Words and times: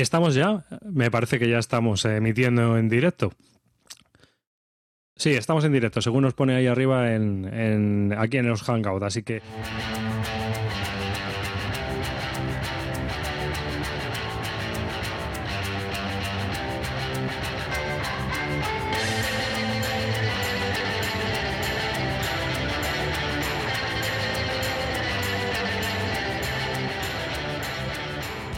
¿Estamos 0.00 0.34
ya? 0.34 0.64
Me 0.82 1.10
parece 1.10 1.38
que 1.38 1.48
ya 1.48 1.58
estamos 1.58 2.04
emitiendo 2.04 2.78
en 2.78 2.88
directo. 2.88 3.32
Sí, 5.16 5.30
estamos 5.30 5.64
en 5.64 5.72
directo, 5.72 6.00
según 6.00 6.22
nos 6.22 6.32
pone 6.32 6.54
ahí 6.54 6.66
arriba 6.66 7.14
en, 7.14 8.14
aquí 8.16 8.38
en 8.38 8.48
los 8.48 8.62
Hangouts, 8.62 9.04
así 9.04 9.22
que... 9.22 9.42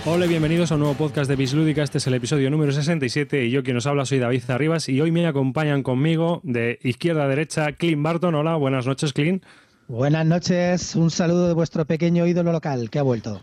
Hola, 0.05 0.27
bienvenidos 0.27 0.73
a 0.73 0.75
un 0.75 0.80
nuevo 0.80 0.96
podcast 0.96 1.30
de 1.30 1.37
Bislúdica. 1.37 1.80
Este 1.84 1.98
es 1.98 2.06
el 2.09 2.15
episodio 2.15 2.51
número 2.51 2.73
67 2.73 3.45
y 3.45 3.52
yo 3.52 3.62
quien 3.62 3.77
os 3.77 3.87
habla 3.87 4.05
soy 4.05 4.19
David 4.19 4.42
Arribas 4.48 4.88
y 4.88 5.01
hoy 5.01 5.12
me 5.12 5.25
acompañan 5.28 5.84
conmigo 5.84 6.41
de 6.42 6.80
izquierda 6.83 7.23
a 7.23 7.28
derecha 7.28 7.70
Clint 7.70 8.02
Barton. 8.02 8.34
Hola, 8.34 8.56
buenas 8.56 8.84
noches, 8.84 9.12
Clint. 9.12 9.45
Buenas 9.87 10.27
noches, 10.27 10.97
un 10.97 11.12
saludo 11.12 11.47
de 11.47 11.55
vuestro 11.55 11.84
pequeño 11.84 12.27
ídolo 12.27 12.51
local 12.51 12.91
que 12.91 12.98
ha 12.98 13.05
vuelto. 13.05 13.41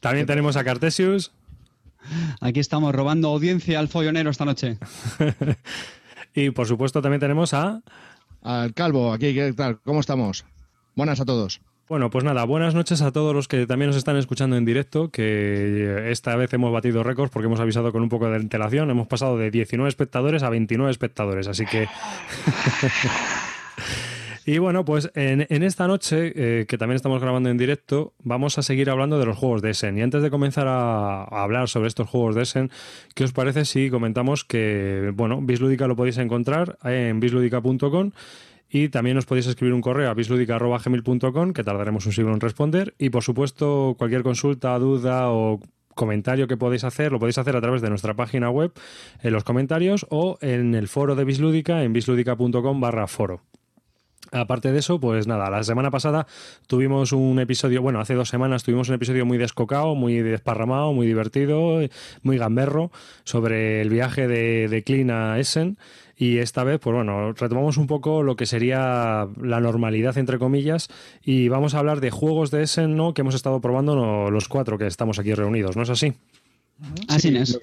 También 0.00 0.26
tenemos 0.26 0.56
a 0.56 0.64
Cartesius. 0.64 1.32
Aquí 2.42 2.60
estamos 2.60 2.94
robando 2.94 3.28
audiencia 3.28 3.78
al 3.78 3.88
follonero 3.88 4.28
esta 4.28 4.44
noche. 4.44 4.76
y 6.34 6.50
por 6.50 6.66
supuesto 6.66 7.00
también 7.00 7.20
tenemos 7.20 7.54
a... 7.54 7.80
Al 8.42 8.74
Calvo, 8.74 9.14
aquí, 9.14 9.32
¿qué 9.32 9.54
tal? 9.54 9.80
¿Cómo 9.80 10.00
estamos? 10.00 10.44
Buenas 10.94 11.20
a 11.20 11.24
todos. 11.24 11.62
Bueno, 11.92 12.08
pues 12.08 12.24
nada, 12.24 12.44
buenas 12.44 12.74
noches 12.74 13.02
a 13.02 13.12
todos 13.12 13.34
los 13.34 13.48
que 13.48 13.66
también 13.66 13.88
nos 13.88 13.98
están 13.98 14.16
escuchando 14.16 14.56
en 14.56 14.64
directo, 14.64 15.10
que 15.10 16.10
esta 16.10 16.34
vez 16.36 16.50
hemos 16.54 16.72
batido 16.72 17.02
récords 17.02 17.30
porque 17.30 17.48
hemos 17.48 17.60
avisado 17.60 17.92
con 17.92 18.00
un 18.00 18.08
poco 18.08 18.30
de 18.30 18.36
antelación, 18.36 18.88
hemos 18.88 19.08
pasado 19.08 19.36
de 19.36 19.50
19 19.50 19.90
espectadores 19.90 20.42
a 20.42 20.48
29 20.48 20.90
espectadores, 20.90 21.48
así 21.48 21.66
que... 21.66 21.88
Y 24.44 24.58
bueno, 24.58 24.84
pues 24.84 25.08
en, 25.14 25.46
esta 25.62 25.86
noche, 25.86 26.32
eh, 26.34 26.66
que 26.66 26.76
también 26.76 26.96
estamos 26.96 27.20
grabando 27.20 27.48
en 27.48 27.58
directo, 27.58 28.12
vamos 28.24 28.58
a 28.58 28.62
seguir 28.62 28.90
hablando 28.90 29.20
de 29.20 29.26
los 29.26 29.38
juegos 29.38 29.62
de 29.62 29.70
Essen. 29.70 29.96
Y 29.96 30.02
antes 30.02 30.20
de 30.20 30.30
comenzar 30.30 30.66
a, 30.66 31.22
hablar 31.22 31.68
sobre 31.68 31.86
estos 31.86 32.08
juegos 32.08 32.34
de 32.34 32.42
Essen, 32.42 32.70
¿qué 33.14 33.22
os 33.22 33.32
parece 33.32 33.64
si 33.64 33.88
comentamos 33.88 34.44
que, 34.44 35.12
bueno, 35.14 35.40
Bislúdica 35.40 35.86
lo 35.86 35.94
podéis 35.94 36.18
encontrar 36.18 36.76
en 36.82 37.20
bisludica.com 37.20 38.10
y 38.74 38.88
también 38.88 39.18
os 39.18 39.26
podéis 39.26 39.46
escribir 39.46 39.74
un 39.74 39.82
correo 39.82 40.10
a 40.10 40.14
bisludica.gmail.com 40.14 41.52
que 41.52 41.62
tardaremos 41.62 42.06
un 42.06 42.12
siglo 42.12 42.32
en 42.32 42.40
responder. 42.40 42.94
Y 42.98 43.10
por 43.10 43.22
supuesto, 43.22 43.94
cualquier 43.98 44.22
consulta, 44.22 44.78
duda 44.78 45.30
o 45.30 45.60
comentario 45.94 46.48
que 46.48 46.56
podéis 46.56 46.84
hacer, 46.84 47.12
lo 47.12 47.18
podéis 47.18 47.36
hacer 47.36 47.54
a 47.54 47.60
través 47.60 47.82
de 47.82 47.90
nuestra 47.90 48.14
página 48.14 48.48
web, 48.48 48.72
en 49.22 49.32
los 49.34 49.44
comentarios 49.44 50.06
o 50.08 50.38
en 50.40 50.74
el 50.74 50.88
foro 50.88 51.14
de 51.16 51.24
Bislúdica 51.24 51.84
en 51.84 51.92
bisludica.com 51.92 52.80
barra 52.80 53.06
foro. 53.08 53.42
Aparte 54.30 54.72
de 54.72 54.78
eso, 54.78 54.98
pues 54.98 55.26
nada, 55.26 55.50
la 55.50 55.62
semana 55.62 55.90
pasada 55.90 56.26
tuvimos 56.66 57.12
un 57.12 57.38
episodio, 57.40 57.82
bueno, 57.82 58.00
hace 58.00 58.14
dos 58.14 58.30
semanas 58.30 58.62
tuvimos 58.62 58.88
un 58.88 58.94
episodio 58.94 59.26
muy 59.26 59.36
descocado, 59.36 59.94
muy 59.94 60.22
desparramado, 60.22 60.94
muy 60.94 61.06
divertido, 61.06 61.80
muy 62.22 62.38
gamberro, 62.38 62.90
sobre 63.24 63.82
el 63.82 63.90
viaje 63.90 64.28
de, 64.28 64.68
de 64.68 64.82
Clean 64.82 65.10
a 65.10 65.38
Essen. 65.38 65.76
Y 66.22 66.38
esta 66.38 66.62
vez, 66.62 66.78
pues 66.78 66.94
bueno, 66.94 67.32
retomamos 67.32 67.78
un 67.78 67.88
poco 67.88 68.22
lo 68.22 68.36
que 68.36 68.46
sería 68.46 69.26
la 69.42 69.58
normalidad, 69.58 70.16
entre 70.18 70.38
comillas, 70.38 70.86
y 71.24 71.48
vamos 71.48 71.74
a 71.74 71.80
hablar 71.80 72.00
de 72.00 72.12
juegos 72.12 72.52
de 72.52 72.62
Essen, 72.62 72.96
¿no? 72.96 73.12
Que 73.12 73.22
hemos 73.22 73.34
estado 73.34 73.60
probando 73.60 74.30
los 74.30 74.46
cuatro 74.46 74.78
que 74.78 74.86
estamos 74.86 75.18
aquí 75.18 75.34
reunidos, 75.34 75.76
¿no 75.76 75.82
es 75.82 75.90
así? 75.90 76.12
Así 77.08 77.36
es. 77.36 77.58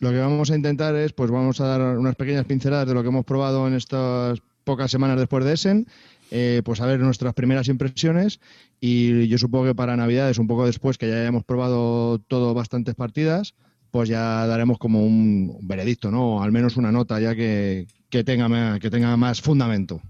Lo 0.00 0.10
que, 0.10 0.18
vamos 0.18 0.50
a 0.50 0.56
intentar 0.56 0.96
es, 0.96 1.12
pues 1.12 1.30
vamos 1.30 1.60
a 1.60 1.66
dar 1.68 1.96
unas 1.96 2.16
pequeñas 2.16 2.44
pinceladas 2.46 2.88
de 2.88 2.94
lo 2.94 3.02
que 3.02 3.10
hemos 3.10 3.24
probado 3.24 3.68
en 3.68 3.74
estas 3.74 4.40
pocas 4.64 4.90
semanas 4.90 5.16
después 5.16 5.44
de 5.44 5.52
Essen, 5.52 5.86
eh, 6.32 6.62
pues 6.64 6.80
a 6.80 6.86
ver 6.86 6.98
nuestras 6.98 7.32
primeras 7.34 7.68
impresiones 7.68 8.40
y 8.80 9.28
yo 9.28 9.38
supongo 9.38 9.66
que 9.66 9.74
para 9.76 9.96
Navidades, 9.96 10.38
un 10.38 10.48
poco 10.48 10.66
después 10.66 10.98
que 10.98 11.08
ya 11.08 11.20
hayamos 11.20 11.44
probado 11.44 12.18
todo 12.18 12.54
bastantes 12.54 12.96
partidas, 12.96 13.54
pues 13.94 14.08
ya 14.08 14.44
daremos 14.48 14.78
como 14.78 15.06
un 15.06 15.56
veredicto, 15.62 16.10
¿no? 16.10 16.42
Al 16.42 16.50
menos 16.50 16.76
una 16.76 16.90
nota 16.90 17.20
ya 17.20 17.36
que, 17.36 17.86
tenga, 18.10 18.80
que 18.80 18.90
tenga 18.90 19.16
más 19.16 19.40
fundamento. 19.40 20.00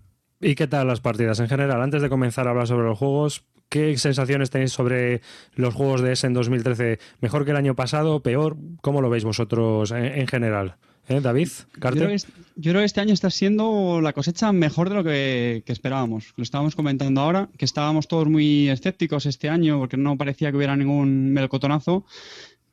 ¿Y 0.40 0.54
qué 0.54 0.66
tal 0.66 0.86
las 0.86 1.02
partidas 1.02 1.38
en 1.40 1.48
general? 1.48 1.82
Antes 1.82 2.00
de 2.00 2.08
comenzar 2.08 2.46
a 2.46 2.52
hablar 2.52 2.66
sobre 2.66 2.86
los 2.86 2.98
juegos, 2.98 3.44
¿qué 3.68 3.98
sensaciones 3.98 4.48
tenéis 4.48 4.72
sobre 4.72 5.20
los 5.54 5.74
juegos 5.74 6.00
de 6.00 6.12
ese 6.12 6.28
en 6.28 6.32
2013? 6.32 6.98
¿Mejor 7.20 7.44
que 7.44 7.50
el 7.50 7.58
año 7.58 7.74
pasado? 7.74 8.20
¿Peor? 8.20 8.56
¿Cómo 8.80 9.02
lo 9.02 9.10
veis 9.10 9.24
vosotros 9.24 9.90
en 9.90 10.26
general? 10.28 10.76
¿Eh, 11.06 11.20
David? 11.20 11.48
Yo 11.74 11.90
creo, 11.90 12.08
que, 12.08 12.16
yo 12.56 12.70
creo, 12.72 12.80
que, 12.80 12.84
este 12.84 13.00
año 13.02 13.12
está 13.12 13.28
siendo 13.28 14.00
la 14.00 14.14
cosecha 14.14 14.52
mejor 14.52 14.88
de 14.88 14.94
lo 14.94 15.04
que, 15.04 15.62
esperábamos. 15.66 16.32
Lo 16.36 16.42
estábamos 16.42 16.74
comentando 16.74 17.20
ahora, 17.20 17.50
que 17.58 17.66
estábamos 17.66 18.08
todos 18.08 18.26
muy 18.28 18.70
escépticos 18.70 19.26
este 19.26 19.50
año 19.50 19.78
porque 19.78 19.98
no 19.98 20.16
parecía 20.16 20.50
que 20.50 20.56
hubiera 20.56 20.76
ningún 20.76 21.32
melocotonazo. 21.32 22.06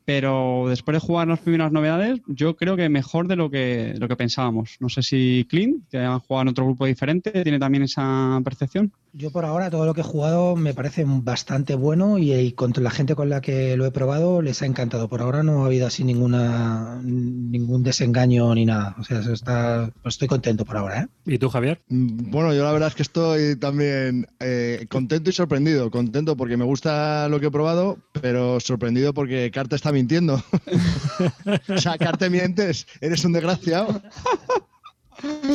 Pero 0.05 0.65
después 0.67 0.93
de 0.95 1.05
jugar 1.05 1.27
las 1.27 1.39
primeras 1.39 1.71
novedades, 1.71 2.21
yo 2.27 2.55
creo 2.55 2.75
que 2.75 2.89
mejor 2.89 3.27
de 3.27 3.35
lo 3.35 3.49
que, 3.49 3.93
lo 3.97 4.07
que 4.07 4.15
pensábamos. 4.15 4.77
No 4.79 4.89
sé 4.89 5.03
si 5.03 5.45
Clint, 5.49 5.87
que 5.89 5.99
ha 5.99 6.19
jugado 6.19 6.43
en 6.43 6.47
otro 6.49 6.65
grupo 6.65 6.85
diferente, 6.85 7.31
tiene 7.43 7.59
también 7.59 7.83
esa 7.83 8.39
percepción. 8.43 8.91
Yo 9.13 9.29
por 9.31 9.43
ahora 9.43 9.69
todo 9.69 9.85
lo 9.85 9.93
que 9.93 10.01
he 10.01 10.05
jugado 10.05 10.55
me 10.55 10.73
parece 10.73 11.03
bastante 11.05 11.75
bueno 11.75 12.17
y, 12.17 12.53
con 12.53 12.71
la 12.77 12.91
gente 12.91 13.13
con 13.13 13.29
la 13.29 13.41
que 13.41 13.75
lo 13.75 13.85
he 13.85 13.91
probado 13.91 14.41
les 14.41 14.61
ha 14.61 14.65
encantado. 14.65 15.09
Por 15.09 15.21
ahora 15.21 15.43
no 15.43 15.63
ha 15.63 15.65
habido 15.65 15.87
así 15.87 16.05
ninguna 16.05 17.01
ningún 17.03 17.83
desengaño 17.83 18.55
ni 18.55 18.65
nada. 18.65 18.95
O 18.99 19.03
sea, 19.03 19.19
está, 19.19 19.91
pues 20.01 20.15
estoy 20.15 20.29
contento 20.29 20.63
por 20.63 20.77
ahora. 20.77 21.01
¿eh? 21.01 21.07
¿Y 21.25 21.37
tú, 21.39 21.49
Javier? 21.49 21.81
Mm, 21.89 22.31
bueno, 22.31 22.53
yo 22.53 22.63
la 22.63 22.71
verdad 22.71 22.87
es 22.87 22.95
que 22.95 23.01
estoy 23.01 23.57
también 23.57 24.27
eh, 24.39 24.85
contento 24.89 25.29
y 25.29 25.33
sorprendido. 25.33 25.91
Contento 25.91 26.37
porque 26.37 26.55
me 26.55 26.65
gusta 26.65 27.27
lo 27.27 27.39
que 27.41 27.47
he 27.47 27.51
probado, 27.51 27.97
pero 28.21 28.61
sorprendido 28.61 29.13
porque 29.13 29.51
Carte 29.51 29.75
está 29.75 29.91
mintiendo. 29.91 30.35
o 31.67 31.77
sea, 31.77 31.97
Carte 31.97 32.29
mientes, 32.29 32.87
eres 33.01 33.25
un 33.25 33.33
desgraciado. 33.33 34.01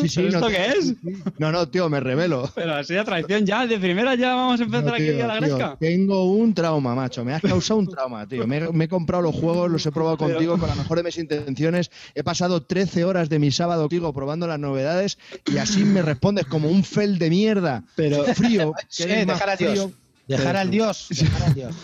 ¿Esto 0.05 0.49
qué 0.49 0.67
es? 0.79 0.95
No, 1.39 1.51
no, 1.51 1.69
tío, 1.69 1.89
me 1.89 2.01
revelo. 2.01 2.51
Pero 2.55 2.75
así 2.75 2.95
de 2.95 3.05
traición 3.05 3.47
ya, 3.47 3.67
de 3.67 3.79
primera 3.79 4.15
ya 4.15 4.35
vamos 4.35 4.61
a 4.61 4.65
empezar 4.65 4.95
aquí 4.95 5.21
a 5.21 5.27
la 5.27 5.37
gresca. 5.37 5.77
Tengo 5.81 6.31
un 6.31 6.55
trauma, 6.55 6.95
macho. 6.95 7.25
Me 7.25 7.35
has 7.35 7.43
causado 7.43 7.81
un 7.81 7.89
trauma, 7.89 8.27
tío. 8.27 8.47
Me, 8.47 8.85
he 8.85 8.89
comprado 8.89 9.23
los 9.23 9.35
juegos, 9.35 9.71
los 9.71 9.85
he 9.87 9.93
probado 9.93 10.17
contigo 10.17 10.59
con 10.59 10.69
la 10.69 10.75
mejor 10.75 10.99
de 10.99 11.05
mis 11.05 11.19
intenciones. 11.19 11.91
He 12.15 12.23
pasado 12.23 12.63
13 12.63 13.05
horas 13.05 13.29
de 13.29 13.39
mi 13.39 13.51
sábado 13.51 13.89
contigo 13.97 14.13
probando 14.13 14.47
las 14.49 14.59
novedades 14.59 15.17
y 15.47 15.59
así 15.59 15.85
me 15.85 16.03
respondes 16.03 16.47
como 16.47 16.69
un 16.69 16.83
fel 16.83 17.19
de 17.19 17.31
mierda. 17.31 17.85
Pero 17.95 18.25
frío. 18.25 18.73
Que 18.97 19.25
dejar 19.27 19.51
a 19.51 19.57
Dios. 19.57 19.91
Dejar 20.27 20.57
al 20.57 20.71
Dios. 20.71 21.09
Dejar 21.11 21.43
al 21.43 21.55
Dios. 21.55 21.75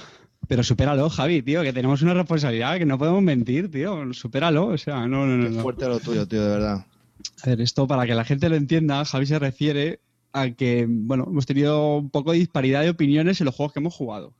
Pero 0.48 0.65
supéralo, 0.65 1.09
Javi, 1.09 1.42
tío, 1.42 1.62
que 1.62 1.72
tenemos 1.72 2.03
una 2.03 2.15
responsabilidad, 2.15 2.76
que 2.76 2.84
no 2.84 2.98
podemos 2.98 3.22
mentir, 3.22 3.71
tío. 3.71 4.12
Supéralo, 4.12 4.66
o 4.66 4.78
sea, 4.78 5.06
no, 5.06 5.26
no, 5.26 5.37
no. 5.37 5.56
Qué 5.56 5.62
fuerte 5.62 5.88
lo 5.88 6.00
tuyo, 6.00 6.26
tío, 6.26 6.42
de 6.42 6.48
verdad. 6.48 6.87
A 7.42 7.50
ver, 7.50 7.60
esto 7.60 7.86
para 7.88 8.06
que 8.06 8.14
la 8.14 8.25
gente 8.25 8.48
lo 8.48 8.56
entienda, 8.56 9.04
Javi 9.04 9.26
se 9.26 9.38
refiere 9.38 10.00
a 10.32 10.50
que, 10.50 10.86
bueno, 10.88 11.26
hemos 11.28 11.44
tenido 11.44 11.97
un 11.97 12.10
poco 12.10 12.32
de 12.32 12.38
disparidad 12.38 12.82
de 12.82 12.91
opiniones 12.91 13.41
en 13.41 13.47
los 13.47 13.54
juegos 13.54 13.72
que 13.72 13.80
hemos 13.80 13.94
jugado. 13.94 14.34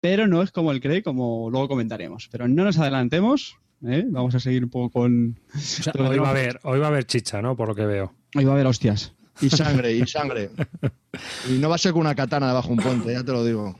Pero 0.00 0.28
no 0.28 0.42
es 0.42 0.52
como 0.52 0.70
él 0.70 0.80
cree, 0.80 1.02
como 1.02 1.48
luego 1.50 1.68
comentaremos. 1.68 2.28
Pero 2.30 2.46
no 2.46 2.64
nos 2.64 2.78
adelantemos, 2.78 3.56
¿eh? 3.84 4.04
vamos 4.08 4.34
a 4.34 4.40
seguir 4.40 4.62
un 4.62 4.70
poco 4.70 4.90
con... 4.90 5.40
hoy, 5.98 6.18
va 6.18 6.28
a 6.28 6.30
haber, 6.30 6.60
hoy 6.62 6.78
va 6.78 6.86
a 6.86 6.90
haber 6.90 7.06
chicha, 7.06 7.40
¿no? 7.40 7.56
Por 7.56 7.68
lo 7.68 7.74
que 7.74 7.86
veo. 7.86 8.12
Hoy 8.36 8.44
va 8.44 8.52
a 8.52 8.54
haber 8.54 8.66
hostias. 8.66 9.14
Y 9.40 9.48
sangre, 9.48 9.92
y 9.92 10.06
sangre. 10.06 10.50
y 11.50 11.52
no 11.58 11.68
va 11.68 11.76
a 11.76 11.78
ser 11.78 11.92
con 11.92 12.02
una 12.02 12.14
katana 12.14 12.48
debajo 12.48 12.70
un 12.70 12.78
puente, 12.78 13.12
ya 13.12 13.24
te 13.24 13.32
lo 13.32 13.44
digo. 13.44 13.78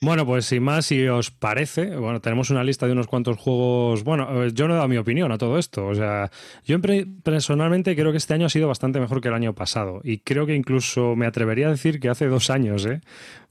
Bueno, 0.00 0.24
pues 0.24 0.46
sin 0.46 0.62
más, 0.62 0.86
si 0.86 1.08
os 1.08 1.32
parece, 1.32 1.96
bueno, 1.96 2.20
tenemos 2.20 2.50
una 2.50 2.62
lista 2.62 2.86
de 2.86 2.92
unos 2.92 3.08
cuantos 3.08 3.36
juegos. 3.36 4.04
Bueno, 4.04 4.44
eh, 4.44 4.52
yo 4.54 4.68
no 4.68 4.74
he 4.74 4.76
dado 4.76 4.86
mi 4.86 4.96
opinión 4.96 5.32
a 5.32 5.38
todo 5.38 5.58
esto. 5.58 5.86
O 5.86 5.94
sea, 5.94 6.30
yo 6.64 6.78
personalmente 7.24 7.96
creo 7.96 8.12
que 8.12 8.18
este 8.18 8.32
año 8.32 8.46
ha 8.46 8.48
sido 8.48 8.68
bastante 8.68 9.00
mejor 9.00 9.20
que 9.20 9.26
el 9.26 9.34
año 9.34 9.54
pasado. 9.54 10.00
Y 10.04 10.18
creo 10.18 10.46
que 10.46 10.54
incluso 10.54 11.16
me 11.16 11.26
atrevería 11.26 11.66
a 11.66 11.70
decir 11.70 11.98
que 11.98 12.08
hace 12.08 12.26
dos 12.26 12.48
años, 12.48 12.86
¿eh? 12.86 13.00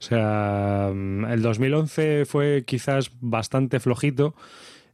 O 0.00 0.02
sea, 0.02 0.90
mm, 0.94 1.26
el 1.26 1.42
2011 1.42 2.24
fue 2.24 2.64
quizás 2.66 3.10
bastante 3.20 3.78
flojito. 3.78 4.34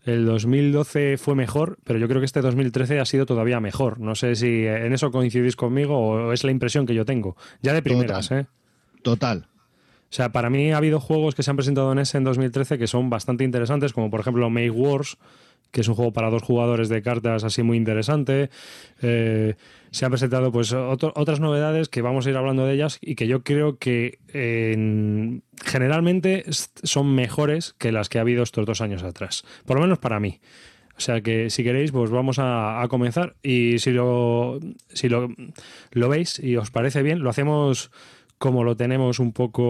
El 0.04 0.26
2012 0.26 1.18
fue 1.18 1.36
mejor, 1.36 1.78
pero 1.84 2.00
yo 2.00 2.08
creo 2.08 2.20
que 2.20 2.26
este 2.26 2.40
2013 2.40 2.98
ha 2.98 3.04
sido 3.04 3.26
todavía 3.26 3.60
mejor. 3.60 4.00
No 4.00 4.16
sé 4.16 4.34
si 4.34 4.66
en 4.66 4.92
eso 4.92 5.12
coincidís 5.12 5.54
conmigo 5.54 5.96
o 5.98 6.32
es 6.32 6.42
la 6.42 6.50
impresión 6.50 6.84
que 6.84 6.94
yo 6.94 7.04
tengo. 7.04 7.36
Ya 7.62 7.72
de 7.72 7.80
primeras, 7.80 8.28
Total. 8.28 8.40
¿eh? 8.40 8.46
Total. 9.02 9.46
Sea, 10.14 10.30
para 10.30 10.50
mí 10.50 10.72
ha 10.72 10.76
habido 10.76 11.00
juegos 11.00 11.34
que 11.34 11.42
se 11.42 11.50
han 11.50 11.56
presentado 11.56 11.90
en 11.92 11.98
ese 11.98 12.18
en 12.18 12.24
2013 12.24 12.78
que 12.78 12.86
son 12.86 13.10
bastante 13.10 13.44
interesantes, 13.44 13.92
como 13.92 14.10
por 14.10 14.20
ejemplo 14.20 14.48
Make 14.48 14.70
Wars, 14.70 15.18
que 15.70 15.80
es 15.80 15.88
un 15.88 15.96
juego 15.96 16.12
para 16.12 16.30
dos 16.30 16.42
jugadores 16.42 16.88
de 16.88 17.02
cartas 17.02 17.42
así 17.42 17.62
muy 17.62 17.76
interesante. 17.76 18.48
Eh, 19.02 19.54
se 19.90 20.04
han 20.04 20.12
presentado 20.12 20.52
pues 20.52 20.72
otras 20.72 21.40
novedades 21.40 21.88
que 21.88 22.00
vamos 22.00 22.26
a 22.26 22.30
ir 22.30 22.36
hablando 22.36 22.64
de 22.64 22.74
ellas 22.74 22.98
y 23.00 23.16
que 23.16 23.26
yo 23.26 23.42
creo 23.42 23.76
que 23.78 24.18
generalmente 25.64 26.44
son 26.48 27.14
mejores 27.14 27.74
que 27.78 27.90
las 27.90 28.08
que 28.08 28.18
ha 28.18 28.20
habido 28.20 28.44
estos 28.44 28.66
dos 28.66 28.80
años 28.80 29.02
atrás. 29.02 29.44
Por 29.66 29.76
lo 29.76 29.82
menos 29.82 29.98
para 29.98 30.20
mí. 30.20 30.40
O 30.96 31.00
sea 31.00 31.22
que 31.22 31.50
si 31.50 31.64
queréis, 31.64 31.90
pues 31.90 32.10
vamos 32.10 32.36
a, 32.38 32.84
comenzar. 32.88 33.34
Y 33.42 33.78
si 33.80 33.90
lo, 33.90 34.60
si 34.92 35.08
lo, 35.08 35.28
lo 35.90 36.08
veis 36.08 36.38
y 36.38 36.56
os 36.56 36.70
parece 36.70 37.02
bien, 37.02 37.20
lo 37.20 37.30
hacemos 37.30 37.90
como 38.38 38.64
lo 38.64 38.76
tenemos 38.76 39.18
un 39.18 39.32
poco 39.32 39.64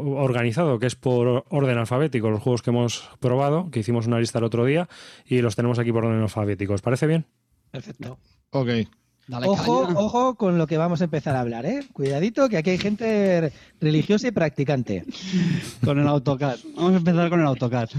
organizado, 0.00 0.78
que 0.78 0.86
es 0.86 0.96
por 0.96 1.44
orden 1.48 1.78
alfabético, 1.78 2.30
los 2.30 2.42
juegos 2.42 2.62
que 2.62 2.70
hemos 2.70 3.08
probado, 3.20 3.70
que 3.70 3.80
hicimos 3.80 4.06
una 4.06 4.18
lista 4.18 4.38
el 4.38 4.44
otro 4.44 4.64
día, 4.64 4.88
y 5.24 5.40
los 5.40 5.56
tenemos 5.56 5.78
aquí 5.78 5.92
por 5.92 6.04
orden 6.04 6.22
alfabético. 6.22 6.74
¿Os 6.74 6.82
parece 6.82 7.06
bien? 7.06 7.26
Perfecto. 7.70 8.18
Ok. 8.50 8.68
ojo, 9.44 9.88
ojo 9.94 10.34
con 10.34 10.58
lo 10.58 10.66
que 10.66 10.76
vamos 10.76 11.00
a 11.00 11.04
empezar 11.04 11.36
a 11.36 11.40
hablar, 11.40 11.64
¿eh? 11.66 11.80
Cuidadito, 11.92 12.48
que 12.48 12.56
aquí 12.56 12.70
hay 12.70 12.78
gente 12.78 13.52
religiosa 13.80 14.28
y 14.28 14.32
practicante. 14.32 15.04
con 15.84 15.98
el 15.98 16.06
AutoCAD. 16.06 16.58
Vamos 16.76 16.94
a 16.94 16.96
empezar 16.96 17.30
con 17.30 17.40
el 17.40 17.46
AutoCAD. 17.46 17.90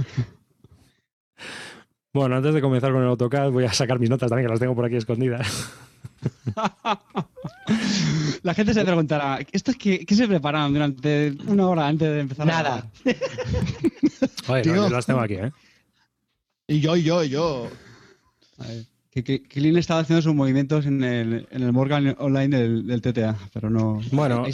Bueno, 2.13 2.35
antes 2.35 2.53
de 2.53 2.59
comenzar 2.59 2.91
con 2.91 3.01
el 3.01 3.07
AutoCAD, 3.07 3.51
voy 3.51 3.63
a 3.63 3.71
sacar 3.71 3.97
mis 3.97 4.09
notas 4.09 4.29
también, 4.29 4.47
que 4.47 4.51
las 4.51 4.59
tengo 4.59 4.75
por 4.75 4.83
aquí 4.83 4.97
escondidas. 4.97 5.71
La 8.43 8.53
gente 8.53 8.73
se 8.73 8.83
preguntará, 8.83 9.39
¿esto 9.51 9.71
qué, 9.77 10.05
se 10.07 10.27
preparan 10.27 10.73
durante 10.73 11.33
una 11.47 11.67
hora 11.67 11.87
antes 11.87 12.09
de 12.09 12.19
empezar? 12.19 12.47
Nada. 12.47 12.89
Oye, 14.47 14.63
yo 14.63 14.89
las 14.89 15.05
tengo 15.05 15.19
aquí, 15.19 15.35
¿eh? 15.35 15.51
Y 16.67 16.79
yo, 16.79 16.95
y 16.95 17.03
yo, 17.03 17.23
y 17.23 17.29
yo. 17.29 17.67
Que, 19.11 19.43
estaba 19.77 20.01
haciendo 20.01 20.21
sus 20.21 20.33
movimientos 20.33 20.85
en 20.85 21.03
el, 21.03 21.47
en 21.51 21.63
el 21.63 21.73
Morgan 21.73 22.15
Online 22.19 22.57
del, 22.57 23.01
TTA, 23.01 23.35
pero 23.53 23.69
no. 23.69 24.01
Bueno, 24.11 24.45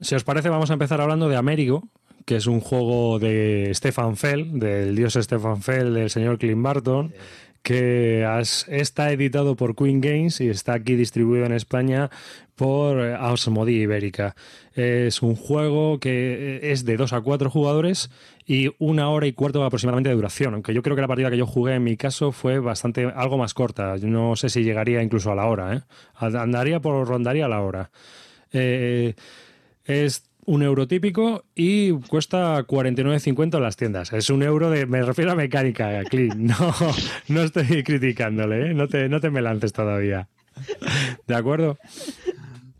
si 0.00 0.14
os 0.14 0.24
parece, 0.24 0.48
vamos 0.48 0.70
a 0.70 0.74
empezar 0.74 1.00
hablando 1.00 1.28
de 1.28 1.36
Américo, 1.36 1.88
que 2.24 2.36
es 2.36 2.46
un 2.46 2.60
juego 2.60 3.18
de 3.18 3.70
Stefan 3.74 4.16
Fell, 4.16 4.58
del 4.58 4.96
dios 4.96 5.14
Stefan 5.14 5.60
Fell, 5.60 5.92
del 5.92 6.08
señor 6.08 6.38
Clint 6.38 6.62
Barton 6.62 7.12
que 7.62 8.26
está 8.68 9.12
editado 9.12 9.56
por 9.56 9.76
Queen 9.76 10.00
Games 10.00 10.40
y 10.40 10.48
está 10.48 10.74
aquí 10.74 10.94
distribuido 10.94 11.44
en 11.46 11.52
España 11.52 12.10
por 12.54 13.00
eh, 13.00 13.14
Osmodi 13.14 13.82
Ibérica. 13.82 14.34
Es 14.74 15.22
un 15.22 15.36
juego 15.36 16.00
que 16.00 16.58
eh, 16.60 16.72
es 16.72 16.84
de 16.84 16.96
2 16.96 17.12
a 17.12 17.20
4 17.20 17.50
jugadores 17.50 18.10
y 18.46 18.70
una 18.78 19.10
hora 19.10 19.26
y 19.26 19.32
cuarto 19.32 19.64
aproximadamente 19.64 20.08
de 20.08 20.16
duración, 20.16 20.54
aunque 20.54 20.74
yo 20.74 20.82
creo 20.82 20.96
que 20.96 21.02
la 21.02 21.08
partida 21.08 21.30
que 21.30 21.36
yo 21.36 21.46
jugué 21.46 21.74
en 21.74 21.84
mi 21.84 21.96
caso 21.96 22.32
fue 22.32 22.58
bastante 22.58 23.04
algo 23.04 23.38
más 23.38 23.54
corta. 23.54 23.96
No 24.02 24.34
sé 24.36 24.48
si 24.48 24.64
llegaría 24.64 25.02
incluso 25.02 25.30
a 25.30 25.34
la 25.34 25.46
hora, 25.46 25.74
¿eh? 25.74 25.82
andaría 26.18 26.80
por 26.80 27.06
rondaría 27.06 27.48
la 27.48 27.60
hora. 27.62 27.90
es 28.50 30.27
un 30.48 30.62
euro 30.62 30.88
típico 30.88 31.44
y 31.54 31.92
cuesta 31.92 32.66
49.50 32.66 33.56
en 33.56 33.62
las 33.62 33.76
tiendas. 33.76 34.12
Es 34.14 34.30
un 34.30 34.42
euro 34.42 34.70
de. 34.70 34.86
Me 34.86 35.02
refiero 35.02 35.32
a 35.32 35.34
mecánica, 35.34 36.02
clean. 36.04 36.46
No, 36.48 36.74
no 37.28 37.42
estoy 37.42 37.82
criticándole, 37.84 38.70
¿eh? 38.70 38.74
no, 38.74 38.88
te, 38.88 39.08
no 39.10 39.20
te 39.20 39.28
me 39.28 39.42
lances 39.42 39.74
todavía. 39.74 40.28
¿De 41.26 41.34
acuerdo? 41.34 41.76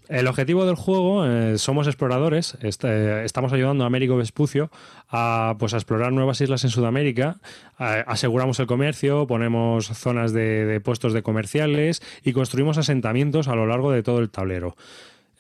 El 0.08 0.26
objetivo 0.26 0.64
del 0.64 0.76
juego, 0.76 1.26
eh, 1.26 1.58
somos 1.58 1.86
exploradores, 1.86 2.56
eh, 2.62 3.22
estamos 3.26 3.52
ayudando 3.52 3.84
a 3.84 3.86
Américo 3.86 4.16
Vespucio 4.16 4.70
a, 5.10 5.56
pues, 5.58 5.74
a 5.74 5.76
explorar 5.76 6.12
nuevas 6.12 6.40
islas 6.40 6.64
en 6.64 6.70
Sudamérica, 6.70 7.36
aseguramos 7.76 8.58
el 8.58 8.66
comercio, 8.66 9.26
ponemos 9.26 9.88
zonas 9.88 10.32
de 10.32 10.80
puestos 10.82 11.12
de 11.12 11.22
comerciales 11.22 12.00
y 12.24 12.32
construimos 12.32 12.78
asentamientos 12.78 13.48
a 13.48 13.54
lo 13.54 13.66
largo 13.66 13.92
de 13.92 14.02
todo 14.02 14.20
el 14.20 14.30
tablero. 14.30 14.74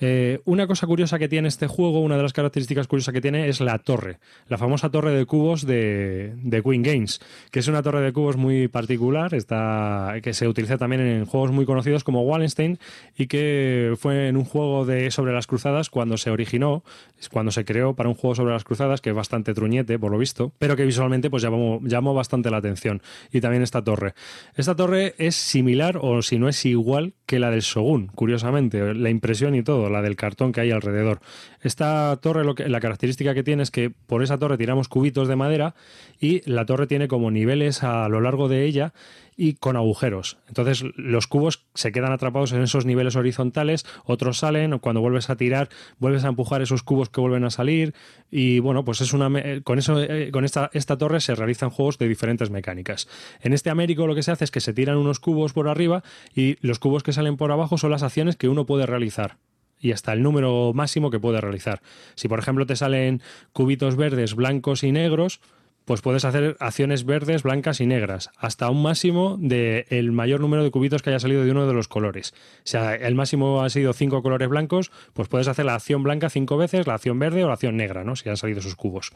Eh, 0.00 0.40
una 0.44 0.66
cosa 0.66 0.86
curiosa 0.86 1.18
que 1.18 1.28
tiene 1.28 1.48
este 1.48 1.66
juego, 1.66 2.00
una 2.00 2.16
de 2.16 2.22
las 2.22 2.32
características 2.32 2.86
curiosas 2.86 3.12
que 3.12 3.20
tiene 3.20 3.48
es 3.48 3.60
la 3.60 3.78
torre, 3.78 4.18
la 4.46 4.56
famosa 4.56 4.90
torre 4.90 5.12
de 5.12 5.26
cubos 5.26 5.66
de, 5.66 6.34
Queen 6.64 6.82
Games, 6.82 7.20
que 7.50 7.58
es 7.60 7.68
una 7.68 7.82
torre 7.82 8.00
de 8.00 8.12
cubos 8.12 8.36
muy 8.36 8.68
particular, 8.68 9.34
está, 9.34 10.14
que 10.22 10.34
se 10.34 10.46
utiliza 10.46 10.78
también 10.78 11.02
en 11.02 11.24
juegos 11.24 11.50
muy 11.50 11.64
conocidos 11.64 12.04
como 12.04 12.22
Wallenstein 12.22 12.78
y 13.16 13.26
que 13.26 13.94
fue 13.98 14.28
en 14.28 14.36
un 14.36 14.44
juego 14.44 14.86
de 14.86 15.10
sobre 15.10 15.32
las 15.32 15.46
cruzadas 15.46 15.90
cuando 15.90 16.16
se 16.16 16.30
originó, 16.30 16.84
cuando 17.30 17.50
se 17.50 17.64
creó 17.64 17.94
para 17.94 18.08
un 18.08 18.14
juego 18.14 18.36
sobre 18.36 18.52
las 18.52 18.64
cruzadas, 18.64 19.00
que 19.00 19.10
es 19.10 19.16
bastante 19.16 19.52
truñete 19.54 19.98
por 19.98 20.12
lo 20.12 20.18
visto, 20.18 20.52
pero 20.58 20.76
que 20.76 20.84
visualmente 20.84 21.30
pues 21.30 21.42
llamó, 21.42 21.80
llamó 21.82 22.14
bastante 22.14 22.50
la 22.50 22.58
atención. 22.58 23.02
Y 23.32 23.40
también 23.40 23.62
esta 23.62 23.82
torre. 23.82 24.14
Esta 24.54 24.76
torre 24.76 25.14
es 25.18 25.34
similar 25.34 25.98
o 26.00 26.22
si 26.22 26.38
no 26.38 26.48
es 26.48 26.64
igual 26.64 27.14
que 27.26 27.38
la 27.38 27.50
del 27.50 27.60
Shogun, 27.60 28.08
curiosamente, 28.14 28.94
la 28.94 29.10
impresión 29.10 29.54
y 29.54 29.62
todo 29.62 29.87
la 29.88 30.02
del 30.02 30.16
cartón 30.16 30.52
que 30.52 30.60
hay 30.60 30.70
alrededor. 30.70 31.20
Esta 31.62 32.16
torre, 32.20 32.44
la 32.68 32.80
característica 32.80 33.34
que 33.34 33.42
tiene 33.42 33.62
es 33.62 33.70
que 33.70 33.90
por 33.90 34.22
esa 34.22 34.38
torre 34.38 34.58
tiramos 34.58 34.88
cubitos 34.88 35.28
de 35.28 35.36
madera 35.36 35.74
y 36.20 36.48
la 36.50 36.66
torre 36.66 36.86
tiene 36.86 37.08
como 37.08 37.30
niveles 37.30 37.82
a 37.82 38.08
lo 38.08 38.20
largo 38.20 38.48
de 38.48 38.64
ella 38.64 38.92
y 39.40 39.54
con 39.54 39.76
agujeros. 39.76 40.36
Entonces 40.48 40.84
los 40.96 41.28
cubos 41.28 41.64
se 41.74 41.92
quedan 41.92 42.12
atrapados 42.12 42.52
en 42.52 42.60
esos 42.60 42.84
niveles 42.84 43.14
horizontales, 43.14 43.86
otros 44.04 44.38
salen, 44.38 44.80
cuando 44.80 45.00
vuelves 45.00 45.30
a 45.30 45.36
tirar, 45.36 45.68
vuelves 45.98 46.24
a 46.24 46.28
empujar 46.28 46.60
esos 46.60 46.82
cubos 46.82 47.08
que 47.08 47.20
vuelven 47.20 47.44
a 47.44 47.50
salir 47.50 47.94
y 48.32 48.58
bueno, 48.58 48.84
pues 48.84 49.00
es 49.00 49.12
una 49.12 49.28
con 49.62 49.78
eso 49.78 50.02
eh, 50.02 50.32
con 50.32 50.44
esta, 50.44 50.70
esta 50.72 50.98
torre 50.98 51.20
se 51.20 51.36
realizan 51.36 51.70
juegos 51.70 51.98
de 51.98 52.08
diferentes 52.08 52.50
mecánicas. 52.50 53.08
En 53.40 53.52
este 53.52 53.70
Américo 53.70 54.08
lo 54.08 54.16
que 54.16 54.24
se 54.24 54.32
hace 54.32 54.44
es 54.44 54.50
que 54.50 54.60
se 54.60 54.74
tiran 54.74 54.96
unos 54.96 55.20
cubos 55.20 55.52
por 55.52 55.68
arriba 55.68 56.02
y 56.34 56.56
los 56.60 56.80
cubos 56.80 57.04
que 57.04 57.12
salen 57.12 57.36
por 57.36 57.52
abajo 57.52 57.78
son 57.78 57.92
las 57.92 58.02
acciones 58.02 58.34
que 58.34 58.48
uno 58.48 58.66
puede 58.66 58.86
realizar 58.86 59.36
y 59.80 59.92
hasta 59.92 60.12
el 60.12 60.22
número 60.22 60.72
máximo 60.74 61.10
que 61.10 61.20
puedes 61.20 61.40
realizar. 61.40 61.80
Si 62.14 62.28
por 62.28 62.38
ejemplo 62.38 62.66
te 62.66 62.76
salen 62.76 63.22
cubitos 63.52 63.96
verdes, 63.96 64.34
blancos 64.34 64.82
y 64.82 64.92
negros, 64.92 65.40
pues 65.88 66.02
puedes 66.02 66.26
hacer 66.26 66.54
acciones 66.60 67.06
verdes, 67.06 67.42
blancas 67.42 67.80
y 67.80 67.86
negras, 67.86 68.28
hasta 68.36 68.68
un 68.68 68.82
máximo 68.82 69.38
del 69.40 69.86
el 69.88 70.12
mayor 70.12 70.38
número 70.38 70.62
de 70.62 70.70
cubitos 70.70 71.00
que 71.00 71.08
haya 71.08 71.18
salido 71.18 71.42
de 71.42 71.50
uno 71.50 71.66
de 71.66 71.72
los 71.72 71.88
colores. 71.88 72.34
Sea, 72.62 72.94
el 72.94 73.14
máximo 73.14 73.62
ha 73.62 73.70
sido 73.70 73.94
cinco 73.94 74.22
colores 74.22 74.50
blancos, 74.50 74.92
pues 75.14 75.28
puedes 75.28 75.48
hacer 75.48 75.64
la 75.64 75.74
acción 75.74 76.02
blanca 76.02 76.28
cinco 76.28 76.58
veces, 76.58 76.86
la 76.86 76.92
acción 76.92 77.18
verde 77.18 77.42
o 77.42 77.46
la 77.46 77.54
acción 77.54 77.78
negra, 77.78 78.04
¿no? 78.04 78.16
Si 78.16 78.28
han 78.28 78.36
salido 78.36 78.60
esos 78.60 78.76
cubos. 78.76 79.12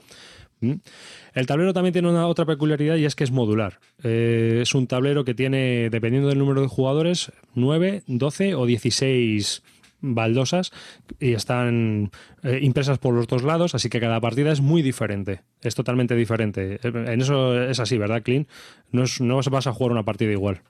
¿Mm? 0.60 0.76
El 1.34 1.46
tablero 1.46 1.74
también 1.74 1.92
tiene 1.92 2.08
una 2.08 2.26
otra 2.26 2.46
peculiaridad 2.46 2.96
y 2.96 3.04
es 3.04 3.14
que 3.16 3.24
es 3.24 3.32
modular. 3.32 3.78
Eh, 4.02 4.60
es 4.62 4.74
un 4.74 4.86
tablero 4.86 5.26
que 5.26 5.34
tiene, 5.34 5.90
dependiendo 5.90 6.30
del 6.30 6.38
número 6.38 6.62
de 6.62 6.68
jugadores, 6.68 7.32
9, 7.54 8.04
12 8.06 8.54
o 8.54 8.64
16 8.64 9.62
baldosas 10.02 10.72
y 11.19 11.32
están 11.32 12.10
eh, 12.43 12.58
impresas 12.60 12.99
por 12.99 13.14
los 13.14 13.26
dos 13.26 13.43
lados, 13.43 13.75
así 13.75 13.88
que 13.88 14.00
cada 14.00 14.20
partida 14.20 14.52
es 14.52 14.60
muy 14.60 14.82
diferente, 14.82 15.43
es 15.62 15.74
totalmente 15.74 16.15
diferente. 16.15 16.79
En 16.82 17.20
eso 17.20 17.62
es 17.62 17.81
así, 17.81 17.96
¿verdad, 17.96 18.22
Clean? 18.22 18.46
No, 18.91 19.05
es, 19.05 19.20
no 19.20 19.41
vas 19.41 19.67
a 19.67 19.72
jugar 19.72 19.93
una 19.93 20.05
partida 20.05 20.32
igual. 20.32 20.62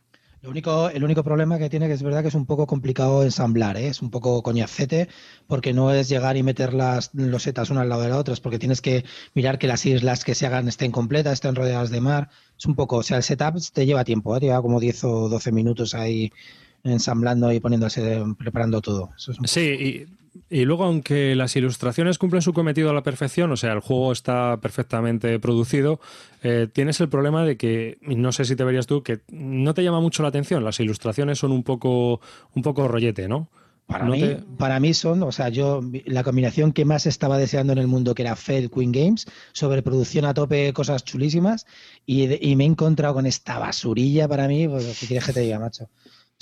Lo 0.43 0.51
único, 0.51 0.89
el 0.89 1.05
único 1.05 1.23
problema 1.23 1.57
que 1.57 1.71
tiene 1.71 1.87
que 1.87 1.93
es 1.93 2.03
verdad 2.03 2.23
que 2.23 2.29
es 2.29 2.35
un 2.35 2.47
poco 2.47 2.67
complicado 2.67 3.23
ensamblar, 3.23 3.77
¿eh? 3.77 3.87
es 3.87 4.03
un 4.03 4.11
poco 4.11 4.43
coñacete, 4.43 5.09
porque 5.47 5.73
no 5.73 5.93
es 5.93 6.09
llegar 6.09 6.37
y 6.37 6.43
meter 6.43 6.75
las 6.75 7.15
losetas 7.15 7.71
una 7.71 7.83
al 7.83 7.89
lado 7.89 8.03
de 8.03 8.09
las 8.09 8.19
otras, 8.19 8.41
porque 8.41 8.59
tienes 8.59 8.81
que 8.81 9.05
mirar 9.35 9.61
que 9.61 9.69
las 9.69 9.87
islas 9.87 10.25
que 10.25 10.35
se 10.35 10.47
hagan 10.47 10.67
estén 10.67 10.91
completas, 10.91 11.35
estén 11.35 11.55
rodeadas 11.55 11.91
de 11.91 12.01
mar. 12.01 12.29
Es 12.59 12.67
un 12.67 12.75
poco, 12.75 12.97
o 12.97 13.03
sea, 13.05 13.19
el 13.19 13.23
setup 13.23 13.57
te 13.73 13.87
lleva 13.87 14.03
tiempo, 14.03 14.37
¿eh? 14.37 14.41
te 14.41 14.47
lleva 14.47 14.63
como 14.63 14.81
10 14.81 15.05
o 15.05 15.29
12 15.29 15.53
minutos 15.53 15.95
ahí 15.95 16.33
ensamblando 16.85 17.53
y 17.53 17.61
poniéndose, 17.61 18.23
preparando 18.39 18.81
todo. 18.81 19.11
sí, 19.45 20.07
y, 20.51 20.65
luego 20.65 20.85
aunque 20.85 21.35
las 21.35 21.55
ilustraciones 21.57 22.19
cumplen 22.19 22.43
su 22.43 22.53
cometido 22.53 22.91
a 22.91 22.95
la 22.95 23.03
perfección, 23.03 23.53
o 23.53 23.57
sea, 23.57 23.73
el 23.73 23.81
juego 23.81 24.13
está 24.13 24.59
perfectamente 24.61 25.39
producido, 25.39 26.01
eh, 26.43 26.69
tienes 26.73 27.01
el 27.01 27.09
problema 27.09 27.45
de 27.45 27.57
que, 27.57 27.99
no 28.03 28.33
sé 28.33 28.45
si 28.45 28.57
te 28.57 28.65
verías 28.65 28.87
tú, 28.87 29.03
que 29.03 29.21
no 29.31 29.75
te 29.75 29.83
llama 29.83 30.01
mucho 30.01 30.23
la 30.23 30.31
atención, 30.31 30.65
las 30.65 30.81
ilustraciones 30.81 31.39
son 31.39 31.53
un 31.53 31.63
poco, 31.63 32.21
un 32.55 32.63
poco 32.63 32.89
rollete, 32.89 33.29
¿no? 33.29 33.49
Para, 33.87 34.07
mí, 34.07 34.37
para 34.59 34.81
mí 34.81 34.95
son, 34.95 35.23
o 35.23 35.33
sea, 35.33 35.49
yo 35.51 35.83
la 36.07 36.23
combinación 36.23 36.73
que 36.73 36.85
más 36.85 37.05
estaba 37.05 37.37
deseando 37.37 37.75
en 37.75 37.79
el 37.79 37.89
mundo, 37.89 38.15
que 38.15 38.23
era 38.23 38.37
Fed 38.37 38.71
Queen 38.71 38.93
Games, 38.93 39.27
sobreproducción 39.53 40.25
a 40.25 40.33
tope, 40.33 40.73
cosas 40.73 41.05
chulísimas, 41.05 41.67
y, 42.07 42.49
y 42.49 42.57
me 42.57 42.65
he 42.65 42.69
encontrado 42.69 43.15
con 43.15 43.27
esta 43.27 43.59
basurilla 43.59 44.29
para 44.29 44.49
mí, 44.49 44.67
pues, 44.67 44.99
¿qué 44.99 45.07
quieres 45.07 45.27
que 45.27 45.33
te 45.33 45.41
diga, 45.41 45.59
macho? 45.59 45.89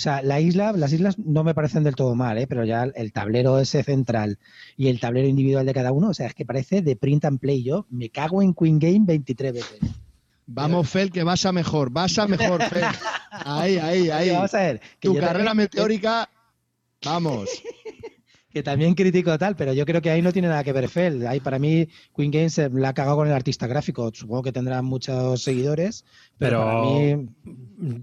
O 0.01 0.03
sea, 0.03 0.23
la 0.23 0.39
isla, 0.39 0.71
las 0.71 0.91
islas 0.93 1.19
no 1.19 1.43
me 1.43 1.53
parecen 1.53 1.83
del 1.83 1.93
todo 1.93 2.15
mal, 2.15 2.35
¿eh? 2.39 2.47
pero 2.47 2.65
ya 2.65 2.85
el 2.85 3.13
tablero 3.13 3.59
ese 3.59 3.83
central 3.83 4.39
y 4.75 4.87
el 4.87 4.99
tablero 4.99 5.27
individual 5.27 5.63
de 5.63 5.75
cada 5.75 5.91
uno, 5.91 6.09
o 6.09 6.13
sea, 6.15 6.25
es 6.25 6.33
que 6.33 6.43
parece 6.43 6.81
de 6.81 6.95
print 6.95 7.25
and 7.25 7.39
play. 7.39 7.61
Yo 7.61 7.85
me 7.91 8.09
cago 8.09 8.41
en 8.41 8.55
Queen 8.55 8.79
Game 8.79 9.01
23 9.03 9.53
veces. 9.53 9.79
Vamos, 10.47 10.89
Fel, 10.89 11.11
que 11.11 11.21
vas 11.21 11.45
a 11.45 11.51
mejor, 11.51 11.91
vas 11.91 12.17
a 12.17 12.27
mejor, 12.27 12.63
Fel. 12.69 12.83
Ahí, 13.29 13.77
ahí, 13.77 14.09
ahí. 14.09 14.31
vamos 14.31 14.55
a 14.55 14.57
ver. 14.57 14.81
tu 14.99 15.15
carrera 15.15 15.53
meteórica, 15.53 16.27
vamos. 17.05 17.61
Que 18.51 18.63
también 18.63 18.95
critico 18.95 19.37
tal, 19.37 19.55
pero 19.55 19.73
yo 19.73 19.85
creo 19.85 20.01
que 20.01 20.09
ahí 20.09 20.21
no 20.21 20.33
tiene 20.33 20.47
nada 20.47 20.63
que 20.63 20.73
ver 20.73 20.89
Fel. 20.89 21.25
Ahí 21.27 21.39
para 21.39 21.59
mí 21.59 21.87
Queen 22.15 22.31
Games 22.31 22.57
la 22.73 22.89
ha 22.89 22.93
cagado 22.93 23.17
con 23.17 23.27
el 23.27 23.33
artista 23.33 23.67
gráfico. 23.67 24.11
Supongo 24.13 24.43
que 24.43 24.51
tendrá 24.51 24.81
muchos 24.81 25.43
seguidores, 25.43 26.05
pero, 26.37 26.63
para 26.63 26.81
mí... 26.81 27.29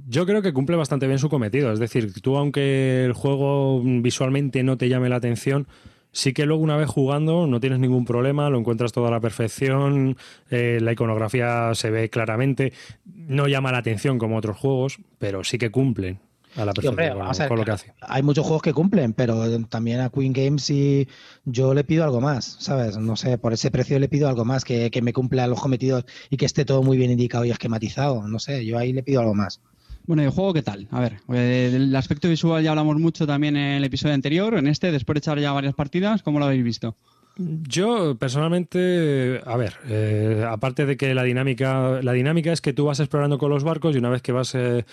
yo 0.08 0.26
creo 0.26 0.42
que 0.42 0.52
cumple 0.52 0.76
bastante 0.76 1.06
bien 1.06 1.18
su 1.18 1.28
cometido. 1.28 1.72
Es 1.72 1.78
decir, 1.78 2.12
tú 2.20 2.36
aunque 2.36 3.04
el 3.04 3.12
juego 3.12 3.82
visualmente 3.84 4.62
no 4.62 4.78
te 4.78 4.88
llame 4.88 5.08
la 5.08 5.16
atención, 5.16 5.66
sí 6.12 6.32
que 6.32 6.46
luego 6.46 6.62
una 6.62 6.76
vez 6.76 6.88
jugando 6.88 7.46
no 7.46 7.60
tienes 7.60 7.78
ningún 7.78 8.04
problema, 8.04 8.48
lo 8.48 8.58
encuentras 8.58 8.92
todo 8.92 9.06
a 9.06 9.10
la 9.10 9.20
perfección, 9.20 10.16
eh, 10.50 10.78
la 10.80 10.92
iconografía 10.92 11.74
se 11.74 11.90
ve 11.90 12.08
claramente, 12.08 12.72
no 13.04 13.48
llama 13.48 13.72
la 13.72 13.78
atención 13.78 14.18
como 14.18 14.36
otros 14.36 14.56
juegos, 14.56 14.98
pero 15.18 15.44
sí 15.44 15.58
que 15.58 15.70
cumplen 15.70 16.20
a 16.58 16.64
la 16.64 16.72
perfección 16.72 17.48
con, 17.48 17.58
lo 17.58 17.64
que 17.64 17.70
hace. 17.70 17.94
Hay 18.00 18.22
muchos 18.22 18.44
juegos 18.44 18.62
que 18.62 18.72
cumplen, 18.72 19.12
pero 19.12 19.60
también 19.66 20.00
a 20.00 20.10
Queen 20.10 20.32
Games 20.32 20.68
y 20.70 21.08
yo 21.44 21.74
le 21.74 21.84
pido 21.84 22.04
algo 22.04 22.20
más, 22.20 22.56
¿sabes? 22.58 22.96
No 22.96 23.16
sé, 23.16 23.38
por 23.38 23.52
ese 23.52 23.70
precio 23.70 23.98
le 23.98 24.08
pido 24.08 24.28
algo 24.28 24.44
más, 24.44 24.64
que, 24.64 24.90
que 24.90 25.02
me 25.02 25.12
cumpla 25.12 25.46
los 25.46 25.60
cometidos 25.60 26.04
y 26.30 26.36
que 26.36 26.46
esté 26.46 26.64
todo 26.64 26.82
muy 26.82 26.96
bien 26.96 27.10
indicado 27.10 27.44
y 27.44 27.50
esquematizado, 27.50 28.26
no 28.26 28.38
sé, 28.38 28.64
yo 28.66 28.78
ahí 28.78 28.92
le 28.92 29.02
pido 29.02 29.20
algo 29.20 29.34
más. 29.34 29.60
Bueno, 30.06 30.22
¿y 30.22 30.24
el 30.24 30.30
juego 30.30 30.54
qué 30.54 30.62
tal? 30.62 30.88
A 30.90 31.00
ver, 31.00 31.20
eh, 31.34 31.70
el 31.74 31.94
aspecto 31.94 32.28
visual 32.28 32.64
ya 32.64 32.70
hablamos 32.70 32.96
mucho 32.96 33.26
también 33.26 33.56
en 33.58 33.74
el 33.74 33.84
episodio 33.84 34.14
anterior, 34.14 34.54
en 34.54 34.66
este, 34.66 34.90
después 34.90 35.14
de 35.14 35.18
echar 35.18 35.38
ya 35.38 35.52
varias 35.52 35.74
partidas, 35.74 36.22
¿cómo 36.22 36.38
lo 36.38 36.46
habéis 36.46 36.64
visto? 36.64 36.96
Yo 37.38 38.16
personalmente, 38.16 39.40
a 39.46 39.56
ver, 39.56 39.74
eh, 39.86 40.44
aparte 40.48 40.86
de 40.86 40.96
que 40.96 41.14
la 41.14 41.22
dinámica, 41.22 42.02
la 42.02 42.12
dinámica 42.12 42.52
es 42.52 42.60
que 42.60 42.72
tú 42.72 42.86
vas 42.86 42.98
explorando 42.98 43.38
con 43.38 43.50
los 43.50 43.62
barcos 43.62 43.94
y 43.94 43.98
una 43.98 44.10
vez 44.10 44.22
que 44.22 44.32
vas 44.32 44.56
eh, 44.56 44.84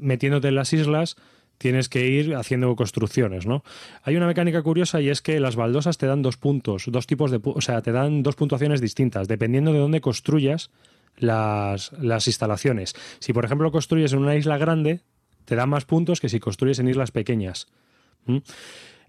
metiéndote 0.00 0.48
en 0.48 0.54
las 0.54 0.72
islas, 0.72 1.16
tienes 1.58 1.88
que 1.88 2.06
ir 2.06 2.34
haciendo 2.34 2.74
construcciones, 2.76 3.46
¿no? 3.46 3.62
Hay 4.02 4.16
una 4.16 4.26
mecánica 4.26 4.62
curiosa 4.62 5.00
y 5.00 5.08
es 5.08 5.22
que 5.22 5.40
las 5.40 5.56
baldosas 5.56 5.98
te 5.98 6.06
dan 6.06 6.22
dos 6.22 6.36
puntos, 6.36 6.84
dos 6.88 7.06
tipos 7.06 7.30
de, 7.30 7.40
o 7.42 7.60
sea, 7.60 7.82
te 7.82 7.92
dan 7.92 8.22
dos 8.22 8.36
puntuaciones 8.36 8.80
distintas, 8.80 9.28
dependiendo 9.28 9.72
de 9.72 9.78
dónde 9.78 10.00
construyas 10.00 10.70
las, 11.18 11.92
instalaciones. 12.26 12.94
Si, 13.18 13.32
por 13.32 13.44
ejemplo, 13.44 13.70
construyes 13.70 14.12
en 14.12 14.20
una 14.20 14.36
isla 14.36 14.58
grande, 14.58 15.00
te 15.44 15.56
da 15.56 15.66
más 15.66 15.84
puntos 15.84 16.20
que 16.20 16.28
si 16.28 16.40
construyes 16.40 16.78
en 16.78 16.88
islas 16.88 17.10
pequeñas. 17.10 17.68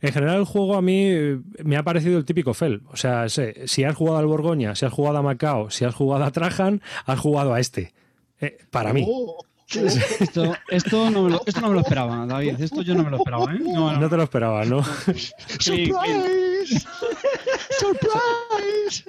En 0.02 0.14
general, 0.14 0.38
el 0.38 0.46
juego 0.46 0.76
a 0.76 0.82
mí 0.82 1.06
eh, 1.06 1.40
me 1.64 1.78
ha 1.78 1.84
parecido 1.84 2.18
el 2.18 2.26
típico 2.26 2.54
FEL. 2.54 2.84
O 2.92 2.98
sea, 2.98 3.28
si 3.30 3.84
has 3.84 3.96
jugado 3.96 4.18
al 4.18 4.28
Borgoña, 4.28 4.76
si 4.76 4.86
has 4.86 4.94
jugado 4.94 5.18
a 5.18 5.22
Macao, 5.22 5.70
si 5.70 5.86
has 5.86 5.96
jugado 5.96 6.24
a 6.24 6.32
Trajan, 6.32 6.82
has 7.06 7.20
jugado 7.20 7.54
a 7.54 7.60
este. 7.60 7.94
Eh, 8.40 8.58
para 8.70 8.94
mí. 8.94 9.06
Oh. 9.08 9.38
Esto, 9.70 10.56
esto, 10.70 11.10
no 11.10 11.24
me 11.24 11.32
lo, 11.32 11.42
esto 11.46 11.60
no 11.60 11.68
me 11.68 11.74
lo 11.74 11.82
esperaba, 11.82 12.26
David. 12.26 12.62
Esto 12.62 12.84
yo 12.84 12.96
no 12.96 13.04
me 13.04 13.10
lo 13.10 13.18
esperaba, 13.18 13.54
¿eh? 13.54 13.60
No, 13.60 14.10
te 14.10 14.16
lo 14.16 14.24
esperaba, 14.24 14.64
¿no? 14.64 14.82
¡Surprise! 15.60 16.88
¡Surprise! 17.78 19.04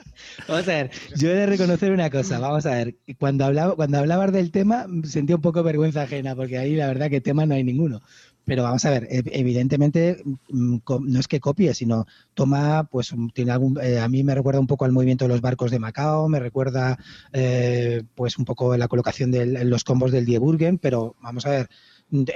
Vamos 0.48 0.66
a 0.66 0.72
ver, 0.72 0.90
yo 1.14 1.30
he 1.30 1.34
de 1.34 1.46
reconocer 1.46 1.92
una 1.92 2.10
cosa, 2.10 2.40
vamos 2.40 2.66
a 2.66 2.70
ver, 2.70 2.96
cuando, 3.18 3.44
hablaba, 3.44 3.76
cuando 3.76 3.98
hablabas 3.98 4.32
del 4.32 4.50
tema 4.50 4.86
sentí 5.04 5.32
un 5.32 5.40
poco 5.40 5.62
vergüenza 5.62 6.02
ajena, 6.02 6.34
porque 6.34 6.58
ahí 6.58 6.74
la 6.74 6.88
verdad 6.88 7.08
que 7.08 7.20
tema 7.20 7.46
no 7.46 7.54
hay 7.54 7.62
ninguno. 7.62 8.00
Pero 8.48 8.62
vamos 8.62 8.82
a 8.86 8.90
ver, 8.90 9.06
evidentemente 9.10 10.22
mm, 10.48 10.78
no 11.00 11.20
es 11.20 11.28
que 11.28 11.38
copie, 11.38 11.74
sino 11.74 12.06
toma, 12.32 12.84
pues 12.84 13.14
tiene 13.34 13.52
algún, 13.52 13.78
eh, 13.78 14.00
a 14.00 14.08
mí 14.08 14.24
me 14.24 14.34
recuerda 14.34 14.58
un 14.58 14.66
poco 14.66 14.86
al 14.86 14.92
movimiento 14.92 15.26
de 15.26 15.28
los 15.28 15.42
barcos 15.42 15.70
de 15.70 15.78
Macao, 15.78 16.30
me 16.30 16.40
recuerda 16.40 16.98
eh, 17.34 18.04
pues 18.14 18.38
un 18.38 18.46
poco 18.46 18.74
la 18.78 18.88
colocación 18.88 19.30
de 19.30 19.64
los 19.66 19.84
combos 19.84 20.12
del 20.12 20.24
Dieburgen, 20.24 20.78
pero 20.78 21.14
vamos 21.20 21.44
a 21.44 21.50
ver, 21.50 21.68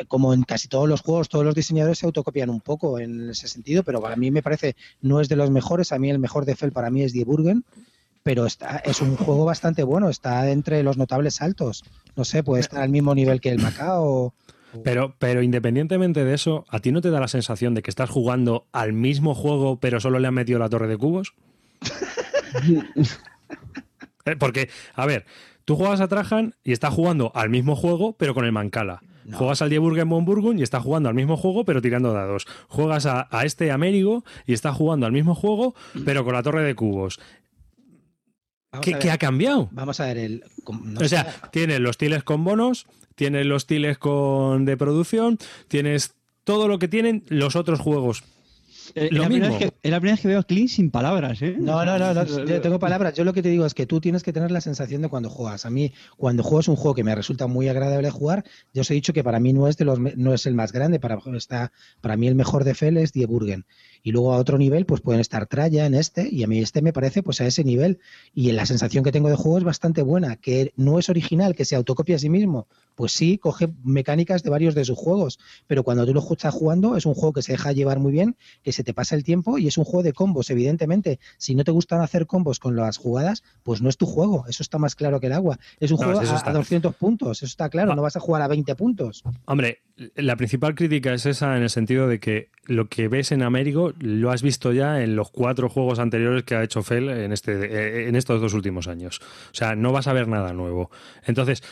como 0.06 0.34
en 0.34 0.42
casi 0.42 0.68
todos 0.68 0.86
los 0.86 1.00
juegos, 1.00 1.30
todos 1.30 1.46
los 1.46 1.54
diseñadores 1.54 2.00
se 2.00 2.04
autocopian 2.04 2.50
un 2.50 2.60
poco 2.60 2.98
en 2.98 3.30
ese 3.30 3.48
sentido, 3.48 3.82
pero 3.82 4.02
para 4.02 4.16
mí 4.16 4.30
me 4.30 4.42
parece, 4.42 4.76
no 5.00 5.18
es 5.18 5.30
de 5.30 5.36
los 5.36 5.50
mejores, 5.50 5.92
a 5.92 5.98
mí 5.98 6.10
el 6.10 6.18
mejor 6.18 6.44
de 6.44 6.56
Fel 6.56 6.72
para 6.72 6.90
mí 6.90 7.02
es 7.02 7.14
Dieburgen, 7.14 7.64
pero 8.22 8.44
está, 8.44 8.82
es 8.84 9.00
un 9.00 9.16
juego 9.16 9.46
bastante 9.46 9.82
bueno, 9.82 10.10
está 10.10 10.50
entre 10.50 10.82
los 10.82 10.98
notables 10.98 11.40
altos, 11.40 11.84
no 12.16 12.26
sé, 12.26 12.42
puede 12.42 12.60
estar 12.60 12.82
al 12.82 12.90
mismo 12.90 13.14
nivel 13.14 13.40
que 13.40 13.48
el 13.48 13.62
Macao. 13.62 14.34
Pero, 14.84 15.14
pero 15.18 15.42
independientemente 15.42 16.24
de 16.24 16.34
eso, 16.34 16.64
¿a 16.68 16.80
ti 16.80 16.92
no 16.92 17.00
te 17.00 17.10
da 17.10 17.20
la 17.20 17.28
sensación 17.28 17.74
de 17.74 17.82
que 17.82 17.90
estás 17.90 18.10
jugando 18.10 18.66
al 18.72 18.92
mismo 18.92 19.34
juego, 19.34 19.78
pero 19.78 20.00
solo 20.00 20.18
le 20.18 20.28
han 20.28 20.34
metido 20.34 20.58
la 20.58 20.68
torre 20.68 20.88
de 20.88 20.96
cubos? 20.96 21.34
Eh, 24.24 24.36
porque, 24.36 24.70
a 24.94 25.04
ver, 25.04 25.26
tú 25.64 25.74
juegas 25.74 26.00
a 26.00 26.06
Trajan 26.06 26.54
y 26.62 26.70
estás 26.70 26.94
jugando 26.94 27.32
al 27.34 27.50
mismo 27.50 27.74
juego, 27.74 28.12
pero 28.12 28.34
con 28.34 28.44
el 28.44 28.52
Mancala. 28.52 29.02
Juegas 29.32 29.62
al 29.62 29.70
Dieburgen 29.70 30.08
von 30.08 30.58
y 30.58 30.62
estás 30.62 30.82
jugando 30.82 31.08
al 31.08 31.14
mismo 31.14 31.36
juego, 31.36 31.64
pero 31.64 31.80
tirando 31.80 32.12
dados. 32.12 32.46
Juegas 32.68 33.06
a, 33.06 33.28
este 33.44 33.70
Américo 33.70 34.24
y 34.46 34.52
está 34.52 34.72
jugando 34.72 35.06
al 35.06 35.12
mismo 35.12 35.34
juego, 35.34 35.74
pero 36.04 36.24
con 36.24 36.34
la 36.34 36.42
torre 36.42 36.62
de 36.62 36.74
cubos. 36.74 37.20
¿Qué, 38.80 39.10
ha 39.10 39.18
cambiado? 39.18 39.68
Vamos 39.72 40.00
a 40.00 40.06
ver 40.06 40.18
el. 40.18 40.44
o 40.98 41.04
sea, 41.04 41.26
tienes 41.50 41.78
los 41.80 41.98
tiles 41.98 42.24
con 42.24 42.42
bonos, 42.42 42.86
tienes 43.14 43.46
los 43.46 43.66
tiles 43.66 43.98
con 43.98 44.64
de 44.64 44.76
producción, 44.76 45.38
tienes 45.68 46.14
todo 46.44 46.68
lo 46.68 46.78
que 46.78 46.88
tienen 46.88 47.24
los 47.28 47.56
otros 47.56 47.80
juegos. 47.80 48.24
Eh, 48.94 49.08
lo 49.10 49.28
mismo. 49.28 49.46
es, 49.46 49.72
la 49.90 50.00
primera 50.00 50.14
vez 50.14 50.20
que 50.20 50.28
veo 50.28 50.40
a 50.40 50.42
Clean 50.42 50.68
sin 50.68 50.90
palabras, 50.90 51.40
¿eh? 51.42 51.56
No, 51.58 51.84
no, 51.84 51.98
no, 51.98 52.24
yo 52.44 52.60
tengo 52.60 52.78
palabras. 52.78 53.14
Yo 53.14 53.24
lo 53.24 53.32
que 53.32 53.42
te 53.42 53.48
digo 53.48 53.64
es 53.64 53.74
que 53.74 53.86
tú 53.86 54.00
tienes 54.00 54.22
que 54.22 54.32
tener 54.32 54.50
la 54.50 54.60
sensación 54.60 55.02
de 55.02 55.08
cuando 55.08 55.30
juegas. 55.30 55.64
A 55.66 55.70
mí, 55.70 55.92
cuando 56.16 56.42
juego 56.42 56.60
es 56.60 56.68
un 56.68 56.76
juego 56.76 56.94
que 56.94 57.04
me 57.04 57.14
resulta 57.14 57.46
muy 57.46 57.68
agradable 57.68 58.10
jugar, 58.10 58.44
yo 58.72 58.82
os 58.82 58.90
he 58.90 58.94
dicho 58.94 59.12
que 59.12 59.24
para 59.24 59.40
mí 59.40 59.52
no 59.52 59.68
es 59.68 59.76
de 59.76 59.84
los 59.84 59.98
no 59.98 60.34
es 60.34 60.46
el 60.46 60.54
más 60.54 60.72
grande, 60.72 60.98
para, 61.00 61.18
está, 61.36 61.72
para 62.00 62.16
mí 62.16 62.26
el 62.26 62.34
mejor 62.34 62.64
de 62.64 62.74
Fel 62.74 62.96
es 62.96 63.12
Dieburgen. 63.12 63.66
Y 64.02 64.12
luego 64.12 64.32
a 64.32 64.38
otro 64.38 64.58
nivel, 64.58 64.86
pues 64.86 65.00
pueden 65.00 65.20
estar 65.20 65.46
Traya 65.46 65.86
en 65.86 65.94
este, 65.94 66.28
y 66.30 66.42
a 66.42 66.46
mí 66.46 66.58
este 66.58 66.82
me 66.82 66.92
parece 66.92 67.22
pues 67.22 67.40
a 67.40 67.46
ese 67.46 67.64
nivel. 67.64 67.98
Y 68.34 68.50
la 68.52 68.66
sensación 68.66 69.04
que 69.04 69.12
tengo 69.12 69.28
de 69.28 69.36
juego 69.36 69.58
es 69.58 69.64
bastante 69.64 70.02
buena, 70.02 70.36
que 70.36 70.72
no 70.76 70.98
es 70.98 71.08
original, 71.08 71.54
que 71.54 71.64
se 71.64 71.76
autocopia 71.76 72.16
a 72.16 72.18
sí 72.18 72.28
mismo. 72.28 72.66
Pues 72.94 73.12
sí, 73.12 73.38
coge 73.38 73.72
mecánicas 73.84 74.42
de 74.42 74.50
varios 74.50 74.74
de 74.74 74.84
sus 74.84 74.98
juegos, 74.98 75.38
pero 75.66 75.82
cuando 75.82 76.04
tú 76.04 76.12
lo 76.12 76.20
estás 76.30 76.54
jugando 76.54 76.96
es 76.96 77.06
un 77.06 77.14
juego 77.14 77.32
que 77.32 77.42
se 77.42 77.52
deja 77.52 77.72
llevar 77.72 77.98
muy 77.98 78.12
bien, 78.12 78.36
que 78.62 78.72
se 78.72 78.84
te 78.84 78.92
pasa 78.92 79.14
el 79.14 79.24
tiempo 79.24 79.58
y 79.58 79.66
es 79.66 79.78
un 79.78 79.84
juego 79.84 80.02
de 80.02 80.12
combos, 80.12 80.50
evidentemente. 80.50 81.18
Si 81.38 81.54
no 81.54 81.64
te 81.64 81.70
gustan 81.70 82.00
hacer 82.00 82.26
combos 82.26 82.58
con 82.58 82.76
las 82.76 82.96
jugadas, 82.96 83.42
pues 83.62 83.82
no 83.82 83.88
es 83.88 83.96
tu 83.96 84.06
juego, 84.06 84.44
eso 84.48 84.62
está 84.62 84.78
más 84.78 84.94
claro 84.94 85.20
que 85.20 85.26
el 85.26 85.32
agua. 85.32 85.58
Es 85.80 85.90
un 85.90 85.96
juego 85.96 86.20
a, 86.20 86.52
200 86.52 86.94
puntos, 86.96 87.38
eso 87.38 87.46
está 87.46 87.68
claro, 87.68 87.92
ah. 87.92 87.96
no 87.96 88.02
vas 88.02 88.16
a 88.16 88.20
jugar 88.20 88.42
a 88.42 88.48
20 88.48 88.74
puntos. 88.74 89.22
Hombre, 89.46 89.80
la 90.16 90.36
principal 90.36 90.74
crítica 90.74 91.12
es 91.14 91.26
esa 91.26 91.56
en 91.56 91.62
el 91.62 91.70
sentido 91.70 92.08
de 92.08 92.20
que 92.20 92.50
lo 92.64 92.88
que 92.88 93.08
ves 93.08 93.32
en 93.32 93.42
Américo 93.42 93.91
lo 94.00 94.30
has 94.30 94.42
visto 94.42 94.72
ya 94.72 95.02
en 95.02 95.16
los 95.16 95.30
cuatro 95.30 95.68
juegos 95.68 95.98
anteriores 95.98 96.44
que 96.44 96.54
ha 96.54 96.62
hecho 96.62 96.82
Fel 96.82 97.08
en, 97.08 97.32
este, 97.32 97.52
eh, 97.52 98.08
en 98.08 98.16
estos 98.16 98.40
dos 98.40 98.54
últimos 98.54 98.88
años. 98.88 99.20
O 99.50 99.54
sea, 99.54 99.74
no 99.74 99.92
vas 99.92 100.06
a 100.06 100.12
ver 100.12 100.28
nada 100.28 100.52
nuevo. 100.52 100.90
Entonces, 101.26 101.62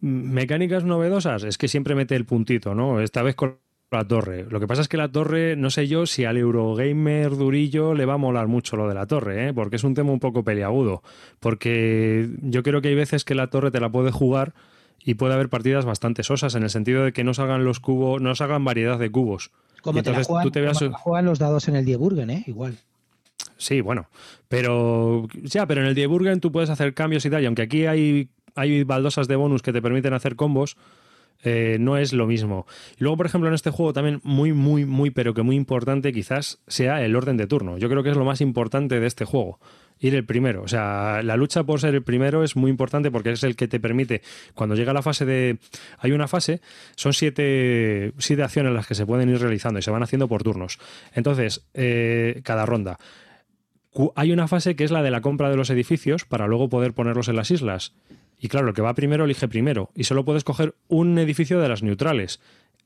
mecánicas 0.00 0.84
novedosas, 0.84 1.44
es 1.44 1.58
que 1.58 1.68
siempre 1.68 1.94
mete 1.94 2.16
el 2.16 2.24
puntito, 2.24 2.74
¿no? 2.74 3.00
Esta 3.00 3.22
vez 3.22 3.34
con 3.34 3.58
la 3.90 4.04
torre. 4.04 4.46
Lo 4.48 4.60
que 4.60 4.66
pasa 4.66 4.82
es 4.82 4.88
que 4.88 4.96
la 4.96 5.10
torre, 5.10 5.56
no 5.56 5.70
sé 5.70 5.88
yo 5.88 6.06
si 6.06 6.24
al 6.24 6.36
Eurogamer 6.36 7.30
durillo 7.30 7.94
le 7.94 8.06
va 8.06 8.14
a 8.14 8.18
molar 8.18 8.46
mucho 8.46 8.76
lo 8.76 8.88
de 8.88 8.94
la 8.94 9.06
torre, 9.06 9.48
¿eh? 9.48 9.54
porque 9.54 9.76
es 9.76 9.84
un 9.84 9.94
tema 9.94 10.12
un 10.12 10.20
poco 10.20 10.44
peliagudo. 10.44 11.02
Porque 11.40 12.30
yo 12.42 12.62
creo 12.62 12.80
que 12.80 12.88
hay 12.88 12.94
veces 12.94 13.24
que 13.24 13.34
la 13.34 13.48
torre 13.48 13.70
te 13.70 13.80
la 13.80 13.90
puede 13.90 14.12
jugar 14.12 14.54
y 15.04 15.14
puede 15.14 15.34
haber 15.34 15.48
partidas 15.48 15.84
bastante 15.84 16.22
sosas 16.22 16.54
en 16.54 16.62
el 16.62 16.70
sentido 16.70 17.04
de 17.04 17.12
que 17.12 17.24
no 17.24 17.34
salgan 17.34 17.64
los 17.64 17.80
cubos, 17.80 18.20
no 18.20 18.34
salgan 18.34 18.64
variedad 18.64 18.98
de 18.98 19.10
cubos. 19.10 19.50
Como 19.82 20.02
te 20.02 20.12
juegan, 20.92 21.24
los 21.24 21.38
dados 21.38 21.68
en 21.68 21.76
el 21.76 21.84
Dieburgen, 21.84 22.30
¿eh? 22.30 22.44
Igual. 22.46 22.76
Sí, 23.56 23.80
bueno, 23.80 24.08
pero 24.48 25.26
ya, 25.42 25.66
pero 25.66 25.82
en 25.82 25.88
el 25.88 25.94
Dieburgen 25.94 26.40
tú 26.40 26.50
puedes 26.50 26.70
hacer 26.70 26.94
cambios 26.94 27.24
y 27.26 27.30
tal, 27.30 27.42
y 27.42 27.46
aunque 27.46 27.62
aquí 27.62 27.86
hay, 27.86 28.30
hay 28.54 28.84
baldosas 28.84 29.28
de 29.28 29.36
bonus 29.36 29.62
que 29.62 29.72
te 29.72 29.82
permiten 29.82 30.14
hacer 30.14 30.34
combos, 30.36 30.76
eh, 31.42 31.76
no 31.80 31.96
es 31.96 32.12
lo 32.12 32.26
mismo. 32.26 32.66
Y 32.98 33.04
luego, 33.04 33.18
por 33.18 33.26
ejemplo, 33.26 33.48
en 33.48 33.54
este 33.54 33.70
juego 33.70 33.92
también 33.92 34.20
muy, 34.22 34.52
muy, 34.52 34.84
muy, 34.84 35.10
pero 35.10 35.34
que 35.34 35.42
muy 35.42 35.56
importante 35.56 36.12
quizás 36.12 36.60
sea 36.66 37.02
el 37.04 37.16
orden 37.16 37.36
de 37.36 37.46
turno. 37.46 37.78
Yo 37.78 37.88
creo 37.88 38.02
que 38.02 38.10
es 38.10 38.16
lo 38.16 38.24
más 38.24 38.40
importante 38.40 39.00
de 39.00 39.06
este 39.06 39.24
juego 39.24 39.58
ir 40.00 40.14
el 40.14 40.24
primero. 40.24 40.62
O 40.62 40.68
sea, 40.68 41.22
la 41.22 41.36
lucha 41.36 41.62
por 41.64 41.80
ser 41.80 41.94
el 41.94 42.02
primero 42.02 42.42
es 42.42 42.56
muy 42.56 42.70
importante 42.70 43.10
porque 43.10 43.32
es 43.32 43.44
el 43.44 43.54
que 43.54 43.68
te 43.68 43.78
permite, 43.78 44.22
cuando 44.54 44.74
llega 44.74 44.92
la 44.92 45.02
fase 45.02 45.24
de... 45.24 45.58
Hay 45.98 46.12
una 46.12 46.26
fase, 46.26 46.60
son 46.96 47.12
siete, 47.12 48.12
siete 48.18 48.42
acciones 48.42 48.72
las 48.72 48.86
que 48.86 48.94
se 48.94 49.06
pueden 49.06 49.28
ir 49.28 49.38
realizando 49.38 49.78
y 49.78 49.82
se 49.82 49.90
van 49.90 50.02
haciendo 50.02 50.26
por 50.26 50.42
turnos. 50.42 50.78
Entonces, 51.14 51.66
eh, 51.74 52.40
cada 52.44 52.66
ronda. 52.66 52.98
Hay 54.14 54.32
una 54.32 54.48
fase 54.48 54.76
que 54.76 54.84
es 54.84 54.90
la 54.90 55.02
de 55.02 55.10
la 55.10 55.20
compra 55.20 55.50
de 55.50 55.56
los 55.56 55.70
edificios 55.70 56.24
para 56.24 56.46
luego 56.46 56.68
poder 56.68 56.94
ponerlos 56.94 57.28
en 57.28 57.36
las 57.36 57.50
islas. 57.50 57.94
Y 58.38 58.48
claro, 58.48 58.68
el 58.68 58.74
que 58.74 58.82
va 58.82 58.94
primero 58.94 59.24
elige 59.24 59.48
primero. 59.48 59.90
Y 59.94 60.04
solo 60.04 60.24
puedes 60.24 60.44
coger 60.44 60.74
un 60.88 61.18
edificio 61.18 61.60
de 61.60 61.68
las 61.68 61.82
neutrales 61.82 62.40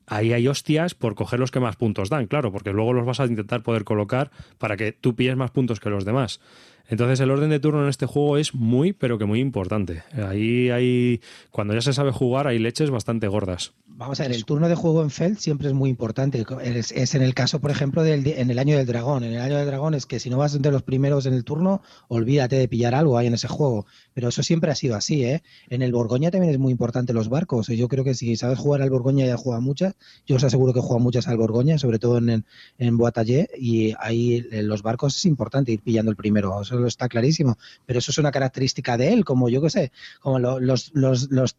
ahí 0.07 0.33
hay 0.33 0.49
hostias 0.49 0.95
por 0.95 1.15
coger 1.15 1.41
los 1.41 1.51
que 1.51 1.61
más 1.61 1.77
puntos 1.77 2.11
dan, 2.11 2.27
claro, 2.27 2.53
porque 2.53 2.73
luego 2.73 2.93
los 2.93 3.07
vas 3.07 3.21
a 3.21 3.27
intentar 3.27 3.63
poder 3.63 3.85
colocar 3.85 4.31
para 4.59 4.77
que 4.77 4.93
tú 4.93 5.15
pilles 5.15 5.37
más 5.37 5.51
puntos 5.51 5.81
que 5.81 5.91
los 5.91 6.05
demás. 6.05 6.41
Entonces 6.89 7.19
el 7.21 7.31
orden 7.31 7.51
de 7.51 7.61
turno 7.61 7.83
en 7.83 7.89
este 7.89 8.07
juego 8.07 8.37
es 8.37 8.55
muy, 8.55 8.93
pero 8.93 9.19
que 9.19 9.25
muy 9.25 9.41
importante. 9.41 10.03
Ahí 10.13 10.71
hay, 10.71 11.21
cuando 11.51 11.75
ya 11.75 11.81
se 11.81 11.93
sabe 11.93 12.13
jugar, 12.13 12.47
hay 12.47 12.59
leches 12.59 12.91
bastante 12.91 13.27
gordas. 13.27 13.73
Vamos 13.87 14.19
a 14.19 14.25
ver, 14.25 14.33
el 14.33 14.45
turno 14.45 14.69
de 14.69 14.75
juego 14.75 15.03
en 15.03 15.11
Feld 15.11 15.39
siempre 15.39 15.69
es 15.69 15.73
muy 15.73 15.89
importante. 15.89 16.45
Es, 16.63 17.15
en 17.15 17.23
el 17.23 17.33
caso, 17.33 17.61
por 17.61 17.71
ejemplo, 17.71 18.03
del, 18.03 18.27
en 18.27 18.51
el 18.51 18.59
año 18.59 18.77
del 18.77 18.87
dragón. 18.87 19.23
En 19.23 19.35
el 19.35 19.41
año 19.41 19.57
del 19.57 19.67
dragón 19.67 19.95
es 19.95 20.05
que 20.05 20.19
si 20.19 20.31
no 20.31 20.37
vas 20.37 20.55
entre 20.55 20.73
los 20.73 20.83
primeros 20.83 21.27
en 21.27 21.35
el 21.35 21.45
turno, 21.45 21.81
olvídate 22.09 22.57
de 22.57 22.67
pillar 22.67 22.95
algo 22.95 23.17
ahí 23.17 23.29
en 23.29 23.35
ese 23.35 23.47
juego. 23.47 23.87
Pero 24.13 24.29
eso 24.29 24.43
siempre 24.43 24.71
ha 24.73 24.75
sido 24.75 24.97
así, 24.97 25.25
¿eh? 25.25 25.43
En 25.71 25.81
el 25.81 25.93
Borgoña 25.93 26.33
también 26.33 26.53
es 26.53 26.59
muy 26.59 26.73
importante 26.73 27.13
los 27.13 27.29
barcos. 27.29 27.69
Yo 27.69 27.87
creo 27.89 28.03
que 28.03 28.15
si 28.15 28.37
sabes 28.37 28.59
jugar 28.59 28.83
al 28.83 28.91
Borgoña 28.91 29.25
y 29.25 29.29
has 29.29 29.41
jugado 29.41 29.63
muchas, 29.63 29.95
yo 30.27 30.37
os 30.37 30.45
aseguro 30.45 30.73
que 30.73 30.81
juega 30.81 31.03
muchas 31.03 31.29
al 31.29 31.37
Borgoña, 31.37 31.79
sobre 31.79 32.01
todo 32.01 32.19
en, 32.19 32.45
en 32.79 32.97
Boatallé, 32.97 33.49
y 33.57 33.95
ahí 34.01 34.45
en 34.51 34.67
los 34.67 34.83
barcos 34.83 35.17
es 35.17 35.25
importante 35.25 35.71
ir 35.71 35.81
pillando 35.81 36.11
el 36.11 36.17
primero. 36.17 36.53
Eso 36.79 36.87
está 36.87 37.09
clarísimo. 37.09 37.57
Pero 37.87 37.99
eso 37.99 38.11
es 38.11 38.19
una 38.19 38.31
característica 38.31 38.97
de 38.97 39.13
él, 39.13 39.25
como 39.25 39.49
yo 39.49 39.63
que 39.63 39.71
sé, 39.71 39.93
como 40.21 40.39
los, 40.39 40.91
los, 40.95 41.31
los, 41.31 41.59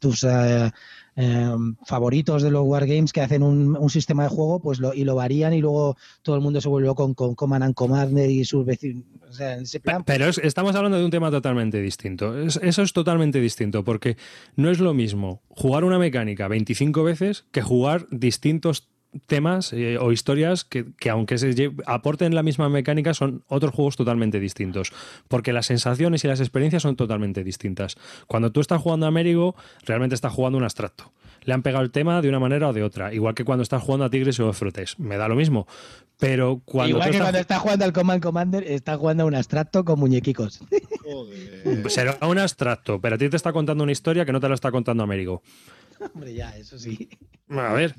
tus 0.00 0.24
eh, 0.24 0.70
Em, 1.18 1.76
favoritos 1.86 2.42
de 2.42 2.50
los 2.50 2.62
Wargames 2.66 3.10
que 3.10 3.22
hacen 3.22 3.42
un, 3.42 3.88
sistema 3.88 4.24
de 4.24 4.28
juego 4.28 4.60
pues 4.60 4.80
lo, 4.80 4.92
y 4.92 5.04
lo 5.04 5.14
varían 5.14 5.54
y 5.54 5.62
luego 5.62 5.96
todo 6.20 6.36
el 6.36 6.42
mundo 6.42 6.60
se 6.60 6.68
vuelve 6.68 6.94
con, 6.94 7.14
con 7.14 7.34
Command 7.34 7.64
and 7.64 7.74
Commander 7.74 8.28
y 8.28 8.44
sus 8.44 8.66
vecinos. 8.66 9.04
Pero 10.04 10.26
estamos 10.28 10.76
hablando 10.76 10.98
de 10.98 11.04
un 11.06 11.10
tema 11.10 11.30
totalmente 11.30 11.80
distinto. 11.80 12.38
eso 12.38 12.82
es 12.82 12.92
totalmente 12.92 13.40
distinto 13.40 13.82
porque 13.82 14.18
no 14.56 14.70
es 14.70 14.78
lo 14.78 14.92
mismo 14.92 15.40
jugar 15.48 15.84
una 15.84 15.98
mecánica 15.98 16.48
25 16.48 17.02
veces 17.02 17.46
que 17.50 17.62
jugar 17.62 18.06
distintos 18.10 18.90
temas 19.26 19.72
eh, 19.72 19.98
o 19.98 20.12
historias 20.12 20.64
que, 20.64 20.86
aunque 21.10 21.38
se 21.38 21.72
aporten 21.86 22.34
la 22.34 22.42
misma 22.42 22.68
mecánica 22.68 23.14
son 23.14 23.42
otros 23.48 23.74
juegos 23.74 23.96
totalmente 23.96 24.40
distintos. 24.40 24.92
Porque 25.28 25.52
las 25.52 25.66
sensaciones 25.66 26.24
y 26.24 26.28
las 26.28 26.40
experiencias 26.40 26.82
son 26.82 26.96
totalmente 26.96 27.44
distintas. 27.44 27.96
Cuando 28.26 28.52
tú 28.52 28.60
estás 28.60 28.80
jugando 28.80 29.06
a 29.06 29.10
Merigo 29.10 29.54
realmente 29.84 30.14
estás 30.14 30.32
jugando 30.32 30.58
un 30.58 30.64
abstracto. 30.64 31.12
Le 31.42 31.54
han 31.54 31.62
pegado 31.62 31.84
el 31.84 31.92
tema 31.92 32.20
de 32.22 32.28
una 32.28 32.40
manera 32.40 32.68
o 32.68 32.72
de 32.72 32.82
otra. 32.82 33.14
Igual 33.14 33.34
que 33.34 33.44
cuando 33.44 33.62
estás 33.62 33.82
jugando 33.82 34.04
a 34.04 34.10
Tigres 34.10 34.40
o 34.40 34.52
Frotes 34.52 34.98
me 34.98 35.16
da 35.16 35.28
lo 35.28 35.36
mismo. 35.36 35.66
Pero 36.18 36.60
cuando 36.64 36.96
igual 36.96 37.10
que 37.10 37.18
cuando 37.18 37.38
estás 37.38 37.60
jugando 37.60 37.84
al 37.84 37.92
Command 37.92 38.22
Commander 38.22 38.64
estás 38.64 38.98
jugando 38.98 39.22
a 39.22 39.26
un 39.26 39.34
abstracto 39.34 39.84
con 39.84 40.00
muñequicos. 40.00 40.60
Será 41.88 42.18
un 42.26 42.38
abstracto 42.38 43.00
pero 43.00 43.14
a 43.14 43.18
ti 43.18 43.28
te 43.28 43.36
está 43.36 43.52
contando 43.52 43.84
una 43.84 43.92
historia 43.92 44.24
que 44.24 44.32
no 44.32 44.40
te 44.40 44.48
la 44.48 44.54
está 44.54 44.72
contando 44.72 45.04
Américo 45.04 45.42
hombre 46.14 46.34
ya 46.34 46.56
eso 46.56 46.78
sí. 46.78 47.08
A 47.48 47.72
ver 47.72 47.94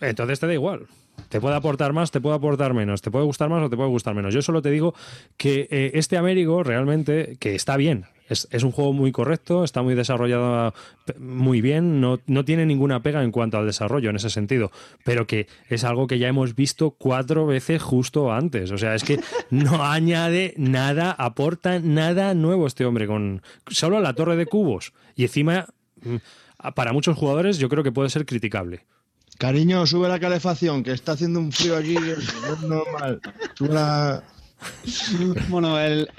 entonces 0.00 0.40
te 0.40 0.46
da 0.46 0.54
igual. 0.54 0.86
Te 1.28 1.40
puede 1.40 1.54
aportar 1.54 1.92
más, 1.92 2.10
te 2.10 2.20
puede 2.20 2.36
aportar 2.36 2.74
menos, 2.74 3.02
te 3.02 3.10
puede 3.10 3.24
gustar 3.24 3.48
más 3.48 3.62
o 3.62 3.70
te 3.70 3.76
puede 3.76 3.88
gustar 3.88 4.14
menos. 4.14 4.34
Yo 4.34 4.42
solo 4.42 4.62
te 4.62 4.70
digo 4.70 4.94
que 5.36 5.68
eh, 5.70 5.92
este 5.94 6.16
Américo 6.16 6.62
realmente, 6.62 7.36
que 7.38 7.54
está 7.54 7.76
bien, 7.76 8.06
es, 8.30 8.62
un 8.62 8.70
juego 8.70 8.92
muy 8.92 9.10
correcto, 9.10 9.64
está 9.64 9.82
muy 9.82 9.94
desarrollado 9.94 10.72
muy 11.18 11.60
bien, 11.60 12.00
no, 12.00 12.20
no, 12.26 12.44
tiene 12.44 12.64
ninguna 12.64 13.02
pega 13.02 13.24
en 13.24 13.32
cuanto 13.32 13.58
al 13.58 13.66
desarrollo 13.66 14.10
en 14.10 14.16
ese 14.16 14.30
sentido, 14.30 14.70
pero 15.04 15.26
que 15.26 15.48
es 15.68 15.82
algo 15.82 16.06
que 16.06 16.18
ya 16.20 16.28
hemos 16.28 16.54
visto 16.54 16.92
cuatro 16.92 17.46
veces 17.46 17.82
justo 17.82 18.32
antes. 18.32 18.70
O 18.70 18.78
sea, 18.78 18.94
es 18.94 19.02
que 19.02 19.18
no 19.50 19.84
añade 19.84 20.54
nada, 20.56 21.10
aporta 21.10 21.80
nada 21.80 22.34
nuevo 22.34 22.68
este 22.68 22.84
hombre, 22.84 23.08
con 23.08 23.42
solo 23.66 24.00
la 24.00 24.14
torre 24.14 24.36
de 24.36 24.46
cubos. 24.46 24.92
Y 25.16 25.24
encima, 25.24 25.66
mm, 26.02 26.72
para 26.74 26.92
muchos 26.92 27.16
jugadores, 27.16 27.58
yo 27.58 27.68
creo 27.68 27.82
que 27.82 27.92
puede 27.92 28.10
ser 28.10 28.26
criticable. 28.26 28.84
Cariño, 29.40 29.86
sube 29.86 30.06
la 30.06 30.20
calefacción, 30.20 30.82
que 30.82 30.92
está 30.92 31.12
haciendo 31.12 31.40
un 31.40 31.50
frío 31.50 31.74
aquí, 31.74 31.94
no 31.94 32.52
es 32.52 32.60
normal. 32.60 33.22
Sube 33.54 33.72
la... 33.72 34.22
Bueno, 35.48 35.80
el, 35.80 36.10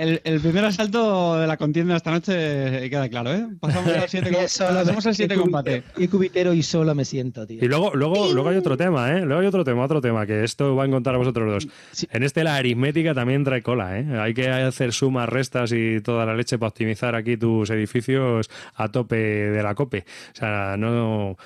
primer 0.42 0.66
asalto 0.66 1.38
de 1.38 1.46
la 1.46 1.56
contienda 1.56 1.96
esta 1.96 2.10
noche 2.10 2.90
queda 2.90 3.08
claro, 3.10 3.32
¿eh? 3.32 3.46
Pasamos 3.60 3.94
al 3.96 4.10
7 4.10 4.36
Hacemos 4.40 5.06
el 5.06 5.14
7 5.14 5.36
combate. 5.36 5.84
Y 5.98 6.08
cubitero 6.08 6.52
y 6.52 6.64
solo 6.64 6.96
me 6.96 7.06
siento, 7.06 7.46
tío. 7.46 7.64
Y 7.64 7.68
luego, 7.68 7.92
luego, 7.94 8.34
luego 8.34 8.50
hay 8.50 8.58
otro 8.58 8.76
tema, 8.76 9.16
¿eh? 9.16 9.24
Luego 9.24 9.42
hay 9.42 9.48
otro 9.48 9.64
tema, 9.64 9.86
otro 9.86 10.02
tema, 10.02 10.26
que 10.26 10.44
esto 10.44 10.76
va 10.76 10.86
a 10.86 10.88
encontrar 10.88 11.14
a 11.14 11.20
vosotros 11.20 11.48
dos. 11.48 12.08
En 12.10 12.24
este 12.24 12.44
la 12.44 12.56
aritmética 12.56 13.14
también 13.14 13.44
trae 13.44 13.62
cola, 13.62 14.00
¿eh? 14.00 14.20
Hay 14.20 14.34
que 14.34 14.50
hacer 14.50 14.94
sumas, 14.94 15.30
restas 15.30 15.72
y 15.74 16.02
toda 16.02 16.26
la 16.26 16.34
leche 16.34 16.58
para 16.58 16.70
optimizar 16.70 17.14
aquí 17.14 17.38
tus 17.38 17.70
edificios 17.70 18.50
a 18.74 18.88
tope 18.88 19.16
de 19.16 19.62
la 19.62 19.76
cope. 19.76 20.06
O 20.34 20.36
sea, 20.36 20.76
no 20.76 21.38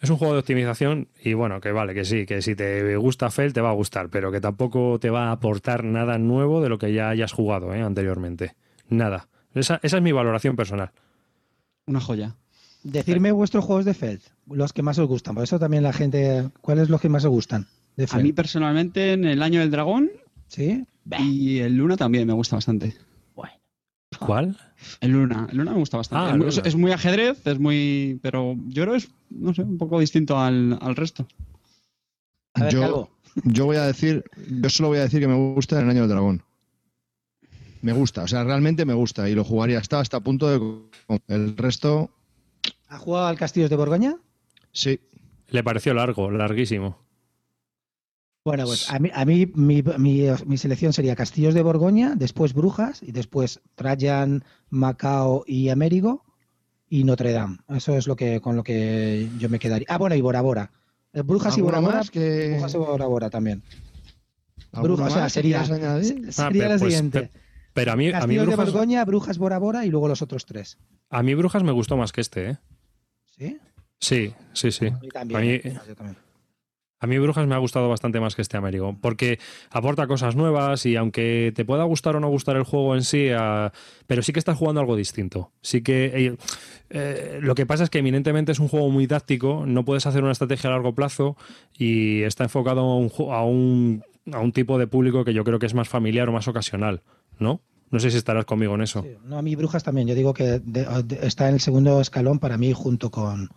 es 0.00 0.08
un 0.08 0.16
juego 0.16 0.32
de 0.34 0.40
optimización 0.40 1.08
y 1.22 1.34
bueno, 1.34 1.60
que 1.60 1.72
vale, 1.72 1.94
que 1.94 2.04
sí, 2.04 2.24
que 2.24 2.40
si 2.40 2.54
te 2.54 2.96
gusta 2.96 3.30
Fel 3.30 3.52
te 3.52 3.60
va 3.60 3.70
a 3.70 3.74
gustar, 3.74 4.08
pero 4.08 4.32
que 4.32 4.40
tampoco 4.40 4.98
te 4.98 5.10
va 5.10 5.28
a 5.28 5.32
aportar 5.32 5.84
nada 5.84 6.18
nuevo 6.18 6.62
de 6.62 6.70
lo 6.70 6.78
que 6.78 6.92
ya 6.92 7.10
hayas 7.10 7.32
jugado 7.32 7.74
¿eh? 7.74 7.82
anteriormente. 7.82 8.54
Nada. 8.88 9.28
Esa, 9.54 9.78
es 9.82 10.00
mi 10.00 10.12
valoración 10.12 10.56
personal. 10.56 10.90
Una 11.86 12.00
joya. 12.00 12.36
Decirme 12.82 13.30
vuestros 13.30 13.64
juegos 13.64 13.84
de 13.84 13.92
Feld, 13.92 14.22
los 14.46 14.72
que 14.72 14.82
más 14.82 14.98
os 14.98 15.06
gustan. 15.06 15.34
Por 15.34 15.44
eso 15.44 15.58
también 15.58 15.82
la 15.82 15.92
gente, 15.92 16.48
¿cuáles 16.62 16.88
los 16.88 17.00
que 17.00 17.10
más 17.10 17.24
os 17.24 17.30
gustan? 17.30 17.66
a 18.10 18.18
mí 18.18 18.32
personalmente 18.32 19.12
en 19.12 19.26
el 19.26 19.42
año 19.42 19.60
del 19.60 19.70
dragón. 19.70 20.10
Sí. 20.46 20.86
Y 21.18 21.58
el 21.58 21.76
Luna 21.76 21.98
también 21.98 22.26
me 22.26 22.32
gusta 22.32 22.56
bastante. 22.56 22.94
¿Cuál? 24.20 24.56
El 25.00 25.12
Luna. 25.12 25.48
El 25.50 25.58
Luna 25.58 25.72
me 25.72 25.78
gusta 25.78 25.96
bastante. 25.96 26.46
Ah, 26.46 26.62
es, 26.64 26.76
muy 26.76 26.92
ajedrez, 26.92 27.46
es 27.46 27.58
muy. 27.58 28.18
Pero 28.22 28.56
yo 28.66 28.82
creo 28.82 28.92
que 28.92 28.98
es, 28.98 29.10
no 29.30 29.54
sé, 29.54 29.62
un 29.62 29.78
poco 29.78 29.98
distinto 29.98 30.38
al, 30.38 30.78
resto. 30.94 31.26
yo, 32.70 33.10
yo 33.44 33.64
voy 33.64 33.76
a 33.76 33.86
decir, 33.86 34.24
yo 34.48 34.68
solo 34.68 34.90
voy 34.90 34.98
a 34.98 35.02
decir 35.02 35.20
que 35.20 35.28
me 35.28 35.54
gusta 35.54 35.80
el 35.80 35.88
año 35.88 36.02
del 36.02 36.10
dragón. 36.10 36.42
Me 37.82 37.92
gusta, 37.92 38.24
o 38.24 38.28
sea, 38.28 38.44
realmente 38.44 38.84
me 38.84 38.92
gusta 38.92 39.28
y 39.28 39.34
lo 39.34 39.42
jugaría 39.42 39.78
hasta 39.78 40.00
hasta 40.00 40.20
punto 40.20 40.48
de. 40.48 41.18
El 41.28 41.56
resto. 41.56 42.10
¿Ha 42.88 42.98
jugado 42.98 43.26
al 43.26 43.38
Castillos 43.38 43.70
de 43.70 43.76
Borgoña? 43.76 44.16
Sí. 44.72 45.00
Le 45.48 45.64
pareció 45.64 45.94
largo, 45.94 46.30
larguísimo. 46.30 46.98
Bueno, 48.44 48.64
pues 48.64 48.90
a 48.90 48.98
mí, 48.98 49.10
a 49.12 49.24
mí 49.24 49.52
mi, 49.54 50.56
selección 50.56 50.92
sería 50.92 51.14
Castillos 51.14 51.52
de 51.52 51.62
Borgoña, 51.62 52.14
después 52.16 52.54
Brujas 52.54 53.02
y 53.02 53.12
después 53.12 53.60
Trajan, 53.74 54.44
Macao 54.70 55.44
y 55.46 55.68
Américo 55.68 56.24
y 56.88 57.04
Notre 57.04 57.32
Dame. 57.32 57.58
Eso 57.68 57.96
es 57.96 58.06
lo 58.06 58.16
que 58.16 58.40
con 58.40 58.56
lo 58.56 58.62
que 58.62 59.28
yo 59.38 59.50
me 59.50 59.58
quedaría. 59.58 59.86
Ah, 59.90 59.98
bueno, 59.98 60.16
y 60.16 60.22
Bora 60.22 60.40
Bora. 60.40 60.72
Eh, 61.12 61.20
Brujas 61.20 61.58
y 61.58 61.60
Bora 61.60 61.80
Bora. 61.80 62.00
Que... 62.10 62.52
Brujas 62.52 62.74
y 62.74 62.78
Bora 62.78 63.06
Bora 63.06 63.28
también. 63.28 63.62
Brujas, 64.72 65.12
o 65.12 65.14
sea, 65.14 65.28
sería, 65.28 65.64
sería 65.64 65.96
ah, 65.96 66.50
la 66.50 66.78
pues, 66.78 66.80
siguiente. 66.80 67.30
Pero 67.74 67.92
a 67.92 67.96
mí, 67.96 68.10
a 68.10 68.26
mí 68.26 68.38
Brujas... 68.38 68.56
de 68.56 68.64
Borgoña, 68.64 69.04
Brujas, 69.04 69.36
Bora 69.36 69.58
Bora 69.58 69.84
y 69.84 69.90
luego 69.90 70.08
los 70.08 70.22
otros 70.22 70.46
tres. 70.46 70.78
A 71.10 71.22
mí 71.22 71.34
Brujas 71.34 71.62
me 71.62 71.72
gustó 71.72 71.98
más 71.98 72.10
que 72.12 72.22
este, 72.22 72.50
¿eh? 72.50 72.58
¿Sí? 73.36 73.58
Sí, 73.98 74.34
sí, 74.54 74.72
sí. 74.72 74.86
A 74.86 74.98
mí 74.98 75.08
también. 75.08 75.38
A 75.38 75.42
mí... 75.42 75.60
Yo 75.86 75.94
también. 75.94 76.29
A 77.00 77.06
mí 77.06 77.18
Brujas 77.18 77.46
me 77.46 77.54
ha 77.54 77.58
gustado 77.58 77.88
bastante 77.88 78.20
más 78.20 78.36
que 78.36 78.42
este 78.42 78.58
Américo, 78.58 78.94
porque 79.00 79.38
aporta 79.70 80.06
cosas 80.06 80.36
nuevas 80.36 80.84
y 80.84 80.96
aunque 80.96 81.50
te 81.56 81.64
pueda 81.64 81.84
gustar 81.84 82.14
o 82.14 82.20
no 82.20 82.28
gustar 82.28 82.56
el 82.56 82.64
juego 82.64 82.94
en 82.94 83.04
sí, 83.04 83.28
ah, 83.34 83.72
pero 84.06 84.22
sí 84.22 84.34
que 84.34 84.38
estás 84.38 84.58
jugando 84.58 84.82
algo 84.82 84.96
distinto. 84.96 85.50
Sí 85.62 85.82
que 85.82 86.04
eh, 86.04 86.36
eh, 86.90 87.38
lo 87.40 87.54
que 87.54 87.64
pasa 87.64 87.84
es 87.84 87.90
que 87.90 88.00
eminentemente 88.00 88.52
es 88.52 88.58
un 88.58 88.68
juego 88.68 88.90
muy 88.90 89.06
táctico, 89.06 89.64
no 89.66 89.86
puedes 89.86 90.06
hacer 90.06 90.22
una 90.22 90.32
estrategia 90.32 90.68
a 90.68 90.74
largo 90.74 90.94
plazo 90.94 91.38
y 91.76 92.20
está 92.22 92.44
enfocado 92.44 92.82
a 92.82 93.44
un, 93.44 94.02
tipo 94.52 94.78
de 94.78 94.86
público 94.86 95.24
que 95.24 95.32
yo 95.32 95.42
creo 95.42 95.58
que 95.58 95.66
es 95.66 95.74
más 95.74 95.88
familiar 95.88 96.28
o 96.28 96.32
más 96.32 96.48
ocasional, 96.48 97.02
¿no? 97.38 97.62
No 97.90 97.98
sé 97.98 98.10
si 98.10 98.18
estarás 98.18 98.44
conmigo 98.44 98.74
en 98.74 98.82
eso. 98.82 99.04
no, 99.24 99.38
a 99.38 99.42
mí 99.42 99.56
Brujas 99.56 99.82
también. 99.82 100.06
Yo 100.06 100.14
digo 100.14 100.34
que 100.34 100.60
está 101.22 101.48
en 101.48 101.54
el 101.54 101.60
segundo 101.60 102.00
escalón 102.00 102.38
para 102.38 102.58
mí 102.58 102.72
junto 102.72 103.10
con, 103.10 103.48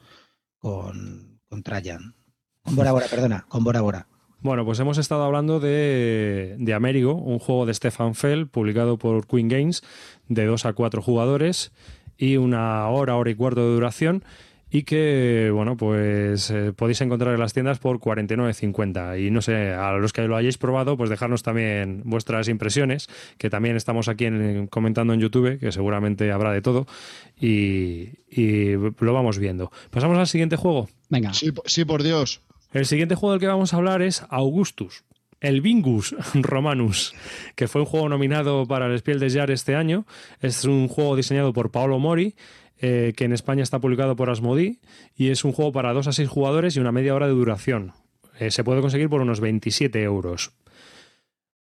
con, 0.58 1.40
con 1.50 1.62
Trajan. 1.62 2.16
Con 2.64 2.76
Bora 2.76 2.92
Bora, 2.92 3.08
perdona, 3.10 3.46
con 3.48 3.64
Bora 3.64 3.82
Bora. 3.82 4.08
Bueno, 4.42 4.66
pues 4.66 4.80
hemos 4.80 4.98
estado 4.98 5.24
hablando 5.24 5.60
de, 5.60 6.56
de 6.60 6.74
Amerigo, 6.74 7.16
un 7.16 7.40
juego 7.40 7.66
de 7.66 7.74
Stefan 7.74 8.16
Fell, 8.16 8.48
publicado 8.48 8.98
por 8.98 9.26
Queen 9.28 9.48
Games, 9.48 9.84
de 10.28 10.46
2 10.46 10.66
a 10.66 10.74
4 10.74 11.02
jugadores 11.02 11.72
y 12.18 12.38
una 12.38 12.88
hora, 12.90 13.16
hora 13.16 13.32
y 13.32 13.36
cuarto 13.36 13.62
de 13.62 13.74
duración 13.76 14.24
y 14.74 14.84
que, 14.84 15.52
bueno, 15.54 15.78
pues 15.78 16.50
eh, 16.50 16.74
podéis 16.76 17.00
encontrar 17.02 17.36
en 17.36 17.40
las 17.40 17.54
tiendas 17.54 17.78
por 17.78 18.00
49.50. 18.00 19.24
Y 19.24 19.30
no 19.30 19.44
sé, 19.44 19.72
a 19.72 19.92
los 19.92 20.14
que 20.14 20.24
lo 20.24 20.36
hayáis 20.36 20.58
probado, 20.58 20.98
pues 20.98 21.12
dejarnos 21.12 21.44
también 21.44 22.02
vuestras 22.06 22.48
impresiones, 22.48 23.08
que 23.38 23.52
también 23.52 23.76
estamos 23.76 24.08
aquí 24.08 24.26
comentando 24.72 25.14
en 25.14 25.20
YouTube, 25.20 25.60
que 25.60 25.72
seguramente 25.72 26.32
habrá 26.32 26.52
de 26.52 26.64
todo, 26.64 26.88
y, 27.40 28.10
lo 29.00 29.14
vamos 29.14 29.38
viendo. 29.38 29.72
¿Pasamos 29.92 30.18
al 30.18 30.26
siguiente 30.26 30.56
juego? 30.56 30.90
Venga. 31.08 31.34
Sí, 31.34 31.54
sí, 31.66 31.86
por 31.86 32.02
Dios. 32.02 32.42
El 32.74 32.88
siguiente 32.88 33.14
juego 33.14 33.34
del 33.34 33.40
que 33.40 33.48
vamos 33.48 33.72
a 33.72 33.78
hablar 33.78 34.02
es 34.02 34.26
Augustus. 34.30 35.04
El 35.40 35.62
Vingus 35.62 36.16
Romanus, 36.34 37.14
que 37.56 37.68
fue 37.68 37.82
un 37.82 37.86
juego 37.86 38.10
nominado 38.10 38.66
para 38.66 38.88
el 38.88 38.98
Spiel 38.98 39.20
des 39.20 39.36
Jahres 39.36 39.60
este 39.60 39.76
año. 39.76 40.08
Es 40.42 40.66
un 40.66 40.88
juego 40.88 41.16
diseñado 41.16 41.54
por 41.54 41.70
Paolo 41.70 42.00
Mori, 42.00 42.34
eh, 42.80 43.14
que 43.16 43.26
en 43.26 43.34
España 43.34 43.62
está 43.62 43.80
publicado 43.80 44.16
por 44.16 44.32
Asmodi, 44.32 44.80
y 45.16 45.30
es 45.30 45.46
un 45.46 45.52
juego 45.52 45.72
para 45.72 45.94
2 45.94 46.08
a 46.08 46.14
6 46.14 46.28
jugadores 46.28 46.76
y 46.76 46.80
una 46.80 46.92
media 46.92 47.14
hora 47.14 47.28
de 47.28 47.34
duración. 47.34 47.94
Eh, 48.40 48.50
se 48.50 48.64
puede 48.64 48.82
conseguir 48.82 49.08
por 49.08 49.22
unos 49.22 49.40
27 49.40 50.02
euros. 50.02 50.54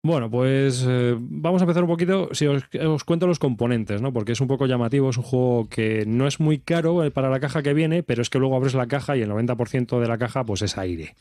Bueno, 0.05 0.29
pues 0.29 0.85
eh, 0.89 1.17
vamos 1.17 1.63
a 1.63 1.65
empezar 1.65 1.85
un 1.85 1.89
poquito, 1.89 2.29
si 2.33 2.49
os, 2.49 2.65
os, 2.85 3.05
cuento 3.05 3.29
los 3.29 3.39
componentes, 3.39 4.03
¿no? 4.03 4.13
Porque 4.13 4.33
es 4.33 4.41
un 4.41 4.49
poco 4.49 4.67
llamativo, 4.67 5.11
es 5.11 5.17
un 5.17 5.23
juego 5.23 5.69
que 5.69 6.03
no 6.09 6.27
es 6.27 6.41
muy 6.41 6.59
caro 6.59 7.09
para 7.13 7.31
la 7.31 7.39
caja 7.39 7.63
que 7.63 7.73
viene, 7.73 8.03
pero 8.03 8.21
es 8.21 8.29
que 8.29 8.41
luego 8.41 8.57
abres 8.57 8.75
la 8.75 8.89
caja 8.89 9.17
y 9.17 9.23
el 9.23 9.31
90% 9.31 10.01
de 10.01 10.09
la 10.09 10.19
caja 10.19 10.43
pues 10.43 10.63
es 10.63 10.77
aire. 10.77 11.15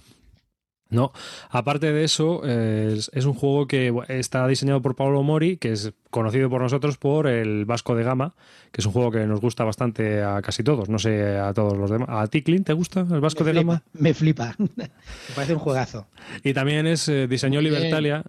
No, 0.92 1.14
aparte 1.50 1.94
de 1.94 2.04
eso, 2.04 2.44
es, 2.46 3.10
es, 3.14 3.24
un 3.24 3.34
juego 3.34 3.66
que 3.66 3.94
está 4.10 4.46
diseñado 4.46 4.82
por 4.82 4.96
Pablo 4.96 5.24
Mori, 5.24 5.56
que 5.56 5.72
es 5.72 5.94
conocido 6.10 6.50
por 6.50 6.62
nosotros 6.62 6.98
por 6.98 7.28
el 7.28 7.64
Vasco 7.64 7.96
de 7.96 8.04
Gama, 8.04 8.36
que 8.74 8.82
es 8.82 8.86
un 8.86 8.92
juego 8.92 9.10
que 9.10 9.26
nos 9.26 9.40
gusta 9.40 9.64
bastante 9.64 10.22
a 10.22 10.42
casi 10.42 10.64
todos, 10.64 10.90
no 10.90 11.00
sé 11.00 11.38
a 11.38 11.54
todos 11.54 11.78
los 11.78 11.90
demás. 11.90 12.10
¿A 12.12 12.28
ti, 12.28 12.44
Clint, 12.44 12.68
te 12.68 12.74
gusta 12.74 13.08
el 13.10 13.22
Vasco 13.22 13.46
me 13.46 13.54
de 13.54 13.60
flipa, 13.60 13.72
Gama? 13.72 13.84
Me 13.94 14.14
flipa, 14.14 14.56
me 14.58 14.90
parece 15.34 15.54
un 15.54 15.60
juegazo. 15.60 16.08
Y 16.44 16.54
también 16.54 16.86
es 16.86 17.08
eh, 17.08 17.26
diseñó 17.26 17.62
Libertalia. 17.62 18.24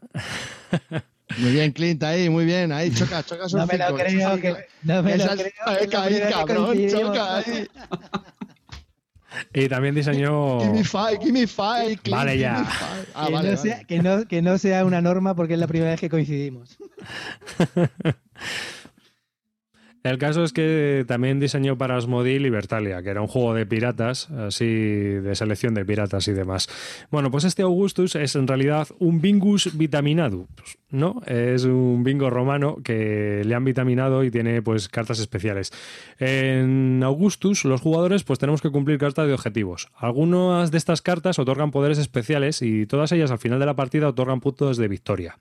Muy 1.39 1.51
bien, 1.51 1.73
Clint, 1.73 2.03
ahí, 2.05 2.29
muy 2.29 2.45
bien, 2.45 2.71
ahí, 2.71 2.93
choca, 2.93 3.25
choca 3.25 3.47
No 3.53 3.67
me 3.67 3.79
lo 3.79 3.97
creo, 3.97 4.41
que, 4.41 4.55
no 4.85 5.03
me 5.03 5.17
lo 5.17 5.25
creo. 5.25 6.31
Cabrón, 6.31 6.89
choca 6.89 7.39
ahí. 7.39 7.69
Y 9.55 9.69
también 9.69 9.95
diseñó. 9.95 10.61
Give 10.61 10.73
me 10.73 10.85
five, 10.85 11.19
give 11.21 11.33
me 11.33 11.47
five, 11.47 11.97
Clint, 12.03 12.17
Vale, 12.19 12.39
ya. 12.39 12.65
five. 12.65 13.07
Ah, 13.15 13.27
que, 13.27 13.33
vale, 13.33 13.51
no 13.51 13.57
vale. 13.57 13.71
sea, 13.71 13.85
que, 13.85 14.03
no, 14.03 14.27
que 14.27 14.43
no 14.43 14.59
sea 14.59 14.85
una 14.85 15.01
norma 15.01 15.35
porque 15.35 15.55
es 15.55 15.61
la 15.61 15.67
primera 15.67 15.91
vez 15.91 16.01
que 16.01 16.09
coincidimos. 16.11 16.77
El 20.03 20.19
caso 20.19 20.43
es 20.43 20.53
que 20.53 21.05
también 21.07 21.39
diseñó 21.39 21.79
para 21.79 21.97
Asmodee 21.97 22.41
Libertalia, 22.41 23.03
que 23.03 23.11
era 23.11 23.21
un 23.21 23.29
juego 23.29 23.55
de 23.55 23.67
piratas, 23.67 24.31
así 24.31 24.67
de 24.67 25.35
selección 25.37 25.75
de 25.75 25.85
piratas 25.85 26.27
y 26.27 26.33
demás. 26.33 26.69
Bueno, 27.11 27.31
pues 27.31 27.45
este 27.45 27.63
Augustus 27.63 28.17
es 28.17 28.35
en 28.35 28.49
realidad 28.49 28.89
un 28.99 29.21
Bingus 29.21 29.77
vitaminado, 29.77 30.49
¿no? 30.91 31.23
Es 31.27 31.65
un 31.65 32.03
bingo 32.03 32.31
romano 32.31 32.79
que 32.83 33.43
le 33.45 33.55
han 33.55 33.65
vitaminado 33.65 34.25
y 34.25 34.31
tiene 34.31 34.61
pues 34.61 34.89
cartas 34.89 35.21
especiales. 35.21 35.73
En 36.19 37.03
Augustus 37.05 37.65
los 37.65 37.81
jugadores 37.81 38.25
pues 38.25 38.41
tenemos 38.41 38.61
que 38.61 38.71
cumplir 38.71 38.99
cartas 38.99 39.27
de 39.29 39.35
objetivos. 39.35 39.89
Algunas 39.95 40.71
de 40.73 40.79
estas 40.79 41.01
cartas 41.01 41.39
otorgan 41.39 41.71
poderes 41.71 41.99
especiales 41.99 42.61
y 42.63 42.87
todas 42.87 43.13
ellas 43.13 43.31
al 43.31 43.39
final 43.39 43.61
de 43.61 43.67
la 43.67 43.77
partida 43.77 44.09
otorgan 44.09 44.41
puntos 44.41 44.77
de 44.77 44.89
victoria. 44.89 45.39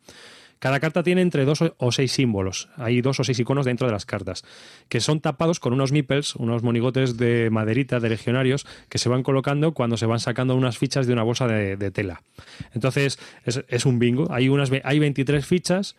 Cada 0.62 0.80
carta 0.80 1.02
tiene 1.02 1.22
entre 1.22 1.44
dos 1.44 1.64
o 1.76 1.92
seis 1.92 2.12
símbolos. 2.12 2.70
Hay 2.76 3.02
dos 3.02 3.20
o 3.20 3.24
seis 3.24 3.40
iconos 3.40 3.66
dentro 3.66 3.88
de 3.88 3.94
las 3.94 4.06
cartas, 4.06 4.46
que 4.90 5.00
son 5.02 5.20
tapados 5.20 5.60
con 5.60 5.74
unos 5.74 5.92
meeples, 5.92 6.36
unos 6.36 6.62
monigotes 6.62 7.18
de 7.18 7.50
maderita 7.50 8.00
de 8.00 8.10
legionarios, 8.10 8.68
que 8.88 9.00
se 9.00 9.10
van 9.10 9.24
colocando 9.24 9.74
cuando 9.74 9.98
se 9.98 10.06
van 10.06 10.20
sacando 10.20 10.54
unas 10.54 10.78
fichas 10.78 11.08
de 11.08 11.14
una 11.14 11.24
bolsa 11.24 11.48
de, 11.48 11.78
de 11.78 11.90
tela. 11.90 12.22
Entonces, 12.76 13.18
es, 13.44 13.64
es, 13.68 13.88
un 13.88 13.98
bingo. 13.98 14.28
Hay, 14.30 14.50
unas, 14.50 14.70
hay 14.84 15.00
23 15.00 15.44
fichas 15.44 15.96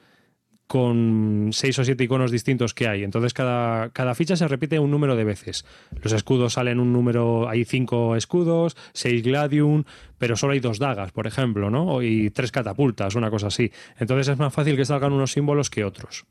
con 0.66 1.50
seis 1.52 1.78
o 1.78 1.84
siete 1.84 2.04
iconos 2.04 2.30
distintos 2.30 2.74
que 2.74 2.88
hay. 2.88 3.04
Entonces 3.04 3.34
cada, 3.34 3.90
cada, 3.90 4.14
ficha 4.14 4.36
se 4.36 4.48
repite 4.48 4.78
un 4.78 4.90
número 4.90 5.16
de 5.16 5.24
veces. 5.24 5.64
Los 6.02 6.12
escudos 6.12 6.54
salen 6.54 6.80
un 6.80 6.92
número, 6.92 7.48
hay 7.48 7.64
cinco 7.64 8.16
escudos, 8.16 8.76
seis 8.92 9.22
gladium, 9.22 9.84
pero 10.18 10.36
solo 10.36 10.54
hay 10.54 10.60
dos 10.60 10.78
dagas, 10.78 11.12
por 11.12 11.26
ejemplo, 11.26 11.70
¿no? 11.70 12.02
Y 12.02 12.30
tres 12.30 12.52
catapultas, 12.52 13.14
una 13.14 13.30
cosa 13.30 13.48
así. 13.48 13.70
Entonces 13.98 14.28
es 14.28 14.38
más 14.38 14.54
fácil 14.54 14.76
que 14.76 14.84
salgan 14.84 15.12
unos 15.12 15.32
símbolos 15.32 15.68
que 15.68 15.84
otros. 15.84 16.24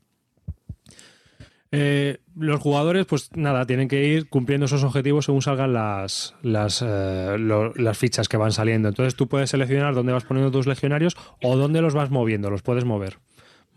Eh, 1.74 2.18
los 2.36 2.60
jugadores, 2.60 3.06
pues 3.06 3.30
nada, 3.34 3.64
tienen 3.64 3.88
que 3.88 4.04
ir 4.04 4.28
cumpliendo 4.28 4.66
esos 4.66 4.84
objetivos 4.84 5.24
según 5.24 5.40
salgan 5.40 5.72
las, 5.72 6.34
las, 6.42 6.84
eh, 6.86 7.36
las, 7.38 7.98
fichas 7.98 8.28
que 8.28 8.36
van 8.36 8.52
saliendo. 8.52 8.88
Entonces 8.88 9.16
tú 9.16 9.26
puedes 9.26 9.48
seleccionar 9.48 9.94
dónde 9.94 10.12
vas 10.12 10.24
poniendo 10.24 10.50
tus 10.50 10.66
legionarios 10.66 11.16
o 11.42 11.56
dónde 11.56 11.80
los 11.80 11.94
vas 11.94 12.10
moviendo, 12.10 12.50
los 12.50 12.60
puedes 12.60 12.84
mover. 12.84 13.18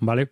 ¿Vale? 0.05 0.31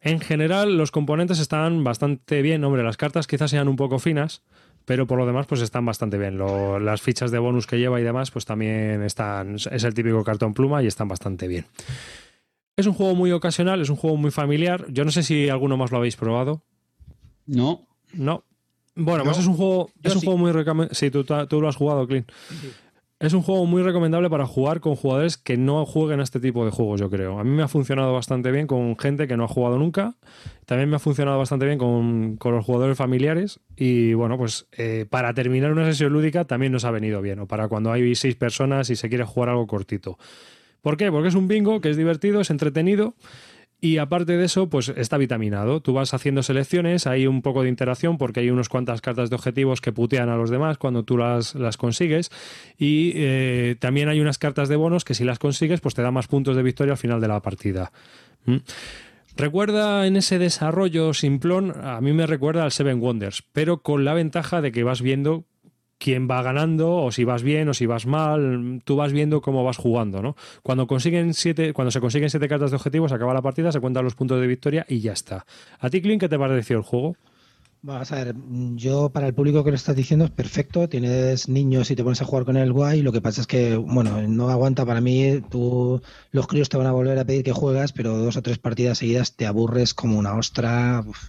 En 0.00 0.20
general, 0.20 0.76
los 0.76 0.90
componentes 0.90 1.38
están 1.38 1.82
bastante 1.84 2.42
bien. 2.42 2.62
Hombre, 2.64 2.82
las 2.82 2.96
cartas 2.96 3.26
quizás 3.26 3.50
sean 3.50 3.68
un 3.68 3.76
poco 3.76 3.98
finas, 3.98 4.42
pero 4.84 5.06
por 5.06 5.18
lo 5.18 5.26
demás, 5.26 5.46
pues 5.46 5.60
están 5.60 5.84
bastante 5.84 6.16
bien. 6.16 6.38
Lo, 6.38 6.78
las 6.78 7.02
fichas 7.02 7.30
de 7.30 7.38
bonus 7.38 7.66
que 7.66 7.78
lleva 7.78 8.00
y 8.00 8.04
demás, 8.04 8.30
pues 8.30 8.44
también 8.44 9.02
están. 9.02 9.56
Es 9.56 9.84
el 9.84 9.94
típico 9.94 10.22
cartón 10.22 10.54
pluma 10.54 10.82
y 10.82 10.86
están 10.86 11.08
bastante 11.08 11.48
bien. 11.48 11.66
Es 12.76 12.86
un 12.86 12.92
juego 12.92 13.14
muy 13.14 13.32
ocasional, 13.32 13.80
es 13.80 13.88
un 13.88 13.96
juego 13.96 14.16
muy 14.16 14.30
familiar. 14.30 14.86
Yo 14.90 15.04
no 15.04 15.10
sé 15.10 15.22
si 15.22 15.48
alguno 15.48 15.76
más 15.76 15.90
lo 15.90 15.98
habéis 15.98 16.16
probado. 16.16 16.62
No. 17.46 17.88
No. 18.12 18.44
Bueno, 18.94 19.18
no. 19.18 19.24
pues 19.24 19.38
es 19.38 19.46
un 19.46 19.56
juego, 19.56 19.90
es 20.02 20.14
un 20.14 20.20
sí. 20.20 20.26
juego 20.26 20.38
muy 20.38 20.52
recomendable. 20.52 20.94
Sí, 20.94 21.10
tú, 21.10 21.24
tú, 21.24 21.60
lo 21.60 21.68
has 21.68 21.76
jugado, 21.76 22.06
Clint. 22.06 22.30
Sí. 22.48 22.70
Es 23.18 23.32
un 23.32 23.40
juego 23.40 23.64
muy 23.64 23.82
recomendable 23.82 24.28
para 24.28 24.44
jugar 24.44 24.80
con 24.80 24.94
jugadores 24.94 25.38
que 25.38 25.56
no 25.56 25.86
jueguen 25.86 26.20
a 26.20 26.22
este 26.22 26.38
tipo 26.38 26.66
de 26.66 26.70
juegos, 26.70 27.00
yo 27.00 27.08
creo. 27.08 27.38
A 27.38 27.44
mí 27.44 27.50
me 27.50 27.62
ha 27.62 27.68
funcionado 27.68 28.12
bastante 28.12 28.50
bien 28.50 28.66
con 28.66 28.98
gente 28.98 29.26
que 29.26 29.38
no 29.38 29.44
ha 29.44 29.48
jugado 29.48 29.78
nunca. 29.78 30.16
También 30.66 30.90
me 30.90 30.96
ha 30.96 30.98
funcionado 30.98 31.38
bastante 31.38 31.64
bien 31.64 31.78
con, 31.78 32.36
con 32.36 32.54
los 32.54 32.62
jugadores 32.66 32.98
familiares. 32.98 33.58
Y 33.74 34.12
bueno, 34.12 34.36
pues 34.36 34.66
eh, 34.72 35.06
para 35.08 35.32
terminar 35.32 35.72
una 35.72 35.86
sesión 35.86 36.12
lúdica 36.12 36.44
también 36.44 36.72
nos 36.72 36.84
ha 36.84 36.90
venido 36.90 37.22
bien. 37.22 37.38
O 37.38 37.46
para 37.46 37.68
cuando 37.68 37.90
hay 37.90 38.14
seis 38.14 38.34
personas 38.36 38.90
y 38.90 38.96
se 38.96 39.08
quiere 39.08 39.24
jugar 39.24 39.48
algo 39.48 39.66
cortito. 39.66 40.18
¿Por 40.82 40.98
qué? 40.98 41.10
Porque 41.10 41.28
es 41.28 41.34
un 41.34 41.48
bingo 41.48 41.80
que 41.80 41.88
es 41.88 41.96
divertido, 41.96 42.42
es 42.42 42.50
entretenido. 42.50 43.14
Y 43.80 43.98
aparte 43.98 44.36
de 44.36 44.44
eso, 44.44 44.70
pues 44.70 44.88
está 44.88 45.18
vitaminado. 45.18 45.80
Tú 45.80 45.92
vas 45.92 46.14
haciendo 46.14 46.42
selecciones, 46.42 47.06
hay 47.06 47.26
un 47.26 47.42
poco 47.42 47.62
de 47.62 47.68
interacción 47.68 48.16
porque 48.16 48.40
hay 48.40 48.50
unas 48.50 48.70
cuantas 48.70 49.02
cartas 49.02 49.28
de 49.28 49.36
objetivos 49.36 49.82
que 49.82 49.92
putean 49.92 50.30
a 50.30 50.36
los 50.36 50.48
demás 50.48 50.78
cuando 50.78 51.02
tú 51.02 51.18
las, 51.18 51.54
las 51.54 51.76
consigues. 51.76 52.30
Y 52.78 53.12
eh, 53.16 53.76
también 53.78 54.08
hay 54.08 54.20
unas 54.20 54.38
cartas 54.38 54.68
de 54.68 54.76
bonos 54.76 55.04
que 55.04 55.14
si 55.14 55.24
las 55.24 55.38
consigues, 55.38 55.80
pues 55.80 55.94
te 55.94 56.02
da 56.02 56.10
más 56.10 56.26
puntos 56.26 56.56
de 56.56 56.62
victoria 56.62 56.92
al 56.92 56.98
final 56.98 57.20
de 57.20 57.28
la 57.28 57.40
partida. 57.42 57.92
¿Mm? 58.46 58.56
Recuerda 59.36 60.06
en 60.06 60.16
ese 60.16 60.38
desarrollo 60.38 61.12
simplón, 61.12 61.74
a 61.82 62.00
mí 62.00 62.14
me 62.14 62.26
recuerda 62.26 62.64
al 62.64 62.72
Seven 62.72 63.02
Wonders, 63.02 63.44
pero 63.52 63.82
con 63.82 64.06
la 64.06 64.14
ventaja 64.14 64.62
de 64.62 64.72
que 64.72 64.82
vas 64.82 65.02
viendo 65.02 65.44
quién 65.98 66.28
va 66.28 66.42
ganando 66.42 66.92
o 66.96 67.12
si 67.12 67.24
vas 67.24 67.42
bien 67.42 67.68
o 67.68 67.74
si 67.74 67.86
vas 67.86 68.06
mal, 68.06 68.82
tú 68.84 68.96
vas 68.96 69.12
viendo 69.12 69.40
cómo 69.40 69.64
vas 69.64 69.76
jugando, 69.76 70.22
¿no? 70.22 70.36
Cuando 70.62 70.86
consiguen 70.86 71.34
siete, 71.34 71.72
cuando 71.72 71.90
se 71.90 72.00
consiguen 72.00 72.30
siete 72.30 72.48
cartas 72.48 72.70
de 72.70 72.76
objetivos, 72.76 73.12
acaba 73.12 73.34
la 73.34 73.42
partida, 73.42 73.72
se 73.72 73.80
cuentan 73.80 74.04
los 74.04 74.14
puntos 74.14 74.40
de 74.40 74.46
victoria 74.46 74.84
y 74.88 75.00
ya 75.00 75.12
está. 75.12 75.46
¿A 75.78 75.90
ti, 75.90 76.00
Clint, 76.02 76.20
qué 76.20 76.28
te 76.28 76.38
pareció 76.38 76.76
el 76.76 76.82
juego? 76.82 77.16
Vamos 77.82 78.10
a 78.10 78.16
ver, 78.16 78.34
yo 78.74 79.10
para 79.10 79.28
el 79.28 79.34
público 79.34 79.62
que 79.62 79.70
lo 79.70 79.76
estás 79.76 79.94
diciendo 79.94 80.24
es 80.24 80.32
perfecto, 80.32 80.88
tienes 80.88 81.48
niños 81.48 81.88
y 81.90 81.94
te 81.94 82.02
pones 82.02 82.20
a 82.20 82.24
jugar 82.24 82.44
con 82.44 82.56
el 82.56 82.72
guay, 82.72 83.00
lo 83.00 83.12
que 83.12 83.20
pasa 83.20 83.42
es 83.42 83.46
que, 83.46 83.76
bueno, 83.76 84.22
no 84.26 84.48
aguanta 84.48 84.84
para 84.84 85.00
mí, 85.00 85.40
tú, 85.50 86.02
los 86.32 86.48
críos 86.48 86.68
te 86.68 86.78
van 86.78 86.88
a 86.88 86.92
volver 86.92 87.16
a 87.16 87.24
pedir 87.24 87.44
que 87.44 87.52
juegas, 87.52 87.92
pero 87.92 88.16
dos 88.16 88.36
o 88.36 88.42
tres 88.42 88.58
partidas 88.58 88.98
seguidas 88.98 89.36
te 89.36 89.46
aburres 89.46 89.94
como 89.94 90.18
una 90.18 90.34
ostra, 90.34 91.04
uf, 91.06 91.28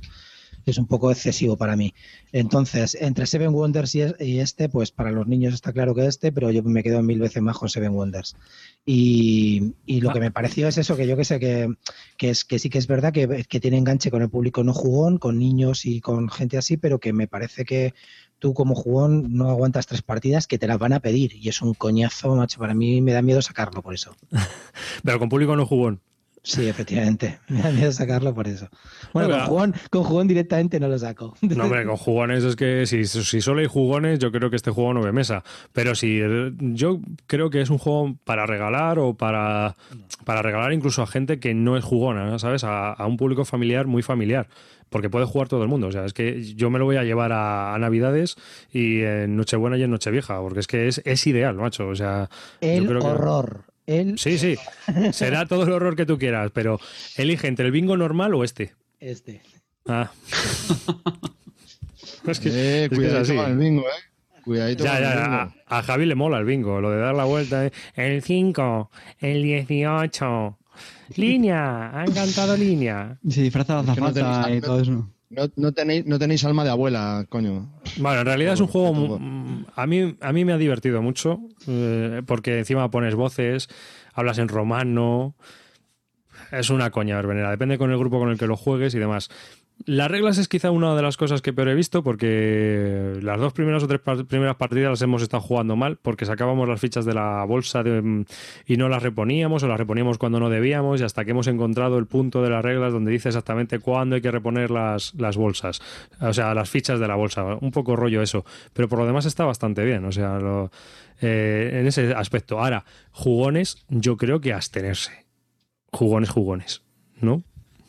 es 0.71 0.77
un 0.77 0.88
poco 0.88 1.12
excesivo 1.12 1.58
para 1.58 1.75
mí. 1.75 1.93
Entonces, 2.32 2.97
entre 2.99 3.25
Seven 3.25 3.53
Wonders 3.53 3.95
y 3.95 4.39
este, 4.39 4.69
pues 4.69 4.91
para 4.91 5.12
los 5.12 5.27
niños 5.27 5.53
está 5.53 5.73
claro 5.73 5.95
que 5.95 6.06
este, 6.06 6.32
pero 6.32 6.51
yo 6.51 6.63
me 6.63 6.84
quedo 6.84 7.01
mil 7.01 7.19
veces 7.19 7.41
más 7.41 7.58
con 7.58 7.69
Seven 7.69 7.93
Wonders. 7.93 8.36
Y, 8.86 9.73
y 9.86 10.01
lo 10.01 10.12
que 10.12 10.19
me 10.19 10.32
pareció 10.32 10.67
es 10.67 10.77
eso, 10.77 10.95
que 10.95 11.08
yo 11.08 11.17
que 11.17 11.25
sé, 11.25 11.39
que, 11.39 11.73
que, 12.17 12.30
es, 12.30 12.45
que 12.45 12.60
sí 12.60 12.69
que 12.69 12.77
es 12.77 12.88
verdad 12.88 13.13
que, 13.13 13.45
que 13.47 13.60
tiene 13.60 13.77
enganche 13.77 14.12
con 14.12 14.21
el 14.21 14.30
público 14.30 14.63
no 14.63 14.73
jugón, 14.73 15.17
con 15.17 15.39
niños 15.39 15.86
y 15.86 16.01
con 16.01 16.30
gente 16.30 16.58
así, 16.58 16.77
pero 16.77 16.99
que 16.99 17.13
me 17.13 17.27
parece 17.27 17.65
que 17.65 17.93
tú 18.39 18.53
como 18.53 18.75
jugón 18.75 19.34
no 19.36 19.49
aguantas 19.49 19.88
tres 19.88 20.01
partidas 20.01 20.47
que 20.47 20.58
te 20.58 20.67
las 20.67 20.80
van 20.80 20.93
a 20.93 20.99
pedir. 20.99 21.34
Y 21.36 21.49
es 21.49 21.62
un 21.62 21.73
coñazo, 21.73 22.36
macho, 22.36 22.60
para 22.60 22.73
mí 22.73 23.01
me 23.01 23.13
da 23.13 23.21
miedo 23.21 23.41
sacarlo 23.41 23.82
por 23.82 23.93
eso. 23.93 24.15
pero 25.03 25.19
con 25.19 25.30
público 25.30 25.56
no 25.56 25.65
jugón. 25.65 26.01
Sí, 26.47 26.65
efectivamente. 26.65 27.39
Me 27.49 27.62
da 27.62 27.71
miedo 27.71 27.91
sacarlo 27.91 28.33
por 28.33 28.47
eso. 28.47 28.69
Bueno, 29.12 29.29
con 29.31 29.39
jugón, 29.41 29.75
con 29.89 30.03
jugón 30.05 30.27
directamente 30.29 30.79
no 30.79 30.88
lo 30.88 30.97
saco. 30.97 31.36
No, 31.57 31.63
hombre, 31.65 31.86
con 31.86 31.97
jugones 31.97 32.43
es 32.43 32.55
que 32.55 32.86
si, 32.86 33.05
si 33.05 33.41
solo 33.41 33.60
hay 33.62 33.67
jugones, 33.67 34.19
yo 34.19 34.31
creo 34.31 34.49
que 34.49 34.55
este 34.55 34.71
juego 34.71 34.93
no 34.93 35.01
ve 35.01 35.12
mesa. 35.12 35.43
Pero 35.73 35.95
si 35.95 36.21
yo 36.60 37.01
creo 37.25 37.49
que 37.49 37.62
es 37.62 37.69
un 37.69 37.79
juego 37.79 38.15
para 38.23 38.45
regalar 38.45 38.99
o 38.99 39.15
para, 39.15 39.75
para 40.23 40.41
regalar 40.41 40.71
incluso 40.71 41.01
a 41.01 41.07
gente 41.07 41.39
que 41.39 41.53
no 41.53 41.75
es 41.75 41.83
jugona, 41.83 42.38
¿sabes? 42.39 42.63
A, 42.63 42.93
a 42.93 43.07
un 43.07 43.17
público 43.17 43.43
familiar 43.43 43.88
muy 43.88 44.03
familiar 44.03 44.47
porque 44.89 45.10
puede 45.10 45.25
jugar 45.25 45.49
todo 45.49 45.63
el 45.63 45.69
mundo. 45.69 45.88
O 45.88 45.91
sea, 45.91 46.05
es 46.05 46.13
que 46.13 46.43
yo 46.55 46.69
me 46.69 46.79
lo 46.79 46.86
voy 46.86 46.95
a 46.95 47.03
llevar 47.03 47.33
a, 47.33 47.73
a 47.73 47.79
Navidades 47.79 48.38
y 48.71 49.01
en 49.01 49.36
Nochebuena 49.36 49.77
y 49.77 49.83
en 49.83 49.91
Nochevieja, 49.91 50.39
porque 50.39 50.62
es 50.62 50.67
que 50.67 50.88
es, 50.88 51.01
es 51.03 51.27
ideal, 51.27 51.55
macho. 51.55 51.88
O 51.88 51.95
sea, 51.95 52.29
el 52.62 52.83
yo 52.83 52.89
creo 52.89 53.05
horror. 53.05 53.63
Que... 53.65 53.76
El... 53.88 54.19
Sí, 54.19 54.38
sí. 54.38 54.58
Será 55.12 55.45
todo 55.45 55.63
el 55.63 55.71
horror 55.71 55.95
que 55.95 56.06
tú 56.06 56.19
quieras, 56.19 56.52
pero 56.54 56.80
elige 57.15 57.47
entre 57.47 57.65
el 57.65 57.71
bingo 57.71 57.97
normal 57.97 58.36
o 58.36 58.43
este. 58.43 58.76
Este. 59.00 59.41
Ah. 59.88 60.12
es 62.28 62.39
que, 62.39 62.50
eh, 62.50 62.89
es, 62.91 63.00
que 63.00 63.08
es 63.08 63.13
así. 63.13 63.38
el 63.38 63.58
bingo, 63.58 63.82
¿eh? 63.82 64.41
Cuidadito 64.43 64.84
ya, 64.84 65.00
ya, 65.00 65.43
a, 65.43 65.54
a, 65.65 65.84
Javi 65.84 66.06
le 66.06 66.15
mola 66.15 66.38
el 66.38 66.45
bingo, 66.45 66.80
lo 66.80 66.91
de 66.91 67.00
dar 67.00 67.15
la 67.15 67.26
vuelta. 67.26 67.65
¿eh? 67.65 67.71
El 67.95 68.21
5, 68.21 68.91
el 69.19 69.43
18. 69.43 70.58
Línea, 71.15 71.89
han 71.89 72.12
cantado 72.13 72.56
línea. 72.56 73.17
Se 73.28 73.41
disfraza 73.41 73.76
la 73.76 73.91
azafata 73.91 74.50
no 74.50 74.56
y 74.56 74.62
todo 74.62 74.82
eso. 74.82 75.10
No, 75.29 75.43
no, 75.57 75.73
tenéis, 75.73 76.05
no 76.05 76.19
tenéis 76.19 76.45
alma 76.45 76.63
de 76.63 76.69
abuela, 76.69 77.25
coño. 77.27 77.69
Bueno, 77.97 78.21
en 78.21 78.25
realidad 78.25 78.53
es 78.53 78.61
un 78.61 78.67
juego. 78.67 79.19
A 79.75 79.87
mí, 79.87 80.15
a 80.21 80.33
mí 80.33 80.45
me 80.45 80.53
ha 80.53 80.57
divertido 80.57 81.01
mucho, 81.01 81.39
eh, 81.67 82.21
porque 82.25 82.59
encima 82.59 82.89
pones 82.89 83.13
voces, 83.15 83.67
hablas 84.13 84.37
en 84.37 84.47
romano. 84.47 85.35
es 86.51 86.69
una 86.69 86.91
coña 86.91 87.17
verbenera. 87.17 87.51
Depende 87.51 87.77
con 87.77 87.91
el 87.91 87.97
grupo 87.97 88.19
con 88.19 88.29
el 88.29 88.37
que 88.37 88.47
lo 88.47 88.55
juegues 88.55 88.95
y 88.95 88.99
demás. 88.99 89.29
Las 89.85 90.09
reglas 90.09 90.37
es 90.37 90.47
quizá 90.47 90.71
una 90.71 90.95
de 90.95 91.01
las 91.01 91.17
cosas 91.17 91.41
que 91.41 91.53
peor 91.53 91.69
he 91.69 91.75
visto 91.75 92.03
porque 92.03 93.19
las 93.21 93.39
dos 93.39 93.53
primeras 93.53 93.83
o 93.83 93.87
tres 93.87 94.01
primeras 94.27 94.55
partidas 94.55 94.89
las 94.89 95.01
hemos 95.01 95.21
estado 95.21 95.41
jugando 95.41 95.75
mal 95.75 95.97
porque 96.01 96.25
sacábamos 96.25 96.67
las 96.67 96.81
fichas 96.81 97.05
de 97.05 97.13
la 97.13 97.43
bolsa 97.45 97.83
y 98.65 98.77
no 98.77 98.89
las 98.89 99.03
reponíamos 99.03 99.63
o 99.63 99.67
las 99.67 99.77
reponíamos 99.77 100.17
cuando 100.17 100.39
no 100.39 100.49
debíamos 100.49 100.99
y 100.99 101.03
hasta 101.03 101.23
que 101.23 101.31
hemos 101.31 101.47
encontrado 101.47 101.99
el 101.99 102.07
punto 102.07 102.41
de 102.41 102.49
las 102.49 102.65
reglas 102.65 102.91
donde 102.91 103.11
dice 103.11 103.29
exactamente 103.29 103.79
cuándo 103.79 104.15
hay 104.15 104.21
que 104.21 104.31
reponer 104.31 104.71
las, 104.71 105.13
las 105.15 105.37
bolsas, 105.37 105.81
o 106.19 106.33
sea, 106.33 106.53
las 106.53 106.69
fichas 106.69 106.99
de 106.99 107.07
la 107.07 107.15
bolsa. 107.15 107.45
Un 107.61 107.71
poco 107.71 107.95
rollo 107.95 108.21
eso, 108.21 108.45
pero 108.73 108.89
por 108.89 108.99
lo 108.99 109.05
demás 109.05 109.25
está 109.25 109.45
bastante 109.45 109.85
bien, 109.85 110.03
o 110.05 110.11
sea, 110.11 110.39
eh, 111.21 111.77
en 111.79 111.87
ese 111.87 112.13
aspecto. 112.13 112.59
Ahora, 112.59 112.83
jugones, 113.11 113.85
yo 113.89 114.17
creo 114.17 114.41
que 114.41 114.53
abstenerse. 114.53 115.25
Jugones, 115.91 116.29
jugones, 116.29 116.83
¿no? 117.21 117.43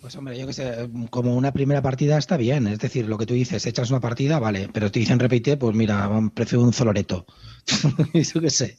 Pues 0.09 0.17
hombre, 0.17 0.39
yo 0.39 0.47
que 0.47 0.55
sé, 0.55 0.89
como 1.11 1.37
una 1.37 1.53
primera 1.53 1.83
partida 1.83 2.17
está 2.17 2.39
bien. 2.39 2.67
Es 2.67 2.79
decir, 2.79 3.07
lo 3.07 3.19
que 3.19 3.27
tú 3.27 3.35
dices, 3.35 3.67
echas 3.67 3.91
una 3.91 4.01
partida, 4.01 4.39
vale, 4.39 4.71
pero 4.73 4.91
te 4.91 5.01
dicen 5.01 5.19
repite, 5.19 5.59
pues 5.59 5.77
mira, 5.77 6.09
prefiero 6.33 6.65
un 6.65 6.73
zoloreto. 6.73 7.27
yo 8.15 8.41
qué 8.41 8.49
sé, 8.49 8.79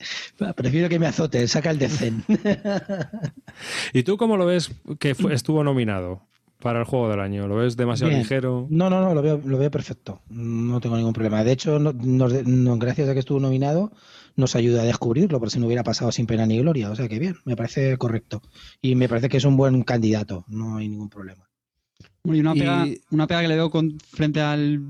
prefiero 0.55 0.89
que 0.89 0.97
me 0.97 1.05
azote, 1.05 1.47
saca 1.47 1.69
el 1.69 1.77
decen. 1.77 2.23
¿Y 3.93 4.01
tú 4.01 4.17
cómo 4.17 4.37
lo 4.37 4.47
ves 4.47 4.71
que 4.97 5.15
estuvo 5.29 5.63
nominado? 5.63 6.27
para 6.59 6.79
el 6.79 6.85
juego 6.85 7.09
del 7.09 7.19
año? 7.19 7.47
¿Lo 7.47 7.55
ves 7.55 7.77
demasiado 7.77 8.11
ligero? 8.11 8.67
No, 8.69 8.89
no, 8.89 8.99
no, 8.99 9.13
lo 9.13 9.21
veo, 9.21 9.39
lo 9.45 9.57
veo 9.57 9.71
perfecto. 9.71 10.21
No 10.29 10.81
tengo 10.81 10.97
ningún 10.97 11.13
problema. 11.13 11.43
De 11.43 11.51
hecho, 11.51 11.79
gracias 11.79 13.07
a 13.07 13.13
que 13.13 13.19
estuvo 13.19 13.39
nominado, 13.39 13.91
nos 14.39 14.55
ayuda 14.55 14.81
a 14.81 14.85
descubrirlo, 14.85 15.39
por 15.39 15.51
si 15.51 15.59
no 15.59 15.67
hubiera 15.67 15.83
pasado 15.83 16.11
sin 16.11 16.25
pena 16.25 16.45
ni 16.45 16.57
gloria. 16.59 16.89
O 16.89 16.95
sea 16.95 17.07
que 17.07 17.19
bien, 17.19 17.35
me 17.45 17.55
parece 17.55 17.97
correcto. 17.97 18.41
Y 18.81 18.95
me 18.95 19.07
parece 19.07 19.29
que 19.29 19.37
es 19.37 19.45
un 19.45 19.57
buen 19.57 19.83
candidato, 19.83 20.45
no 20.47 20.77
hay 20.77 20.89
ningún 20.89 21.09
problema. 21.09 21.49
Y 22.23 22.39
una, 22.39 22.53
pega, 22.53 22.85
una 23.11 23.27
pega 23.27 23.41
que 23.41 23.47
le 23.47 23.55
veo 23.55 23.69
con, 23.69 23.97
frente 23.99 24.41
al, 24.41 24.81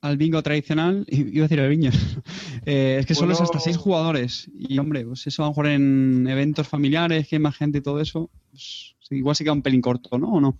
al 0.00 0.16
bingo 0.16 0.42
tradicional, 0.42 1.06
iba 1.08 1.44
a 1.44 1.48
decir 1.48 1.60
el 1.60 1.70
bingo, 1.70 1.90
eh, 2.66 2.96
es 3.00 3.06
que 3.06 3.14
solo 3.14 3.32
es 3.32 3.40
hasta 3.40 3.60
seis 3.60 3.76
jugadores. 3.76 4.50
Y 4.54 4.78
hombre, 4.78 5.04
pues 5.04 5.26
eso 5.26 5.42
a 5.42 5.46
lo 5.46 5.50
mejor 5.50 5.66
en 5.68 6.26
eventos 6.28 6.68
familiares, 6.68 7.28
que 7.28 7.36
hay 7.36 7.42
más 7.42 7.56
gente 7.56 7.78
y 7.78 7.82
todo 7.82 8.00
eso, 8.00 8.30
pues, 8.50 8.96
igual 9.10 9.36
se 9.36 9.44
queda 9.44 9.52
un 9.52 9.62
pelín 9.62 9.80
corto, 9.80 10.18
¿no? 10.18 10.32
¿O 10.32 10.40
no? 10.40 10.58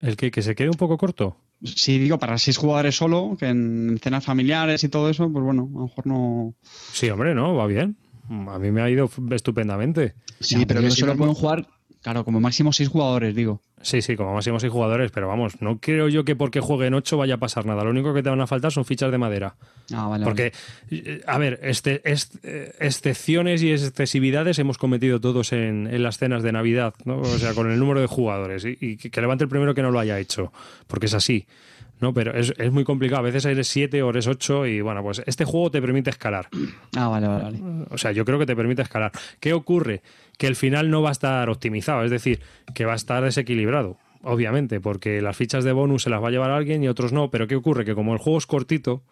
¿El 0.00 0.16
que, 0.16 0.30
que 0.30 0.42
se 0.42 0.54
quede 0.54 0.68
un 0.68 0.76
poco 0.76 0.98
corto? 0.98 1.36
Si 1.62 1.98
digo 1.98 2.18
para 2.18 2.38
seis 2.38 2.56
jugadores 2.56 2.96
solo, 2.96 3.36
que 3.38 3.46
en 3.46 3.98
cenas 4.02 4.24
familiares 4.24 4.84
y 4.84 4.88
todo 4.88 5.10
eso, 5.10 5.30
pues 5.30 5.44
bueno, 5.44 5.68
a 5.74 5.78
lo 5.78 5.86
mejor 5.86 6.06
no. 6.06 6.54
Sí, 6.92 7.08
hombre, 7.10 7.34
no, 7.34 7.54
va 7.54 7.66
bien. 7.66 7.96
A 8.28 8.58
mí 8.58 8.70
me 8.72 8.82
ha 8.82 8.90
ido 8.90 9.08
estupendamente. 9.30 10.14
Sí, 10.40 10.66
pero, 10.66 10.80
no 10.80 10.90
solo 10.90 11.16
pueden 11.16 11.34
jugar 11.34 11.66
Claro, 12.06 12.24
como 12.24 12.38
máximo 12.38 12.72
seis 12.72 12.88
jugadores, 12.88 13.34
digo. 13.34 13.60
Sí, 13.82 14.00
sí, 14.00 14.14
como 14.14 14.32
máximo 14.32 14.60
seis 14.60 14.72
jugadores, 14.72 15.10
pero 15.10 15.26
vamos, 15.26 15.60
no 15.60 15.80
creo 15.80 16.06
yo 16.06 16.24
que 16.24 16.36
porque 16.36 16.60
jueguen 16.60 16.94
ocho 16.94 17.16
vaya 17.16 17.34
a 17.34 17.38
pasar 17.38 17.66
nada. 17.66 17.82
Lo 17.82 17.90
único 17.90 18.14
que 18.14 18.22
te 18.22 18.30
van 18.30 18.40
a 18.40 18.46
faltar 18.46 18.70
son 18.70 18.84
fichas 18.84 19.10
de 19.10 19.18
madera. 19.18 19.56
Ah, 19.92 20.06
vale. 20.06 20.24
Porque, 20.24 20.52
eh, 20.92 21.22
a 21.26 21.36
ver, 21.38 21.58
este, 21.64 22.02
excepciones 22.04 23.64
y 23.64 23.72
excesividades 23.72 24.60
hemos 24.60 24.78
cometido 24.78 25.20
todos 25.20 25.52
en, 25.52 26.00
las 26.00 26.18
cenas 26.18 26.44
de 26.44 26.52
Navidad, 26.52 26.94
¿no? 27.06 27.18
O 27.18 27.38
sea, 27.38 27.54
con 27.54 27.72
el 27.72 27.80
número 27.80 28.00
de 28.00 28.06
jugadores. 28.06 28.64
Y, 28.64 28.98
que 28.98 29.20
levante 29.20 29.42
el 29.42 29.50
primero 29.50 29.74
que 29.74 29.82
no 29.82 29.90
lo 29.90 29.98
haya 29.98 30.20
hecho, 30.20 30.52
porque 30.86 31.06
es 31.06 31.14
así. 31.14 31.48
¿No? 32.00 32.12
Pero 32.12 32.34
es, 32.34 32.52
muy 32.70 32.84
complicado. 32.84 33.20
A 33.20 33.24
veces 33.24 33.44
eres 33.44 33.68
7 33.68 34.02
o 34.02 34.10
eres 34.10 34.26
8 34.26 34.66
y 34.66 34.80
bueno, 34.80 35.02
pues 35.02 35.22
este 35.26 35.44
juego 35.44 35.70
te 35.70 35.80
permite 35.80 36.10
escalar. 36.10 36.48
Ah, 36.96 37.08
vale, 37.08 37.26
vale, 37.26 37.60
O 37.90 37.98
sea, 37.98 38.12
yo 38.12 38.24
creo 38.24 38.38
que 38.38 38.46
te 38.46 38.56
permite 38.56 38.82
escalar. 38.82 39.12
¿Qué 39.40 39.52
ocurre? 39.52 40.02
Que 40.38 40.46
el 40.46 40.56
final 40.56 40.90
no 40.90 41.02
va 41.02 41.10
a 41.10 41.12
estar 41.12 41.48
optimizado, 41.48 42.04
es 42.04 42.10
decir, 42.10 42.40
que 42.74 42.84
va 42.84 42.92
a 42.92 42.96
estar 42.96 43.22
desequilibrado. 43.22 43.98
Obviamente, 44.22 44.80
porque 44.80 45.22
las 45.22 45.36
fichas 45.36 45.62
de 45.62 45.72
bonus 45.72 46.02
se 46.02 46.10
las 46.10 46.22
va 46.22 46.28
a 46.28 46.30
llevar 46.30 46.50
alguien 46.50 46.82
y 46.82 46.88
otros 46.88 47.12
no. 47.12 47.30
Pero 47.30 47.46
¿qué 47.46 47.56
ocurre? 47.56 47.84
Que 47.84 47.94
como 47.94 48.12
el 48.12 48.18
juego 48.18 48.38
es 48.38 48.46
cortito, 48.46 49.02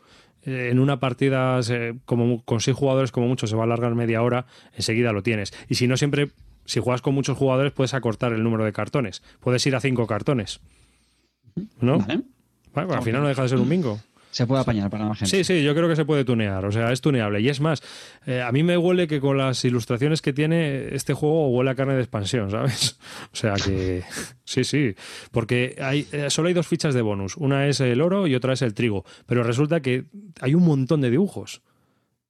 eh, 0.45 0.69
en 0.71 0.81
una 0.81 0.99
partida 0.99 1.61
como 2.05 2.43
con 2.45 2.61
seis 2.61 2.77
jugadores 2.77 3.13
como 3.13 3.29
mucho 3.29 3.47
se 3.47 3.57
va 3.57 3.63
a 3.63 3.67
alargar 3.67 3.95
media 3.95 4.23
hora, 4.23 4.47
enseguida 4.75 5.13
lo 5.13 5.23
tienes. 5.23 5.53
Y 5.69 5.77
si 5.77 5.87
no 5.87 5.97
siempre, 5.97 6.31
si 6.65 6.81
juegas 6.81 7.01
con 7.01 7.15
muchos 7.15 7.39
jugadores 7.39 7.73
puedes 7.73 7.95
acortar 7.95 8.33
el 8.33 8.43
número 8.43 8.65
de 8.65 8.73
cartones. 8.73 9.23
Puedes 9.41 9.65
ir 9.67 9.77
a 9.77 9.81
cinco 9.81 10.07
cartones. 10.07 10.61
¿No? 11.81 11.99
Vale. 11.99 12.25
Bueno, 12.75 12.95
al 12.95 13.03
final 13.03 13.23
no 13.23 13.29
deja 13.29 13.43
de 13.43 13.49
ser 13.49 13.59
un 13.59 13.69
bingo. 13.69 14.01
Se 14.35 14.49
puede 14.49 14.63
apañar 14.63 14.91
para 14.91 15.07
la 15.07 15.15
gente. 15.15 15.31
Sí, 15.31 15.45
sí, 15.45 15.63
yo 15.63 15.77
creo 15.77 15.89
que 15.89 15.95
se 15.95 16.05
puede 16.05 16.25
tunear, 16.25 16.65
o 16.65 16.73
sea, 16.73 16.91
es 16.91 17.01
tuneable. 17.01 17.41
Y 17.41 17.49
es 17.49 17.61
más, 17.61 17.85
eh, 18.27 18.43
a 18.43 18.51
mí 18.51 18.65
me 18.65 18.77
huele 18.77 19.07
que 19.07 19.21
con 19.21 19.39
las 19.39 19.65
ilustraciones 19.65 20.23
que 20.23 20.33
tiene 20.33 20.93
este 20.93 21.15
juego 21.15 21.51
huele 21.51 21.71
a 21.71 21.77
carne 21.77 21.95
de 21.95 22.01
expansión, 22.01 22.51
¿sabes? 22.51 22.99
O 23.33 23.37
sea 23.37 23.55
que 23.55 24.03
sí, 24.45 24.65
sí, 24.65 24.97
porque 25.31 25.77
hay, 25.81 26.09
eh, 26.11 26.31
solo 26.31 26.49
hay 26.49 26.55
dos 26.55 26.67
fichas 26.67 26.95
de 26.95 27.03
bonus, 27.03 27.37
una 27.37 27.69
es 27.69 27.79
el 27.79 28.01
oro 28.01 28.27
y 28.27 28.35
otra 28.35 28.55
es 28.55 28.63
el 28.63 28.75
trigo, 28.75 29.05
pero 29.27 29.45
resulta 29.45 29.81
que 29.81 30.07
hay 30.41 30.57
un 30.57 30.65
montón 30.65 31.01
de 31.01 31.11
dibujos. 31.11 31.63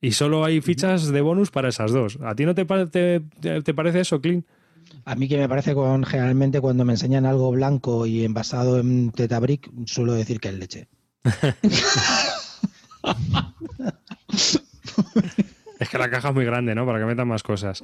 Y 0.03 0.13
solo 0.13 0.45
hay 0.45 0.61
fichas 0.61 1.11
de 1.11 1.21
bonus 1.23 1.51
para 1.51 1.71
esas 1.71 1.91
dos. 1.91 2.19
¿A 2.23 2.35
ti 2.35 2.45
no 2.45 2.55
te, 2.55 2.67
te, 2.67 3.23
te 3.63 3.75
parece 3.75 4.01
eso, 4.01 4.21
Clint? 4.21 4.45
A 5.07 5.15
mí 5.17 5.29
que 5.29 5.39
me 5.39 5.49
parece 5.49 5.75
con 5.75 6.05
generalmente 6.05 6.61
cuando 6.61 6.85
me 6.85 6.95
enseñan 6.95 7.27
algo 7.27 7.51
blanco 7.51 8.07
y 8.07 8.25
envasado 8.25 8.81
en 8.81 9.11
tetabric, 9.11 9.71
suelo 9.87 10.15
decir 10.15 10.41
que 10.41 10.49
es 10.49 10.55
leche. 10.55 10.89
Es 15.81 15.89
que 15.91 15.99
la 15.99 16.09
caja 16.09 16.29
es 16.29 16.35
muy 16.35 16.45
grande, 16.45 16.75
¿no? 16.75 16.87
Para 16.87 16.99
que 16.99 17.05
metan 17.05 17.29
más 17.29 17.43
cosas. 17.43 17.83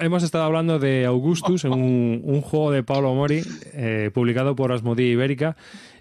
hemos 0.00 0.22
estado 0.22 0.44
hablando 0.44 0.78
de 0.78 1.04
Augustus, 1.04 1.64
un, 1.64 2.22
un 2.24 2.40
juego 2.40 2.70
de 2.70 2.82
Paolo 2.82 3.12
Mori, 3.14 3.42
eh, 3.74 4.10
publicado 4.14 4.56
por 4.56 4.72
Asmodee 4.72 5.10
Ibérica, 5.10 5.56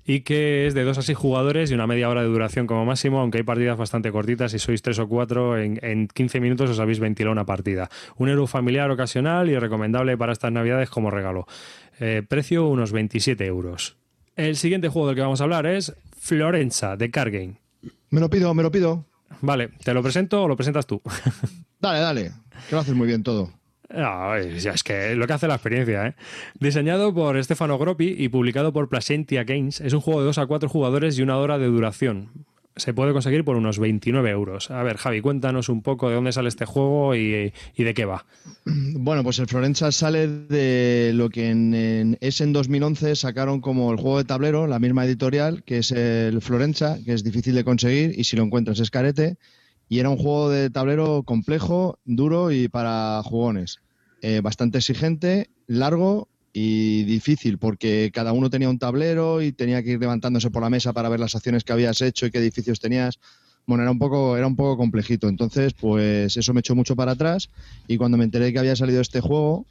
y 0.07 0.21
que 0.21 0.65
es 0.65 0.73
de 0.73 0.85
dos 0.85 0.97
a 0.97 1.01
seis 1.01 1.17
jugadores 1.17 1.69
y 1.69 1.73
una 1.73 1.85
media 1.85 2.09
hora 2.09 2.21
de 2.21 2.29
duración 2.29 2.65
como 2.65 2.85
máximo, 2.85 3.19
aunque 3.19 3.39
hay 3.39 3.43
partidas 3.43 3.77
bastante 3.77 4.09
cortitas. 4.09 4.53
Si 4.53 4.57
sois 4.57 4.81
tres 4.81 4.97
o 4.99 5.07
cuatro, 5.07 5.59
en, 5.59 5.77
en 5.83 6.07
15 6.07 6.39
minutos 6.39 6.69
os 6.69 6.79
habéis 6.79 6.99
ventilado 7.01 7.33
una 7.33 7.45
partida. 7.45 7.89
Un 8.15 8.29
héroe 8.29 8.47
familiar 8.47 8.89
ocasional 8.89 9.49
y 9.49 9.59
recomendable 9.59 10.17
para 10.17 10.31
estas 10.31 10.53
navidades 10.53 10.89
como 10.89 11.11
regalo. 11.11 11.45
Eh, 11.99 12.23
precio 12.27 12.67
unos 12.67 12.93
27 12.93 13.45
euros. 13.45 13.97
El 14.37 14.55
siguiente 14.55 14.87
juego 14.87 15.07
del 15.07 15.15
que 15.17 15.23
vamos 15.23 15.41
a 15.41 15.43
hablar 15.43 15.65
es 15.65 15.93
Florenza, 16.17 16.95
de 16.95 17.11
Card 17.11 17.33
Game. 17.33 17.59
Me 18.09 18.21
lo 18.21 18.29
pido, 18.29 18.53
me 18.53 18.63
lo 18.63 18.71
pido. 18.71 19.03
Vale, 19.41 19.69
¿te 19.83 19.93
lo 19.93 20.01
presento 20.01 20.43
o 20.43 20.47
lo 20.47 20.55
presentas 20.55 20.87
tú? 20.87 21.01
dale, 21.81 21.99
dale, 21.99 22.31
que 22.69 22.75
lo 22.75 22.79
haces 22.79 22.95
muy 22.95 23.07
bien 23.07 23.23
todo. 23.23 23.51
No, 23.89 24.35
es 24.35 24.83
que 24.83 25.15
lo 25.15 25.27
que 25.27 25.33
hace 25.33 25.47
la 25.47 25.55
experiencia, 25.55 26.07
¿eh? 26.07 26.15
Diseñado 26.59 27.13
por 27.13 27.41
Stefano 27.41 27.77
Groppi 27.77 28.15
y 28.17 28.27
publicado 28.29 28.73
por 28.73 28.89
Placentia 28.89 29.45
Games, 29.45 29.79
es 29.79 29.93
un 29.93 30.01
juego 30.01 30.19
de 30.19 30.25
2 30.27 30.37
a 30.39 30.45
4 30.45 30.67
jugadores 30.67 31.17
y 31.17 31.21
una 31.21 31.37
hora 31.37 31.57
de 31.57 31.67
duración. 31.67 32.45
Se 32.75 32.93
puede 32.93 33.11
conseguir 33.11 33.43
por 33.43 33.55
unos 33.55 33.79
29 33.79 34.29
euros. 34.29 34.69
A 34.69 34.83
ver, 34.83 34.97
Javi, 34.97 35.21
cuéntanos 35.21 35.67
un 35.69 35.81
poco 35.81 36.09
de 36.09 36.15
dónde 36.15 36.31
sale 36.31 36.49
este 36.49 36.65
juego 36.65 37.15
y, 37.15 37.51
de 37.75 37.93
qué 37.95 38.05
va. 38.05 38.25
Bueno, 38.65 39.23
pues 39.23 39.39
el 39.39 39.47
Florenza 39.47 39.91
sale 39.91 40.27
de 40.27 41.11
lo 41.15 41.29
que 41.29 41.49
en, 41.49 41.73
en, 41.73 42.17
es 42.21 42.41
en 42.41 42.53
2011 42.53 43.15
sacaron 43.15 43.61
como 43.61 43.91
el 43.91 43.97
juego 43.97 44.17
de 44.17 44.25
tablero, 44.25 44.67
la 44.67 44.79
misma 44.79 45.05
editorial, 45.05 45.63
que 45.63 45.79
es 45.79 45.91
el 45.91 46.41
Florenza, 46.41 46.97
que 47.03 47.13
es 47.13 47.23
difícil 47.23 47.55
de 47.55 47.63
conseguir 47.63 48.13
y 48.15 48.25
si 48.25 48.35
lo 48.35 48.43
encuentras 48.43 48.79
es 48.79 48.91
carete 48.91 49.37
y 49.89 49.99
era 49.99 50.09
un 50.09 50.17
juego 50.17 50.49
de 50.49 50.69
tablero 50.69 51.23
complejo, 51.23 51.99
duro 52.05 52.51
y 52.51 52.67
para 52.67 53.21
jugones. 53.23 53.77
Eh, 54.21 54.41
bastante 54.41 54.79
exigente, 54.79 55.49
largo 55.67 56.27
y 56.51 57.03
difícil 57.03 57.59
porque 57.59 58.09
cada 58.13 58.33
uno 58.33 58.49
tenía 58.49 58.69
un 58.69 58.79
tablero 58.79 59.41
y 59.41 59.51
tenía 59.51 59.83
que 59.83 59.91
ir 59.91 59.99
levantándose 59.99 60.49
por 60.49 60.63
la 60.63 60.69
mesa 60.69 60.91
para 60.91 61.09
ver 61.09 61.19
las 61.19 61.35
acciones 61.35 61.63
que 61.63 61.73
habías 61.73 62.01
hecho 62.01 62.25
y 62.25 62.31
qué 62.31 62.39
edificios 62.39 62.79
tenías. 62.79 63.19
Bueno, 63.65 63.83
era 63.83 63.91
un 63.91 63.99
poco, 63.99 64.37
era 64.37 64.47
un 64.47 64.55
poco 64.55 64.77
complejito. 64.77 65.29
Entonces, 65.29 65.73
pues 65.73 66.35
eso 66.35 66.53
me 66.53 66.61
echó 66.61 66.73
mucho 66.75 66.95
para 66.95 67.11
atrás 67.11 67.49
y 67.87 67.97
cuando 67.97 68.17
me 68.17 68.23
enteré 68.23 68.51
que 68.51 68.59
había 68.59 68.75
salido 68.75 69.01
este 69.01 69.21
juego, 69.21 69.67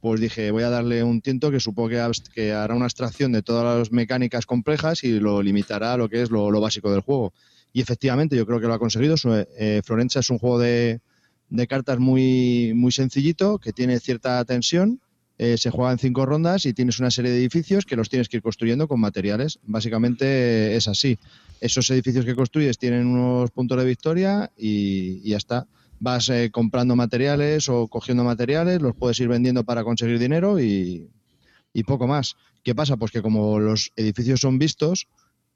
pues 0.00 0.20
dije, 0.20 0.50
voy 0.50 0.62
a 0.62 0.70
darle 0.70 1.02
un 1.02 1.22
tiento 1.22 1.50
que 1.50 1.58
supongo 1.58 1.88
que, 2.34 2.52
hará 2.52 2.74
una 2.74 2.84
abstracción 2.84 3.32
de 3.32 3.42
todas 3.42 3.78
las 3.78 3.90
mecánicas 3.90 4.46
complejas 4.46 5.04
y 5.04 5.18
lo 5.18 5.42
limitará 5.42 5.94
a 5.94 5.96
lo 5.96 6.08
que 6.08 6.22
es 6.22 6.30
lo 6.30 6.60
básico 6.60 6.92
del 6.92 7.00
juego. 7.00 7.32
Y 7.76 7.82
efectivamente, 7.82 8.34
yo 8.38 8.46
creo 8.46 8.58
que 8.58 8.68
lo 8.68 8.72
ha 8.72 8.78
conseguido. 8.78 9.16
Eh, 9.58 9.82
Florencia 9.84 10.20
es 10.20 10.30
un 10.30 10.38
juego 10.38 10.58
de, 10.58 10.98
cartas 11.68 11.98
muy, 11.98 12.72
muy 12.74 12.90
sencillito, 12.90 13.58
que 13.58 13.74
tiene 13.74 14.00
cierta 14.00 14.42
tensión. 14.46 15.02
Eh, 15.36 15.58
se 15.58 15.68
juega 15.68 15.92
en 15.92 15.98
cinco 15.98 16.24
rondas 16.24 16.64
y 16.64 16.72
tienes 16.72 17.00
una 17.00 17.10
serie 17.10 17.32
de 17.32 17.36
edificios 17.36 17.84
que 17.84 17.94
los 17.94 18.08
tienes 18.08 18.30
que 18.30 18.38
ir 18.38 18.42
construyendo 18.42 18.88
con 18.88 18.98
materiales. 18.98 19.58
Básicamente 19.62 20.74
es 20.74 20.88
así. 20.88 21.18
Esos 21.60 21.90
edificios 21.90 22.24
que 22.24 22.34
construyes 22.34 22.78
tienen 22.78 23.06
unos 23.06 23.50
puntos 23.50 23.76
de 23.76 23.84
victoria 23.84 24.50
y, 24.56 25.20
ya 25.28 25.36
está. 25.36 25.66
Vas 26.00 26.30
eh, 26.30 26.48
comprando 26.50 26.96
materiales 26.96 27.68
o 27.68 27.88
cogiendo 27.88 28.24
materiales, 28.24 28.80
los 28.80 28.96
puedes 28.96 29.20
ir 29.20 29.28
vendiendo 29.28 29.64
para 29.64 29.84
conseguir 29.84 30.18
dinero 30.18 30.58
y, 30.58 31.10
y 31.74 31.82
poco 31.82 32.06
más. 32.06 32.36
¿Qué 32.64 32.74
pasa? 32.74 32.96
Pues 32.96 33.12
que 33.12 33.20
como 33.20 33.60
los 33.60 33.92
edificios 33.96 34.40
son 34.40 34.58
vistos, 34.58 35.08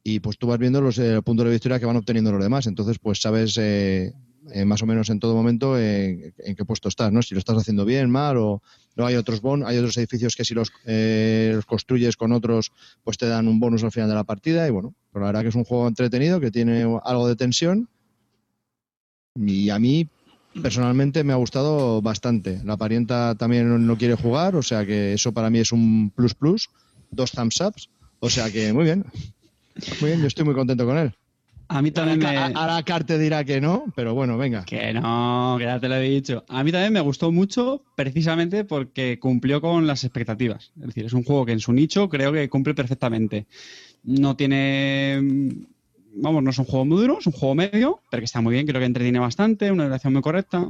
y 0.03 0.21
pues 0.21 0.39
tú 0.39 0.47
vas 0.47 0.59
viendo 0.59 0.81
los 0.81 0.99
eh, 0.99 1.21
puntos 1.23 1.45
de 1.45 1.53
victoria 1.53 1.79
que 1.79 1.87
van 1.87 1.97
obteniendo 1.97 2.33
los 2.33 2.43
demás. 2.43 2.67
Entonces, 2.67 2.99
pues 2.99 3.21
sabes, 3.21 3.57
eh, 3.59 4.13
eh, 4.53 4.65
más 4.65 4.83
o 4.83 4.87
menos 4.87 5.11
en 5.11 5.21
todo 5.21 5.35
momento 5.35 5.79
en 5.79 6.33
qué 6.57 6.65
puesto 6.65 6.89
estás, 6.89 7.13
¿no? 7.13 7.21
Si 7.21 7.35
lo 7.35 7.39
estás 7.39 7.59
haciendo 7.59 7.85
bien, 7.85 8.11
mal 8.11 8.39
o 8.39 8.63
no 8.97 9.07
hay 9.07 9.15
otros 9.17 9.41
bon, 9.41 9.65
hay 9.65 9.77
otros 9.79 9.97
edificios 9.99 10.35
que 10.35 10.45
si 10.45 10.55
los, 10.55 10.73
eh, 10.87 11.53
los, 11.55 11.67
construyes 11.67 12.17
con 12.17 12.33
otros, 12.33 12.73
pues 13.05 13.19
te 13.19 13.27
dan 13.27 13.49
un 13.49 13.61
bonus 13.61 13.85
al 13.85 13.93
final 13.93 14.09
de 14.09 14.15
la 14.15 14.25
partida 14.25 14.67
y 14.67 14.71
bueno, 14.71 14.95
pero 15.13 15.25
la 15.25 15.29
verdad 15.29 15.43
que 15.43 15.49
es 15.49 15.55
un 15.55 15.65
juego 15.65 15.87
entretenido 15.87 16.41
que 16.41 16.51
tiene 16.51 16.83
algo 17.05 17.29
de 17.29 17.37
tensión 17.37 17.89
y 19.37 19.71
a 19.71 19.79
mí 19.79 20.09
personalmente 20.63 21.23
me 21.23 21.33
ha 21.33 21.37
gustado 21.37 22.03
bastante. 22.03 22.61
La 22.65 22.77
parienta 22.77 23.35
también 23.37 23.87
no 23.87 23.99
quiere 23.99 24.15
jugar, 24.15 24.57
o 24.57 24.63
sea 24.63 24.85
que 24.85 25.13
eso 25.13 25.33
para 25.33 25.51
mí 25.51 25.59
es 25.59 25.71
un 25.71 26.11
plus 26.11 26.35
plus, 26.35 26.71
dos 27.11 27.31
thumbs 27.31 27.61
ups, 27.61 27.91
o 28.19 28.31
sea 28.31 28.51
que 28.51 28.73
muy 28.73 28.85
bien. 28.85 29.05
Muy 30.01 30.11
bien, 30.11 30.21
yo 30.21 30.27
estoy 30.27 30.45
muy 30.45 30.55
contento 30.55 30.87
con 30.87 30.99
él. 30.99 31.15
A 31.69 31.83
mí 31.83 31.93
también 31.93 32.25
ahora, 32.25 32.49
me... 32.49 32.55
Ahora 32.57 32.83
Carte 32.83 33.17
dirá 33.17 33.45
que 33.45 33.61
no, 33.61 33.85
pero 33.95 34.13
bueno, 34.13 34.37
venga. 34.37 34.65
Que 34.65 34.93
no, 34.93 35.55
que 35.57 35.65
ya 35.65 35.79
te 35.79 35.89
lo 35.89 35.95
he 35.95 36.01
dicho. 36.01 36.45
A 36.49 36.65
mí 36.65 36.73
también 36.73 36.93
me 36.93 37.01
gustó 37.01 37.31
mucho 37.31 37.85
precisamente 37.95 38.65
porque 38.65 39.21
cumplió 39.21 39.61
con 39.61 39.87
las 39.87 40.03
expectativas. 40.03 40.73
Es 40.81 40.87
decir, 40.89 41.05
es 41.05 41.13
un 41.13 41.23
juego 41.23 41.47
que 41.47 41.53
en 41.53 41.61
su 41.61 41.73
nicho 41.73 42.09
creo 42.09 42.33
que 42.33 42.49
cumple 42.49 42.75
perfectamente. 42.75 43.47
No 44.03 44.35
tiene... 44.35 45.21
Vamos, 46.13 46.43
no 46.43 46.51
es 46.51 46.59
un 46.59 46.65
juego 46.65 46.85
muy 46.85 47.03
duro, 47.03 47.19
es 47.21 47.27
un 47.29 47.33
juego 47.33 47.55
medio, 47.55 48.01
pero 48.11 48.21
que 48.21 48.25
está 48.25 48.41
muy 48.41 48.55
bien, 48.55 48.67
creo 48.67 48.81
que 48.81 48.87
entretiene 48.87 49.21
bastante, 49.21 49.71
una 49.71 49.85
duración 49.85 50.13
muy 50.13 50.23
correcta. 50.23 50.69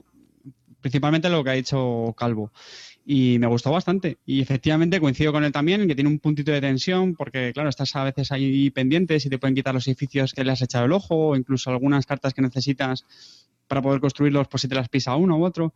Principalmente 0.83 1.31
lo 1.31 1.43
que 1.43 1.51
ha 1.51 1.55
dicho 1.55 2.15
Calvo 2.15 2.53
y 3.05 3.39
me 3.39 3.47
gustó 3.47 3.71
bastante. 3.71 4.19
Y 4.25 4.41
efectivamente 4.41 5.01
coincido 5.01 5.33
con 5.33 5.45
él 5.45 5.53
también 5.53 5.87
que 5.89 5.95
tiene 5.95 6.11
un 6.11 6.19
puntito 6.19 6.53
de 6.53 6.61
tensión, 6.61 7.15
porque 7.15 7.53
claro, 7.53 7.69
estás 7.69 7.95
a 7.97 8.05
veces 8.05 8.33
ahí 8.33 8.71
pendientes 8.71 9.25
y 9.27 9.31
te 9.31 9.39
pueden 9.39 9.55
quitar 9.55 9.75
los 9.75 9.87
edificios 9.89 10.33
que 10.33 10.45
le 10.45 10.53
has 10.53 10.63
echado 10.63 10.85
el 10.87 10.93
ojo, 10.93 11.29
o 11.29 11.37
incluso 11.37 11.71
algunas 11.71 12.07
cartas 12.07 12.35
que 12.35 12.43
necesitas 12.43 13.05
para 13.67 13.83
poder 13.83 14.01
construirlos, 14.01 14.49
pues 14.49 14.63
si 14.63 14.69
te 14.69 14.75
las 14.75 14.89
pisa 14.89 15.17
uno 15.17 15.39
u 15.39 15.45
otro. 15.45 15.75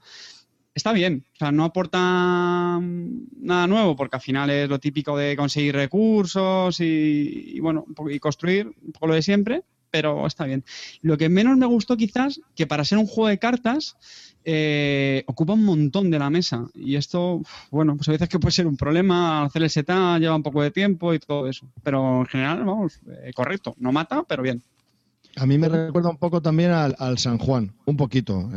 Está 0.74 0.92
bien, 0.92 1.24
o 1.34 1.36
sea, 1.36 1.52
no 1.52 1.64
aporta 1.64 2.80
nada 2.80 3.66
nuevo, 3.68 3.94
porque 3.94 4.16
al 4.16 4.22
final 4.22 4.50
es 4.50 4.68
lo 4.68 4.80
típico 4.80 5.16
de 5.16 5.36
conseguir 5.36 5.76
recursos 5.76 6.80
y 6.80 7.60
bueno, 7.60 7.84
y 8.10 8.18
construir 8.18 8.66
un 8.66 8.92
poco 8.92 9.06
lo 9.06 9.14
de 9.14 9.22
siempre, 9.22 9.62
pero 9.94 10.26
está 10.26 10.44
bien. 10.44 10.64
Lo 11.02 11.16
que 11.16 11.28
menos 11.28 11.56
me 11.56 11.66
gustó 11.66 11.96
quizás, 11.96 12.40
que 12.56 12.66
para 12.66 12.84
ser 12.84 12.98
un 12.98 13.06
juego 13.06 13.28
de 13.28 13.38
cartas, 13.38 13.96
eh, 14.44 15.22
ocupa 15.28 15.52
un 15.52 15.62
montón 15.62 16.10
de 16.10 16.18
la 16.18 16.30
mesa. 16.30 16.66
Y 16.74 16.96
esto, 16.96 17.42
bueno, 17.70 17.96
pues 17.96 18.08
a 18.08 18.10
veces 18.10 18.28
que 18.28 18.40
puede 18.40 18.50
ser 18.50 18.66
un 18.66 18.76
problema, 18.76 19.44
hacer 19.44 19.62
el 19.62 19.70
setup 19.70 20.18
lleva 20.18 20.34
un 20.34 20.42
poco 20.42 20.62
de 20.62 20.72
tiempo 20.72 21.14
y 21.14 21.20
todo 21.20 21.46
eso. 21.48 21.68
Pero 21.84 22.22
en 22.22 22.26
general, 22.26 22.64
vamos, 22.64 22.98
eh, 23.22 23.30
correcto. 23.32 23.76
No 23.78 23.92
mata, 23.92 24.24
pero 24.24 24.42
bien. 24.42 24.64
A 25.36 25.46
mí 25.46 25.58
me 25.58 25.68
recuerda 25.68 26.10
un 26.10 26.18
poco 26.18 26.42
también 26.42 26.72
al, 26.72 27.16
San 27.18 27.38
Juan, 27.38 27.72
un 27.84 27.96
poquito. 27.96 28.50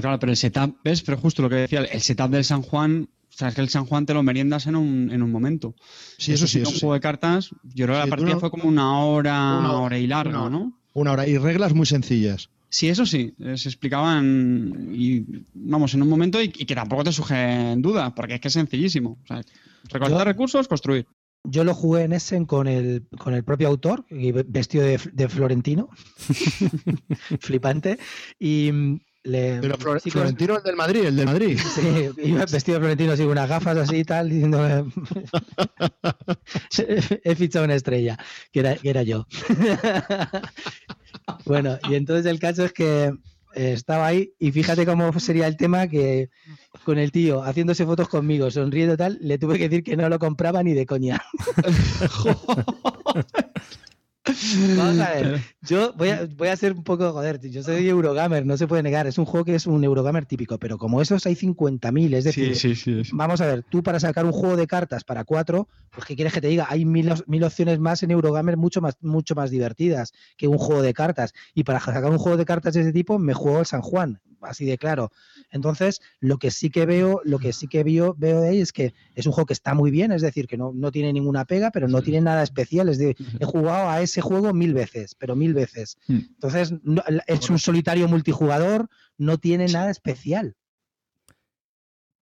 claro, 0.00 0.18
pero 0.18 0.32
el 0.32 0.36
setup, 0.36 0.78
¿ves? 0.82 1.02
Pero 1.02 1.18
justo 1.18 1.42
lo 1.42 1.48
que 1.48 1.54
decía, 1.54 1.84
el 1.84 2.00
setup 2.00 2.30
del 2.30 2.42
San 2.42 2.62
Juan 2.62 3.08
sea, 3.38 3.48
es 3.48 3.54
que 3.54 3.60
el 3.60 3.68
San 3.68 3.86
Juan 3.86 4.04
te 4.04 4.14
lo 4.14 4.22
meriendas 4.24 4.66
en 4.66 4.74
un, 4.74 5.10
en 5.12 5.22
un 5.22 5.30
momento. 5.30 5.76
Sí, 6.18 6.32
eso 6.32 6.48
sí. 6.48 6.58
un 6.58 6.64
juego 6.64 6.94
de 6.94 7.00
cartas, 7.00 7.50
yo 7.62 7.86
creo 7.86 7.96
que 7.96 8.04
la 8.04 8.16
partida 8.16 8.40
fue 8.40 8.50
como 8.50 8.64
una 8.64 8.98
hora, 8.98 9.58
una, 9.58 9.72
hora 9.74 9.98
y 9.98 10.08
larga, 10.08 10.50
¿no? 10.50 10.76
Una 10.92 11.12
hora 11.12 11.28
y 11.28 11.38
reglas 11.38 11.72
muy 11.72 11.86
sencillas. 11.86 12.50
Sí, 12.68 12.88
eso 12.88 13.06
sí, 13.06 13.34
eh, 13.38 13.56
se 13.56 13.68
explicaban 13.68 14.90
y 14.92 15.24
vamos 15.54 15.94
en 15.94 16.02
un 16.02 16.08
momento 16.08 16.42
y, 16.42 16.48
que 16.48 16.74
tampoco 16.74 17.04
te 17.04 17.12
sugen 17.12 17.80
duda, 17.80 18.12
porque 18.14 18.34
es 18.34 18.40
que 18.40 18.48
es 18.48 18.54
sencillísimo. 18.54 19.18
O 19.22 19.26
sea, 19.26 19.40
recursos, 20.24 20.66
construir. 20.66 21.06
Yo 21.44 21.62
lo 21.62 21.74
jugué 21.74 22.02
en 22.02 22.12
Essen 22.12 22.44
con 22.44 22.66
el, 22.66 23.06
con 23.16 23.32
el 23.34 23.44
propio 23.44 23.68
autor, 23.68 24.04
vestido 24.46 24.84
de, 24.84 25.00
de 25.12 25.28
Florentino, 25.28 25.88
flipante, 27.40 27.98
y, 28.38 28.72
pero 29.30 29.76
Florentino 29.78 30.56
el 30.56 30.62
del 30.62 30.76
Madrid, 30.76 31.04
el 31.04 31.16
del 31.16 31.26
Madrid. 31.26 31.58
Sí, 31.74 32.10
iba 32.22 32.44
vestido 32.46 32.76
de 32.76 32.80
Florentino 32.80 33.12
así, 33.12 33.22
con 33.22 33.32
unas 33.32 33.48
gafas 33.48 33.76
así 33.76 33.96
y 33.96 34.04
tal, 34.04 34.30
diciendo 34.30 34.90
he 37.24 37.34
fichado 37.34 37.64
una 37.64 37.74
estrella, 37.74 38.18
que 38.52 38.60
era, 38.60 38.76
que 38.76 38.90
era 38.90 39.02
yo. 39.02 39.26
bueno, 41.44 41.78
y 41.88 41.94
entonces 41.94 42.26
el 42.26 42.38
caso 42.38 42.64
es 42.64 42.72
que 42.72 43.12
eh, 43.54 43.72
estaba 43.72 44.06
ahí 44.06 44.32
y 44.38 44.52
fíjate 44.52 44.84
cómo 44.86 45.18
sería 45.18 45.46
el 45.46 45.56
tema 45.56 45.88
que 45.88 46.30
con 46.84 46.98
el 46.98 47.12
tío 47.12 47.42
haciéndose 47.42 47.86
fotos 47.86 48.08
conmigo, 48.08 48.50
sonriendo 48.50 48.96
tal, 48.96 49.18
le 49.20 49.38
tuve 49.38 49.58
que 49.58 49.68
decir 49.68 49.84
que 49.84 49.96
no 49.96 50.08
lo 50.08 50.18
compraba 50.18 50.62
ni 50.62 50.74
de 50.74 50.86
coña. 50.86 51.22
Vamos 54.76 54.98
a 54.98 55.10
ver. 55.10 55.40
Yo 55.62 55.92
voy 55.94 56.10
a, 56.10 56.26
voy 56.36 56.48
a 56.48 56.56
ser 56.56 56.72
un 56.72 56.84
poco, 56.84 57.12
joder, 57.12 57.40
yo 57.50 57.62
soy 57.62 57.88
Eurogamer, 57.88 58.46
no 58.46 58.56
se 58.56 58.66
puede 58.66 58.82
negar. 58.82 59.06
Es 59.06 59.18
un 59.18 59.24
juego 59.24 59.44
que 59.44 59.54
es 59.54 59.66
un 59.66 59.82
Eurogamer 59.82 60.24
típico, 60.24 60.58
pero 60.58 60.78
como 60.78 61.02
esos 61.02 61.26
hay 61.26 61.34
50.000, 61.34 62.14
es 62.14 62.24
decir, 62.24 63.06
vamos 63.12 63.40
a 63.40 63.46
ver, 63.46 63.64
tú 63.64 63.82
para 63.82 64.00
sacar 64.00 64.24
un 64.24 64.32
juego 64.32 64.56
de 64.56 64.66
cartas 64.66 65.04
para 65.04 65.24
cuatro, 65.24 65.68
pues 65.90 66.06
¿qué 66.06 66.14
quieres 66.14 66.32
que 66.32 66.40
te 66.40 66.48
diga? 66.48 66.66
Hay 66.70 66.84
mil, 66.84 67.12
mil 67.26 67.44
opciones 67.44 67.80
más 67.80 68.02
en 68.02 68.12
Eurogamer 68.12 68.56
mucho 68.56 68.80
más, 68.80 68.96
mucho 69.00 69.34
más 69.34 69.50
divertidas 69.50 70.12
que 70.36 70.48
un 70.48 70.58
juego 70.58 70.80
de 70.80 70.94
cartas. 70.94 71.34
Y 71.54 71.64
para 71.64 71.80
sacar 71.80 72.06
un 72.06 72.18
juego 72.18 72.38
de 72.38 72.44
cartas 72.44 72.74
de 72.74 72.82
ese 72.82 72.92
tipo, 72.92 73.18
me 73.18 73.34
juego 73.34 73.60
el 73.60 73.66
San 73.66 73.82
Juan, 73.82 74.20
así 74.42 74.64
de 74.64 74.78
claro. 74.78 75.10
Entonces, 75.50 76.00
lo 76.20 76.38
que 76.38 76.50
sí 76.50 76.70
que 76.70 76.86
veo, 76.86 77.20
lo 77.24 77.38
que 77.38 77.52
sí 77.52 77.68
que 77.68 77.84
veo, 77.84 78.14
veo 78.18 78.40
de 78.40 78.48
ahí 78.48 78.60
es 78.60 78.72
que 78.72 78.94
es 79.14 79.26
un 79.26 79.32
juego 79.32 79.46
que 79.46 79.52
está 79.52 79.74
muy 79.74 79.90
bien, 79.90 80.12
es 80.12 80.22
decir, 80.22 80.46
que 80.46 80.56
no, 80.56 80.72
no 80.74 80.90
tiene 80.90 81.12
ninguna 81.12 81.44
pega, 81.44 81.70
pero 81.70 81.88
no 81.88 82.02
tiene 82.02 82.20
nada 82.20 82.42
especial. 82.42 82.88
Es 82.88 82.98
decir, 82.98 83.16
he 83.40 83.44
jugado 83.44 83.88
a 83.88 84.00
ese 84.00 84.20
juego 84.20 84.52
mil 84.52 84.74
veces, 84.74 85.14
pero 85.14 85.36
mil 85.36 85.54
veces. 85.54 85.96
Hmm. 86.06 86.20
Entonces, 86.34 86.72
es 87.26 87.50
un 87.50 87.58
solitario 87.58 88.08
multijugador, 88.08 88.88
no 89.16 89.38
tiene 89.38 89.66
nada 89.66 89.90
especial. 89.90 90.56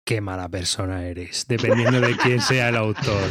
Qué 0.04 0.20
mala 0.20 0.48
persona 0.50 1.06
eres, 1.06 1.46
dependiendo 1.48 2.00
de 2.00 2.14
quién 2.16 2.40
sea 2.40 2.68
el 2.68 2.76
autor. 2.76 3.24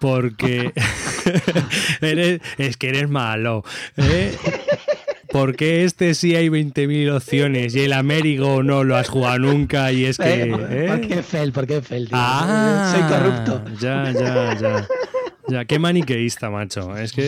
Porque 0.00 0.72
eres, 2.00 2.40
es 2.58 2.76
que 2.76 2.88
eres 2.88 3.08
malo. 3.08 3.62
¿eh? 3.96 4.36
Porque 5.32 5.84
este 5.84 6.14
sí 6.14 6.36
hay 6.36 6.48
20.000 6.48 7.16
opciones 7.16 7.74
y 7.74 7.80
el 7.80 7.94
Américo 7.94 8.62
no 8.62 8.84
lo 8.84 8.96
has 8.96 9.08
jugado 9.08 9.38
nunca 9.38 9.90
y 9.90 10.04
es 10.04 10.18
que... 10.18 10.42
¿Eh? 10.42 10.46
¿Por 10.46 10.70
¿eh? 10.70 11.00
qué 11.08 11.22
Fel? 11.22 11.52
¿Por 11.52 11.66
qué 11.66 11.80
Fel? 11.80 12.08
Ah, 12.12 12.92
Soy 12.94 13.02
corrupto. 13.08 13.64
Ya, 13.80 14.12
ya, 14.12 14.58
ya. 14.60 14.88
Ya, 15.48 15.64
qué 15.64 15.78
maniqueísta, 15.78 16.50
macho. 16.50 16.96
Es 16.96 17.12
que. 17.12 17.26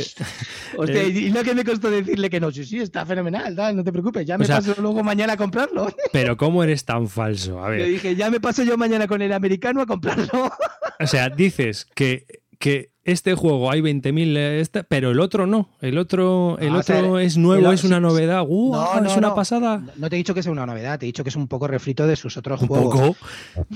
Hostia, 0.77 1.03
eh, 1.03 1.09
y 1.09 1.31
lo 1.31 1.43
que 1.43 1.55
me 1.55 1.65
costó 1.65 1.91
decirle 1.91 2.31
que 2.31 2.39
no, 2.39 2.51
sí, 2.53 2.65
sí, 2.65 2.79
está 2.79 3.05
fenomenal, 3.05 3.55
no 3.75 3.83
te 3.83 3.91
preocupes, 3.91 4.25
ya 4.25 4.39
me 4.39 4.47
paso 4.47 4.75
luego 4.81 5.03
mañana 5.03 5.33
a 5.33 5.37
comprarlo. 5.37 5.93
Pero 6.13 6.37
¿cómo 6.37 6.63
eres 6.63 6.85
tan 6.85 7.09
falso? 7.09 7.63
A 7.63 7.71
ver. 7.71 7.81
Yo 7.81 7.87
dije, 7.87 8.15
ya 8.15 8.31
me 8.31 8.41
paso 8.41 8.63
yo 8.63 8.79
mañana 8.79 9.09
con 9.09 9.21
el 9.21 9.33
americano 9.33 9.81
a 9.81 9.87
comprarlo. 9.87 10.53
O 11.01 11.07
sea, 11.09 11.29
dices 11.29 11.89
que, 11.93 12.44
que 12.59 12.93
este 13.05 13.35
juego 13.35 13.71
hay 13.71 13.81
20.000, 13.81 14.37
este, 14.37 14.83
pero 14.85 15.11
el 15.11 15.21
otro 15.21 15.47
no. 15.47 15.69
El 15.81 15.99
otro, 15.99 16.57
el 16.59 16.75
otro 16.75 17.19
es 17.19 17.37
nuevo, 17.37 17.71
es 17.71 17.85
una 17.85 18.01
novedad. 18.01 18.45
Uh, 18.49 18.73
no, 18.73 19.07
es 19.07 19.17
una 19.17 19.35
pasada. 19.35 19.85
No 19.97 20.09
te 20.09 20.17
he 20.17 20.19
dicho 20.19 20.35
que 20.35 20.43
sea 20.43 20.53
una 20.53 20.65
novedad, 20.65 20.99
te 20.99 21.05
he 21.05 21.09
dicho 21.09 21.23
que 21.23 21.29
es 21.29 21.37
un 21.37 21.47
poco 21.47 21.69
refrito 21.69 22.07
de 22.07 22.17
sus 22.17 22.37
otros 22.37 22.63
¿Un 22.63 22.69
juegos. 22.69 22.95
Poco? 22.95 23.17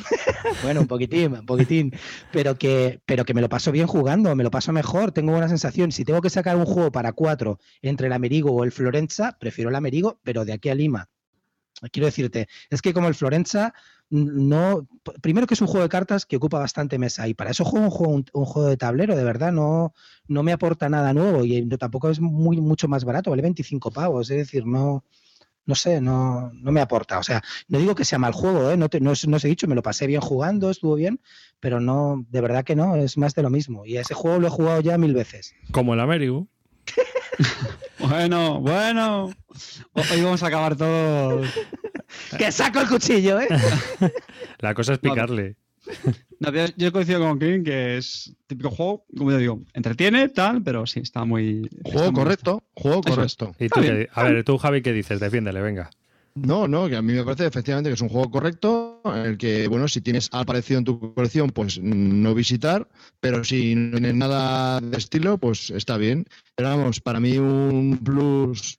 bueno, 0.62 0.80
un 0.80 0.86
poquitín, 0.86 1.34
un 1.34 1.46
poquitín. 1.46 1.92
Pero 2.32 2.56
que, 2.56 3.00
pero 3.04 3.24
que 3.24 3.34
me 3.34 3.42
lo 3.42 3.48
paso 3.48 3.70
bien 3.70 3.86
jugando, 3.86 4.34
me 4.34 4.44
lo 4.44 4.50
paso 4.50 4.72
mejor, 4.72 5.12
tengo 5.12 5.32
buena 5.32 5.48
sensación. 5.48 5.92
Si 5.92 6.04
tengo 6.04 6.22
que 6.22 6.30
sacar 6.30 6.56
un 6.56 6.64
juego 6.64 6.90
para 6.90 7.12
cuatro 7.12 7.58
entre 7.82 8.06
el 8.06 8.14
Amerigo 8.14 8.52
o 8.52 8.64
el 8.64 8.72
Florenza, 8.72 9.36
prefiero 9.38 9.68
el 9.68 9.76
Amerigo, 9.76 10.20
pero 10.22 10.44
de 10.44 10.54
aquí 10.54 10.70
a 10.70 10.74
Lima. 10.74 11.08
Quiero 11.92 12.06
decirte, 12.06 12.48
es 12.70 12.82
que 12.82 12.92
como 12.92 13.08
el 13.08 13.14
Florenza 13.14 13.72
no. 14.10 14.86
Primero 15.20 15.46
que 15.46 15.54
es 15.54 15.60
un 15.60 15.66
juego 15.66 15.82
de 15.82 15.88
cartas 15.88 16.26
que 16.26 16.36
ocupa 16.36 16.58
bastante 16.58 16.98
mesa 16.98 17.28
y 17.28 17.34
para 17.34 17.50
eso 17.50 17.64
juego 17.64 17.86
un 17.86 17.90
juego, 17.90 18.12
un, 18.32 18.44
juego 18.44 18.68
de 18.68 18.76
tablero, 18.76 19.16
de 19.16 19.24
verdad, 19.24 19.52
no, 19.52 19.94
no 20.26 20.42
me 20.42 20.52
aporta 20.52 20.88
nada 20.88 21.12
nuevo 21.12 21.44
y 21.44 21.66
tampoco 21.76 22.10
es 22.10 22.20
muy 22.20 22.60
mucho 22.60 22.88
más 22.88 23.04
barato, 23.04 23.30
vale 23.30 23.42
25 23.42 23.90
pavos, 23.90 24.30
es 24.30 24.36
decir, 24.38 24.66
no. 24.66 25.04
No 25.64 25.74
sé, 25.74 26.00
no, 26.00 26.50
no 26.54 26.72
me 26.72 26.80
aporta. 26.80 27.18
O 27.18 27.22
sea, 27.22 27.42
no 27.68 27.78
digo 27.78 27.94
que 27.94 28.06
sea 28.06 28.18
mal 28.18 28.32
juego, 28.32 28.70
¿eh? 28.70 28.78
no, 28.78 28.88
te, 28.88 29.00
no, 29.00 29.10
os 29.10 29.44
he 29.44 29.48
dicho, 29.48 29.66
me 29.66 29.74
lo 29.74 29.82
pasé 29.82 30.06
bien 30.06 30.22
jugando, 30.22 30.70
estuvo 30.70 30.94
bien, 30.94 31.20
pero 31.60 31.78
no, 31.78 32.24
de 32.30 32.40
verdad 32.40 32.64
que 32.64 32.74
no, 32.74 32.96
es 32.96 33.18
más 33.18 33.34
de 33.34 33.42
lo 33.42 33.50
mismo. 33.50 33.84
Y 33.84 33.98
ese 33.98 34.14
juego 34.14 34.38
lo 34.38 34.46
he 34.46 34.50
jugado 34.50 34.80
ya 34.80 34.96
mil 34.96 35.12
veces. 35.12 35.54
Como 35.70 35.92
el 35.92 36.00
Amerigo. 36.00 36.48
bueno, 37.98 38.62
bueno. 38.62 39.26
Hoy 39.92 40.22
vamos 40.22 40.42
a 40.42 40.46
acabar 40.46 40.74
todo 40.74 41.42
que 42.36 42.52
saco 42.52 42.80
el 42.80 42.88
cuchillo, 42.88 43.40
¿eh? 43.40 43.48
La 44.58 44.74
cosa 44.74 44.94
es 44.94 44.98
picarle. 44.98 45.56
yo 46.76 46.92
coincido 46.92 47.20
con 47.20 47.38
Kim 47.38 47.64
que 47.64 47.96
es 47.96 48.34
típico 48.46 48.70
juego, 48.70 49.04
como 49.16 49.30
yo 49.30 49.38
digo, 49.38 49.62
entretiene, 49.74 50.28
tal, 50.28 50.62
pero 50.62 50.86
sí, 50.86 51.00
está 51.00 51.24
muy. 51.24 51.68
Juego 51.84 52.12
correcto, 52.12 52.62
juego 52.74 53.02
correcto. 53.02 53.54
a 54.12 54.22
ver, 54.24 54.44
tú, 54.44 54.58
Javi, 54.58 54.82
¿qué 54.82 54.92
dices? 54.92 55.20
Defiéndele, 55.20 55.60
venga. 55.60 55.90
No, 56.34 56.68
no, 56.68 56.88
que 56.88 56.96
a 56.96 57.02
mí 57.02 57.12
me 57.12 57.24
parece 57.24 57.46
efectivamente 57.46 57.90
que 57.90 57.94
es 57.94 58.00
un 58.00 58.08
juego 58.08 58.30
correcto, 58.30 59.00
en 59.04 59.26
el 59.26 59.38
que, 59.38 59.66
bueno, 59.66 59.88
si 59.88 60.00
tienes 60.00 60.28
aparecido 60.32 60.78
en 60.78 60.84
tu 60.84 61.14
colección, 61.14 61.50
pues 61.50 61.80
no 61.80 62.34
visitar, 62.34 62.88
pero 63.20 63.42
si 63.44 63.74
no 63.74 63.98
tienes 63.98 64.14
nada 64.14 64.80
de 64.80 64.96
estilo, 64.96 65.38
pues 65.38 65.70
está 65.70 65.96
bien. 65.96 66.26
Pero 66.54 66.68
vamos, 66.68 67.00
para 67.00 67.18
mí 67.18 67.38
un 67.38 67.98
plus 67.98 68.78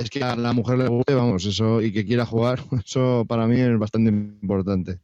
es 0.00 0.10
que 0.10 0.22
a 0.24 0.36
la 0.36 0.52
mujer 0.52 0.78
le 0.78 0.88
guste, 0.88 1.14
vamos, 1.14 1.44
eso, 1.44 1.82
y 1.82 1.92
que 1.92 2.04
quiera 2.04 2.26
jugar, 2.26 2.60
eso 2.84 3.24
para 3.28 3.46
mí 3.46 3.60
es 3.60 3.78
bastante 3.78 4.10
importante. 4.10 4.98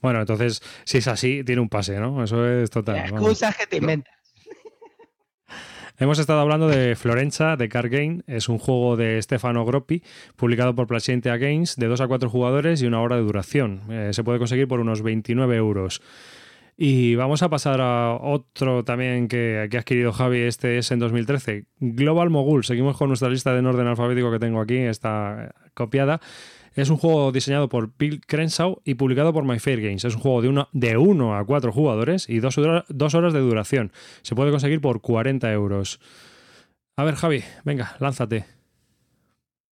Bueno, 0.00 0.20
entonces, 0.20 0.62
si 0.84 0.98
es 0.98 1.08
así, 1.08 1.42
tiene 1.44 1.60
un 1.60 1.68
pase, 1.68 1.98
¿no? 1.98 2.22
Eso 2.22 2.46
es 2.46 2.70
total. 2.70 2.98
Excusas 2.98 3.56
que 3.56 3.66
te 3.66 3.78
inventas. 3.78 4.14
Hemos 5.98 6.18
estado 6.18 6.40
hablando 6.40 6.68
de 6.68 6.94
Florencia, 6.94 7.56
de 7.56 7.68
Card 7.68 7.90
Game. 7.90 8.22
Es 8.26 8.48
un 8.48 8.58
juego 8.58 8.96
de 8.96 9.20
Stefano 9.20 9.64
Groppi, 9.66 10.02
publicado 10.36 10.74
por 10.74 10.86
Placentia 10.86 11.36
Games, 11.36 11.76
de 11.76 11.86
2 11.88 12.00
a 12.00 12.06
4 12.06 12.30
jugadores 12.30 12.80
y 12.80 12.86
una 12.86 13.02
hora 13.02 13.16
de 13.16 13.22
duración. 13.22 13.82
Eh, 13.90 14.10
se 14.12 14.22
puede 14.22 14.38
conseguir 14.38 14.68
por 14.68 14.80
unos 14.80 15.02
29 15.02 15.56
euros. 15.56 16.00
Y 16.82 17.14
vamos 17.14 17.42
a 17.42 17.50
pasar 17.50 17.82
a 17.82 18.14
otro 18.14 18.84
también 18.84 19.28
que, 19.28 19.68
que, 19.70 19.76
ha 19.76 19.80
adquirido 19.80 20.14
Javi, 20.14 20.38
este 20.38 20.78
es 20.78 20.90
en 20.90 20.98
2013, 20.98 21.66
Global 21.78 22.30
Mogul. 22.30 22.64
Seguimos 22.64 22.96
con 22.96 23.08
nuestra 23.08 23.28
lista 23.28 23.52
de 23.52 23.60
orden 23.60 23.86
alfabético 23.86 24.32
que 24.32 24.38
tengo 24.38 24.62
aquí, 24.62 24.78
está 24.78 25.54
copiada. 25.74 26.22
Es 26.74 26.88
un 26.88 26.96
juego 26.96 27.32
diseñado 27.32 27.68
por 27.68 27.90
Bill 27.98 28.22
Crenshaw 28.26 28.80
y 28.82 28.94
publicado 28.94 29.34
por 29.34 29.44
My 29.44 29.58
Fair 29.58 29.82
Games. 29.82 30.06
Es 30.06 30.14
un 30.14 30.22
juego 30.22 30.40
de 30.40 30.48
1 30.48 30.68
de 30.72 30.96
uno 30.96 31.36
a 31.36 31.44
4 31.44 31.70
jugadores 31.70 32.26
y 32.30 32.40
2 32.40 32.56
dos, 32.88 33.14
horas 33.14 33.34
de 33.34 33.40
duración. 33.40 33.92
Se 34.22 34.34
puede 34.34 34.50
conseguir 34.50 34.80
por 34.80 35.02
40 35.02 35.52
euros. 35.52 36.00
A 36.96 37.04
ver, 37.04 37.16
Javi, 37.16 37.44
venga, 37.62 37.94
lánzate. 38.00 38.46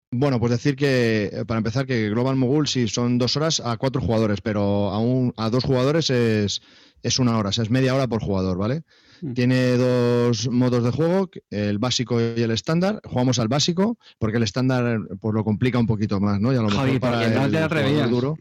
Bueno, 0.09 0.39
pues 0.39 0.53
decir 0.53 0.75
que, 0.75 1.29
eh, 1.31 1.45
para 1.45 1.59
empezar, 1.59 1.85
que 1.85 2.09
Global 2.09 2.35
Mogul 2.35 2.67
sí 2.67 2.87
son 2.87 3.19
dos 3.19 3.37
horas 3.37 3.59
a 3.59 3.77
cuatro 3.77 4.01
jugadores, 4.01 4.41
pero 4.41 4.89
a, 4.91 5.45
a 5.45 5.49
dos 5.51 5.63
jugadores 5.63 6.09
es, 6.09 6.61
es 7.05 7.19
una 7.19 7.37
hora, 7.37 7.49
o 7.49 7.51
sea, 7.51 7.63
es 7.63 7.69
media 7.69 7.93
hora 7.93 8.07
por 8.07 8.21
jugador, 8.21 8.57
¿vale? 8.57 8.81
Mm. 9.21 9.33
Tiene 9.33 9.77
dos 9.77 10.49
modos 10.49 10.83
de 10.83 10.91
juego, 10.91 11.29
el 11.51 11.77
básico 11.77 12.19
y 12.19 12.41
el 12.41 12.51
estándar. 12.51 12.99
Jugamos 13.03 13.37
al 13.39 13.47
básico 13.47 13.97
porque 14.17 14.37
el 14.37 14.43
estándar 14.43 14.99
pues 15.19 15.33
lo 15.33 15.43
complica 15.43 15.77
un 15.77 15.85
poquito 15.85 16.19
más, 16.19 16.41
¿no? 16.41 16.51
Y 16.51 16.55
a 16.55 16.61
lo 16.61 16.69
mejor 16.69 16.99
para 16.99 17.29
no 17.29 17.49
te 17.49 17.59
atrevías. 17.59 18.09
Duro. 18.09 18.37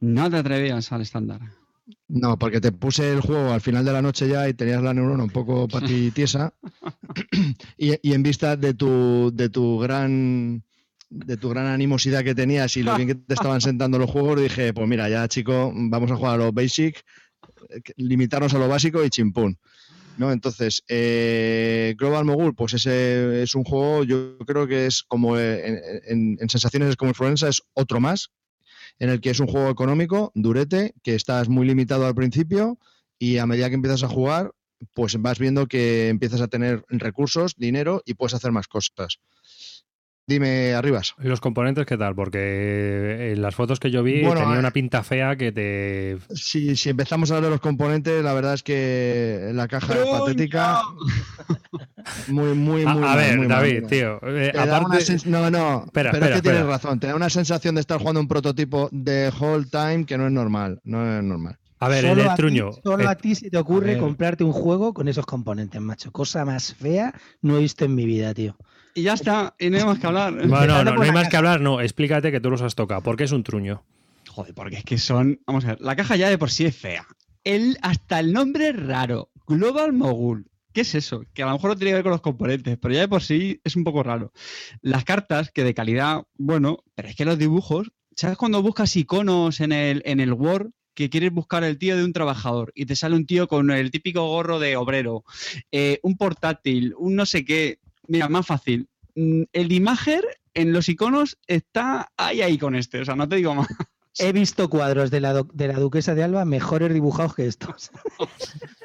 No 0.00 0.30
te 0.30 0.36
atrevías 0.36 0.92
al 0.92 1.00
estándar. 1.00 1.40
No, 2.06 2.38
porque 2.38 2.60
te 2.60 2.70
puse 2.70 3.12
el 3.12 3.22
juego 3.22 3.50
al 3.50 3.62
final 3.62 3.84
de 3.84 3.92
la 3.92 4.02
noche 4.02 4.28
ya 4.28 4.46
y 4.46 4.52
tenías 4.52 4.82
la 4.82 4.92
neurona 4.92 5.24
un 5.24 5.30
poco 5.30 5.66
patitiesa 5.68 6.52
y, 7.78 7.94
y 8.06 8.12
en 8.12 8.22
vista 8.22 8.56
de 8.56 8.74
tu, 8.74 9.30
de 9.32 9.48
tu 9.48 9.78
gran 9.78 10.62
de 11.10 11.36
tu 11.38 11.48
gran 11.48 11.66
animosidad 11.66 12.22
que 12.22 12.34
tenías 12.34 12.76
y 12.76 12.82
lo 12.82 12.94
bien 12.96 13.08
que 13.08 13.14
te 13.14 13.34
estaban 13.34 13.60
sentando 13.60 13.98
los 13.98 14.10
juegos, 14.10 14.40
dije, 14.42 14.74
pues 14.74 14.86
mira, 14.86 15.08
ya 15.08 15.26
chico, 15.28 15.72
vamos 15.74 16.10
a 16.10 16.16
jugar 16.16 16.34
a 16.34 16.44
los 16.44 16.52
basic 16.52 17.02
limitarnos 17.96 18.54
a 18.54 18.58
lo 18.58 18.68
básico 18.68 19.04
y 19.04 19.10
chimpún. 19.10 19.58
¿no? 20.18 20.32
Entonces, 20.32 20.82
eh, 20.88 21.94
Global 21.96 22.24
Mogul, 22.24 22.54
pues 22.54 22.74
ese 22.74 23.42
es 23.42 23.54
un 23.54 23.64
juego, 23.64 24.04
yo 24.04 24.36
creo 24.38 24.66
que 24.66 24.86
es 24.86 25.04
como 25.04 25.38
eh, 25.38 26.02
en, 26.06 26.36
sensaciones 26.48 26.96
como 26.96 27.10
influenza, 27.10 27.48
es 27.48 27.62
otro 27.72 28.00
más, 28.00 28.30
en 28.98 29.10
el 29.10 29.20
que 29.20 29.30
es 29.30 29.40
un 29.40 29.46
juego 29.46 29.70
económico, 29.70 30.32
durete, 30.34 30.92
que 31.02 31.14
estás 31.14 31.48
muy 31.48 31.66
limitado 31.66 32.04
al 32.06 32.16
principio 32.16 32.78
y 33.18 33.38
a 33.38 33.46
medida 33.46 33.68
que 33.68 33.76
empiezas 33.76 34.02
a 34.02 34.08
jugar, 34.08 34.52
pues 34.92 35.20
vas 35.20 35.38
viendo 35.38 35.66
que 35.66 36.08
empiezas 36.08 36.40
a 36.40 36.48
tener 36.48 36.84
recursos, 36.88 37.54
dinero 37.56 38.02
y 38.04 38.14
puedes 38.14 38.34
hacer 38.34 38.50
más 38.50 38.66
cosas. 38.66 39.18
Dime, 40.28 40.74
Arribas. 40.74 41.14
¿Y 41.24 41.26
los 41.26 41.40
componentes 41.40 41.86
qué 41.86 41.96
tal? 41.96 42.14
Porque 42.14 43.32
en 43.32 43.40
las 43.40 43.54
fotos 43.54 43.80
que 43.80 43.90
yo 43.90 44.02
vi 44.02 44.20
tenía 44.20 44.56
eh, 44.56 44.58
una 44.58 44.72
pinta 44.72 45.02
fea 45.02 45.36
que 45.36 45.52
te... 45.52 46.18
Si, 46.34 46.76
si 46.76 46.90
empezamos 46.90 47.30
a 47.30 47.36
hablar 47.36 47.48
de 47.48 47.54
los 47.54 47.62
componentes, 47.62 48.22
la 48.22 48.34
verdad 48.34 48.52
es 48.52 48.62
que 48.62 49.52
la 49.54 49.66
caja 49.68 49.94
es 49.94 50.06
patética. 50.06 50.82
Muy, 52.26 52.52
muy, 52.54 52.84
muy. 52.84 53.02
A, 53.04 53.12
a 53.14 53.16
ver, 53.16 53.48
David, 53.48 53.86
tío. 53.86 54.20
Eh, 54.22 54.52
no, 55.24 55.50
no. 55.50 55.86
pero 55.94 56.10
es 56.10 56.34
que 56.34 56.42
tienes 56.42 56.66
razón. 56.66 57.00
Te 57.00 57.06
da 57.06 57.14
una 57.14 57.30
sensación 57.30 57.76
de 57.76 57.80
estar 57.80 57.98
jugando 57.98 58.20
un 58.20 58.28
prototipo 58.28 58.90
de 58.92 59.32
whole 59.40 59.64
time 59.64 60.04
que 60.04 60.18
no 60.18 60.26
es 60.26 60.32
normal. 60.32 60.78
No 60.84 61.16
es 61.16 61.24
normal. 61.24 61.56
A 61.78 61.88
ver, 61.88 62.04
el 62.04 62.34
truño. 62.36 62.72
solo 62.84 63.04
eh, 63.04 63.06
a 63.06 63.14
ti 63.14 63.34
se 63.34 63.48
te 63.48 63.56
ocurre 63.56 63.96
comprarte 63.96 64.44
un 64.44 64.52
juego 64.52 64.92
con 64.92 65.08
esos 65.08 65.24
componentes, 65.24 65.80
macho. 65.80 66.12
Cosa 66.12 66.44
más 66.44 66.74
fea 66.74 67.14
no 67.40 67.56
he 67.56 67.60
visto 67.60 67.86
en 67.86 67.94
mi 67.94 68.04
vida, 68.04 68.34
tío 68.34 68.58
y 68.98 69.02
ya 69.02 69.12
está, 69.12 69.54
y 69.60 69.70
no 69.70 69.78
hay 69.78 69.84
más 69.84 70.00
que 70.00 70.08
hablar. 70.08 70.34
Bueno, 70.48 70.82
no, 70.82 70.94
no, 70.96 71.02
hay 71.02 71.12
más 71.12 71.28
que 71.28 71.36
hablar, 71.36 71.60
no, 71.60 71.80
explícate 71.80 72.32
que 72.32 72.40
tú 72.40 72.50
los 72.50 72.62
has 72.62 72.74
tocado. 72.74 73.00
¿Por 73.00 73.16
qué 73.16 73.24
es 73.24 73.32
un 73.32 73.44
truño? 73.44 73.84
Joder, 74.28 74.54
porque 74.54 74.78
es 74.78 74.84
que 74.84 74.98
son. 74.98 75.40
Vamos 75.46 75.64
a 75.64 75.68
ver, 75.68 75.80
la 75.80 75.94
caja 75.94 76.16
ya 76.16 76.28
de 76.28 76.36
por 76.36 76.50
sí 76.50 76.64
es 76.64 76.76
fea. 76.76 77.06
El, 77.44 77.78
hasta 77.82 78.18
el 78.18 78.32
nombre 78.32 78.70
es 78.70 78.76
raro. 78.76 79.30
Global 79.46 79.92
Mogul. 79.92 80.50
¿Qué 80.72 80.80
es 80.80 80.96
eso? 80.96 81.24
Que 81.32 81.44
a 81.44 81.46
lo 81.46 81.52
mejor 81.52 81.70
no 81.70 81.76
tiene 81.76 81.92
que 81.92 81.94
ver 81.94 82.02
con 82.02 82.12
los 82.12 82.20
componentes, 82.20 82.76
pero 82.80 82.92
ya 82.92 83.00
de 83.00 83.08
por 83.08 83.22
sí 83.22 83.60
es 83.62 83.76
un 83.76 83.84
poco 83.84 84.02
raro. 84.02 84.32
Las 84.82 85.04
cartas, 85.04 85.52
que 85.52 85.62
de 85.62 85.74
calidad, 85.74 86.24
bueno, 86.36 86.82
pero 86.96 87.08
es 87.08 87.14
que 87.14 87.24
los 87.24 87.38
dibujos, 87.38 87.92
¿sabes 88.16 88.36
cuando 88.36 88.62
buscas 88.62 88.96
iconos 88.96 89.60
en 89.60 89.70
el, 89.70 90.02
en 90.04 90.18
el 90.18 90.32
Word? 90.32 90.70
que 90.94 91.10
quieres 91.10 91.32
buscar 91.32 91.62
el 91.62 91.78
tío 91.78 91.96
de 91.96 92.02
un 92.02 92.12
trabajador 92.12 92.72
y 92.74 92.84
te 92.84 92.96
sale 92.96 93.14
un 93.14 93.24
tío 93.24 93.46
con 93.46 93.70
el 93.70 93.92
típico 93.92 94.26
gorro 94.26 94.58
de 94.58 94.76
obrero, 94.76 95.22
eh, 95.70 96.00
un 96.02 96.16
portátil, 96.16 96.92
un 96.98 97.14
no 97.14 97.24
sé 97.24 97.44
qué, 97.44 97.78
Mira, 98.08 98.28
más 98.28 98.46
fácil. 98.46 98.88
Mm, 99.14 99.42
el 99.52 99.72
Imager 99.72 100.24
en 100.54 100.72
los 100.72 100.88
iconos 100.88 101.38
está 101.46 102.10
ahí, 102.16 102.42
ahí 102.42 102.58
con 102.58 102.74
este. 102.74 103.00
O 103.00 103.04
sea, 103.04 103.14
no 103.14 103.28
te 103.28 103.36
digo 103.36 103.54
más. 103.54 103.68
He 104.18 104.32
visto 104.32 104.68
cuadros 104.68 105.12
de 105.12 105.20
la, 105.20 105.44
de 105.52 105.68
la 105.68 105.78
duquesa 105.78 106.14
de 106.14 106.24
Alba 106.24 106.44
mejores 106.44 106.92
dibujados 106.92 107.36
que 107.36 107.46
estos. 107.46 107.92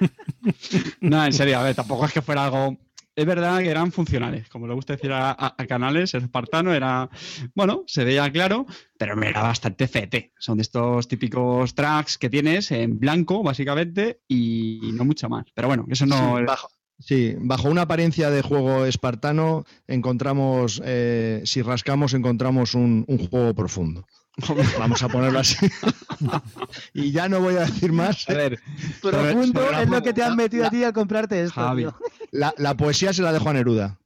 no, 1.01 1.25
en 1.25 1.33
serio, 1.33 1.57
a 1.57 1.63
ver, 1.63 1.75
tampoco 1.75 2.05
es 2.05 2.13
que 2.13 2.21
fuera 2.21 2.45
algo. 2.45 2.77
Es 3.15 3.25
verdad 3.25 3.59
que 3.59 3.69
eran 3.69 3.91
funcionales, 3.91 4.49
como 4.49 4.67
le 4.67 4.73
gusta 4.73 4.93
decir 4.93 5.11
a, 5.13 5.55
canales, 5.67 6.15
el 6.15 6.23
espartano 6.23 6.73
era, 6.73 7.09
bueno, 7.53 7.83
se 7.85 8.03
veía 8.03 8.31
claro, 8.31 8.65
pero 8.97 9.15
me 9.15 9.29
era 9.29 9.43
bastante 9.43 9.87
fete. 9.87 10.33
Son 10.39 10.57
de 10.57 10.63
estos 10.63 11.07
típicos 11.07 11.75
tracks 11.75 12.17
que 12.17 12.29
tienes 12.29 12.71
en 12.71 12.99
blanco, 12.99 13.43
básicamente, 13.43 14.21
y 14.27 14.91
no 14.93 15.05
mucho 15.05 15.29
más. 15.29 15.45
Pero 15.53 15.67
bueno, 15.67 15.85
eso 15.89 16.07
no... 16.07 16.39
es... 16.39 16.45
bajo, 16.47 16.69
Sí, 16.99 17.35
bajo 17.37 17.69
una 17.69 17.83
apariencia 17.83 18.29
de 18.29 18.41
juego 18.41 18.85
espartano 18.85 19.65
encontramos, 19.87 20.81
eh, 20.85 21.41
si 21.45 21.61
rascamos, 21.61 22.13
encontramos 22.13 22.75
un, 22.75 23.05
juego 23.29 23.53
profundo. 23.53 24.05
Vamos 24.79 25.03
a 25.03 25.09
ponerlo 25.09 25.39
así. 25.39 25.57
y 26.93 27.11
ya 27.11 27.29
no 27.29 27.39
voy 27.39 27.55
a 27.55 27.65
decir 27.65 27.91
más. 27.91 28.27
A 28.29 28.33
ver, 28.33 28.59
profundo 29.01 29.61
es 29.79 29.89
lo 29.89 30.01
que 30.01 30.13
te 30.13 30.23
han 30.23 30.35
metido 30.35 30.65
a 30.65 30.69
ti 30.69 30.83
al 30.83 30.93
comprarte 30.93 31.43
esto. 31.43 31.95
La, 32.31 32.77
poesía 32.77 33.13
se 33.13 33.21
la 33.21 33.33
dejo 33.33 33.49
a 33.49 33.53
Neruda. 33.53 33.99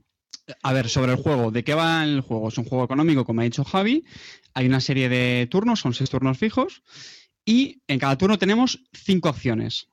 A 0.64 0.74
ver, 0.74 0.90
sobre 0.90 1.12
el 1.12 1.18
juego, 1.18 1.52
¿de 1.52 1.64
qué 1.64 1.74
va 1.74 2.04
el 2.04 2.22
juego? 2.22 2.48
Es 2.48 2.58
un 2.58 2.64
juego 2.64 2.86
económico, 2.86 3.26
como 3.26 3.42
ha 3.42 3.44
dicho 3.44 3.64
Javi. 3.64 4.06
Hay 4.54 4.66
una 4.66 4.80
serie 4.80 5.10
de 5.10 5.48
turnos, 5.52 5.82
son 5.82 5.94
seis 5.94 6.10
turnos 6.10 6.38
fijos. 6.38 6.84
Y 7.46 7.82
en 7.88 8.00
cada 8.00 8.18
turno 8.18 8.38
tenemos 8.38 8.82
cinco 8.94 9.30
acciones. 9.30 9.90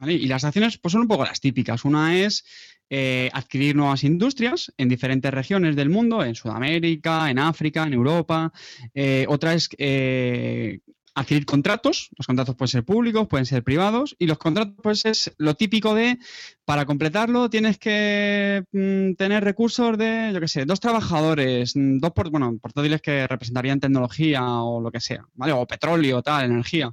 Y 0.00 0.26
las 0.26 0.44
acciones 0.44 0.78
pues, 0.78 0.92
son 0.92 1.02
un 1.02 1.08
poco 1.08 1.24
las 1.24 1.40
típicas. 1.40 1.84
Una 1.84 2.16
es 2.18 2.44
eh, 2.90 3.30
adquirir 3.32 3.74
nuevas 3.74 4.04
industrias 4.04 4.72
en 4.76 4.88
diferentes 4.88 5.32
regiones 5.32 5.74
del 5.74 5.90
mundo, 5.90 6.22
en 6.22 6.34
Sudamérica, 6.34 7.30
en 7.30 7.38
África, 7.38 7.84
en 7.84 7.94
Europa. 7.94 8.52
Eh, 8.94 9.26
otra 9.28 9.54
es 9.54 9.68
eh, 9.78 10.80
adquirir 11.16 11.46
contratos. 11.46 12.10
Los 12.16 12.26
contratos 12.26 12.54
pueden 12.54 12.68
ser 12.68 12.84
públicos, 12.84 13.26
pueden 13.26 13.46
ser 13.46 13.64
privados. 13.64 14.14
Y 14.18 14.26
los 14.26 14.38
contratos, 14.38 14.74
pues, 14.82 15.04
es 15.06 15.34
lo 15.38 15.54
típico 15.54 15.94
de, 15.94 16.18
para 16.64 16.84
completarlo, 16.84 17.50
tienes 17.50 17.78
que 17.78 18.62
mm, 18.70 19.14
tener 19.14 19.42
recursos 19.42 19.98
de, 19.98 20.30
yo 20.32 20.40
qué 20.40 20.48
sé, 20.48 20.64
dos 20.66 20.78
trabajadores, 20.78 21.74
mm, 21.74 21.98
dos 21.98 22.12
bueno, 22.30 22.56
portátiles 22.60 23.00
que 23.00 23.26
representarían 23.26 23.80
tecnología 23.80 24.44
o 24.62 24.80
lo 24.80 24.92
que 24.92 25.00
sea, 25.00 25.26
¿vale? 25.34 25.52
O 25.52 25.66
petróleo, 25.66 26.22
tal, 26.22 26.44
energía. 26.44 26.92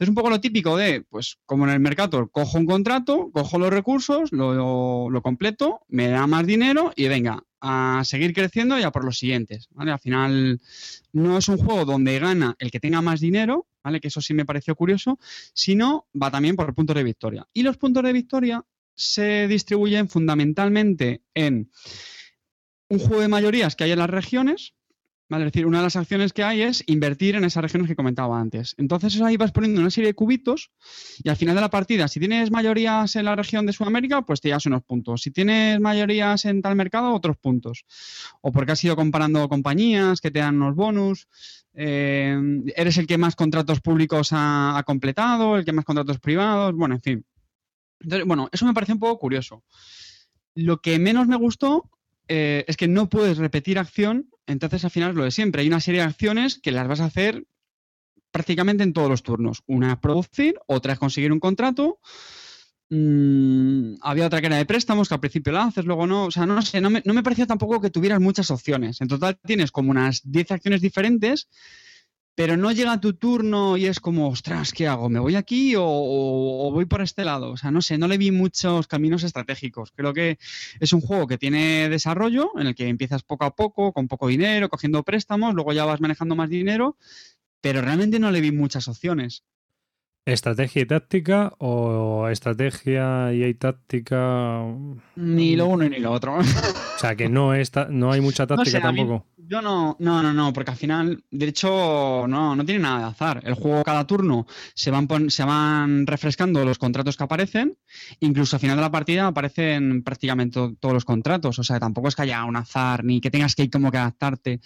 Es 0.00 0.08
un 0.08 0.14
poco 0.14 0.30
lo 0.30 0.40
típico 0.40 0.78
de, 0.78 1.02
pues 1.02 1.36
como 1.44 1.64
en 1.64 1.72
el 1.72 1.78
mercado, 1.78 2.26
cojo 2.28 2.56
un 2.56 2.64
contrato, 2.64 3.30
cojo 3.34 3.58
los 3.58 3.68
recursos, 3.68 4.32
lo, 4.32 5.20
completo, 5.22 5.82
me 5.88 6.08
da 6.08 6.26
más 6.26 6.46
dinero 6.46 6.90
y 6.96 7.06
venga, 7.08 7.44
a 7.60 8.00
seguir 8.06 8.32
creciendo 8.32 8.78
y 8.78 8.82
a 8.82 8.92
por 8.92 9.04
los 9.04 9.18
siguientes. 9.18 9.68
Al 9.76 9.98
final 9.98 10.58
no 11.12 11.36
es 11.36 11.48
un 11.48 11.58
juego 11.58 11.84
donde 11.84 12.18
gana 12.18 12.56
el 12.58 12.70
que 12.70 12.80
tenga 12.80 13.02
más 13.02 13.20
dinero, 13.20 13.66
¿vale? 13.84 14.00
que 14.00 14.08
eso 14.08 14.22
sí 14.22 14.32
me 14.32 14.46
pareció 14.46 14.74
curioso, 14.74 15.18
sino 15.52 16.06
va 16.20 16.30
también 16.30 16.56
por 16.56 16.74
puntos 16.74 16.96
de 16.96 17.04
victoria. 17.04 17.46
Y 17.52 17.62
los 17.62 17.76
puntos 17.76 18.02
de 18.02 18.14
victoria 18.14 18.64
se 18.94 19.48
distribuyen 19.48 20.08
fundamentalmente 20.08 21.20
en 21.34 21.70
un 22.88 22.98
juego 23.00 23.20
de 23.20 23.28
mayorías 23.28 23.76
que 23.76 23.84
hay 23.84 23.92
en 23.92 23.98
las 23.98 24.08
regiones, 24.08 24.72
es 25.38 25.44
decir, 25.44 25.66
una 25.66 25.78
de 25.78 25.84
las 25.84 25.96
acciones 25.96 26.32
que 26.32 26.42
hay 26.42 26.62
es 26.62 26.82
invertir 26.86 27.36
en 27.36 27.44
esas 27.44 27.62
regiones 27.62 27.88
que 27.88 27.94
comentaba 27.94 28.40
antes. 28.40 28.74
Entonces 28.78 29.20
ahí 29.20 29.36
vas 29.36 29.52
poniendo 29.52 29.80
una 29.80 29.90
serie 29.90 30.08
de 30.08 30.14
cubitos 30.14 30.70
y 31.22 31.28
al 31.28 31.36
final 31.36 31.54
de 31.54 31.60
la 31.60 31.70
partida, 31.70 32.08
si 32.08 32.18
tienes 32.18 32.50
mayorías 32.50 33.14
en 33.14 33.24
la 33.24 33.36
región 33.36 33.64
de 33.64 33.72
Sudamérica, 33.72 34.22
pues 34.22 34.40
te 34.40 34.48
llevas 34.48 34.66
unos 34.66 34.82
puntos. 34.82 35.22
Si 35.22 35.30
tienes 35.30 35.78
mayorías 35.80 36.44
en 36.44 36.62
tal 36.62 36.74
mercado, 36.74 37.14
otros 37.14 37.36
puntos. 37.36 37.84
O 38.40 38.50
porque 38.50 38.72
has 38.72 38.84
ido 38.84 38.96
comparando 38.96 39.48
compañías 39.48 40.20
que 40.20 40.30
te 40.30 40.40
dan 40.40 40.56
unos 40.56 40.74
bonus. 40.74 41.28
Eh, 41.74 42.36
eres 42.74 42.98
el 42.98 43.06
que 43.06 43.16
más 43.16 43.36
contratos 43.36 43.80
públicos 43.80 44.32
ha, 44.32 44.76
ha 44.76 44.82
completado, 44.82 45.56
el 45.56 45.64
que 45.64 45.72
más 45.72 45.84
contratos 45.84 46.18
privados, 46.18 46.74
bueno, 46.74 46.96
en 46.96 47.00
fin. 47.00 47.24
Entonces, 48.00 48.26
bueno, 48.26 48.48
eso 48.50 48.66
me 48.66 48.74
parece 48.74 48.92
un 48.92 48.98
poco 48.98 49.18
curioso. 49.18 49.62
Lo 50.54 50.80
que 50.80 50.98
menos 50.98 51.28
me 51.28 51.36
gustó 51.36 51.88
eh, 52.32 52.64
es 52.68 52.76
que 52.76 52.86
no 52.86 53.08
puedes 53.08 53.38
repetir 53.38 53.76
acción, 53.76 54.30
entonces 54.46 54.84
al 54.84 54.92
final 54.92 55.10
es 55.10 55.16
lo 55.16 55.24
de 55.24 55.32
siempre. 55.32 55.62
Hay 55.62 55.68
una 55.68 55.80
serie 55.80 56.00
de 56.00 56.06
acciones 56.06 56.60
que 56.60 56.70
las 56.70 56.86
vas 56.86 57.00
a 57.00 57.06
hacer 57.06 57.44
prácticamente 58.30 58.84
en 58.84 58.92
todos 58.92 59.10
los 59.10 59.24
turnos. 59.24 59.64
Una 59.66 59.94
es 59.94 59.98
producir, 59.98 60.54
otra 60.68 60.92
es 60.92 61.00
conseguir 61.00 61.32
un 61.32 61.40
contrato. 61.40 61.98
Mm, 62.88 63.94
había 64.00 64.26
otra 64.26 64.40
que 64.40 64.46
era 64.46 64.58
de 64.58 64.64
préstamos, 64.64 65.08
que 65.08 65.14
al 65.14 65.20
principio 65.20 65.52
la 65.52 65.64
haces, 65.64 65.84
luego 65.84 66.06
no. 66.06 66.26
O 66.26 66.30
sea, 66.30 66.46
no 66.46 66.62
sé, 66.62 66.80
no 66.80 66.88
me, 66.88 67.02
no 67.04 67.14
me 67.14 67.24
pareció 67.24 67.48
tampoco 67.48 67.80
que 67.80 67.90
tuvieras 67.90 68.20
muchas 68.20 68.52
opciones. 68.52 69.00
En 69.00 69.08
total 69.08 69.36
tienes 69.44 69.72
como 69.72 69.90
unas 69.90 70.20
10 70.22 70.52
acciones 70.52 70.80
diferentes 70.80 71.48
pero 72.40 72.56
no 72.56 72.72
llega 72.72 72.98
tu 73.02 73.12
turno 73.12 73.76
y 73.76 73.84
es 73.84 74.00
como, 74.00 74.30
ostras, 74.30 74.72
¿qué 74.72 74.88
hago? 74.88 75.10
¿Me 75.10 75.18
voy 75.18 75.36
aquí 75.36 75.74
o, 75.76 76.70
voy 76.72 76.86
por 76.86 77.02
este 77.02 77.22
lado? 77.22 77.50
O 77.50 77.58
sea, 77.58 77.70
no 77.70 77.82
sé, 77.82 77.98
no 77.98 78.08
le 78.08 78.16
vi 78.16 78.30
muchos 78.30 78.86
caminos 78.86 79.24
estratégicos. 79.24 79.92
Creo 79.94 80.14
que 80.14 80.38
es 80.80 80.94
un 80.94 81.02
juego 81.02 81.26
que 81.26 81.36
tiene 81.36 81.90
desarrollo, 81.90 82.52
en 82.58 82.68
el 82.68 82.74
que 82.74 82.88
empiezas 82.88 83.24
poco 83.24 83.44
a 83.44 83.54
poco, 83.54 83.92
con 83.92 84.08
poco 84.08 84.26
dinero, 84.28 84.70
cogiendo 84.70 85.02
préstamos, 85.02 85.54
luego 85.54 85.74
ya 85.74 85.84
vas 85.84 86.00
manejando 86.00 86.34
más 86.34 86.48
dinero, 86.48 86.96
pero 87.60 87.82
realmente 87.82 88.18
no 88.18 88.30
le 88.30 88.40
vi 88.40 88.52
muchas 88.52 88.88
opciones. 88.88 89.44
¿Estrategia 90.30 90.82
y 90.82 90.86
táctica 90.86 91.52
o 91.58 92.28
estrategia 92.28 93.32
y 93.32 93.42
hay 93.42 93.54
táctica? 93.54 94.62
Ni 95.16 95.56
lo 95.56 95.66
uno 95.66 95.88
ni 95.88 95.98
lo 95.98 96.12
otro. 96.12 96.38
O 96.38 96.98
sea, 96.98 97.16
que 97.16 97.28
no, 97.28 97.52
no 97.88 98.12
hay 98.12 98.20
mucha 98.20 98.46
táctica 98.46 98.80
tampoco. 98.80 99.26
Yo 99.36 99.60
no, 99.60 99.96
no, 99.98 100.22
no, 100.22 100.32
no, 100.32 100.52
porque 100.52 100.70
al 100.70 100.76
final, 100.76 101.24
de 101.32 101.48
hecho, 101.48 102.26
no, 102.28 102.54
no 102.54 102.64
tiene 102.64 102.82
nada 102.82 102.98
de 103.00 103.04
azar. 103.06 103.42
El 103.44 103.54
juego 103.54 103.82
cada 103.82 104.06
turno 104.06 104.46
se 104.74 104.92
van, 104.92 105.08
se 105.28 105.42
van 105.42 106.06
refrescando 106.06 106.64
los 106.64 106.78
contratos 106.78 107.16
que 107.16 107.24
aparecen, 107.24 107.76
incluso 108.20 108.54
al 108.54 108.60
final 108.60 108.76
de 108.76 108.82
la 108.82 108.92
partida 108.92 109.26
aparecen 109.26 110.04
prácticamente 110.04 110.60
todos 110.78 110.94
los 110.94 111.04
contratos, 111.04 111.58
o 111.58 111.64
sea, 111.64 111.80
tampoco 111.80 112.06
es 112.06 112.14
que 112.14 112.22
haya 112.22 112.44
un 112.44 112.54
azar 112.54 113.02
ni 113.02 113.20
que 113.20 113.32
tengas 113.32 113.56
que 113.56 113.64
ir 113.64 113.70
como 113.70 113.90
que 113.90 113.98
adaptarte. 113.98 114.60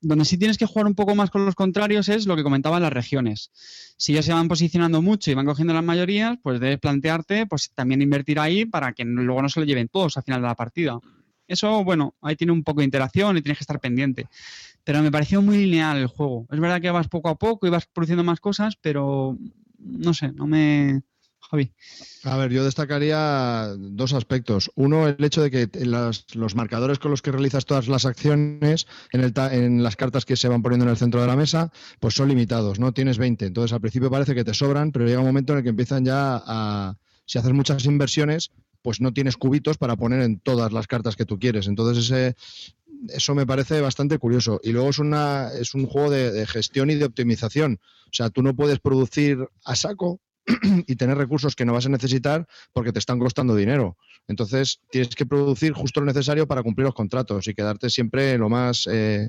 Donde 0.00 0.24
sí 0.24 0.38
tienes 0.38 0.56
que 0.56 0.66
jugar 0.66 0.86
un 0.86 0.94
poco 0.94 1.16
más 1.16 1.30
con 1.30 1.44
los 1.44 1.56
contrarios 1.56 2.08
es 2.08 2.26
lo 2.26 2.36
que 2.36 2.44
comentaban 2.44 2.82
las 2.82 2.92
regiones. 2.92 3.50
Si 3.96 4.12
ellos 4.12 4.26
se 4.26 4.32
van 4.32 4.46
posicionando 4.46 5.02
mucho 5.08 5.30
y 5.30 5.34
van 5.34 5.46
cogiendo 5.46 5.72
las 5.72 5.82
mayorías, 5.82 6.36
pues 6.42 6.60
debes 6.60 6.78
plantearte 6.78 7.46
pues 7.46 7.70
también 7.74 8.02
invertir 8.02 8.38
ahí 8.38 8.66
para 8.66 8.92
que 8.92 9.04
luego 9.04 9.40
no 9.40 9.48
se 9.48 9.60
lo 9.60 9.66
lleven 9.66 9.88
todos 9.88 10.16
al 10.16 10.22
final 10.22 10.42
de 10.42 10.48
la 10.48 10.54
partida. 10.54 10.98
Eso, 11.46 11.82
bueno, 11.82 12.14
ahí 12.20 12.36
tiene 12.36 12.52
un 12.52 12.62
poco 12.62 12.80
de 12.80 12.84
interacción 12.84 13.36
y 13.36 13.42
tienes 13.42 13.58
que 13.58 13.64
estar 13.64 13.80
pendiente. 13.80 14.26
Pero 14.84 15.02
me 15.02 15.10
pareció 15.10 15.40
muy 15.40 15.56
lineal 15.58 15.96
el 15.96 16.06
juego. 16.06 16.46
Es 16.50 16.60
verdad 16.60 16.80
que 16.80 16.90
vas 16.90 17.08
poco 17.08 17.30
a 17.30 17.38
poco 17.38 17.66
y 17.66 17.70
vas 17.70 17.86
produciendo 17.86 18.22
más 18.22 18.38
cosas, 18.38 18.76
pero 18.80 19.36
no 19.78 20.12
sé, 20.14 20.32
no 20.32 20.46
me. 20.46 21.02
Javi. 21.50 21.72
A 22.24 22.36
ver, 22.36 22.50
yo 22.50 22.64
destacaría 22.64 23.74
dos 23.78 24.12
aspectos. 24.12 24.70
Uno, 24.74 25.08
el 25.08 25.22
hecho 25.24 25.42
de 25.42 25.50
que 25.50 25.68
los 25.86 26.54
marcadores 26.54 26.98
con 26.98 27.10
los 27.10 27.22
que 27.22 27.32
realizas 27.32 27.64
todas 27.64 27.88
las 27.88 28.04
acciones 28.04 28.86
en, 29.12 29.20
el 29.22 29.32
en, 29.52 29.82
las 29.82 29.96
cartas 29.96 30.24
que 30.24 30.36
se 30.36 30.48
van 30.48 30.62
poniendo 30.62 30.84
en 30.84 30.90
el 30.90 30.96
centro 30.96 31.20
de 31.20 31.26
la 31.26 31.36
mesa, 31.36 31.72
pues 32.00 32.14
son 32.14 32.28
limitados, 32.28 32.78
¿no? 32.78 32.92
Tienes 32.92 33.18
20. 33.18 33.46
Entonces, 33.46 33.72
al 33.72 33.80
principio 33.80 34.10
parece 34.10 34.34
que 34.34 34.44
te 34.44 34.52
sobran, 34.52 34.92
pero 34.92 35.06
llega 35.06 35.20
un 35.20 35.26
momento 35.26 35.52
en 35.52 35.58
el 35.58 35.62
que 35.62 35.70
empiezan 35.70 36.04
ya 36.04 36.42
a... 36.44 36.96
Si 37.24 37.38
haces 37.38 37.52
muchas 37.52 37.84
inversiones, 37.84 38.52
pues 38.82 39.00
no 39.00 39.12
tienes 39.12 39.36
cubitos 39.36 39.76
para 39.76 39.96
poner 39.96 40.22
en 40.22 40.40
todas 40.40 40.72
las 40.72 40.86
cartas 40.86 41.16
que 41.16 41.26
tú 41.26 41.38
quieres. 41.38 41.66
Entonces 41.66 42.04
ese, 42.04 42.36
eso 43.08 43.34
me 43.34 43.46
parece 43.46 43.80
bastante 43.80 44.18
curioso. 44.18 44.60
Y 44.62 44.72
luego 44.72 44.90
es, 44.90 44.98
una, 44.98 45.50
es 45.52 45.74
un 45.74 45.86
juego 45.86 46.10
de, 46.10 46.46
gestión 46.46 46.90
y 46.90 46.94
de 46.94 47.04
optimización. 47.04 47.80
O 48.06 48.12
sea, 48.12 48.30
tú 48.30 48.42
no 48.42 48.54
puedes 48.54 48.80
producir 48.80 49.38
a 49.64 49.76
saco 49.76 50.20
y 50.86 50.96
tener 50.96 51.18
recursos 51.18 51.54
que 51.54 51.64
no 51.64 51.72
vas 51.72 51.86
a 51.86 51.90
necesitar 51.90 52.46
porque 52.72 52.92
te 52.92 52.98
están 52.98 53.18
costando 53.18 53.54
dinero. 53.54 53.96
Entonces 54.26 54.80
tienes 54.90 55.14
que 55.14 55.26
producir 55.26 55.72
justo 55.72 56.00
lo 56.00 56.06
necesario 56.06 56.46
para 56.46 56.62
cumplir 56.62 56.86
los 56.86 56.94
contratos 56.94 57.46
y 57.46 57.54
quedarte 57.54 57.90
siempre 57.90 58.38
lo 58.38 58.48
más 58.48 58.88
eh, 58.90 59.28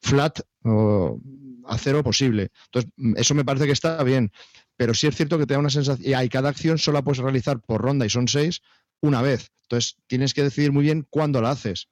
flat 0.00 0.40
o 0.64 1.18
a 1.66 1.78
cero 1.78 2.02
posible. 2.02 2.50
Entonces, 2.66 2.90
eso 3.16 3.34
me 3.34 3.44
parece 3.44 3.66
que 3.66 3.72
está 3.72 4.02
bien. 4.02 4.30
Pero 4.76 4.92
sí 4.92 5.06
es 5.06 5.14
cierto 5.14 5.38
que 5.38 5.46
te 5.46 5.54
da 5.54 5.60
una 5.60 5.70
sensación. 5.70 6.08
Y 6.08 6.14
hay 6.14 6.28
cada 6.28 6.48
acción 6.48 6.78
solo 6.78 6.98
la 6.98 7.04
puedes 7.04 7.18
realizar 7.18 7.60
por 7.60 7.80
ronda 7.80 8.04
y 8.04 8.10
son 8.10 8.28
seis 8.28 8.60
una 9.00 9.22
vez. 9.22 9.50
Entonces, 9.62 9.96
tienes 10.06 10.34
que 10.34 10.42
decidir 10.42 10.72
muy 10.72 10.84
bien 10.84 11.06
cuándo 11.08 11.40
la 11.40 11.50
haces. 11.50 11.88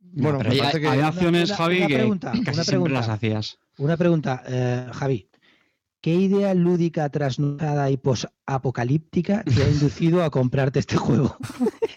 Bueno, 0.00 0.38
me 0.38 0.44
parece 0.56 0.80
que... 0.80 0.88
hay 0.88 1.00
acciones, 1.00 1.52
Javi, 1.52 1.84
pregunta, 1.84 2.32
que 2.32 2.42
casi 2.42 2.64
siempre 2.64 2.92
las 2.92 3.08
hacías. 3.08 3.58
Una 3.76 3.96
pregunta, 3.96 4.42
eh, 4.46 4.86
Javi. 4.92 5.28
¿Qué 6.00 6.14
idea 6.14 6.54
lúdica, 6.54 7.08
trasnochada 7.08 7.90
y 7.90 7.96
posapocalíptica 7.96 9.42
te 9.42 9.64
ha 9.64 9.68
inducido 9.68 10.22
a 10.22 10.30
comprarte 10.30 10.78
este 10.78 10.96
juego? 10.96 11.36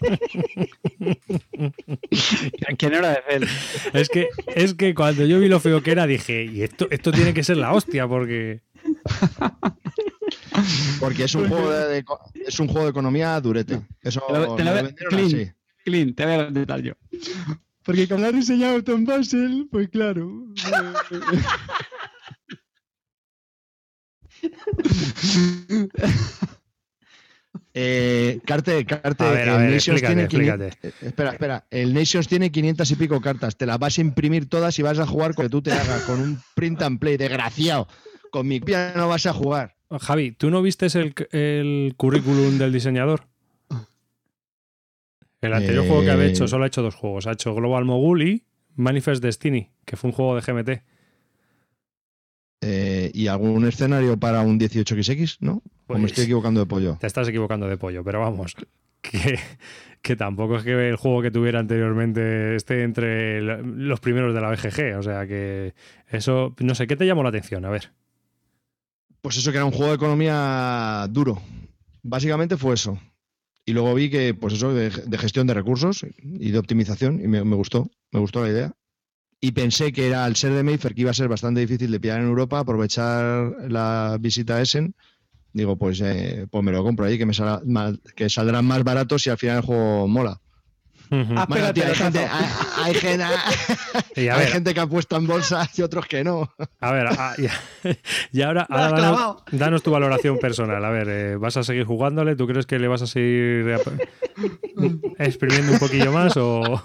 ¿Quién 2.78 2.94
era 2.94 3.10
de? 3.10 3.46
Es 3.92 4.08
que, 4.08 4.28
es 4.56 4.74
que 4.74 4.92
cuando 4.94 5.24
yo 5.24 5.38
vi 5.38 5.46
lo 5.48 5.60
feo 5.60 5.84
que 5.84 5.92
era, 5.92 6.08
dije, 6.08 6.44
y 6.44 6.62
esto, 6.62 6.88
esto 6.90 7.12
tiene 7.12 7.32
que 7.32 7.44
ser 7.44 7.58
la 7.58 7.72
hostia, 7.72 8.08
porque. 8.08 8.62
Porque 10.98 11.22
es 11.24 11.34
un 11.36 11.48
juego 11.48 11.70
de, 11.70 12.04
es 12.46 12.58
un 12.58 12.66
juego 12.66 12.86
de 12.86 12.90
economía 12.90 13.40
durete. 13.40 13.82
Eso 14.02 14.20
te 14.26 14.32
lo, 14.32 14.56
te 14.56 14.64
lo, 14.64 14.72
clean, 15.08 15.54
clean, 15.84 16.12
te 16.14 16.24
voy 16.24 16.34
a 16.34 16.50
detallar 16.50 16.84
yo. 16.84 16.94
Porque 17.84 18.08
como 18.08 18.22
lo 18.22 18.26
ha 18.26 18.32
diseñado 18.32 18.82
Tom 18.82 19.04
Basel, 19.04 19.68
pues 19.70 19.88
claro. 19.90 20.46
Eh, 27.74 28.40
Carte, 28.44 28.84
Carte, 28.84 29.24
el 29.24 29.70
Nations 29.70 30.02
tiene 30.02 30.28
espera, 31.00 31.30
espera, 31.30 31.66
el 31.70 31.94
Nations 31.94 32.28
tiene 32.28 32.52
500 32.52 32.90
y 32.90 32.96
pico 32.96 33.18
cartas, 33.22 33.56
te 33.56 33.64
las 33.64 33.78
vas 33.78 33.96
a 33.96 34.02
imprimir 34.02 34.46
todas 34.46 34.78
y 34.78 34.82
vas 34.82 34.98
a 34.98 35.06
jugar 35.06 35.34
con 35.34 35.46
que 35.46 35.50
tú 35.50 35.62
te 35.62 35.72
hagas 35.72 36.02
con 36.02 36.20
un 36.20 36.38
print 36.54 36.82
and 36.82 36.98
play, 36.98 37.16
desgraciado. 37.16 37.88
Con 38.30 38.46
mi 38.46 38.60
pia 38.60 38.92
no 38.94 39.08
vas 39.08 39.24
a 39.24 39.32
jugar. 39.32 39.76
Javi, 40.00 40.32
¿tú 40.32 40.50
no 40.50 40.60
viste 40.60 40.86
el, 40.86 41.14
el 41.30 41.94
currículum 41.96 42.58
del 42.58 42.72
diseñador? 42.72 43.26
El 45.40 45.54
anterior 45.54 45.86
juego 45.86 46.02
que 46.02 46.10
ha 46.10 46.24
hecho 46.24 46.44
eh. 46.44 46.48
solo 46.48 46.64
ha 46.64 46.68
hecho 46.68 46.82
dos 46.82 46.94
juegos. 46.94 47.26
Ha 47.26 47.32
hecho 47.32 47.54
Global 47.54 47.84
Mogul 47.84 48.22
y 48.22 48.44
Manifest 48.76 49.22
Destiny, 49.22 49.70
que 49.84 49.96
fue 49.96 50.10
un 50.10 50.14
juego 50.14 50.36
de 50.36 50.40
GMT. 50.40 50.82
Eh, 52.64 53.10
y 53.12 53.26
algún 53.26 53.66
escenario 53.66 54.16
para 54.16 54.40
un 54.42 54.58
18XX, 54.58 55.38
¿no? 55.40 55.62
¿O 55.88 55.94
me 55.94 56.00
pues 56.00 56.12
estoy 56.12 56.24
equivocando 56.24 56.60
de 56.60 56.66
pollo? 56.66 56.96
Te 57.00 57.08
estás 57.08 57.28
equivocando 57.28 57.66
de 57.66 57.76
pollo, 57.76 58.04
pero 58.04 58.20
vamos, 58.20 58.54
que, 59.00 59.38
que, 60.00 60.14
tampoco 60.14 60.58
es 60.58 60.62
que 60.62 60.88
el 60.88 60.94
juego 60.94 61.22
que 61.22 61.32
tuviera 61.32 61.58
anteriormente 61.58 62.54
esté 62.54 62.84
entre 62.84 63.42
los 63.42 63.98
primeros 63.98 64.32
de 64.32 64.40
la 64.40 64.50
BGG. 64.50 64.96
O 64.96 65.02
sea 65.02 65.26
que 65.26 65.74
eso, 66.08 66.54
no 66.60 66.76
sé, 66.76 66.86
¿qué 66.86 66.94
te 66.94 67.04
llamó 67.04 67.24
la 67.24 67.30
atención? 67.30 67.64
A 67.64 67.70
ver. 67.70 67.90
Pues 69.20 69.36
eso 69.36 69.50
que 69.50 69.56
era 69.56 69.66
un 69.66 69.72
juego 69.72 69.90
de 69.90 69.96
economía 69.96 71.06
duro. 71.10 71.42
Básicamente 72.02 72.56
fue 72.56 72.74
eso. 72.74 72.98
Y 73.64 73.72
luego 73.72 73.94
vi 73.94 74.10
que, 74.10 74.34
pues 74.34 74.54
eso, 74.54 74.74
de, 74.74 74.90
gestión 75.18 75.46
de 75.46 75.54
recursos 75.54 76.04
y 76.20 76.50
de 76.50 76.58
optimización, 76.58 77.20
y 77.20 77.28
me, 77.28 77.40
gustó, 77.40 77.88
me 78.10 78.18
gustó 78.18 78.42
la 78.42 78.50
idea. 78.50 78.72
Y 79.42 79.52
pensé 79.52 79.92
que 79.92 80.06
era 80.06 80.24
al 80.24 80.36
ser 80.36 80.52
de 80.52 80.62
Mayfair 80.62 80.94
que 80.94 81.02
iba 81.02 81.10
a 81.10 81.14
ser 81.14 81.28
bastante 81.28 81.60
difícil 81.60 81.90
de 81.90 82.00
pillar 82.00 82.20
en 82.20 82.28
Europa, 82.28 82.60
aprovechar 82.60 83.52
la 83.68 84.16
visita 84.18 84.56
a 84.56 84.62
Essen. 84.62 84.94
Digo, 85.52 85.76
pues, 85.76 86.00
eh, 86.00 86.46
pues 86.50 86.64
me 86.64 86.72
lo 86.72 86.82
compro 86.82 87.04
ahí, 87.04 87.18
que 87.18 87.26
me 87.26 87.34
que 88.16 88.30
saldrán 88.30 88.64
más 88.64 88.82
baratos 88.84 89.26
y 89.26 89.30
al 89.30 89.36
final 89.36 89.58
el 89.58 89.62
juego 89.62 90.08
mola 90.08 90.40
hay, 91.12 92.94
gente, 92.94 94.74
que 94.74 94.80
ha 94.80 94.86
puesto 94.86 95.16
en 95.16 95.26
bolsa 95.26 95.68
y 95.76 95.82
otros 95.82 96.06
que 96.06 96.24
no. 96.24 96.50
A 96.80 96.92
ver, 96.92 97.08
y, 98.32 98.42
ahora, 98.42 98.66
danos, 99.50 99.82
tu 99.82 99.90
valoración 99.90 100.38
personal. 100.38 100.82
A 100.84 100.90
ver, 100.90 101.08
eh, 101.10 101.36
¿vas 101.36 101.56
a 101.56 101.64
seguir 101.64 101.84
jugándole? 101.84 102.36
¿Tú 102.36 102.46
crees 102.46 102.66
que 102.66 102.78
le 102.78 102.88
vas 102.88 103.02
a 103.02 103.06
seguir 103.06 103.76
exprimiendo 105.18 105.72
un 105.72 105.78
poquillo 105.78 106.12
más 106.12 106.36
o...? 106.36 106.82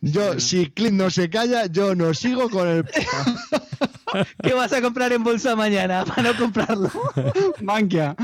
Yo, 0.00 0.40
si 0.40 0.70
Clint 0.70 0.96
no 0.96 1.10
se 1.10 1.30
calla, 1.30 1.66
yo 1.66 1.94
no 1.94 2.14
sigo 2.14 2.50
con 2.50 2.68
el... 2.68 2.84
¿Qué 4.42 4.52
vas 4.52 4.72
a 4.72 4.82
comprar 4.82 5.12
en 5.12 5.22
bolsa 5.22 5.56
mañana 5.56 6.04
para 6.08 6.22
no 6.22 6.38
comprarlo? 6.38 6.90
Manquia. 7.62 8.14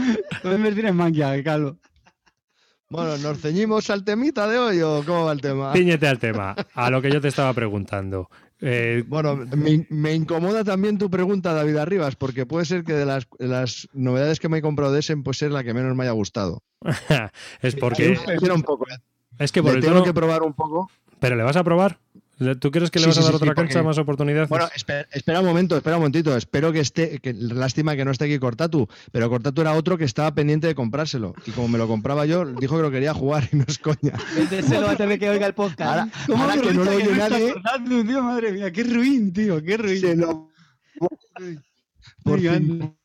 Puedes 0.43 0.59
invertir 0.59 0.87
en 0.87 0.97
Manquia, 0.97 1.43
Calvo. 1.43 1.77
Bueno, 2.91 3.19
¿nos 3.19 3.41
ceñimos 3.41 3.91
al 3.91 4.03
temita 4.03 4.49
de 4.49 4.59
hoy 4.59 4.81
o 4.81 5.03
cómo 5.05 5.27
va 5.27 5.33
el 5.33 5.43
tema? 5.43 5.75
Ciñete 5.75 6.09
al 6.09 6.19
tema, 6.19 6.57
a 6.75 6.91
lo 6.91 7.03
que 7.03 7.11
yo 7.11 7.21
te 7.21 7.29
estaba 7.29 7.53
preguntando. 7.53 8.31
Eh, 8.61 9.05
bueno, 9.07 9.37
me, 9.91 10.15
incomoda 10.15 10.65
también 10.65 10.97
tu 10.97 11.11
pregunta, 11.11 11.53
David 11.53 11.77
Arribas, 11.77 12.17
porque 12.17 12.47
puede 12.47 12.65
ser 12.65 12.85
que 12.85 12.95
de 12.95 13.05
las, 13.05 13.89
novedades 13.93 14.41
que 14.41 14.49
me 14.49 14.59
he 14.59 14.63
comprado 14.63 14.91
de 14.93 15.01
Essen, 15.01 15.23
pues 15.23 15.37
ser 15.37 15.51
la 15.53 15.63
que 15.63 15.75
menos 15.75 15.95
me 15.95 16.05
haya 16.05 16.13
gustado. 16.13 16.63
es 17.61 17.77
porque... 17.77 18.19
un 18.51 18.63
poco, 18.63 18.87
¿eh? 18.89 18.97
Es 19.39 19.53
que 19.53 19.63
por 19.63 19.77
el 19.77 19.83
tengo 19.83 20.03
que 20.03 20.15
probar 20.15 20.43
un 20.43 20.55
poco. 20.55 20.91
¿Pero 21.21 21.37
le 21.37 21.43
vas 21.43 21.57
a 21.57 21.65
probar? 21.65 21.99
¿Tú 22.61 22.71
quieres 22.71 22.93
que 22.93 23.01
le 23.01 23.07
vas 23.07 23.19
a 23.19 23.23
dar 23.23 23.35
otra 23.35 23.53
cancha, 23.53 23.83
más 23.83 23.99
oportunidades? 23.99 24.49
Bueno, 24.49 24.69
espera, 24.73 25.41
un 25.41 25.47
momento, 25.47 25.77
espera 25.77 25.97
un 25.97 26.03
momentito. 26.03 26.37
Espero 26.37 26.73
que 26.73 26.79
esté. 26.79 27.19
Que, 27.19 27.35
lástima 27.35 27.97
que 27.97 28.05
no 28.05 28.13
esté 28.13 28.27
aquí 28.27 28.39
Cortatu, 28.39 28.89
pero 29.11 29.29
Cortatu 29.29 29.61
era 29.61 29.73
otro 29.73 29.99
que 29.99 30.05
estaba 30.05 30.33
pendiente 30.33 30.69
de 30.69 30.77
comprárselo. 30.77 31.35
Y 31.47 31.51
como 31.51 31.67
me 31.67 31.79
lo 31.79 31.89
compraba 31.89 32.27
yo, 32.27 32.45
dijo 32.45 32.77
que 32.77 32.83
lo 32.83 32.91
quería 32.93 33.13
jugar 33.13 33.49
y 33.53 33.57
no 33.57 33.65
es 33.67 33.79
coña. 33.79 34.13
Véndeselo 34.37 34.89
antes 34.89 35.09
de 35.09 35.19
que 35.19 35.29
oiga 35.29 35.47
el 35.47 35.55
podcast. 35.55 36.15
Ahora, 36.29 36.61
que 36.61 36.73
no 36.73 36.85
lo 36.85 36.91
oye 36.93 37.13
nadie. 37.17 37.55
tío, 38.05 38.23
madre 38.23 38.53
mía, 38.53 38.73
qué 38.73 38.85
ruin, 38.85 39.33
tío, 39.33 39.61
qué 39.63 39.77
ruin. 39.77 40.01
Se 40.01 40.15
lo... 40.15 40.49
Por 42.23 42.39
fin. 42.39 42.97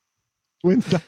Cuenta. 0.62 1.02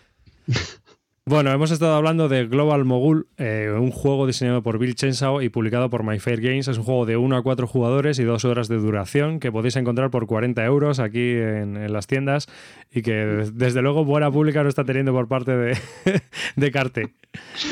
Bueno, 1.27 1.51
hemos 1.51 1.71
estado 1.71 1.95
hablando 1.95 2.29
de 2.29 2.45
Global 2.45 2.85
Mogul, 2.85 3.25
eh, 3.37 3.73
un 3.75 3.89
juego 3.89 4.27
diseñado 4.27 4.61
por 4.61 4.77
Bill 4.77 4.93
Chenshaw 4.93 5.41
y 5.41 5.49
publicado 5.49 5.89
por 5.89 6.03
My 6.03 6.19
Fair 6.19 6.39
Games. 6.39 6.67
Es 6.67 6.77
un 6.77 6.83
juego 6.83 7.07
de 7.07 7.17
1 7.17 7.35
a 7.35 7.41
4 7.41 7.65
jugadores 7.65 8.19
y 8.19 8.23
2 8.23 8.45
horas 8.45 8.67
de 8.67 8.75
duración 8.75 9.39
que 9.39 9.51
podéis 9.51 9.75
encontrar 9.75 10.11
por 10.11 10.27
40 10.27 10.63
euros 10.63 10.99
aquí 10.99 11.31
en, 11.31 11.91
las 11.91 12.05
tiendas 12.05 12.45
y 12.93 13.01
que 13.01 13.49
desde 13.51 13.81
luego 13.81 14.05
buena 14.05 14.29
pública 14.29 14.61
no 14.61 14.69
está 14.69 14.83
teniendo 14.83 15.13
por 15.13 15.27
parte 15.27 15.57
de, 15.57 15.75
de 16.55 16.71
Carte. 16.71 17.15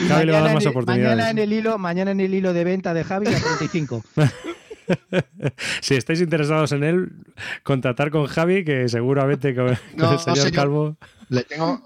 Javi 0.08 0.26
le 0.26 0.32
va 0.32 0.39
a 0.39 0.41
dar 0.41 0.54
más 0.56 0.66
oportunidades. 0.66 1.16
Mañana 1.16 1.30
en, 1.30 1.38
el 1.38 1.54
hilo, 1.54 1.78
mañana 1.78 2.10
en 2.10 2.22
el 2.22 2.34
hilo 2.34 2.54
de 2.54 2.64
venta 2.64 2.95
de 2.95 3.04
Javi 3.04 3.28
a 3.28 3.39
35. 3.39 4.04
si 5.82 5.93
estáis 5.93 6.22
interesados 6.22 6.72
en 6.72 6.84
él, 6.84 7.12
contactar 7.62 8.10
con 8.10 8.26
Javi, 8.26 8.64
que 8.64 8.89
seguramente 8.89 9.54
con, 9.54 9.68
el 9.68 10.20
señor 10.20 10.51
Calvo. 10.51 10.97
Le 11.34 11.43
tengo, 11.45 11.81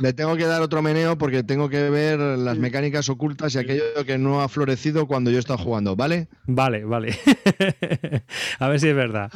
le 0.00 0.14
tengo 0.14 0.34
que 0.34 0.46
dar 0.46 0.62
otro 0.62 0.80
meneo 0.80 1.18
porque 1.18 1.42
tengo 1.42 1.68
que 1.68 1.90
ver 1.90 2.18
las 2.18 2.56
mecánicas 2.56 3.10
ocultas 3.10 3.54
y 3.54 3.58
aquello 3.58 3.82
que 4.06 4.16
no 4.16 4.40
ha 4.40 4.48
florecido 4.48 5.06
cuando 5.06 5.30
yo 5.30 5.36
he 5.36 5.40
estado 5.40 5.58
jugando, 5.58 5.94
¿vale? 5.94 6.28
Vale, 6.46 6.82
vale. 6.86 7.14
A 8.58 8.68
ver 8.68 8.80
si 8.80 8.88
es 8.88 8.94
verdad. 8.94 9.30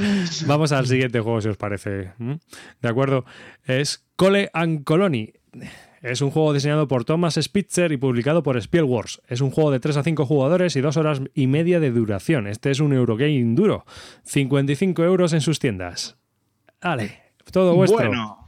Vamos 0.47 0.73
al 0.73 0.87
siguiente 0.87 1.21
juego, 1.21 1.43
si 1.43 1.51
os 1.51 1.59
parece. 1.59 2.13
¿De 2.81 2.89
acuerdo? 2.89 3.27
Es 3.67 4.07
Cole 4.17 4.49
and 4.55 4.85
Colony. 4.85 5.35
Es 6.01 6.23
un 6.23 6.31
juego 6.31 6.55
diseñado 6.55 6.89
por 6.89 7.05
Thomas 7.05 7.39
Spitzer 7.39 7.93
y 7.93 7.99
publicado 7.99 8.43
por 8.43 8.59
Spielworks. 8.59 9.21
Es 9.29 9.43
un 9.43 9.51
juego 9.51 9.71
de 9.71 9.81
3 9.81 9.99
a 9.99 10.03
5 10.03 10.25
jugadores 10.25 10.77
y 10.77 10.81
2 10.81 10.97
horas 10.97 11.21
y 11.35 11.47
media 11.47 11.79
de 11.79 11.91
duración. 11.91 12.47
Este 12.47 12.71
es 12.71 12.81
un 12.81 12.95
Eurogame 12.95 13.55
duro. 13.55 13.85
55 14.25 15.05
euros 15.05 15.35
en 15.35 15.43
sus 15.43 15.59
tiendas. 15.59 16.17
Vale, 16.81 17.21
todo 17.53 17.75
vuestro. 17.75 18.09
Bueno. 18.09 18.46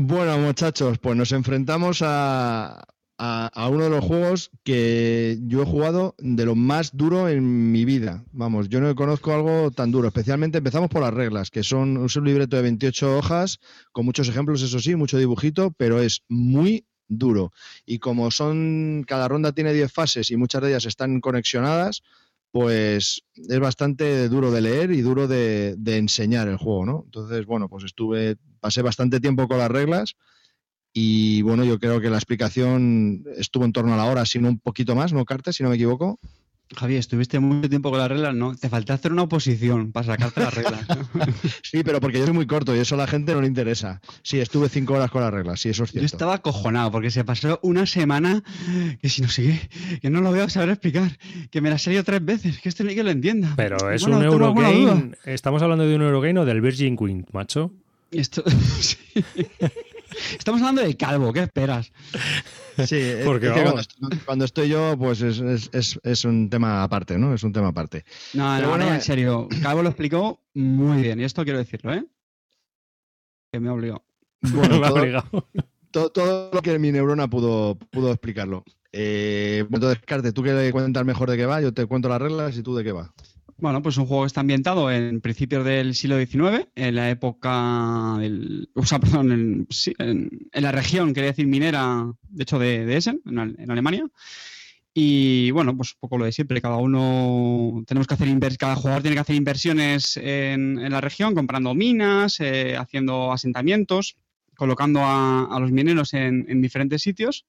Bueno, 0.00 0.38
muchachos, 0.38 0.96
pues 1.00 1.16
nos 1.16 1.32
enfrentamos 1.32 2.02
a, 2.04 2.84
uno 3.18 3.82
de 3.82 3.90
los 3.90 4.04
juegos 4.04 4.52
que 4.62 5.38
yo 5.42 5.62
he 5.62 5.66
jugado 5.66 6.14
de 6.18 6.44
lo 6.44 6.54
más 6.54 6.96
duro 6.96 7.28
en 7.28 7.72
mi 7.72 7.84
vida. 7.84 8.24
Vamos, 8.30 8.68
yo 8.68 8.80
no 8.80 8.94
conozco 8.94 9.32
algo 9.32 9.72
tan 9.72 9.90
duro. 9.90 10.06
Especialmente 10.06 10.58
empezamos 10.58 10.88
por 10.88 11.02
las 11.02 11.12
reglas, 11.12 11.50
que 11.50 11.64
son 11.64 11.96
un 11.96 12.24
libreto 12.24 12.54
de 12.54 12.62
28 12.62 13.18
hojas, 13.18 13.58
con 13.90 14.04
muchos 14.04 14.28
ejemplos, 14.28 14.62
eso 14.62 14.78
sí, 14.78 14.94
mucho 14.94 15.18
dibujito, 15.18 15.72
pero 15.76 16.00
es 16.00 16.22
muy 16.28 16.86
duro. 17.08 17.50
Y 17.84 17.98
como 17.98 18.30
son, 18.30 19.02
cada 19.04 19.26
ronda 19.26 19.50
tiene 19.50 19.72
10 19.72 19.92
fases 19.92 20.30
y 20.30 20.36
muchas 20.36 20.62
de 20.62 20.68
ellas 20.68 20.86
están 20.86 21.20
conexionadas, 21.20 22.02
pues 22.50 23.22
es 23.34 23.60
bastante 23.60 24.28
duro 24.28 24.50
de 24.50 24.60
leer 24.60 24.90
y 24.92 25.00
duro 25.00 25.28
de, 25.28 25.76
enseñar 25.86 26.48
el 26.48 26.56
juego, 26.56 26.86
¿no? 26.86 27.02
Entonces, 27.04 27.46
bueno, 27.46 27.68
pues 27.68 27.84
estuve, 27.84 28.36
pasé 28.58 28.82
bastante 28.82 29.20
tiempo 29.20 29.48
con 29.48 29.58
las 29.58 29.70
reglas 29.70 30.16
y 30.92 31.42
bueno, 31.42 31.64
yo 31.64 31.78
creo 31.78 32.00
que 32.00 32.10
la 32.10 32.16
explicación 32.16 33.24
estuvo 33.36 33.64
en 33.64 33.72
torno 33.72 33.94
a 33.94 33.96
la 33.96 34.06
hora, 34.06 34.24
sino 34.24 34.48
un 34.48 34.58
poquito 34.58 34.94
más, 34.94 35.12
¿no, 35.12 35.24
Cartes, 35.24 35.56
si 35.56 35.62
no 35.62 35.68
me 35.68 35.76
equivoco? 35.76 36.18
Javi, 36.76 36.96
estuviste 36.96 37.38
mucho 37.38 37.68
tiempo 37.68 37.90
con 37.90 37.98
las 37.98 38.08
reglas, 38.08 38.34
¿no? 38.34 38.54
Te 38.54 38.68
falta 38.68 38.92
hacer 38.92 39.12
una 39.12 39.22
oposición 39.22 39.90
para 39.90 40.06
sacarte 40.06 40.40
las 40.40 40.52
reglas. 40.52 40.84
sí, 41.62 41.82
pero 41.82 41.98
porque 41.98 42.18
yo 42.18 42.26
soy 42.26 42.34
muy 42.34 42.46
corto 42.46 42.76
y 42.76 42.78
eso 42.78 42.94
a 42.94 42.98
la 42.98 43.06
gente 43.06 43.32
no 43.32 43.40
le 43.40 43.46
interesa. 43.46 44.02
Sí, 44.22 44.38
estuve 44.38 44.68
cinco 44.68 44.94
horas 44.94 45.10
con 45.10 45.22
las 45.22 45.32
reglas, 45.32 45.60
sí, 45.60 45.70
eso 45.70 45.84
es 45.84 45.92
cierto. 45.92 46.02
Yo 46.02 46.06
estaba 46.06 46.34
acojonado 46.34 46.90
porque 46.90 47.10
se 47.10 47.24
pasó 47.24 47.58
una 47.62 47.86
semana 47.86 48.42
que 49.00 49.08
si 49.08 49.22
no 49.22 49.28
sé 49.28 49.70
que 50.02 50.10
no 50.10 50.20
lo 50.20 50.30
voy 50.30 50.40
a 50.40 50.48
saber 50.50 50.70
explicar, 50.70 51.18
que 51.50 51.60
me 51.62 51.70
la 51.70 51.76
he 51.76 51.78
salido 51.78 52.04
tres 52.04 52.22
veces, 52.22 52.58
que 52.60 52.68
este 52.68 52.84
ni 52.84 52.94
que 52.94 53.02
lo 53.02 53.10
entienda. 53.10 53.54
Pero 53.56 53.90
es 53.90 54.02
un 54.02 54.22
Eurogame. 54.22 55.12
¿Estamos 55.24 55.62
hablando 55.62 55.86
de 55.86 55.96
un 55.96 56.02
Eurogame 56.02 56.40
o 56.40 56.44
del 56.44 56.60
Virgin 56.60 56.96
Queen, 56.96 57.24
macho? 57.32 57.72
Esto. 58.10 58.42
Estamos 60.38 60.60
hablando 60.62 60.82
del 60.82 60.96
calvo, 60.96 61.32
¿qué 61.32 61.40
esperas? 61.40 61.92
Sí, 62.86 63.12
Porque, 63.24 63.52
cuando, 64.24 64.44
estoy 64.44 64.68
yo, 64.68 64.96
pues 64.98 65.20
es, 65.20 66.24
un 66.24 66.48
tema 66.48 66.82
aparte, 66.82 67.18
¿no? 67.18 67.34
Es 67.34 67.42
un 67.42 67.52
tema 67.52 67.68
aparte. 67.68 68.04
No, 68.32 68.58
no, 68.78 68.94
en 68.94 69.02
serio. 69.02 69.48
Calvo 69.62 69.82
lo 69.82 69.90
explicó 69.90 70.40
muy 70.54 71.02
bien, 71.02 71.20
y 71.20 71.24
esto 71.24 71.44
quiero 71.44 71.58
decirlo, 71.58 71.92
¿eh? 71.92 72.04
Que 73.52 73.60
me 73.60 73.68
ha 73.68 73.74
obligado. 73.74 74.04
Bueno, 74.40 74.80
todo, 75.90 76.10
todo, 76.10 76.50
lo 76.52 76.62
que 76.62 76.78
mi 76.78 76.92
neurona 76.92 77.28
pudo, 77.28 77.76
pudo 77.76 78.10
explicarlo. 78.10 78.64
Eh, 78.92 79.66
entonces, 79.70 80.02
Carte, 80.06 80.32
tú 80.32 80.42
que 80.42 80.70
cuentas 80.72 81.04
mejor 81.04 81.30
de 81.30 81.36
qué 81.36 81.46
va, 81.46 81.60
yo 81.60 81.74
te 81.74 81.86
cuento 81.86 82.08
las 82.08 82.22
reglas 82.22 82.56
y 82.56 82.62
tú 82.62 82.74
de 82.74 82.84
qué 82.84 82.92
va. 82.92 83.12
Bueno, 83.60 83.82
pues 83.82 83.96
un 83.96 84.06
juego 84.06 84.22
que 84.22 84.28
está 84.28 84.40
ambientado 84.40 84.88
en 84.88 85.20
principios 85.20 85.64
del 85.64 85.96
siglo 85.96 86.16
XIX, 86.16 86.68
en 86.76 86.94
la 86.94 87.10
época 87.10 88.16
del. 88.20 88.70
O 88.74 88.86
sea, 88.86 89.00
perdón, 89.00 89.66
en, 89.98 90.30
la 90.52 90.70
región, 90.70 91.12
quería 91.12 91.30
decir 91.30 91.48
minera, 91.48 92.06
de 92.28 92.42
hecho, 92.44 92.60
de, 92.60 92.96
Essen, 92.96 93.20
en, 93.26 93.70
Alemania. 93.70 94.06
Y 94.94 95.50
bueno, 95.50 95.76
pues 95.76 95.94
un 95.94 96.00
poco 96.00 96.18
lo 96.18 96.24
de 96.24 96.32
siempre, 96.32 96.60
cada 96.60 96.76
uno 96.76 97.82
tenemos 97.86 98.06
que 98.06 98.14
hacer 98.14 98.28
cada 98.58 98.76
jugador 98.76 99.02
tiene 99.02 99.16
que 99.16 99.20
hacer 99.20 99.36
inversiones 99.36 100.16
en, 100.16 100.90
la 100.90 101.00
región, 101.00 101.34
comprando 101.34 101.74
minas, 101.74 102.38
eh, 102.40 102.76
haciendo 102.76 103.32
asentamientos, 103.32 104.16
colocando 104.56 105.00
a, 105.02 105.58
los 105.60 105.72
mineros 105.72 106.14
en 106.14 106.62
diferentes 106.62 107.02
sitios. 107.02 107.44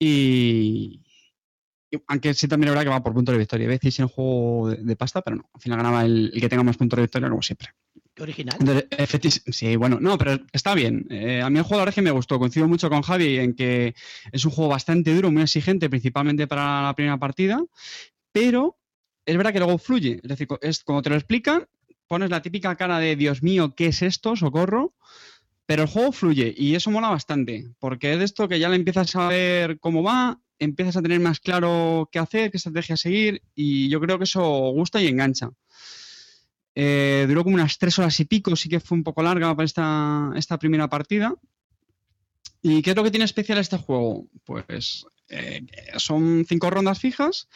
Y, 0.00 1.02
aunque 2.06 2.34
sí 2.34 2.48
también 2.48 2.68
es 2.68 2.72
verdad 2.72 2.84
que 2.84 2.90
va 2.90 3.02
por 3.02 3.14
puntos 3.14 3.32
de 3.32 3.38
victoria. 3.38 3.66
A 3.66 3.70
veces 3.70 3.98
en 3.98 4.04
el 4.04 4.10
juego 4.10 4.70
de, 4.70 4.96
pasta, 4.96 5.22
pero 5.22 5.36
no. 5.36 5.50
Al 5.52 5.60
final 5.60 5.78
ganaba 5.78 6.04
el, 6.04 6.32
que 6.38 6.48
tenga 6.48 6.62
más 6.62 6.76
puntos 6.76 6.96
de 6.96 7.02
victoria, 7.02 7.28
como 7.28 7.42
siempre. 7.42 7.68
Qué 8.14 8.22
original. 8.22 8.58
sí, 9.46 9.76
bueno, 9.76 9.98
no, 10.00 10.18
pero 10.18 10.38
está 10.52 10.74
bien. 10.74 11.06
Eh, 11.10 11.40
a 11.40 11.48
mí 11.50 11.58
el 11.58 11.64
juego 11.64 11.84
de 11.84 11.92
que 11.92 12.02
me 12.02 12.10
gustó. 12.10 12.38
Coincido 12.38 12.68
mucho 12.68 12.90
con 12.90 13.02
Javi 13.02 13.38
en 13.38 13.54
que 13.54 13.94
es 14.32 14.44
un 14.44 14.50
juego 14.50 14.70
bastante 14.70 15.14
duro, 15.14 15.30
muy 15.30 15.42
exigente, 15.42 15.88
principalmente 15.88 16.46
para 16.46 16.82
la 16.82 16.94
primera 16.94 17.18
partida, 17.18 17.62
pero 18.32 18.76
es 19.24 19.36
verdad 19.36 19.52
que 19.52 19.60
luego 19.60 19.78
fluye. 19.78 20.20
Es 20.22 20.28
decir, 20.28 20.48
es, 20.60 20.82
como 20.82 21.02
te 21.02 21.10
lo 21.10 21.16
explican, 21.16 21.66
pones 22.06 22.30
la 22.30 22.42
típica 22.42 22.74
cara 22.76 22.98
de 22.98 23.14
Dios 23.14 23.42
mío, 23.42 23.74
¿qué 23.76 23.86
es 23.86 24.02
esto? 24.02 24.36
Socorro. 24.36 24.94
Pero 25.66 25.82
el 25.82 25.88
juego 25.88 26.12
fluye 26.12 26.54
y 26.56 26.74
eso 26.74 26.90
mola 26.90 27.10
bastante, 27.10 27.68
porque 27.78 28.14
es 28.14 28.18
de 28.18 28.24
esto 28.24 28.48
que 28.48 28.58
ya 28.58 28.70
le 28.70 28.76
empiezas 28.76 29.14
a 29.16 29.28
ver 29.28 29.78
cómo 29.78 30.02
va, 30.02 30.40
empiezas 30.58 30.96
a 30.96 31.02
tener 31.02 31.20
más 31.20 31.40
claro 31.40 32.08
qué 32.12 32.18
hacer, 32.18 32.50
qué 32.50 32.56
estrategia 32.56 32.96
seguir 32.96 33.42
y 33.54 33.88
yo 33.88 34.00
creo 34.00 34.18
que 34.18 34.24
eso 34.24 34.42
gusta 34.72 35.00
y 35.00 35.06
engancha. 35.06 35.50
Eh, 36.74 37.24
duró 37.26 37.42
como 37.42 37.56
unas 37.56 37.76
tres 37.78 37.98
horas 37.98 38.18
y 38.20 38.24
pico, 38.24 38.54
sí 38.54 38.68
que 38.68 38.80
fue 38.80 38.96
un 38.96 39.04
poco 39.04 39.22
larga 39.22 39.54
para 39.54 39.64
esta, 39.64 40.30
esta 40.36 40.58
primera 40.58 40.88
partida. 40.88 41.34
¿Y 42.62 42.82
qué 42.82 42.90
es 42.90 42.96
lo 42.96 43.04
que 43.04 43.10
tiene 43.10 43.24
especial 43.24 43.58
este 43.58 43.78
juego? 43.78 44.28
Pues 44.44 45.04
eh, 45.28 45.66
son 45.96 46.44
cinco 46.48 46.70
rondas 46.70 47.00
fijas 47.00 47.48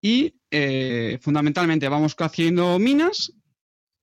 y 0.00 0.34
eh, 0.50 1.18
fundamentalmente 1.20 1.88
vamos 1.88 2.14
haciendo 2.18 2.78
minas 2.78 3.32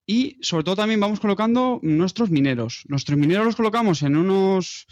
y 0.06 0.38
sobre 0.42 0.64
todo 0.64 0.78
también 0.78 1.00
vamos 1.00 1.20
colocando 1.20 1.80
nuestros 1.82 2.30
mineros. 2.30 2.84
Nuestros 2.88 3.18
mineros 3.18 3.46
los 3.46 3.56
colocamos 3.56 4.04
en 4.04 4.16
unos 4.16 4.88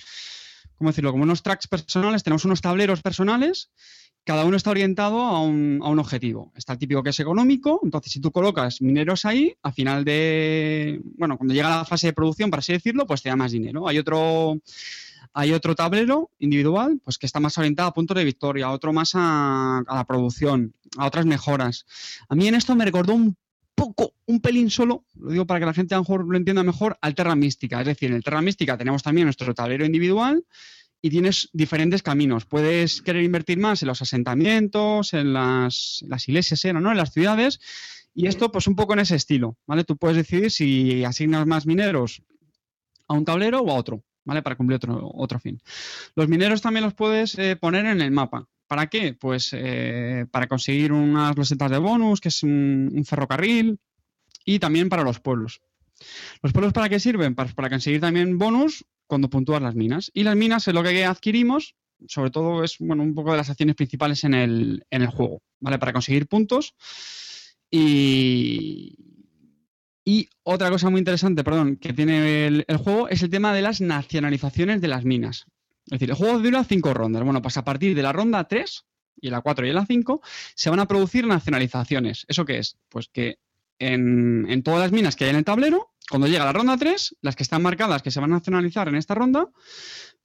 ¿cómo 0.77 0.89
decirlo? 0.89 1.11
Como 1.11 1.23
unos 1.23 1.43
tracks 1.43 1.67
personales, 1.67 2.23
tenemos 2.23 2.45
unos 2.45 2.61
tableros 2.61 3.01
personales, 3.01 3.71
cada 4.25 4.43
uno 4.43 4.57
está 4.57 4.71
orientado 4.71 5.21
a 5.21 5.41
un, 5.41 5.81
objetivo. 5.99 6.51
Está 6.55 6.73
el 6.73 6.79
típico 6.79 7.03
que 7.03 7.11
es 7.11 7.19
económico, 7.19 7.79
entonces 7.83 8.11
si 8.11 8.19
tú 8.19 8.31
colocas 8.31 8.81
mineros 8.81 9.23
ahí, 9.23 9.55
al 9.61 9.73
final 9.73 10.03
de, 10.03 10.99
bueno, 11.17 11.37
cuando 11.37 11.53
llega 11.53 11.69
la 11.69 11.85
fase 11.85 12.07
de 12.07 12.13
producción, 12.13 12.49
por 12.49 12.59
así 12.59 12.73
decirlo, 12.73 13.05
pues 13.05 13.21
te 13.21 13.29
da 13.29 13.35
más 13.35 13.51
dinero. 13.51 13.87
Hay 13.87 13.99
otro, 13.99 14.59
hay 15.31 15.51
otro 15.53 15.75
tablero 15.75 16.31
individual, 16.39 16.99
pues 17.03 17.19
que 17.19 17.27
está 17.27 17.39
más 17.39 17.57
orientado 17.59 17.89
a 17.89 17.93
puntos 17.93 18.17
de 18.17 18.23
victoria, 18.23 18.71
otro 18.71 18.93
más 18.93 19.11
a, 19.13 19.83
a 19.85 19.95
la 19.95 20.05
producción, 20.05 20.73
a 20.97 21.05
otras 21.05 21.27
mejoras. 21.27 21.85
A 22.27 22.33
mí 22.33 22.47
en 22.47 22.55
esto 22.55 22.75
me 22.75 22.85
recordó 22.85 23.13
un 23.13 23.37
poco, 23.75 24.13
un 24.25 24.39
pelín 24.39 24.69
solo, 24.69 25.05
lo 25.19 25.31
digo 25.31 25.45
para 25.45 25.59
que 25.59 25.65
la 25.65 25.73
gente 25.73 25.93
a 25.93 25.97
lo 25.97 26.03
mejor 26.03 26.25
lo 26.27 26.37
entienda 26.37 26.63
mejor, 26.63 26.97
al 27.01 27.13
Terra 27.13 27.35
Mística. 27.35 27.81
Es 27.81 27.87
decir, 27.87 28.09
en 28.09 28.15
el 28.15 28.23
Terra 28.23 28.41
Mística 28.41 28.77
tenemos 28.77 29.03
también 29.03 29.25
nuestro 29.25 29.53
tablero 29.53 29.85
individual 29.85 30.43
y 31.01 31.09
tienes 31.09 31.49
diferentes 31.53 32.01
caminos. 32.01 32.45
Puedes 32.45 33.01
querer 33.01 33.23
invertir 33.23 33.59
más 33.59 33.81
en 33.81 33.89
los 33.89 34.01
asentamientos, 34.01 35.13
en 35.13 35.33
las, 35.33 36.03
iglesias, 36.27 36.65
¿no? 36.73 36.91
en 36.91 36.97
las 36.97 37.13
ciudades. 37.13 37.59
Y 38.15 38.27
esto, 38.27 38.51
pues 38.51 38.65
un 38.67 38.75
poco 38.75 38.93
en 38.93 38.99
ese 38.99 39.15
estilo, 39.15 39.57
¿vale? 39.67 39.83
Tú 39.83 39.97
puedes 39.97 40.15
decidir 40.15 40.49
si 40.49 41.03
asignas 41.03 41.45
más 41.45 41.65
mineros 41.65 42.23
a 43.09 43.13
un 43.13 43.25
tablero 43.25 43.59
o 43.59 43.69
a 43.69 43.75
otro, 43.75 44.03
¿vale? 44.23 44.41
Para 44.41 44.55
cumplir 44.55 44.77
otro, 44.77 45.11
otro 45.13 45.37
fin. 45.37 45.61
Los 46.15 46.29
mineros 46.29 46.61
también 46.61 46.85
los 46.85 46.93
puedes 46.93 47.37
eh, 47.37 47.57
poner 47.57 47.85
en 47.85 48.01
el 48.01 48.11
mapa 48.11 48.47
¿Para 48.75 48.87
qué? 48.87 49.13
Pues 49.13 49.51
eh, 49.53 50.25
para 50.31 50.47
conseguir 50.47 50.91
unas 50.91 51.37
losetas 51.37 51.71
de 51.71 51.77
bonus, 51.77 52.19
que 52.19 52.27
es 52.27 52.43
un, 52.43 53.05
ferrocarril, 53.07 53.79
y 54.43 54.59
también 54.59 54.89
para 54.89 55.05
los 55.05 55.21
pueblos. 55.21 55.61
¿Los 56.41 56.51
pueblos 56.51 56.73
para 56.73 56.89
qué 56.89 56.99
sirven? 56.99 57.35
Para, 57.35 57.53
para, 57.53 57.69
conseguir 57.69 58.01
también 58.01 58.37
bonus 58.37 58.83
cuando 59.07 59.29
puntúas 59.29 59.61
las 59.61 59.75
minas. 59.75 60.11
Y 60.13 60.23
las 60.23 60.35
minas 60.35 60.67
es 60.67 60.73
lo 60.73 60.83
que 60.83 61.05
adquirimos, 61.05 61.77
sobre 62.05 62.31
todo 62.31 62.65
es 62.65 62.75
bueno, 62.79 63.01
un 63.01 63.15
poco 63.15 63.31
de 63.31 63.37
las 63.37 63.49
acciones 63.49 63.77
principales 63.77 64.25
en 64.25 64.33
el, 64.33 64.83
en 64.89 65.03
el 65.03 65.07
juego, 65.07 65.41
¿vale? 65.61 65.79
Para 65.79 65.93
conseguir 65.93 66.27
puntos. 66.27 66.75
Y, 67.71 68.97
y 70.03 70.27
otra 70.43 70.69
cosa 70.69 70.89
muy 70.89 70.99
interesante, 70.99 71.45
perdón, 71.45 71.77
que 71.77 71.93
tiene 71.93 72.47
el, 72.47 72.65
juego 72.77 73.07
es 73.07 73.23
el 73.23 73.29
tema 73.29 73.53
de 73.53 73.61
las 73.61 73.79
nacionalizaciones 73.79 74.81
de 74.81 74.89
las 74.89 75.05
minas. 75.05 75.45
Es 75.85 75.99
decir, 75.99 76.09
el 76.09 76.15
juego 76.15 76.39
dura 76.39 76.63
cinco 76.63 76.93
rondas. 76.93 77.23
Bueno, 77.23 77.41
pues 77.41 77.57
a 77.57 77.63
partir 77.63 77.95
de 77.95 78.01
la 78.01 78.11
ronda 78.11 78.47
3 78.47 78.85
y 79.21 79.29
la 79.29 79.41
4 79.41 79.67
y 79.67 79.71
la 79.71 79.85
5 79.85 80.21
se 80.55 80.69
van 80.69 80.79
a 80.79 80.87
producir 80.87 81.27
nacionalizaciones. 81.27 82.25
¿Eso 82.27 82.45
qué 82.45 82.59
es? 82.59 82.77
Pues 82.89 83.07
que 83.07 83.37
en, 83.79 84.63
todas 84.63 84.79
las 84.79 84.91
minas 84.91 85.15
que 85.15 85.25
hay 85.25 85.29
en 85.31 85.35
el 85.37 85.45
tablero, 85.45 85.91
cuando 86.09 86.27
llega 86.27 86.45
la 86.45 86.53
ronda 86.53 86.77
3, 86.77 87.17
las 87.21 87.35
que 87.35 87.43
están 87.43 87.61
marcadas 87.61 88.01
que 88.01 88.11
se 88.11 88.19
van 88.19 88.31
a 88.31 88.37
nacionalizar 88.37 88.87
en 88.87 88.95
esta 88.95 89.15
ronda, 89.15 89.47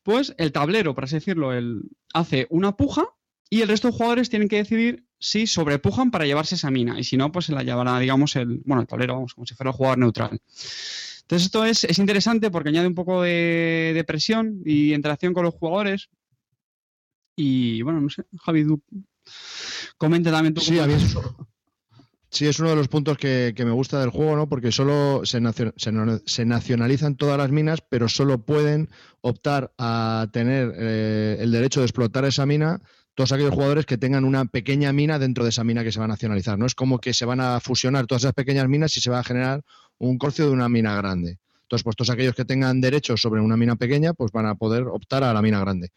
pues 0.02 0.34
el 0.38 0.52
tablero, 0.52 0.94
por 0.94 1.04
así 1.04 1.16
decirlo, 1.16 1.52
el, 1.52 1.82
hace 2.14 2.46
una 2.50 2.76
puja 2.76 3.04
y 3.50 3.62
el 3.62 3.68
resto 3.68 3.88
de 3.88 3.94
jugadores 3.94 4.30
tienen 4.30 4.48
que 4.48 4.56
decidir 4.56 5.04
si 5.18 5.46
sobrepujan 5.46 6.10
para 6.10 6.24
llevarse 6.24 6.54
esa 6.54 6.70
mina. 6.70 6.98
Y 6.98 7.04
si 7.04 7.16
no, 7.16 7.30
pues 7.32 7.46
se 7.46 7.52
la 7.52 7.62
llevará, 7.62 7.98
digamos, 7.98 8.36
el, 8.36 8.62
bueno, 8.64 8.82
el 8.82 8.88
tablero, 8.88 9.14
vamos, 9.14 9.34
como 9.34 9.46
si 9.46 9.54
fuera 9.54 9.70
el 9.70 9.76
jugador 9.76 9.98
neutral. 9.98 10.40
Entonces 11.30 11.46
esto 11.46 11.64
es, 11.64 11.98
interesante 12.00 12.50
porque 12.50 12.70
añade 12.70 12.88
un 12.88 12.94
poco 12.96 13.22
de, 13.22 14.02
presión 14.04 14.62
y 14.64 14.92
interacción 14.92 15.32
con 15.32 15.44
los 15.44 15.54
jugadores. 15.54 16.08
Y 17.36 17.82
bueno, 17.82 18.00
no 18.00 18.10
sé, 18.10 18.24
Javi, 18.42 18.66
tú 18.66 18.82
comenta 19.96 20.32
también 20.32 20.54
tú. 20.54 20.60
Sí, 20.60 20.76
es, 20.76 21.16
sí, 22.30 22.48
es 22.48 22.58
uno 22.58 22.70
de 22.70 22.74
los 22.74 22.88
puntos 22.88 23.16
que, 23.16 23.54
me 23.56 23.70
gusta 23.70 24.00
del 24.00 24.10
juego, 24.10 24.34
¿no? 24.34 24.48
Porque 24.48 24.72
solo 24.72 25.20
se, 25.24 25.40
se, 25.76 26.44
nacionalizan 26.44 27.14
todas 27.14 27.38
las 27.38 27.52
minas, 27.52 27.80
pero 27.88 28.08
solo 28.08 28.44
pueden 28.44 28.88
optar 29.20 29.72
a 29.78 30.26
tener 30.32 30.72
eh, 30.76 31.36
el 31.38 31.52
derecho 31.52 31.78
de 31.78 31.86
explotar 31.86 32.24
esa 32.24 32.44
mina 32.44 32.80
todos 33.14 33.32
aquellos 33.32 33.54
jugadores 33.54 33.86
que 33.86 33.98
tengan 33.98 34.24
una 34.24 34.44
pequeña 34.46 34.92
mina 34.92 35.18
dentro 35.18 35.44
de 35.44 35.50
esa 35.50 35.64
mina 35.64 35.84
que 35.84 35.92
se 35.92 35.98
va 35.98 36.06
a 36.06 36.08
nacionalizar. 36.08 36.58
No 36.58 36.66
es 36.66 36.74
como 36.74 36.98
que 36.98 37.12
se 37.12 37.24
van 37.24 37.40
a 37.40 37.60
fusionar 37.60 38.06
todas 38.06 38.22
esas 38.22 38.34
pequeñas 38.34 38.68
minas 38.68 38.96
y 38.96 39.00
se 39.00 39.10
va 39.10 39.18
a 39.18 39.24
generar 39.24 39.62
un 39.98 40.18
corcio 40.18 40.46
de 40.46 40.52
una 40.52 40.68
mina 40.68 40.94
grande. 40.96 41.38
Entonces, 41.62 41.84
pues 41.84 41.96
todos 41.96 42.10
aquellos 42.10 42.34
que 42.34 42.44
tengan 42.44 42.80
derechos 42.80 43.20
sobre 43.20 43.40
una 43.40 43.56
mina 43.56 43.76
pequeña, 43.76 44.12
pues 44.12 44.32
van 44.32 44.46
a 44.46 44.54
poder 44.54 44.84
optar 44.84 45.22
a 45.22 45.32
la 45.32 45.42
mina 45.42 45.60
grande. 45.60 45.90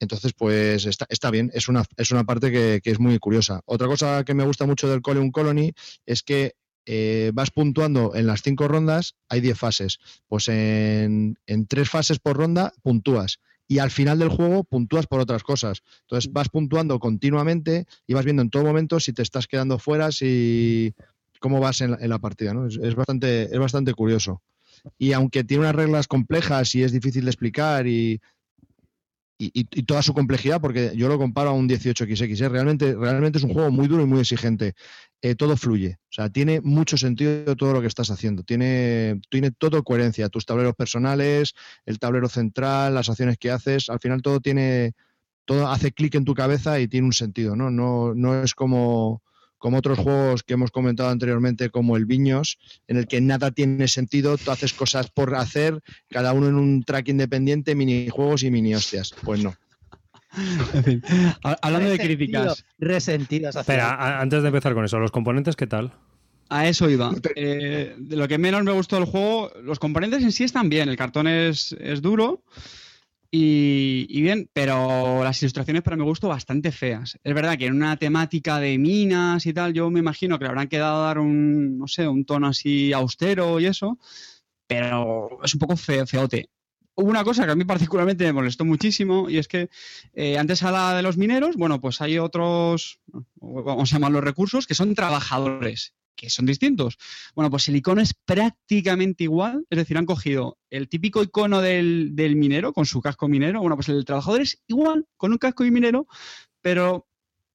Entonces, 0.00 0.32
pues 0.32 0.86
está, 0.86 1.30
bien, 1.30 1.50
es 1.54 1.68
una, 1.68 1.84
es 1.96 2.10
una 2.10 2.24
parte 2.24 2.50
que, 2.50 2.80
es 2.82 3.00
muy 3.00 3.18
curiosa. 3.18 3.60
Otra 3.64 3.86
cosa 3.88 4.24
que 4.24 4.34
me 4.34 4.44
gusta 4.44 4.66
mucho 4.66 4.88
del 4.88 5.02
Colony 5.02 5.30
Colony 5.30 5.72
es 6.06 6.22
que 6.22 6.54
eh, 6.86 7.30
vas 7.34 7.50
puntuando 7.50 8.14
en 8.14 8.26
las 8.26 8.42
cinco 8.42 8.68
rondas, 8.68 9.14
hay 9.28 9.40
diez 9.40 9.58
fases. 9.58 9.98
Pues 10.28 10.48
en, 10.48 11.36
en, 11.46 11.66
tres 11.66 11.90
fases 11.90 12.18
por 12.18 12.36
ronda 12.36 12.72
puntúas 12.82 13.40
y 13.68 13.78
al 13.78 13.90
final 13.90 14.18
del 14.18 14.30
juego 14.30 14.64
puntúas 14.64 15.06
por 15.06 15.20
otras 15.20 15.44
cosas. 15.44 15.82
Entonces 16.00 16.32
vas 16.32 16.48
puntuando 16.48 16.98
continuamente 16.98 17.86
y 18.06 18.14
vas 18.14 18.24
viendo 18.24 18.42
en 18.42 18.50
todo 18.50 18.64
momento 18.64 18.98
si 18.98 19.12
te 19.12 19.22
estás 19.22 19.46
quedando 19.46 19.78
fuera, 19.78 20.10
si 20.10 20.94
cómo 21.38 21.60
vas 21.60 21.82
en 21.82 21.96
la, 22.00 22.18
partida. 22.18 22.54
¿no? 22.54 22.66
Es, 22.66 22.94
bastante, 22.94 23.42
es 23.44 23.58
bastante 23.58 23.92
curioso. 23.92 24.42
Y 24.96 25.12
aunque 25.12 25.44
tiene 25.44 25.64
unas 25.64 25.74
reglas 25.74 26.08
complejas 26.08 26.74
y 26.74 26.82
es 26.82 26.92
difícil 26.92 27.24
de 27.24 27.30
explicar 27.30 27.86
y 27.86 28.20
y, 29.38 29.64
toda 29.84 30.02
su 30.02 30.14
complejidad, 30.14 30.60
porque 30.60 30.92
yo 30.96 31.08
lo 31.08 31.16
comparo 31.16 31.50
a 31.50 31.52
un 31.52 31.68
18XX. 31.68 32.40
¿eh? 32.40 32.48
Realmente, 32.48 32.94
realmente 32.94 33.38
es 33.38 33.44
un 33.44 33.52
juego 33.52 33.70
muy 33.70 33.86
duro 33.86 34.02
y 34.02 34.06
muy 34.06 34.20
exigente. 34.20 34.74
Eh, 35.22 35.36
todo 35.36 35.56
fluye. 35.56 35.98
O 36.02 36.12
sea, 36.12 36.28
tiene 36.28 36.60
mucho 36.60 36.96
sentido 36.96 37.54
todo 37.56 37.72
lo 37.72 37.80
que 37.80 37.86
estás 37.86 38.10
haciendo. 38.10 38.42
Tiene, 38.42 39.20
tiene 39.30 39.52
todo 39.52 39.84
coherencia. 39.84 40.28
Tus 40.28 40.44
tableros 40.44 40.74
personales, 40.74 41.54
el 41.86 42.00
tablero 42.00 42.28
central, 42.28 42.94
las 42.94 43.08
acciones 43.08 43.38
que 43.38 43.52
haces. 43.52 43.88
Al 43.88 44.00
final 44.00 44.22
todo 44.22 44.40
tiene. 44.40 44.92
Todo 45.44 45.68
hace 45.68 45.92
clic 45.92 46.14
en 46.16 46.26
tu 46.26 46.34
cabeza 46.34 46.78
y 46.78 46.88
tiene 46.88 47.06
un 47.06 47.14
sentido, 47.14 47.56
¿no? 47.56 47.70
No, 47.70 48.14
no 48.14 48.42
es 48.42 48.54
como 48.54 49.22
como 49.58 49.78
otros 49.78 49.98
juegos 49.98 50.42
que 50.42 50.54
hemos 50.54 50.70
comentado 50.70 51.10
anteriormente, 51.10 51.70
como 51.70 51.96
el 51.96 52.06
Viños, 52.06 52.58
en 52.86 52.96
el 52.96 53.06
que 53.06 53.20
nada 53.20 53.50
tiene 53.50 53.88
sentido, 53.88 54.38
tú 54.38 54.50
haces 54.50 54.72
cosas 54.72 55.10
por 55.10 55.34
hacer, 55.34 55.80
cada 56.08 56.32
uno 56.32 56.48
en 56.48 56.54
un 56.54 56.82
track 56.84 57.08
independiente, 57.08 57.74
minijuegos 57.74 58.42
y 58.42 58.50
mini 58.50 58.74
hostias. 58.74 59.14
Pues 59.22 59.42
no. 59.42 59.54
hablando 61.62 61.90
de 61.90 61.98
críticas. 61.98 62.64
Resentidas. 62.78 63.56
Espera, 63.56 64.20
antes 64.20 64.42
de 64.42 64.48
empezar 64.48 64.74
con 64.74 64.84
eso, 64.84 64.98
¿los 64.98 65.10
componentes 65.10 65.56
qué 65.56 65.66
tal? 65.66 65.92
A 66.50 66.66
eso 66.66 66.88
iba. 66.88 67.12
Eh, 67.34 67.94
de 67.98 68.16
lo 68.16 68.26
que 68.26 68.38
menos 68.38 68.62
me 68.64 68.72
gustó 68.72 68.96
del 68.96 69.04
juego, 69.04 69.50
los 69.62 69.78
componentes 69.78 70.22
en 70.22 70.32
sí 70.32 70.44
están 70.44 70.68
bien. 70.68 70.88
El 70.88 70.96
cartón 70.96 71.26
es, 71.26 71.76
es 71.78 72.00
duro. 72.00 72.42
Y, 73.30 74.22
bien, 74.22 74.48
pero 74.54 75.22
las 75.22 75.42
ilustraciones 75.42 75.82
para 75.82 75.96
mi 75.96 76.04
gusto 76.04 76.28
bastante 76.28 76.72
feas. 76.72 77.18
Es 77.22 77.34
verdad 77.34 77.58
que 77.58 77.66
en 77.66 77.74
una 77.74 77.96
temática 77.98 78.58
de 78.58 78.78
minas 78.78 79.44
y 79.44 79.52
tal, 79.52 79.74
yo 79.74 79.90
me 79.90 80.00
imagino 80.00 80.38
que 80.38 80.44
le 80.44 80.48
habrán 80.48 80.68
quedado 80.68 81.02
dar 81.02 81.18
un, 81.18 81.76
no 81.78 81.86
sé, 81.88 82.08
un 82.08 82.24
tono 82.24 82.46
así 82.48 82.92
austero 82.94 83.60
y 83.60 83.66
eso, 83.66 83.98
pero 84.66 85.40
es 85.44 85.54
un 85.54 85.60
poco 85.60 85.76
feo, 85.76 86.06
feote. 86.06 86.48
Hubo 86.94 87.10
una 87.10 87.22
cosa 87.22 87.44
que 87.44 87.52
a 87.52 87.54
mí 87.54 87.64
particularmente 87.64 88.24
me 88.24 88.32
molestó 88.32 88.64
muchísimo 88.64 89.28
y 89.28 89.38
es 89.38 89.46
que 89.46 89.68
eh, 90.14 90.38
antes 90.38 90.62
a 90.62 90.72
la 90.72 90.96
de 90.96 91.02
los 91.02 91.16
mineros, 91.16 91.56
bueno, 91.56 91.80
pues 91.80 92.00
hay 92.00 92.18
otros, 92.18 92.98
vamos 93.36 93.92
a 93.92 93.96
llamar 93.96 94.12
los 94.12 94.24
recursos, 94.24 94.66
que 94.66 94.74
son 94.74 94.94
trabajadores 94.94 95.94
que 96.18 96.28
son 96.28 96.44
distintos. 96.44 96.98
Bueno, 97.34 97.48
pues 97.50 97.68
el 97.68 97.76
icono 97.76 98.02
es 98.02 98.12
prácticamente 98.12 99.24
igual, 99.24 99.64
es 99.70 99.78
decir, 99.78 99.96
han 99.96 100.04
cogido 100.04 100.58
el 100.68 100.88
típico 100.88 101.22
icono 101.22 101.62
del, 101.62 102.12
minero 102.36 102.72
con 102.72 102.84
su 102.84 103.00
casco 103.00 103.28
minero, 103.28 103.60
bueno, 103.60 103.76
pues 103.76 103.88
el 103.88 104.04
trabajador 104.04 104.42
es 104.42 104.60
igual, 104.66 105.06
con 105.16 105.32
un 105.32 105.38
casco 105.38 105.64
y 105.64 105.70
minero, 105.70 106.06
pero 106.60 107.06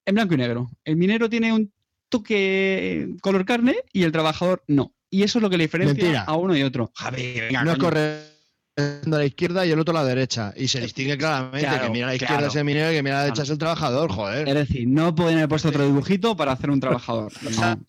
en 0.06 0.14
blanco 0.14 0.34
y 0.34 0.38
negro. 0.38 0.70
El 0.84 0.96
minero 0.96 1.28
tiene 1.28 1.52
un 1.52 1.72
toque 2.08 3.14
color 3.20 3.44
carne 3.44 3.76
y 3.92 4.02
el 4.02 4.12
trabajador 4.12 4.64
no. 4.66 4.94
Y 5.10 5.22
eso 5.22 5.38
es 5.38 5.42
lo 5.42 5.50
que 5.50 5.58
le 5.58 5.64
diferencia 5.64 6.22
a 6.22 6.36
uno 6.36 6.56
y 6.56 6.62
otro. 6.62 6.90
Javier, 6.94 7.52
no 7.52 7.72
es 7.72 7.78
correcto 7.78 8.34
a 8.76 9.18
la 9.18 9.24
izquierda 9.24 9.64
y 9.64 9.70
el 9.70 9.78
otro 9.78 9.96
a 9.96 10.02
la 10.02 10.08
derecha. 10.08 10.52
Y 10.56 10.68
se 10.68 10.80
distingue 10.80 11.16
claramente 11.16 11.68
que 11.80 11.90
mira 11.90 12.06
a 12.06 12.08
la 12.08 12.16
izquierda 12.16 12.48
es 12.48 12.56
el 12.56 12.64
minero 12.64 12.90
y 12.90 12.94
que 12.96 13.02
mira 13.02 13.16
a 13.16 13.18
la 13.18 13.24
derecha 13.24 13.42
es 13.42 13.50
el 13.50 13.58
trabajador, 13.58 14.10
joder. 14.10 14.48
Es 14.48 14.54
decir, 14.54 14.88
no 14.88 15.14
pueden 15.14 15.36
haber 15.36 15.48
puesto 15.48 15.68
otro 15.68 15.84
dibujito 15.84 16.36
para 16.36 16.52
hacer 16.52 16.70
un 16.70 16.80
trabajador. 16.80 17.32
No. 17.42 17.80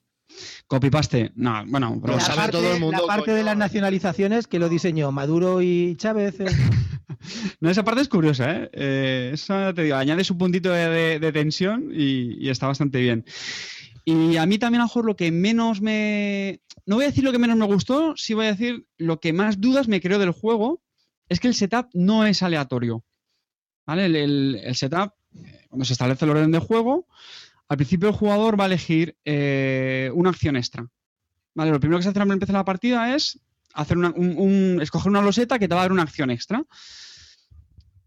Copy-paste, 0.67 1.31
no, 1.35 1.63
bueno, 1.67 1.99
pero 2.03 2.19
sabe 2.19 2.51
todo 2.51 2.73
el 2.73 2.79
mundo. 2.79 2.97
La 3.01 3.07
parte 3.07 3.31
de 3.31 3.43
las 3.43 3.57
nacionalizaciones 3.57 4.47
que 4.47 4.59
lo 4.59 4.69
diseñó 4.69 5.11
Maduro 5.11 5.61
y 5.61 5.95
Chávez. 5.97 6.39
Eh. 6.39 6.45
no, 7.59 7.69
esa 7.69 7.83
parte 7.83 8.01
es 8.01 8.09
curiosa, 8.09 8.51
¿eh? 8.51 8.69
eh 8.73 9.31
esa, 9.33 9.73
te 9.73 9.83
digo, 9.83 9.95
añade 9.95 10.23
su 10.23 10.37
puntito 10.37 10.71
de, 10.71 11.31
tensión 11.33 11.91
y, 11.93 12.49
está 12.49 12.67
bastante 12.67 12.99
bien. 12.99 13.25
Y 14.05 14.37
a 14.37 14.45
mí 14.45 14.57
también, 14.57 14.81
a 14.81 14.83
lo 14.83 14.87
mejor, 14.87 15.05
lo 15.05 15.15
que 15.15 15.31
menos 15.31 15.81
me. 15.81 16.61
No 16.85 16.95
voy 16.95 17.05
a 17.05 17.07
decir 17.07 17.23
lo 17.23 17.31
que 17.31 17.39
menos 17.39 17.57
me 17.57 17.65
gustó, 17.65 18.15
sí 18.15 18.33
voy 18.33 18.45
a 18.45 18.51
decir 18.51 18.85
lo 18.97 19.19
que 19.19 19.33
más 19.33 19.59
dudas 19.59 19.87
me 19.87 20.01
creo 20.01 20.19
del 20.19 20.31
juego 20.31 20.83
es 21.29 21.39
que 21.39 21.47
el 21.47 21.55
setup 21.55 21.87
no 21.93 22.25
es 22.25 22.43
aleatorio. 22.43 23.03
¿Vale? 23.85 24.05
El, 24.05 24.55
el 24.63 24.75
setup, 24.75 25.13
eh, 25.35 25.65
cuando 25.69 25.85
se 25.85 25.93
establece 25.93 26.25
el 26.25 26.31
orden 26.31 26.51
de 26.51 26.59
juego, 26.59 27.07
al 27.67 27.77
principio 27.77 28.09
el 28.09 28.15
jugador 28.15 28.59
va 28.59 28.65
a 28.65 28.67
elegir 28.67 29.17
eh, 29.25 30.11
una 30.13 30.29
acción 30.29 30.55
extra. 30.55 30.87
Vale, 31.53 31.71
lo 31.71 31.79
primero 31.79 31.99
que 31.99 32.03
se 32.03 32.09
hace 32.09 32.19
al 32.19 32.31
empezar 32.31 32.53
la 32.53 32.65
partida 32.65 33.15
es 33.15 33.39
hacer 33.73 33.97
un, 33.97 34.79
escoger 34.81 35.09
una 35.09 35.21
loseta 35.21 35.57
que 35.57 35.67
te 35.67 35.73
va 35.73 35.81
a 35.81 35.83
dar 35.85 35.91
una 35.91 36.03
acción 36.03 36.29
extra. 36.29 36.63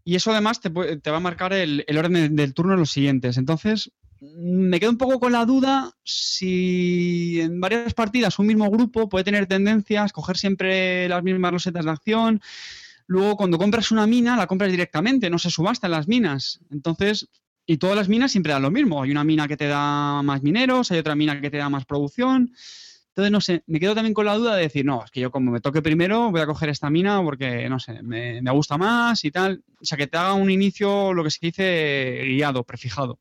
Y 0.03 0.15
eso 0.15 0.31
además 0.31 0.59
te, 0.61 0.69
va 0.69 1.17
a 1.17 1.19
marcar 1.19 1.53
el, 1.53 1.85
orden 1.97 2.35
del 2.35 2.53
turno 2.53 2.73
en 2.73 2.79
los 2.79 2.91
siguientes. 2.91 3.37
Entonces, 3.37 3.91
me 4.21 4.79
quedo 4.79 4.91
un 4.91 4.97
poco 4.97 5.19
con 5.19 5.31
la 5.31 5.45
duda 5.45 5.91
si 6.03 7.39
en 7.41 7.59
varias 7.59 7.93
partidas 7.93 8.39
un 8.39 8.47
mismo 8.47 8.69
grupo 8.71 9.07
puede 9.07 9.25
tener 9.25 9.45
tendencia 9.45 10.03
a 10.03 10.05
escoger 10.05 10.37
siempre 10.37 11.07
las 11.09 11.23
mismas 11.23 11.51
losetas 11.51 11.85
de 11.85 11.91
acción. 11.91 12.41
Luego, 13.07 13.37
cuando 13.37 13.57
compras 13.57 13.91
una 13.91 14.07
mina, 14.07 14.35
la 14.35 14.47
compras 14.47 14.71
directamente, 14.71 15.29
no 15.29 15.37
se 15.37 15.49
subasta 15.49 15.87
en 15.87 15.91
las 15.91 16.07
minas. 16.07 16.59
Entonces, 16.71 17.29
y 17.69 17.77
todas 17.77 17.95
las 17.95 18.09
minas 18.09 18.31
siempre 18.31 18.51
dan 18.51 18.63
lo 18.63 18.71
mismo. 18.71 19.03
Hay 19.03 19.11
una 19.11 19.23
mina 19.23 19.47
que 19.47 19.55
te 19.55 19.67
da 19.67 20.23
más 20.23 20.41
mineros, 20.41 20.89
hay 20.89 20.97
otra 20.97 21.13
mina 21.13 21.39
que 21.39 21.51
te 21.51 21.57
da 21.57 21.69
más 21.69 21.85
producción. 21.85 22.51
Entonces, 23.09 23.31
no 23.31 23.41
sé, 23.41 23.63
me 23.67 23.79
quedo 23.79 23.93
también 23.93 24.15
con 24.15 24.25
la 24.25 24.33
duda 24.33 24.55
de 24.55 24.63
decir, 24.63 24.83
no, 24.85 25.05
es 25.05 25.11
que 25.11 25.19
yo 25.19 25.29
como 25.29 25.51
me 25.51 25.61
toque 25.61 25.83
primero 25.83 26.31
voy 26.31 26.41
a 26.41 26.47
coger 26.47 26.69
esta 26.69 26.89
mina 26.89 27.21
porque, 27.21 27.69
no 27.69 27.79
sé, 27.79 28.01
me, 28.01 28.41
gusta 28.49 28.79
más 28.79 29.23
y 29.23 29.29
tal. 29.29 29.63
O 29.79 29.85
sea, 29.85 29.99
que 29.99 30.07
te 30.07 30.17
haga 30.17 30.33
un 30.33 30.49
inicio, 30.49 31.13
lo 31.13 31.23
que 31.23 31.29
se 31.29 31.37
dice, 31.45 32.23
guiado, 32.25 32.63
prefijado. 32.63 33.19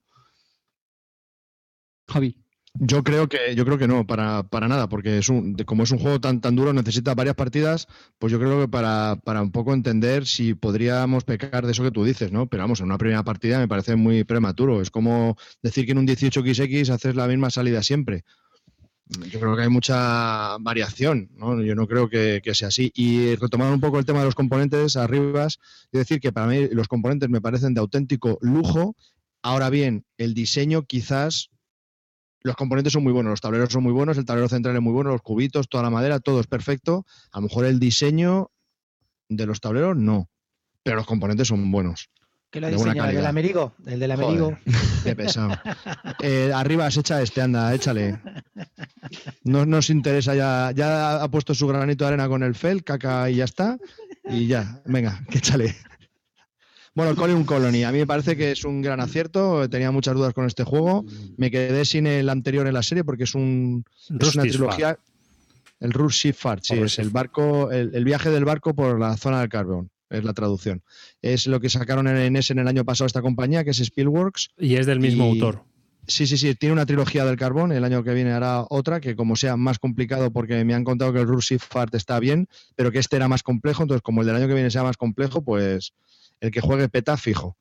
Javi. 2.08 2.34
Yo 2.80 3.02
creo 3.02 3.28
que, 3.28 3.56
yo 3.56 3.64
creo 3.64 3.76
que 3.76 3.88
no, 3.88 4.06
para, 4.06 4.44
para 4.44 4.68
nada, 4.68 4.88
porque 4.88 5.18
es 5.18 5.28
un, 5.28 5.54
como 5.66 5.82
es 5.82 5.90
un 5.90 5.98
juego 5.98 6.20
tan, 6.20 6.40
tan 6.40 6.54
duro, 6.54 6.72
necesita 6.72 7.14
varias 7.14 7.34
partidas, 7.34 7.88
pues 8.18 8.32
yo 8.32 8.38
creo 8.38 8.60
que 8.60 8.68
para, 8.68 9.18
para 9.24 9.42
un 9.42 9.50
poco 9.50 9.74
entender 9.74 10.26
si 10.26 10.54
podríamos 10.54 11.24
pecar 11.24 11.66
de 11.66 11.72
eso 11.72 11.82
que 11.82 11.90
tú 11.90 12.04
dices, 12.04 12.30
¿no? 12.30 12.46
Pero 12.46 12.62
vamos, 12.62 12.78
en 12.78 12.86
una 12.86 12.98
primera 12.98 13.24
partida 13.24 13.58
me 13.58 13.66
parece 13.66 13.96
muy 13.96 14.22
prematuro. 14.22 14.80
Es 14.80 14.90
como 14.90 15.36
decir 15.60 15.86
que 15.86 15.92
en 15.92 15.98
un 15.98 16.06
18XX 16.06 16.88
haces 16.90 17.16
la 17.16 17.26
misma 17.26 17.50
salida 17.50 17.82
siempre. 17.82 18.24
Yo 19.28 19.40
creo 19.40 19.56
que 19.56 19.62
hay 19.62 19.70
mucha 19.70 20.56
variación, 20.58 21.30
¿no? 21.34 21.60
Yo 21.62 21.74
no 21.74 21.88
creo 21.88 22.08
que, 22.08 22.40
que 22.44 22.54
sea 22.54 22.68
así. 22.68 22.92
Y 22.94 23.34
retomando 23.36 23.74
un 23.74 23.80
poco 23.80 23.98
el 23.98 24.04
tema 24.04 24.20
de 24.20 24.26
los 24.26 24.34
componentes, 24.36 24.96
arriba, 24.96 25.46
es 25.46 25.58
decir 25.90 26.20
que 26.20 26.30
para 26.30 26.46
mí 26.46 26.68
los 26.70 26.86
componentes 26.86 27.28
me 27.28 27.40
parecen 27.40 27.74
de 27.74 27.80
auténtico 27.80 28.38
lujo. 28.40 28.94
Ahora 29.42 29.68
bien, 29.70 30.04
el 30.16 30.34
diseño 30.34 30.82
quizás 30.82 31.50
los 32.40 32.56
componentes 32.56 32.92
son 32.92 33.02
muy 33.02 33.12
buenos, 33.12 33.30
los 33.30 33.40
tableros 33.40 33.72
son 33.72 33.82
muy 33.82 33.92
buenos, 33.92 34.16
el 34.18 34.24
tablero 34.24 34.48
central 34.48 34.76
es 34.76 34.82
muy 34.82 34.92
bueno, 34.92 35.10
los 35.10 35.22
cubitos, 35.22 35.68
toda 35.68 35.82
la 35.82 35.90
madera, 35.90 36.20
todo 36.20 36.40
es 36.40 36.46
perfecto. 36.46 37.04
A 37.32 37.38
lo 37.38 37.48
mejor 37.48 37.64
el 37.64 37.78
diseño 37.80 38.50
de 39.28 39.46
los 39.46 39.60
tableros 39.60 39.96
no, 39.96 40.28
pero 40.82 40.96
los 40.96 41.06
componentes 41.06 41.48
son 41.48 41.70
buenos. 41.70 42.10
¿Qué 42.50 42.60
lo 42.60 42.68
diseñado? 42.68 43.10
¿El 43.10 43.16
del. 43.16 43.26
Amerigo? 43.26 43.74
¿El 43.84 44.00
del 44.00 44.10
Amerigo? 44.10 44.56
Joder, 44.64 45.04
qué 45.04 45.16
pesado. 45.16 45.50
Eh, 46.20 46.50
arriba 46.54 46.86
has 46.86 46.96
echa 46.96 47.20
este, 47.20 47.42
anda, 47.42 47.74
échale. 47.74 48.18
No 49.44 49.66
nos 49.66 49.90
interesa 49.90 50.34
ya, 50.34 50.72
ya 50.74 51.22
ha 51.22 51.28
puesto 51.28 51.54
su 51.54 51.66
granito 51.66 52.04
de 52.04 52.08
arena 52.08 52.28
con 52.28 52.42
el 52.42 52.54
fel, 52.54 52.84
caca 52.84 53.28
y 53.28 53.36
ya 53.36 53.44
está. 53.44 53.78
Y 54.30 54.46
ya, 54.46 54.80
venga, 54.86 55.22
que 55.30 55.38
échale. 55.38 55.76
Bueno, 56.98 57.14
Colin 57.14 57.44
Colony, 57.44 57.84
a 57.84 57.92
mí 57.92 57.98
me 57.98 58.08
parece 58.08 58.36
que 58.36 58.50
es 58.50 58.64
un 58.64 58.82
gran 58.82 58.98
acierto. 58.98 59.70
Tenía 59.70 59.92
muchas 59.92 60.16
dudas 60.16 60.34
con 60.34 60.46
este 60.46 60.64
juego. 60.64 61.04
Me 61.36 61.48
quedé 61.48 61.84
sin 61.84 62.08
el 62.08 62.28
anterior 62.28 62.66
en 62.66 62.74
la 62.74 62.82
serie 62.82 63.04
porque 63.04 63.22
es 63.22 63.36
un 63.36 63.84
es 64.20 64.34
una 64.34 64.42
trilogía. 64.42 64.98
El 65.78 65.92
Rush 65.92 66.14
Ship 66.24 66.32
Fart, 66.32 66.64
sí, 66.64 66.74
es 66.74 66.98
el 66.98 67.10
barco, 67.10 67.70
el, 67.70 67.94
el 67.94 68.02
viaje 68.04 68.30
del 68.30 68.44
barco 68.44 68.74
por 68.74 68.98
la 68.98 69.16
zona 69.16 69.38
del 69.38 69.48
carbón, 69.48 69.90
es 70.10 70.24
la 70.24 70.32
traducción. 70.32 70.82
Es 71.22 71.46
lo 71.46 71.60
que 71.60 71.70
sacaron 71.70 72.08
en 72.08 72.32
NES 72.32 72.50
en 72.50 72.58
el 72.58 72.66
año 72.66 72.84
pasado 72.84 73.06
esta 73.06 73.22
compañía, 73.22 73.62
que 73.62 73.70
es 73.70 73.78
Spielworks. 73.78 74.48
Y 74.58 74.74
es 74.74 74.86
del 74.86 74.98
mismo 74.98 75.26
Y- 75.26 75.30
autor. 75.40 75.62
Sí, 76.08 76.26
sí, 76.26 76.36
sí, 76.38 76.54
tiene 76.56 76.72
una 76.72 76.86
trilogía 76.86 77.24
del 77.26 77.36
carbón, 77.36 77.70
el 77.70 77.84
año 77.84 78.02
que 78.02 78.14
viene 78.14 78.32
hará 78.32 78.64
otra, 78.70 78.98
que 78.98 79.14
como 79.14 79.36
sea 79.36 79.56
más 79.58 79.78
complicado, 79.78 80.32
porque 80.32 80.64
me 80.64 80.74
han 80.74 80.82
contado 80.82 81.12
que 81.12 81.20
el 81.20 81.28
Rush 81.28 81.50
Ship 81.50 81.58
Fart 81.60 81.94
está 81.94 82.18
bien, 82.18 82.48
pero 82.74 82.90
que 82.90 82.98
este 82.98 83.14
era 83.16 83.28
más 83.28 83.42
complejo, 83.44 83.82
entonces 83.82 84.00
como 84.02 84.22
el 84.22 84.26
del 84.26 84.36
año 84.36 84.48
que 84.48 84.54
viene 84.54 84.70
sea 84.70 84.82
más 84.82 84.96
complejo, 84.96 85.42
pues 85.42 85.92
el 86.40 86.50
que 86.50 86.60
juegue 86.60 86.88
peta 86.88 87.16
fijo. 87.16 87.56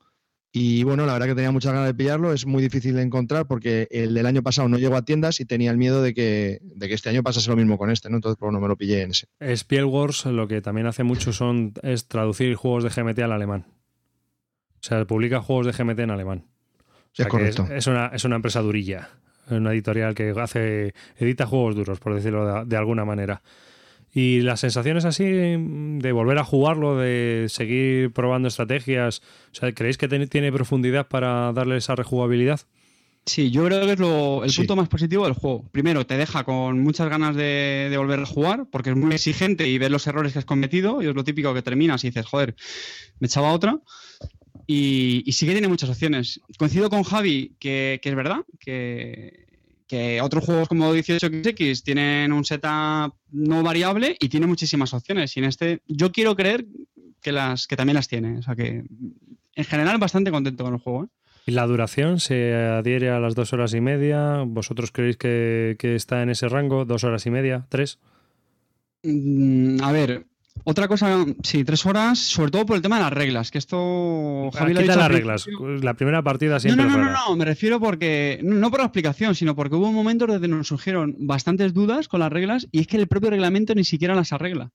Y 0.52 0.84
bueno, 0.84 1.06
la 1.06 1.14
verdad 1.14 1.28
que 1.28 1.36
tenía 1.36 1.52
muchas 1.52 1.74
ganas 1.74 1.88
de 1.88 1.94
pillarlo, 1.94 2.34
es 2.34 2.46
muy 2.46 2.64
difícil 2.64 2.96
de 2.96 3.02
encontrar 3.02 3.48
porque 3.48 3.88
el 3.92 4.14
del 4.14 4.26
año 4.26 4.42
pasado 4.42 4.68
no 4.70 4.78
llegó 4.78 4.96
a 4.96 5.04
tiendas 5.04 5.40
y 5.40 5.46
tenía 5.46 5.70
el 5.72 5.78
miedo 5.78 6.02
de 6.02 6.14
que, 6.14 6.60
de 6.64 6.88
que 6.88 6.94
este 6.94 7.10
año 7.10 7.22
pasase 7.22 7.50
lo 7.50 7.56
mismo 7.56 7.78
con 7.78 7.92
este, 7.92 8.10
¿no? 8.10 8.16
Entonces, 8.16 8.38
pues 8.40 8.52
no 8.52 8.60
me 8.60 8.68
lo 8.68 8.76
pillé 8.78 9.04
en 9.04 9.12
ese. 9.12 9.28
Spielworks 9.40 10.26
lo 10.26 10.48
que 10.48 10.62
también 10.62 10.88
hace 10.88 11.04
mucho 11.04 11.34
son, 11.34 11.74
es 11.84 12.08
traducir 12.08 12.56
juegos 12.56 12.84
de 12.84 12.90
GMT 12.90 13.20
al 13.20 13.34
alemán. 13.34 13.68
O 14.80 14.84
sea, 14.84 15.06
publica 15.06 15.42
juegos 15.42 15.68
de 15.68 15.74
GMT 15.74 16.00
en 16.00 16.12
alemán. 16.12 16.46
O 16.88 17.10
sea, 17.12 17.26
Es 17.26 17.32
correcto. 17.32 17.68
Es, 17.70 17.88
una, 17.88 18.08
es 18.08 18.24
una 18.24 18.38
empresa 18.38 18.62
durilla. 18.62 19.10
Una 19.50 19.72
editorial 19.74 20.16
que 20.16 20.34
hace 20.40 20.94
edita 21.18 21.46
juegos 21.46 21.76
duros, 21.76 22.00
por 22.00 22.16
decirlo 22.16 22.46
de, 22.46 22.66
de 22.66 22.78
alguna 22.78 23.06
manera. 23.06 23.42
Y 24.20 24.42
las 24.42 24.62
sensaciones 24.62 25.06
así 25.06 25.26
de 25.26 26.12
volver 26.12 26.40
a 26.40 26.44
jugarlo, 26.44 26.98
de 26.98 27.46
seguir 27.50 28.12
probando 28.14 28.48
estrategias, 28.48 29.22
o 29.52 29.56
sea, 29.56 29.72
¿creéis 29.74 30.00
que 30.00 30.08
tiene 30.08 30.52
profundidad 30.52 31.08
para 31.08 31.54
darle 31.54 31.78
esa 31.78 31.96
rejugabilidad? 31.96 32.62
Sí, 33.28 33.52
yo 33.52 33.64
creo 33.66 33.86
que 33.86 33.92
es 33.92 34.00
lo- 34.00 34.44
el 34.44 34.50
Sí. 34.50 34.58
punto 34.62 34.76
más 34.76 34.88
positivo 34.90 35.26
del 35.26 35.34
juego. 35.34 35.70
Primero, 35.72 36.06
te 36.08 36.18
deja 36.18 36.44
con 36.46 36.80
muchas 36.80 37.10
ganas 37.10 37.36
de, 37.36 37.90
de 37.92 37.98
volver 37.98 38.20
a 38.22 38.26
jugar, 38.26 38.66
porque 38.72 38.90
es 38.90 38.96
muy 38.96 39.14
exigente 39.14 39.68
y 39.68 39.78
ves 39.78 39.92
los 39.92 40.08
errores 40.08 40.34
que 40.34 40.40
has 40.40 40.46
cometido, 40.46 41.00
y 41.04 41.08
es 41.08 41.14
lo 41.14 41.24
típico 41.24 41.54
que 41.54 41.62
terminas 41.62 42.04
y 42.04 42.08
dices, 42.08 42.26
joder, 42.26 42.56
me 43.20 43.28
echaba 43.28 43.52
otra. 43.54 43.78
Y, 44.66 45.24
y 45.28 45.32
sí 45.34 45.46
que 45.46 45.52
tiene 45.52 45.68
muchas 45.68 45.90
opciones. 45.92 46.42
Coincido 46.58 46.90
con 46.90 47.04
Javi 47.04 47.56
que, 47.60 48.00
que 48.02 48.10
es 48.10 48.16
verdad, 48.16 48.40
que, 48.60 49.46
que 49.88 50.22
otros 50.22 50.44
juegos 50.44 50.68
como 50.68 50.94
18XX 50.94 51.82
tienen 51.82 52.34
un 52.34 52.44
setup 52.44 53.16
no 53.32 53.64
variable 53.64 54.16
y 54.20 54.30
tiene 54.30 54.46
muchísimas 54.46 54.94
opciones. 54.94 55.36
Y 55.36 55.40
en 55.40 55.46
este, 55.46 55.82
yo 55.88 56.12
quiero 56.12 56.36
creer 56.36 56.66
que, 57.22 57.32
las, 57.32 57.68
que 57.68 57.78
también 57.78 57.96
las 57.96 58.08
tiene. 58.08 58.38
O 58.38 58.42
sea 58.42 58.56
que, 58.56 58.84
en 59.56 59.64
general, 59.64 59.98
bastante 59.98 60.32
contento 60.32 60.64
con 60.64 60.74
el 60.74 60.80
juego. 60.80 61.06
¿eh? 61.06 61.08
¿Y 61.48 61.52
la 61.52 61.66
duración 61.66 62.20
se 62.20 62.54
adhiere 62.54 63.10
a 63.10 63.20
las 63.20 63.34
dos 63.34 63.54
horas 63.54 63.74
y 63.74 63.80
media? 63.80 64.44
¿Vosotros 64.46 64.92
creéis 64.92 65.16
que, 65.16 65.78
que 65.80 65.96
está 65.96 66.22
en 66.22 66.30
ese 66.30 66.50
rango? 66.50 66.84
¿Dos 66.84 67.06
horas 67.06 67.26
y 67.26 67.32
media? 67.32 67.66
¿Tres? 67.70 68.00
Mm, 69.04 69.82
a 69.82 69.92
ver, 69.94 70.26
otra 70.64 70.88
cosa, 70.88 71.26
sí, 71.44 71.64
tres 71.64 71.86
horas, 71.86 72.20
sobre 72.20 72.52
todo 72.52 72.66
por 72.66 72.76
el 72.76 72.82
tema 72.82 72.98
de 72.98 73.04
las 73.04 73.14
reglas, 73.14 73.52
que 73.52 73.58
esto 73.58 74.50
Javi 74.54 74.74
lo 74.74 74.80
ha 74.80 74.84
Quita 74.84 74.94
dicho 74.94 75.00
las 75.02 75.12
reglas. 75.12 75.48
La 75.82 75.94
primera 75.94 76.22
partida 76.24 76.54
No, 76.56 76.60
siempre 76.60 76.86
no, 76.86 76.92
no, 76.92 76.98
no, 76.98 77.04
rara. 77.06 77.20
no, 77.28 77.36
me 77.36 77.46
refiero 77.46 77.80
porque, 77.80 78.40
no 78.44 78.56
no 78.56 78.70
por 78.70 78.80
la 78.80 78.86
explicación, 78.88 79.34
sino 79.36 79.56
porque 79.56 79.76
hubo 79.76 79.92
momentos 79.92 80.28
donde 80.28 80.48
nos 80.48 80.68
surgieron 80.68 81.16
bastantes 81.20 81.74
dudas 81.74 82.08
con 82.08 82.20
las 82.20 82.32
reglas 82.32 82.68
y 82.72 82.80
es 82.82 82.88
que 82.88 82.98
el 82.98 83.08
propio 83.08 83.30
reglamento 83.30 83.74
ni 83.76 83.84
siquiera 83.84 84.16
las 84.16 84.34
arregla. 84.34 84.72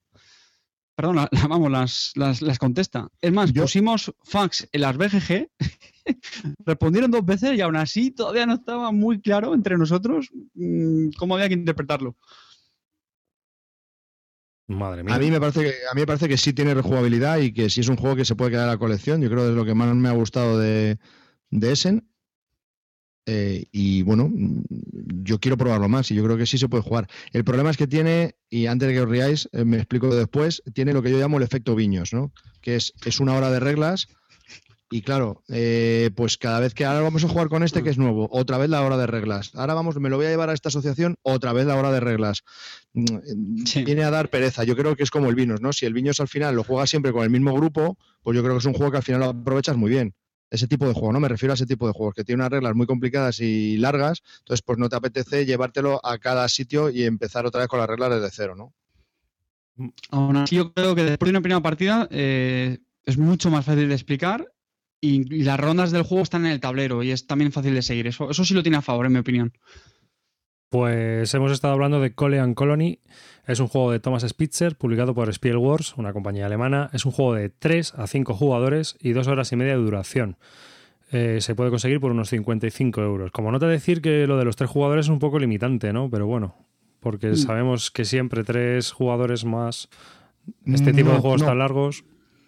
Perdón, 0.95 1.17
la- 1.17 1.29
la- 1.31 1.47
vamos, 1.49 1.71
las, 1.71 2.13
las, 2.17 2.43
las 2.43 2.59
contesta. 2.59 3.09
Es 3.21 3.33
más, 3.33 3.53
Yo- 3.53 3.63
pusimos 3.63 4.13
fax 4.25 4.69
en 4.73 4.81
las 4.83 4.97
BGG, 4.97 5.49
respondieron 6.67 7.11
dos 7.11 7.25
veces 7.25 7.57
y 7.57 7.61
aún 7.61 7.77
así 7.77 8.11
todavía 8.11 8.47
no 8.47 8.55
estaba 8.55 8.93
muy 8.93 9.21
claro 9.21 9.55
entre 9.55 9.77
nosotros 9.79 10.29
mm, 10.55 11.11
cómo 11.19 11.35
había 11.35 11.49
que 11.49 11.55
interpretarlo. 11.55 12.17
Madre 14.77 15.03
mía. 15.03 15.15
A 15.15 15.19
mí 15.19 15.31
me 15.31 15.41
parece 15.41 15.61
que 15.61 15.75
a 15.91 15.95
mí 15.95 16.01
me 16.01 16.07
parece 16.07 16.29
que 16.29 16.37
sí 16.37 16.53
tiene 16.53 16.75
rejugabilidad 16.75 17.39
y 17.39 17.53
que 17.53 17.71
sí 17.71 17.81
es 17.81 17.89
un 17.89 17.97
juego 17.97 18.17
que 18.17 18.25
se 18.25 18.35
puede 18.35 18.53
quedar 18.53 18.69
a 18.69 18.73
la 18.73 18.79
colección. 18.79 19.21
Yo 19.21 19.29
creo 19.29 19.45
que 19.45 19.51
es 19.51 19.57
lo 19.57 19.65
que 19.65 19.75
más 19.75 19.95
me 19.95 20.09
ha 20.09 20.13
gustado 20.13 20.59
de, 20.59 20.99
de 21.51 21.73
Essen. 21.73 22.09
Eh, 23.25 23.67
y 23.71 24.03
bueno, 24.03 24.33
yo 25.23 25.39
quiero 25.39 25.57
probarlo 25.57 25.89
más 25.89 26.11
y 26.11 26.17
yo 26.17 26.25
creo 26.25 26.37
que 26.37 26.47
sí 26.47 26.59
se 26.59 26.69
puede 26.69 26.83
jugar. 26.83 27.07
El 27.33 27.45
problema 27.45 27.71
es 27.71 27.77
que 27.77 27.87
tiene, 27.87 28.35
y 28.51 28.67
antes 28.67 28.89
de 28.89 28.95
que 28.95 29.01
os 29.01 29.09
riáis, 29.09 29.49
eh, 29.53 29.65
me 29.65 29.77
explico 29.77 30.13
después, 30.15 30.63
tiene 30.75 30.93
lo 30.93 31.03
que 31.03 31.11
yo 31.13 31.19
llamo 31.19 31.37
el 31.37 31.45
efecto 31.45 31.77
viños, 31.77 32.13
¿no? 32.13 32.33
Que 32.61 32.75
es, 32.75 32.93
es 33.05 33.21
una 33.21 33.35
hora 33.35 33.51
de 33.51 33.61
reglas 33.61 34.09
y 34.93 35.01
claro, 35.01 35.43
eh, 35.49 36.11
pues 36.15 36.37
cada 36.37 36.61
vez 36.61 36.75
que 36.75 36.85
ahora 36.85 37.01
vamos 37.01 37.25
a 37.25 37.29
jugar 37.29 37.49
con 37.49 37.63
este 37.63 37.83
que 37.83 37.89
es 37.89 37.97
nuevo, 37.97 38.29
otra 38.31 38.59
vez 38.59 38.69
la 38.69 38.83
hora 38.83 38.99
de 38.99 39.07
reglas. 39.07 39.55
Ahora 39.55 39.73
vamos, 39.73 39.97
me 39.97 40.11
lo 40.11 40.19
voy 40.19 40.27
a 40.27 40.29
llevar 40.29 40.51
a 40.51 40.53
esta 40.53 40.69
asociación, 40.69 41.17
otra 41.23 41.55
vez 41.55 41.65
la 41.67 41.77
hora 41.77 41.91
de 41.91 42.01
reglas. 42.01 42.45
Mm, 42.93 43.65
Sí. 43.65 43.85
Viene 43.85 44.05
a 44.05 44.11
dar 44.11 44.29
pereza. 44.29 44.65
Yo 44.65 44.77
creo 44.77 44.95
que 44.95 45.03
es 45.03 45.11
como 45.11 45.31
el 45.31 45.35
Vinos, 45.35 45.63
¿no? 45.63 45.73
Si 45.73 45.87
el 45.87 45.95
Vinos 45.95 46.21
al 46.21 46.29
final 46.29 46.55
lo 46.55 46.63
juegas 46.63 46.91
siempre 46.91 47.11
con 47.11 47.25
el 47.25 47.31
mismo 47.31 47.55
grupo, 47.55 47.97
pues 48.23 48.37
yo 48.37 48.43
creo 48.43 48.55
que 48.55 48.59
es 48.59 48.67
un 48.67 48.75
juego 48.75 48.91
que 48.93 48.99
al 48.99 49.03
final 49.03 49.21
lo 49.21 49.27
aprovechas 49.31 49.77
muy 49.77 49.91
bien. 49.91 50.15
Ese 50.51 50.69
tipo 50.69 50.87
de 50.87 50.93
juego, 50.93 51.15
¿no? 51.15 51.21
Me 51.21 51.29
refiero 51.29 51.53
a 51.53 51.55
ese 51.55 51.65
tipo 51.65 51.87
de 51.87 51.95
juegos 51.95 52.15
que 52.15 52.25
tiene 52.25 52.43
unas 52.43 52.51
reglas 52.51 52.75
muy 52.75 52.87
complicadas 52.87 53.41
y 53.41 53.79
largas, 53.79 54.23
entonces 54.41 54.61
pues 54.63 54.79
no 54.79 54.91
te 54.91 54.97
apetece 54.97 55.47
llevártelo 55.47 56.05
a 56.05 56.19
cada 56.19 56.47
sitio 56.49 56.91
y 56.91 57.05
empezar 57.05 57.47
otra 57.47 57.61
vez 57.61 57.69
con 57.69 57.79
las 57.81 57.89
reglas 57.89 58.11
desde 58.11 58.31
cero, 58.31 58.55
¿no? 58.55 58.75
Aún 60.11 60.37
así, 60.37 60.57
yo 60.57 60.75
creo 60.75 60.95
que 60.95 61.05
después 61.05 61.29
de 61.29 61.31
una 61.31 61.41
primera 61.41 61.63
partida 61.63 62.07
eh, 62.11 62.81
es 63.05 63.17
mucho 63.17 63.51
más 63.51 63.65
fácil 63.65 63.89
de 63.89 63.95
explicar 63.95 64.52
y, 65.03 65.43
las 65.43 65.61
rondas 65.61 65.91
del 65.91 66.05
juego 66.05 66.23
están 66.23 66.47
en 66.47 66.53
el 66.53 66.61
tablero 66.61 67.03
y 67.03 67.11
es 67.11 67.27
también 67.27 67.53
fácil 67.53 67.75
de 67.75 67.83
seguir. 67.83 68.07
Eso, 68.07 68.31
eso 68.31 68.45
sí 68.45 68.55
lo 68.55 68.63
tiene 68.63 68.79
a 68.79 68.83
favor, 68.83 69.05
en 69.05 69.13
mi 69.13 69.19
opinión. 69.19 69.53
Pues 70.71 71.35
hemos 71.35 71.53
estado 71.53 71.75
hablando 71.75 72.01
de 72.01 72.15
Cole 72.15 72.41
and 72.41 72.55
Colony. 72.55 73.01
Es 73.47 73.61
un 73.61 73.69
juego 73.69 73.93
de 73.93 74.01
Thomas 74.01 74.23
Spitzer, 74.27 74.77
publicado 74.77 75.15
por 75.15 75.29
Spielworks, 75.29 75.99
una 75.99 76.15
compañía 76.15 76.47
alemana. 76.47 76.89
Es 76.95 77.05
un 77.05 77.13
juego 77.13 77.35
de 77.35 77.51
3 77.51 77.95
a 77.97 78.07
5 78.07 78.33
jugadores 78.33 78.97
y 79.01 79.13
2 79.13 79.27
horas 79.27 79.53
y 79.53 79.57
media 79.57 79.73
de 79.77 79.83
duración. 79.83 80.39
Eh, 81.11 81.43
se 81.43 81.55
puede 81.55 81.69
conseguir 81.69 82.01
por 82.01 82.11
unos 82.11 82.31
55 82.31 83.03
euros. 83.03 83.31
Como 83.33 83.53
nota 83.53 83.67
decir 83.67 84.01
que 84.01 84.27
lo 84.27 84.39
de 84.39 84.47
los 84.47 84.57
tres 84.57 84.71
jugadores 84.71 85.07
es 85.07 85.11
un 85.11 85.19
poco 85.19 85.39
limitante, 85.39 85.93
¿no? 85.93 86.09
Pero 86.09 86.27
bueno, 86.27 86.57
porque 87.01 87.33
Mm. 87.33 87.37
sabemos 87.37 87.91
que 87.91 88.07
siempre 88.07 88.45
tres 88.45 88.93
jugadores 88.93 89.45
más 89.45 89.91
este 90.65 90.95
tipo 90.95 91.11
de 91.11 91.19
juegos 91.19 91.43
no. 91.43 91.49
tan 91.49 91.59
largos. 91.59 92.05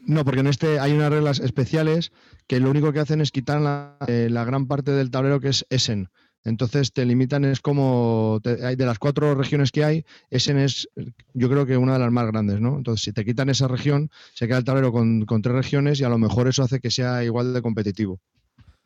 No, 0.07 0.25
porque 0.25 0.41
en 0.41 0.47
este 0.49 0.79
hay 0.81 0.93
unas 0.93 1.11
reglas 1.11 1.41
especiales 1.41 2.13
que 2.47 2.61
lo 2.61 2.71
único 2.71 2.93
que 2.93 3.01
hacen 3.01 3.21
es 3.21 3.31
quitar 3.31 3.61
la, 3.61 3.97
eh, 4.07 4.29
la 4.31 4.45
gran 4.45 4.67
parte 4.67 4.93
del 4.93 5.11
tablero 5.11 5.41
que 5.41 5.49
es 5.49 5.67
Essen. 5.71 6.09
Entonces 6.47 6.93
te 6.93 7.07
limitan, 7.07 7.47
es 7.47 7.61
como 7.61 8.39
de 8.43 8.77
las 8.85 8.99
cuatro 8.99 9.35
regiones 9.35 9.73
que 9.73 9.83
hay, 9.83 10.05
Essen 10.29 10.59
es 10.59 10.89
yo 11.33 11.49
creo 11.49 11.65
que 11.65 11.79
una 11.79 11.95
de 11.95 12.01
las 12.01 12.13
más 12.13 12.27
grandes, 12.27 12.61
¿no? 12.61 12.77
Entonces 12.77 13.03
si 13.03 13.13
te 13.15 13.25
quitan 13.25 13.49
esa 13.49 13.67
región, 13.67 14.11
se 14.35 14.47
queda 14.47 14.59
el 14.59 14.65
tablero 14.65 14.93
con, 14.93 15.25
con 15.25 15.41
tres 15.41 15.55
regiones 15.57 16.01
y 16.01 16.05
a 16.05 16.11
lo 16.11 16.19
mejor 16.19 16.47
eso 16.47 16.63
hace 16.63 16.81
que 16.81 16.91
sea 16.91 17.25
igual 17.25 17.55
de 17.55 17.63
competitivo. 17.63 18.21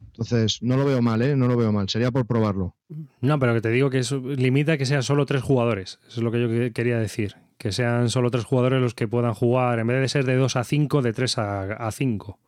Entonces 0.07 0.59
no 0.62 0.77
lo 0.77 0.85
veo 0.85 1.03
mal, 1.03 1.21
¿eh? 1.23 1.35
No 1.35 1.49
lo 1.49 1.57
veo 1.57 1.73
mal, 1.73 1.89
sería 1.89 2.12
por 2.12 2.27
probarlo. 2.27 2.77
No, 3.21 3.39
pero 3.41 3.55
que 3.55 3.61
te 3.61 3.71
digo 3.71 3.91
que 3.91 3.99
eso 3.99 4.19
limita 4.21 4.79
que 4.79 4.87
sean 4.87 5.03
solo 5.03 5.27
tres 5.27 5.43
jugadores. 5.43 5.99
Eso 6.07 6.21
es 6.21 6.23
lo 6.23 6.31
que 6.31 6.41
yo 6.41 6.49
que- 6.49 6.73
quería 6.73 6.99
decir. 6.99 7.35
Que 7.59 7.73
sean 7.73 8.09
solo 8.09 8.31
tres 8.31 8.45
jugadores 8.45 8.81
los 8.81 8.95
que 8.95 9.09
puedan 9.09 9.35
jugar, 9.35 9.79
en 9.81 9.87
vez 9.89 10.01
de 10.01 10.09
ser 10.09 10.25
de 10.25 10.37
2 10.37 10.57
a 10.57 10.65
5, 10.65 11.03
de 11.03 11.13
3 11.13 11.39
a 11.39 11.91
5. 11.93 12.39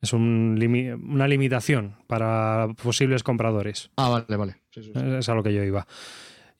Es 0.00 0.14
un 0.14 0.56
limi- 0.58 0.94
una 0.94 1.28
limitación 1.28 1.96
para 2.06 2.68
posibles 2.82 3.22
compradores. 3.22 3.90
Ah, 3.98 4.08
vale, 4.08 4.36
vale. 4.36 4.56
Es 5.18 5.28
a 5.28 5.34
lo 5.34 5.42
que 5.42 5.52
yo 5.52 5.62
iba. 5.62 5.86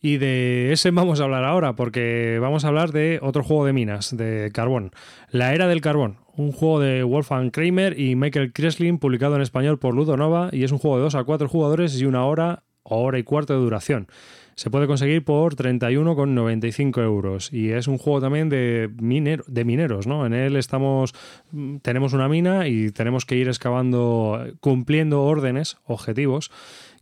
Y 0.03 0.19
de 0.19 0.73
ese 0.73 0.91
vamos 0.91 1.21
a 1.21 1.25
hablar 1.25 1.45
ahora, 1.45 1.75
porque 1.75 2.39
vamos 2.41 2.65
a 2.65 2.69
hablar 2.69 2.93
de 2.93 3.19
otro 3.23 3.43
juego 3.43 3.65
de 3.65 3.73
minas, 3.73 4.15
de 4.17 4.51
carbón. 4.53 4.93
La 5.31 5.55
Era 5.55 5.67
del 5.67 5.81
Carbón, 5.81 6.19
un 6.37 6.53
juego 6.53 6.81
de 6.81 7.03
Wolfgang 7.03 7.51
Kramer 7.51 7.99
y 7.99 8.15
Michael 8.15 8.53
Kreslin, 8.53 8.99
publicado 8.99 9.37
en 9.37 9.43
español 9.43 9.79
por 9.79 9.95
Ludonova, 9.95 10.51
y 10.53 10.65
es 10.65 10.73
un 10.73 10.79
juego 10.79 10.97
de 10.99 11.03
2 11.05 11.15
a 11.15 11.25
4 11.25 11.49
jugadores 11.49 11.99
y 12.01 12.05
una 12.07 12.25
hora 12.25 12.63
hora 12.83 13.19
y 13.19 13.23
cuarto 13.23 13.53
de 13.55 13.61
duración. 13.61 14.09
Se 14.55 14.71
puede 14.71 14.87
conseguir 14.87 15.25
por 15.25 15.57
31,95 15.57 17.03
euros 17.03 17.53
y 17.53 17.71
es 17.71 17.89
un 17.89 17.97
juego 17.97 18.21
también 18.21 18.51
de, 18.51 18.91
de 18.91 19.65
mineros, 19.65 20.07
¿no? 20.07 20.27
En 20.27 20.35
él 20.35 20.57
estamos, 20.57 21.15
mm, 21.53 21.77
tenemos 21.79 22.13
una 22.13 22.29
mina 22.29 22.69
y 22.69 22.91
tenemos 22.91 23.25
que 23.25 23.37
ir 23.37 23.49
excavando, 23.49 24.45
cumpliendo 24.61 25.23
órdenes, 25.23 25.79
objetivos 25.87 26.51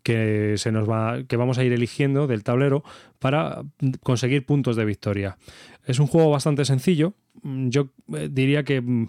que 0.03 0.55
se 0.57 0.73
nos 0.73 0.89
va 0.89 1.25
que 1.25 1.37
vamos 1.37 1.59
a 1.59 1.65
ir 1.65 1.73
eligiendo 1.73 2.27
del 2.27 2.45
tablero 2.45 2.85
para 3.19 3.63
conseguir 4.03 4.47
puntos 4.47 4.77
de 4.77 4.85
victoria. 4.85 5.37
Es 5.85 5.99
un 5.99 6.07
juego 6.07 6.31
bastante 6.31 6.65
sencillo. 6.65 7.15
Mm, 7.43 7.69
yo 7.69 7.89
eh, 8.15 8.29
diría 8.31 8.63
que 8.63 8.81
mm, 8.81 9.09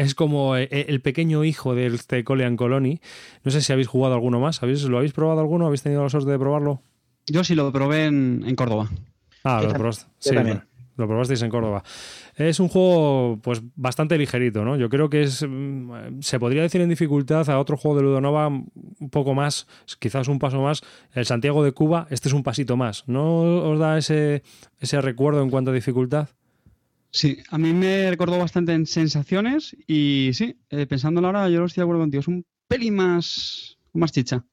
es 0.00 0.14
como 0.14 0.56
eh, 0.56 0.68
eh, 0.70 0.86
el 0.88 1.00
pequeño 1.00 1.44
hijo 1.44 1.74
del 1.74 1.94
este 1.94 2.24
Colean 2.24 2.56
Colony. 2.56 3.00
No 3.44 3.50
sé 3.50 3.60
si 3.60 3.72
habéis 3.72 3.88
jugado 3.88 4.14
alguno 4.14 4.40
más. 4.40 4.62
¿Habéis, 4.62 4.82
¿Lo 4.84 4.96
habéis 4.96 5.12
probado 5.12 5.40
alguno? 5.40 5.66
¿Habéis 5.66 5.82
tenido 5.82 6.02
la 6.02 6.08
suerte 6.08 6.30
de 6.30 6.38
probarlo? 6.38 6.82
Yo 7.26 7.44
sí 7.44 7.54
lo 7.54 7.70
probé 7.70 8.06
en, 8.06 8.54
Córdoba. 8.56 8.88
Ah, 9.44 9.60
lo 9.62 9.72
probaste. 9.72 10.06
Sí, 10.18 10.34
lo 10.96 11.06
probasteis 11.06 11.42
en 11.42 11.50
Córdoba. 11.50 11.82
Es 12.36 12.60
un 12.60 12.68
juego 12.68 13.38
pues 13.42 13.62
bastante 13.76 14.16
ligerito, 14.18 14.64
¿no? 14.64 14.76
Yo 14.76 14.88
creo 14.88 15.08
que 15.08 15.22
es 15.22 15.46
mm, 15.46 16.20
se 16.20 16.38
podría 16.38 16.62
decir 16.62 16.80
en 16.80 16.88
dificultad 16.88 17.48
a 17.48 17.58
otro 17.58 17.76
juego 17.76 17.96
de 17.96 18.02
Ludonova 18.02 18.48
un 18.48 19.10
poco 19.10 19.34
más, 19.34 19.66
quizás 19.98 20.28
un 20.28 20.38
paso 20.38 20.60
más, 20.60 20.82
el 21.12 21.24
Santiago 21.26 21.64
de 21.64 21.72
Cuba, 21.72 22.06
este 22.10 22.28
es 22.28 22.34
un 22.34 22.42
pasito 22.42 22.76
más. 22.76 23.04
¿No 23.06 23.70
os 23.70 23.78
da 23.78 23.96
ese, 23.96 24.42
ese 24.78 25.00
recuerdo 25.00 25.42
en 25.42 25.50
cuanto 25.50 25.70
a 25.70 25.74
dificultad? 25.74 26.28
Sí, 27.12 27.38
a 27.50 27.58
mí 27.58 27.72
me 27.72 28.08
recordó 28.08 28.38
bastante 28.38 28.72
en 28.72 28.86
sensaciones 28.86 29.76
y 29.86 30.30
sí, 30.32 30.56
eh, 30.70 30.86
pensándolo 30.86 31.26
ahora 31.26 31.48
yo 31.48 31.58
lo 31.58 31.66
estoy 31.66 31.82
de 31.82 31.84
acuerdo 31.84 32.02
contigo, 32.02 32.20
es 32.20 32.28
un 32.28 32.44
peli 32.68 32.90
más, 32.90 33.78
más 33.92 34.12
chicha. 34.12 34.44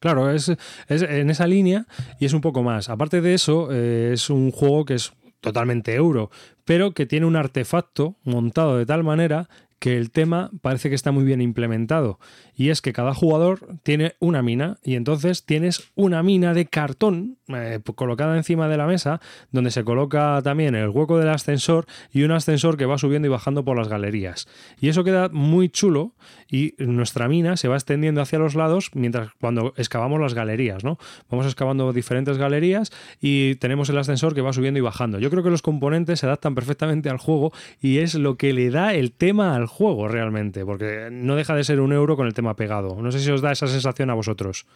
Claro, 0.00 0.30
es, 0.30 0.50
es, 0.88 1.02
en 1.02 1.30
esa 1.30 1.46
línea 1.46 1.86
y 2.18 2.24
es 2.24 2.32
un 2.32 2.40
poco 2.40 2.62
más. 2.62 2.88
Aparte 2.88 3.20
de 3.20 3.34
eso, 3.34 3.68
eh, 3.70 4.10
es 4.14 4.30
un 4.30 4.50
juego 4.50 4.84
que 4.84 4.94
es 4.94 5.12
totalmente 5.40 5.94
euro, 5.94 6.30
pero 6.64 6.92
que 6.92 7.06
tiene 7.06 7.26
un 7.26 7.36
artefacto 7.36 8.16
montado 8.24 8.76
de 8.78 8.86
tal 8.86 9.04
manera 9.04 9.48
que 9.80 9.96
el 9.96 10.10
tema 10.10 10.50
parece 10.60 10.90
que 10.90 10.94
está 10.94 11.10
muy 11.10 11.24
bien 11.24 11.40
implementado. 11.40 12.20
Y 12.54 12.68
es 12.68 12.82
que 12.82 12.92
cada 12.92 13.14
jugador 13.14 13.78
tiene 13.82 14.14
una 14.20 14.42
mina 14.42 14.76
y 14.84 14.94
entonces 14.94 15.44
tienes 15.44 15.90
una 15.94 16.22
mina 16.22 16.52
de 16.52 16.66
cartón 16.66 17.38
eh, 17.48 17.80
colocada 17.96 18.36
encima 18.36 18.68
de 18.68 18.76
la 18.76 18.86
mesa 18.86 19.20
donde 19.50 19.70
se 19.70 19.82
coloca 19.82 20.40
también 20.44 20.74
el 20.74 20.90
hueco 20.90 21.18
del 21.18 21.30
ascensor 21.30 21.86
y 22.12 22.22
un 22.22 22.30
ascensor 22.30 22.76
que 22.76 22.84
va 22.84 22.98
subiendo 22.98 23.26
y 23.26 23.30
bajando 23.30 23.64
por 23.64 23.78
las 23.78 23.88
galerías. 23.88 24.46
Y 24.78 24.90
eso 24.90 25.02
queda 25.02 25.30
muy 25.30 25.70
chulo 25.70 26.12
y 26.50 26.74
nuestra 26.78 27.26
mina 27.26 27.56
se 27.56 27.68
va 27.68 27.76
extendiendo 27.76 28.20
hacia 28.20 28.38
los 28.38 28.54
lados 28.54 28.90
mientras 28.92 29.30
cuando 29.40 29.72
excavamos 29.78 30.20
las 30.20 30.34
galerías, 30.34 30.84
¿no? 30.84 30.98
Vamos 31.30 31.46
excavando 31.46 31.92
diferentes 31.94 32.36
galerías 32.36 32.92
y 33.18 33.54
tenemos 33.54 33.88
el 33.88 33.96
ascensor 33.96 34.34
que 34.34 34.42
va 34.42 34.52
subiendo 34.52 34.78
y 34.78 34.82
bajando. 34.82 35.18
Yo 35.18 35.30
creo 35.30 35.42
que 35.42 35.50
los 35.50 35.62
componentes 35.62 36.20
se 36.20 36.26
adaptan 36.26 36.54
perfectamente 36.54 37.08
al 37.08 37.16
juego 37.16 37.52
y 37.80 37.98
es 37.98 38.14
lo 38.14 38.36
que 38.36 38.52
le 38.52 38.68
da 38.68 38.92
el 38.92 39.12
tema 39.12 39.54
al 39.54 39.69
juego 39.70 40.08
realmente, 40.08 40.64
porque 40.64 41.08
no 41.10 41.36
deja 41.36 41.54
de 41.54 41.64
ser 41.64 41.80
un 41.80 41.92
euro 41.92 42.16
con 42.16 42.26
el 42.26 42.34
tema 42.34 42.56
pegado. 42.56 43.00
No 43.00 43.10
sé 43.12 43.20
si 43.20 43.30
os 43.30 43.40
da 43.40 43.52
esa 43.52 43.66
sensación 43.66 44.10
a 44.10 44.14
vosotros. 44.14 44.66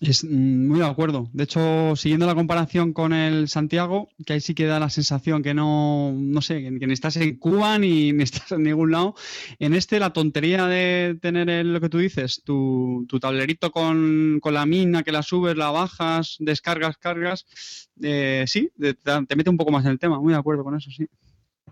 Es 0.00 0.24
mm, 0.24 0.68
muy 0.68 0.78
de 0.80 0.86
acuerdo. 0.86 1.28
De 1.32 1.44
hecho, 1.44 1.94
siguiendo 1.96 2.26
la 2.26 2.34
comparación 2.34 2.92
con 2.92 3.12
el 3.12 3.48
Santiago, 3.48 4.08
que 4.26 4.32
ahí 4.32 4.40
sí 4.40 4.54
que 4.54 4.66
da 4.66 4.80
la 4.80 4.90
sensación 4.90 5.42
que 5.42 5.54
no, 5.54 6.12
no 6.12 6.40
sé, 6.40 6.62
que, 6.62 6.86
ni 6.86 6.92
estás 6.92 7.16
en 7.16 7.36
Cuba 7.36 7.78
ni, 7.78 8.10
estás 8.22 8.52
en 8.52 8.64
ningún 8.64 8.90
lado. 8.90 9.14
En 9.58 9.74
este, 9.74 10.00
la 10.00 10.12
tontería 10.12 10.66
de 10.66 11.18
tener 11.20 11.66
lo 11.66 11.80
que 11.80 11.88
tú 11.88 11.98
dices, 11.98 12.42
tu, 12.44 13.06
tablerito 13.20 13.70
con, 13.70 14.40
la 14.42 14.66
mina, 14.66 15.02
que 15.02 15.12
la 15.12 15.22
subes, 15.22 15.56
la 15.56 15.70
bajas, 15.70 16.36
descargas, 16.40 16.96
cargas, 16.96 17.46
eh, 18.02 18.44
sí, 18.46 18.70
te 18.78 19.36
mete 19.36 19.50
un 19.50 19.56
poco 19.56 19.70
más 19.70 19.84
en 19.84 19.92
el 19.92 19.98
tema. 19.98 20.18
Muy 20.20 20.32
de 20.32 20.38
acuerdo 20.38 20.64
con 20.64 20.76
eso, 20.76 20.90
sí. 20.90 21.06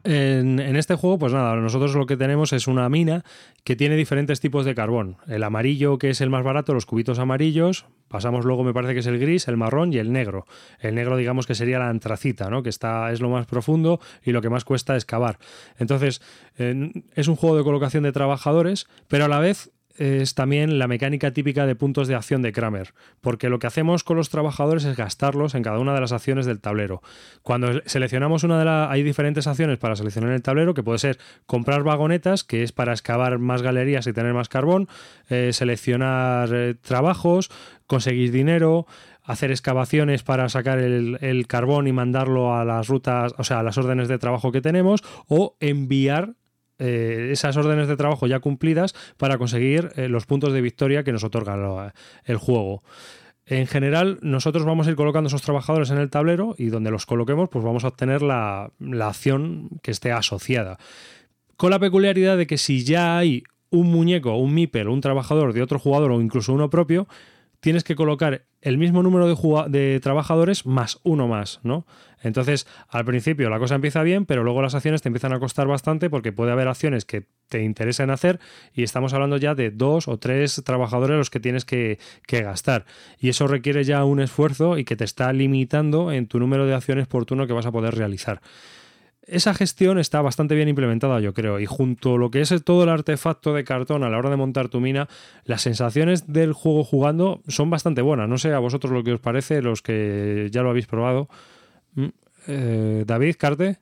En, 0.02 0.58
este 0.76 0.94
juego, 0.94 1.18
pues 1.18 1.32
nada, 1.32 1.54
nosotros 1.56 1.94
lo 1.94 2.06
que 2.06 2.16
tenemos 2.16 2.54
es 2.54 2.66
una 2.66 2.88
mina 2.88 3.22
que 3.64 3.76
tiene 3.76 3.96
diferentes 3.96 4.40
tipos 4.40 4.64
de 4.64 4.74
carbón. 4.74 5.18
El 5.26 5.42
amarillo, 5.42 5.98
que 5.98 6.10
es 6.10 6.22
el 6.22 6.30
más 6.30 6.42
barato, 6.42 6.72
los 6.72 6.86
cubitos 6.86 7.18
amarillos. 7.18 7.84
Pasamos 8.08 8.46
luego, 8.46 8.64
me 8.64 8.72
parece 8.72 8.94
que 8.94 9.00
es 9.00 9.06
el 9.06 9.18
gris, 9.18 9.46
el 9.46 9.58
marrón 9.58 9.92
y 9.92 9.98
el 9.98 10.10
negro. 10.10 10.46
El 10.80 10.94
negro, 10.94 11.16
digamos 11.16 11.46
que 11.46 11.54
sería 11.54 11.78
la 11.78 11.90
antracita, 11.90 12.48
¿no? 12.48 12.62
Que 12.62 12.70
está, 12.70 13.12
es 13.12 13.20
lo 13.20 13.28
más 13.28 13.46
profundo 13.46 14.00
y 14.24 14.32
lo 14.32 14.40
que 14.40 14.48
más 14.48 14.64
cuesta 14.64 14.96
excavar. 14.96 15.38
Entonces, 15.78 16.22
es 16.56 17.28
un 17.28 17.36
juego 17.36 17.56
de 17.58 17.64
colocación 17.64 18.02
de 18.02 18.12
trabajadores, 18.12 18.86
pero 19.06 19.26
a 19.26 19.28
la 19.28 19.38
vez 19.38 19.70
es 19.96 20.34
también 20.34 20.78
la 20.78 20.88
mecánica 20.88 21.32
típica 21.32 21.66
de 21.66 21.74
puntos 21.74 22.08
de 22.08 22.14
acción 22.14 22.42
de 22.42 22.52
Kramer, 22.52 22.94
porque 23.20 23.48
lo 23.48 23.58
que 23.58 23.66
hacemos 23.66 24.04
con 24.04 24.16
los 24.16 24.30
trabajadores 24.30 24.84
es 24.84 24.96
gastarlos 24.96 25.54
en 25.54 25.62
cada 25.62 25.78
una 25.78 25.94
de 25.94 26.00
las 26.00 26.12
acciones 26.12 26.46
del 26.46 26.60
tablero. 26.60 27.02
Cuando 27.42 27.82
seleccionamos 27.86 28.44
una 28.44 28.58
de 28.58 28.64
las... 28.64 28.90
hay 28.90 29.02
diferentes 29.02 29.46
acciones 29.46 29.78
para 29.78 29.96
seleccionar 29.96 30.32
el 30.32 30.42
tablero, 30.42 30.74
que 30.74 30.82
puede 30.82 30.98
ser 30.98 31.18
comprar 31.46 31.82
vagonetas, 31.82 32.44
que 32.44 32.62
es 32.62 32.72
para 32.72 32.92
excavar 32.92 33.38
más 33.38 33.62
galerías 33.62 34.06
y 34.06 34.12
tener 34.12 34.32
más 34.32 34.48
carbón, 34.48 34.88
eh, 35.28 35.50
seleccionar 35.52 36.50
eh, 36.52 36.74
trabajos, 36.74 37.50
conseguir 37.86 38.32
dinero, 38.32 38.86
hacer 39.22 39.50
excavaciones 39.50 40.22
para 40.22 40.48
sacar 40.48 40.78
el, 40.78 41.18
el, 41.20 41.46
carbón 41.46 41.86
y 41.86 41.92
mandarlo 41.92 42.56
a 42.56 42.64
las 42.64 42.88
rutas, 42.88 43.34
o 43.38 43.44
sea, 43.44 43.60
a 43.60 43.62
las 43.62 43.78
órdenes 43.78 44.08
de 44.08 44.18
trabajo 44.18 44.50
que 44.50 44.60
tenemos, 44.60 45.02
o 45.28 45.56
enviar 45.60 46.34
eh, 46.80 47.28
esas 47.30 47.56
órdenes 47.56 47.86
de 47.86 47.96
trabajo 47.96 48.26
ya 48.26 48.40
cumplidas 48.40 48.94
para 49.16 49.38
conseguir 49.38 49.90
eh, 49.96 50.08
los 50.08 50.26
puntos 50.26 50.52
de 50.52 50.60
victoria 50.60 51.04
que 51.04 51.12
nos 51.12 51.22
otorga 51.22 51.92
el 52.24 52.36
juego. 52.36 52.82
En 53.46 53.66
general, 53.66 54.18
nosotros 54.22 54.64
vamos 54.64 54.86
a 54.86 54.90
ir 54.90 54.96
colocando 54.96 55.28
esos 55.28 55.42
trabajadores 55.42 55.90
en 55.90 55.98
el 55.98 56.08
tablero 56.08 56.54
y 56.56 56.66
donde 56.66 56.90
los 56.90 57.04
coloquemos, 57.04 57.48
pues 57.48 57.64
vamos 57.64 57.84
a 57.84 57.88
obtener 57.88 58.22
la, 58.22 58.70
la 58.78 59.08
acción 59.08 59.68
que 59.82 59.90
esté 59.90 60.12
asociada. 60.12 60.78
Con 61.56 61.70
la 61.70 61.78
peculiaridad 61.78 62.36
de 62.36 62.46
que 62.46 62.58
si 62.58 62.84
ya 62.84 63.18
hay 63.18 63.42
un 63.70 63.90
muñeco, 63.90 64.36
un 64.36 64.54
MIPEL, 64.54 64.88
un 64.88 65.00
trabajador 65.00 65.52
de 65.52 65.62
otro 65.62 65.78
jugador 65.78 66.12
o 66.12 66.20
incluso 66.20 66.52
uno 66.52 66.70
propio, 66.70 67.08
tienes 67.60 67.84
que 67.84 67.94
colocar 67.94 68.46
el 68.62 68.78
mismo 68.78 69.02
número 69.02 69.26
de, 69.68 70.00
trabajadores 70.00 70.66
más 70.66 70.98
uno 71.02 71.28
más, 71.28 71.60
¿no? 71.62 71.86
Entonces, 72.22 72.66
al 72.88 73.06
principio 73.06 73.48
la 73.48 73.58
cosa 73.58 73.76
empieza 73.76 74.02
bien, 74.02 74.26
pero 74.26 74.44
luego 74.44 74.60
las 74.60 74.74
acciones 74.74 75.00
te 75.00 75.08
empiezan 75.08 75.32
a 75.32 75.38
costar 75.38 75.66
bastante 75.66 76.10
porque 76.10 76.32
puede 76.32 76.52
haber 76.52 76.68
acciones 76.68 77.06
que 77.06 77.26
te 77.48 77.62
interesen 77.62 78.10
hacer 78.10 78.38
y 78.74 78.82
estamos 78.82 79.14
hablando 79.14 79.38
ya 79.38 79.54
de 79.54 79.70
dos 79.70 80.08
o 80.08 80.18
tres 80.18 80.62
trabajadores 80.64 81.16
los 81.16 81.30
que 81.30 81.40
tienes 81.40 81.64
que 81.64 81.98
gastar. 82.28 82.84
Y 83.18 83.30
eso 83.30 83.46
requiere 83.46 83.84
ya 83.84 84.04
un 84.04 84.20
esfuerzo 84.20 84.76
y 84.76 84.84
que 84.84 84.96
te 84.96 85.04
está 85.04 85.32
limitando 85.32 86.12
en 86.12 86.26
tu 86.26 86.38
número 86.38 86.66
de 86.66 86.74
acciones 86.74 87.06
por 87.06 87.24
turno 87.24 87.46
que 87.46 87.54
vas 87.54 87.66
a 87.66 87.72
poder 87.72 87.94
realizar 87.94 88.42
esa 89.30 89.54
gestión 89.54 89.98
está 89.98 90.20
bastante 90.22 90.54
bien 90.54 90.68
implementada, 90.68 91.20
yo 91.20 91.32
creo, 91.34 91.60
y 91.60 91.66
junto 91.66 92.14
a 92.14 92.18
lo 92.18 92.30
que 92.30 92.40
es 92.40 92.54
todo 92.64 92.84
el 92.84 92.88
artefacto 92.88 93.54
de 93.54 93.64
cartón 93.64 94.04
a 94.04 94.10
la 94.10 94.18
hora 94.18 94.30
de 94.30 94.36
montar 94.36 94.68
tu 94.68 94.80
mina, 94.80 95.08
las 95.44 95.62
sensaciones 95.62 96.32
del 96.32 96.52
juego 96.52 96.84
jugando 96.84 97.42
son 97.48 97.70
bastante 97.70 98.02
buenas. 98.02 98.28
No 98.28 98.38
sé 98.38 98.52
a 98.52 98.58
vosotros 98.58 98.92
lo 98.92 99.04
que 99.04 99.12
os 99.12 99.20
parece, 99.20 99.62
los 99.62 99.82
que 99.82 100.48
ya 100.50 100.62
lo 100.62 100.70
habéis 100.70 100.86
probado. 100.86 101.28
Mm, 101.94 102.06
eh, 102.48 103.04
David, 103.06 103.36
Carte. 103.38 103.78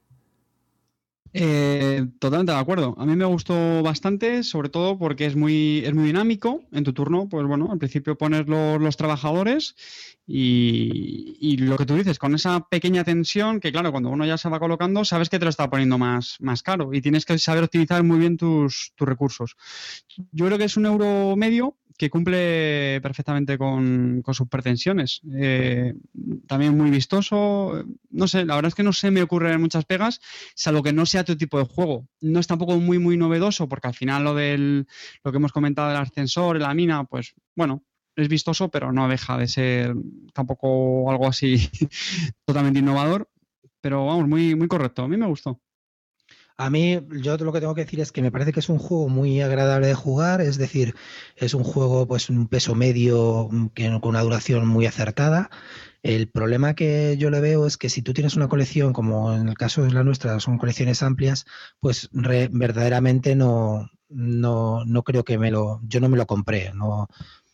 Eh, 1.40 2.04
totalmente 2.18 2.50
de 2.50 2.58
acuerdo. 2.58 2.96
A 2.98 3.06
mí 3.06 3.14
me 3.14 3.24
gustó 3.24 3.80
bastante, 3.82 4.42
sobre 4.42 4.70
todo 4.70 4.98
porque 4.98 5.24
es 5.24 5.36
muy, 5.36 5.84
es 5.84 5.94
muy 5.94 6.06
dinámico. 6.06 6.64
En 6.72 6.82
tu 6.82 6.92
turno, 6.92 7.28
pues 7.28 7.46
bueno, 7.46 7.68
al 7.70 7.78
principio 7.78 8.18
pones 8.18 8.48
los, 8.48 8.96
trabajadores 8.96 9.76
y, 10.26 11.56
lo 11.58 11.76
que 11.76 11.86
tú 11.86 11.94
dices, 11.94 12.18
con 12.18 12.34
esa 12.34 12.68
pequeña 12.68 13.04
tensión, 13.04 13.60
que 13.60 13.70
claro, 13.70 13.92
cuando 13.92 14.10
uno 14.10 14.26
ya 14.26 14.36
se 14.36 14.48
va 14.48 14.58
colocando, 14.58 15.04
sabes 15.04 15.28
que 15.28 15.38
te 15.38 15.44
lo 15.44 15.50
está 15.50 15.70
poniendo 15.70 15.96
más, 15.96 16.38
más 16.40 16.64
caro 16.64 16.92
y 16.92 17.00
tienes 17.00 17.24
que 17.24 17.38
saber 17.38 17.62
optimizar 17.62 18.02
muy 18.02 18.18
bien 18.18 18.36
tus, 18.36 18.92
tus 18.96 19.08
recursos. 19.08 19.56
Yo 20.32 20.46
creo 20.46 20.58
que 20.58 20.64
es 20.64 20.76
un 20.76 20.86
euro 20.86 21.36
medio 21.36 21.76
que 21.98 22.10
cumple 22.10 23.00
perfectamente 23.02 23.58
con, 23.58 24.22
sus 24.32 24.48
pretensiones. 24.48 25.20
Eh, 25.34 25.94
también 26.46 26.78
muy 26.78 26.90
vistoso. 26.90 27.84
No 28.10 28.28
sé, 28.28 28.46
la 28.46 28.54
verdad 28.54 28.68
es 28.68 28.76
que 28.76 28.84
no 28.84 28.92
se 28.92 29.10
me 29.10 29.20
ocurren 29.20 29.60
muchas 29.60 29.84
pegas, 29.84 30.20
salvo 30.54 30.84
que 30.84 30.92
no 30.92 31.06
sea 31.06 31.24
tu 31.24 31.36
tipo 31.36 31.58
de 31.58 31.64
juego. 31.64 32.06
No 32.20 32.38
es 32.38 32.46
tampoco 32.46 32.78
muy, 32.78 32.98
muy 33.00 33.16
novedoso, 33.16 33.68
porque 33.68 33.88
al 33.88 33.94
final 33.94 34.22
lo 34.22 34.34
del 34.34 34.86
lo 35.24 35.32
que 35.32 35.38
hemos 35.38 35.52
comentado 35.52 35.88
del 35.88 35.98
ascensor, 35.98 36.60
la 36.60 36.72
mina, 36.72 37.02
pues 37.04 37.34
bueno, 37.56 37.82
es 38.14 38.28
vistoso, 38.28 38.70
pero 38.70 38.92
no 38.92 39.08
deja 39.08 39.36
de 39.36 39.48
ser 39.48 39.94
tampoco 40.32 41.10
algo 41.10 41.26
así 41.26 41.68
totalmente 42.46 42.78
innovador. 42.78 43.28
Pero 43.80 44.06
vamos, 44.06 44.28
muy, 44.28 44.54
muy 44.54 44.68
correcto. 44.68 45.02
A 45.02 45.08
mí 45.08 45.16
me 45.16 45.26
gustó. 45.26 45.60
A 46.60 46.70
mí, 46.70 47.00
yo 47.22 47.36
lo 47.36 47.52
que 47.52 47.60
tengo 47.60 47.74
que 47.76 47.84
decir 47.84 48.00
es 48.00 48.10
que 48.10 48.20
me 48.20 48.32
parece 48.32 48.52
que 48.52 48.58
es 48.58 48.68
un 48.68 48.78
juego 48.78 49.08
muy 49.08 49.40
agradable 49.40 49.86
de 49.86 49.94
jugar, 49.94 50.40
es 50.40 50.58
decir, 50.58 50.96
es 51.36 51.54
un 51.54 51.62
juego 51.62 52.08
pues 52.08 52.30
un 52.30 52.48
peso 52.48 52.74
medio 52.74 53.48
mm, 53.48 53.68
que, 53.68 53.88
con 54.00 54.10
una 54.10 54.22
duración 54.22 54.66
muy 54.66 54.84
acertada. 54.84 55.50
El 56.02 56.28
problema 56.28 56.74
que 56.74 57.16
yo 57.16 57.30
le 57.30 57.40
veo 57.40 57.66
es 57.66 57.76
que 57.76 57.88
si 57.88 58.02
tú 58.02 58.12
tienes 58.12 58.34
una 58.34 58.48
colección, 58.48 58.92
como 58.92 59.32
en 59.34 59.48
el 59.48 59.54
caso 59.56 59.84
de 59.84 59.92
la 59.92 60.02
nuestra, 60.02 60.40
son 60.40 60.58
colecciones 60.58 61.02
amplias, 61.04 61.46
pues 61.80 62.08
verdaderamente 62.12 63.36
no, 63.36 63.88
no, 64.08 64.84
no 64.84 65.02
creo 65.04 65.24
que 65.24 65.38
me 65.38 65.52
lo, 65.52 65.80
yo 65.84 66.00
no 66.00 66.08
me 66.08 66.16
lo 66.16 66.26
compré, 66.26 66.72
no, 66.74 67.08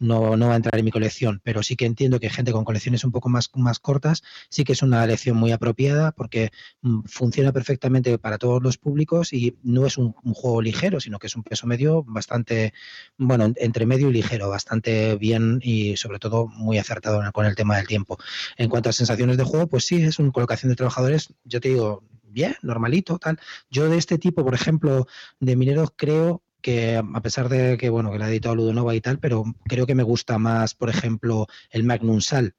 no, 0.05 0.37
no 0.37 0.49
va 0.49 0.53
a 0.53 0.57
entrar 0.57 0.79
en 0.79 0.85
mi 0.85 0.91
colección, 0.91 1.41
pero 1.43 1.63
sí 1.63 1.77
que 1.77 1.87
entiendo 1.87 2.21
que 2.21 2.31
gente 2.31 2.53
con 2.53 2.65
colecciones 2.65 3.05
un 3.05 3.13
poco 3.13 3.29
más, 3.29 3.51
más 3.55 3.79
cortas 3.79 4.23
sí 4.49 4.65
que 4.65 4.73
es 4.73 4.83
una 4.83 5.03
elección 5.05 5.37
muy 5.37 5.53
apropiada 5.53 6.13
porque 6.13 6.51
mm, 6.83 7.03
funciona 7.07 7.53
perfectamente 7.53 8.19
para 8.19 8.39
todos 8.39 8.63
los 8.63 8.79
públicos 8.79 9.33
y 9.33 9.57
no 9.63 9.87
es 9.87 9.99
un, 9.99 10.13
juego 10.13 10.63
ligero, 10.63 11.01
sino 11.01 11.19
que 11.19 11.29
es 11.29 11.37
un 11.37 11.43
peso 11.43 11.67
medio 11.67 12.03
bastante, 12.05 12.73
bueno, 13.17 13.53
entre 13.57 13.87
medio 13.87 14.11
y 14.11 14.13
ligero, 14.13 14.49
bastante 14.49 15.17
bien 15.17 15.61
y 15.63 15.97
sobre 15.97 16.19
todo 16.19 16.49
muy 16.49 16.79
acertado 16.79 17.23
con 17.33 17.47
el 17.47 17.55
tema 17.55 17.77
del 17.77 17.87
tiempo. 17.87 18.19
En 18.57 18.69
cuanto 18.69 18.91
a 18.91 18.93
sensaciones 18.93 19.37
de 19.37 19.45
juego, 19.45 19.69
pues 19.69 19.87
sí, 19.87 20.03
es 20.03 20.19
una 20.19 20.33
colocación 20.33 20.71
de 20.71 20.77
trabajadores, 20.77 21.33
yo 21.45 21.61
te 21.61 21.69
digo, 21.69 22.03
bien, 22.23 22.57
normalito, 22.63 23.19
tal. 23.19 23.39
Yo 23.71 23.89
de 23.89 23.97
este 23.97 24.19
tipo, 24.19 24.45
por 24.45 24.55
ejemplo, 24.55 25.07
de 25.41 25.57
mineros 25.57 25.91
creo 25.97 26.43
que 26.65 26.97
a 26.97 27.21
pesar 27.21 27.51
de 27.51 27.77
que 27.77 27.91
bueno 27.91 28.11
que 28.11 28.19
la 28.19 28.25
ha 28.25 28.31
editado 28.31 28.55
Ludonova 28.55 28.95
y 28.95 29.01
tal, 29.03 29.19
pero 29.19 29.45
creo 29.67 29.87
que 29.87 29.95
me 29.95 30.03
gusta 30.03 30.39
más, 30.39 30.75
por 30.75 30.89
ejemplo, 30.89 31.47
el 31.71 31.85
Magnum 31.85 32.23
Sal. 32.23 32.55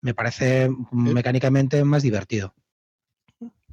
Me 0.00 0.14
parece 0.14 0.70
mecánicamente 0.92 1.82
más 1.82 2.04
divertido. 2.04 2.54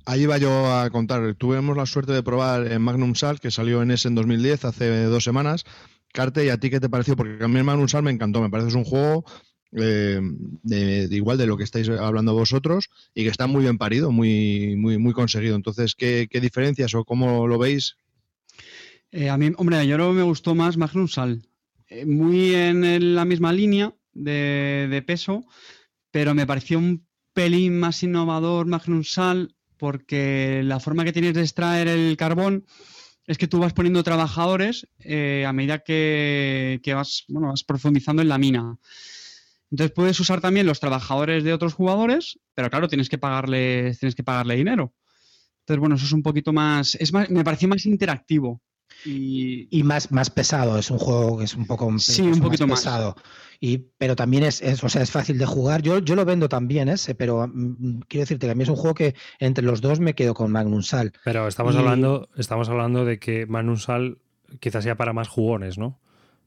Ahí 0.05 0.23
iba 0.23 0.39
yo 0.39 0.73
a 0.75 0.89
contar. 0.89 1.35
Tuvimos 1.35 1.77
la 1.77 1.85
suerte 1.85 2.11
de 2.11 2.23
probar 2.23 2.65
el 2.65 2.79
Magnum 2.79 3.13
Sal, 3.13 3.39
que 3.39 3.51
salió 3.51 3.83
en 3.83 3.91
ese 3.91 4.07
en 4.07 4.15
2010, 4.15 4.65
hace 4.65 5.03
dos 5.03 5.23
semanas. 5.23 5.63
Carte, 6.11 6.43
¿y 6.43 6.49
a 6.49 6.57
ti 6.57 6.71
qué 6.71 6.79
te 6.79 6.89
pareció? 6.89 7.15
Porque 7.15 7.43
a 7.43 7.47
mí 7.47 7.59
el 7.59 7.63
Magnum 7.63 7.87
Sal 7.87 8.01
me 8.01 8.11
encantó. 8.11 8.41
Me 8.41 8.49
parece 8.49 8.67
que 8.67 8.71
es 8.71 8.75
un 8.75 8.83
juego 8.83 9.25
eh, 9.73 10.19
de, 10.63 11.07
igual 11.11 11.37
de 11.37 11.45
lo 11.45 11.55
que 11.55 11.63
estáis 11.63 11.87
hablando 11.87 12.33
vosotros 12.33 12.89
y 13.13 13.23
que 13.23 13.29
está 13.29 13.45
muy 13.45 13.61
bien 13.61 13.77
parido, 13.77 14.11
muy, 14.11 14.75
muy, 14.75 14.97
muy 14.97 15.13
conseguido. 15.13 15.55
Entonces, 15.55 15.93
¿qué, 15.93 16.27
qué 16.31 16.41
diferencias 16.41 16.95
o 16.95 17.05
cómo 17.05 17.47
lo 17.47 17.59
veis? 17.59 17.95
Eh, 19.11 19.29
a 19.29 19.37
mí, 19.37 19.51
hombre, 19.57 19.85
yo 19.87 19.97
no 19.97 20.11
me 20.13 20.23
gustó 20.23 20.55
más 20.55 20.77
Magnum 20.77 21.07
Sal. 21.07 21.41
Eh, 21.89 22.05
muy 22.05 22.53
en, 22.53 23.15
la 23.15 23.25
misma 23.25 23.53
línea 23.53 23.93
de, 24.13 25.03
peso, 25.05 25.45
pero 26.11 26.33
me 26.33 26.45
pareció 26.45 26.77
un 26.79 27.07
pelín 27.33 27.79
más 27.79 28.03
innovador 28.03 28.65
Magnum 28.65 29.03
Sal 29.03 29.55
porque 29.77 30.61
la 30.63 30.79
forma 30.79 31.05
que 31.05 31.13
tienes 31.13 31.35
de 31.35 31.41
extraer 31.41 31.87
el 31.87 32.17
carbón 32.17 32.65
es 33.27 33.37
que 33.37 33.47
tú 33.47 33.59
vas 33.59 33.73
poniendo 33.73 34.03
trabajadores 34.03 34.87
eh, 34.99 35.45
a 35.45 35.53
medida 35.53 35.79
que, 35.79 36.81
vas, 36.95 37.25
bueno, 37.27 37.49
vas 37.49 37.63
profundizando 37.63 38.21
en 38.21 38.29
la 38.29 38.37
mina. 38.37 38.77
Entonces 39.69 39.93
puedes 39.93 40.19
usar 40.19 40.41
también 40.41 40.65
los 40.65 40.79
trabajadores 40.79 41.43
de 41.43 41.53
otros 41.53 41.73
jugadores, 41.73 42.39
pero 42.53 42.69
claro, 42.69 42.87
tienes 42.87 43.09
que 43.09 43.17
pagarle, 43.17 43.93
tienes 43.99 44.15
que 44.15 44.23
pagarle 44.23 44.55
dinero. 44.55 44.93
Entonces, 45.59 45.79
bueno, 45.79 45.95
eso 45.95 46.05
es 46.05 46.13
un 46.13 46.23
poquito 46.23 46.53
más, 46.53 46.95
es 46.95 47.11
más, 47.11 47.29
me 47.29 47.43
pareció 47.43 47.67
más 47.67 47.85
interactivo. 47.85 48.61
Y, 49.09 49.83
más, 49.83 50.11
más 50.11 50.29
pesado, 50.29 50.77
es 50.77 50.91
un 50.91 50.97
juego 50.97 51.37
que 51.37 51.45
es 51.45 51.55
un 51.55 51.65
poco 51.65 51.85
un 51.85 51.99
poquito 52.41 52.67
más 52.67 52.81
pesado. 52.81 53.15
Y, 53.59 53.77
pero 53.97 54.15
también 54.15 54.43
es, 54.43 54.61
o 54.83 54.89
sea, 54.89 55.01
es 55.01 55.11
fácil 55.11 55.37
de 55.37 55.45
jugar. 55.45 55.81
Yo, 55.81 55.99
yo 55.99 56.15
lo 56.15 56.25
vendo 56.25 56.49
también 56.49 56.89
ese, 56.89 57.15
pero 57.15 57.47
mm, 57.47 58.01
quiero 58.07 58.23
decirte 58.23 58.47
que 58.47 58.51
a 58.51 58.55
mí 58.55 58.63
es 58.63 58.69
un 58.69 58.75
juego 58.75 58.93
que 58.93 59.15
entre 59.39 59.63
los 59.63 59.81
dos 59.81 59.99
me 59.99 60.13
quedo 60.13 60.33
con 60.33 60.51
Magnum 60.51 60.81
Sal. 60.81 61.13
Pero 61.23 61.47
estamos 61.47 61.75
hablando, 61.75 62.29
estamos 62.35 62.69
hablando 62.69 63.05
de 63.05 63.17
que 63.17 63.45
Magnum 63.45 63.77
Sal 63.77 64.17
quizás 64.59 64.83
sea 64.83 64.95
para 64.95 65.13
más 65.13 65.27
jugones, 65.27 65.77
¿no? 65.77 65.99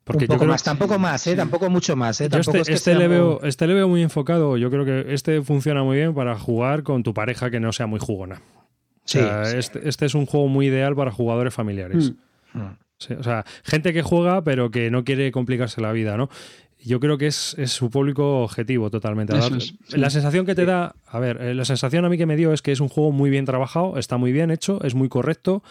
Porque 0.04 0.24
un 0.24 0.28
poco 0.28 0.46
más, 0.46 0.62
tampoco 0.62 0.98
más, 0.98 1.26
¿eh? 1.26 1.36
tampoco 1.36 1.70
mucho 1.70 1.94
más. 1.94 2.20
¿eh? 2.20 2.28
este, 2.32 2.72
este 2.72 2.94
le 2.94 3.06
veo, 3.06 3.42
este 3.42 3.66
le 3.66 3.74
veo 3.74 3.88
muy 3.88 4.02
enfocado. 4.02 4.56
Yo 4.56 4.70
creo 4.70 4.84
que 4.84 5.12
este 5.14 5.42
funciona 5.42 5.82
muy 5.82 5.98
bien 5.98 6.14
para 6.14 6.38
jugar 6.38 6.82
con 6.82 7.02
tu 7.02 7.14
pareja 7.14 7.50
que 7.50 7.61
no 7.61 7.72
sea 7.72 7.86
muy 7.86 8.00
jugona. 8.00 8.40
Sí, 9.04 9.18
Este, 9.18 9.88
este, 9.88 10.06
es 10.06 10.14
un 10.14 10.26
juego 10.26 10.46
muy 10.48 10.66
ideal 10.66 10.94
para 10.94 11.11
jugadores 11.11 11.54
familiares. 11.54 12.11
Mm 12.11 12.30
o 12.55 13.22
sea, 13.22 13.44
gente 13.64 13.92
que 13.92 14.03
juega 14.03 14.44
pero 14.44 14.70
que 14.70 14.90
no 14.90 15.05
quiere 15.05 15.32
complicarse 15.32 15.80
la 15.80 15.92
vida, 15.92 16.16
¿no? 16.16 16.28
Yo 16.82 16.98
creo 16.98 17.18
que 17.18 17.26
es, 17.26 17.57
su 17.66 17.90
público 17.90 18.42
objetivo 18.42 18.90
totalmente. 18.90 19.34
La, 19.90 20.09
sensación 20.09 20.46
que 20.46 20.55
te 20.55 20.64
da, 20.64 20.94
a 21.07 21.18
ver, 21.18 21.40
eh, 21.40 21.55
la 21.55 21.66
sensación 21.66 22.07
a 22.07 22.09
mí 22.09 22.16
que 22.16 22.24
me 22.24 22.36
dio 22.36 22.55
es 22.55 22.62
que 22.62 22.72
es 22.72 22.80
un 22.80 22.88
juego 22.88 23.12
muy 23.12 23.28
bien 23.28 23.44
trabajado, 23.44 23.98
está 23.98 24.16
muy 24.16 24.32
bien 24.32 24.51
hecho, 24.51 24.82
es 24.82 24.94
muy 24.94 25.11
correcto, 25.11 25.62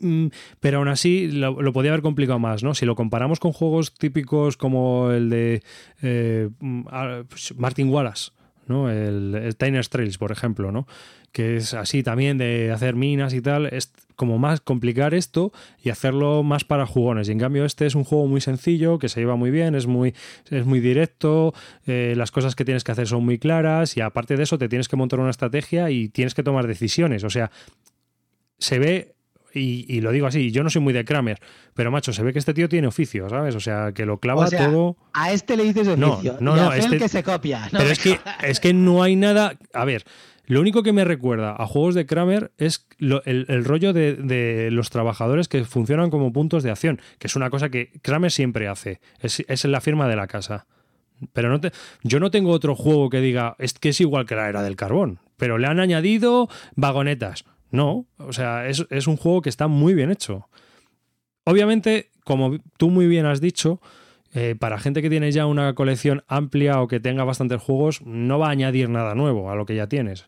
mm, 0.00 0.26
pero 0.60 0.78
aún 0.78 0.88
así 0.88 1.28
lo, 1.28 1.72
podía 1.72 1.92
haber 1.92 2.02
complicado 2.02 2.38
más, 2.38 2.62
¿no? 2.62 2.74
Si 2.74 2.84
lo 2.84 2.94
comparamos 2.94 3.40
con 3.40 3.52
juegos 3.52 3.94
típicos 3.94 4.58
como 4.58 5.12
el 5.12 5.30
de 5.30 5.62
eh, 6.02 6.50
mm, 6.60 6.82
pues, 7.26 7.54
Martin 7.56 7.88
Wallace, 7.88 8.32
¿no? 8.66 8.90
El, 8.90 9.34
el 9.34 9.56
Tiner 9.56 9.86
Trails, 9.86 10.18
por 10.18 10.30
ejemplo, 10.30 10.70
¿no? 10.72 10.86
Que 11.32 11.56
es 11.56 11.74
así 11.74 12.02
también 12.02 12.38
de 12.38 12.72
hacer 12.72 12.96
minas 12.96 13.34
y 13.34 13.40
tal. 13.40 13.66
Es, 13.66 13.92
como 14.18 14.36
más 14.36 14.60
complicar 14.60 15.14
esto 15.14 15.52
y 15.80 15.90
hacerlo 15.90 16.42
más 16.42 16.64
para 16.64 16.86
jugones. 16.86 17.28
Y 17.28 17.32
en 17.32 17.38
cambio 17.38 17.64
este 17.64 17.86
es 17.86 17.94
un 17.94 18.02
juego 18.02 18.26
muy 18.26 18.40
sencillo, 18.40 18.98
que 18.98 19.08
se 19.08 19.20
lleva 19.20 19.36
muy 19.36 19.52
bien, 19.52 19.76
es 19.76 19.86
muy, 19.86 20.12
es 20.50 20.66
muy 20.66 20.80
directo, 20.80 21.54
eh, 21.86 22.14
las 22.16 22.32
cosas 22.32 22.56
que 22.56 22.64
tienes 22.64 22.82
que 22.82 22.90
hacer 22.90 23.06
son 23.06 23.24
muy 23.24 23.38
claras 23.38 23.96
y 23.96 24.00
aparte 24.00 24.36
de 24.36 24.42
eso 24.42 24.58
te 24.58 24.68
tienes 24.68 24.88
que 24.88 24.96
montar 24.96 25.20
una 25.20 25.30
estrategia 25.30 25.90
y 25.90 26.08
tienes 26.08 26.34
que 26.34 26.42
tomar 26.42 26.66
decisiones. 26.66 27.22
O 27.22 27.30
sea, 27.30 27.52
se 28.58 28.80
ve 28.80 29.14
y, 29.54 30.00
lo 30.00 30.10
digo 30.10 30.26
así, 30.26 30.50
yo 30.50 30.62
no 30.62 30.70
soy 30.70 30.82
muy 30.82 30.92
de 30.92 31.04
Kramer, 31.04 31.40
pero 31.74 31.90
macho, 31.90 32.12
se 32.12 32.22
ve 32.22 32.32
que 32.32 32.38
este 32.38 32.54
tío 32.54 32.68
tiene 32.68 32.86
oficio, 32.88 33.28
¿sabes? 33.28 33.54
O 33.54 33.60
sea, 33.60 33.92
que 33.92 34.04
lo 34.04 34.18
clava 34.18 34.48
todo. 34.50 34.96
A 35.12 35.32
este 35.32 35.56
le 35.56 35.64
dices 35.64 35.88
oficio. 35.88 36.36
No, 36.40 36.56
no, 36.56 36.56
no. 36.56 36.72
Este... 36.72 36.98
que 36.98 37.08
se 37.08 37.22
copia. 37.22 37.68
pero 37.70 37.90
es 37.90 37.98
que, 37.98 38.18
es 38.42 38.60
que 38.60 38.72
no 38.72 39.02
hay 39.02 39.16
nada. 39.16 39.56
A 39.72 39.84
ver, 39.84 40.04
lo 40.48 40.60
único 40.60 40.82
que 40.82 40.94
me 40.94 41.04
recuerda 41.04 41.54
a 41.56 41.66
juegos 41.66 41.94
de 41.94 42.06
Kramer 42.06 42.52
es 42.56 42.86
el, 42.98 43.64
rollo 43.66 43.92
de, 43.92 44.70
los 44.72 44.88
trabajadores 44.88 45.46
que 45.46 45.62
funcionan 45.64 46.08
como 46.08 46.32
puntos 46.32 46.62
de 46.62 46.70
acción, 46.70 47.00
que 47.18 47.26
es 47.26 47.36
una 47.36 47.50
cosa 47.50 47.68
que 47.68 47.92
Kramer 48.00 48.32
siempre 48.32 48.66
hace. 48.66 49.00
Es, 49.20 49.44
es 49.46 49.64
la 49.66 49.82
firma 49.82 50.08
de 50.08 50.16
la 50.16 50.26
casa. 50.26 50.66
Pero 51.34 51.50
no 51.50 51.60
te, 51.60 51.72
yo 52.02 52.18
no 52.18 52.30
tengo 52.30 52.50
otro 52.50 52.74
juego 52.74 53.10
que 53.10 53.20
diga 53.20 53.56
es 53.58 53.74
que 53.74 53.90
es 53.90 54.00
igual 54.00 54.24
que 54.24 54.36
la 54.36 54.48
era 54.48 54.62
del 54.62 54.76
carbón, 54.76 55.20
pero 55.36 55.58
le 55.58 55.66
han 55.66 55.80
añadido 55.80 56.48
vagonetas. 56.76 57.44
No, 57.70 58.06
o 58.16 58.32
sea, 58.32 58.68
es, 58.68 58.86
es 58.88 59.06
un 59.06 59.18
juego 59.18 59.42
que 59.42 59.50
está 59.50 59.68
muy 59.68 59.92
bien 59.92 60.10
hecho. 60.10 60.48
Obviamente, 61.44 62.10
como 62.24 62.58
tú 62.78 62.88
muy 62.88 63.06
bien 63.06 63.26
has 63.26 63.42
dicho, 63.42 63.82
eh, 64.34 64.54
para 64.58 64.78
gente 64.78 65.02
que 65.02 65.10
tiene 65.10 65.32
ya 65.32 65.46
una 65.46 65.74
colección 65.74 66.22
amplia 66.28 66.80
o 66.80 66.88
que 66.88 67.00
tenga 67.00 67.24
bastantes 67.24 67.62
juegos, 67.62 68.02
no 68.04 68.38
va 68.38 68.48
a 68.48 68.50
añadir 68.50 68.88
nada 68.88 69.14
nuevo 69.14 69.50
a 69.50 69.56
lo 69.56 69.66
que 69.66 69.74
ya 69.74 69.86
tienes. 69.86 70.26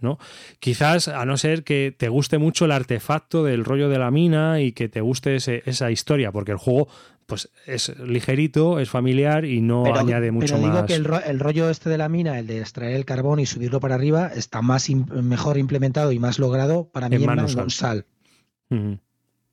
¿no? 0.00 0.18
Quizás, 0.60 1.08
a 1.08 1.24
no 1.24 1.36
ser 1.36 1.64
que 1.64 1.94
te 1.96 2.08
guste 2.08 2.38
mucho 2.38 2.66
el 2.66 2.72
artefacto 2.72 3.42
del 3.44 3.64
rollo 3.64 3.88
de 3.88 3.98
la 3.98 4.10
mina 4.10 4.60
y 4.60 4.72
que 4.72 4.88
te 4.88 5.00
guste 5.00 5.36
esa 5.36 5.90
historia, 5.90 6.30
porque 6.30 6.52
el 6.52 6.58
juego 6.58 6.88
pues 7.26 7.50
es 7.66 7.94
ligerito, 7.98 8.78
es 8.78 8.88
familiar 8.88 9.44
y 9.44 9.60
no 9.60 9.84
añade 9.94 10.30
mucho 10.30 10.54
pero 10.56 10.66
digo 10.66 10.86
que 10.86 10.94
el, 10.94 11.38
rollo 11.38 11.68
este 11.68 11.90
de 11.90 11.98
la 11.98 12.08
mina, 12.08 12.38
el 12.38 12.46
de 12.46 12.60
extraer 12.60 12.96
el 12.96 13.04
carbón 13.04 13.38
y 13.38 13.44
subirlo 13.44 13.80
para 13.80 13.96
arriba, 13.96 14.28
está 14.34 14.62
más 14.62 14.88
mejor 14.88 15.58
implementado 15.58 16.10
y 16.12 16.18
más 16.18 16.38
logrado 16.38 16.88
para 16.88 17.10
mí 17.10 17.16
en, 17.16 17.38
en 17.38 17.70
Sal. 17.70 18.06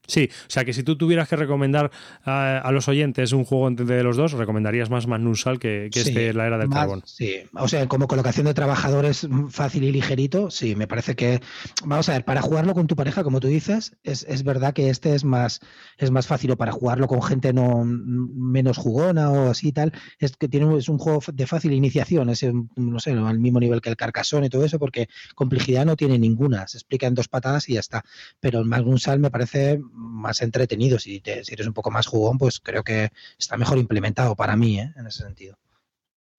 Sí, 0.08 0.30
o 0.32 0.49
sea 0.49 0.66
que 0.66 0.74
si 0.74 0.84
tú 0.84 0.97
tuvieras 0.97 1.28
que 1.28 1.36
recomendar 1.36 1.91
a, 2.24 2.70
los 2.72 2.88
oyentes 2.88 3.32
un 3.32 3.45
juego 3.45 3.68
entre 3.68 4.03
los 4.03 4.18
dos, 4.18 4.34
recomendarías 4.34 4.89
más 4.89 5.08
Magnum 5.08 5.36
Sal 5.36 5.60
que, 5.60 5.89
que 5.91 6.01
este 6.01 6.34
La 6.34 6.47
Era 6.47 6.58
del 6.58 6.70
Carbón. 6.70 7.03
Sí, 7.06 7.43
o 7.53 7.68
sea, 7.68 7.88
como 7.88 8.08
colocación 8.08 8.45
de 8.45 8.53
trabajadores 8.53 9.28
fácil 9.49 9.84
y 9.84 9.91
ligerito, 9.91 10.51
sí, 10.51 10.76
me 10.76 10.88
parece 10.88 11.16
que, 11.16 11.41
vamos 11.86 12.10
a 12.10 12.14
ver, 12.14 12.26
para 12.26 12.41
jugarlo 12.41 12.74
con 12.74 12.88
tu 12.88 12.95
pareja, 12.95 13.24
como 13.24 13.39
tú 13.39 13.47
dices, 13.47 13.95
es, 14.03 14.43
verdad 14.43 14.74
que 14.74 14.89
este 14.89 15.16
es 15.16 15.24
más, 15.24 15.62
es 15.97 16.12
más 16.12 16.28
fácil, 16.28 16.51
o 16.51 16.58
para 16.58 16.72
jugarlo 16.72 17.08
con 17.08 17.22
gente 17.22 17.53
no 17.53 17.84
menos 17.86 18.78
jugona 18.78 19.32
o 19.32 19.49
así 19.49 19.70
y 19.70 19.72
tal, 19.72 19.93
es 20.20 20.36
que 20.38 20.47
tiene, 20.47 20.78
es 20.78 20.89
un 20.89 20.97
juego 20.97 21.22
de 21.34 21.47
fácil 21.47 21.74
iniciación, 21.74 22.30
es, 22.30 22.45
no 22.76 22.99
sé, 22.99 23.12
al 23.12 23.39
mismo 23.39 23.60
nivel 23.60 23.82
que 23.82 23.89
el 23.89 23.95
Carcassonne 23.95 24.47
y 24.47 24.49
todo 24.49 24.66
eso, 24.66 24.80
porque 24.80 25.08
complejidad 25.34 25.86
no 25.86 25.95
tiene 25.95 26.20
ninguna, 26.20 26.68
se 26.68 26.78
explica 26.78 27.08
en 27.08 27.16
dos 27.16 27.28
patadas 27.28 27.70
y 27.70 27.74
ya 27.74 27.80
está. 27.80 28.03
Pero 28.39 28.60
el 28.60 28.66
Magnum 28.66 28.97
Sal 28.97 29.20
me 29.20 29.32
parece 29.32 29.82
más 29.96 30.41
entretenido. 30.41 31.00
Si, 31.00 31.22
si 31.43 31.54
eres 31.54 31.68
un 31.68 31.74
poco 31.74 31.91
más 31.91 32.08
jugón, 32.08 32.38
pues 32.38 32.60
creo 32.60 32.84
que 32.84 33.10
está 33.39 33.58
mejor 33.58 33.78
implementado 33.78 34.36
para 34.36 34.56
mí, 34.56 34.80
¿eh? 34.80 34.93
en 34.96 35.08
ese 35.08 35.24
sentido. 35.24 35.58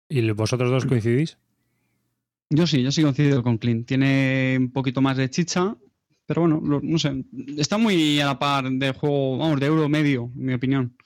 ¿Y 0.08 0.30
vosotros 0.30 0.70
dos 0.70 0.86
coincidís? 0.86 1.38
Yo 2.50 2.66
sí, 2.66 2.82
yo 2.82 2.92
sí 2.92 3.02
coincido 3.02 3.42
con 3.42 3.58
Clint. 3.58 3.86
Tiene 3.86 4.56
un 4.58 4.70
poquito 4.70 5.00
más 5.00 5.16
de 5.16 5.28
chicha, 5.30 5.76
pero 6.26 6.42
bueno, 6.42 6.60
no 6.82 6.98
sé. 6.98 7.24
Está 7.56 7.76
muy 7.76 8.20
a 8.20 8.26
la 8.26 8.38
par 8.38 8.70
del 8.70 8.92
juego, 8.92 9.38
vamos, 9.38 9.58
de 9.58 9.66
euro 9.66 9.88
medio, 9.88 10.30
en 10.36 10.44
mi 10.44 10.54
opinión. 10.54 10.96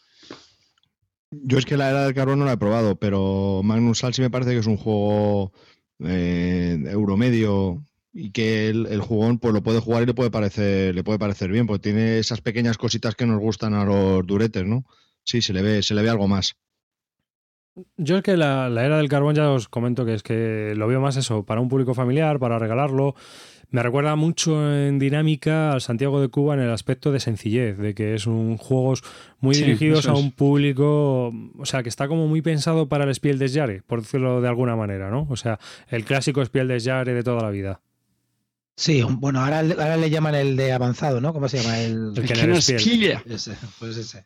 Yo 1.30 1.58
es 1.58 1.64
que 1.64 1.76
la 1.76 1.90
era 1.90 2.04
del 2.04 2.14
carbón 2.14 2.40
no 2.40 2.44
la 2.44 2.54
he 2.54 2.58
probado, 2.58 2.96
pero 2.96 3.62
Magnus 3.62 4.00
Sal 4.00 4.12
sí 4.12 4.20
me 4.20 4.30
parece 4.30 4.50
que 4.50 4.58
es 4.58 4.66
un 4.66 4.76
juego 4.76 5.52
eh, 6.00 6.82
euro 6.88 7.16
medio 7.16 7.86
y 8.12 8.32
que 8.32 8.68
el, 8.68 9.00
jugón 9.00 9.38
pues 9.38 9.54
lo 9.54 9.62
puede 9.62 9.80
jugar 9.80 10.02
y 10.02 10.06
le 10.06 10.14
puede 10.14 10.30
parecer 10.30 10.94
le 10.94 11.04
puede 11.04 11.18
parecer 11.18 11.50
bien, 11.50 11.66
porque 11.66 11.90
tiene 11.90 12.18
esas 12.18 12.40
pequeñas 12.40 12.78
cositas 12.78 13.14
que 13.14 13.26
nos 13.26 13.40
gustan 13.40 13.74
a 13.74 13.84
los 13.84 14.26
duretes, 14.26 14.64
¿no? 14.64 14.84
Sí, 15.24 15.42
se 15.42 15.52
le 15.52 15.62
ve 15.62 15.82
se 15.82 15.94
le 15.94 16.02
ve 16.02 16.10
algo 16.10 16.28
más. 16.28 16.56
Yo 17.96 18.16
es 18.16 18.22
que 18.22 18.36
la, 18.36 18.68
la, 18.68 18.84
era 18.84 18.98
del 18.98 19.08
carbón 19.08 19.34
ya 19.36 19.50
os 19.50 19.68
comento 19.68 20.04
que 20.04 20.14
es 20.14 20.22
que 20.22 20.74
lo 20.76 20.88
veo 20.88 21.00
más 21.00 21.16
eso, 21.16 21.44
para 21.44 21.60
un 21.60 21.68
público 21.68 21.94
familiar, 21.94 22.38
para 22.38 22.58
regalarlo. 22.58 23.14
Me 23.70 23.84
recuerda 23.84 24.16
mucho 24.16 24.74
en 24.74 24.98
dinámica 24.98 25.70
al 25.70 25.80
Santiago 25.80 26.20
de 26.20 26.28
Cuba 26.28 26.54
en 26.54 26.60
el 26.60 26.72
aspecto 26.72 27.12
de 27.12 27.20
sencillez, 27.20 27.78
de 27.78 27.94
que 27.94 28.14
es 28.14 28.26
un 28.26 28.56
juegos 28.56 29.04
muy 29.38 29.54
dirigidos 29.54 30.08
a 30.08 30.14
un 30.14 30.32
público, 30.32 31.32
o 31.56 31.64
sea, 31.64 31.84
que 31.84 31.88
está 31.88 32.08
como 32.08 32.26
muy 32.26 32.42
pensado 32.42 32.88
para 32.88 33.04
el 33.04 33.14
Spiel 33.14 33.38
des 33.38 33.54
Jahres, 33.54 33.84
por 33.84 34.00
decirlo 34.00 34.40
de 34.40 34.48
alguna 34.48 34.74
manera, 34.74 35.08
¿no? 35.08 35.28
O 35.30 35.36
sea, 35.36 35.60
el 35.88 36.04
clásico 36.04 36.44
Spiel 36.44 36.66
des 36.66 36.84
Jahres 36.84 37.14
de 37.14 37.22
toda 37.22 37.42
la 37.42 37.50
vida. 37.50 37.80
Sí, 38.80 39.02
bueno, 39.02 39.40
ahora, 39.40 39.58
ahora 39.58 39.98
le 39.98 40.08
llaman 40.08 40.34
el 40.34 40.56
de 40.56 40.72
avanzado, 40.72 41.20
¿no? 41.20 41.34
¿Cómo 41.34 41.50
se 41.50 41.58
llama? 41.58 41.78
El, 41.80 42.14
el, 42.16 42.30
el 42.30 42.62
Ese, 43.26 43.54
pues 43.78 43.98
ese. 43.98 44.24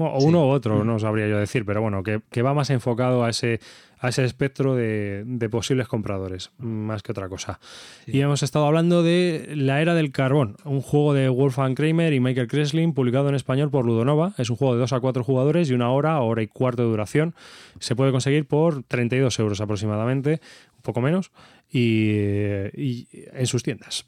O 0.00 0.22
uno 0.22 0.46
u 0.46 0.50
otro, 0.50 0.84
no 0.84 1.00
sabría 1.00 1.26
yo 1.26 1.38
decir, 1.38 1.64
pero 1.64 1.82
bueno, 1.82 2.04
que, 2.04 2.42
va 2.42 2.54
más 2.54 2.70
enfocado 2.70 3.24
a 3.24 3.30
ese, 3.30 3.58
a 3.98 4.10
ese 4.10 4.24
espectro 4.24 4.76
de, 4.76 5.48
posibles 5.50 5.88
compradores, 5.88 6.52
más 6.58 7.02
que 7.02 7.10
otra 7.10 7.28
cosa. 7.28 7.58
Y 8.06 8.20
hemos 8.20 8.44
estado 8.44 8.66
hablando 8.66 9.02
de 9.02 9.54
La 9.56 9.82
Era 9.82 9.96
del 9.96 10.12
Carbón, 10.12 10.56
un 10.64 10.82
juego 10.82 11.14
de 11.14 11.28
Wolfgang 11.28 11.74
Kramer 11.74 12.12
y 12.12 12.20
Michael 12.20 12.46
Kreslin, 12.46 12.94
publicado 12.94 13.28
en 13.28 13.34
español 13.34 13.72
por 13.72 13.86
Ludonova. 13.86 14.34
Es 14.38 14.50
un 14.50 14.56
juego 14.56 14.74
de 14.74 14.80
2 14.82 14.92
a 14.92 15.00
4 15.00 15.24
jugadores 15.24 15.68
y 15.68 15.74
una 15.74 15.90
hora, 15.90 16.20
hora 16.20 16.42
y 16.42 16.46
cuarto 16.46 16.84
de 16.84 16.90
duración. 16.90 17.34
Se 17.80 17.96
puede 17.96 18.12
conseguir 18.12 18.46
por 18.46 18.84
32 18.84 19.36
euros 19.40 19.60
aproximadamente, 19.60 20.40
un 20.76 20.82
poco 20.82 21.00
menos, 21.00 21.32
y 21.68 23.08
en 23.32 23.46
sus 23.48 23.64
tiendas. 23.64 24.06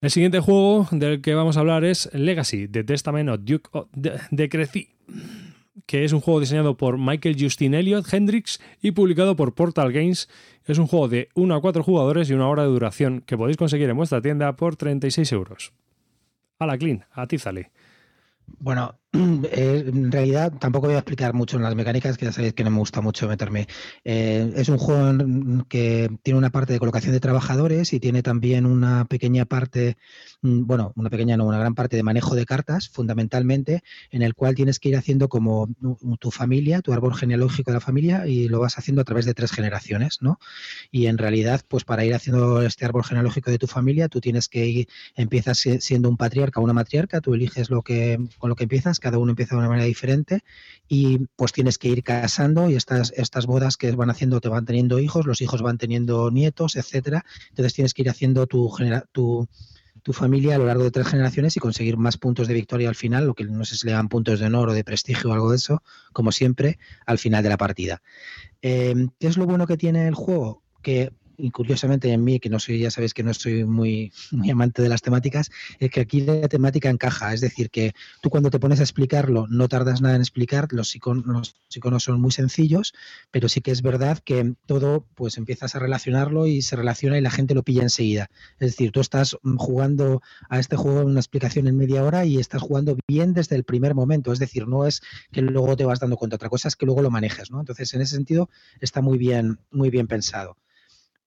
El 0.00 0.10
siguiente 0.10 0.40
juego 0.40 0.88
del 0.92 1.20
que 1.20 1.34
vamos 1.34 1.58
a 1.58 1.60
hablar 1.60 1.84
es 1.84 2.08
Legacy, 2.14 2.68
The 2.68 2.84
Testament 2.84 3.28
of 3.28 3.40
Duke 3.42 3.68
de 3.92 4.48
que 5.84 6.04
es 6.04 6.12
un 6.12 6.20
juego 6.20 6.40
diseñado 6.40 6.78
por 6.78 6.96
Michael 6.96 7.36
Justin 7.38 7.74
Elliott 7.74 8.10
Hendrix 8.10 8.60
y 8.80 8.92
publicado 8.92 9.36
por 9.36 9.54
Portal 9.54 9.92
Games. 9.92 10.30
Es 10.64 10.78
un 10.78 10.86
juego 10.86 11.08
de 11.08 11.28
1 11.34 11.54
a 11.54 11.60
4 11.60 11.82
jugadores 11.82 12.30
y 12.30 12.32
una 12.32 12.48
hora 12.48 12.62
de 12.62 12.70
duración 12.70 13.20
que 13.20 13.36
podéis 13.36 13.58
conseguir 13.58 13.90
en 13.90 13.96
vuestra 13.96 14.22
tienda 14.22 14.56
por 14.56 14.76
36 14.76 15.32
euros. 15.32 15.72
A 16.58 16.66
la 16.66 16.78
clean, 16.78 17.04
atízale. 17.12 17.70
Bueno, 18.46 18.99
eh, 19.12 19.84
en 19.88 20.12
realidad 20.12 20.52
tampoco 20.60 20.86
voy 20.86 20.94
a 20.94 20.98
explicar 20.98 21.34
mucho 21.34 21.56
en 21.56 21.64
las 21.64 21.74
mecánicas, 21.74 22.16
que 22.16 22.26
ya 22.26 22.32
sabéis 22.32 22.54
que 22.54 22.62
no 22.62 22.70
me 22.70 22.78
gusta 22.78 23.00
mucho 23.00 23.26
meterme. 23.26 23.66
Eh, 24.04 24.52
es 24.54 24.68
un 24.68 24.78
juego 24.78 25.64
que 25.68 26.08
tiene 26.22 26.38
una 26.38 26.50
parte 26.50 26.72
de 26.72 26.78
colocación 26.78 27.12
de 27.12 27.18
trabajadores 27.18 27.92
y 27.92 27.98
tiene 27.98 28.22
también 28.22 28.66
una 28.66 29.06
pequeña 29.06 29.46
parte, 29.46 29.96
mm, 30.42 30.64
bueno, 30.64 30.92
una 30.94 31.10
pequeña 31.10 31.36
no, 31.36 31.46
una 31.46 31.58
gran 31.58 31.74
parte 31.74 31.96
de 31.96 32.04
manejo 32.04 32.36
de 32.36 32.46
cartas, 32.46 32.88
fundamentalmente, 32.88 33.82
en 34.12 34.22
el 34.22 34.34
cual 34.34 34.54
tienes 34.54 34.78
que 34.78 34.90
ir 34.90 34.96
haciendo 34.96 35.28
como 35.28 35.68
tu 36.20 36.30
familia, 36.30 36.80
tu 36.80 36.92
árbol 36.92 37.14
genealógico 37.14 37.72
de 37.72 37.76
la 37.76 37.80
familia, 37.80 38.28
y 38.28 38.48
lo 38.48 38.60
vas 38.60 38.78
haciendo 38.78 39.02
a 39.02 39.04
través 39.04 39.24
de 39.24 39.34
tres 39.34 39.50
generaciones, 39.50 40.18
¿no? 40.20 40.38
Y 40.92 41.06
en 41.06 41.18
realidad, 41.18 41.62
pues 41.66 41.84
para 41.84 42.04
ir 42.04 42.14
haciendo 42.14 42.62
este 42.62 42.84
árbol 42.84 43.02
genealógico 43.04 43.50
de 43.50 43.58
tu 43.58 43.66
familia, 43.66 44.08
tú 44.08 44.20
tienes 44.20 44.48
que 44.48 44.66
ir, 44.66 44.88
empiezas 45.16 45.58
siendo 45.58 46.08
un 46.08 46.16
patriarca 46.16 46.60
o 46.60 46.64
una 46.64 46.72
matriarca, 46.72 47.20
tú 47.20 47.34
eliges 47.34 47.70
lo 47.70 47.82
que, 47.82 48.18
con 48.38 48.50
lo 48.50 48.56
que 48.56 48.64
empiezas, 48.64 48.99
cada 49.00 49.18
uno 49.18 49.30
empieza 49.30 49.54
de 49.54 49.60
una 49.60 49.68
manera 49.68 49.86
diferente 49.86 50.40
y 50.88 51.26
pues 51.36 51.52
tienes 51.52 51.78
que 51.78 51.88
ir 51.88 52.02
casando 52.02 52.70
y 52.70 52.76
estas, 52.76 53.12
estas 53.16 53.46
bodas 53.46 53.76
que 53.76 53.92
van 53.92 54.10
haciendo 54.10 54.40
te 54.40 54.48
van 54.48 54.64
teniendo 54.64 54.98
hijos, 54.98 55.26
los 55.26 55.40
hijos 55.40 55.62
van 55.62 55.78
teniendo 55.78 56.30
nietos, 56.30 56.76
etcétera. 56.76 57.24
Entonces 57.48 57.74
tienes 57.74 57.94
que 57.94 58.02
ir 58.02 58.10
haciendo 58.10 58.46
tu, 58.46 58.70
tu, 59.12 59.48
tu 60.02 60.12
familia 60.12 60.56
a 60.56 60.58
lo 60.58 60.66
largo 60.66 60.84
de 60.84 60.90
tres 60.90 61.08
generaciones 61.08 61.56
y 61.56 61.60
conseguir 61.60 61.96
más 61.96 62.16
puntos 62.16 62.48
de 62.48 62.54
victoria 62.54 62.88
al 62.88 62.94
final, 62.94 63.26
lo 63.26 63.34
que 63.34 63.44
no 63.44 63.64
sé 63.64 63.76
si 63.76 63.86
le 63.86 63.92
dan 63.92 64.08
puntos 64.08 64.40
de 64.40 64.46
honor 64.46 64.70
o 64.70 64.72
de 64.74 64.84
prestigio 64.84 65.30
o 65.30 65.32
algo 65.32 65.50
de 65.50 65.56
eso, 65.56 65.82
como 66.12 66.32
siempre, 66.32 66.78
al 67.06 67.18
final 67.18 67.42
de 67.42 67.48
la 67.48 67.56
partida. 67.56 68.02
Eh, 68.62 69.08
¿Qué 69.18 69.26
es 69.26 69.36
lo 69.36 69.46
bueno 69.46 69.66
que 69.66 69.76
tiene 69.76 70.08
el 70.08 70.14
juego? 70.14 70.62
Que 70.82 71.12
y 71.42 71.50
curiosamente 71.50 72.12
en 72.12 72.24
mí, 72.24 72.40
que 72.40 72.50
no 72.50 72.58
soy, 72.58 72.80
ya 72.80 72.90
sabéis 72.90 73.14
que 73.14 73.22
no 73.22 73.32
soy 73.34 73.64
muy, 73.64 74.12
muy 74.30 74.50
amante 74.50 74.82
de 74.82 74.88
las 74.88 75.02
temáticas, 75.02 75.50
es 75.78 75.90
que 75.90 76.00
aquí 76.00 76.20
la 76.20 76.48
temática 76.48 76.90
encaja. 76.90 77.32
Es 77.32 77.40
decir, 77.40 77.70
que 77.70 77.94
tú 78.20 78.30
cuando 78.30 78.50
te 78.50 78.58
pones 78.58 78.80
a 78.80 78.82
explicarlo 78.82 79.46
no 79.48 79.68
tardas 79.68 80.00
nada 80.00 80.16
en 80.16 80.20
explicar, 80.20 80.68
los 80.72 80.94
iconos, 80.94 81.26
los 81.26 81.76
iconos 81.76 82.04
son 82.04 82.20
muy 82.20 82.30
sencillos, 82.30 82.92
pero 83.30 83.48
sí 83.48 83.60
que 83.60 83.70
es 83.70 83.82
verdad 83.82 84.18
que 84.18 84.54
todo, 84.66 85.06
pues 85.14 85.38
empiezas 85.38 85.74
a 85.74 85.78
relacionarlo 85.78 86.46
y 86.46 86.62
se 86.62 86.76
relaciona 86.76 87.18
y 87.18 87.20
la 87.20 87.30
gente 87.30 87.54
lo 87.54 87.62
pilla 87.62 87.82
enseguida. 87.82 88.30
Es 88.58 88.72
decir, 88.72 88.92
tú 88.92 89.00
estás 89.00 89.36
jugando 89.56 90.22
a 90.48 90.58
este 90.58 90.76
juego 90.76 91.00
una 91.00 91.20
explicación 91.20 91.66
en 91.66 91.76
media 91.76 92.04
hora 92.04 92.24
y 92.24 92.38
estás 92.38 92.62
jugando 92.62 92.96
bien 93.08 93.34
desde 93.34 93.56
el 93.56 93.64
primer 93.64 93.94
momento. 93.94 94.32
Es 94.32 94.38
decir, 94.38 94.66
no 94.68 94.86
es 94.86 95.02
que 95.32 95.42
luego 95.42 95.76
te 95.76 95.84
vas 95.84 96.00
dando 96.00 96.16
cuenta, 96.16 96.36
otra 96.36 96.48
cosa 96.48 96.68
es 96.68 96.76
que 96.76 96.86
luego 96.86 97.02
lo 97.02 97.10
manejes, 97.10 97.50
¿no? 97.50 97.60
Entonces, 97.60 97.92
en 97.94 98.02
ese 98.02 98.14
sentido, 98.16 98.50
está 98.80 99.00
muy 99.00 99.18
bien, 99.18 99.58
muy 99.70 99.90
bien 99.90 100.06
pensado. 100.06 100.56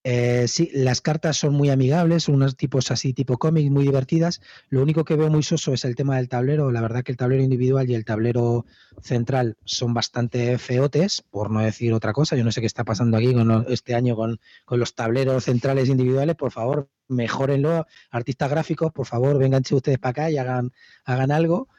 Eh, 0.06 0.50
sí, 0.50 0.70
las 0.74 1.00
cartas 1.00 1.38
son 1.38 1.54
muy 1.54 1.70
amigables, 1.70 2.28
unos 2.28 2.58
tipos 2.58 2.92
así, 2.92 3.14
tipo 3.14 3.38
cómic, 3.38 3.72
muy 3.72 3.86
divertidas. 3.86 4.42
Lo 4.70 4.82
único 4.82 5.06
que 5.06 5.16
veo 5.16 5.30
muy 5.30 5.44
soso 5.44 5.74
es 5.74 5.86
el 5.86 5.96
tema 5.96 6.18
del 6.18 6.28
tablero. 6.28 6.72
La 6.72 6.82
verdad 6.82 7.04
que 7.04 7.14
el 7.14 7.18
tablero 7.18 7.42
individual 7.42 7.90
y 7.90 7.96
el 7.96 8.04
tablero 8.04 8.66
central 9.02 9.56
son 9.64 9.94
bastante 9.94 10.58
feotes, 10.58 11.24
por 11.30 11.50
no 11.52 11.62
decir 11.62 11.94
otra 11.94 12.12
cosa. 12.12 12.36
Yo 12.36 12.44
no 12.44 12.52
sé 12.52 12.60
qué 12.60 12.68
está 12.68 12.84
pasando 12.84 13.18
aquí 13.18 13.34
con 13.34 13.66
este 13.70 13.96
año 13.96 14.16
con, 14.16 14.40
con 14.66 14.80
los 14.80 14.94
tableros 14.94 15.46
centrales 15.46 15.88
individuales. 15.88 16.36
Por 16.36 16.52
favor, 16.52 16.90
mejórenlo. 17.08 17.88
Artistas 18.12 18.50
gráficos, 18.50 18.92
por 18.92 19.06
favor, 19.06 19.38
vengan 19.38 19.64
ustedes 19.72 20.00
para 20.00 20.12
acá 20.12 20.32
y 20.32 20.38
hagan, 20.38 20.74
hagan 21.06 21.32
algo. 21.32 21.70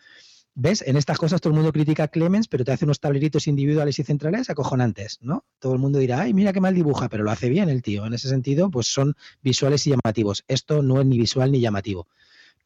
¿Ves? 0.57 0.85
En 0.87 0.97
estas 0.97 1.19
cosas 1.19 1.41
todo 1.41 1.51
el 1.51 1.57
mundo 1.57 1.73
critica 1.73 2.05
a 2.05 2.09
Clemens, 2.09 2.47
pero 2.47 2.65
te 2.65 2.71
hace 2.71 2.85
unos 2.85 3.01
tableritos 3.01 3.49
individuales 3.49 3.99
y 3.99 4.05
centrales 4.05 4.51
acojonantes, 4.51 5.19
¿no? 5.21 5.45
Todo 5.59 5.73
el 5.73 5.81
mundo 5.81 5.99
dirá, 5.99 6.21
ay, 6.21 6.33
mira 6.33 6.53
qué 6.53 6.61
mal 6.61 6.77
dibuja, 6.77 7.09
pero 7.09 7.25
lo 7.25 7.33
hace 7.33 7.49
bien 7.49 7.69
el 7.69 7.83
tío. 7.83 8.07
En 8.07 8.15
ese 8.15 8.29
sentido, 8.29 8.71
pues 8.71 8.87
son 8.87 9.17
visuales 9.43 9.85
y 9.89 9.91
llamativos. 9.91 10.45
Esto 10.47 10.81
no 10.81 11.01
es 11.01 11.07
ni 11.07 11.19
visual 11.19 11.51
ni 11.51 11.61
llamativo. 11.61 12.07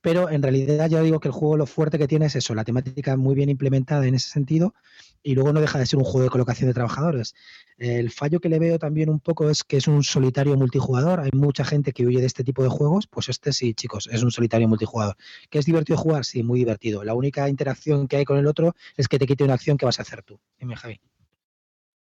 Pero 0.00 0.30
en 0.30 0.42
realidad 0.42 0.88
ya 0.88 1.02
digo 1.02 1.20
que 1.20 1.28
el 1.28 1.32
juego 1.32 1.56
lo 1.56 1.66
fuerte 1.66 1.98
que 1.98 2.06
tiene 2.06 2.26
es 2.26 2.36
eso, 2.36 2.54
la 2.54 2.64
temática 2.64 3.16
muy 3.16 3.34
bien 3.34 3.48
implementada 3.48 4.06
en 4.06 4.14
ese 4.14 4.30
sentido 4.30 4.74
y 5.22 5.34
luego 5.34 5.52
no 5.52 5.60
deja 5.60 5.78
de 5.78 5.86
ser 5.86 5.98
un 5.98 6.04
juego 6.04 6.22
de 6.22 6.30
colocación 6.30 6.68
de 6.68 6.74
trabajadores. 6.74 7.34
El 7.76 8.10
fallo 8.10 8.40
que 8.40 8.48
le 8.48 8.58
veo 8.58 8.78
también 8.78 9.10
un 9.10 9.20
poco 9.20 9.50
es 9.50 9.64
que 9.64 9.76
es 9.76 9.88
un 9.88 10.02
solitario 10.02 10.56
multijugador. 10.56 11.20
Hay 11.20 11.30
mucha 11.32 11.64
gente 11.64 11.92
que 11.92 12.06
huye 12.06 12.20
de 12.20 12.26
este 12.26 12.44
tipo 12.44 12.62
de 12.62 12.68
juegos. 12.68 13.06
Pues 13.06 13.28
este 13.28 13.52
sí, 13.52 13.74
chicos, 13.74 14.08
es 14.10 14.22
un 14.22 14.30
solitario 14.30 14.68
multijugador. 14.68 15.16
¿Que 15.50 15.58
es 15.58 15.66
divertido 15.66 15.98
jugar? 15.98 16.24
Sí, 16.24 16.42
muy 16.42 16.60
divertido. 16.60 17.04
La 17.04 17.14
única 17.14 17.48
interacción 17.48 18.08
que 18.08 18.16
hay 18.16 18.24
con 18.24 18.38
el 18.38 18.46
otro 18.46 18.74
es 18.96 19.08
que 19.08 19.18
te 19.18 19.26
quite 19.26 19.44
una 19.44 19.54
acción 19.54 19.76
que 19.76 19.86
vas 19.86 19.98
a 19.98 20.02
hacer 20.02 20.22
tú. 20.22 20.40
Dime, 20.58 20.76
Javi. 20.76 21.00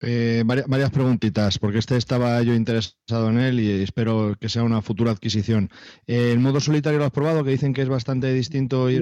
Eh, 0.01 0.43
varias, 0.45 0.91
preguntitas, 0.91 1.57
porque 1.57 1.79
este 1.79 1.97
estaba 1.97 2.41
yo 2.43 2.53
interesado 2.53 3.29
en 3.29 3.39
él 3.39 3.59
y 3.59 3.81
espero 3.81 4.35
que 4.39 4.49
sea 4.49 4.63
una 4.63 4.81
futura 4.81 5.11
adquisición. 5.11 5.69
Eh, 6.05 6.31
¿El 6.31 6.39
modo 6.39 6.59
solitario 6.59 6.99
lo 6.99 7.05
has 7.05 7.11
probado? 7.11 7.43
Que 7.43 7.51
dicen 7.51 7.73
que 7.73 7.81
es 7.81 7.89
bastante 7.89 8.31
distinto 8.33 8.89
y 8.91 8.99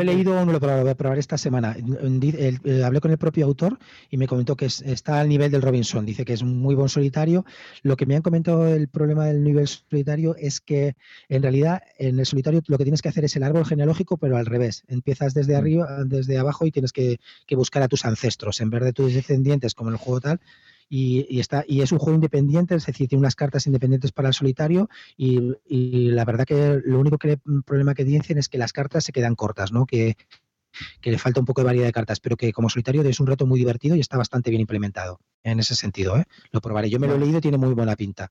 he 0.00 0.04
leído, 0.04 0.44
no 0.44 0.52
lo 0.52 0.60
voy 0.60 0.90
a 0.90 0.94
probar 0.94 1.18
esta 1.18 1.38
semana. 1.38 1.76
hablé 2.84 3.00
con 3.00 3.10
el 3.10 3.18
propio 3.18 3.46
autor 3.46 3.78
y 4.10 4.16
me 4.16 4.26
comentó 4.26 4.56
que 4.56 4.66
está 4.66 5.20
al 5.20 5.28
nivel 5.28 5.50
del 5.50 5.62
Robinson. 5.62 6.04
Dice 6.06 6.24
que 6.24 6.32
es 6.32 6.42
muy 6.42 6.74
buen 6.74 6.88
solitario. 6.88 7.44
Lo 7.82 7.96
que 7.96 8.06
me 8.06 8.16
han 8.16 8.22
comentado 8.22 8.66
el 8.68 8.88
problema 8.88 9.26
del 9.26 9.42
nivel 9.42 9.68
solitario 9.68 10.34
es 10.36 10.60
que 10.60 10.96
en 11.28 11.42
realidad 11.42 11.82
en 11.98 12.18
el 12.18 12.26
solitario 12.26 12.62
lo 12.66 12.78
que 12.78 12.84
tienes 12.84 13.02
que 13.02 13.08
hacer 13.08 13.24
es 13.24 13.36
el 13.36 13.42
árbol 13.42 13.66
genealógico, 13.66 14.16
pero 14.16 14.36
al 14.36 14.46
revés. 14.46 14.84
Empiezas 14.88 15.34
desde 15.34 15.54
mm. 15.54 15.56
arriba, 15.56 16.04
desde 16.04 16.38
abajo 16.38 16.66
y 16.66 16.70
tienes 16.72 16.92
que, 16.92 17.20
que 17.46 17.56
buscar 17.56 17.82
a 17.82 17.88
tus 17.88 18.04
ancestros 18.04 18.60
en 18.60 18.70
vez 18.70 18.82
de 18.82 18.92
tus 18.92 19.14
descendientes 19.14 19.74
como 19.74 19.90
en 19.90 19.94
el 19.94 19.98
juego 19.98 20.20
tal 20.20 20.40
y, 20.92 21.38
está, 21.38 21.64
y 21.68 21.82
es 21.82 21.92
un 21.92 22.00
juego 22.00 22.16
independiente, 22.16 22.74
es 22.74 22.84
decir, 22.84 23.08
tiene 23.08 23.20
unas 23.20 23.36
cartas 23.36 23.64
independientes 23.66 24.10
para 24.10 24.28
el 24.28 24.34
solitario 24.34 24.90
y, 25.16 26.10
la 26.10 26.24
verdad 26.24 26.44
que 26.44 26.80
lo 26.84 26.98
único 26.98 27.16
que 27.16 27.38
problema 27.64 27.94
que 27.94 28.04
dicen 28.04 28.38
es 28.38 28.48
que 28.48 28.58
las 28.58 28.72
cartas 28.72 29.04
se 29.04 29.12
quedan 29.12 29.36
cortas, 29.36 29.70
¿no? 29.70 29.86
Que, 29.86 30.16
le 31.02 31.18
falta 31.18 31.40
un 31.40 31.46
poco 31.46 31.60
de 31.60 31.66
variedad 31.66 31.86
de 31.86 31.92
cartas, 31.92 32.20
pero 32.20 32.36
que 32.36 32.52
como 32.52 32.68
solitario 32.68 33.02
es 33.02 33.20
un 33.20 33.26
reto 33.26 33.46
muy 33.46 33.58
divertido 33.58 33.96
y 33.96 34.00
está 34.00 34.16
bastante 34.16 34.50
bien 34.50 34.60
implementado 34.60 35.20
en 35.44 35.60
ese 35.60 35.74
sentido. 35.74 36.16
¿eh? 36.16 36.24
Lo 36.52 36.60
probaré. 36.60 36.90
Yo 36.90 37.00
me 37.00 37.08
lo 37.08 37.14
he 37.14 37.18
leído 37.18 37.38
y 37.38 37.40
tiene 37.40 37.58
muy 37.58 37.74
buena 37.74 37.96
pinta. 37.96 38.30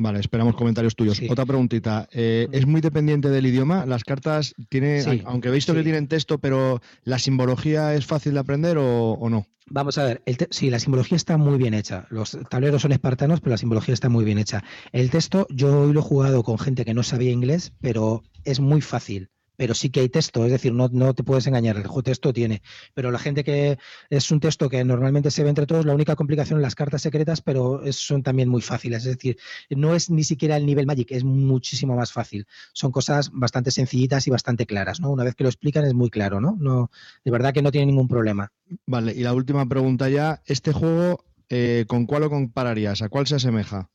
Vale, 0.00 0.20
esperamos 0.20 0.54
comentarios 0.54 0.94
tuyos. 0.94 1.20
Otra 1.28 1.44
preguntita. 1.44 2.08
Eh, 2.12 2.46
¿Es 2.52 2.68
muy 2.68 2.80
dependiente 2.80 3.30
del 3.30 3.46
idioma? 3.46 3.84
¿Las 3.84 4.04
cartas 4.04 4.54
tienen, 4.68 5.24
aunque 5.26 5.48
he 5.48 5.50
visto 5.50 5.74
que 5.74 5.82
tienen 5.82 6.06
texto, 6.06 6.38
pero 6.38 6.80
la 7.02 7.18
simbología 7.18 7.94
es 7.94 8.06
fácil 8.06 8.34
de 8.34 8.38
aprender 8.38 8.76
o, 8.78 9.28
no? 9.28 9.48
Vamos 9.66 9.98
a 9.98 10.04
ver, 10.04 10.22
el 10.24 10.38
sí, 10.50 10.70
la 10.70 10.78
simbología 10.78 11.16
está 11.16 11.36
muy 11.36 11.58
bien 11.58 11.74
hecha. 11.74 12.06
Los 12.10 12.38
tableros 12.48 12.82
son 12.82 12.92
espartanos, 12.92 13.40
pero 13.40 13.50
la 13.50 13.58
simbología 13.58 13.92
está 13.92 14.08
muy 14.08 14.24
bien 14.24 14.38
hecha. 14.38 14.62
El 14.92 15.10
texto, 15.10 15.48
yo 15.50 15.80
hoy 15.80 15.92
lo 15.92 15.98
he 15.98 16.02
jugado 16.04 16.44
con 16.44 16.60
gente 16.60 16.84
que 16.84 16.94
no 16.94 17.02
sabía 17.02 17.32
inglés, 17.32 17.72
pero 17.80 18.22
es 18.44 18.60
muy 18.60 18.80
fácil 18.80 19.30
pero 19.58 19.74
sí 19.74 19.90
que 19.90 20.00
hay 20.00 20.08
texto, 20.08 20.44
es 20.44 20.52
decir, 20.52 20.72
no, 20.72 20.88
no 20.92 21.14
te 21.14 21.24
puedes 21.24 21.46
engañar, 21.48 21.76
el 21.76 22.02
texto 22.04 22.32
tiene, 22.32 22.62
pero 22.94 23.10
la 23.10 23.18
gente 23.18 23.42
que 23.42 23.76
es 24.08 24.30
un 24.30 24.38
texto 24.38 24.68
que 24.68 24.84
normalmente 24.84 25.32
se 25.32 25.42
ve 25.42 25.48
entre 25.48 25.66
todos, 25.66 25.84
la 25.84 25.94
única 25.94 26.14
complicación 26.14 26.62
las 26.62 26.76
cartas 26.76 27.02
secretas, 27.02 27.40
pero 27.42 27.82
son 27.90 28.22
también 28.22 28.48
muy 28.48 28.62
fáciles, 28.62 29.04
es 29.04 29.16
decir, 29.16 29.36
no 29.68 29.96
es 29.96 30.10
ni 30.10 30.22
siquiera 30.22 30.56
el 30.56 30.64
nivel 30.64 30.86
Magic, 30.86 31.10
es 31.10 31.24
muchísimo 31.24 31.96
más 31.96 32.12
fácil, 32.12 32.46
son 32.72 32.92
cosas 32.92 33.30
bastante 33.32 33.72
sencillitas 33.72 34.28
y 34.28 34.30
bastante 34.30 34.64
claras, 34.64 35.00
¿no? 35.00 35.10
Una 35.10 35.24
vez 35.24 35.34
que 35.34 35.42
lo 35.42 35.50
explican 35.50 35.84
es 35.84 35.92
muy 35.92 36.08
claro, 36.08 36.40
¿no? 36.40 36.56
no 36.60 36.90
de 37.24 37.30
verdad 37.32 37.52
que 37.52 37.62
no 37.62 37.72
tiene 37.72 37.86
ningún 37.86 38.06
problema. 38.06 38.52
Vale, 38.86 39.12
y 39.12 39.24
la 39.24 39.34
última 39.34 39.68
pregunta 39.68 40.08
ya, 40.08 40.40
¿este 40.46 40.72
juego 40.72 41.24
eh, 41.48 41.84
con 41.88 42.06
cuál 42.06 42.22
lo 42.22 42.30
compararías? 42.30 43.02
¿A 43.02 43.08
cuál 43.08 43.26
se 43.26 43.34
asemeja? 43.34 43.90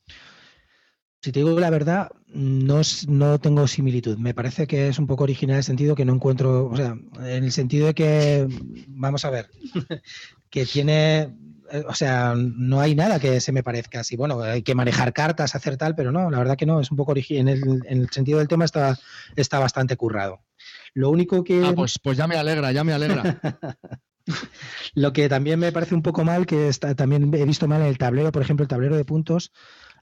Si 1.24 1.32
te 1.32 1.40
digo 1.40 1.58
la 1.58 1.70
verdad, 1.70 2.10
no, 2.34 2.82
no 3.08 3.40
tengo 3.40 3.66
similitud. 3.66 4.18
Me 4.18 4.34
parece 4.34 4.66
que 4.66 4.88
es 4.88 4.98
un 4.98 5.06
poco 5.06 5.24
original 5.24 5.54
en 5.54 5.56
el 5.56 5.64
sentido 5.64 5.94
que 5.94 6.04
no 6.04 6.12
encuentro, 6.12 6.66
o 6.66 6.76
sea, 6.76 6.98
en 7.20 7.44
el 7.44 7.50
sentido 7.50 7.86
de 7.86 7.94
que, 7.94 8.46
vamos 8.88 9.24
a 9.24 9.30
ver, 9.30 9.48
que 10.50 10.66
tiene, 10.66 11.34
eh, 11.70 11.82
o 11.88 11.94
sea, 11.94 12.34
no 12.36 12.78
hay 12.78 12.94
nada 12.94 13.18
que 13.18 13.40
se 13.40 13.52
me 13.52 13.62
parezca 13.62 14.00
así. 14.00 14.16
Bueno, 14.16 14.38
hay 14.42 14.60
que 14.60 14.74
manejar 14.74 15.14
cartas, 15.14 15.54
hacer 15.54 15.78
tal, 15.78 15.94
pero 15.94 16.12
no, 16.12 16.30
la 16.30 16.36
verdad 16.36 16.58
que 16.58 16.66
no, 16.66 16.78
es 16.78 16.90
un 16.90 16.98
poco 16.98 17.12
original. 17.12 17.56
En, 17.56 17.80
en 17.86 18.02
el, 18.02 18.10
sentido 18.10 18.38
del 18.38 18.48
tema 18.48 18.66
está, 18.66 18.98
está 19.34 19.58
bastante 19.58 19.96
currado. 19.96 20.42
Lo 20.92 21.08
único 21.08 21.42
que... 21.42 21.64
Ah, 21.64 21.72
pues, 21.74 21.98
pues 21.98 22.18
ya 22.18 22.26
me 22.26 22.36
alegra, 22.36 22.70
ya 22.70 22.84
me 22.84 22.92
alegra. 22.92 23.40
Lo 24.94 25.14
que 25.14 25.30
también 25.30 25.58
me 25.58 25.72
parece 25.72 25.94
un 25.94 26.02
poco 26.02 26.22
mal, 26.22 26.44
que 26.44 26.68
está, 26.68 26.94
también 26.94 27.32
he 27.32 27.44
visto 27.46 27.66
mal 27.66 27.80
en 27.80 27.88
el 27.88 27.96
tablero, 27.96 28.30
por 28.30 28.42
ejemplo, 28.42 28.64
el 28.64 28.68
tablero 28.68 28.96
de 28.96 29.06
puntos, 29.06 29.52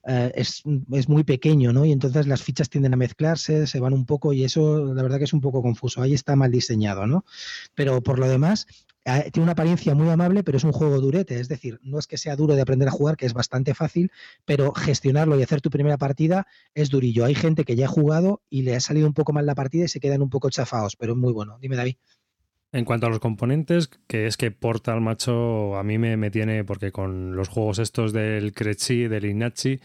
eh, 0.05 0.33
es, 0.35 0.63
es, 0.93 1.09
muy 1.09 1.25
pequeño, 1.25 1.73
¿no? 1.73 1.85
Y 1.85 1.93
entonces 1.93 2.27
las 2.27 2.43
fichas 2.43 2.69
tienden 2.69 2.95
a 2.95 2.97
mezclarse, 2.97 3.67
se 3.67 3.81
van 3.81 3.93
un 3.93 4.05
poco 4.05 4.33
y 4.33 4.45
eso 4.45 4.93
la 4.95 5.03
verdad 5.03 5.19
que 5.19 5.25
es 5.25 5.33
un 5.33 5.41
poco 5.41 5.63
confuso. 5.63 6.03
Ahí 6.03 6.15
está 6.15 6.37
mal 6.37 6.51
diseñado, 6.51 7.07
¿no? 7.07 7.25
Pero 7.75 8.03
por 8.03 8.19
lo 8.19 8.29
demás, 8.29 8.67
eh, 9.05 9.31
tiene 9.33 9.45
una 9.45 9.53
apariencia 9.53 9.95
muy 9.95 10.09
amable, 10.11 10.45
pero 10.45 10.59
es 10.59 10.65
un 10.65 10.73
juego 10.73 11.01
durete. 11.01 11.41
Es 11.41 11.49
decir, 11.49 11.81
no 11.83 11.99
es 11.99 12.07
que 12.07 12.19
sea 12.19 12.37
duro 12.37 12.55
de 12.55 12.63
aprender 12.63 12.89
a 12.89 12.93
jugar, 12.93 13.17
que 13.17 13.27
es 13.27 13.35
bastante 13.35 13.75
fácil, 13.75 14.11
pero 14.45 14.73
gestionarlo 14.73 15.39
y 15.39 15.43
hacer 15.43 15.61
tu 15.61 15.71
primera 15.71 15.99
partida 15.99 16.47
es 16.75 16.91
durillo. 16.91 17.25
Hay 17.25 17.35
gente 17.35 17.65
que 17.65 17.77
ya 17.77 17.87
ha 17.87 17.89
jugado 17.89 18.43
y 18.49 18.63
le 18.63 18.77
ha 18.77 18.81
salido 18.81 19.07
un 19.07 19.15
poco 19.15 19.33
mal 19.33 19.47
la 19.47 19.55
partida 19.55 19.85
y 19.85 19.89
se 19.89 20.01
quedan 20.01 20.23
un 20.23 20.31
poco 20.31 20.51
chafados, 20.51 20.97
pero 20.97 21.13
es 21.13 21.19
muy 21.19 21.33
bueno. 21.33 21.59
Dime, 21.61 21.77
David. 21.77 21.97
En 22.73 22.87
cuanto 22.87 23.07
a 23.07 23.11
los 23.11 23.21
componentes, 23.21 23.89
que 24.07 24.27
es 24.27 24.39
que 24.39 24.51
Portal, 24.51 25.03
macho, 25.03 25.77
a 25.77 25.83
mí 25.83 25.99
me, 25.99 26.17
me 26.17 26.31
tiene, 26.31 26.65
porque 26.65 26.91
con 26.91 27.37
los 27.37 27.49
juegos 27.49 27.79
estos 27.79 28.15
del 28.15 28.55
Crechi, 28.55 29.09
del 29.09 29.27
Inachi, 29.27 29.79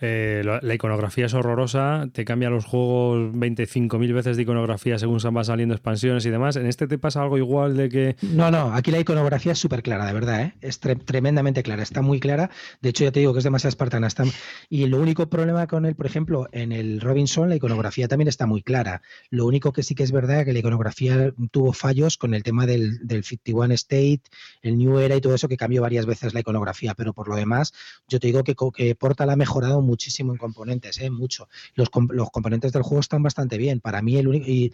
eh, 0.00 0.42
la, 0.44 0.74
iconografía 0.74 1.26
es 1.26 1.34
horrorosa, 1.34 2.08
te 2.12 2.24
cambia 2.24 2.48
los 2.48 2.64
juegos 2.64 3.32
25.000 3.34 4.14
veces 4.14 4.36
de 4.36 4.42
iconografía 4.42 4.98
según 4.98 5.18
van 5.32 5.44
saliendo 5.44 5.74
expansiones 5.74 6.24
y 6.24 6.30
demás. 6.30 6.56
¿En 6.56 6.66
este 6.66 6.86
te 6.86 6.98
pasa 6.98 7.22
algo 7.22 7.36
igual 7.36 7.76
de 7.76 7.88
que...? 7.88 8.16
No, 8.22 8.50
no, 8.50 8.72
aquí 8.72 8.90
la 8.90 8.98
iconografía 8.98 9.52
es 9.52 9.58
súper 9.58 9.82
clara, 9.82 10.06
de 10.06 10.12
verdad, 10.12 10.42
¿eh? 10.42 10.54
es 10.60 10.80
tre 10.80 10.96
tremendamente 10.96 11.62
clara, 11.62 11.82
está 11.82 12.00
muy 12.02 12.20
clara. 12.20 12.50
De 12.80 12.90
hecho, 12.90 13.04
ya 13.04 13.12
te 13.12 13.20
digo 13.20 13.32
que 13.32 13.38
es 13.38 13.44
demasiado 13.44 13.70
espartana. 13.70 14.06
Está... 14.06 14.24
Y 14.68 14.86
lo 14.86 15.00
único 15.00 15.28
problema 15.28 15.66
con 15.66 15.84
él, 15.84 15.94
por 15.94 16.06
ejemplo, 16.06 16.48
en 16.52 16.72
el 16.72 17.00
Robinson, 17.00 17.48
la 17.48 17.56
iconografía 17.56 18.08
también 18.08 18.28
está 18.28 18.46
muy 18.46 18.62
clara. 18.62 19.02
Lo 19.28 19.46
único 19.46 19.72
que 19.72 19.82
sí 19.82 19.94
que 19.94 20.02
es 20.02 20.12
verdad 20.12 20.40
es 20.40 20.44
que 20.46 20.52
la 20.52 20.60
iconografía 20.60 21.32
tuvo 21.50 21.72
fallos 21.72 22.16
con 22.16 22.34
el 22.34 22.42
tema 22.42 22.66
del, 22.66 23.06
del 23.06 23.24
51 23.24 23.74
State, 23.74 24.22
el 24.62 24.78
New 24.78 24.98
Era 24.98 25.16
y 25.16 25.20
todo 25.20 25.34
eso, 25.34 25.48
que 25.48 25.56
cambió 25.56 25.82
varias 25.82 26.06
veces 26.06 26.34
la 26.34 26.40
iconografía, 26.40 26.94
pero 26.94 27.12
por 27.12 27.28
lo 27.28 27.36
demás, 27.36 27.72
yo 28.08 28.18
te 28.18 28.28
digo 28.28 28.44
que, 28.44 28.54
que 28.74 28.94
Portal 28.94 29.30
ha 29.30 29.36
mejorado 29.36 29.82
muchísimo 29.90 30.32
en 30.32 30.38
componentes, 30.38 31.00
¿eh? 31.00 31.10
mucho. 31.10 31.48
Los, 31.74 31.90
comp 31.90 32.12
los, 32.12 32.30
componentes 32.30 32.72
del 32.72 32.82
juego 32.82 33.00
están 33.00 33.22
bastante 33.22 33.58
bien. 33.58 33.80
Para 33.80 34.00
mí 34.02 34.16
el 34.16 34.28
único, 34.28 34.46
y 34.46 34.72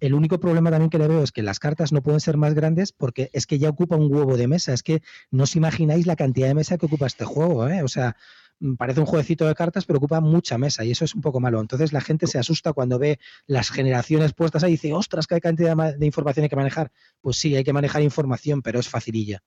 el 0.00 0.14
único 0.14 0.38
problema 0.38 0.70
también 0.70 0.90
que 0.90 0.98
le 0.98 1.08
veo 1.08 1.22
es 1.22 1.32
que 1.32 1.42
las 1.42 1.58
cartas 1.58 1.92
no 1.92 2.02
pueden 2.02 2.20
ser 2.20 2.36
más 2.36 2.54
grandes 2.54 2.92
porque 2.92 3.30
es 3.32 3.46
que 3.46 3.58
ya 3.58 3.70
ocupa 3.70 3.96
un 3.96 4.12
huevo 4.12 4.36
de 4.36 4.46
mesa. 4.46 4.72
Es 4.72 4.82
que 4.82 5.02
no 5.30 5.44
os 5.44 5.56
imagináis 5.56 6.06
la 6.06 6.16
cantidad 6.16 6.48
de 6.48 6.54
mesa 6.54 6.78
que 6.78 6.86
ocupa 6.86 7.06
este 7.06 7.24
juego. 7.24 7.66
¿eh? 7.68 7.82
O 7.82 7.88
sea, 7.88 8.16
parece 8.76 9.00
un 9.00 9.06
jueguecito 9.06 9.46
de 9.46 9.54
cartas, 9.54 9.84
pero 9.84 9.98
ocupa 9.98 10.20
mucha 10.20 10.58
mesa 10.58 10.84
y 10.84 10.90
eso 10.90 11.04
es 11.04 11.14
un 11.14 11.22
poco 11.22 11.40
malo. 11.40 11.60
Entonces 11.60 11.92
la 11.92 12.00
gente 12.00 12.26
se 12.26 12.38
asusta 12.38 12.72
cuando 12.72 12.98
ve 12.98 13.18
las 13.46 13.70
generaciones 13.70 14.32
puestas 14.34 14.64
ahí 14.64 14.72
y 14.72 14.74
dice, 14.74 14.92
ostras, 14.92 15.26
qué 15.26 15.40
cantidad 15.40 15.76
de 15.96 16.06
información 16.06 16.44
hay 16.44 16.50
que 16.50 16.56
manejar. 16.56 16.92
Pues 17.20 17.36
sí, 17.36 17.56
hay 17.56 17.64
que 17.64 17.72
manejar 17.72 18.02
información, 18.02 18.62
pero 18.62 18.80
es 18.80 18.88
facililla. 18.88 19.42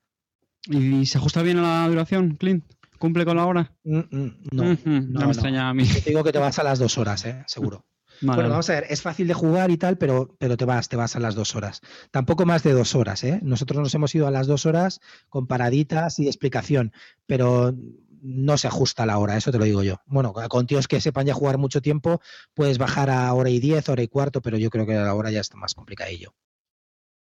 ¿Y 0.68 1.06
se 1.06 1.18
ajusta 1.18 1.42
bien 1.42 1.58
a 1.58 1.84
la 1.84 1.88
duración, 1.88 2.36
Clint? 2.36 2.66
¿Cumple 3.02 3.26
con 3.26 3.36
la 3.36 3.48
hora? 3.48 3.74
Mm, 3.84 3.98
mm, 3.98 4.32
no, 4.52 4.64
uh 4.64 4.66
-huh. 4.76 5.08
no, 5.10 5.20
no, 5.22 5.26
me 5.26 5.32
extraña 5.32 5.70
a 5.70 5.74
mí. 5.74 5.86
Te 5.88 6.12
digo 6.12 6.24
que 6.24 6.32
te 6.32 6.38
vas 6.38 6.60
a 6.60 6.64
las 6.64 6.78
dos 6.78 7.00
horas, 7.00 7.26
¿eh? 7.26 7.44
seguro. 7.48 7.84
Vale. 8.22 8.36
Bueno, 8.36 8.50
vamos 8.52 8.70
a 8.70 8.74
ver, 8.74 8.86
es 8.90 9.02
fácil 9.02 9.28
de 9.28 9.34
jugar 9.34 9.72
y 9.72 9.78
tal, 9.78 9.98
pero, 9.98 10.36
pero 10.38 10.56
te 10.56 10.66
vas, 10.66 10.88
te 10.88 10.98
vas 10.98 11.16
a 11.16 11.20
las 11.20 11.34
dos 11.34 11.56
horas. 11.56 11.82
Tampoco 12.12 12.46
más 12.46 12.62
de 12.62 12.74
dos 12.74 12.94
horas, 12.94 13.24
¿eh? 13.24 13.40
Nosotros 13.42 13.82
nos 13.82 13.96
hemos 13.96 14.14
ido 14.14 14.28
a 14.28 14.32
las 14.32 14.46
dos 14.46 14.68
horas 14.68 15.00
con 15.30 15.48
paraditas 15.48 16.20
y 16.20 16.28
explicación, 16.28 16.94
pero 17.26 17.74
no 18.22 18.58
se 18.60 18.68
ajusta 18.68 19.02
a 19.02 19.06
la 19.08 19.18
hora, 19.18 19.36
eso 19.36 19.52
te 19.52 19.58
lo 19.58 19.66
digo 19.66 19.82
yo. 19.82 19.96
Bueno, 20.06 20.32
con 20.32 20.68
tíos 20.68 20.88
que 20.88 21.02
sepan 21.02 21.26
ya 21.26 21.34
jugar 21.34 21.58
mucho 21.58 21.82
tiempo, 21.82 22.22
puedes 22.54 22.78
bajar 22.78 23.10
a 23.10 23.34
hora 23.34 23.50
y 23.50 23.60
diez, 23.60 23.90
hora 23.90 24.04
y 24.04 24.08
cuarto, 24.10 24.44
pero 24.44 24.60
yo 24.60 24.70
creo 24.70 24.86
que 24.86 24.96
a 24.96 25.06
la 25.06 25.16
hora 25.16 25.32
ya 25.32 25.40
está 25.40 25.58
más 25.58 25.74
complicadillo 25.74 26.36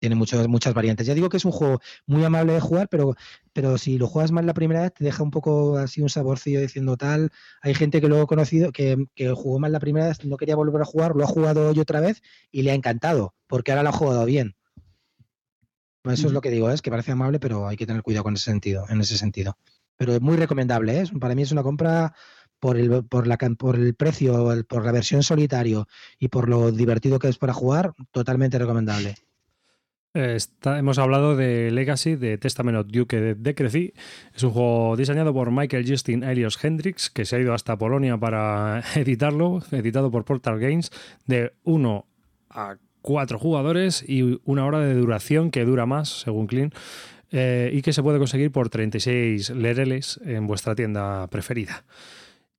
tiene 0.04 0.18
muchas, 0.18 0.50
muchas 0.50 0.74
variantes. 0.74 1.08
Ya 1.08 1.14
digo 1.14 1.30
que 1.30 1.38
es 1.38 1.46
un 1.46 1.54
juego 1.54 1.80
muy 2.08 2.26
amable 2.26 2.52
de 2.52 2.60
jugar, 2.60 2.90
pero, 2.90 3.16
pero 3.54 3.78
si 3.78 3.98
lo 3.98 4.06
juegas 4.06 4.34
mal 4.34 4.46
la 4.46 4.54
primera 4.54 4.82
vez, 4.82 4.94
te 4.94 5.06
deja 5.06 5.24
un 5.24 5.32
poco 5.32 5.78
así 5.78 6.02
un 6.02 6.10
saborcillo 6.10 6.60
diciendo 6.60 6.98
tal. 6.98 7.32
Hay 7.62 7.74
gente 7.74 8.02
que 8.02 8.10
lo 8.10 8.22
he 8.22 8.28
conocido, 8.28 8.74
que, 8.74 9.08
que 9.16 9.32
jugó 9.32 9.60
mal 9.60 9.72
la 9.72 9.80
primera 9.80 10.08
vez, 10.08 10.26
no 10.26 10.36
quería 10.36 10.58
volver 10.58 10.82
a 10.82 10.84
jugar, 10.84 11.16
lo 11.16 11.24
ha 11.24 11.28
jugado 11.28 11.70
hoy 11.70 11.80
otra 11.80 12.02
vez 12.02 12.22
y 12.52 12.64
le 12.64 12.72
ha 12.72 12.74
encantado, 12.74 13.34
porque 13.48 13.72
ahora 13.72 13.84
lo 13.84 13.90
ha 13.90 13.94
jugado 13.94 14.26
bien. 14.26 14.58
Eso 16.04 16.28
es 16.28 16.34
lo 16.34 16.42
que 16.42 16.50
digo, 16.50 16.70
es 16.70 16.82
que 16.82 16.92
parece 16.92 17.14
amable, 17.14 17.40
pero 17.40 17.66
hay 17.66 17.78
que 17.78 17.88
tener 17.88 18.04
cuidado 18.04 18.26
con 18.26 18.34
ese 18.34 18.52
sentido, 18.52 18.84
en 18.90 19.00
ese 19.00 19.18
sentido. 19.18 19.58
Pero 19.96 20.12
es 20.12 20.20
muy 20.20 20.36
recomendable, 20.36 21.00
¿eh? 21.00 21.06
para 21.18 21.34
mí 21.34 21.44
es 21.44 21.54
una 21.54 21.64
compra 21.64 22.14
por 22.60 22.76
el, 22.76 23.06
por 23.06 23.26
la, 23.26 23.38
por 23.38 23.78
el 23.78 23.96
precio, 23.96 24.66
por 24.68 24.84
la 24.84 24.92
versión 24.92 25.24
solitario 25.24 25.88
y 26.20 26.28
por 26.28 26.50
lo 26.50 26.74
divertido 26.74 27.20
que 27.20 27.30
es 27.30 27.38
para 27.38 27.54
jugar, 27.54 27.94
totalmente 28.12 28.60
recomendable. 28.60 29.16
Está, 30.14 30.78
hemos 30.78 31.00
hablado 31.00 31.36
de 31.36 31.72
Legacy 31.72 32.16
de 32.16 32.38
Testament 32.38 32.78
of 32.78 32.88
Duke 32.88 33.20
de 33.20 33.34
Decrecy. 33.34 33.94
Es 34.36 34.44
un 34.44 34.52
juego 34.52 34.96
diseñado 34.96 35.34
por 35.34 35.50
Michael 35.50 35.90
Justin 35.90 36.24
Elios 36.24 36.64
Hendricks, 36.64 37.10
que 37.10 37.26
se 37.26 37.36
ha 37.36 37.40
ido 37.40 37.52
hasta 37.52 37.80
Polonia 37.80 38.16
para 38.18 38.84
editarlo, 38.96 39.64
editado 39.72 40.12
por 40.12 40.24
Portal 40.24 40.60
Games, 40.60 40.92
de 41.26 41.54
1 41.64 42.06
a 42.52 42.78
4 43.02 43.40
jugadores 43.40 44.06
y 44.08 44.40
una 44.46 44.68
hora 44.68 44.82
de 44.82 44.94
duración 44.94 45.50
que 45.50 45.66
dura 45.66 45.88
más, 45.88 46.22
según 46.22 46.46
Clean, 46.46 46.72
eh, 47.32 47.72
y 47.74 47.82
que 47.82 47.92
se 47.92 48.04
puede 48.04 48.20
conseguir 48.20 48.52
por 48.52 48.70
36 48.70 49.50
lereles 49.50 50.20
en 50.24 50.46
vuestra 50.46 50.76
tienda 50.76 51.26
preferida. 51.26 51.86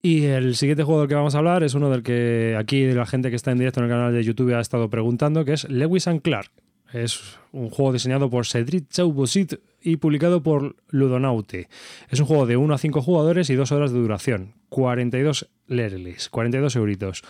Y 0.03 0.25
el 0.25 0.57
siguiente 0.57 0.83
juego 0.83 1.03
del 1.03 1.09
que 1.09 1.15
vamos 1.15 1.37
a 1.37 1.39
hablar 1.39 1.63
es 1.63 1.75
uno 1.75 1.89
del 1.89 2.03
que 2.03 2.57
aquí 2.59 2.91
la 2.91 3.07
gente 3.07 3.31
que 3.31 3.37
está 3.37 3.53
en 3.53 3.59
directo 3.59 3.79
en 3.79 3.85
el 3.85 3.93
canal 3.93 4.13
de 4.13 4.25
YouTube 4.25 4.55
ha 4.55 4.61
estado 4.61 4.91
preguntando, 4.91 5.45
que 5.45 5.53
es 5.53 5.69
Lewis 5.71 6.09
and 6.09 6.21
Clark. 6.21 6.51
Es 6.95 7.41
un 7.51 7.71
juego 7.71 7.93
diseñado 7.93 8.31
por 8.31 8.47
Cedric 8.47 8.89
Chaubosit 8.89 9.55
y 9.83 9.97
publicado 9.97 10.45
por 10.45 10.77
Ludonaute. 10.91 11.69
Es 12.09 12.21
un 12.21 12.27
juego 12.27 12.47
de 12.47 12.57
1 12.57 12.73
a 12.73 12.79
5 12.79 13.03
jugadores 13.03 13.51
y 13.51 13.57
2 13.57 13.73
horas 13.73 13.91
de 13.91 13.99
duración. 13.99 14.55
42 14.69 15.49
lereles, 15.67 16.29
42 16.29 16.77
euritos. 16.77 17.23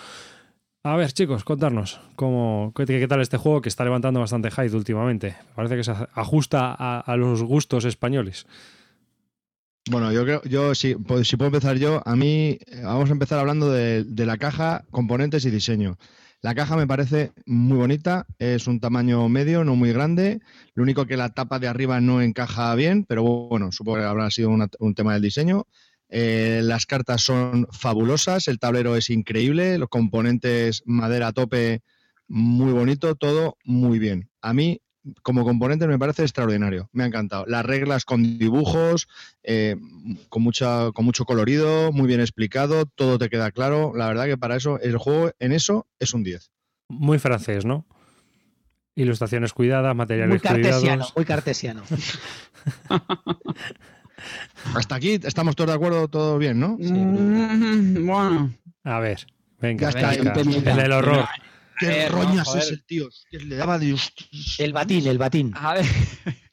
A 0.83 0.97
ver, 0.97 1.13
chicos, 1.13 1.45
contarnos 1.45 1.99
cómo, 2.15 2.75
qué, 2.77 3.09
tal 3.09 3.23
este 3.23 3.39
juego 3.39 3.63
que 3.63 3.71
está 3.71 3.85
levantando 3.85 4.21
bastante 4.21 4.51
hype 4.51 4.77
últimamente. 4.77 5.35
Parece 5.55 5.77
que 5.77 5.85
se 5.85 5.93
ajusta 6.13 6.75
a, 6.75 7.17
los 7.17 7.43
gustos 7.43 7.87
españoles. 7.87 8.47
Bueno, 9.91 10.13
yo 10.13 10.25
creo, 10.25 10.43
yo 10.43 10.75
si, 10.75 10.95
si 11.23 11.37
puedo 11.39 11.47
empezar 11.47 11.79
yo, 11.79 12.03
a 12.05 12.17
mí 12.17 12.59
vamos 12.83 13.09
a 13.09 13.13
empezar 13.15 13.39
hablando 13.39 13.73
de 13.73 14.27
la 14.27 14.37
caja, 14.37 14.85
componentes 14.91 15.47
y 15.47 15.51
diseño. 15.51 15.97
La 16.45 16.55
caja 16.55 16.77
me 16.77 16.87
parece 16.87 17.33
muy 17.47 17.79
bonita, 17.79 18.27
es 18.39 18.67
un 18.67 18.79
tamaño 18.79 19.27
medio, 19.31 19.65
no 19.65 19.77
muy 19.77 19.95
grande. 19.95 20.41
Lo 20.75 20.83
único 20.83 21.07
que 21.07 21.17
la 21.17 21.31
tapa 21.31 21.59
de 21.59 21.69
arriba 21.69 22.03
no 22.03 22.21
encaja 22.21 22.75
bien, 22.75 23.07
pero 23.09 23.23
bueno, 23.23 23.73
supongo 23.73 23.97
que 23.97 24.05
habrá 24.05 24.31
sido 24.31 24.51
un 24.51 24.95
tema 24.95 25.15
del 25.15 25.23
diseño. 25.23 25.67
Eh, 26.11 26.61
las 26.63 26.85
cartas 26.85 27.23
son 27.23 27.67
fabulosas, 27.73 28.47
el 28.49 28.59
tablero 28.59 28.95
es 28.95 29.09
increíble, 29.09 29.79
los 29.79 29.89
componentes 29.89 30.83
madera 30.85 31.29
a 31.29 31.33
tope, 31.33 31.81
muy 32.29 32.73
bonito, 32.73 33.15
todo 33.15 33.57
muy 33.65 33.99
bien. 33.99 34.29
A 34.43 34.53
mí 34.53 34.83
como 35.23 35.45
componente 35.45 35.87
me 35.87 35.99
parece 35.99 36.23
extraordinario, 36.23 36.89
me 36.93 37.05
ha 37.05 37.07
encantado. 37.07 37.45
Las 37.47 37.65
reglas 37.65 38.05
con 38.05 38.39
dibujos, 38.39 39.09
eh, 39.43 39.77
con, 40.29 40.43
mucha, 40.43 40.93
con 40.93 41.05
mucho 41.05 41.25
colorido, 41.25 41.93
muy 41.93 42.07
bien 42.07 42.21
explicado, 42.21 42.87
todo 42.87 43.19
te 43.19 43.29
queda 43.29 43.51
claro. 43.51 43.93
La 43.95 44.09
verdad 44.09 44.27
que 44.27 44.39
para 44.39 44.57
eso, 44.57 44.81
el 44.81 44.97
juego 44.97 45.33
en 45.39 45.53
eso 45.53 45.87
es 45.99 46.15
un 46.15 46.23
10. 46.23 46.51
Muy 46.89 47.19
francés, 47.19 47.65
¿no? 47.65 47.87
Ilustraciones 48.97 49.53
cuidadas, 49.53 49.95
materiales 49.97 50.31
muy 50.31 50.41
cartesiano, 50.41 50.81
cuidados. 50.81 51.13
Muy 51.17 51.25
cartesiano. 51.25 51.83
Hasta 54.75 54.95
aquí 54.95 55.19
estamos 55.23 55.57
todos 55.57 55.69
de 55.71 55.75
acuerdo, 55.75 56.09
todo 56.09 56.39
bien, 56.39 56.59
¿no? 56.61 56.77
Sí. 56.81 56.93
Mm, 56.93 58.07
bueno. 58.07 58.55
A 58.85 59.01
ver, 59.01 59.27
venga, 59.61 59.91
Ya 59.91 60.11
está, 60.11 60.11
venga. 60.33 60.85
el 60.85 60.93
horror. 60.93 61.25
Qué 61.79 62.05
Eh, 62.05 62.09
roñas 62.09 62.55
es 62.55 62.71
el 62.71 62.85
tío. 62.85 63.09
Que 63.31 63.39
le 63.39 63.57
daba 63.57 63.79
de. 63.79 63.97
El 64.59 64.73
batín, 64.73 65.07
el 65.07 65.19
batín. 65.19 65.53
A 65.57 65.75
ver. 65.75 65.85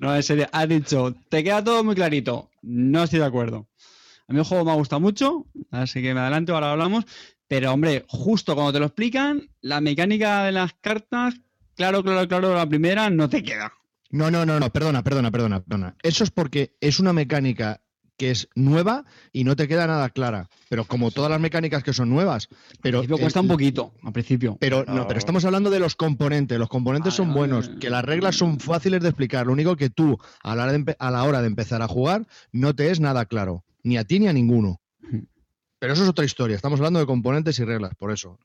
No, 0.00 0.16
en 0.16 0.22
serio, 0.24 0.48
has 0.50 0.68
dicho, 0.68 1.14
te 1.28 1.44
queda 1.44 1.62
todo 1.62 1.84
muy 1.84 1.94
clarito. 1.94 2.50
No 2.62 3.04
estoy 3.04 3.20
de 3.20 3.26
acuerdo. 3.26 3.68
A 4.26 4.32
mí 4.32 4.40
el 4.40 4.44
juego 4.44 4.64
me 4.64 4.72
ha 4.72 4.74
gustado 4.74 4.98
mucho, 4.98 5.46
así 5.70 6.02
que 6.02 6.12
me 6.12 6.18
adelanto, 6.18 6.54
ahora 6.54 6.72
hablamos. 6.72 7.04
Pero, 7.46 7.72
hombre, 7.72 8.04
justo 8.08 8.56
cuando 8.56 8.72
te 8.72 8.80
lo 8.80 8.86
explican, 8.86 9.48
la 9.60 9.80
mecánica 9.80 10.42
de 10.42 10.50
las 10.50 10.72
cartas, 10.80 11.34
claro, 11.76 12.02
claro, 12.02 12.26
claro, 12.26 12.54
la 12.54 12.68
primera 12.68 13.10
no 13.10 13.28
te 13.28 13.44
queda. 13.44 13.72
No, 14.10 14.28
no, 14.30 14.44
no, 14.44 14.58
no, 14.58 14.70
perdona, 14.72 15.04
perdona, 15.04 15.30
perdona, 15.30 15.60
perdona. 15.60 15.96
Eso 16.02 16.24
es 16.24 16.32
porque 16.32 16.76
es 16.80 16.98
una 16.98 17.12
mecánica 17.12 17.80
que 18.20 18.30
es 18.30 18.48
nueva 18.54 19.06
y 19.32 19.44
no 19.44 19.56
te 19.56 19.66
queda 19.66 19.86
nada 19.86 20.10
clara. 20.10 20.50
Pero 20.68 20.84
como 20.84 21.10
todas 21.10 21.30
las 21.30 21.40
mecánicas 21.40 21.82
que 21.82 21.94
son 21.94 22.10
nuevas, 22.10 22.48
pero 22.82 22.98
Al 22.98 23.04
principio 23.04 23.16
el- 23.16 23.22
cuesta 23.22 23.40
un 23.40 23.48
poquito, 23.48 23.94
al 24.02 24.12
principio. 24.12 24.58
Pero 24.60 24.84
no, 24.86 25.06
pero 25.08 25.16
estamos 25.16 25.42
hablando 25.46 25.70
de 25.70 25.80
los 25.80 25.96
componentes. 25.96 26.58
Los 26.58 26.68
componentes 26.68 27.14
Vale, 27.16 27.16
son 27.16 27.32
buenos, 27.34 27.70
que 27.80 27.88
las 27.88 28.04
reglas 28.04 28.36
son 28.36 28.60
fáciles 28.60 29.00
de 29.00 29.08
explicar. 29.08 29.46
Lo 29.46 29.54
único 29.54 29.74
que 29.74 29.88
tú, 29.88 30.18
a 30.42 30.54
la, 30.54 30.64
hora 30.64 30.72
de, 30.74 30.96
a 30.98 31.10
la 31.10 31.24
hora 31.24 31.40
de 31.40 31.46
empezar 31.46 31.80
a 31.80 31.88
jugar, 31.88 32.26
no 32.52 32.74
te 32.74 32.90
es 32.90 33.00
nada 33.00 33.24
claro. 33.24 33.64
Ni 33.82 33.96
a 33.96 34.04
ti 34.04 34.20
ni 34.20 34.28
a 34.28 34.34
ninguno. 34.34 34.82
Pero 35.78 35.94
eso 35.94 36.02
es 36.02 36.10
otra 36.10 36.26
historia. 36.26 36.56
Estamos 36.56 36.78
hablando 36.78 37.00
de 37.00 37.06
componentes 37.06 37.58
y 37.58 37.64
reglas, 37.64 37.94
por 37.98 38.12
eso. 38.12 38.38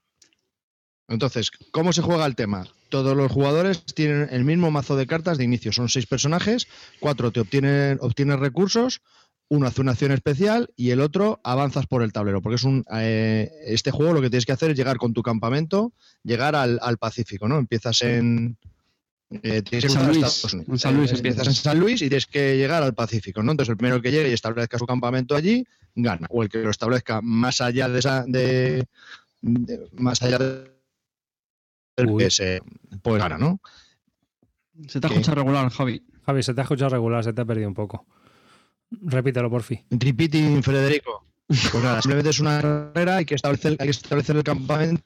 Entonces, 1.08 1.52
¿cómo 1.72 1.92
se 1.94 2.02
juega 2.02 2.26
el 2.26 2.36
tema? 2.36 2.66
Todos 2.90 3.16
los 3.16 3.32
jugadores 3.32 3.84
tienen 3.94 4.28
el 4.32 4.46
mismo 4.46 4.72
mazo 4.72 4.96
de 4.96 5.06
cartas 5.06 5.38
de 5.38 5.44
inicio. 5.44 5.72
Son 5.74 5.90
seis 5.90 6.08
personajes, 6.08 6.68
cuatro 7.00 7.32
te 7.32 7.42
obtienen, 7.42 7.98
obtienes 8.02 8.40
recursos, 8.40 9.02
uno 9.50 9.68
hace 9.68 9.82
una 9.82 9.92
acción 9.92 10.12
especial 10.12 10.70
y 10.76 10.90
el 10.90 11.02
otro 11.02 11.40
avanzas 11.44 11.86
por 11.88 12.02
el 12.02 12.12
tablero. 12.12 12.42
Porque 12.42 12.56
es 12.56 12.64
un 12.64 12.84
eh, 12.92 13.52
este 13.66 13.92
juego 13.92 14.14
lo 14.14 14.22
que 14.22 14.30
tienes 14.30 14.46
que 14.46 14.52
hacer 14.54 14.72
es 14.72 14.78
llegar 14.78 14.98
con 14.98 15.14
tu 15.14 15.22
campamento, 15.22 15.94
llegar 16.24 16.56
al, 16.56 16.80
al 16.82 16.98
Pacífico, 16.98 17.48
¿no? 17.48 17.58
Empiezas 17.60 18.02
en 18.02 18.58
eh, 19.44 19.62
tienes 19.62 19.92
San 19.94 20.08
Luis. 20.08 20.18
Estados 20.18 20.54
Unidos. 20.54 20.70
En 20.72 20.80
San 20.80 20.98
Luis 20.98 21.12
Eh, 21.12 21.16
empiezas. 21.16 21.48
en 21.48 21.54
San 21.54 21.80
Luis 21.80 22.02
y 22.02 22.10
tienes 22.10 22.26
que 22.26 22.58
llegar 22.58 22.82
al 22.84 22.94
Pacífico, 22.96 23.44
¿no? 23.44 23.52
Entonces 23.52 23.72
el 23.72 23.78
primero 23.78 24.02
que 24.02 24.12
llegue 24.12 24.30
y 24.30 24.34
establezca 24.34 24.78
su 24.80 24.86
campamento 24.86 25.36
allí 25.36 25.66
gana. 25.96 26.28
O 26.30 26.42
el 26.44 26.50
que 26.50 26.60
lo 26.60 26.70
establezca 26.72 27.22
más 27.22 27.62
allá 27.62 27.88
de 27.90 28.00
esa 28.00 28.24
de, 28.28 28.86
de- 29.42 29.90
más 29.94 30.22
allá 30.24 30.40
de 30.40 30.72
que 32.18 32.30
se 32.30 32.62
pues 33.02 33.22
gana, 33.22 33.38
¿no? 33.38 33.60
Se 34.88 35.00
te 35.00 35.08
ha 35.08 35.10
escuchado 35.10 35.36
regular, 35.36 35.70
Javi. 35.70 36.04
Javi, 36.26 36.44
se 36.44 36.54
te 36.54 36.62
ha 36.62 36.64
escuchado 36.64 36.90
regular, 36.90 37.24
se 37.24 37.32
te 37.32 37.42
ha 37.42 37.46
perdido 37.46 37.68
un 37.70 37.74
poco. 37.74 38.06
Repítelo, 38.92 39.50
por 39.50 39.64
fin. 39.64 39.82
Tripitin, 39.98 40.64
Federico. 40.64 41.26
Pues 41.48 41.84
nada, 41.84 42.02
simplemente 42.02 42.30
es 42.32 42.40
una 42.40 42.60
carrera, 42.62 43.18
hay 43.18 43.26
que 43.26 43.36
establecer, 43.36 43.76
hay 43.80 43.86
que 43.86 43.92
establecer 43.92 44.36
el 44.36 44.44
campamento, 44.44 45.04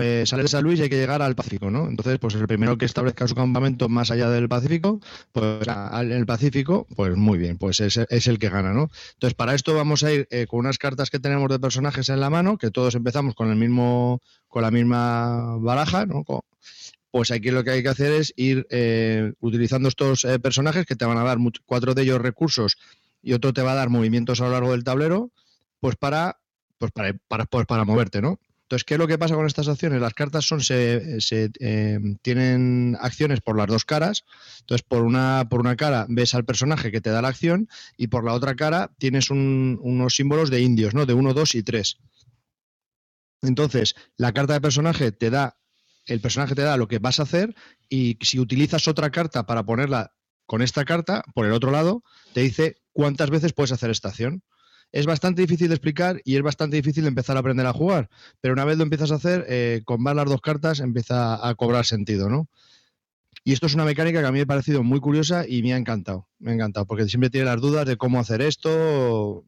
eh, 0.00 0.24
sale 0.26 0.42
de 0.42 0.48
San 0.48 0.64
Luis 0.64 0.80
y 0.80 0.82
hay 0.82 0.88
que 0.88 0.96
llegar 0.96 1.22
al 1.22 1.36
Pacífico, 1.36 1.70
¿no? 1.70 1.86
Entonces, 1.86 2.18
pues 2.18 2.34
el 2.34 2.48
primero 2.48 2.76
que 2.76 2.86
establezca 2.86 3.28
su 3.28 3.36
campamento 3.36 3.88
más 3.88 4.10
allá 4.10 4.28
del 4.30 4.48
Pacífico, 4.48 5.00
pues 5.30 5.68
a- 5.68 6.02
en 6.02 6.10
el 6.12 6.26
Pacífico, 6.26 6.88
pues 6.96 7.14
muy 7.16 7.38
bien, 7.38 7.56
pues 7.56 7.78
es, 7.80 7.98
es 7.98 8.26
el 8.26 8.38
que 8.40 8.48
gana, 8.48 8.72
¿no? 8.72 8.88
Entonces, 9.14 9.34
para 9.34 9.54
esto 9.54 9.72
vamos 9.74 10.02
a 10.02 10.12
ir 10.12 10.26
eh, 10.30 10.46
con 10.48 10.60
unas 10.60 10.78
cartas 10.78 11.08
que 11.10 11.20
tenemos 11.20 11.48
de 11.50 11.60
personajes 11.60 12.08
en 12.08 12.18
la 12.18 12.30
mano, 12.30 12.58
que 12.58 12.70
todos 12.72 12.96
empezamos 12.96 13.34
con 13.36 13.48
el 13.50 13.56
mismo, 13.56 14.20
con 14.48 14.62
la 14.62 14.72
misma 14.72 15.56
baraja, 15.58 16.04
¿no? 16.06 16.24
Pues 17.12 17.32
aquí 17.32 17.50
lo 17.50 17.64
que 17.64 17.70
hay 17.70 17.82
que 17.82 17.88
hacer 17.88 18.12
es 18.12 18.32
ir 18.36 18.66
eh, 18.70 19.32
utilizando 19.40 19.88
estos 19.88 20.24
eh, 20.24 20.38
personajes 20.38 20.86
que 20.86 20.94
te 20.94 21.04
van 21.04 21.18
a 21.18 21.24
dar 21.24 21.38
cuatro 21.66 21.92
de 21.94 22.02
ellos 22.02 22.20
recursos 22.20 22.76
y 23.22 23.32
otro 23.32 23.52
te 23.52 23.62
va 23.62 23.72
a 23.72 23.76
dar 23.76 23.90
movimientos 23.90 24.40
a 24.40 24.44
lo 24.44 24.52
largo 24.52 24.72
del 24.72 24.84
tablero, 24.84 25.30
pues 25.80 25.96
para, 25.96 26.40
pues 26.78 26.92
para, 26.92 27.14
para, 27.28 27.44
pues 27.46 27.66
para 27.66 27.84
moverte, 27.84 28.20
¿no? 28.22 28.38
Entonces, 28.62 28.84
¿qué 28.84 28.94
es 28.94 29.00
lo 29.00 29.08
que 29.08 29.18
pasa 29.18 29.34
con 29.34 29.46
estas 29.46 29.66
acciones? 29.66 30.00
Las 30.00 30.14
cartas 30.14 30.46
son 30.46 30.60
se, 30.60 31.18
eh, 31.58 31.98
tienen 32.22 32.96
acciones 33.00 33.40
por 33.40 33.56
las 33.56 33.66
dos 33.66 33.84
caras. 33.84 34.24
Entonces, 34.60 34.84
por 34.88 35.02
una, 35.02 35.48
por 35.50 35.58
una 35.58 35.74
cara 35.74 36.06
ves 36.08 36.36
al 36.36 36.44
personaje 36.44 36.92
que 36.92 37.00
te 37.00 37.10
da 37.10 37.20
la 37.20 37.28
acción 37.28 37.68
y 37.96 38.06
por 38.06 38.24
la 38.24 38.32
otra 38.32 38.54
cara 38.54 38.92
tienes 38.98 39.30
un- 39.30 39.80
unos 39.82 40.14
símbolos 40.14 40.50
de 40.50 40.60
indios, 40.60 40.94
¿no? 40.94 41.04
De 41.04 41.14
1, 41.14 41.34
2 41.34 41.56
y 41.56 41.64
3. 41.64 41.98
Entonces, 43.42 43.94
la 44.16 44.32
carta 44.32 44.52
de 44.52 44.60
personaje 44.60 45.12
te 45.12 45.30
da, 45.30 45.58
el 46.06 46.20
personaje 46.20 46.54
te 46.54 46.62
da 46.62 46.76
lo 46.76 46.88
que 46.88 46.98
vas 46.98 47.20
a 47.20 47.24
hacer 47.24 47.54
y 47.88 48.18
si 48.20 48.38
utilizas 48.38 48.86
otra 48.88 49.10
carta 49.10 49.46
para 49.46 49.64
ponerla 49.64 50.12
con 50.46 50.62
esta 50.62 50.84
carta, 50.84 51.24
por 51.34 51.46
el 51.46 51.52
otro 51.52 51.70
lado, 51.70 52.02
te 52.34 52.40
dice 52.40 52.76
cuántas 52.92 53.30
veces 53.30 53.52
puedes 53.52 53.72
hacer 53.72 53.90
esta 53.90 54.08
acción. 54.08 54.42
Es 54.92 55.06
bastante 55.06 55.42
difícil 55.42 55.68
de 55.68 55.74
explicar 55.74 56.20
y 56.24 56.36
es 56.36 56.42
bastante 56.42 56.76
difícil 56.76 57.06
empezar 57.06 57.36
a 57.36 57.40
aprender 57.40 57.66
a 57.66 57.72
jugar, 57.72 58.10
pero 58.40 58.54
una 58.54 58.64
vez 58.64 58.76
lo 58.76 58.82
empiezas 58.82 59.12
a 59.12 59.16
hacer, 59.16 59.46
eh, 59.48 59.82
con 59.84 60.02
más 60.02 60.16
las 60.16 60.26
dos 60.26 60.40
cartas 60.40 60.80
empieza 60.80 61.46
a 61.46 61.54
cobrar 61.54 61.86
sentido, 61.86 62.28
¿no? 62.28 62.48
Y 63.44 63.52
esto 63.52 63.66
es 63.66 63.74
una 63.74 63.84
mecánica 63.84 64.20
que 64.20 64.26
a 64.26 64.32
mí 64.32 64.38
me 64.38 64.42
ha 64.42 64.46
parecido 64.46 64.82
muy 64.82 65.00
curiosa 65.00 65.46
y 65.48 65.62
me 65.62 65.72
ha 65.72 65.76
encantado. 65.76 66.28
Me 66.38 66.50
ha 66.50 66.54
encantado, 66.54 66.86
porque 66.86 67.08
siempre 67.08 67.30
tiene 67.30 67.46
las 67.46 67.60
dudas 67.60 67.86
de 67.86 67.96
cómo 67.96 68.20
hacer 68.20 68.42
esto. 68.42 69.44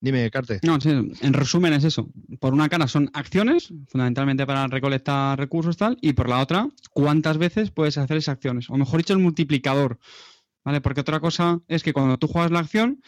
Dime, 0.00 0.30
Carte. 0.30 0.60
No, 0.62 0.78
en 0.84 1.32
resumen 1.32 1.72
es 1.72 1.84
eso. 1.84 2.08
Por 2.40 2.54
una 2.54 2.68
cara 2.68 2.88
son 2.88 3.10
acciones, 3.12 3.72
fundamentalmente 3.88 4.46
para 4.46 4.66
recolectar 4.66 5.38
recursos 5.38 5.76
tal, 5.76 5.96
y 6.00 6.12
por 6.12 6.28
la 6.28 6.40
otra, 6.40 6.68
cuántas 6.90 7.38
veces 7.38 7.70
puedes 7.70 7.98
hacer 7.98 8.16
esas 8.16 8.34
acciones. 8.34 8.68
O 8.68 8.76
mejor 8.76 8.98
dicho, 8.98 9.12
el 9.12 9.20
multiplicador. 9.20 9.98
¿Vale? 10.64 10.80
Porque 10.80 11.00
otra 11.00 11.20
cosa 11.20 11.60
es 11.68 11.82
que 11.82 11.92
cuando 11.92 12.18
tú 12.18 12.28
juegas 12.28 12.50
la 12.50 12.60
acción, 12.60 13.02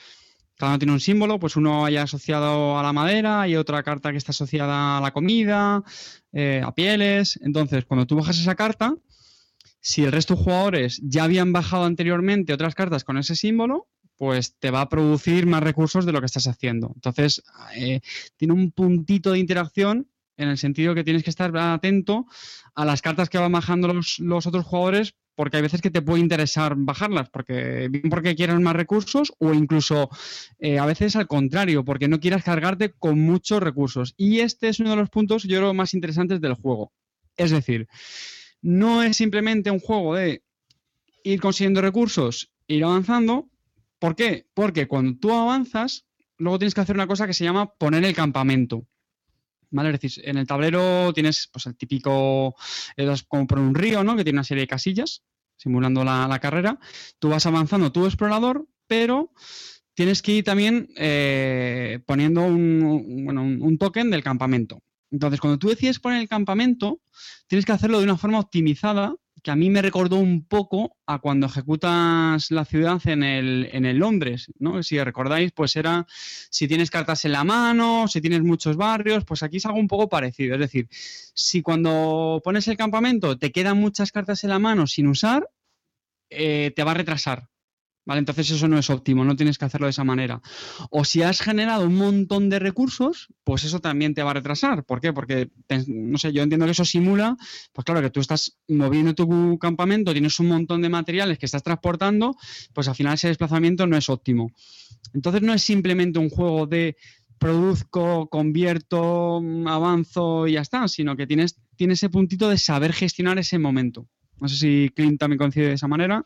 cada 0.56 0.72
uno 0.72 0.78
tiene 0.78 0.92
un 0.92 1.00
símbolo, 1.00 1.38
pues 1.38 1.56
uno 1.56 1.82
vaya 1.82 2.02
asociado 2.02 2.78
a 2.78 2.82
la 2.82 2.92
madera 2.92 3.48
y 3.48 3.56
otra 3.56 3.82
carta 3.82 4.12
que 4.12 4.18
está 4.18 4.30
asociada 4.30 4.98
a 4.98 5.00
la 5.00 5.12
comida, 5.12 5.82
eh, 6.32 6.62
a 6.64 6.72
pieles. 6.74 7.38
Entonces, 7.42 7.84
cuando 7.84 8.06
tú 8.06 8.16
bajas 8.16 8.38
esa 8.38 8.54
carta, 8.54 8.94
si 9.80 10.04
el 10.04 10.12
resto 10.12 10.34
de 10.34 10.42
jugadores 10.42 11.00
ya 11.02 11.24
habían 11.24 11.52
bajado 11.52 11.84
anteriormente 11.84 12.52
otras 12.52 12.74
cartas 12.74 13.04
con 13.04 13.18
ese 13.18 13.34
símbolo, 13.36 13.88
pues 14.16 14.56
te 14.58 14.70
va 14.70 14.82
a 14.82 14.88
producir 14.88 15.46
más 15.46 15.62
recursos 15.62 16.06
de 16.06 16.12
lo 16.12 16.20
que 16.20 16.26
estás 16.26 16.46
haciendo. 16.46 16.92
Entonces, 16.94 17.42
eh, 17.76 18.00
tiene 18.36 18.54
un 18.54 18.70
puntito 18.70 19.32
de 19.32 19.40
interacción 19.40 20.08
en 20.36 20.48
el 20.48 20.58
sentido 20.58 20.94
que 20.94 21.04
tienes 21.04 21.24
que 21.24 21.30
estar 21.30 21.56
atento 21.56 22.26
a 22.74 22.84
las 22.84 23.02
cartas 23.02 23.28
que 23.28 23.38
van 23.38 23.52
bajando 23.52 23.92
los, 23.92 24.18
los 24.20 24.46
otros 24.46 24.64
jugadores, 24.64 25.14
porque 25.34 25.56
hay 25.56 25.62
veces 25.62 25.80
que 25.80 25.90
te 25.90 26.02
puede 26.02 26.20
interesar 26.20 26.74
bajarlas, 26.76 27.28
porque 27.30 27.88
bien 27.88 28.08
porque 28.10 28.34
quieras 28.34 28.60
más 28.60 28.76
recursos 28.76 29.32
o 29.38 29.52
incluso 29.52 30.08
eh, 30.58 30.78
a 30.78 30.86
veces 30.86 31.16
al 31.16 31.26
contrario, 31.26 31.84
porque 31.84 32.08
no 32.08 32.20
quieras 32.20 32.44
cargarte 32.44 32.90
con 32.90 33.20
muchos 33.20 33.62
recursos. 33.62 34.14
Y 34.16 34.40
este 34.40 34.68
es 34.68 34.80
uno 34.80 34.90
de 34.90 34.96
los 34.96 35.10
puntos, 35.10 35.44
yo 35.44 35.58
creo, 35.58 35.74
más 35.74 35.94
interesantes 35.94 36.40
del 36.40 36.54
juego. 36.54 36.92
Es 37.36 37.50
decir, 37.50 37.88
no 38.62 39.02
es 39.02 39.16
simplemente 39.16 39.70
un 39.70 39.80
juego 39.80 40.14
de 40.14 40.42
ir 41.24 41.40
consiguiendo 41.40 41.80
recursos, 41.80 42.50
ir 42.68 42.84
avanzando. 42.84 43.48
¿Por 43.98 44.14
qué? 44.14 44.46
Porque 44.54 44.86
cuando 44.86 45.18
tú 45.18 45.32
avanzas, 45.32 46.06
luego 46.38 46.58
tienes 46.58 46.74
que 46.74 46.80
hacer 46.80 46.96
una 46.96 47.06
cosa 47.06 47.26
que 47.26 47.34
se 47.34 47.44
llama 47.44 47.72
poner 47.74 48.04
el 48.04 48.14
campamento. 48.14 48.86
Es 49.82 50.00
decir, 50.00 50.22
en 50.28 50.36
el 50.38 50.46
tablero 50.46 51.12
tienes 51.12 51.48
pues, 51.52 51.66
el 51.66 51.76
típico, 51.76 52.54
es 52.96 53.22
como 53.24 53.46
por 53.46 53.58
un 53.58 53.74
río, 53.74 54.04
¿no? 54.04 54.16
Que 54.16 54.24
tiene 54.24 54.38
una 54.38 54.44
serie 54.44 54.62
de 54.62 54.68
casillas, 54.68 55.22
simulando 55.56 56.04
la, 56.04 56.26
la 56.28 56.38
carrera. 56.38 56.78
Tú 57.18 57.28
vas 57.30 57.46
avanzando, 57.46 57.92
tú 57.92 58.06
explorador, 58.06 58.66
pero 58.86 59.32
tienes 59.94 60.22
que 60.22 60.32
ir 60.32 60.44
también 60.44 60.88
eh, 60.96 62.00
poniendo 62.06 62.42
un, 62.42 62.82
un- 63.28 63.62
un 63.62 63.78
token 63.78 64.10
del 64.10 64.22
campamento. 64.22 64.82
Entonces, 65.10 65.40
cuando 65.40 65.58
tú 65.58 65.68
decides 65.68 66.00
poner 66.00 66.20
el 66.20 66.28
campamento, 66.28 67.00
tienes 67.46 67.64
que 67.64 67.72
hacerlo 67.72 67.98
de 67.98 68.04
una 68.04 68.16
forma 68.16 68.40
optimizada, 68.40 69.14
que 69.44 69.50
a 69.50 69.56
mí 69.56 69.68
me 69.68 69.82
recordó 69.82 70.16
un 70.16 70.46
poco 70.46 70.96
a 71.06 71.18
cuando 71.18 71.46
ejecutas 71.46 72.50
la 72.50 72.64
ciudad 72.64 73.00
en 73.06 73.22
el, 73.22 73.68
en 73.72 73.84
el 73.84 73.98
Londres, 73.98 74.50
¿no? 74.58 74.82
Si 74.82 74.98
recordáis, 74.98 75.52
pues 75.52 75.76
era 75.76 76.06
si 76.08 76.66
tienes 76.66 76.90
cartas 76.90 77.26
en 77.26 77.32
la 77.32 77.44
mano, 77.44 78.08
si 78.08 78.22
tienes 78.22 78.42
muchos 78.42 78.78
barrios, 78.78 79.26
pues 79.26 79.42
aquí 79.42 79.58
es 79.58 79.66
algo 79.66 79.78
un 79.78 79.86
poco 79.86 80.08
parecido. 80.08 80.54
Es 80.54 80.60
decir, 80.60 80.88
si 80.90 81.60
cuando 81.60 82.40
pones 82.42 82.66
el 82.68 82.78
campamento 82.78 83.38
te 83.38 83.52
quedan 83.52 83.78
muchas 83.78 84.12
cartas 84.12 84.42
en 84.44 84.50
la 84.50 84.58
mano 84.58 84.86
sin 84.86 85.08
usar, 85.08 85.50
eh, 86.30 86.72
te 86.74 86.82
va 86.82 86.92
a 86.92 86.94
retrasar. 86.94 87.50
¿Vale? 88.06 88.18
Entonces 88.18 88.50
eso 88.50 88.68
no 88.68 88.78
es 88.78 88.90
óptimo, 88.90 89.24
no 89.24 89.34
tienes 89.34 89.56
que 89.56 89.64
hacerlo 89.64 89.86
de 89.86 89.92
esa 89.92 90.04
manera. 90.04 90.42
O 90.90 91.04
si 91.04 91.22
has 91.22 91.40
generado 91.40 91.86
un 91.86 91.94
montón 91.94 92.50
de 92.50 92.58
recursos, 92.58 93.28
pues 93.44 93.64
eso 93.64 93.80
también 93.80 94.12
te 94.14 94.22
va 94.22 94.32
a 94.32 94.34
retrasar. 94.34 94.84
¿Por 94.84 95.00
qué? 95.00 95.14
Porque, 95.14 95.50
no 95.86 96.18
sé, 96.18 96.32
yo 96.32 96.42
entiendo 96.42 96.66
que 96.66 96.72
eso 96.72 96.84
simula, 96.84 97.36
pues 97.72 97.84
claro, 97.84 98.02
que 98.02 98.10
tú 98.10 98.20
estás 98.20 98.58
moviendo 98.68 99.14
tu 99.14 99.58
campamento, 99.58 100.12
tienes 100.12 100.38
un 100.38 100.48
montón 100.48 100.82
de 100.82 100.90
materiales 100.90 101.38
que 101.38 101.46
estás 101.46 101.62
transportando, 101.62 102.36
pues 102.74 102.88
al 102.88 102.94
final 102.94 103.14
ese 103.14 103.28
desplazamiento 103.28 103.86
no 103.86 103.96
es 103.96 104.10
óptimo. 104.10 104.50
Entonces 105.14 105.40
no 105.40 105.54
es 105.54 105.62
simplemente 105.62 106.18
un 106.18 106.28
juego 106.28 106.66
de 106.66 106.96
produzco, 107.38 108.28
convierto, 108.28 109.42
avanzo 109.66 110.46
y 110.46 110.52
ya 110.52 110.60
está, 110.60 110.88
sino 110.88 111.16
que 111.16 111.26
tienes, 111.26 111.58
tiene 111.76 111.94
ese 111.94 112.10
puntito 112.10 112.48
de 112.48 112.58
saber 112.58 112.92
gestionar 112.92 113.38
ese 113.38 113.58
momento. 113.58 114.06
No 114.40 114.48
sé 114.48 114.56
si 114.56 114.90
Clint 114.94 115.18
también 115.18 115.38
coincide 115.38 115.68
de 115.68 115.74
esa 115.74 115.88
manera. 115.88 116.24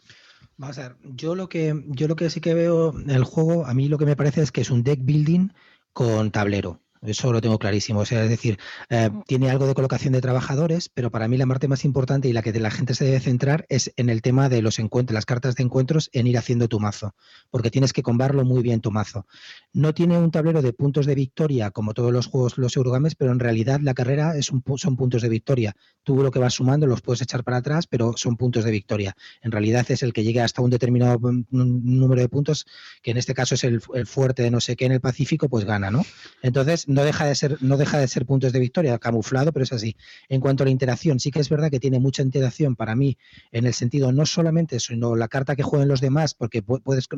Vamos 0.58 0.76
a 0.78 0.88
ver, 0.88 0.96
yo 1.04 1.34
lo 1.36 1.48
que 1.48 1.84
yo 1.86 2.08
lo 2.08 2.16
que 2.16 2.30
sí 2.30 2.40
que 2.40 2.52
veo 2.52 2.92
en 2.98 3.10
el 3.10 3.24
juego, 3.24 3.64
a 3.66 3.74
mí 3.74 3.88
lo 3.88 3.96
que 3.96 4.06
me 4.06 4.16
parece 4.16 4.42
es 4.42 4.50
que 4.52 4.60
es 4.60 4.70
un 4.70 4.82
deck 4.82 5.00
building 5.02 5.50
con 5.92 6.32
tablero. 6.32 6.82
Eso 7.02 7.32
lo 7.32 7.40
tengo 7.40 7.58
clarísimo. 7.58 8.00
O 8.00 8.04
sea, 8.04 8.24
es 8.24 8.30
decir, 8.30 8.58
eh, 8.90 9.10
tiene 9.26 9.50
algo 9.50 9.66
de 9.66 9.74
colocación 9.74 10.12
de 10.12 10.20
trabajadores, 10.20 10.88
pero 10.88 11.10
para 11.10 11.28
mí 11.28 11.36
la 11.36 11.46
parte 11.46 11.68
más 11.68 11.84
importante 11.84 12.28
y 12.28 12.32
la 12.32 12.42
que 12.42 12.52
la 12.58 12.70
gente 12.70 12.94
se 12.94 13.04
debe 13.04 13.20
centrar 13.20 13.66
es 13.68 13.92
en 13.96 14.08
el 14.08 14.22
tema 14.22 14.48
de 14.48 14.62
los 14.62 14.78
encuentros, 14.78 15.14
las 15.14 15.26
cartas 15.26 15.54
de 15.54 15.62
encuentros, 15.62 16.10
en 16.12 16.26
ir 16.26 16.38
haciendo 16.38 16.68
tu 16.68 16.80
mazo, 16.80 17.14
porque 17.50 17.70
tienes 17.70 17.92
que 17.92 18.02
combarlo 18.02 18.44
muy 18.44 18.62
bien 18.62 18.80
tu 18.80 18.90
mazo. 18.90 19.26
No 19.72 19.94
tiene 19.94 20.18
un 20.18 20.30
tablero 20.30 20.62
de 20.62 20.72
puntos 20.72 21.06
de 21.06 21.14
victoria 21.14 21.70
como 21.70 21.94
todos 21.94 22.12
los 22.12 22.26
juegos, 22.26 22.58
los 22.58 22.76
Eurogames, 22.76 23.14
pero 23.14 23.32
en 23.32 23.38
realidad 23.38 23.80
la 23.82 23.94
carrera 23.94 24.36
es 24.36 24.50
un, 24.50 24.62
son 24.76 24.96
puntos 24.96 25.22
de 25.22 25.28
victoria. 25.28 25.76
Tú 26.02 26.22
lo 26.22 26.30
que 26.30 26.38
vas 26.38 26.54
sumando 26.54 26.86
los 26.86 27.00
puedes 27.00 27.22
echar 27.22 27.44
para 27.44 27.58
atrás, 27.58 27.86
pero 27.86 28.14
son 28.16 28.36
puntos 28.36 28.64
de 28.64 28.70
victoria. 28.70 29.14
En 29.42 29.52
realidad 29.52 29.86
es 29.88 30.02
el 30.02 30.12
que 30.12 30.24
llegue 30.24 30.40
hasta 30.40 30.62
un 30.62 30.70
determinado 30.70 31.18
número 31.50 32.20
de 32.20 32.28
puntos, 32.28 32.66
que 33.02 33.12
en 33.12 33.18
este 33.18 33.34
caso 33.34 33.54
es 33.54 33.64
el, 33.64 33.80
el 33.94 34.06
fuerte 34.06 34.42
de 34.42 34.50
no 34.50 34.60
sé 34.60 34.74
qué 34.74 34.86
en 34.86 34.92
el 34.92 35.00
Pacífico, 35.00 35.48
pues 35.48 35.64
gana, 35.64 35.90
¿no? 35.90 36.04
Entonces, 36.42 36.87
no 36.88 37.04
deja 37.04 37.26
de 37.26 37.34
ser, 37.34 37.62
no 37.62 37.76
deja 37.76 37.98
de 37.98 38.08
ser 38.08 38.24
puntos 38.24 38.52
de 38.52 38.58
victoria, 38.58 38.98
camuflado, 38.98 39.52
pero 39.52 39.62
es 39.62 39.72
así. 39.72 39.94
En 40.28 40.40
cuanto 40.40 40.62
a 40.62 40.66
la 40.66 40.70
interacción, 40.70 41.20
sí 41.20 41.30
que 41.30 41.38
es 41.38 41.50
verdad 41.50 41.70
que 41.70 41.78
tiene 41.78 42.00
mucha 42.00 42.22
interacción 42.22 42.76
para 42.76 42.96
mí, 42.96 43.18
en 43.52 43.66
el 43.66 43.74
sentido 43.74 44.10
no 44.10 44.24
solamente 44.24 44.80
sino 44.80 45.14
la 45.14 45.28
carta 45.28 45.54
que 45.54 45.62
jueguen 45.62 45.88
los 45.88 46.00
demás, 46.00 46.34
porque 46.34 46.62
puedes 46.62 47.08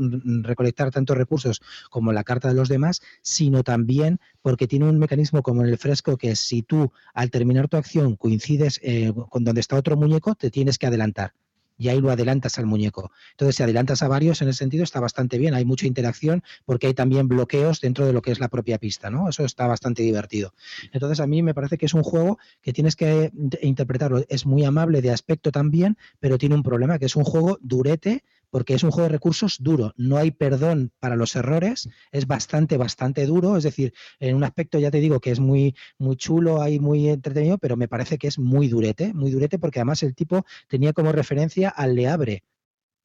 recolectar 0.42 0.90
tantos 0.90 1.16
recursos 1.16 1.62
como 1.88 2.12
la 2.12 2.24
carta 2.24 2.48
de 2.48 2.54
los 2.54 2.68
demás, 2.68 3.00
sino 3.22 3.62
también 3.62 4.18
porque 4.42 4.66
tiene 4.66 4.86
un 4.86 4.98
mecanismo 4.98 5.42
como 5.42 5.62
en 5.62 5.68
el 5.68 5.78
fresco 5.78 6.16
que 6.16 6.34
si 6.34 6.62
tú 6.62 6.92
al 7.14 7.30
terminar 7.30 7.68
tu 7.68 7.76
acción 7.76 8.16
coincides 8.16 8.80
eh, 8.82 9.12
con 9.28 9.44
donde 9.44 9.60
está 9.60 9.76
otro 9.76 9.96
muñeco, 9.96 10.34
te 10.34 10.50
tienes 10.50 10.78
que 10.78 10.88
adelantar 10.88 11.32
y 11.80 11.88
ahí 11.88 11.98
lo 11.98 12.10
adelantas 12.10 12.58
al 12.58 12.66
muñeco. 12.66 13.10
Entonces, 13.30 13.56
si 13.56 13.62
adelantas 13.62 14.02
a 14.02 14.08
varios 14.08 14.42
en 14.42 14.48
ese 14.48 14.58
sentido, 14.58 14.84
está 14.84 15.00
bastante 15.00 15.38
bien. 15.38 15.54
Hay 15.54 15.64
mucha 15.64 15.86
interacción 15.86 16.44
porque 16.66 16.88
hay 16.88 16.94
también 16.94 17.26
bloqueos 17.26 17.80
dentro 17.80 18.04
de 18.04 18.12
lo 18.12 18.20
que 18.20 18.32
es 18.32 18.38
la 18.38 18.48
propia 18.48 18.76
pista, 18.76 19.08
¿no? 19.08 19.30
Eso 19.30 19.46
está 19.46 19.66
bastante 19.66 20.02
divertido. 20.02 20.52
Entonces, 20.92 21.20
a 21.20 21.26
mí 21.26 21.42
me 21.42 21.54
parece 21.54 21.78
que 21.78 21.86
es 21.86 21.94
un 21.94 22.02
juego 22.02 22.38
que 22.60 22.74
tienes 22.74 22.96
que 22.96 23.32
interpretarlo. 23.62 24.22
Es 24.28 24.44
muy 24.44 24.62
amable 24.64 25.00
de 25.00 25.10
aspecto 25.10 25.50
también, 25.50 25.96
pero 26.20 26.36
tiene 26.36 26.54
un 26.54 26.62
problema, 26.62 26.98
que 26.98 27.06
es 27.06 27.16
un 27.16 27.24
juego 27.24 27.58
durete 27.62 28.24
porque 28.50 28.74
es 28.74 28.82
un 28.82 28.90
juego 28.90 29.08
de 29.08 29.12
recursos 29.12 29.58
duro, 29.60 29.92
no 29.96 30.16
hay 30.16 30.30
perdón 30.30 30.92
para 30.98 31.16
los 31.16 31.36
errores, 31.36 31.88
es 32.12 32.26
bastante, 32.26 32.76
bastante 32.76 33.26
duro, 33.26 33.56
es 33.56 33.64
decir, 33.64 33.94
en 34.18 34.36
un 34.36 34.44
aspecto 34.44 34.78
ya 34.78 34.90
te 34.90 35.00
digo 35.00 35.20
que 35.20 35.30
es 35.30 35.40
muy, 35.40 35.74
muy 35.98 36.16
chulo, 36.16 36.60
hay 36.62 36.78
muy 36.80 37.08
entretenido, 37.08 37.58
pero 37.58 37.76
me 37.76 37.88
parece 37.88 38.18
que 38.18 38.28
es 38.28 38.38
muy 38.38 38.68
durete, 38.68 39.14
muy 39.14 39.30
durete 39.30 39.58
porque 39.58 39.80
además 39.80 40.02
el 40.02 40.14
tipo 40.14 40.44
tenía 40.68 40.92
como 40.92 41.12
referencia 41.12 41.68
al 41.68 41.94
Leabre, 41.94 42.44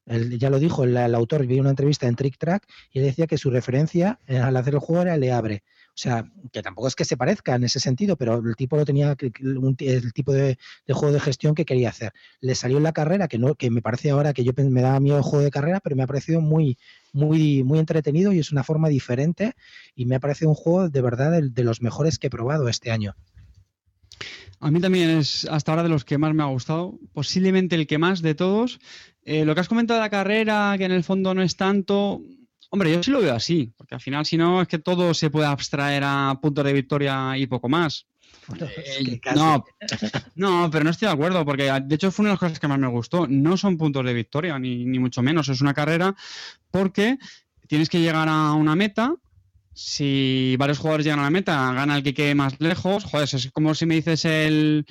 ya 0.05 0.49
lo 0.49 0.59
dijo 0.59 0.83
el, 0.83 0.97
autor, 1.15 1.47
vi 1.47 1.59
una 1.59 1.71
entrevista 1.71 2.07
en 2.07 2.15
Trick 2.15 2.37
Track 2.37 2.67
y 2.91 2.99
él 2.99 3.05
decía 3.05 3.27
que 3.27 3.37
su 3.37 3.49
referencia 3.49 4.19
eh, 4.27 4.37
al 4.37 4.55
hacer 4.55 4.75
el 4.75 4.79
juego 4.79 5.01
era 5.01 5.17
Leabre. 5.17 5.63
O 5.95 5.97
sea, 5.97 6.29
que 6.51 6.61
tampoco 6.61 6.89
es 6.89 6.95
que 6.95 7.05
se 7.05 7.15
parezca 7.15 7.55
en 7.55 7.63
ese 7.63 7.79
sentido, 7.79 8.17
pero 8.17 8.39
el 8.45 8.57
tipo 8.57 8.75
lo 8.75 8.83
tenía, 8.83 9.15
el 9.17 10.13
tipo 10.13 10.33
de, 10.33 10.57
juego 10.89 11.13
de 11.13 11.21
gestión 11.21 11.55
que 11.55 11.63
quería 11.63 11.87
hacer. 11.87 12.11
Le 12.41 12.53
salió 12.53 12.75
en 12.75 12.83
la 12.83 12.91
carrera, 12.91 13.29
que 13.29 13.37
no, 13.37 13.55
que 13.55 13.71
me 13.71 13.81
parece 13.81 14.09
ahora 14.09 14.33
que 14.33 14.43
yo 14.43 14.51
me 14.57 14.81
daba 14.81 14.99
miedo 14.99 15.15
el 15.15 15.23
juego 15.23 15.45
de 15.45 15.51
carrera, 15.51 15.79
pero 15.79 15.95
me 15.95 16.03
ha 16.03 16.07
parecido 16.07 16.41
muy, 16.41 16.77
muy, 17.13 17.63
muy 17.63 17.79
entretenido 17.79 18.33
y 18.33 18.39
es 18.39 18.51
una 18.51 18.65
forma 18.65 18.89
diferente. 18.89 19.53
Y 19.95 20.05
me 20.05 20.15
ha 20.15 20.19
parecido 20.19 20.49
un 20.49 20.55
juego 20.55 20.89
de 20.89 21.01
verdad 21.01 21.41
de, 21.41 21.63
los 21.63 21.81
mejores 21.81 22.19
que 22.19 22.27
he 22.27 22.29
probado 22.29 22.67
este 22.67 22.91
año. 22.91 23.15
A 24.59 24.71
mí 24.71 24.81
también 24.81 25.09
es 25.11 25.45
hasta 25.49 25.71
ahora 25.71 25.83
de 25.83 25.89
los 25.89 26.03
que 26.03 26.17
más 26.17 26.33
me 26.33 26.43
ha 26.43 26.47
gustado, 26.47 26.99
posiblemente 27.13 27.75
el 27.75 27.87
que 27.87 27.99
más 27.99 28.21
de 28.21 28.35
todos. 28.35 28.81
Eh, 29.23 29.45
lo 29.45 29.55
que 29.55 29.61
has 29.61 29.69
comentado 29.69 29.97
de 29.97 30.05
la 30.05 30.09
carrera, 30.09 30.75
que 30.77 30.83
en 30.83 30.91
el 30.91 31.05
fondo 31.05 31.33
no 31.33 31.41
es 31.41 31.55
tanto, 31.55 32.21
Hombre, 32.75 32.91
yo 32.91 33.01
sí 33.01 33.09
lo 33.09 33.21
veo 33.21 33.33
así, 33.33 33.71
porque 33.77 33.95
al 33.95 34.01
final, 34.01 34.25
si 34.25 34.35
no, 34.35 34.61
es 34.61 34.67
que 34.67 34.79
todo 34.79 35.13
se 35.13 35.29
puede 35.29 35.47
abstraer 35.47 36.03
a 36.05 36.37
puntos 36.41 36.65
de 36.65 36.73
victoria 36.73 37.37
y 37.37 37.47
poco 37.47 37.69
más. 37.69 38.05
Eh, 38.59 39.21
no, 39.33 39.63
no, 40.35 40.69
pero 40.69 40.83
no 40.83 40.89
estoy 40.89 41.07
de 41.07 41.13
acuerdo, 41.13 41.45
porque 41.45 41.71
de 41.71 41.95
hecho 41.95 42.11
fue 42.11 42.23
una 42.23 42.31
de 42.31 42.33
las 42.33 42.39
cosas 42.41 42.59
que 42.59 42.67
más 42.67 42.77
me 42.77 42.89
gustó. 42.89 43.27
No 43.29 43.55
son 43.55 43.77
puntos 43.77 44.03
de 44.03 44.13
victoria, 44.13 44.59
ni, 44.59 44.83
ni 44.83 44.99
mucho 44.99 45.21
menos. 45.21 45.47
Es 45.47 45.61
una 45.61 45.73
carrera 45.73 46.13
porque 46.69 47.17
tienes 47.69 47.87
que 47.87 48.01
llegar 48.01 48.27
a 48.27 48.51
una 48.51 48.75
meta. 48.75 49.15
Si 49.73 50.57
varios 50.59 50.79
jugadores 50.79 51.05
llegan 51.05 51.21
a 51.21 51.23
la 51.23 51.29
meta, 51.29 51.71
gana 51.71 51.95
el 51.95 52.03
que 52.03 52.13
quede 52.13 52.35
más 52.35 52.59
lejos. 52.59 53.05
Joder, 53.05 53.29
es 53.31 53.51
como 53.53 53.73
si 53.73 53.85
me 53.85 53.95
dices 53.95 54.25
el, 54.25 54.85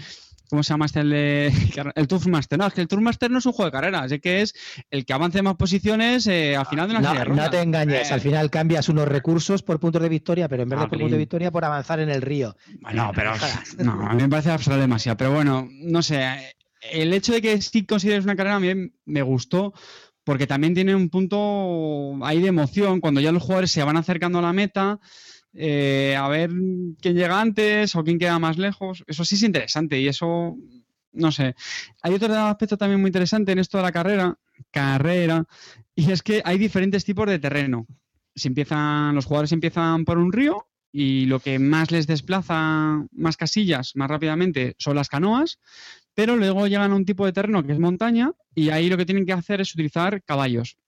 ¿Cómo 0.54 0.62
se 0.62 0.72
llama 0.72 0.86
este? 0.86 1.00
El, 1.00 1.10
de, 1.10 1.52
el 1.96 2.06
Tourmaster. 2.06 2.56
No, 2.56 2.68
es 2.68 2.74
que 2.74 2.80
el 2.80 2.86
Tourmaster 2.86 3.28
no 3.28 3.38
es 3.38 3.46
un 3.46 3.52
juego 3.52 3.72
de 3.72 3.72
carreras, 3.72 4.12
es 4.12 4.20
que 4.20 4.40
es 4.40 4.54
el 4.88 5.04
que 5.04 5.12
avance 5.12 5.42
más 5.42 5.56
posiciones 5.56 6.28
eh, 6.28 6.54
al 6.54 6.66
final 6.66 6.88
de 6.88 6.94
una 6.94 7.12
serie 7.12 7.34
No 7.34 7.50
te 7.50 7.60
engañes, 7.60 8.12
al 8.12 8.20
final 8.20 8.50
cambias 8.50 8.88
unos 8.88 9.08
recursos 9.08 9.64
por 9.64 9.80
puntos 9.80 10.00
de 10.00 10.08
victoria, 10.08 10.48
pero 10.48 10.62
en 10.62 10.68
vez 10.68 10.78
de 10.78 10.86
por 10.86 10.90
puntos 10.90 11.10
de 11.10 11.18
victoria 11.18 11.50
por 11.50 11.64
avanzar 11.64 11.98
en 11.98 12.08
el 12.08 12.22
río. 12.22 12.54
Bueno, 12.80 13.10
pero 13.16 13.32
no, 13.78 14.06
a 14.06 14.14
mí 14.14 14.22
me 14.22 14.28
parece 14.28 14.52
absurdo 14.52 14.78
demasiado. 14.78 15.16
Pero 15.16 15.32
bueno, 15.32 15.66
no 15.68 16.02
sé, 16.02 16.54
el 16.92 17.12
hecho 17.12 17.32
de 17.32 17.42
que 17.42 17.60
sí 17.60 17.84
consideres 17.84 18.22
una 18.22 18.36
carrera 18.36 18.54
a 18.54 18.60
mí 18.60 18.92
me 19.06 19.22
gustó 19.22 19.74
porque 20.22 20.46
también 20.46 20.74
tiene 20.74 20.94
un 20.94 21.10
punto 21.10 22.24
ahí 22.24 22.40
de 22.40 22.46
emoción 22.46 23.00
cuando 23.00 23.20
ya 23.20 23.32
los 23.32 23.42
jugadores 23.42 23.72
se 23.72 23.82
van 23.82 23.96
acercando 23.96 24.38
a 24.38 24.42
la 24.42 24.52
meta. 24.52 25.00
Eh, 25.54 26.16
a 26.16 26.28
ver 26.28 26.50
quién 27.00 27.14
llega 27.14 27.40
antes 27.40 27.94
o 27.94 28.02
quién 28.02 28.18
queda 28.18 28.38
más 28.38 28.58
lejos. 28.58 29.04
Eso 29.06 29.24
sí 29.24 29.36
es 29.36 29.42
interesante 29.42 30.00
y 30.00 30.08
eso, 30.08 30.56
no 31.12 31.32
sé. 31.32 31.54
Hay 32.02 32.14
otro 32.14 32.34
aspecto 32.34 32.76
también 32.76 33.00
muy 33.00 33.08
interesante 33.08 33.52
en 33.52 33.60
esto 33.60 33.78
de 33.78 33.84
la 33.84 33.92
carrera, 33.92 34.36
carrera, 34.70 35.46
y 35.94 36.10
es 36.10 36.22
que 36.22 36.42
hay 36.44 36.58
diferentes 36.58 37.04
tipos 37.04 37.26
de 37.26 37.38
terreno. 37.38 37.86
Si 38.34 38.48
empiezan, 38.48 39.14
los 39.14 39.26
jugadores 39.26 39.52
empiezan 39.52 40.04
por 40.04 40.18
un 40.18 40.32
río 40.32 40.66
y 40.90 41.26
lo 41.26 41.40
que 41.40 41.58
más 41.58 41.90
les 41.90 42.06
desplaza 42.06 43.04
más 43.12 43.36
casillas 43.36 43.92
más 43.96 44.08
rápidamente 44.08 44.74
son 44.78 44.96
las 44.96 45.08
canoas, 45.08 45.58
pero 46.14 46.36
luego 46.36 46.66
llegan 46.66 46.92
a 46.92 46.96
un 46.96 47.04
tipo 47.04 47.26
de 47.26 47.32
terreno 47.32 47.64
que 47.64 47.72
es 47.72 47.78
montaña 47.78 48.32
y 48.54 48.70
ahí 48.70 48.88
lo 48.88 48.96
que 48.96 49.06
tienen 49.06 49.26
que 49.26 49.32
hacer 49.32 49.60
es 49.60 49.74
utilizar 49.74 50.22
caballos 50.22 50.78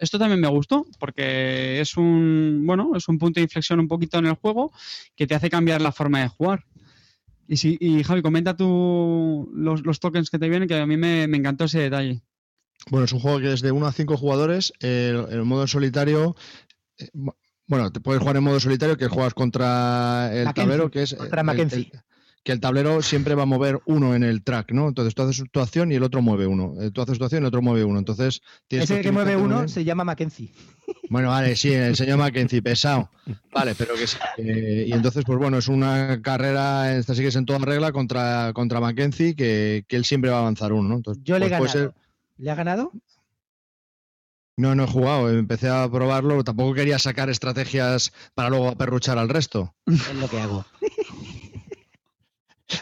esto 0.00 0.18
también 0.18 0.40
me 0.40 0.48
gustó 0.48 0.86
porque 0.98 1.80
es 1.80 1.96
un, 1.96 2.62
bueno, 2.64 2.92
es 2.96 3.08
un 3.08 3.18
punto 3.18 3.40
de 3.40 3.44
inflexión 3.44 3.80
un 3.80 3.88
poquito 3.88 4.18
en 4.18 4.26
el 4.26 4.34
juego 4.34 4.72
que 5.16 5.26
te 5.26 5.34
hace 5.34 5.50
cambiar 5.50 5.80
la 5.80 5.92
forma 5.92 6.20
de 6.20 6.28
jugar. 6.28 6.64
Y, 7.48 7.56
si, 7.56 7.76
y 7.80 8.02
Javi, 8.02 8.22
comenta 8.22 8.56
tú 8.56 9.50
los, 9.54 10.00
tokens 10.00 10.30
que 10.30 10.38
te 10.38 10.48
vienen, 10.48 10.68
que 10.68 10.76
a 10.76 10.86
mí 10.86 10.96
me, 10.96 11.24
encantó 11.24 11.64
ese 11.64 11.80
detalle. 11.80 12.22
Bueno, 12.90 13.04
es 13.04 13.12
un 13.12 13.20
juego 13.20 13.40
que 13.40 13.52
es 13.52 13.60
de 13.60 13.72
1 13.72 13.86
a 13.86 13.92
5 13.92 14.16
jugadores. 14.16 14.72
El, 14.80 15.26
el 15.30 15.44
modo 15.44 15.66
solitario 15.66 16.34
eh, 16.98 17.08
bueno, 17.66 17.90
te 17.90 18.00
puedes 18.00 18.20
jugar 18.20 18.36
en 18.36 18.44
modo 18.44 18.60
solitario, 18.60 18.96
que 18.96 19.08
juegas 19.08 19.34
contra 19.34 20.30
el 20.34 20.52
tablero, 20.52 20.90
que 20.90 21.02
es. 21.02 21.14
Contra 21.14 21.42
Mackenzie 21.42 21.90
que 22.44 22.52
el 22.52 22.60
tablero 22.60 23.02
siempre 23.02 23.34
va 23.34 23.44
a 23.44 23.46
mover 23.46 23.80
uno 23.86 24.14
en 24.14 24.24
el 24.24 24.42
track, 24.42 24.72
¿no? 24.72 24.88
Entonces 24.88 25.14
tú 25.14 25.22
haces 25.22 25.44
tu 25.50 25.60
acción 25.60 25.92
y 25.92 25.94
el 25.94 26.02
otro 26.02 26.22
mueve 26.22 26.46
uno. 26.46 26.74
Eh, 26.80 26.90
tú 26.90 27.00
haces 27.00 27.18
tu 27.18 27.24
acción 27.24 27.42
y 27.42 27.44
el 27.44 27.48
otro 27.48 27.62
mueve 27.62 27.84
uno. 27.84 27.98
Entonces 27.98 28.42
Ese 28.68 29.00
que 29.00 29.12
mueve 29.12 29.36
uno 29.36 29.68
se 29.68 29.84
llama 29.84 30.04
Mackenzie. 30.04 30.52
Bueno, 31.08 31.28
vale, 31.28 31.56
sí, 31.56 31.72
el 31.72 31.94
señor 31.94 32.18
Mackenzie, 32.18 32.62
pesado. 32.62 33.10
Vale, 33.52 33.74
pero 33.74 33.94
que 33.94 34.06
sí. 34.06 34.16
y 34.38 34.92
entonces, 34.92 35.24
pues 35.24 35.38
bueno, 35.38 35.58
es 35.58 35.68
una 35.68 36.22
carrera, 36.22 36.96
esta 36.96 37.14
sí 37.14 37.20
que 37.20 37.28
es 37.28 37.36
en 37.36 37.44
toda 37.44 37.58
regla, 37.60 37.92
contra, 37.92 38.52
contra 38.54 38.80
Mackenzie, 38.80 39.36
que, 39.36 39.84
él 39.88 40.04
siempre 40.04 40.30
va 40.30 40.38
a 40.38 40.40
avanzar 40.40 40.72
uno, 40.72 40.88
¿no? 40.88 41.14
Yo 41.22 41.38
le 41.38 41.46
he 41.46 41.58
pues 41.58 41.74
ganado. 41.74 41.94
¿Le 42.38 42.50
ha 42.50 42.54
ganado? 42.54 42.92
No, 44.56 44.74
no 44.74 44.84
he 44.84 44.86
jugado, 44.86 45.30
empecé 45.30 45.68
a 45.68 45.88
probarlo, 45.90 46.44
tampoco 46.44 46.74
quería 46.74 46.98
sacar 46.98 47.30
estrategias 47.30 48.12
para 48.34 48.50
luego 48.50 48.68
aperruchar 48.68 49.18
al 49.18 49.28
resto. 49.28 49.74
Es 49.86 50.14
lo 50.14 50.28
que 50.28 50.40
hago. 50.40 50.64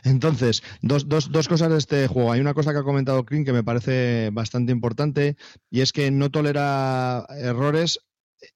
Entonces, 0.05 0.63
dos, 0.83 1.09
dos, 1.09 1.31
dos, 1.31 1.49
cosas 1.49 1.71
de 1.71 1.79
este 1.79 2.07
juego. 2.07 2.33
Hay 2.33 2.41
una 2.41 2.55
cosa 2.55 2.73
que 2.73 2.79
ha 2.79 2.85
comentado 2.85 3.25
Krim 3.25 3.45
que 3.45 3.53
me 3.53 3.65
parece 3.65 4.31
bastante 4.33 4.73
importante 4.73 5.37
y 5.71 5.81
es 5.81 5.93
que 5.93 6.11
no 6.11 6.31
tolera 6.31 7.27
errores. 7.31 8.01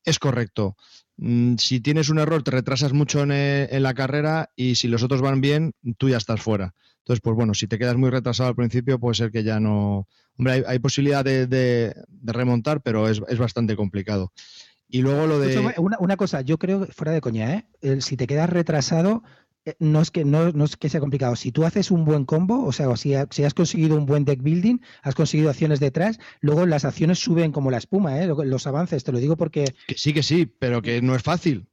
Es 0.05 0.19
correcto. 0.19 0.77
Mm, 1.17 1.57
si 1.57 1.81
tienes 1.81 2.09
un 2.09 2.19
error, 2.19 2.43
te 2.43 2.51
retrasas 2.51 2.93
mucho 2.93 3.23
en, 3.23 3.83
la 3.83 3.95
carrera 3.95 4.51
y 4.57 4.75
si 4.75 4.89
los 4.89 5.03
otros 5.03 5.21
van 5.21 5.41
bien, 5.41 5.73
tú 5.99 6.09
ya 6.09 6.17
estás 6.17 6.41
fuera. 6.41 6.75
Entonces, 6.99 7.21
pues 7.23 7.37
bueno, 7.37 7.55
si 7.55 7.67
te 7.67 7.79
quedas 7.79 7.97
muy 7.97 8.11
retrasado 8.11 8.49
al 8.49 8.57
principio, 8.57 8.99
puede 8.99 9.15
ser 9.15 9.31
que 9.31 9.45
ya 9.45 9.61
no. 9.61 10.09
Hombre, 10.37 10.65
hay, 10.67 10.79
posibilidad 10.79 11.25
de, 11.25 11.95
remontar, 12.23 12.81
pero 12.81 13.09
es, 13.09 13.21
bastante 13.39 13.77
complicado. 13.77 14.33
Y 14.89 15.03
luego 15.03 15.27
lo 15.27 15.39
de. 15.39 15.59
Una, 15.79 15.99
una, 15.99 16.17
cosa, 16.17 16.41
yo 16.41 16.59
creo, 16.59 16.87
fuera 16.87 17.13
de 17.13 17.21
coña, 17.21 17.55
¿eh? 17.55 18.01
si 18.01 18.17
te 18.17 18.27
quedas 18.27 18.49
retrasado, 18.51 19.23
eh, 19.23 19.44
no 19.79 20.01
es 20.01 20.11
que 20.11 20.25
no, 20.25 20.49
es 20.65 20.77
que 20.77 20.89
sea 20.89 21.01
complicado. 21.01 21.37
Si 21.37 21.53
tú 21.53 21.65
haces 21.65 21.91
un 21.91 22.05
buen 22.05 22.25
combo, 22.25 22.65
o 22.65 22.73
sea, 22.73 22.95
si, 22.97 23.15
si, 23.31 23.45
has 23.45 23.55
conseguido 23.55 23.97
un 23.97 24.07
buen 24.07 24.25
deck 24.25 24.43
building, 24.43 24.79
has 25.03 25.15
conseguido 25.15 25.51
acciones 25.51 25.81
detrás, 25.81 26.19
luego 26.41 26.67
las 26.67 26.85
acciones 26.85 27.19
suben 27.19 27.53
como 27.53 27.71
la 27.71 27.79
espuma, 27.79 28.21
¿eh? 28.21 28.27
los 28.27 28.67
avances, 28.67 29.05
te 29.05 29.13
lo 29.13 29.19
digo 29.19 29.37
porque. 29.37 29.75
Que 29.87 29.97
sí, 29.97 30.13
que 30.13 30.23
sí, 30.23 30.47
pero 30.47 30.83
que 30.83 31.01
no 31.03 31.15
es 31.15 31.23
fácil. 31.23 31.69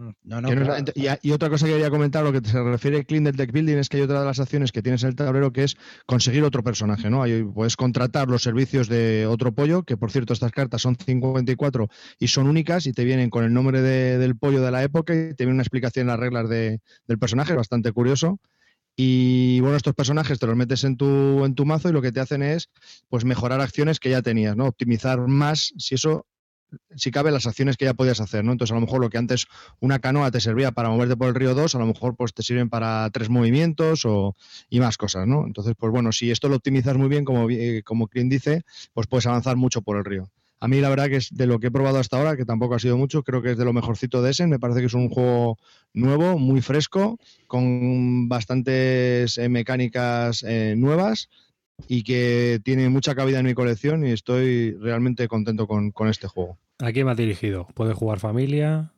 No, 0.00 0.14
no, 0.24 0.40
no 0.40 0.48
claro. 0.48 0.84
y, 1.22 1.30
otra 1.30 1.50
cosa 1.50 1.66
que 1.66 1.72
quería 1.72 1.90
comentar, 1.90 2.24
lo 2.24 2.32
que 2.32 2.40
se 2.48 2.62
refiere 2.62 3.04
Clean 3.04 3.22
del 3.24 3.36
Deck 3.36 3.52
Building, 3.52 3.76
es 3.76 3.90
que 3.90 3.98
hay 3.98 4.02
otra 4.04 4.20
de 4.20 4.24
las 4.24 4.40
acciones 4.40 4.72
que 4.72 4.80
tienes 4.80 5.02
en 5.02 5.10
el 5.10 5.14
tablero 5.14 5.52
que 5.52 5.64
es 5.64 5.76
conseguir 6.06 6.42
otro 6.42 6.62
personaje, 6.62 7.10
¿no? 7.10 7.22
Ahí 7.22 7.44
puedes 7.44 7.76
contratar 7.76 8.28
los 8.28 8.42
servicios 8.42 8.88
de 8.88 9.26
otro 9.26 9.52
pollo, 9.52 9.82
que 9.82 9.98
por 9.98 10.10
cierto 10.10 10.32
estas 10.32 10.52
cartas 10.52 10.80
son 10.80 10.96
54 10.96 11.88
y 12.18 12.28
son 12.28 12.46
únicas 12.46 12.86
y 12.86 12.94
te 12.94 13.04
vienen 13.04 13.28
con 13.28 13.44
el 13.44 13.52
nombre 13.52 13.82
de- 13.82 14.16
del 14.16 14.36
pollo 14.38 14.62
de 14.62 14.70
la 14.70 14.82
época 14.82 15.12
y 15.14 15.34
te 15.34 15.44
viene 15.44 15.52
una 15.52 15.62
explicación 15.62 16.04
en 16.04 16.08
las 16.08 16.18
reglas 16.18 16.48
de- 16.48 16.80
del 17.06 17.18
personaje, 17.18 17.52
bastante 17.52 17.92
curioso. 17.92 18.40
Y 18.96 19.60
bueno, 19.60 19.76
estos 19.76 19.94
personajes 19.94 20.38
te 20.38 20.46
los 20.46 20.56
metes 20.56 20.82
en 20.84 20.96
tu, 20.96 21.44
en 21.44 21.54
tu 21.54 21.66
mazo 21.66 21.90
y 21.90 21.92
lo 21.92 22.00
que 22.00 22.12
te 22.12 22.20
hacen 22.20 22.42
es 22.42 22.70
pues 23.10 23.26
mejorar 23.26 23.60
acciones 23.60 24.00
que 24.00 24.08
ya 24.08 24.22
tenías, 24.22 24.56
¿no? 24.56 24.64
Optimizar 24.66 25.26
más, 25.28 25.74
si 25.76 25.94
eso, 25.94 26.24
si 26.96 27.10
cabe, 27.10 27.30
las 27.30 27.46
acciones 27.46 27.76
que 27.76 27.84
ya 27.84 27.94
podías 27.94 28.20
hacer, 28.20 28.44
¿no? 28.44 28.52
Entonces, 28.52 28.72
a 28.72 28.74
lo 28.74 28.80
mejor 28.80 29.00
lo 29.00 29.10
que 29.10 29.18
antes 29.18 29.46
una 29.80 29.98
canoa 29.98 30.30
te 30.30 30.40
servía 30.40 30.72
para 30.72 30.90
moverte 30.90 31.16
por 31.16 31.28
el 31.28 31.34
río 31.34 31.54
2, 31.54 31.74
a 31.74 31.78
lo 31.78 31.86
mejor 31.86 32.16
pues 32.16 32.34
te 32.34 32.42
sirven 32.42 32.68
para 32.68 33.08
tres 33.10 33.28
movimientos 33.30 34.04
o, 34.04 34.36
y 34.68 34.80
más 34.80 34.96
cosas, 34.96 35.26
¿no? 35.26 35.46
Entonces, 35.46 35.74
pues 35.78 35.92
bueno, 35.92 36.12
si 36.12 36.30
esto 36.30 36.48
lo 36.48 36.56
optimizas 36.56 36.96
muy 36.96 37.08
bien, 37.08 37.24
como, 37.24 37.48
eh, 37.50 37.82
como 37.84 38.08
quien 38.08 38.28
dice, 38.28 38.62
pues 38.92 39.06
puedes 39.06 39.26
avanzar 39.26 39.56
mucho 39.56 39.82
por 39.82 39.96
el 39.96 40.04
río. 40.04 40.30
A 40.62 40.68
mí 40.68 40.78
la 40.80 40.90
verdad 40.90 41.08
que 41.08 41.16
es 41.16 41.30
de 41.32 41.46
lo 41.46 41.58
que 41.58 41.68
he 41.68 41.70
probado 41.70 41.98
hasta 41.98 42.18
ahora, 42.18 42.36
que 42.36 42.44
tampoco 42.44 42.74
ha 42.74 42.78
sido 42.78 42.98
mucho, 42.98 43.22
creo 43.22 43.40
que 43.40 43.52
es 43.52 43.56
de 43.56 43.64
lo 43.64 43.72
mejorcito 43.72 44.20
de 44.20 44.30
Essen, 44.30 44.50
me 44.50 44.58
parece 44.58 44.80
que 44.80 44.86
es 44.86 44.94
un 44.94 45.08
juego 45.08 45.56
nuevo, 45.94 46.38
muy 46.38 46.60
fresco, 46.60 47.18
con 47.46 48.28
bastantes 48.28 49.38
eh, 49.38 49.48
mecánicas 49.48 50.44
eh, 50.46 50.74
nuevas 50.76 51.30
y 51.88 52.02
que 52.02 52.60
tiene 52.64 52.88
mucha 52.88 53.14
cabida 53.14 53.38
en 53.40 53.46
mi 53.46 53.54
colección 53.54 54.06
y 54.06 54.10
estoy 54.10 54.72
realmente 54.72 55.28
contento 55.28 55.66
con, 55.66 55.90
con 55.90 56.08
este 56.08 56.26
juego. 56.28 56.58
¿A 56.78 56.92
quién 56.92 57.06
va 57.06 57.14
dirigido? 57.14 57.66
¿Puede 57.74 57.92
jugar 57.94 58.18
familia? 58.20 58.92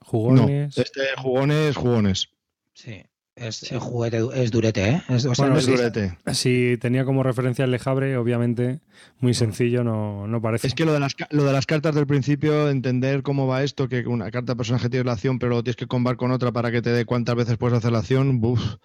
No, 0.00 0.06
¿Jugones? 0.06 0.78
este 0.78 1.00
jugones, 1.18 1.76
jugones. 1.76 2.28
Sí. 2.74 3.02
Es, 3.34 3.70
el 3.70 3.80
juguete 3.80 4.22
es 4.34 4.50
durete, 4.50 4.88
¿eh? 4.88 5.02
Es, 5.10 5.26
o 5.26 5.34
sea, 5.34 5.44
Bueno, 5.44 5.54
no 5.54 5.58
Es 5.60 5.68
es- 5.68 5.76
durete. 5.76 6.16
Si 6.32 6.78
tenía 6.80 7.04
como 7.04 7.22
referencia 7.22 7.66
el 7.66 7.70
Lejabre, 7.70 8.16
obviamente, 8.16 8.80
muy 9.20 9.34
sencillo, 9.34 9.84
no, 9.84 10.26
no 10.26 10.40
parece. 10.40 10.68
Es 10.68 10.74
que 10.74 10.86
lo 10.86 10.94
de, 10.94 11.00
las, 11.00 11.14
lo 11.28 11.44
de 11.44 11.52
las 11.52 11.66
cartas 11.66 11.94
del 11.94 12.06
principio, 12.06 12.70
entender 12.70 13.22
cómo 13.22 13.46
va 13.46 13.62
esto, 13.62 13.90
que 13.90 14.06
una 14.06 14.30
carta 14.30 14.52
de 14.52 14.56
personaje 14.56 14.88
tiene 14.88 15.04
la 15.04 15.12
acción, 15.12 15.38
pero 15.38 15.56
lo 15.56 15.62
tienes 15.62 15.76
que 15.76 15.86
combar 15.86 16.16
con 16.16 16.30
otra 16.30 16.50
para 16.52 16.70
que 16.72 16.80
te 16.80 16.88
dé 16.92 17.04
cuántas 17.04 17.34
veces 17.34 17.58
puedes 17.58 17.76
hacer 17.76 17.92
la 17.92 17.98
acción, 17.98 18.40
buf. 18.40 18.76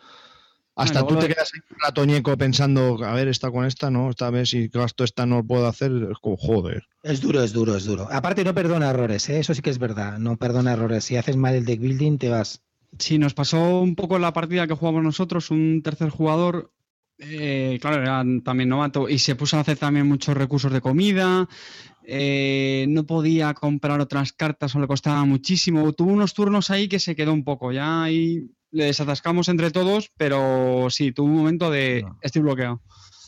Hasta 0.76 1.06
tú 1.06 1.18
te 1.18 1.28
quedas 1.28 1.52
ahí 1.54 1.60
un 1.70 1.78
ratoñeco 1.80 2.38
pensando, 2.38 3.04
a 3.04 3.14
ver, 3.14 3.28
esta 3.28 3.52
con 3.52 3.66
esta, 3.66 3.92
¿no? 3.92 4.10
Esta 4.10 4.30
vez 4.30 4.50
si 4.50 4.68
gasto 4.70 5.04
esta 5.04 5.26
no 5.26 5.38
lo 5.38 5.44
puedo 5.44 5.68
hacer, 5.68 5.92
es 6.12 6.18
como, 6.20 6.38
joder. 6.38 6.84
es 7.04 7.22
duro, 7.22 7.44
es 7.44 7.52
duro, 7.52 7.76
es 7.76 7.86
duro. 7.86 8.08
Aparte 8.12 8.44
no 8.44 8.54
perdona 8.54 8.90
errores, 8.90 9.30
¿eh? 9.30 9.40
Eso 9.40 9.54
sí 9.54 9.62
que 9.62 9.70
es 9.70 9.80
verdad. 9.80 10.18
No 10.18 10.38
perdona 10.38 10.74
errores. 10.74 11.04
Si 11.04 11.18
haces 11.18 11.36
mal 11.36 11.56
el 11.56 11.66
deck 11.66 11.80
building, 11.80 12.18
te 12.18 12.30
vas. 12.30 12.62
Sí, 12.98 13.18
nos 13.18 13.34
pasó 13.34 13.82
un 13.82 13.96
poco 13.96 14.20
la 14.20 14.34
partida 14.34 14.68
que 14.68 14.76
jugamos 14.76 15.04
nosotros, 15.04 15.50
un 15.52 15.82
tercer 15.82 16.10
jugador, 16.10 16.74
eh, 17.20 17.78
claro, 17.82 18.02
era 18.02 18.24
también 18.44 18.70
novato, 18.70 19.08
y 19.08 19.20
se 19.20 19.36
puso 19.36 19.58
a 19.58 19.62
hacer 19.62 19.78
también 19.78 20.08
muchos 20.08 20.36
recursos 20.36 20.74
de 20.74 20.82
comida, 20.82 21.48
eh, 22.04 22.86
no 22.90 23.06
podía 23.06 23.54
comprar 23.54 24.02
otras 24.02 24.34
cartas 24.34 24.76
o 24.76 24.80
le 24.80 24.88
costaba 24.88 25.24
muchísimo. 25.24 25.94
Tuvo 25.94 26.12
unos 26.12 26.34
turnos 26.34 26.70
ahí 26.70 26.90
que 26.90 27.00
se 27.00 27.16
quedó 27.16 27.32
un 27.32 27.44
poco, 27.44 27.72
ya 27.72 28.04
ahí 28.04 28.50
le 28.72 28.86
desatascamos 28.86 29.48
entre 29.50 29.72
todos, 29.72 30.12
pero 30.18 30.88
sí, 30.90 31.12
tuvo 31.12 31.28
un 31.28 31.38
momento 31.38 31.70
de 31.72 32.04
No. 32.04 32.18
estoy 32.22 32.42
bloqueado. 32.42 32.82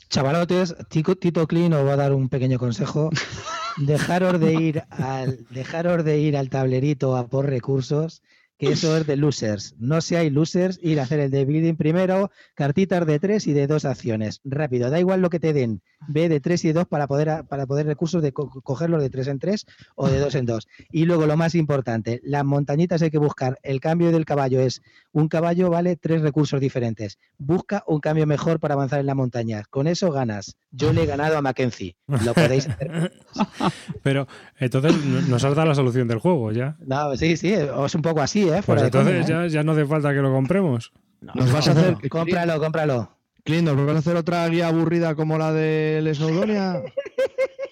Chavalotes, 0.10 0.76
Tico- 0.90 1.16
Tito 1.16 1.48
Clean 1.48 1.74
os 1.74 1.86
va 1.88 1.94
a 1.94 1.98
dar 1.98 2.14
un 2.14 2.30
pequeño 2.30 2.60
consejo. 2.60 3.10
Dejaros 3.78 4.40
de 4.40 4.54
ir 4.54 4.84
al, 4.90 5.46
dejaros 5.50 6.06
de 6.06 6.20
ir 6.20 6.38
al 6.38 6.50
tablerito 6.50 7.18
a 7.18 7.28
por 7.28 7.48
recursos, 7.48 8.22
que 8.60 8.68
eso 8.72 8.96
es 8.96 9.08
de 9.08 9.18
losers. 9.18 9.74
No 9.80 10.00
seáis 10.00 10.32
losers, 10.32 10.80
ir 10.84 11.00
a 11.00 11.04
hacer 11.04 11.20
el 11.20 11.32
de 11.32 11.44
building 11.44 11.74
primero, 11.76 12.30
cartitas 12.54 13.06
de 13.08 13.20
tres 13.20 13.48
y 13.48 13.54
de 13.54 13.66
dos 13.66 13.84
acciones. 13.84 14.40
Rápido, 14.44 14.92
da 14.92 15.00
igual 15.00 15.22
lo 15.22 15.32
que 15.32 15.40
te 15.40 15.54
den. 15.54 15.82
Ve 16.08 16.30
de 16.30 16.40
tres 16.40 16.64
y 16.64 16.68
de 16.68 16.74
dos 16.76 16.88
para 16.88 17.08
poder, 17.08 17.46
para 17.50 17.66
poder 17.66 17.88
recursos 17.88 18.22
de 18.22 18.32
co- 18.32 18.62
cogerlos 18.62 19.02
de 19.02 19.10
tres 19.10 19.28
en 19.28 19.40
tres 19.40 19.66
o 19.96 20.08
de 20.08 20.20
dos 20.20 20.36
en 20.36 20.46
dos. 20.46 20.68
Y 20.92 21.06
luego 21.06 21.26
lo 21.26 21.36
más 21.36 21.56
importante, 21.56 22.22
las 22.24 22.46
montañitas 22.46 23.02
hay 23.02 23.10
que 23.10 23.18
buscar. 23.18 23.58
El 23.64 23.80
cambio 23.82 24.12
del 24.12 24.24
caballo 24.26 24.62
es 24.62 24.82
un 25.14 25.28
caballo 25.30 25.70
vale 25.70 25.96
tres 25.96 26.22
recursos 26.22 26.60
diferentes. 26.60 27.18
Busca 27.38 27.84
un 27.88 28.00
cambio 28.02 28.28
mejor 28.28 28.60
para 28.60 28.74
avanzar 28.74 29.00
en 29.00 29.06
la 29.06 29.16
montaña. 29.16 29.64
Con 29.70 29.88
eso 29.88 30.12
ganas. 30.12 30.58
Yo 30.72 30.92
le 30.92 31.04
he 31.04 31.06
ganado 31.06 31.38
a 31.38 31.42
Mackenzie. 31.42 31.96
Lo 32.26 32.34
podéis 32.34 32.68
hacer. 32.68 33.14
Pero 34.04 34.28
entonces 34.60 34.94
no- 35.06 35.22
nos 35.22 35.44
has 35.44 35.56
dado 35.56 35.70
la 35.70 35.76
solución 35.76 36.08
del 36.08 36.20
juego 36.20 36.52
ya. 36.52 36.76
No, 36.86 37.16
sí, 37.16 37.38
sí, 37.38 37.54
es 37.54 37.96
un 37.96 38.02
poco 38.02 38.22
así, 38.22 38.42
¿eh? 38.44 38.62
Pues 38.62 38.66
Fuera 38.66 38.82
de 38.82 38.88
entonces 38.88 39.26
coña, 39.26 39.46
¿eh? 39.46 39.50
ya, 39.50 39.54
ya 39.60 39.64
no 39.64 39.72
hace 39.72 39.86
falta 39.86 40.10
que 40.14 40.20
lo 40.20 40.32
compremos. 40.34 40.92
Nos 41.22 41.52
vas 41.54 41.68
a 41.70 41.72
hacer, 41.72 41.94
no, 41.94 42.10
cómpralo, 42.10 42.60
cómpralo. 42.60 43.18
Clint, 43.46 43.66
¿nos 43.68 43.78
vas 43.86 43.96
a 43.96 44.00
hacer 44.00 44.16
otra 44.18 44.48
guía 44.50 44.68
aburrida 44.68 45.16
como 45.16 45.38
la 45.38 45.54
del 45.54 46.14
Snowdonia? 46.16 46.82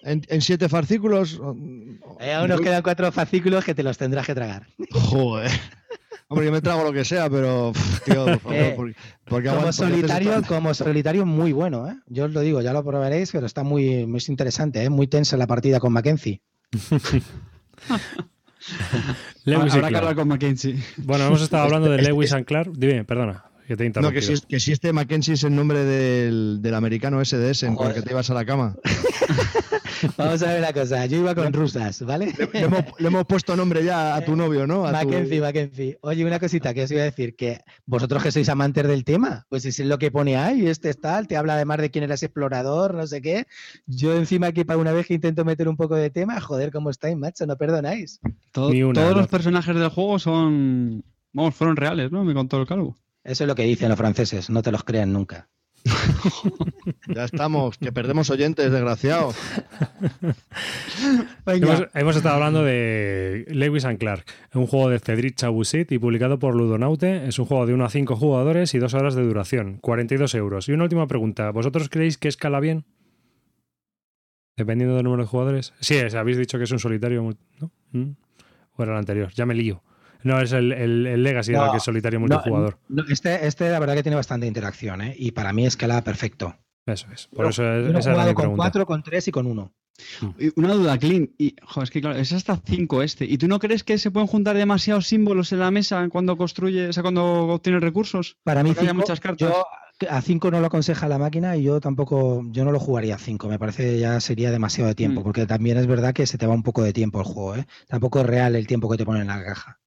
¿En, 0.04 0.22
en 0.30 0.42
siete 0.42 0.68
fascículos? 0.70 1.40
Eh, 2.20 2.34
aún 2.34 2.50
nos 2.50 2.62
quedan 2.62 2.82
cuatro 2.82 3.12
fascículos 3.12 3.64
que 3.66 3.76
te 3.76 3.84
los 3.84 3.98
tendrás 3.98 4.26
que 4.26 4.36
tragar. 4.36 4.68
Joder. 4.92 5.52
Hombre, 6.32 6.46
yo 6.46 6.52
me 6.54 6.62
trago 6.62 6.84
lo 6.86 6.94
que 6.94 7.04
sea, 7.04 7.30
pero, 7.30 7.74
pf, 7.74 8.06
tío, 8.06 8.24
por 8.26 8.40
favor, 8.40 8.56
Eh, 8.58 8.74
porque, 8.78 8.96
porque 9.26 9.48
Como 9.50 9.60
aguanto- 9.62 9.74
solitario, 9.74 10.42
como 10.48 10.74
solitario 10.74 11.26
muy 11.26 11.52
bueno, 11.52 11.90
¿eh? 11.90 11.96
Yo 12.08 12.24
os 12.26 12.32
lo 12.32 12.40
digo, 12.40 12.62
ya 12.62 12.72
lo 12.72 12.84
probaréis, 12.86 13.32
pero 13.34 13.46
está 13.46 13.64
muy, 13.64 14.06
muy 14.08 14.22
interesante, 14.30 14.82
¿eh? 14.84 14.90
Muy 14.90 15.08
tensa 15.08 15.36
la 15.36 15.46
partida 15.46 15.80
con 15.82 15.92
Mackenzie. 15.92 16.42
Lewis 19.44 19.74
Habrá 19.74 19.90
que 19.90 19.98
hablar 19.98 20.16
con 20.16 20.28
Mackenzie. 20.28 20.82
Bueno, 20.98 21.26
hemos 21.26 21.42
estado 21.42 21.64
hablando 21.66 21.90
de 21.90 21.98
Este- 21.98 22.10
Lewis 22.10 22.32
and 22.34 22.46
Clark. 22.46 22.72
Dime, 22.78 23.04
perdona, 23.04 23.44
que 23.68 23.76
te 23.76 23.90
No, 24.02 24.12
que 24.12 24.22
si, 24.22 24.34
es- 24.34 24.46
que 24.46 24.60
si 24.60 24.72
este 24.72 24.94
Mackenzie 24.94 25.34
es 25.34 25.44
el 25.44 25.56
nombre 25.56 25.84
del, 25.84 26.60
del 26.62 26.76
americano 26.76 27.20
SDS 27.24 27.64
en 27.64 27.78
el 27.80 27.94
que 27.94 28.02
te 28.02 28.12
ibas 28.12 28.30
a 28.30 28.34
la 28.36 28.46
cama. 28.46 28.76
Vamos 30.18 30.42
a 30.44 30.48
ver 30.48 30.60
una 30.60 30.74
cosa, 30.74 31.06
yo 31.06 31.18
iba 31.18 31.36
con 31.36 31.52
rusas, 31.54 32.02
¿vale? 32.04 32.34
Le, 32.38 32.50
le 32.54 32.60
hemos, 32.66 32.84
le 33.00 33.08
hemos 33.08 33.26
puesto 33.26 33.56
nombre 33.56 33.84
ya 33.84 34.16
a 34.16 34.22
tu 34.26 34.36
novio, 34.36 34.66
¿no? 34.68 34.86
A 34.86 34.90
tu- 35.02 35.08
Mackenzie, 35.08 35.42
Mackenzie. 35.42 35.98
Oye, 36.02 36.26
una 36.26 36.40
cosita 36.40 36.74
que 36.74 36.84
os 36.84 36.92
iba 36.92 37.02
a 37.02 37.06
decir, 37.06 37.36
que 37.36 37.60
vosotros 37.86 38.24
que 38.24 38.32
sois 38.32 38.48
amantes 38.50 38.88
del 38.88 39.04
tema, 39.04 39.46
pues 39.50 39.66
es 39.66 39.80
lo 39.80 39.98
que 40.00 40.12
pone 40.12 40.38
ahí, 40.38 40.68
este 40.68 40.90
es 40.90 41.00
tal, 41.00 41.28
te 41.28 41.38
habla 41.38 41.56
además 41.56 41.80
de 41.80 41.92
quién 41.92 42.04
eras 42.04 42.24
explorador, 42.24 42.94
no 42.96 43.06
sé 43.08 43.22
qué. 43.22 43.46
Yo 43.86 44.16
encima 44.16 44.48
aquí 44.48 44.64
para 44.64 44.80
una 44.80 44.92
vez 44.92 45.08
que 45.08 45.14
intento 45.14 45.46
meter 45.46 45.68
un 45.68 45.78
poco 45.78 45.96
de 45.96 46.10
tema, 46.10 46.40
joder, 46.42 46.72
¿cómo 46.72 46.90
estáis, 46.90 47.16
macho? 47.18 47.46
No 47.46 47.58
perdonáis. 47.58 48.20
Todo- 48.52 48.72
Ni 48.72 48.84
una, 48.84 48.94
todos 49.02 49.12
no. 49.14 49.18
los 49.20 49.28
personajes 49.28 49.76
del 49.76 49.90
juego 49.90 50.20
son, 50.20 51.04
vamos, 51.34 51.56
fueron 51.56 51.76
reales, 51.76 52.12
¿no? 52.12 52.24
Me 52.24 52.34
contó 52.34 52.60
el 52.60 52.68
calvo. 52.68 52.96
Eso 53.24 53.44
es 53.44 53.48
lo 53.48 53.54
que 53.56 53.64
dicen 53.64 53.90
los 53.90 53.98
franceses, 53.98 54.50
no 54.50 54.62
te 54.64 54.72
los 54.72 54.84
crean 54.84 55.14
nunca. 55.14 55.48
Ya 57.08 57.26
estamos, 57.26 57.78
que 57.78 57.92
perdemos 57.92 58.30
oyentes, 58.30 58.72
desgraciado. 58.72 59.34
Hemos, 61.46 61.88
hemos 61.94 62.16
estado 62.16 62.36
hablando 62.36 62.64
de 62.64 63.46
Lewis 63.50 63.86
and 63.86 63.98
Clark, 63.98 64.24
un 64.54 64.68
juego 64.68 64.90
de 64.90 65.00
Cedric 65.00 65.36
Chabusit 65.36 65.92
y 65.92 66.00
publicado 66.00 66.40
por 66.40 66.56
Ludonaute. 66.56 67.28
Es 67.28 67.40
un 67.40 67.46
juego 67.46 67.66
de 67.66 67.74
1 67.74 67.86
a 67.86 67.90
5 67.90 68.16
jugadores 68.16 68.74
y 68.74 68.80
2 68.80 68.94
horas 68.94 69.16
de 69.16 69.24
duración, 69.24 69.78
42 69.78 70.36
euros. 70.36 70.70
Y 70.70 70.74
una 70.74 70.84
última 70.84 71.08
pregunta, 71.08 71.52
¿vosotros 71.52 71.90
creéis 71.90 72.18
que 72.18 72.28
escala 72.28 72.60
bien? 72.60 72.86
Dependiendo 74.56 74.96
del 74.96 75.04
número 75.04 75.24
de 75.24 75.28
jugadores. 75.28 75.74
Sí, 75.80 75.96
es, 75.96 76.14
habéis 76.14 76.38
dicho 76.38 76.58
que 76.58 76.66
es 76.66 76.72
un 76.72 76.80
solitario. 76.80 77.24
¿Mm? 77.92 78.12
¿O 78.76 78.84
era 78.84 78.94
el 78.94 79.00
anterior? 79.00 79.32
Ya 79.34 79.46
me 79.46 79.56
lío. 79.56 79.82
No, 80.24 80.40
es 80.40 80.52
el, 80.54 80.72
el- 80.72 81.08
el 81.08 81.24
Legacy 81.24 81.52
el 81.54 81.58
No, 81.60 81.72
que 81.72 81.78
es 81.78 81.84
solitario 81.84 82.20
No, 82.20 82.28
multijugador. 82.28 82.78
no, 82.90 83.04
este, 83.10 83.46
este 83.48 83.70
la 83.70 83.80
verdad 83.80 83.96
que 83.96 84.04
tiene 84.04 84.16
bastante 84.16 84.48
interacción, 84.48 85.02
¿eh? 85.02 85.16
Y 85.18 85.32
para 85.32 85.54
mí 85.54 85.66
escala 85.66 86.04
perfecto. 86.04 86.56
Eso 86.86 87.08
es. 87.14 87.28
Por 87.28 87.46
eso 87.48 87.64
es- 87.64 87.88
he 87.94 88.00
esa 88.00 88.10
era 88.10 88.14
jugado 88.14 88.30
mi 88.30 88.34
con 88.34 88.44
pregunta. 88.44 88.62
cuatro, 88.64 88.86
con 88.86 89.04
tres 89.04 89.28
y 89.28 89.32
con 89.32 89.46
uno. 89.48 89.74
Y 90.40 90.50
Una 90.60 90.74
duda, 90.74 90.98
Clint. 90.98 91.32
Y, 91.38 91.56
joder, 91.64 91.84
es 91.84 91.92
que 91.92 92.02
claro, 92.02 92.18
es 92.18 92.32
hasta 92.34 92.60
5 92.66 93.04
este. 93.04 93.26
¿Y 93.26 93.38
tú 93.38 93.48
no 93.48 93.60
crees 93.60 93.84
que 93.84 94.00
se 94.00 94.10
pueden 94.10 94.26
juntar 94.28 94.58
demasiados 94.58 95.06
símbolos 95.06 95.52
en 95.52 95.60
la 95.60 95.70
mesa 95.70 96.08
cuando 96.10 96.38
construye, 96.38 96.88
o 96.88 96.94
sea, 96.94 97.04
cuando 97.04 97.24
obtienes 97.50 97.82
recursos? 97.84 98.38
Para 98.44 98.64
mí, 98.64 98.74
cinco, 98.76 98.94
muchas 98.96 99.20
cartas. 99.20 99.50
yo 99.52 99.64
a 100.10 100.22
5 100.24 100.50
no 100.50 100.60
lo 100.60 100.66
aconseja 100.66 101.08
la 101.08 101.20
máquina 101.20 101.56
y 101.56 101.62
yo 101.64 101.80
tampoco, 101.80 102.42
yo 102.50 102.66
no 102.66 102.72
lo 102.72 102.80
jugaría 102.80 103.14
a 103.14 103.20
5. 103.20 103.48
Me 103.48 103.60
parece 103.60 104.00
ya 104.00 104.20
sería 104.20 104.50
demasiado 104.50 104.88
de 104.88 104.96
tiempo, 104.96 105.22
Mm. 105.22 105.24
porque 105.24 105.46
también 105.46 105.78
es 105.78 105.86
verdad 105.86 106.14
que 106.14 106.26
se 106.26 106.40
te 106.40 106.48
va 106.48 106.56
un 106.56 106.64
poco 106.64 106.82
de 106.82 106.94
tiempo 106.94 107.20
el 107.20 107.26
juego, 107.26 107.56
¿eh? 107.58 107.68
Tampoco 107.88 108.22
es 108.22 108.26
real 108.26 108.56
el 108.56 108.66
tiempo 108.66 108.90
que 108.90 108.98
te 108.98 109.06
ponen 109.06 109.22
en 109.22 109.28
la 109.28 109.44
caja. 109.44 109.80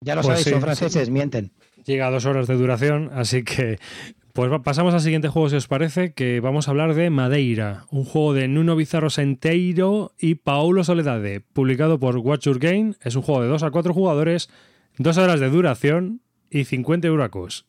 Ya 0.00 0.14
lo 0.14 0.20
Pues 0.22 0.26
sabéis, 0.26 0.44
sí, 0.44 0.50
son 0.50 0.60
sí. 0.60 0.64
franceses, 0.64 1.10
mienten. 1.10 1.52
Llega 1.84 2.06
a 2.08 2.10
dos 2.10 2.26
horas 2.26 2.46
de 2.46 2.54
duración, 2.54 3.10
así 3.14 3.42
que 3.44 3.78
pues 4.32 4.50
pasamos 4.62 4.92
al 4.92 5.00
siguiente 5.00 5.28
juego, 5.28 5.48
si 5.48 5.56
os 5.56 5.66
parece, 5.66 6.12
que 6.12 6.40
vamos 6.40 6.68
a 6.68 6.70
hablar 6.72 6.94
de 6.94 7.08
Madeira, 7.08 7.86
un 7.90 8.04
juego 8.04 8.34
de 8.34 8.48
Nuno 8.48 8.76
Bizarro 8.76 9.08
Senteiro 9.08 10.12
y 10.18 10.34
Paulo 10.34 10.84
Soledade, 10.84 11.40
publicado 11.40 11.98
por 11.98 12.18
Watch 12.18 12.44
Your 12.44 12.58
Game. 12.58 12.92
Es 13.02 13.16
un 13.16 13.22
juego 13.22 13.40
de 13.42 13.48
2 13.48 13.62
a 13.62 13.70
4 13.70 13.94
jugadores, 13.94 14.50
2 14.98 15.16
horas 15.16 15.40
de 15.40 15.48
duración 15.48 16.20
y 16.50 16.64
50 16.64 17.08
euracos. 17.08 17.64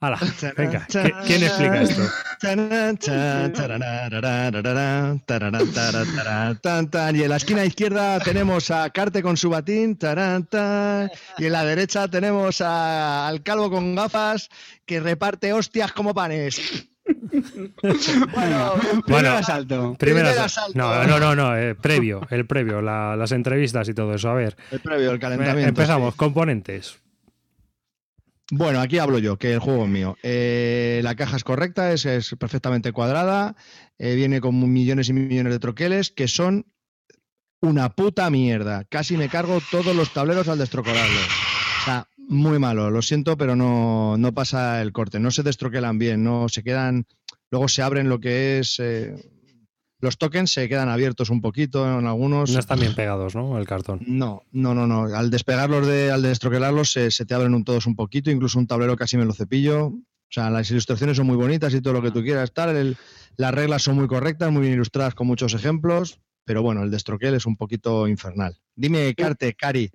Hala, 0.00 0.16
venga, 0.56 0.86
¿qui- 0.86 1.12
¿quién 1.26 1.42
explica 1.42 1.82
esto? 1.82 2.02
Y 7.12 7.22
en 7.24 7.28
la 7.28 7.36
esquina 7.36 7.64
izquierda 7.64 8.20
tenemos 8.20 8.70
a 8.70 8.88
Carte 8.90 9.22
con 9.22 9.36
su 9.36 9.50
batín. 9.50 9.98
Y 10.00 10.06
en 11.46 11.52
la 11.52 11.64
derecha 11.64 12.06
tenemos 12.06 12.60
a- 12.60 13.26
al 13.26 13.42
calvo 13.42 13.70
con 13.70 13.96
gafas 13.96 14.48
que 14.86 15.00
reparte 15.00 15.52
hostias 15.52 15.92
como 15.92 16.14
panes. 16.14 16.86
Bueno, 17.04 18.74
Primer 18.74 19.02
Bueno, 19.08 19.30
asalto. 19.30 19.96
Primer 19.98 20.26
asalto. 20.26 20.78
No, 20.78 21.04
no, 21.06 21.18
no, 21.18 21.34
no, 21.34 21.56
eh, 21.56 21.74
previo, 21.74 22.20
el 22.30 22.46
previo, 22.46 22.80
la- 22.82 23.16
las 23.16 23.32
entrevistas 23.32 23.88
y 23.88 23.94
todo 23.94 24.14
eso. 24.14 24.28
A 24.30 24.34
ver, 24.34 24.56
el 24.70 24.78
previo, 24.80 25.10
el 25.10 25.16
eh, 25.16 25.20
calentamiento. 25.20 25.68
empezamos, 25.70 26.14
sí. 26.14 26.18
componentes. 26.18 26.98
Bueno, 28.50 28.80
aquí 28.80 28.98
hablo 28.98 29.18
yo, 29.18 29.36
que 29.38 29.52
el 29.52 29.58
juego 29.58 29.84
es 29.84 29.90
mío. 29.90 30.16
Eh, 30.22 31.00
la 31.04 31.14
caja 31.14 31.36
es 31.36 31.44
correcta, 31.44 31.92
es, 31.92 32.06
perfectamente 32.38 32.92
cuadrada, 32.92 33.56
eh, 33.98 34.14
viene 34.14 34.40
con 34.40 34.72
millones 34.72 35.10
y 35.10 35.12
millones 35.12 35.52
de 35.52 35.58
troqueles 35.58 36.10
que 36.10 36.28
son 36.28 36.66
una 37.60 37.90
puta 37.90 38.30
mierda. 38.30 38.84
Casi 38.84 39.16
me 39.18 39.28
cargo 39.28 39.60
todos 39.70 39.94
los 39.94 40.14
tableros 40.14 40.48
al 40.48 40.58
destroquelarlos. 40.58 41.26
O 41.82 41.84
sea, 41.84 42.08
muy 42.16 42.58
malo, 42.58 42.90
lo 42.90 43.02
siento, 43.02 43.36
pero 43.36 43.54
no, 43.54 44.16
no 44.16 44.32
pasa 44.32 44.80
el 44.80 44.92
corte. 44.92 45.20
No 45.20 45.30
se 45.30 45.42
destroquelan 45.42 45.98
bien, 45.98 46.24
no 46.24 46.48
se 46.48 46.62
quedan. 46.62 47.06
Luego 47.50 47.68
se 47.68 47.82
abren 47.82 48.08
lo 48.08 48.18
que 48.18 48.60
es. 48.60 48.78
eh, 48.78 49.14
los 50.00 50.16
tokens 50.18 50.52
se 50.52 50.68
quedan 50.68 50.88
abiertos 50.88 51.30
un 51.30 51.40
poquito 51.40 51.84
en 51.98 52.06
algunos. 52.06 52.50
No 52.52 52.58
están 52.58 52.80
bien 52.80 52.94
pegados, 52.94 53.34
¿no? 53.34 53.58
El 53.58 53.66
cartón. 53.66 54.00
No, 54.06 54.42
no, 54.52 54.74
no, 54.74 54.86
no. 54.86 55.04
Al 55.14 55.30
despegarlos 55.30 55.86
de, 55.86 56.10
al 56.10 56.22
destroquelarlos 56.22 56.92
se, 56.92 57.10
se 57.10 57.26
te 57.26 57.34
abren 57.34 57.54
un, 57.54 57.64
todos 57.64 57.86
un 57.86 57.96
poquito, 57.96 58.30
incluso 58.30 58.58
un 58.58 58.66
tablero 58.66 58.96
casi 58.96 59.16
me 59.16 59.24
lo 59.24 59.32
cepillo. 59.32 59.86
O 59.88 60.30
sea, 60.30 60.50
las 60.50 60.70
ilustraciones 60.70 61.16
son 61.16 61.26
muy 61.26 61.36
bonitas 61.36 61.72
y 61.74 61.80
todo 61.80 61.94
lo 61.94 62.02
que 62.02 62.10
tú 62.10 62.22
quieras 62.22 62.52
tal. 62.52 62.76
el- 62.76 62.96
las 63.36 63.54
reglas 63.54 63.82
son 63.82 63.96
muy 63.96 64.08
correctas, 64.08 64.50
muy 64.52 64.62
bien 64.62 64.74
ilustradas 64.74 65.14
con 65.14 65.26
muchos 65.26 65.54
ejemplos. 65.54 66.20
Pero 66.44 66.62
bueno, 66.62 66.82
el 66.82 66.90
destroquel 66.90 67.34
es 67.34 67.46
un 67.46 67.56
poquito 67.56 68.08
infernal. 68.08 68.56
Dime, 68.74 69.14
Carte, 69.14 69.54
Cari. 69.54 69.90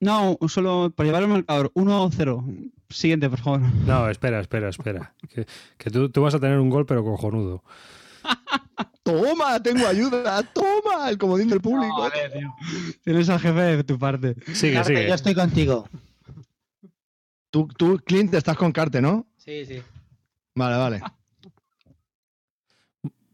No, 0.00 0.36
solo 0.48 0.92
por 0.96 1.06
llevar 1.06 1.22
el 1.22 1.28
marcador 1.28 1.70
1-0. 1.74 2.70
Siguiente, 2.90 3.30
por 3.30 3.38
favor. 3.38 3.60
No, 3.86 4.08
espera, 4.10 4.40
espera, 4.40 4.68
espera. 4.68 5.14
Que, 5.32 5.46
que 5.78 5.90
tú, 5.90 6.10
tú 6.10 6.22
vas 6.22 6.34
a 6.34 6.40
tener 6.40 6.58
un 6.58 6.70
gol, 6.70 6.86
pero 6.86 7.04
cojonudo. 7.04 7.62
¡Toma! 9.02 9.60
¡Tengo 9.62 9.86
ayuda! 9.86 10.42
¡Toma! 10.52 11.08
El 11.10 11.18
comodín 11.18 11.48
del 11.48 11.60
público. 11.60 12.08
Tienes 13.02 13.28
al 13.28 13.40
jefe 13.40 13.60
de 13.60 13.84
tu 13.84 13.98
parte. 13.98 14.36
Sigue, 14.54 14.74
Carte, 14.74 14.94
sigue. 14.96 15.08
yo 15.08 15.14
estoy 15.14 15.34
contigo. 15.34 15.88
Tú, 17.50 17.68
tú, 17.76 18.00
Clint, 18.04 18.32
estás 18.34 18.56
con 18.56 18.72
Carte, 18.72 19.00
¿no? 19.02 19.26
Sí, 19.36 19.66
sí. 19.66 19.82
Vale, 20.54 20.76
vale. 20.76 21.02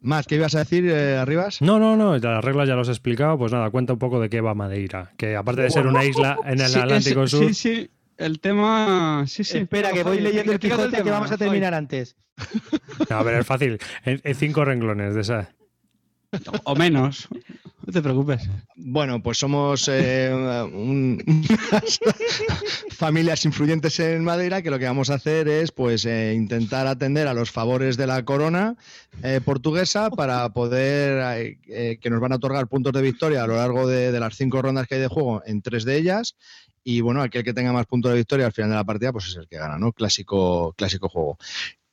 Más, 0.00 0.26
¿qué 0.26 0.36
ibas 0.36 0.54
a 0.54 0.60
decir, 0.60 0.86
eh, 0.88 1.16
Arribas? 1.18 1.60
No, 1.60 1.78
no, 1.78 1.96
no, 1.96 2.16
las 2.16 2.44
reglas 2.44 2.68
ya 2.68 2.74
los 2.76 2.88
he 2.88 2.92
explicado. 2.92 3.36
Pues 3.36 3.52
nada, 3.52 3.68
cuenta 3.70 3.92
un 3.92 3.98
poco 3.98 4.20
de 4.20 4.30
qué 4.30 4.40
va 4.40 4.54
Madeira. 4.54 5.12
Que 5.16 5.36
aparte 5.36 5.62
de 5.62 5.70
ser 5.70 5.86
una 5.86 6.04
isla 6.04 6.38
en 6.44 6.60
el 6.60 6.68
Sí, 6.68 6.78
Atlántico 6.78 7.24
es- 7.24 7.30
Sur. 7.30 7.44
Sí, 7.46 7.54
sí. 7.54 7.90
El 8.18 8.40
tema. 8.40 9.24
Sí, 9.26 9.44
sí. 9.44 9.58
Espera, 9.58 9.92
que 9.92 10.02
voy 10.02 10.20
leyendo 10.20 10.52
el 10.52 10.58
Quijote 10.58 11.02
que 11.02 11.10
vamos 11.10 11.30
a 11.32 11.38
terminar 11.38 11.72
antes. 11.74 12.16
No, 13.10 13.16
a 13.16 13.22
ver, 13.22 13.34
es 13.40 13.46
fácil. 13.46 13.78
En, 14.04 14.20
en 14.22 14.34
cinco 14.34 14.64
renglones 14.64 15.14
de 15.14 15.20
esa. 15.22 15.50
O 16.64 16.74
menos. 16.76 17.26
No 17.86 17.92
te 17.92 18.02
preocupes. 18.02 18.48
Bueno, 18.76 19.22
pues 19.22 19.38
somos 19.38 19.88
eh, 19.90 20.30
un- 20.32 21.22
unas 21.26 21.98
familias 22.90 23.44
influyentes 23.46 23.98
en 24.00 24.22
Madeira 24.24 24.60
que 24.62 24.70
lo 24.70 24.78
que 24.78 24.84
vamos 24.84 25.08
a 25.10 25.14
hacer 25.14 25.48
es 25.48 25.72
pues 25.72 26.04
eh, 26.04 26.34
intentar 26.36 26.86
atender 26.86 27.28
a 27.28 27.34
los 27.34 27.50
favores 27.50 27.96
de 27.96 28.06
la 28.06 28.24
corona 28.24 28.76
eh, 29.22 29.40
portuguesa 29.42 30.10
para 30.10 30.48
poder 30.50 31.56
que 31.66 32.10
nos 32.10 32.20
van 32.20 32.32
a 32.32 32.36
otorgar 32.36 32.66
puntos 32.68 32.92
de 32.92 33.00
victoria 33.02 33.44
a 33.44 33.46
lo 33.46 33.56
largo 33.56 33.86
de, 33.88 34.12
de 34.12 34.20
las 34.20 34.36
cinco 34.36 34.60
rondas 34.60 34.86
que 34.86 34.96
hay 34.96 35.00
de 35.00 35.08
juego 35.08 35.42
en 35.46 35.62
tres 35.62 35.84
de 35.84 35.96
ellas 35.96 36.36
y 36.90 37.02
bueno, 37.02 37.20
aquel 37.20 37.44
que 37.44 37.52
tenga 37.52 37.70
más 37.70 37.84
puntos 37.84 38.10
de 38.12 38.16
victoria 38.16 38.46
al 38.46 38.52
final 38.52 38.70
de 38.70 38.76
la 38.76 38.84
partida 38.84 39.12
pues 39.12 39.26
es 39.26 39.36
el 39.36 39.46
que 39.46 39.58
gana, 39.58 39.76
¿no? 39.76 39.92
Clásico, 39.92 40.72
clásico 40.72 41.10
juego. 41.10 41.36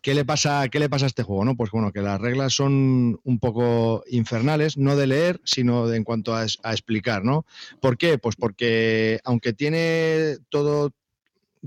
¿Qué 0.01 0.13
le, 0.13 0.23
pasa, 0.23 0.69
¿Qué 0.69 0.79
le 0.79 0.87
pasa 0.87 1.03
a 1.03 1.07
este 1.07 1.21
juego? 1.21 1.43
No? 1.43 1.57
Pues 1.57 1.69
bueno, 1.71 1.91
que 1.91 1.99
las 1.99 2.21
reglas 2.21 2.53
son 2.53 3.19
un 3.21 3.39
poco 3.39 4.05
infernales, 4.07 4.77
no 4.77 4.95
de 4.95 5.07
leer, 5.07 5.41
sino 5.43 5.91
en 5.91 6.05
cuanto 6.05 6.33
a 6.33 6.45
explicar, 6.45 7.25
¿no? 7.25 7.45
¿Por 7.81 7.97
qué? 7.97 8.17
Pues 8.17 8.37
porque 8.37 9.19
aunque 9.25 9.51
tiene 9.51 10.37
todo, 10.47 10.93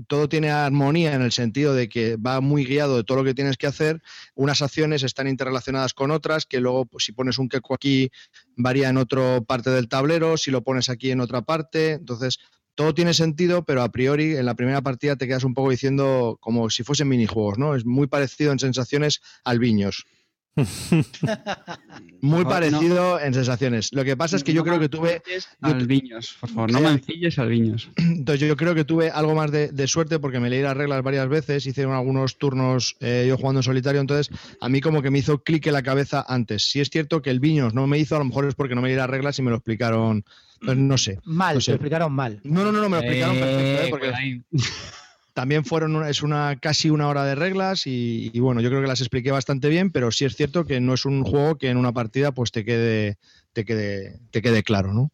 todo 0.07 0.27
tiene 0.27 0.49
armonía 0.49 1.13
en 1.13 1.21
el 1.21 1.31
sentido 1.31 1.75
de 1.75 1.87
que 1.87 2.15
va 2.15 2.41
muy 2.41 2.65
guiado 2.65 2.97
de 2.97 3.03
todo 3.03 3.19
lo 3.19 3.23
que 3.23 3.35
tienes 3.35 3.57
que 3.57 3.67
hacer, 3.67 4.01
unas 4.33 4.63
acciones 4.63 5.03
están 5.03 5.27
interrelacionadas 5.27 5.93
con 5.93 6.09
otras, 6.09 6.47
que 6.47 6.61
luego 6.61 6.85
pues, 6.85 7.03
si 7.03 7.11
pones 7.11 7.37
un 7.37 7.47
queco 7.47 7.75
aquí 7.75 8.09
varía 8.55 8.89
en 8.89 8.97
otra 8.97 9.41
parte 9.41 9.69
del 9.69 9.87
tablero, 9.87 10.35
si 10.35 10.49
lo 10.49 10.63
pones 10.63 10.89
aquí 10.89 11.11
en 11.11 11.19
otra 11.19 11.43
parte, 11.43 11.91
entonces 11.91 12.39
todo 12.79 12.93
tiene 12.93 13.13
sentido, 13.13 13.65
pero 13.65 13.81
a 13.81 13.89
priori 13.89 14.37
en 14.37 14.45
la 14.45 14.55
primera 14.55 14.79
partida 14.79 15.17
te 15.17 15.27
quedas 15.27 15.43
un 15.43 15.53
poco 15.53 15.69
diciendo 15.69 16.37
como 16.39 16.69
si 16.69 16.83
fuesen 16.83 17.09
minijuegos, 17.09 17.57
¿no? 17.57 17.75
Es 17.75 17.85
muy 17.85 18.07
parecido 18.07 18.53
en 18.53 18.59
sensaciones 18.59 19.19
al 19.43 19.59
Viños. 19.59 20.05
Muy 22.21 22.43
parecido 22.43 23.19
en 23.19 23.33
sensaciones. 23.33 23.93
Lo 23.93 24.03
que 24.03 24.17
pasa 24.17 24.35
es 24.35 24.43
que 24.43 24.51
yo 24.53 24.61
No 24.61 24.65
creo 24.65 24.79
que 24.79 24.89
tuve, 24.89 25.21
Alviños, 25.61 26.35
por 26.39 26.49
favor. 26.49 26.71
No 26.71 26.79
Sí. 26.79 26.83
mancilles 26.83 27.39
alviños. 27.39 27.89
entonces 27.97 28.45
yo 28.47 28.55
creo 28.57 28.75
que 28.75 28.83
tuve 28.83 29.09
algo 29.09 29.35
más 29.35 29.51
de, 29.51 29.69
de 29.69 29.87
suerte 29.87 30.19
porque 30.19 30.39
me 30.39 30.49
leí 30.49 30.61
las 30.61 30.75
reglas 30.75 31.01
varias 31.01 31.27
veces, 31.29 31.65
hice 31.65 31.83
algunos 31.83 32.37
turnos 32.37 32.95
eh, 32.99 33.25
yo 33.27 33.37
jugando 33.37 33.59
en 33.59 33.63
solitario, 33.63 34.01
entonces 34.01 34.29
a 34.59 34.67
mí 34.69 34.81
como 34.81 35.01
que 35.01 35.11
me 35.11 35.19
hizo 35.19 35.41
clic 35.43 35.65
en 35.67 35.73
la 35.73 35.83
cabeza 35.83 36.25
antes. 36.27 36.69
Si 36.69 36.79
es 36.81 36.89
cierto 36.89 37.21
que 37.21 37.29
el 37.29 37.39
Viños 37.39 37.73
no 37.73 37.87
me 37.87 37.97
hizo, 37.97 38.15
a 38.15 38.19
lo 38.19 38.25
mejor 38.25 38.45
es 38.45 38.55
porque 38.55 38.75
no 38.75 38.81
me 38.81 38.89
leí 38.89 38.97
las 38.97 39.09
reglas 39.09 39.39
y 39.39 39.41
me 39.41 39.49
lo 39.51 39.57
explicaron, 39.57 40.25
entonces 40.61 40.77
no 40.83 40.97
sé. 40.97 41.19
Mal, 41.23 41.55
No 41.55 41.61
sé. 41.61 41.65
te 41.67 41.71
lo 41.71 41.75
explicaron 41.75 42.11
mal. 42.13 42.41
No, 42.43 42.63
no, 42.65 42.71
no, 42.71 42.81
no, 42.81 42.89
me 42.89 42.97
lo 42.97 43.03
explicaron 43.03 43.37
perfecto, 43.37 43.61
¿eh? 43.61 43.85
Eh, 43.85 43.89
porque. 43.89 44.41
también 45.33 45.65
fueron 45.65 46.05
es 46.05 46.23
una 46.23 46.59
casi 46.59 46.89
una 46.89 47.07
hora 47.07 47.25
de 47.25 47.35
reglas 47.35 47.83
y, 47.85 48.37
bueno, 48.39 48.61
yo 48.61 48.69
creo 48.69 48.81
que 48.81 48.87
las 48.87 49.01
expliqué 49.01 49.31
bastante 49.31 49.69
bien, 49.69 49.91
pero 49.91 50.11
sí 50.11 50.25
es 50.25 50.35
cierto 50.35 50.65
que 50.65 50.79
no 50.79 50.93
es 50.93 51.05
un 51.05 51.23
juego 51.23 51.57
que 51.57 51.69
en 51.69 51.77
una 51.77 51.93
partida 51.93 52.31
pues 52.31 52.51
te 52.51 52.65
quede 52.65 53.17
te 53.53 53.65
quede 53.65 54.19
te 54.31 54.41
quede 54.41 54.63
claro, 54.63 54.93
¿no? 54.93 55.11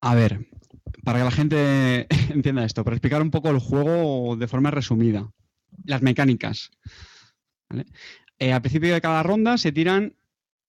A 0.00 0.14
ver, 0.14 0.48
para 1.04 1.18
que 1.18 1.24
la 1.24 1.30
gente 1.30 2.06
entienda 2.32 2.64
esto, 2.64 2.84
para 2.84 2.96
explicar 2.96 3.22
un 3.22 3.30
poco 3.30 3.50
el 3.50 3.58
juego 3.58 4.36
de 4.36 4.48
forma 4.48 4.70
resumida. 4.70 5.30
Las 5.84 6.02
mecánicas. 6.02 6.70
Eh, 8.38 8.52
al 8.52 8.60
principio 8.60 8.92
de 8.92 9.00
cada 9.00 9.22
ronda 9.22 9.56
se 9.56 9.72
tiran 9.72 10.14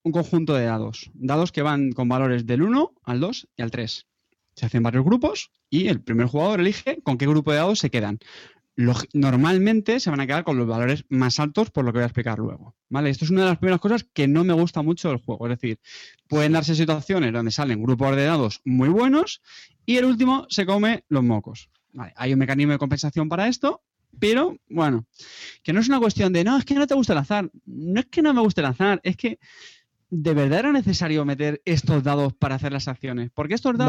un 0.03 0.11
conjunto 0.11 0.53
de 0.53 0.65
dados. 0.65 1.11
Dados 1.14 1.52
que 1.52 1.61
van 1.61 1.91
con 1.91 2.07
valores 2.07 2.45
del 2.45 2.61
1 2.61 2.94
al 3.03 3.19
2 3.19 3.48
y 3.57 3.61
al 3.61 3.72
3. 3.72 4.07
Se 4.55 4.65
hacen 4.65 4.84
varios 4.84 5.03
grupos 5.05 5.51
y 5.69 5.88
el 5.88 6.01
primer 6.01 6.27
jugador 6.27 6.59
elige 6.59 7.01
con 7.03 7.17
qué 7.17 7.25
grupo 7.27 7.51
de 7.51 7.57
dados 7.57 7.80
se 7.80 7.89
quedan. 7.89 8.19
Log- 8.75 9.07
Normalmente 9.13 9.99
se 9.99 10.09
van 10.09 10.19
a 10.19 10.25
quedar 10.27 10.43
con 10.43 10.57
los 10.57 10.67
valores 10.67 11.05
más 11.09 11.39
altos, 11.39 11.69
por 11.69 11.85
lo 11.85 11.91
que 11.91 11.97
voy 11.99 12.03
a 12.03 12.07
explicar 12.07 12.39
luego. 12.39 12.75
¿vale? 12.89 13.09
Esto 13.09 13.25
es 13.25 13.31
una 13.31 13.41
de 13.41 13.47
las 13.49 13.57
primeras 13.57 13.80
cosas 13.80 14.03
que 14.13 14.27
no 14.27 14.43
me 14.43 14.53
gusta 14.53 14.81
mucho 14.81 15.09
del 15.09 15.17
juego. 15.19 15.47
Es 15.47 15.59
decir, 15.59 15.80
pueden 16.27 16.53
darse 16.53 16.75
situaciones 16.75 17.31
donde 17.34 17.51
salen 17.51 17.84
grupos 17.84 18.15
de 18.15 18.25
dados 18.25 18.61
muy 18.65 18.89
buenos 18.89 19.41
y 19.85 19.97
el 19.97 20.05
último 20.05 20.45
se 20.49 20.65
come 20.65 21.03
los 21.09 21.23
mocos. 21.23 21.69
Vale, 21.93 22.13
hay 22.15 22.34
un 22.34 22.39
mecanismo 22.39 22.71
de 22.73 22.80
compensación 22.80 23.30
para 23.30 23.47
esto, 23.47 23.84
pero 24.19 24.57
bueno, 24.69 25.05
que 25.61 25.73
no 25.73 25.80
es 25.80 25.88
una 25.88 25.99
cuestión 25.99 26.34
de 26.34 26.43
no, 26.43 26.57
es 26.57 26.65
que 26.65 26.73
no 26.75 26.88
te 26.88 26.95
gusta 26.95 27.13
el 27.13 27.19
azar. 27.19 27.51
No 27.65 27.99
es 27.99 28.07
que 28.07 28.21
no 28.23 28.34
me 28.34 28.41
guste 28.41 28.61
el 28.61 28.67
azar, 28.67 28.99
es 29.03 29.17
que 29.17 29.39
de 30.09 30.34
verdad 30.34 30.59
era 30.59 30.71
necesario 30.71 31.25
meter 31.25 31.61
estos 31.65 32.03
dados 32.03 32.34
para 32.34 32.55
hacer 32.55 32.71
las 32.71 32.88
acciones. 32.88 33.30
Porque 33.34 33.53
estos 33.55 33.75
No. 33.77 33.85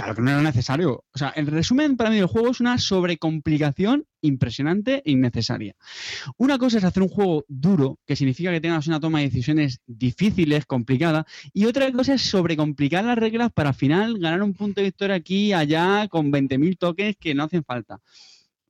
Claro 0.00 0.14
que 0.14 0.22
no 0.22 0.30
era 0.30 0.42
necesario. 0.42 1.04
O 1.12 1.18
sea, 1.18 1.32
en 1.36 1.46
resumen, 1.46 1.96
para 1.96 2.10
mí 2.10 2.16
el 2.16 2.26
juego 2.26 2.50
es 2.50 2.60
una 2.60 2.78
sobrecomplicación 2.78 4.06
impresionante 4.22 5.02
e 5.04 5.10
innecesaria. 5.10 5.74
Una 6.38 6.58
cosa 6.58 6.78
es 6.78 6.84
hacer 6.84 7.02
un 7.02 7.10
juego 7.10 7.44
duro, 7.48 7.98
que 8.06 8.16
significa 8.16 8.50
que 8.50 8.60
tengas 8.60 8.86
una 8.86 8.98
toma 8.98 9.18
de 9.18 9.26
decisiones 9.26 9.80
difíciles, 9.86 10.64
complicada, 10.64 11.26
y 11.52 11.66
otra 11.66 11.90
cosa 11.92 12.14
es 12.14 12.22
sobrecomplicar 12.22 13.04
las 13.04 13.18
reglas 13.18 13.52
para 13.52 13.70
al 13.70 13.74
final 13.74 14.18
ganar 14.18 14.42
un 14.42 14.54
punto 14.54 14.80
de 14.80 14.86
victoria 14.86 15.16
aquí 15.16 15.52
allá 15.52 16.08
con 16.08 16.32
20.000 16.32 16.78
toques 16.78 17.16
que 17.18 17.34
no 17.34 17.44
hacen 17.44 17.62
falta. 17.62 18.00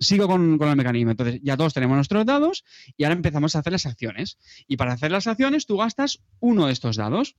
Sigo 0.00 0.26
con, 0.26 0.58
con 0.58 0.68
el 0.68 0.76
mecanismo. 0.76 1.12
Entonces, 1.12 1.40
ya 1.42 1.56
todos 1.56 1.74
tenemos 1.74 1.94
nuestros 1.94 2.26
dados 2.26 2.64
y 2.96 3.04
ahora 3.04 3.14
empezamos 3.14 3.54
a 3.54 3.60
hacer 3.60 3.72
las 3.72 3.86
acciones. 3.86 4.38
Y 4.66 4.78
para 4.78 4.94
hacer 4.94 5.12
las 5.12 5.26
acciones, 5.26 5.66
tú 5.66 5.76
gastas 5.76 6.20
uno 6.40 6.66
de 6.66 6.72
estos 6.72 6.96
dados. 6.96 7.36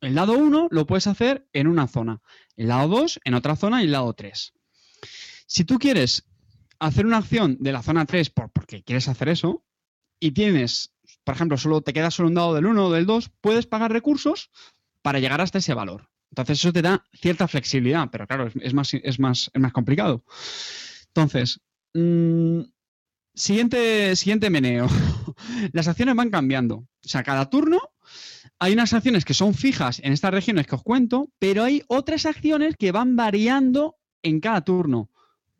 El 0.00 0.14
lado 0.14 0.34
1 0.34 0.68
lo 0.70 0.86
puedes 0.86 1.06
hacer 1.06 1.48
en 1.52 1.66
una 1.66 1.86
zona, 1.86 2.20
el 2.56 2.68
lado 2.68 2.88
2 2.88 3.20
en 3.24 3.34
otra 3.34 3.56
zona 3.56 3.80
y 3.82 3.86
el 3.86 3.92
lado 3.92 4.12
3. 4.12 4.52
Si 5.46 5.64
tú 5.64 5.78
quieres 5.78 6.26
hacer 6.78 7.06
una 7.06 7.18
acción 7.18 7.56
de 7.60 7.72
la 7.72 7.82
zona 7.82 8.04
3 8.04 8.30
por, 8.30 8.50
porque 8.50 8.82
quieres 8.82 9.08
hacer 9.08 9.28
eso 9.28 9.64
y 10.20 10.32
tienes, 10.32 10.92
por 11.24 11.34
ejemplo, 11.34 11.56
solo 11.56 11.80
te 11.80 11.92
queda 11.92 12.10
solo 12.10 12.28
un 12.28 12.34
dado 12.34 12.54
del 12.54 12.66
1 12.66 12.86
o 12.86 12.92
del 12.92 13.06
2, 13.06 13.30
puedes 13.40 13.66
pagar 13.66 13.92
recursos 13.92 14.50
para 15.02 15.20
llegar 15.20 15.40
hasta 15.40 15.58
ese 15.58 15.74
valor. 15.74 16.10
Entonces 16.30 16.58
eso 16.58 16.72
te 16.72 16.82
da 16.82 17.04
cierta 17.14 17.48
flexibilidad, 17.48 18.08
pero 18.10 18.26
claro, 18.26 18.48
es, 18.48 18.54
es 18.60 18.74
más, 18.74 18.92
es, 18.92 19.18
más, 19.18 19.50
es 19.54 19.60
más 19.60 19.72
complicado. 19.72 20.24
Entonces, 21.06 21.60
Mm, 21.94 22.62
siguiente, 23.34 24.14
siguiente 24.16 24.50
meneo. 24.50 24.86
Las 25.72 25.88
acciones 25.88 26.14
van 26.14 26.30
cambiando. 26.30 26.76
O 26.76 27.08
sea, 27.08 27.22
cada 27.22 27.48
turno 27.50 27.80
hay 28.58 28.72
unas 28.72 28.92
acciones 28.92 29.24
que 29.24 29.34
son 29.34 29.54
fijas 29.54 30.00
en 30.02 30.12
estas 30.12 30.32
regiones 30.32 30.66
que 30.66 30.74
os 30.74 30.82
cuento, 30.82 31.30
pero 31.38 31.62
hay 31.64 31.82
otras 31.86 32.26
acciones 32.26 32.76
que 32.76 32.92
van 32.92 33.16
variando 33.16 33.96
en 34.22 34.40
cada 34.40 34.62
turno. 34.62 35.10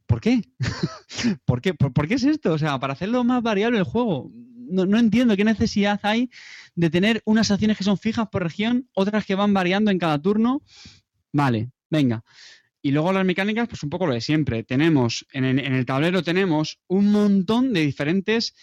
¿Por 0.06 0.20
qué? 0.20 0.42
¿Por 1.44 1.60
qué? 1.60 1.74
¿Por, 1.74 2.08
qué 2.08 2.14
es 2.14 2.24
esto? 2.24 2.52
O 2.52 2.58
sea, 2.58 2.78
para 2.80 2.94
hacerlo 2.94 3.22
más 3.24 3.42
variable 3.42 3.78
el 3.78 3.84
juego. 3.84 4.30
No, 4.70 4.84
no, 4.84 4.98
entiendo 4.98 5.36
qué 5.36 5.44
necesidad 5.44 6.00
hay 6.02 6.30
de 6.74 6.90
tener 6.90 7.22
unas 7.24 7.50
acciones 7.50 7.78
que 7.78 7.84
son 7.84 7.98
fijas 7.98 8.28
por 8.28 8.42
región, 8.42 8.88
otras 8.94 9.24
que 9.24 9.34
van 9.34 9.54
variando 9.54 9.90
en 9.90 9.98
cada 9.98 10.20
turno. 10.20 10.62
Vale, 11.32 11.70
venga. 11.90 12.24
Y 12.80 12.92
luego 12.92 13.12
las 13.12 13.24
mecánicas, 13.24 13.68
pues 13.68 13.82
un 13.82 13.90
poco 13.90 14.06
lo 14.06 14.14
de 14.14 14.20
siempre. 14.20 14.62
Tenemos, 14.62 15.26
en 15.32 15.44
el, 15.44 15.84
tablero 15.84 16.22
tenemos 16.22 16.78
un 16.86 17.10
montón 17.10 17.72
de 17.72 17.80
diferentes 17.80 18.54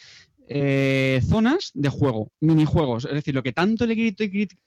eh, 0.47 1.21
zonas 1.27 1.71
de 1.73 1.89
juego, 1.89 2.31
minijuegos. 2.39 3.05
Es 3.05 3.13
decir, 3.13 3.33
lo 3.33 3.43
que 3.43 3.53
tanto 3.53 3.85
le 3.85 4.15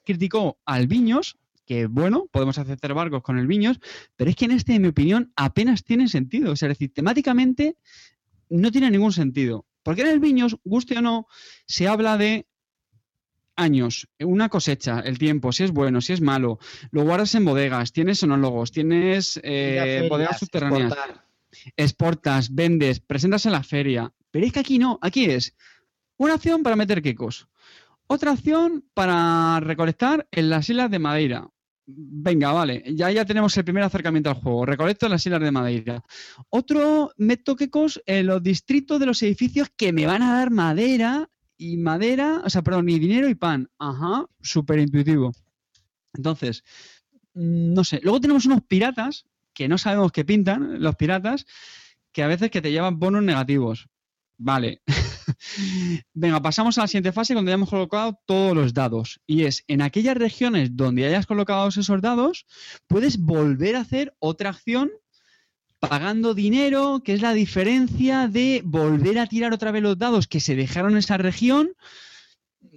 criticó 0.04 0.58
al 0.64 0.86
Viños, 0.86 1.38
que 1.66 1.86
bueno, 1.86 2.26
podemos 2.30 2.58
hacer 2.58 2.94
barcos 2.94 3.22
con 3.22 3.38
el 3.38 3.46
Viños, 3.46 3.78
pero 4.16 4.30
es 4.30 4.36
que 4.36 4.46
en 4.46 4.52
este, 4.52 4.74
en 4.74 4.82
mi 4.82 4.88
opinión, 4.88 5.32
apenas 5.36 5.84
tiene 5.84 6.08
sentido. 6.08 6.52
es 6.52 6.60
decir, 6.60 6.92
temáticamente 6.92 7.76
no 8.48 8.72
tiene 8.72 8.90
ningún 8.90 9.12
sentido. 9.12 9.66
Porque 9.82 10.02
en 10.02 10.08
el 10.08 10.20
Viños, 10.20 10.56
guste 10.64 10.98
o 10.98 11.02
no, 11.02 11.26
se 11.66 11.88
habla 11.88 12.16
de 12.16 12.46
años, 13.58 14.08
una 14.20 14.48
cosecha, 14.48 15.00
el 15.00 15.18
tiempo, 15.18 15.52
si 15.52 15.64
es 15.64 15.72
bueno, 15.72 16.00
si 16.00 16.12
es 16.12 16.20
malo, 16.20 16.58
lo 16.90 17.02
guardas 17.02 17.34
en 17.34 17.44
bodegas, 17.44 17.92
tienes 17.92 18.20
sonólogos, 18.20 18.70
tienes 18.70 19.38
eh, 19.42 20.06
bodegas 20.08 20.38
subterráneas, 20.38 20.94
exportas, 21.76 22.54
vendes, 22.54 23.00
presentas 23.00 23.46
en 23.46 23.52
la 23.52 23.62
feria. 23.62 24.12
Pero 24.30 24.46
es 24.46 24.52
que 24.52 24.60
aquí 24.60 24.78
no, 24.78 24.98
aquí 25.02 25.24
es 25.26 25.54
una 26.16 26.34
acción 26.34 26.62
para 26.62 26.76
meter 26.76 27.02
quecos, 27.02 27.48
otra 28.06 28.32
acción 28.32 28.84
para 28.94 29.60
recolectar 29.60 30.26
en 30.30 30.50
las 30.50 30.68
islas 30.68 30.90
de 30.90 30.98
Madeira. 30.98 31.48
Venga, 31.90 32.52
vale, 32.52 32.84
ya, 32.94 33.10
ya 33.10 33.24
tenemos 33.24 33.56
el 33.56 33.64
primer 33.64 33.82
acercamiento 33.82 34.28
al 34.28 34.36
juego. 34.36 34.66
Recolecto 34.66 35.06
en 35.06 35.12
las 35.12 35.24
islas 35.24 35.40
de 35.40 35.50
Madeira. 35.50 36.04
Otro, 36.50 37.12
meto 37.16 37.56
quecos 37.56 38.02
en 38.04 38.26
los 38.26 38.42
distritos 38.42 39.00
de 39.00 39.06
los 39.06 39.22
edificios 39.22 39.68
que 39.74 39.92
me 39.92 40.06
van 40.06 40.22
a 40.22 40.34
dar 40.34 40.50
madera 40.50 41.30
y 41.56 41.76
madera, 41.78 42.42
o 42.44 42.50
sea, 42.50 42.62
perdón, 42.62 42.88
y 42.88 42.98
dinero 42.98 43.28
y 43.28 43.34
pan. 43.34 43.70
Ajá, 43.78 44.26
súper 44.40 44.80
intuitivo. 44.80 45.32
Entonces, 46.14 46.62
mm, 47.34 47.72
no 47.72 47.84
sé. 47.84 48.00
Luego 48.02 48.20
tenemos 48.20 48.46
unos 48.46 48.62
piratas 48.62 49.26
que 49.52 49.68
no 49.68 49.78
sabemos 49.78 50.12
qué 50.12 50.24
pintan, 50.24 50.82
los 50.82 50.96
piratas, 50.96 51.46
que 52.12 52.22
a 52.22 52.26
veces 52.26 52.50
que 52.50 52.62
te 52.62 52.70
llevan 52.70 52.98
bonos 52.98 53.22
negativos. 53.22 53.88
Vale. 54.38 54.82
Venga, 56.14 56.40
pasamos 56.40 56.78
a 56.78 56.82
la 56.82 56.86
siguiente 56.86 57.12
fase 57.12 57.34
donde 57.34 57.52
hemos 57.52 57.68
colocado 57.68 58.20
todos 58.24 58.54
los 58.54 58.72
dados. 58.72 59.20
Y 59.26 59.44
es, 59.44 59.64
en 59.66 59.82
aquellas 59.82 60.16
regiones 60.16 60.76
donde 60.76 61.06
hayas 61.06 61.26
colocado 61.26 61.68
esos 61.68 62.00
dados, 62.00 62.46
puedes 62.86 63.18
volver 63.18 63.74
a 63.76 63.80
hacer 63.80 64.14
otra 64.20 64.50
acción 64.50 64.90
pagando 65.80 66.34
dinero, 66.34 67.02
que 67.04 67.14
es 67.14 67.22
la 67.22 67.34
diferencia 67.34 68.28
de 68.28 68.62
volver 68.64 69.18
a 69.18 69.26
tirar 69.26 69.52
otra 69.52 69.72
vez 69.72 69.82
los 69.82 69.98
dados 69.98 70.28
que 70.28 70.40
se 70.40 70.54
dejaron 70.54 70.92
en 70.92 70.98
esa 70.98 71.16
región. 71.16 71.72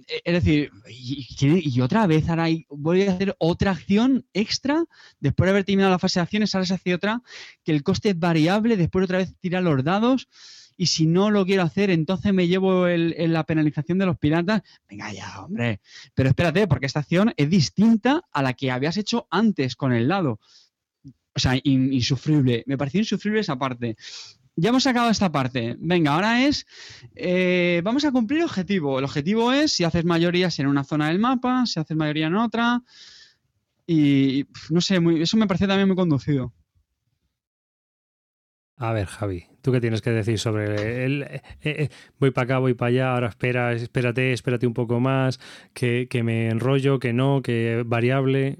E, 0.08 0.20
es 0.24 0.34
decir, 0.34 0.70
y, 0.88 1.80
otra 1.80 2.08
vez 2.08 2.28
ahora 2.28 2.48
voy 2.70 3.02
a 3.02 3.12
hacer 3.12 3.36
otra 3.38 3.70
acción 3.70 4.26
extra, 4.32 4.84
después 5.20 5.46
de 5.46 5.50
haber 5.50 5.64
terminado 5.64 5.92
la 5.92 6.00
fase 6.00 6.18
de 6.18 6.24
acciones, 6.24 6.54
ahora 6.54 6.66
se 6.66 6.74
hace 6.74 6.94
otra, 6.94 7.22
que 7.62 7.70
el 7.72 7.84
coste 7.84 8.10
es 8.10 8.18
variable, 8.18 8.76
después 8.76 9.04
otra 9.04 9.18
vez 9.18 9.34
tirar 9.40 9.62
los 9.62 9.82
dados, 9.84 10.28
y 10.76 10.86
si 10.86 11.06
no 11.06 11.30
lo 11.30 11.44
quiero 11.44 11.62
hacer, 11.62 11.90
entonces 11.90 12.32
me 12.32 12.48
llevo 12.48 12.86
la 12.86 13.44
penalización 13.44 13.98
de 13.98 14.06
los 14.06 14.18
piratas. 14.18 14.62
Venga 14.88 15.12
ya, 15.12 15.42
hombre. 15.42 15.80
Pero 16.14 16.28
espérate, 16.28 16.66
porque 16.66 16.86
esta 16.86 17.00
acción 17.00 17.32
es 17.36 17.48
distinta 17.48 18.22
a 18.32 18.42
la 18.42 18.54
que 18.54 18.70
habías 18.70 18.96
hecho 18.96 19.26
antes 19.30 19.76
con 19.76 19.92
el 19.92 20.08
dado. 20.08 20.40
O 21.34 21.38
sea, 21.38 21.58
insufrible. 21.62 22.62
Me 22.66 22.76
pareció 22.76 23.00
insufrible 23.00 23.40
esa 23.40 23.58
parte. 23.58 23.96
Ya 24.54 24.68
hemos 24.68 24.86
acabado 24.86 25.10
esta 25.10 25.32
parte. 25.32 25.76
Venga, 25.78 26.14
ahora 26.14 26.44
es. 26.46 26.66
Eh, 27.14 27.80
vamos 27.84 28.04
a 28.04 28.12
cumplir 28.12 28.40
el 28.40 28.46
objetivo. 28.46 28.98
El 28.98 29.04
objetivo 29.04 29.52
es 29.52 29.72
si 29.72 29.84
haces 29.84 30.04
mayorías 30.04 30.58
en 30.58 30.66
una 30.66 30.84
zona 30.84 31.08
del 31.08 31.18
mapa, 31.18 31.64
si 31.64 31.80
haces 31.80 31.96
mayoría 31.96 32.26
en 32.26 32.36
otra. 32.36 32.82
Y 33.86 34.46
no 34.70 34.80
sé, 34.80 35.00
eso 35.20 35.36
me 35.36 35.46
parece 35.46 35.66
también 35.66 35.88
muy 35.88 35.96
conducido. 35.96 36.52
A 38.82 38.92
ver, 38.92 39.06
Javi, 39.06 39.44
¿tú 39.60 39.70
qué 39.70 39.80
tienes 39.80 40.02
que 40.02 40.10
decir 40.10 40.40
sobre 40.40 41.04
el, 41.04 41.22
eh, 41.22 41.42
eh, 41.62 41.88
voy 42.18 42.32
para 42.32 42.46
acá, 42.46 42.58
voy 42.58 42.74
para 42.74 42.88
allá, 42.88 43.14
ahora 43.14 43.28
espera, 43.28 43.72
espérate, 43.74 44.32
espérate 44.32 44.66
un 44.66 44.74
poco 44.74 44.98
más, 44.98 45.38
que, 45.72 46.08
que 46.10 46.24
me 46.24 46.48
enrollo, 46.48 46.98
que 46.98 47.12
no, 47.12 47.42
que 47.42 47.84
variable? 47.86 48.58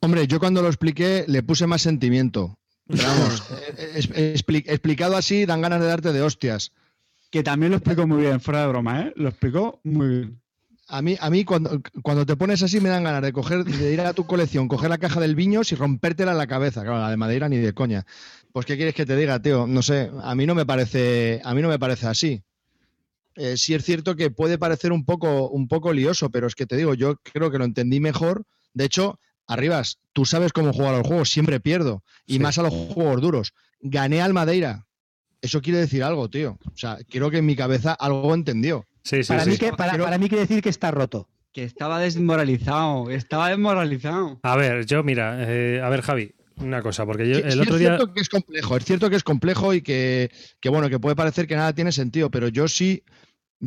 Hombre, 0.00 0.26
yo 0.26 0.38
cuando 0.38 0.62
lo 0.62 0.68
expliqué 0.68 1.26
le 1.28 1.42
puse 1.42 1.66
más 1.66 1.82
sentimiento. 1.82 2.54
vamos, 2.86 3.46
explicado 4.16 5.18
así 5.18 5.44
dan 5.44 5.60
ganas 5.60 5.80
de 5.80 5.86
darte 5.86 6.14
de 6.14 6.22
hostias. 6.22 6.72
Que 7.30 7.42
también 7.42 7.72
lo 7.72 7.76
explicó 7.76 8.06
muy 8.06 8.22
bien, 8.22 8.40
fuera 8.40 8.62
de 8.62 8.68
broma, 8.68 9.02
¿eh? 9.02 9.12
Lo 9.16 9.28
explicó 9.28 9.82
muy 9.84 10.08
bien. 10.08 10.40
A 10.88 11.02
mí, 11.02 11.16
a 11.20 11.28
mí 11.28 11.44
cuando, 11.44 11.82
cuando 12.02 12.24
te 12.24 12.36
pones 12.36 12.62
así 12.62 12.80
me 12.80 12.88
dan 12.88 13.04
ganas 13.04 13.22
de 13.22 13.32
coger, 13.32 13.64
de 13.64 13.92
ir 13.92 14.00
a 14.00 14.14
tu 14.14 14.24
colección, 14.24 14.68
coger 14.68 14.88
la 14.88 14.98
caja 14.98 15.20
del 15.20 15.34
Viños 15.34 15.70
y 15.70 15.74
rompértela 15.74 16.32
en 16.32 16.38
la 16.38 16.46
cabeza. 16.46 16.82
Claro, 16.82 16.98
la 16.98 17.10
de 17.10 17.16
Madeira 17.18 17.48
ni 17.48 17.58
de 17.58 17.74
coña. 17.74 18.06
Pues 18.52 18.64
qué 18.64 18.76
quieres 18.76 18.94
que 18.94 19.04
te 19.04 19.14
diga, 19.14 19.40
tío. 19.40 19.66
No 19.66 19.82
sé, 19.82 20.10
a 20.22 20.34
mí 20.34 20.46
no 20.46 20.54
me 20.54 20.64
parece, 20.64 21.42
a 21.44 21.54
mí 21.54 21.60
no 21.60 21.68
me 21.68 21.78
parece 21.78 22.06
así. 22.06 22.42
Eh, 23.36 23.56
sí 23.56 23.74
es 23.74 23.84
cierto 23.84 24.16
que 24.16 24.30
puede 24.30 24.58
parecer 24.58 24.90
un 24.90 25.04
poco, 25.04 25.48
un 25.48 25.68
poco 25.68 25.92
lioso, 25.92 26.30
pero 26.30 26.46
es 26.46 26.54
que 26.54 26.66
te 26.66 26.76
digo, 26.76 26.94
yo 26.94 27.16
creo 27.16 27.50
que 27.50 27.58
lo 27.58 27.64
entendí 27.64 28.00
mejor. 28.00 28.44
De 28.72 28.84
hecho, 28.84 29.20
Arribas, 29.46 29.98
tú 30.12 30.26
sabes 30.26 30.52
cómo 30.52 30.72
jugar 30.72 30.94
a 30.94 30.98
los 30.98 31.06
juegos, 31.06 31.30
siempre 31.30 31.60
pierdo. 31.60 32.02
Y 32.26 32.38
más 32.38 32.58
a 32.58 32.62
los 32.62 32.74
juegos 32.74 33.22
duros. 33.22 33.52
Gané 33.80 34.20
al 34.20 34.34
Madeira. 34.34 34.86
Eso 35.40 35.62
quiere 35.62 35.78
decir 35.78 36.02
algo, 36.02 36.28
tío. 36.28 36.58
O 36.66 36.76
sea, 36.76 36.98
creo 37.08 37.30
que 37.30 37.38
en 37.38 37.46
mi 37.46 37.54
cabeza 37.54 37.94
algo 37.94 38.34
entendió. 38.34 38.87
Sí, 39.02 39.22
sí, 39.22 39.28
para, 39.28 39.44
Mí 39.44 39.56
que, 39.56 39.72
para, 39.72 40.18
mí 40.18 40.28
quiere 40.28 40.42
decir 40.42 40.62
que 40.62 40.68
está 40.68 40.90
roto. 40.90 41.28
Que 41.52 41.64
estaba 41.64 41.98
desmoralizado, 41.98 43.10
estaba 43.10 43.48
desmoralizado. 43.48 44.38
A 44.42 44.56
ver, 44.56 44.86
yo 44.86 45.02
mira, 45.02 45.36
eh, 45.40 45.80
a 45.82 45.88
ver 45.88 46.02
Javi, 46.02 46.32
una 46.56 46.82
cosa, 46.82 47.06
porque 47.06 47.28
yo 47.28 47.38
el 47.38 47.60
otro 47.60 47.78
día... 47.78 47.94
Es 47.94 47.96
cierto 47.96 48.14
que 48.14 48.20
es 48.20 48.28
complejo, 48.28 48.76
es 48.76 48.84
cierto 48.84 49.10
que 49.10 49.16
es 49.16 49.24
complejo 49.24 49.74
y 49.74 49.82
que, 49.82 50.30
que, 50.60 50.68
bueno, 50.68 50.88
que 50.88 51.00
puede 51.00 51.16
parecer 51.16 51.46
que 51.46 51.56
nada 51.56 51.72
tiene 51.72 51.92
sentido, 51.92 52.30
pero 52.30 52.48
yo 52.48 52.68
sí 52.68 53.02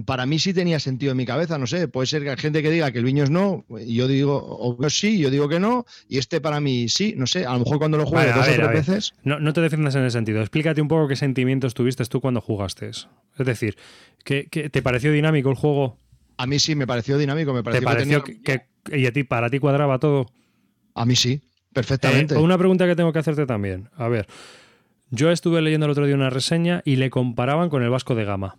para 0.06 0.26
mí 0.26 0.40
sí 0.40 0.54
tenía 0.54 0.80
sentido 0.80 1.12
en 1.12 1.18
mi 1.18 1.26
cabeza, 1.26 1.58
no 1.58 1.68
sé, 1.68 1.88
puede 1.88 2.08
ser 2.08 2.24
que 2.24 2.30
hay 2.30 2.38
gente 2.38 2.64
que 2.64 2.72
diga 2.72 2.92
que 2.92 3.00
el 3.00 3.06
Viños 3.06 3.30
no, 3.30 3.66
y 3.80 3.96
yo 3.96 4.08
digo, 4.08 4.42
o 4.42 4.82
yo 4.82 4.90
sí, 4.90 5.18
yo 5.18 5.30
digo 5.30 5.50
que 5.50 5.60
no, 5.60 5.86
y 6.08 6.18
este 6.18 6.40
para 6.40 6.62
mí 6.62 6.88
sí, 6.88 7.14
no 7.18 7.28
sé, 7.28 7.46
a 7.46 7.54
lo 7.54 7.60
mejor 7.60 7.78
cuando 7.78 7.98
lo 7.98 8.06
juegues 8.06 8.34
dos 8.34 8.48
o 8.48 8.54
tres 8.54 8.70
veces... 8.70 9.14
No, 9.24 9.40
no, 9.40 9.52
te 9.52 9.60
defiendas 9.60 9.96
en 9.96 10.04
ese 10.04 10.12
sentido, 10.12 10.40
explícate 10.40 10.82
un 10.82 10.88
poco 10.88 11.08
qué 11.08 11.16
sentimientos 11.16 11.74
tuviste 11.74 12.06
tú 12.06 12.22
cuando 12.22 12.40
jugaste. 12.40 12.90
Es 12.90 13.08
decir, 13.38 13.78
¿qué, 14.24 14.44
te 14.44 14.82
pareció 14.82 15.12
dinámico 15.12 15.50
el 15.50 15.56
juego? 15.56 15.98
A 16.38 16.48
mí 16.48 16.58
sí, 16.60 16.74
me 16.74 16.88
pareció 16.88 17.18
dinámico, 17.18 17.54
me 17.54 17.64
pareció, 17.64 18.24
que, 18.24 18.66
¿Y 18.92 19.06
a 19.06 19.12
ti, 19.12 19.24
para 19.24 19.50
ti 19.50 19.60
cuadraba 19.60 20.00
todo? 20.00 20.26
A 20.96 21.06
mí 21.06 21.16
sí, 21.16 21.42
perfectamente. 21.74 22.36
Eh, 22.36 22.38
una 22.38 22.58
pregunta 22.58 22.88
que 22.88 22.96
tengo 22.96 23.12
que 23.12 23.20
hacerte 23.20 23.46
también, 23.46 23.90
a 23.96 24.08
ver, 24.08 24.28
yo 25.10 25.32
estuve 25.32 25.62
leyendo 25.62 25.86
el 25.86 25.92
otro 25.92 26.06
día 26.06 26.16
una 26.16 26.30
reseña 26.30 26.82
y 26.86 26.96
le 26.96 27.10
comparaban 27.10 27.70
con 27.70 27.84
el 27.84 27.90
Vasco 27.90 28.16
de 28.16 28.24
Gama. 28.24 28.58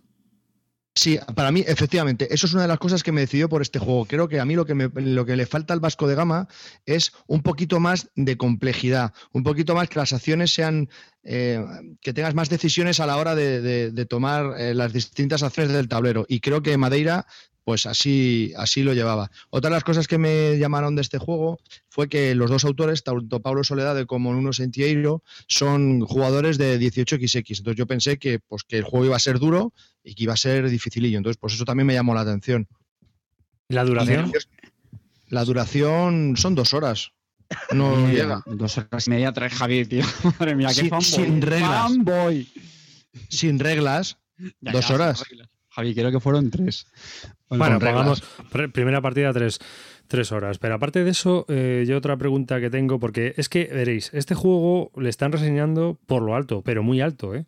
Sí, 0.95 1.17
para 1.33 1.51
mí, 1.51 1.63
efectivamente, 1.65 2.31
eso 2.31 2.45
es 2.45 2.53
una 2.53 2.61
de 2.63 2.67
las 2.67 2.77
cosas 2.77 3.01
que 3.01 3.11
me 3.11 3.21
decidió 3.21 3.49
por 3.49 3.63
este 3.63 3.79
juego. 3.79 4.05
Creo 4.05 4.27
que 4.27 4.39
a 4.39 4.45
mí 4.45 4.53
lo 4.53 4.63
que, 4.63 4.75
lo 4.75 5.25
que 5.25 5.35
le 5.35 5.47
falta 5.47 5.73
al 5.73 5.79
Vasco 5.79 6.07
de 6.07 6.13
Gama 6.13 6.47
es 6.85 7.13
un 7.25 7.41
poquito 7.41 7.79
más 7.79 8.11
de 8.15 8.37
complejidad, 8.37 9.11
un 9.31 9.41
poquito 9.41 9.73
más 9.73 9.89
que 9.89 9.97
las 9.97 10.13
acciones 10.13 10.53
sean, 10.53 10.89
eh, 11.23 11.65
que 11.99 12.13
tengas 12.13 12.35
más 12.35 12.49
decisiones 12.49 12.99
a 12.99 13.07
la 13.07 13.17
hora 13.17 13.33
de, 13.33 14.05
tomar 14.07 14.53
eh, 14.59 14.75
las 14.75 14.93
distintas 14.93 15.41
acciones 15.41 15.73
del 15.73 15.87
tablero. 15.87 16.25
Y 16.29 16.41
creo 16.41 16.61
que 16.61 16.77
Madeira 16.77 17.25
pues 17.63 17.85
así, 17.85 18.53
así 18.57 18.83
lo 18.83 18.93
llevaba. 18.93 19.31
Otra 19.49 19.69
de 19.69 19.75
las 19.75 19.83
cosas 19.83 20.07
que 20.07 20.17
me 20.17 20.57
llamaron 20.57 20.95
de 20.95 21.01
este 21.01 21.17
juego 21.17 21.59
fue 21.89 22.09
que 22.09 22.35
los 22.35 22.49
dos 22.49 22.65
autores, 22.65 23.03
tanto 23.03 23.41
Pablo 23.41 23.63
Soledad 23.63 24.05
como 24.05 24.33
Nuno 24.33 24.53
Sentieiro, 24.53 25.23
son 25.47 26.01
jugadores 26.01 26.57
de 26.57 26.79
18xx. 26.79 27.59
Entonces 27.59 27.77
yo 27.77 27.87
pensé 27.87 28.17
que, 28.17 28.39
pues, 28.39 28.63
que 28.63 28.77
el 28.77 28.83
juego 28.83 29.05
iba 29.05 29.15
a 29.15 29.19
ser 29.19 29.39
duro 29.39 29.73
y 30.03 30.15
que 30.15 30.23
iba 30.23 30.33
a 30.33 30.37
ser 30.37 30.69
dificilillo. 30.69 31.17
Entonces, 31.17 31.37
pues 31.37 31.53
eso 31.53 31.65
también 31.65 31.87
me 31.87 31.93
llamó 31.93 32.13
la 32.13 32.21
atención. 32.21 32.67
¿La 33.69 33.85
duración? 33.85 34.31
La 35.29 35.45
duración 35.45 36.35
son 36.37 36.55
dos 36.55 36.73
horas. 36.73 37.13
No 37.71 38.09
llega. 38.09 38.43
Dos 38.45 38.77
horas 38.77 39.07
y 39.07 39.09
media 39.09 39.31
trae 39.31 39.49
Javier, 39.49 39.87
tío. 39.87 40.03
Madre 40.39 40.55
mía, 40.55 40.69
qué 40.69 40.89
Sin 41.01 41.41
reglas. 41.41 41.91
Sin 43.29 43.59
reglas. 43.59 44.17
dos 44.59 44.89
horas. 44.89 45.23
Javi, 45.75 45.95
creo 45.95 46.11
que 46.11 46.19
fueron 46.19 46.51
tres. 46.51 46.85
Bueno, 47.49 47.79
pongamos 47.79 48.21
primera 48.73 49.01
partida 49.01 49.33
tres, 49.33 49.59
tres, 50.07 50.31
horas. 50.31 50.59
Pero 50.59 50.75
aparte 50.75 51.03
de 51.03 51.09
eso, 51.09 51.45
eh, 51.49 51.83
yo 51.87 51.97
otra 51.97 52.15
pregunta 52.15 52.59
que 52.61 52.69
tengo, 52.69 52.99
porque 52.99 53.33
es 53.37 53.49
que, 53.49 53.65
veréis, 53.65 54.13
este 54.13 54.35
juego 54.35 54.91
le 54.95 55.09
están 55.09 55.31
reseñando 55.31 55.97
por 56.05 56.21
lo 56.21 56.35
alto, 56.35 56.61
pero 56.61 56.83
muy 56.83 57.01
alto, 57.01 57.33
¿eh? 57.33 57.45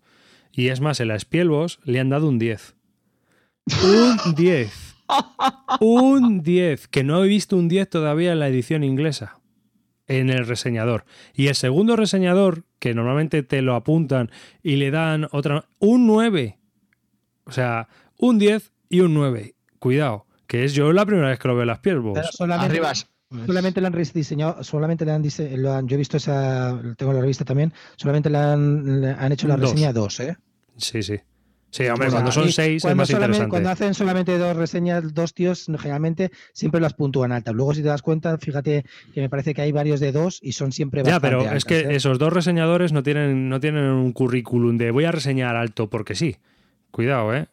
Y 0.51 0.69
es 0.69 0.81
más, 0.81 0.99
en 1.01 1.09
la 1.09 1.19
Spielbos 1.19 1.79
le 1.83 1.99
han 1.99 2.09
dado 2.09 2.27
un 2.27 2.39
10. 2.39 2.75
Un 3.83 4.35
10. 4.35 4.95
Un 5.81 6.41
10. 6.41 6.87
Que 6.87 7.03
no 7.03 7.23
he 7.23 7.27
visto 7.27 7.57
un 7.57 7.67
10 7.67 7.89
todavía 7.89 8.31
en 8.31 8.39
la 8.39 8.47
edición 8.47 8.83
inglesa. 8.83 9.39
En 10.07 10.29
el 10.29 10.47
reseñador. 10.47 11.05
Y 11.33 11.47
el 11.47 11.55
segundo 11.55 11.95
reseñador, 11.95 12.63
que 12.79 12.93
normalmente 12.93 13.43
te 13.43 13.61
lo 13.61 13.75
apuntan 13.75 14.31
y 14.63 14.77
le 14.77 14.91
dan 14.91 15.27
otra. 15.31 15.65
Un 15.79 16.07
9. 16.07 16.57
O 17.45 17.51
sea, 17.51 17.87
un 18.17 18.39
10 18.39 18.71
y 18.89 18.99
un 19.01 19.13
9. 19.13 19.55
Cuidado. 19.79 20.25
Que 20.47 20.63
es 20.63 20.73
yo 20.73 20.93
la 20.93 21.05
primera 21.05 21.29
vez 21.29 21.39
que 21.39 21.47
lo 21.47 21.55
veo 21.55 21.63
en 21.63 21.67
las 21.67 21.79
solamente, 22.31 22.65
Arribas. 22.65 23.07
solamente 23.45 23.81
le 23.81 23.87
han 23.87 23.93
diseñado, 24.13 24.63
solamente 24.63 25.03
le 25.05 25.11
han, 25.11 25.23
dise- 25.23 25.57
lo 25.57 25.73
han- 25.73 25.87
yo 25.87 25.95
he 25.95 25.97
visto 25.97 26.17
esa, 26.17 26.79
tengo 26.97 27.13
la 27.13 27.21
revista 27.21 27.43
también, 27.45 27.73
solamente 27.95 28.29
le 28.29 28.37
han, 28.37 29.01
le 29.01 29.09
han 29.09 29.31
hecho 29.31 29.47
la 29.47 29.57
dos. 29.57 29.71
reseña 29.71 29.91
dos, 29.91 30.19
¿eh? 30.19 30.37
Sí, 30.77 31.01
sí. 31.01 31.15
Sí, 31.71 31.85
hombre, 31.87 32.07
O 32.07 32.11
sea, 32.11 32.19
cuando 32.19 32.31
son 32.31 32.47
y 32.47 32.51
6 32.53 32.75
es 32.77 32.81
cuando 32.83 32.95
más 33.01 33.07
solamente- 33.09 33.35
interesante. 33.37 33.49
Cuando 33.49 33.69
hacen 33.69 33.93
solamente 33.95 34.37
dos 34.37 34.55
reseñas, 34.55 35.13
dos 35.13 35.33
tíos, 35.33 35.65
generalmente 35.65 36.31
siempre 36.53 36.79
las 36.79 36.93
puntúan 36.93 37.33
altas. 37.33 37.53
Luego, 37.53 37.73
si 37.73 37.81
te 37.81 37.89
das 37.89 38.01
cuenta, 38.01 38.37
fíjate 38.37 38.85
que 39.13 39.19
me 39.21 39.29
parece 39.29 39.53
que 39.53 39.61
hay 39.61 39.73
varios 39.73 39.99
de 39.99 40.13
dos 40.13 40.39
y 40.41 40.53
son 40.53 40.71
siempre 40.71 40.99
Ya, 41.03 41.13
bastante 41.19 41.27
pero 41.27 41.39
altas, 41.41 41.57
es 41.57 41.65
que 41.65 41.79
¿eh? 41.79 41.95
esos 41.95 42.17
dos 42.17 42.31
reseñadores 42.31 42.93
no 42.93 43.03
tienen, 43.03 43.49
no 43.49 43.59
tienen 43.59 43.83
un 43.85 44.13
currículum 44.13 44.77
de 44.77 44.91
voy 44.91 45.03
a 45.03 45.11
reseñar 45.11 45.57
alto 45.57 45.89
porque 45.89 46.15
sí. 46.15 46.37
Cuidado, 46.91 47.35
eh. 47.35 47.47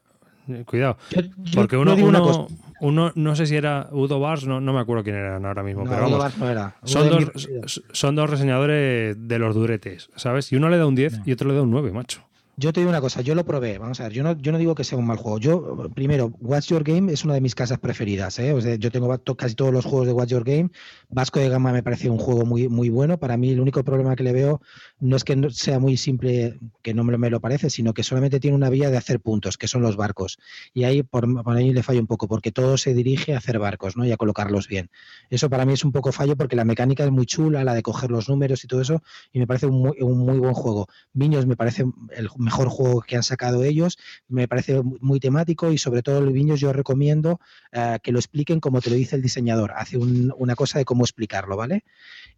Cuidado. 0.64 0.96
Yo- 1.10 1.20
yo- 1.22 1.30
Porque 1.54 1.76
uno, 1.76 1.94
una 1.94 2.04
uno, 2.04 2.22
cosa. 2.22 2.54
uno, 2.80 3.12
no 3.14 3.36
sé 3.36 3.46
si 3.46 3.56
era 3.56 3.88
Udo 3.92 4.20
Bars, 4.20 4.46
no, 4.46 4.60
no 4.60 4.72
me 4.72 4.80
acuerdo 4.80 5.02
quién 5.04 5.16
eran 5.16 5.44
ahora 5.46 5.62
mismo, 5.62 5.84
No, 5.84 5.90
pero 5.90 6.02
Udo 6.08 6.18
vamos. 6.18 6.18
Bars 6.24 6.38
no 6.38 6.48
era. 6.50 6.76
Son 6.84 7.08
dos, 7.10 7.82
son 7.92 8.14
dos 8.16 8.28
reseñadores 8.30 9.16
de 9.18 9.38
los 9.38 9.54
duretes, 9.54 10.10
¿sabes? 10.16 10.50
Y 10.52 10.56
uno 10.56 10.68
le 10.68 10.78
da 10.78 10.86
un 10.86 10.94
10 10.94 11.20
y 11.24 11.32
otro 11.32 11.48
le 11.48 11.54
da 11.54 11.62
un 11.62 11.70
9, 11.70 11.92
macho. 11.92 12.22
Yo 12.56 12.70
te 12.70 12.80
digo 12.80 12.90
una 12.90 13.00
cosa, 13.00 13.22
yo 13.22 13.34
lo 13.34 13.46
probé, 13.46 13.78
vamos 13.78 13.98
a 14.00 14.04
ver, 14.04 14.12
yo 14.12 14.22
no, 14.22 14.36
yo 14.38 14.52
no 14.52 14.58
digo 14.58 14.74
que 14.74 14.84
sea 14.84 14.98
un 14.98 15.06
mal 15.06 15.16
juego. 15.16 15.38
Yo, 15.38 15.88
primero, 15.94 16.32
Watch 16.38 16.68
Your 16.68 16.84
Game 16.84 17.10
es 17.10 17.24
una 17.24 17.32
de 17.32 17.40
mis 17.40 17.54
casas 17.54 17.78
preferidas. 17.78 18.38
¿eh? 18.38 18.54
Yo 18.78 18.90
tengo 18.90 19.08
casi 19.36 19.54
todos 19.54 19.72
los 19.72 19.86
juegos 19.86 20.06
de 20.06 20.12
Watch 20.12 20.28
Your 20.28 20.44
Game. 20.44 20.68
Vasco 21.08 21.40
de 21.40 21.48
Gama 21.48 21.72
me 21.72 21.82
parece 21.82 22.10
un 22.10 22.18
juego 22.18 22.44
muy, 22.44 22.68
muy 22.68 22.90
bueno. 22.90 23.18
Para 23.18 23.38
mí, 23.38 23.50
el 23.50 23.60
único 23.60 23.82
problema 23.84 24.16
que 24.16 24.22
le 24.22 24.32
veo 24.32 24.60
no 25.00 25.16
es 25.16 25.24
que 25.24 25.34
no 25.34 25.48
sea 25.48 25.78
muy 25.78 25.96
simple, 25.96 26.58
que 26.82 26.92
no 26.92 27.04
me 27.04 27.30
lo, 27.30 27.40
parece, 27.40 27.70
sino 27.70 27.94
que 27.94 28.02
solamente 28.02 28.38
tiene 28.38 28.54
una 28.54 28.68
vía 28.68 28.90
de 28.90 28.98
hacer 28.98 29.20
puntos, 29.20 29.56
que 29.56 29.66
son 29.66 29.80
los 29.80 29.96
barcos. 29.96 30.38
Y 30.74 30.84
ahí 30.84 31.02
por, 31.02 31.42
por 31.42 31.56
ahí 31.56 31.72
le 31.72 31.82
fallo 31.82 32.00
un 32.00 32.06
poco, 32.06 32.28
porque 32.28 32.52
todo 32.52 32.76
se 32.76 32.92
dirige 32.92 33.32
a 33.32 33.38
hacer 33.38 33.58
barcos 33.58 33.96
¿no? 33.96 34.04
y 34.04 34.12
a 34.12 34.18
colocarlos 34.18 34.68
bien. 34.68 34.90
Eso 35.30 35.48
para 35.48 35.64
mí 35.64 35.72
es 35.72 35.84
un 35.86 35.92
poco 35.92 36.12
fallo 36.12 36.36
porque 36.36 36.56
la 36.56 36.66
mecánica 36.66 37.02
es 37.02 37.10
muy 37.10 37.24
chula, 37.24 37.64
la 37.64 37.72
de 37.72 37.82
coger 37.82 38.10
los 38.10 38.28
números 38.28 38.62
y 38.62 38.66
todo 38.66 38.82
eso, 38.82 39.02
y 39.32 39.38
me 39.38 39.46
parece 39.46 39.66
un 39.66 39.80
muy, 39.80 40.02
un 40.02 40.18
muy 40.18 40.38
buen 40.38 40.52
juego. 40.52 40.86
Viños 41.14 41.46
me 41.46 41.56
parece 41.56 41.86
el 42.14 42.28
mejor 42.42 42.68
juego 42.68 43.00
que 43.02 43.16
han 43.16 43.22
sacado 43.22 43.64
ellos, 43.64 43.98
me 44.28 44.48
parece 44.48 44.82
muy 45.00 45.20
temático 45.20 45.72
y 45.72 45.78
sobre 45.78 46.02
todo 46.02 46.20
Viños 46.32 46.60
yo 46.60 46.72
recomiendo 46.72 47.40
eh, 47.72 47.98
que 48.02 48.12
lo 48.12 48.18
expliquen 48.18 48.60
como 48.60 48.80
te 48.80 48.90
lo 48.90 48.96
dice 48.96 49.16
el 49.16 49.22
diseñador, 49.22 49.72
hace 49.76 49.96
un- 49.98 50.32
una 50.36 50.54
cosa 50.54 50.78
de 50.78 50.84
cómo 50.84 51.04
explicarlo, 51.04 51.56
¿vale? 51.56 51.84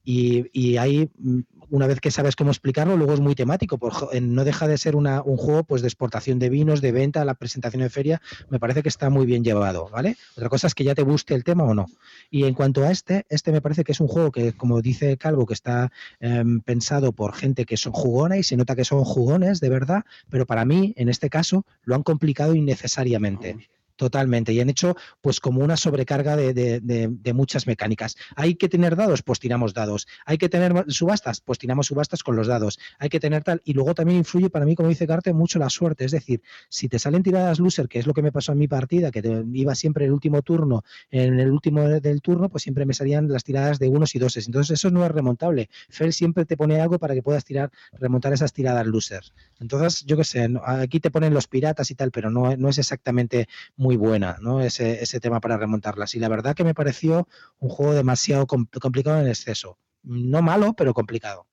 Y, 0.04 0.46
y 0.52 0.76
mm, 1.18 1.40
una 1.70 1.86
vez 1.86 2.00
que 2.00 2.10
sabes 2.10 2.36
cómo 2.36 2.50
explicarlo, 2.50 2.96
luego 2.96 3.14
es 3.14 3.20
muy 3.20 3.34
temático, 3.34 3.78
no 4.20 4.44
deja 4.44 4.68
de 4.68 4.78
ser 4.78 4.96
un 4.96 5.36
juego 5.36 5.64
pues 5.64 5.82
de 5.82 5.88
exportación 5.88 6.38
de 6.38 6.48
vinos, 6.48 6.80
de 6.80 6.92
venta, 6.92 7.24
la 7.24 7.34
presentación 7.34 7.82
de 7.82 7.90
feria, 7.90 8.20
me 8.50 8.58
parece 8.58 8.82
que 8.82 8.88
está 8.88 9.10
muy 9.10 9.26
bien 9.26 9.44
llevado, 9.44 9.88
¿vale? 9.90 10.16
Otra 10.36 10.48
cosa 10.48 10.66
es 10.66 10.74
que 10.74 10.84
ya 10.84 10.94
te 10.94 11.02
guste 11.02 11.34
el 11.34 11.44
tema 11.44 11.64
o 11.64 11.74
no. 11.74 11.86
Y 12.30 12.44
en 12.44 12.54
cuanto 12.54 12.84
a 12.84 12.90
este, 12.90 13.24
este 13.28 13.52
me 13.52 13.60
parece 13.60 13.84
que 13.84 13.92
es 13.92 14.00
un 14.00 14.08
juego 14.08 14.30
que, 14.30 14.52
como 14.52 14.82
dice 14.82 15.16
Calvo, 15.16 15.46
que 15.46 15.54
está 15.54 15.92
em, 16.20 16.60
pensado 16.60 17.12
por 17.12 17.34
gente 17.34 17.64
que 17.64 17.76
son 17.76 17.92
jugona 17.92 18.36
y 18.36 18.42
se 18.42 18.56
nota 18.56 18.76
que 18.76 18.84
son 18.84 19.04
jugones 19.04 19.60
de 19.60 19.68
verdad, 19.68 20.04
pero 20.30 20.46
para 20.46 20.64
mí, 20.64 20.94
en 20.96 21.08
este 21.08 21.30
caso, 21.30 21.64
lo 21.84 21.94
han 21.94 22.02
complicado 22.02 22.54
innecesariamente. 22.54 23.68
Totalmente. 23.96 24.52
Y 24.52 24.60
han 24.60 24.70
hecho 24.70 24.96
pues 25.20 25.38
como 25.38 25.60
una 25.62 25.76
sobrecarga 25.76 26.34
de, 26.36 26.52
de- 26.52 27.32
muchas 27.32 27.66
mecánicas. 27.68 28.16
¿Hay 28.34 28.56
que 28.56 28.68
tener 28.68 28.96
dados? 28.96 29.22
Pues 29.22 29.38
tiramos 29.38 29.72
dados. 29.74 30.06
¿Hay 30.24 30.36
que 30.38 30.48
tener 30.48 30.84
subastas? 30.88 31.40
Pues 31.40 31.58
tiramos 31.60 31.86
subastas 31.86 32.22
con 32.24 32.34
los 32.36 32.46
dados. 32.48 32.78
Hay 32.98 33.08
que 33.08 33.20
tener 33.20 33.44
tal. 33.44 33.60
Y 33.64 33.72
luego 33.72 33.94
también 33.94 34.18
influye 34.18 34.50
para 34.50 34.64
mí, 34.64 34.74
como 34.74 34.88
dice 34.88 35.06
Carte, 35.06 35.32
mucho 35.32 35.58
la 35.60 35.70
suerte. 35.70 36.04
Es 36.04 36.10
decir, 36.12 36.42
si 36.68 36.88
te 36.88 36.98
salen 36.98 37.22
tiradas 37.22 37.60
loser, 37.60 37.88
que 37.88 37.98
es 38.00 38.06
lo 38.06 38.14
que 38.14 38.22
me 38.22 38.32
pasó 38.32 38.52
en 38.52 38.58
mi 38.58 38.68
partida, 38.68 39.10
que 39.12 39.22
te- 39.22 39.44
iba 39.52 39.74
siempre 39.76 40.04
el 40.06 40.12
último 40.12 40.42
turno, 40.42 40.82
en 41.10 41.38
el 41.38 41.50
último 41.50 41.82
del 41.88 42.20
turno, 42.20 42.48
pues 42.48 42.62
siempre 42.64 42.86
me 42.86 42.94
salían 42.94 43.28
las 43.28 43.44
tiradas 43.44 43.78
de 43.78 43.88
unos 43.88 44.14
y 44.14 44.18
doses. 44.18 44.46
Entonces 44.46 44.78
eso 44.78 44.90
no 44.90 45.04
es 45.04 45.10
remontable. 45.12 45.68
Fel 45.88 46.12
siempre 46.12 46.44
te 46.46 46.56
pone 46.56 46.80
algo 46.80 46.98
para 46.98 47.14
que 47.14 47.22
puedas 47.22 47.44
tirar, 47.44 47.70
remontar 47.92 48.32
esas 48.32 48.52
tiradas 48.52 48.86
losers. 48.86 49.34
Entonces, 49.60 50.04
yo 50.04 50.16
qué 50.16 50.24
sé, 50.24 50.48
aquí 50.64 50.98
te 51.00 51.10
ponen 51.10 51.32
los 51.34 51.46
piratas 51.48 51.90
y 51.90 51.94
tal, 51.94 52.10
pero 52.10 52.30
no, 52.30 52.56
no 52.56 52.68
es 52.68 52.78
exactamente 52.78 53.46
muy 53.84 53.96
buena, 53.96 54.38
¿no? 54.40 54.62
Ese, 54.62 55.02
ese 55.02 55.20
tema 55.20 55.40
para 55.40 55.58
remontarlas. 55.58 56.14
Y 56.14 56.18
la 56.18 56.28
verdad 56.28 56.54
que 56.54 56.64
me 56.64 56.72
pareció 56.72 57.28
un 57.58 57.68
juego 57.68 57.92
demasiado 57.92 58.46
com- 58.46 58.66
complicado 58.80 59.20
en 59.20 59.28
exceso. 59.28 59.78
No 60.02 60.40
malo, 60.40 60.72
pero 60.72 60.94
complicado. 60.94 61.46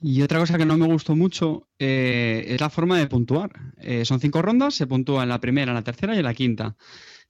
Y 0.00 0.22
otra 0.22 0.38
cosa 0.38 0.56
que 0.56 0.64
no 0.64 0.78
me 0.78 0.86
gustó 0.86 1.16
mucho 1.16 1.68
eh, 1.80 2.44
es 2.46 2.60
la 2.60 2.70
forma 2.70 2.98
de 2.98 3.08
puntuar. 3.08 3.50
Eh, 3.78 4.04
son 4.04 4.20
cinco 4.20 4.42
rondas, 4.42 4.74
se 4.76 4.86
puntúa 4.86 5.24
en 5.24 5.28
la 5.28 5.40
primera, 5.40 5.72
en 5.72 5.74
la 5.74 5.82
tercera 5.82 6.14
y 6.14 6.18
en 6.18 6.24
la 6.24 6.34
quinta. 6.34 6.76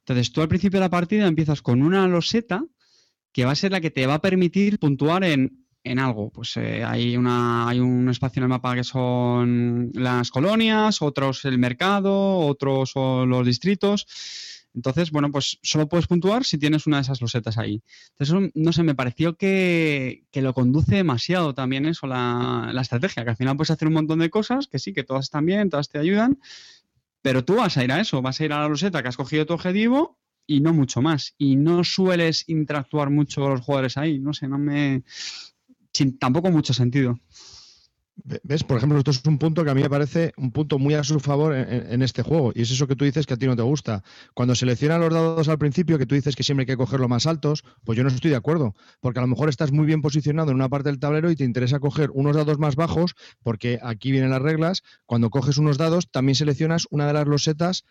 Entonces, 0.01 0.33
tú 0.33 0.43
al 0.43 0.49
principio 0.49 0.79
de 0.81 0.85
la 0.85 0.91
partida 0.91 1.27
empiezas 1.27 1.63
con 1.63 1.83
una 1.83 2.07
loseta 2.07 2.63
que 3.33 3.47
va 3.47 3.53
a 3.53 3.57
ser 3.57 3.73
la 3.73 3.81
que 3.81 3.91
te 3.91 4.07
va 4.07 4.15
a 4.15 4.21
permitir 4.21 4.79
puntuar 4.79 5.25
en, 5.25 5.60
en 5.85 5.99
algo. 5.99 6.31
Pues 6.31 6.57
eh, 6.57 6.85
hay, 6.85 7.17
una, 7.17 7.69
hay 7.69 7.81
un 7.81 8.09
espacio 8.09 8.41
en 8.41 8.45
el 8.45 8.49
mapa 8.49 8.75
que 8.75 8.85
son 8.85 9.91
las 9.95 10.31
colonias, 10.31 11.03
otros 11.03 11.45
el 11.45 11.59
mercado, 11.59 12.39
otros 12.39 12.91
son 12.91 13.29
los 13.29 13.47
distritos. 13.47 14.07
Entonces, 14.75 15.11
bueno, 15.11 15.33
pues 15.33 15.59
solo 15.63 15.89
puedes 15.89 16.07
puntuar 16.07 16.45
si 16.45 16.57
tienes 16.57 16.87
una 16.87 16.99
de 16.99 17.03
esas 17.03 17.21
losetas 17.21 17.59
ahí. 17.59 17.83
Entonces, 18.11 18.53
no 18.55 18.73
sé, 18.73 18.83
me 18.85 18.95
pareció 18.95 19.37
que, 19.37 20.25
que 20.31 20.43
lo 20.43 20.55
conduce 20.55 20.95
demasiado 20.95 21.55
también 21.55 21.87
eso, 21.87 22.07
la, 22.07 22.71
la 22.73 22.83
estrategia, 22.83 23.25
que 23.25 23.31
al 23.31 23.37
final 23.37 23.57
puedes 23.57 23.71
hacer 23.71 23.89
un 23.89 23.95
montón 23.95 24.21
de 24.21 24.31
cosas, 24.31 24.69
que 24.69 24.79
sí, 24.79 24.93
que 24.93 25.03
todas 25.03 25.25
están 25.25 25.45
bien, 25.45 25.71
todas 25.71 25.89
te 25.89 25.99
ayudan, 25.99 26.39
pero 27.23 27.45
tú 27.45 27.57
vas 27.57 27.77
a 27.77 27.85
ir 27.85 27.93
a 27.93 28.01
eso, 28.01 28.23
vas 28.23 28.41
a 28.41 28.45
ir 28.45 28.53
a 28.53 28.61
la 28.61 28.69
loseta 28.69 29.03
que 29.03 29.09
has 29.09 29.17
cogido 29.17 29.45
tu 29.45 29.55
objetivo 29.55 30.19
y 30.47 30.61
no 30.61 30.73
mucho 30.73 31.03
más. 31.03 31.35
Y 31.37 31.57
no 31.57 31.85
sueles 31.85 32.49
interactuar 32.49 33.11
mucho 33.11 33.41
con 33.41 33.51
los 33.53 33.61
jugadores 33.63 33.97
ahí, 33.97 34.19
no 34.19 34.33
sé, 34.33 34.49
no 34.49 34.59
me... 34.59 35.03
Sin 35.93 36.19
tampoco 36.19 36.51
mucho 36.51 36.73
sentido. 36.75 37.19
Ve- 38.25 38.41
¿Ves? 38.43 38.65
Por 38.65 38.77
ejemplo, 38.77 38.99
esto 38.99 39.11
es 39.11 39.25
un 39.25 39.39
punto 39.39 39.65
que 39.65 39.71
a 39.71 39.75
mí 39.75 39.83
me 39.83 39.91
parece 39.91 40.33
un 40.37 40.51
punto 40.53 40.79
muy 40.79 40.95
a 40.95 41.05
su 41.05 41.21
favor 41.21 41.55
en, 41.55 42.03
este 42.03 42.23
juego. 42.23 42.53
Y 42.55 42.63
es 42.63 42.71
eso 42.71 42.87
que 42.87 42.97
tú 42.97 43.05
dices 43.05 43.27
que 43.27 43.35
a 43.35 43.37
ti 43.37 43.47
no 43.47 43.57
te 43.57 43.63
gusta. 43.63 44.03
Cuando 44.35 44.55
seleccionas 44.55 45.01
los 45.01 45.13
dados 45.13 45.49
al 45.49 45.59
principio, 45.59 45.99
que 45.99 46.07
tú 46.07 46.15
dices 46.15 46.37
que 46.37 46.43
siempre 46.43 46.63
hay 46.63 46.67
que 46.67 46.77
coger 46.77 47.01
los 47.01 47.09
más 47.09 47.27
altos, 47.27 47.65
pues 47.85 47.97
yo 47.97 48.03
no 48.03 48.11
estoy 48.11 48.31
de 48.31 48.37
acuerdo. 48.37 48.75
Porque 49.01 49.21
a 49.21 49.23
lo 49.23 49.29
mejor 49.29 49.49
estás 49.49 49.73
muy 49.73 49.87
bien 49.87 50.03
posicionado 50.03 50.51
en 50.51 50.57
una 50.57 50.69
parte 50.69 50.91
del 50.91 50.99
tablero 50.99 51.31
y 51.31 51.37
te 51.37 51.45
interesa 51.45 51.81
coger 51.81 52.11
unos 52.13 52.37
dados 52.37 52.59
más 52.59 52.77
bajos, 52.77 53.15
porque 53.43 53.79
aquí 53.83 54.11
vienen 54.11 54.31
las 54.31 54.43
reglas. 54.43 54.83
Cuando 55.07 55.31
coges 55.31 55.57
unos 55.59 55.79
dados, 55.79 56.11
también 56.11 56.35
seleccionas 56.35 56.87
una 56.91 57.07
de 57.07 57.15
las 57.15 57.27
losetas 57.27 57.85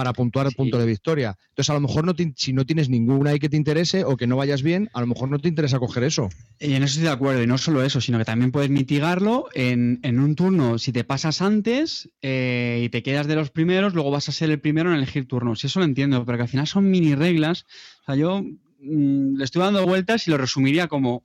para 0.00 0.14
puntuar 0.14 0.46
el 0.46 0.52
Sí. 0.52 0.56
punto 0.56 0.78
de 0.78 0.86
victoria. 0.86 1.36
Entonces, 1.50 1.68
a 1.68 1.74
lo 1.74 1.80
mejor 1.80 2.06
no 2.06 2.14
te- 2.14 2.32
si 2.34 2.54
no 2.54 2.64
tienes 2.64 2.88
ninguna 2.88 3.32
ahí 3.32 3.38
que 3.38 3.50
te 3.50 3.58
interese 3.58 4.02
o 4.04 4.16
que 4.16 4.26
no 4.26 4.34
vayas 4.38 4.62
bien, 4.62 4.88
a 4.94 5.00
lo 5.02 5.06
mejor 5.06 5.28
no 5.28 5.38
te 5.38 5.48
interesa 5.48 5.78
coger 5.78 6.04
eso. 6.04 6.30
Y 6.58 6.72
en 6.72 6.82
eso 6.82 6.92
estoy 6.92 7.02
de 7.04 7.10
acuerdo, 7.10 7.42
y 7.42 7.46
no 7.46 7.58
solo 7.58 7.82
eso, 7.82 8.00
sino 8.00 8.16
que 8.16 8.24
también 8.24 8.50
puedes 8.50 8.70
mitigarlo 8.70 9.48
en, 9.52 10.00
en 10.02 10.18
un 10.20 10.34
turno. 10.36 10.78
Si 10.78 10.90
te 10.90 11.04
pasas 11.04 11.42
antes 11.42 12.08
eh, 12.22 12.80
y 12.82 12.88
te 12.88 13.02
quedas 13.02 13.26
de 13.26 13.34
los 13.34 13.50
primeros, 13.50 13.92
luego 13.92 14.10
vas 14.10 14.30
a 14.30 14.32
ser 14.32 14.48
el 14.50 14.58
primero 14.58 14.88
en 14.90 14.96
elegir 14.96 15.28
turnos. 15.28 15.62
Y 15.62 15.66
eso 15.66 15.80
lo 15.80 15.84
entiendo, 15.84 16.24
pero 16.24 16.38
que 16.38 16.42
al 16.44 16.48
final 16.48 16.66
son 16.66 16.88
mini 16.90 17.14
reglas. 17.14 17.66
O 18.02 18.04
sea, 18.06 18.16
yo 18.16 18.42
mm, 18.42 19.36
le 19.36 19.44
estoy 19.44 19.60
dando 19.60 19.84
vueltas 19.86 20.26
y 20.26 20.30
lo 20.30 20.38
resumiría 20.38 20.88
como 20.88 21.22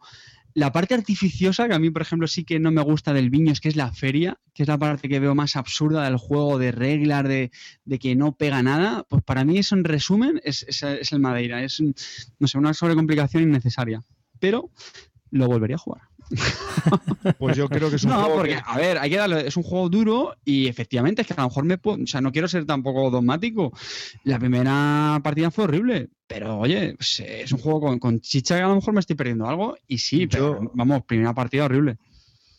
la 0.56 0.72
parte 0.72 0.94
artificiosa, 0.96 1.68
que 1.68 1.74
a 1.76 1.80
mí, 1.80 1.90
por 1.92 2.02
ejemplo, 2.02 2.28
sí 2.28 2.44
que 2.46 2.60
no 2.60 2.72
me 2.72 2.82
gusta 2.82 3.14
del 3.14 3.30
Viños, 3.30 3.60
que 3.60 3.68
es 3.70 3.76
la 3.76 3.92
feria, 3.92 4.40
que 4.54 4.64
es 4.64 4.70
la 4.70 4.78
parte 4.78 5.08
que 5.10 5.20
veo 5.20 5.36
más 5.36 5.56
absurda 5.58 6.06
del 6.06 6.16
juego, 6.18 6.58
de 6.58 6.72
reglas, 6.72 7.26
de, 7.26 7.52
de 7.84 8.00
que 8.00 8.16
no 8.16 8.32
pega 8.36 8.64
nada, 8.64 9.04
pues 9.10 9.22
para 9.22 9.44
mí 9.46 9.58
eso 9.58 9.76
en 9.76 9.84
resumen 9.84 10.42
es, 10.44 10.64
es- 10.64 10.82
es 10.82 11.12
el 11.12 11.20
Madeira. 11.20 11.62
Es, 11.62 11.82
no 12.40 12.48
sé, 12.48 12.58
una 12.58 12.74
sobrecomplicación 12.74 13.44
innecesaria. 13.44 14.02
Pero 14.40 14.72
lo 15.30 15.48
volvería 15.48 15.76
a 15.76 15.80
jugar. 15.80 16.02
Pues 17.40 17.58
yo 17.58 17.68
creo 17.70 17.90
que 17.90 17.96
es 17.98 18.04
un 18.04 18.12
No, 18.12 18.20
juego 18.22 18.36
porque, 18.38 18.56
que- 18.56 18.62
a 18.66 18.78
ver, 18.78 18.98
hay 18.98 19.10
que 19.10 19.18
darle, 19.18 19.48
es 19.48 19.58
un 19.58 19.64
juego 19.64 19.90
duro 19.90 20.36
y 20.46 20.68
efectivamente 20.68 21.22
es 21.22 21.28
que 21.28 21.34
a 21.34 21.38
lo 21.42 21.48
mejor 21.50 21.66
me 21.66 21.78
puedo, 21.78 22.04
o 22.04 22.08
sea, 22.08 22.22
no 22.22 22.32
quiero 22.32 22.48
ser 22.48 22.66
tampoco 22.66 23.10
dogmático. 23.10 23.72
La 24.24 24.40
primera 24.40 25.20
partida 25.24 25.52
fue 25.52 25.66
horrible, 25.66 26.10
pero 26.28 26.60
oye, 26.60 26.96
pues, 26.96 27.20
eh, 27.22 27.42
es 27.44 27.52
un 27.52 27.60
juego 27.60 27.82
con, 27.82 28.00
con 28.00 28.20
chicha 28.20 28.56
que 28.58 28.62
a 28.64 28.68
lo 28.68 28.76
mejor 28.76 28.94
me 28.94 29.00
estoy 29.00 29.16
perdiendo 29.16 29.48
algo 29.48 29.76
y 29.88 29.98
sí, 29.98 30.28
pero 30.28 30.62
Yo- 30.62 30.72
vamos, 30.74 31.04
primera 31.06 31.34
partida 31.34 31.66
horrible. 31.66 31.98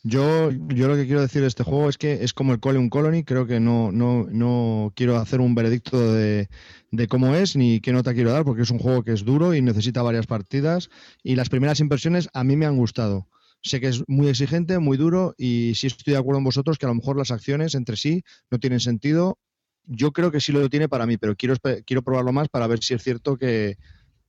Yo, 0.08 0.52
yo 0.52 0.86
lo 0.86 0.94
que 0.94 1.04
quiero 1.06 1.20
decir 1.20 1.42
de 1.42 1.48
este 1.48 1.64
juego 1.64 1.88
es 1.88 1.98
que 1.98 2.22
es 2.22 2.32
como 2.32 2.52
el 2.52 2.60
Cole 2.60 2.78
un 2.78 2.90
Colony. 2.90 3.24
Creo 3.24 3.48
que 3.48 3.58
no, 3.58 3.90
no, 3.90 4.24
no 4.30 4.92
quiero 4.94 5.16
hacer 5.16 5.40
un 5.40 5.56
veredicto 5.56 6.12
de, 6.12 6.48
de 6.92 7.08
cómo 7.08 7.34
es 7.34 7.56
ni 7.56 7.80
qué 7.80 7.92
nota 7.92 8.14
quiero 8.14 8.30
dar, 8.30 8.44
porque 8.44 8.62
es 8.62 8.70
un 8.70 8.78
juego 8.78 9.02
que 9.02 9.10
es 9.10 9.24
duro 9.24 9.52
y 9.52 9.62
necesita 9.62 10.02
varias 10.02 10.28
partidas. 10.28 10.90
Y 11.24 11.34
las 11.34 11.48
primeras 11.48 11.80
impresiones 11.80 12.28
a 12.34 12.44
mí 12.44 12.54
me 12.54 12.66
han 12.66 12.76
gustado. 12.76 13.26
Sé 13.66 13.80
que 13.80 13.88
es 13.88 14.02
muy 14.06 14.28
exigente, 14.28 14.78
muy 14.78 14.96
duro 14.96 15.34
y 15.36 15.72
sí 15.74 15.86
estoy 15.88 16.12
de 16.12 16.18
acuerdo 16.18 16.38
con 16.38 16.44
vosotros 16.44 16.78
que 16.78 16.86
a 16.86 16.88
lo 16.88 16.94
mejor 16.94 17.16
las 17.16 17.30
acciones 17.30 17.74
entre 17.74 17.96
sí 17.96 18.22
no 18.50 18.58
tienen 18.58 18.80
sentido. 18.80 19.38
Yo 19.84 20.12
creo 20.12 20.30
que 20.30 20.40
sí 20.40 20.52
lo 20.52 20.68
tiene 20.68 20.88
para 20.88 21.06
mí, 21.06 21.16
pero 21.16 21.36
quiero, 21.36 21.54
quiero 21.84 22.02
probarlo 22.02 22.32
más 22.32 22.48
para 22.48 22.66
ver 22.66 22.82
si 22.82 22.94
es 22.94 23.02
cierto 23.02 23.36
que, 23.36 23.76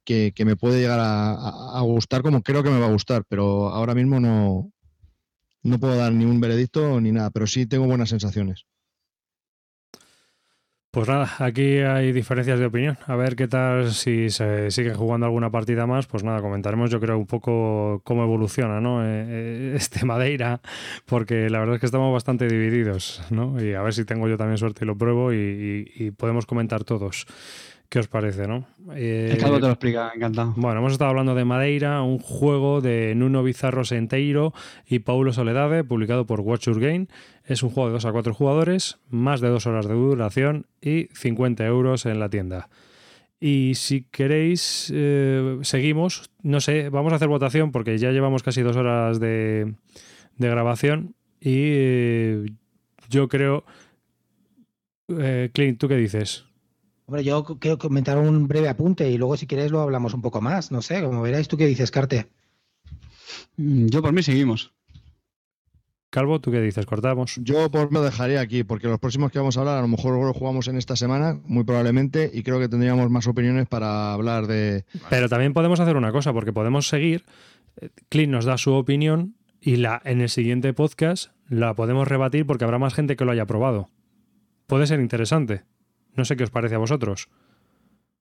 que, 0.04 0.46
me 0.46 0.56
puede 0.56 0.80
llegar 0.80 1.00
a, 1.02 1.82
gustar 1.82 2.22
como 2.22 2.42
creo 2.42 2.64
que 2.64 2.70
me 2.70 2.80
va 2.80 2.88
a 2.88 2.92
gustar, 2.92 3.24
pero 3.28 3.70
ahora 3.70 3.94
mismo 3.94 4.20
no, 4.20 4.72
no 5.64 5.80
puedo 5.80 5.96
dar 5.96 6.14
ni 6.14 6.26
un 6.26 6.40
veredicto 6.40 7.02
ni 7.02 7.12
nada, 7.12 7.30
pero 7.30 7.48
sí 7.48 7.66
tengo 7.66 7.86
buenas 7.86 8.10
sensaciones. 8.10 8.66
Pues 10.98 11.10
nada, 11.10 11.30
aquí 11.38 11.78
hay 11.78 12.11
diferencias 12.11 12.57
de 12.57 12.65
opinión. 12.65 12.98
A 13.06 13.15
ver 13.15 13.36
qué 13.36 13.48
tal 13.48 13.91
si 13.94 14.32
se 14.32 14.72
sigue 14.72 14.95
jugando 14.95 15.28
alguna 15.28 15.52
partida 15.52 15.86
más. 15.86 16.07
Pues 16.07 16.24
nada, 16.24 16.41
comentaremos 16.41 16.90
yo 16.90 16.99
creo 16.99 17.19
un 17.19 17.28
poco 17.28 18.02
cómo 18.03 18.24
evoluciona 18.24 18.82
¿no? 18.82 19.06
Eh, 19.06 19.26
eh, 19.28 19.74
este 19.76 20.06
Madeira, 20.07 20.60
porque 21.06 21.52
la 21.52 21.60
verdad 21.60 21.76
es 21.76 21.82
que 21.82 21.86
estamos 21.86 22.11
bastante 22.11 22.48
divididos. 22.48 23.22
¿no? 23.30 23.64
Y 23.64 23.76
a 23.76 23.84
ver 23.84 23.94
si 23.94 24.06
tengo 24.06 24.28
yo 24.28 24.38
también 24.38 24.57
suerte 24.57 24.86
y 24.86 24.88
lo 24.88 24.98
pruebo 24.98 25.32
y 25.32 26.11
podemos 26.18 26.48
comentar 26.48 26.84
todos. 26.84 27.28
¿Qué 27.90 28.00
os 28.00 28.10
parece, 28.10 28.48
no? 28.48 28.68
Eh, 28.96 29.38
te 29.40 29.48
lo 29.48 29.68
explica, 29.70 30.12
encantado. 30.14 30.54
Bueno, 30.58 30.80
hemos 30.80 30.92
estado 30.92 31.12
hablando 31.12 31.36
de 31.36 31.46
Madeira, 31.46 32.02
un 32.02 32.20
juego 32.20 32.82
de 32.82 33.16
Nuno 33.16 33.44
Bizarro 33.44 33.86
Senteiro 33.86 34.54
y 34.86 35.00
Paulo 35.00 35.32
Soledade, 35.32 35.86
publicado 35.86 36.26
por 36.26 36.42
Watch 36.42 36.66
Your 36.66 36.82
Game. 36.82 37.08
Es 37.46 37.64
un 37.64 37.70
juego 37.70 37.88
de 37.88 37.94
2 37.94 38.06
a 38.06 38.12
4 38.12 38.34
jugadores, 38.34 39.00
más 39.10 39.40
de 39.40 39.48
2 39.48 39.66
horas 39.68 39.88
de 39.88 39.94
duración 39.94 40.66
y 40.82 41.08
50 41.14 41.66
euros 41.66 42.06
en 42.06 42.20
la 42.20 42.30
tienda. 42.30 42.68
Y 43.40 43.76
si 43.76 44.02
queréis, 44.02 44.92
eh, 44.94 45.60
seguimos. 45.62 46.30
No 46.44 46.60
sé, 46.60 46.90
vamos 46.90 47.14
a 47.14 47.16
hacer 47.16 47.30
votación 47.30 47.72
porque 47.72 47.98
ya 47.98 48.12
llevamos 48.12 48.44
casi 48.44 48.64
dos 48.64 48.76
horas 48.76 49.22
de, 49.22 49.76
grabación. 50.38 51.16
Y 51.40 51.56
eh, 51.56 52.46
yo 53.10 53.30
creo. 53.30 53.64
Clint, 55.54 55.80
¿tú 55.80 55.88
qué 55.88 55.96
dices? 55.96 56.47
Hombre, 57.08 57.24
yo 57.24 57.46
quiero 57.46 57.78
comentar 57.78 58.18
un 58.18 58.50
breve 58.50 58.68
apunte 58.68 59.10
y 59.10 59.18
luego 59.18 59.38
si 59.38 59.48
quieres 59.48 59.72
lo 59.72 59.80
hablamos 59.80 60.14
un 60.14 60.22
poco 60.22 60.42
más. 60.42 60.74
No 60.74 60.82
sé, 60.82 61.02
como 61.02 61.22
veráis, 61.22 61.48
¿tú 61.48 61.56
qué 61.56 61.66
dices, 61.66 61.90
Carte? 61.90 62.28
Mm, 63.56 63.88
yo 63.88 64.02
por 64.02 64.12
mí 64.12 64.22
seguimos. 64.22 64.74
Calvo, 66.10 66.42
¿tú 66.42 66.52
qué 66.52 66.60
dices? 66.60 66.86
¿Cortamos? 66.86 67.40
Yo 67.42 67.72
por 67.72 67.88
mí 67.90 67.94
lo 67.94 68.02
dejaría 68.02 68.42
aquí, 68.42 68.66
porque 68.66 68.88
los 68.88 69.00
próximos 69.00 69.32
que 69.32 69.40
vamos 69.40 69.56
a 69.56 69.62
hablar 69.62 69.78
a 69.78 69.82
lo 69.82 69.88
mejor 69.88 70.20
lo 70.20 70.34
jugamos 70.34 70.68
en 70.68 70.78
esta 70.78 70.98
semana, 70.98 71.40
muy 71.46 71.64
probablemente, 71.64 72.30
y 72.34 72.44
creo 72.44 72.60
que 72.60 72.68
tendríamos 72.68 73.10
más 73.10 73.26
opiniones 73.28 73.68
para 73.68 74.12
hablar 74.12 74.48
de... 74.48 74.84
Pero 75.10 75.30
también 75.30 75.54
podemos 75.54 75.80
hacer 75.80 75.96
una 75.96 76.12
cosa, 76.12 76.34
porque 76.34 76.52
podemos 76.52 76.90
seguir, 76.90 77.24
Clint 78.10 78.34
nos 78.34 78.44
da 78.44 78.58
su 78.58 78.74
opinión 78.74 79.36
y 79.62 79.78
la, 79.78 80.02
en 80.04 80.20
el 80.20 80.30
siguiente 80.30 80.74
podcast 80.74 81.32
la 81.48 81.74
podemos 81.74 82.06
rebatir 82.06 82.46
porque 82.46 82.66
habrá 82.66 82.80
más 82.80 82.94
gente 82.94 83.16
que 83.16 83.24
lo 83.24 83.32
haya 83.32 83.46
probado. 83.46 83.90
Puede 84.66 84.88
ser 84.88 85.00
interesante. 85.00 85.64
No 86.18 86.26
sé 86.26 86.35
qué 86.35 86.44
os 86.44 86.49
parece 86.49 86.76
a 86.76 86.80
vosotros. 86.80 87.30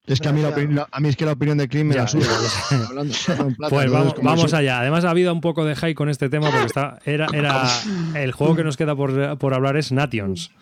Es 0.07 0.21
que 0.21 0.29
a 0.29 0.33
mí, 0.33 0.41
a 0.45 1.01
mí 1.01 1.09
es 1.09 1.17
que 1.17 1.25
la 1.25 1.33
opinión 1.33 1.59
de 1.59 1.67
Clint 1.67 1.89
me 1.89 1.97
la 1.97 2.07
sube. 2.07 2.25
pues 3.71 3.91
vamos, 3.91 4.55
allá. 4.55 4.79
Además 4.79 5.05
ha 5.05 5.11
habido 5.11 5.33
un 5.33 5.41
poco 5.41 5.65
de 5.65 5.75
hype 5.75 5.97
con 5.97 6.09
este 6.09 6.29
tema 6.29 6.49
porque 6.51 6.67
está, 6.67 7.01
era, 7.05 7.27
era 7.33 7.69
el 8.15 8.31
juego 8.31 8.55
que 8.55 8.63
nos 8.63 8.77
queda 8.77 8.95
por, 8.95 9.55
hablar 9.55 9.77
es 9.77 9.91
Nations, 9.91 10.53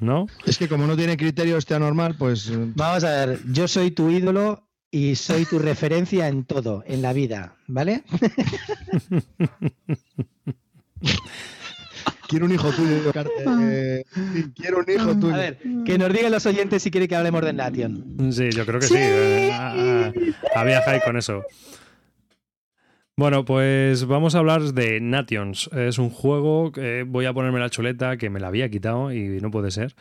¿no? 0.00 0.28
Es 0.46 0.56
que 0.56 0.66
como 0.66 0.86
no 0.86 0.96
tiene 0.96 1.18
criterio 1.18 1.58
este 1.58 1.74
anormal, 1.74 2.14
pues... 2.16 2.50
Vamos 2.74 3.04
a 3.04 3.26
ver, 3.26 3.40
yo 3.52 3.68
soy 3.68 3.90
tu 3.90 4.08
ídolo 4.08 4.66
y 4.90 5.16
soy 5.16 5.44
tu 5.44 5.58
referencia 5.58 6.28
en 6.28 6.44
todo, 6.44 6.82
en 6.86 7.02
la 7.02 7.12
vida, 7.12 7.56
¿vale? 7.66 8.02
Quiero 12.28 12.46
un 12.46 12.52
hijo 12.52 12.70
tuyo, 12.70 13.12
eh, 13.60 14.04
quiero 14.54 14.78
un 14.78 14.90
hijo 14.90 15.16
tuyo. 15.18 15.34
A 15.34 15.38
ver, 15.38 15.58
que 15.84 15.98
nos 15.98 16.12
digan 16.12 16.32
los 16.32 16.44
oyentes 16.46 16.82
si 16.82 16.90
quiere 16.90 17.06
que 17.06 17.16
hablemos 17.16 17.42
de 17.44 17.52
Nation. 17.52 18.32
Sí, 18.32 18.50
yo 18.50 18.66
creo 18.66 18.80
que 18.80 18.86
sí. 18.86 18.94
Eh, 18.96 19.50
ah, 19.52 20.12
ah, 20.14 20.60
había 20.60 20.82
hype 20.82 21.04
con 21.04 21.16
eso. 21.16 21.44
Bueno, 23.16 23.44
pues 23.44 24.04
vamos 24.04 24.34
a 24.34 24.38
hablar 24.38 24.62
de 24.62 25.00
Nations. 25.00 25.70
Es 25.72 25.98
un 25.98 26.10
juego 26.10 26.70
que 26.72 27.04
voy 27.04 27.24
a 27.26 27.32
ponerme 27.32 27.60
la 27.60 27.70
chuleta 27.70 28.16
que 28.16 28.28
me 28.28 28.40
la 28.40 28.48
había 28.48 28.68
quitado 28.68 29.12
y 29.12 29.40
no 29.40 29.50
puede 29.50 29.70
ser. 29.70 29.94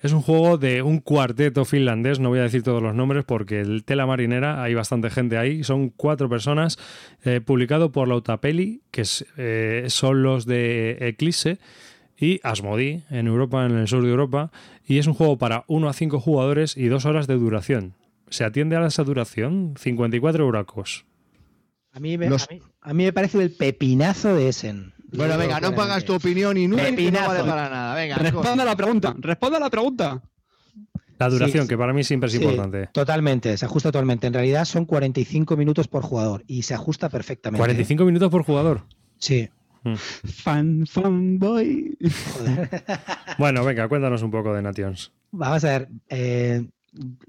Es 0.00 0.12
un 0.12 0.22
juego 0.22 0.58
de 0.58 0.82
un 0.82 1.00
cuarteto 1.00 1.64
finlandés, 1.64 2.20
no 2.20 2.28
voy 2.28 2.38
a 2.38 2.42
decir 2.42 2.62
todos 2.62 2.80
los 2.80 2.94
nombres 2.94 3.24
porque 3.24 3.60
el 3.60 3.84
Tela 3.84 4.06
Marinera, 4.06 4.62
hay 4.62 4.74
bastante 4.74 5.10
gente 5.10 5.36
ahí, 5.36 5.64
son 5.64 5.88
cuatro 5.88 6.28
personas, 6.28 6.78
eh, 7.24 7.40
publicado 7.40 7.90
por 7.90 8.06
Lautapeli, 8.06 8.82
que 8.92 9.02
eh, 9.36 9.86
son 9.88 10.22
los 10.22 10.46
de 10.46 10.98
Eclipse, 11.00 11.58
y 12.18 12.40
Asmodi 12.42 13.04
en 13.10 13.26
Europa, 13.26 13.64
en 13.64 13.76
el 13.76 13.88
sur 13.88 14.02
de 14.02 14.10
Europa, 14.10 14.50
y 14.86 14.98
es 14.98 15.06
un 15.06 15.14
juego 15.14 15.38
para 15.38 15.64
1 15.68 15.88
a 15.88 15.92
5 15.92 16.20
jugadores 16.20 16.76
y 16.76 16.86
2 16.86 17.04
horas 17.04 17.26
de 17.26 17.34
duración. 17.34 17.94
¿Se 18.28 18.44
atiende 18.44 18.76
a 18.76 18.86
esa 18.86 19.04
duración? 19.04 19.74
54 19.78 20.44
euracos. 20.44 21.06
A 21.92 22.00
mí, 22.00 22.18
me, 22.18 22.26
a, 22.26 22.94
mí, 22.94 23.04
me 23.04 23.12
parece 23.12 23.42
el 23.42 23.50
pepinazo 23.50 24.34
de 24.34 24.48
Essen. 24.48 24.92
Bueno, 25.12 25.38
venga, 25.38 25.60
no 25.60 25.74
pagas 25.74 26.04
tu 26.04 26.14
opinión 26.14 26.56
y 26.56 26.68
no, 26.68 26.76
no 26.76 26.82
vale 26.82 27.44
para 27.44 27.68
nada. 27.68 27.94
Venga, 27.94 28.16
responda 28.16 28.62
a 28.62 28.66
la 28.66 28.76
pregunta. 28.76 29.14
Responda 29.18 29.56
a 29.56 29.60
la 29.60 29.70
pregunta. 29.70 30.22
La 31.18 31.28
duración, 31.28 31.66
que 31.66 31.76
para 31.76 31.92
mí 31.92 32.04
siempre 32.04 32.28
es 32.28 32.34
importante. 32.36 32.88
Totalmente, 32.92 33.56
se 33.56 33.64
ajusta 33.64 33.90
totalmente. 33.90 34.28
En 34.28 34.34
realidad 34.34 34.64
son 34.64 34.84
45 34.84 35.56
minutos 35.56 35.88
por 35.88 36.02
jugador 36.02 36.44
y 36.46 36.62
se 36.62 36.74
ajusta 36.74 37.08
perfectamente. 37.08 37.58
45 37.58 38.04
minutos 38.04 38.30
por 38.30 38.44
jugador. 38.44 38.84
Sí. 39.18 39.48
Mm. 39.82 39.94
Fan, 39.94 40.86
fanboy. 40.86 41.98
bueno, 43.38 43.64
venga, 43.64 43.88
cuéntanos 43.88 44.22
un 44.22 44.30
poco 44.30 44.54
de 44.54 44.62
Nations. 44.62 45.12
Vamos 45.32 45.64
a 45.64 45.68
ver. 45.70 45.88
Eh, 46.08 46.68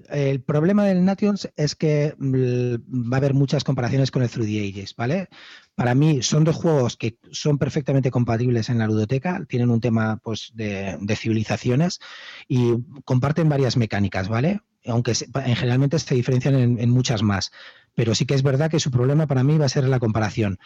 el 0.08 0.42
problema 0.42 0.84
del 0.84 1.04
Nations 1.04 1.48
es 1.56 1.74
que 1.74 2.14
mm, 2.18 3.10
va 3.12 3.16
a 3.16 3.18
haber 3.18 3.34
muchas 3.34 3.64
comparaciones 3.64 4.10
con 4.10 4.22
el 4.22 4.30
Through 4.30 4.46
the 4.46 4.68
Ages, 4.68 4.94
¿vale? 4.96 5.28
Para 5.74 5.94
mí 5.94 6.22
son 6.22 6.44
dos 6.44 6.56
juegos 6.56 6.96
que 6.96 7.18
son 7.30 7.58
perfectamente 7.58 8.10
compatibles 8.10 8.68
en 8.68 8.78
la 8.78 8.86
ludoteca, 8.86 9.44
tienen 9.48 9.70
un 9.70 9.80
tema 9.80 10.18
pues, 10.22 10.52
de, 10.54 10.98
civilizaciones 11.16 12.00
y 12.48 12.74
comparten 13.04 13.48
varias 13.48 13.76
mecánicas, 13.76 14.28
¿vale? 14.28 14.60
Aunque 14.86 15.12
en 15.12 15.56
generalmente 15.56 15.98
se 15.98 16.14
diferencian 16.14 16.54
en 16.54 16.90
muchas 16.90 17.22
más. 17.22 17.50
Pero 17.94 18.14
sí 18.14 18.24
que 18.24 18.34
es 18.34 18.42
verdad 18.42 18.70
que 18.70 18.80
su 18.80 18.90
problema 18.90 19.26
para 19.26 19.44
mí 19.44 19.58
va 19.58 19.66
a 19.66 19.70
ser 19.70 19.84
la 19.84 20.00
comparación. 20.00 20.58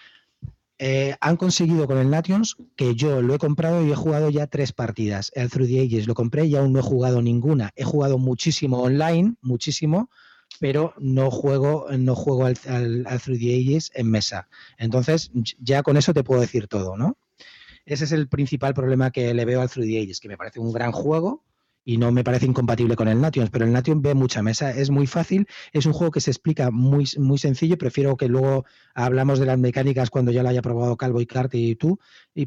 Eh, 0.87 1.17
han 1.23 1.39
conseguido 1.39 1.87
con 1.87 1.97
el 1.97 2.11
Nations 2.11 2.59
que 2.77 2.95
yo 2.95 3.23
lo 3.23 3.35
he 3.35 3.39
comprado 3.39 3.83
y 3.83 3.91
he 3.91 3.97
jugado 3.97 4.29
ya 4.29 4.49
tres 4.49 4.75
partidas. 4.75 5.33
El 5.35 5.49
Through 5.49 5.69
the 5.69 5.81
Ages 5.81 6.07
lo 6.07 6.13
compré 6.13 6.45
y 6.45 6.57
aún 6.57 6.75
no 6.75 6.81
he 6.81 6.83
jugado 6.83 7.23
ninguna. 7.23 7.71
He 7.75 7.85
jugado 7.85 8.19
muchísimo 8.19 8.83
online, 8.83 9.37
muchísimo, 9.41 10.11
pero 10.61 10.93
no 10.99 11.31
juego, 11.31 11.87
no 11.97 12.15
juego 12.15 12.45
al, 12.45 12.59
al, 12.67 13.19
Through 13.19 13.39
the 13.39 13.57
Ages 13.57 13.93
en 13.95 14.11
mesa. 14.11 14.47
Entonces, 14.77 15.31
ya 15.59 15.83
con 15.83 15.97
eso 15.97 16.13
te 16.13 16.23
puedo 16.23 16.43
decir 16.43 16.69
todo, 16.69 16.99
¿no? 16.99 17.17
Ese 17.87 18.05
es 18.05 18.13
el 18.13 18.29
principal 18.29 18.75
problema 18.75 19.11
que 19.11 19.33
le 19.33 19.47
veo 19.47 19.63
al 19.63 19.71
Through 19.71 19.87
the 19.87 20.03
Ages, 20.03 20.21
que 20.21 20.29
me 20.29 20.37
parece 20.37 20.61
un 20.61 20.71
gran 20.71 20.93
juego, 20.93 21.43
y 21.85 21.99
no 21.99 22.11
me 22.13 22.25
parece 22.25 22.47
incompatible 22.47 22.97
con 22.97 23.09
el 23.09 23.21
Nations, 23.21 23.51
pero 23.51 23.65
el 23.65 23.73
Nations 23.73 24.03
ve 24.03 24.15
mucha 24.15 24.43
mesa, 24.43 24.71
es 24.71 24.91
muy 24.91 25.07
fácil, 25.07 25.47
es 25.73 25.87
un 25.87 25.93
juego 25.93 26.11
que 26.11 26.21
se 26.21 26.31
explica 26.31 26.71
muy, 26.71 27.07
muy 27.19 27.39
sencillo, 27.39 27.77
prefiero 27.77 28.17
que 28.17 28.29
luego 28.29 28.65
hablamos 28.95 29.39
de 29.39 29.47
las 29.47 29.59
mecánicas 29.59 30.11
cuando 30.11 30.33
ya 30.33 30.43
lo 30.43 30.49
haya 30.49 30.63
probado 30.63 30.97
Calvo 30.97 31.21
y 31.21 31.27
Cart 31.27 31.55
y 31.55 31.77
tú, 31.77 31.99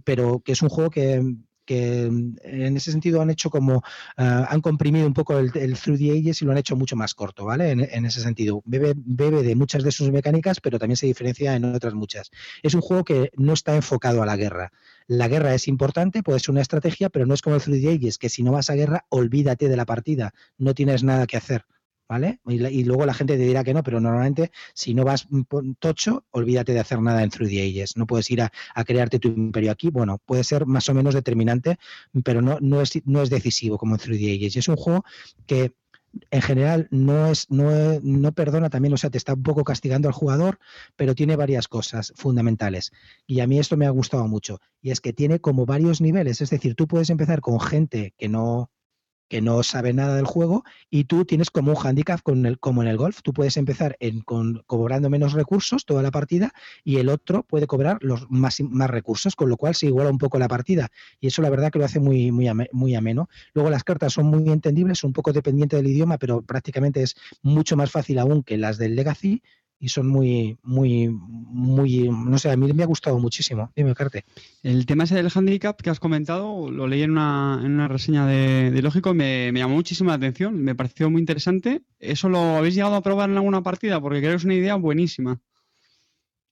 pero 0.04 0.42
que 0.44 0.54
es 0.54 0.62
un 0.62 0.70
juego 0.70 0.90
que, 0.90 1.22
en 1.70 2.78
ese 2.78 2.94
sentido 2.94 3.22
han 3.22 3.30
hecho 3.30 3.50
como, 3.50 3.84
ah, 4.16 4.48
han 4.50 4.62
comprimido 4.62 5.06
un 5.06 5.14
poco 5.14 5.38
el, 5.38 5.52
Through 5.52 5.98
the 5.98 6.12
Ages 6.12 6.42
y 6.42 6.46
lo 6.46 6.52
han 6.52 6.58
hecho 6.58 6.78
mucho 6.78 6.96
más 6.96 7.14
corto, 7.14 7.44
¿vale? 7.44 7.72
En, 7.72 7.82
en, 7.82 8.06
ese 8.06 8.22
sentido, 8.22 8.62
bebe, 8.66 8.94
bebe 8.96 9.44
de 9.44 9.54
muchas 9.54 9.84
de 9.84 9.92
sus 9.92 10.10
mecánicas, 10.10 10.62
pero 10.62 10.80
también 10.80 10.96
se 10.96 11.08
diferencia 11.08 11.56
en 11.56 11.66
otras 11.66 11.94
muchas. 11.94 12.32
Es 12.64 12.74
un 12.74 12.80
juego 12.80 13.04
que 13.04 13.32
no 13.36 13.52
está 13.52 13.76
enfocado 13.76 14.24
a 14.24 14.26
la 14.26 14.38
guerra. 14.38 14.72
La 15.08 15.30
guerra 15.30 15.54
es 15.54 15.68
importante, 15.70 16.22
puede 16.22 16.40
ser 16.40 16.52
una 16.52 16.62
estrategia, 16.62 17.10
pero 17.10 17.26
no 17.26 17.34
es 17.34 17.42
como 17.42 17.56
el 17.56 17.62
3 17.62 17.86
Ages, 17.86 18.18
que 18.18 18.30
si 18.30 18.44
no 18.44 18.52
vas 18.52 18.70
a 18.70 18.76
guerra, 18.76 19.06
olvídate 19.10 19.70
de 19.70 19.78
la 19.78 19.86
partida, 19.86 20.34
no 20.58 20.74
tienes 20.74 21.04
nada 21.04 21.26
que 21.28 21.38
hacer. 21.38 21.66
¿Vale? 22.10 22.40
Y, 22.48 22.86
luego 22.86 23.06
la 23.06 23.14
gente 23.14 23.36
te 23.36 23.44
dirá 23.44 23.66
que 23.66 23.74
no, 23.74 23.84
pero 23.84 24.00
normalmente 24.00 24.52
si 24.74 24.94
no 24.94 25.04
vas 25.04 25.28
tocho, 25.80 26.24
olvídate 26.32 26.72
de 26.72 26.80
hacer 26.80 27.02
nada 27.02 27.22
en 27.22 27.30
Through 27.30 27.50
the 27.50 27.62
Ages. 27.62 27.98
No 27.98 28.08
puedes 28.08 28.32
ir 28.32 28.42
a, 28.42 28.50
crearte 28.86 29.20
tu 29.20 29.28
imperio 29.28 29.72
aquí. 29.72 29.90
Bueno, 29.90 30.18
puede 30.26 30.46
ser 30.46 30.66
más 30.66 30.88
o 30.88 30.94
menos 30.94 31.14
determinante, 31.14 31.78
pero 32.24 32.42
no, 32.42 32.60
no, 32.62 32.80
es, 32.80 33.02
no 33.04 33.22
es 33.22 33.30
decisivo 33.30 33.78
como 33.78 33.96
en 33.96 34.00
Through 34.00 34.20
the 34.20 34.36
Ages. 34.36 34.56
Y 34.56 34.60
es 34.60 34.68
un 34.70 34.78
juego 34.78 35.04
que 35.46 35.74
en 36.32 36.42
general 36.42 36.88
no 36.92 37.28
es 37.28 37.50
no, 37.50 38.00
no, 38.02 38.32
perdona 38.32 38.70
también, 38.70 38.94
o 38.94 38.98
sea, 38.98 39.10
te 39.10 39.18
está 39.18 39.34
un 39.34 39.44
poco 39.44 39.64
castigando 39.64 40.08
al 40.08 40.14
jugador, 40.14 40.60
pero 40.96 41.16
tiene 41.16 41.36
varias 41.36 41.68
cosas 41.68 42.14
fundamentales. 42.16 42.92
Y 43.26 43.40
a 43.40 43.48
mí 43.48 43.60
esto 43.60 43.78
me 43.78 43.86
ha 43.86 43.90
gustado 43.90 44.28
mucho. 44.28 44.60
Y 44.82 44.92
es 44.92 45.02
que 45.02 45.14
tiene 45.14 45.40
como 45.40 45.66
varios 45.66 46.02
niveles, 46.02 46.42
es 46.42 46.50
decir, 46.50 46.76
tú 46.76 46.88
puedes 46.88 47.10
empezar 47.10 47.42
con 47.42 47.60
gente 47.60 48.14
que 48.18 48.30
no 48.30 48.72
que 49.28 49.42
no 49.42 49.64
sabe 49.64 49.94
nada 49.94 50.16
del 50.16 50.26
juego 50.26 50.64
y 50.90 51.06
tú 51.06 51.26
tienes 51.26 51.52
como 51.52 51.72
un 51.72 51.78
handicap 51.78 52.22
con 52.22 52.46
el, 52.46 52.60
como 52.60 52.82
en 52.82 52.88
el 52.88 52.98
golf. 52.98 53.22
Tú 53.22 53.34
puedes 53.34 53.58
empezar 53.58 53.96
en, 54.00 54.22
con, 54.22 54.64
cobrando 54.68 55.10
menos 55.10 55.34
recursos 55.34 55.86
toda 55.86 56.02
la 56.02 56.12
partida 56.12 56.54
y 56.84 56.98
el 56.98 57.10
otro 57.10 57.44
puede 57.44 57.68
cobrar 57.68 57.98
los 58.02 58.30
más, 58.30 58.62
más 58.62 58.90
recursos, 58.90 59.36
con 59.36 59.50
lo 59.50 59.58
cual 59.58 59.76
se 59.76 59.88
iguala 59.88 60.10
un 60.10 60.18
poco 60.18 60.40
la 60.40 60.48
partida. 60.48 60.90
Y 61.20 61.28
eso 61.28 61.42
la 61.42 61.50
verdad 61.50 61.72
que 61.72 61.80
lo 61.80 61.86
hace 61.86 62.00
muy, 62.00 62.32
muy, 62.32 62.50
muy 62.72 62.96
ameno. 62.96 63.30
Luego 63.54 63.70
las 63.70 63.84
cartas 63.84 64.14
son 64.14 64.28
muy 64.28 64.50
entendibles, 64.52 65.04
un 65.04 65.14
poco 65.14 65.34
dependientes 65.34 65.78
del 65.78 65.92
idioma, 65.92 66.18
pero 66.18 66.42
prácticamente 66.42 67.04
es 67.04 67.16
mucho 67.42 67.76
más 67.76 67.92
fácil 67.92 68.20
aún 68.20 68.44
que 68.44 68.58
las 68.58 68.78
del 68.78 68.96
Legacy 68.96 69.42
y 69.80 69.90
son 69.90 70.08
muy, 70.08 70.58
muy, 70.64 71.10
muy, 71.10 72.10
no 72.10 72.38
sé, 72.38 72.50
a 72.50 72.58
mí 72.58 72.72
me 72.74 72.84
ha 72.84 72.88
gustado 72.88 73.20
muchísimo. 73.20 73.72
Dime, 73.76 73.94
Carte. 73.94 74.26
El 74.64 74.86
tema 74.86 75.04
ese 75.04 75.16
del 75.16 75.32
handicap 75.34 75.80
que 75.80 75.90
has 75.90 76.00
comentado, 76.00 76.72
lo 76.72 76.88
leí 76.88 77.04
en 77.04 77.12
una, 77.12 77.62
en 77.64 77.74
una 77.74 77.88
reseña 77.88 78.26
de, 78.26 78.72
de 78.72 78.82
Lógico 78.82 79.14
me, 79.14 79.52
me, 79.52 79.60
llamó 79.60 79.76
muchísimo 79.76 80.10
la 80.10 80.16
atención, 80.16 80.62
me 80.62 80.76
pareció 80.76 81.10
muy 81.10 81.20
interesante. 81.20 81.82
¿Eso 82.00 82.30
lo 82.30 82.58
habéis 82.58 82.76
llegado 82.76 82.96
a 82.96 83.02
probar 83.02 83.30
en 83.30 83.38
alguna 83.38 83.62
partida? 83.62 84.02
Porque 84.02 84.20
creo 84.20 84.32
que 84.32 84.38
es 84.38 84.46
una 84.46 84.56
idea 84.56 84.76
buenísima. 84.76 85.40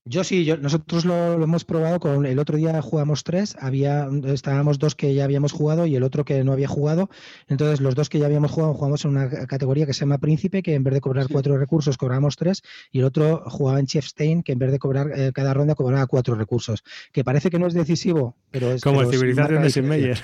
Yo 0.08 0.22
sí, 0.22 0.44
yo, 0.44 0.56
nosotros 0.56 1.04
lo, 1.04 1.36
lo, 1.36 1.44
hemos 1.44 1.64
probado 1.64 1.98
con 1.98 2.26
el 2.26 2.38
otro 2.38 2.56
día 2.56 2.80
jugamos 2.80 3.24
tres, 3.24 3.56
había 3.58 4.08
estábamos 4.26 4.78
dos 4.78 4.94
que 4.94 5.12
ya 5.14 5.24
habíamos 5.24 5.50
jugado 5.50 5.84
y 5.84 5.96
el 5.96 6.04
otro 6.04 6.24
que 6.24 6.44
no 6.44 6.52
había 6.52 6.68
jugado. 6.68 7.10
Entonces 7.48 7.80
los 7.80 7.96
dos 7.96 8.08
que 8.08 8.20
ya 8.20 8.26
habíamos 8.26 8.52
jugado 8.52 8.72
jugamos 8.74 9.04
en 9.04 9.10
una 9.10 9.28
categoría 9.48 9.84
que 9.84 9.92
se 9.92 10.00
llama 10.00 10.18
Príncipe, 10.18 10.62
que 10.62 10.74
en 10.74 10.84
vez 10.84 10.94
de 10.94 11.00
cobrar 11.00 11.26
sí. 11.26 11.32
cuatro 11.32 11.58
recursos 11.58 11.98
cobramos 11.98 12.36
tres, 12.36 12.62
y 12.92 13.00
el 13.00 13.04
otro 13.04 13.42
jugaba 13.46 13.80
en 13.80 13.86
Chiefstein, 13.86 14.44
que 14.44 14.52
en 14.52 14.60
vez 14.60 14.70
de 14.70 14.78
cobrar 14.78 15.10
eh, 15.12 15.32
cada 15.34 15.52
ronda 15.52 15.74
cobraba 15.74 16.06
cuatro 16.06 16.36
recursos. 16.36 16.84
Que 17.12 17.24
parece 17.24 17.50
que 17.50 17.58
no 17.58 17.66
es 17.66 17.74
decisivo, 17.74 18.36
pero 18.52 18.70
es 18.70 18.82
como 18.82 18.98
pero 18.98 19.10
el 19.10 19.16
civilización 19.16 19.62
de 19.62 19.70
Sinmeyer. 19.70 20.18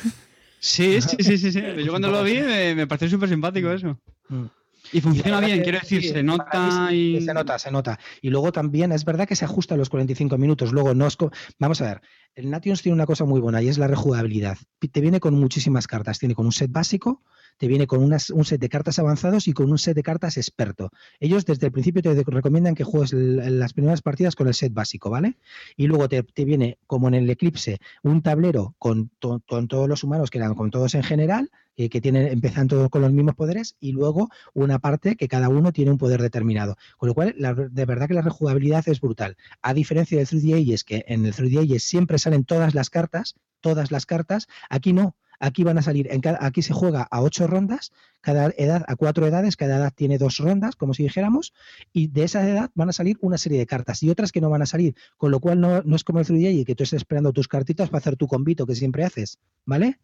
Sí, 0.60 1.00
sí, 1.00 1.16
sí, 1.18 1.38
sí, 1.38 1.50
sí. 1.50 1.60
Yo 1.84 1.90
cuando 1.90 2.08
lo 2.08 2.22
vi 2.22 2.40
me, 2.40 2.76
me 2.76 2.86
pareció 2.86 3.08
súper 3.08 3.28
simpático 3.28 3.72
eso. 3.72 3.98
Mm. 4.28 4.44
Y 4.92 5.00
funciona 5.00 5.40
y 5.40 5.46
bien, 5.46 5.62
quiero 5.62 5.78
decir, 5.78 6.02
sí, 6.02 6.08
se 6.10 6.22
nota 6.22 6.92
y... 6.92 7.20
Se 7.22 7.32
nota, 7.32 7.58
se 7.58 7.70
nota. 7.70 7.98
Y 8.20 8.30
luego 8.30 8.52
también 8.52 8.92
es 8.92 9.04
verdad 9.04 9.26
que 9.26 9.36
se 9.36 9.44
ajusta 9.44 9.74
a 9.74 9.78
los 9.78 9.88
45 9.88 10.36
minutos. 10.38 10.72
Luego 10.72 10.94
no 10.94 11.06
es... 11.06 11.16
Vamos 11.58 11.80
a 11.80 11.84
ver, 11.86 12.02
el 12.34 12.50
Nations 12.50 12.82
tiene 12.82 12.94
una 12.94 13.06
cosa 13.06 13.24
muy 13.24 13.40
buena 13.40 13.62
y 13.62 13.68
es 13.68 13.78
la 13.78 13.88
rejugabilidad. 13.88 14.58
Te 14.78 15.00
viene 15.00 15.20
con 15.20 15.34
muchísimas 15.34 15.86
cartas. 15.86 16.18
Tiene 16.18 16.34
con 16.34 16.46
un 16.46 16.52
set 16.52 16.70
básico, 16.70 17.22
te 17.62 17.68
viene 17.68 17.86
con 17.86 18.02
un 18.02 18.18
set 18.18 18.60
de 18.60 18.68
cartas 18.68 18.98
avanzados 18.98 19.46
y 19.46 19.52
con 19.52 19.70
un 19.70 19.78
set 19.78 19.94
de 19.94 20.02
cartas 20.02 20.36
experto. 20.36 20.90
Ellos 21.20 21.46
desde 21.46 21.66
el 21.66 21.72
principio 21.72 22.02
te 22.02 22.24
recomiendan 22.26 22.74
que 22.74 22.82
juegues 22.82 23.12
las 23.12 23.72
primeras 23.72 24.02
partidas 24.02 24.34
con 24.34 24.48
el 24.48 24.54
set 24.54 24.74
básico, 24.74 25.10
¿vale? 25.10 25.38
Y 25.76 25.86
luego 25.86 26.08
te, 26.08 26.24
viene, 26.44 26.78
como 26.88 27.06
en 27.06 27.14
el 27.14 27.30
Eclipse, 27.30 27.78
un 28.02 28.20
tablero 28.20 28.74
con, 28.80 29.10
to, 29.20 29.44
con 29.46 29.68
todos 29.68 29.88
los 29.88 30.02
humanos, 30.02 30.28
que 30.28 30.38
eran 30.38 30.56
con 30.56 30.72
todos 30.72 30.96
en 30.96 31.04
general, 31.04 31.52
eh, 31.76 31.88
que 31.88 32.00
tienen, 32.00 32.26
empiezan 32.26 32.66
todos 32.66 32.90
con 32.90 33.00
los 33.00 33.12
mismos 33.12 33.36
poderes, 33.36 33.76
y 33.78 33.92
luego 33.92 34.28
una 34.54 34.80
parte 34.80 35.14
que 35.14 35.28
cada 35.28 35.48
uno 35.48 35.70
tiene 35.72 35.92
un 35.92 35.98
poder 35.98 36.20
determinado. 36.20 36.76
Con 36.98 37.10
lo 37.10 37.14
cual, 37.14 37.36
de 37.38 37.84
verdad 37.84 38.08
que 38.08 38.14
la 38.14 38.22
rejugabilidad 38.22 38.88
es 38.88 39.00
brutal. 39.00 39.36
A 39.62 39.72
diferencia 39.72 40.18
del 40.18 40.26
3D 40.26 40.60
Ages, 40.60 40.82
que 40.82 41.04
en 41.06 41.26
el 41.26 41.32
3D 41.32 41.62
Ages 41.62 41.84
siempre 41.84 42.18
salen 42.18 42.44
todas 42.44 42.74
las 42.74 42.90
cartas, 42.90 43.36
todas 43.60 43.92
las 43.92 44.04
cartas, 44.04 44.48
aquí 44.68 44.92
no. 44.92 45.14
Aquí 45.44 45.64
van 45.64 45.76
a 45.76 45.82
salir, 45.82 46.06
en 46.12 46.20
cada, 46.20 46.38
aquí 46.40 46.62
se 46.62 46.72
juega 46.72 47.02
a 47.02 47.20
ocho 47.20 47.48
rondas, 47.48 47.90
cada 48.20 48.52
edad 48.56 48.84
a 48.86 48.94
cuatro 48.94 49.26
edades, 49.26 49.56
cada 49.56 49.78
edad 49.78 49.92
tiene 49.92 50.16
dos 50.16 50.38
rondas, 50.38 50.76
como 50.76 50.94
si 50.94 51.02
dijéramos, 51.02 51.52
y 51.92 52.06
de 52.06 52.22
esa 52.22 52.48
edad 52.48 52.70
van 52.74 52.90
a 52.90 52.92
salir 52.92 53.18
una 53.20 53.38
serie 53.38 53.58
de 53.58 53.66
cartas 53.66 54.04
y 54.04 54.08
otras 54.08 54.30
que 54.30 54.40
no 54.40 54.50
van 54.50 54.62
a 54.62 54.66
salir, 54.66 54.94
con 55.16 55.32
lo 55.32 55.40
cual 55.40 55.58
no, 55.58 55.82
no 55.82 55.96
es 55.96 56.04
como 56.04 56.20
el 56.20 56.26
3D 56.26 56.60
y 56.60 56.64
que 56.64 56.76
tú 56.76 56.84
estés 56.84 56.98
esperando 56.98 57.32
tus 57.32 57.48
cartitas 57.48 57.90
para 57.90 57.98
hacer 57.98 58.16
tu 58.16 58.28
convito 58.28 58.66
que 58.66 58.76
siempre 58.76 59.02
haces, 59.02 59.40
¿vale? 59.66 59.98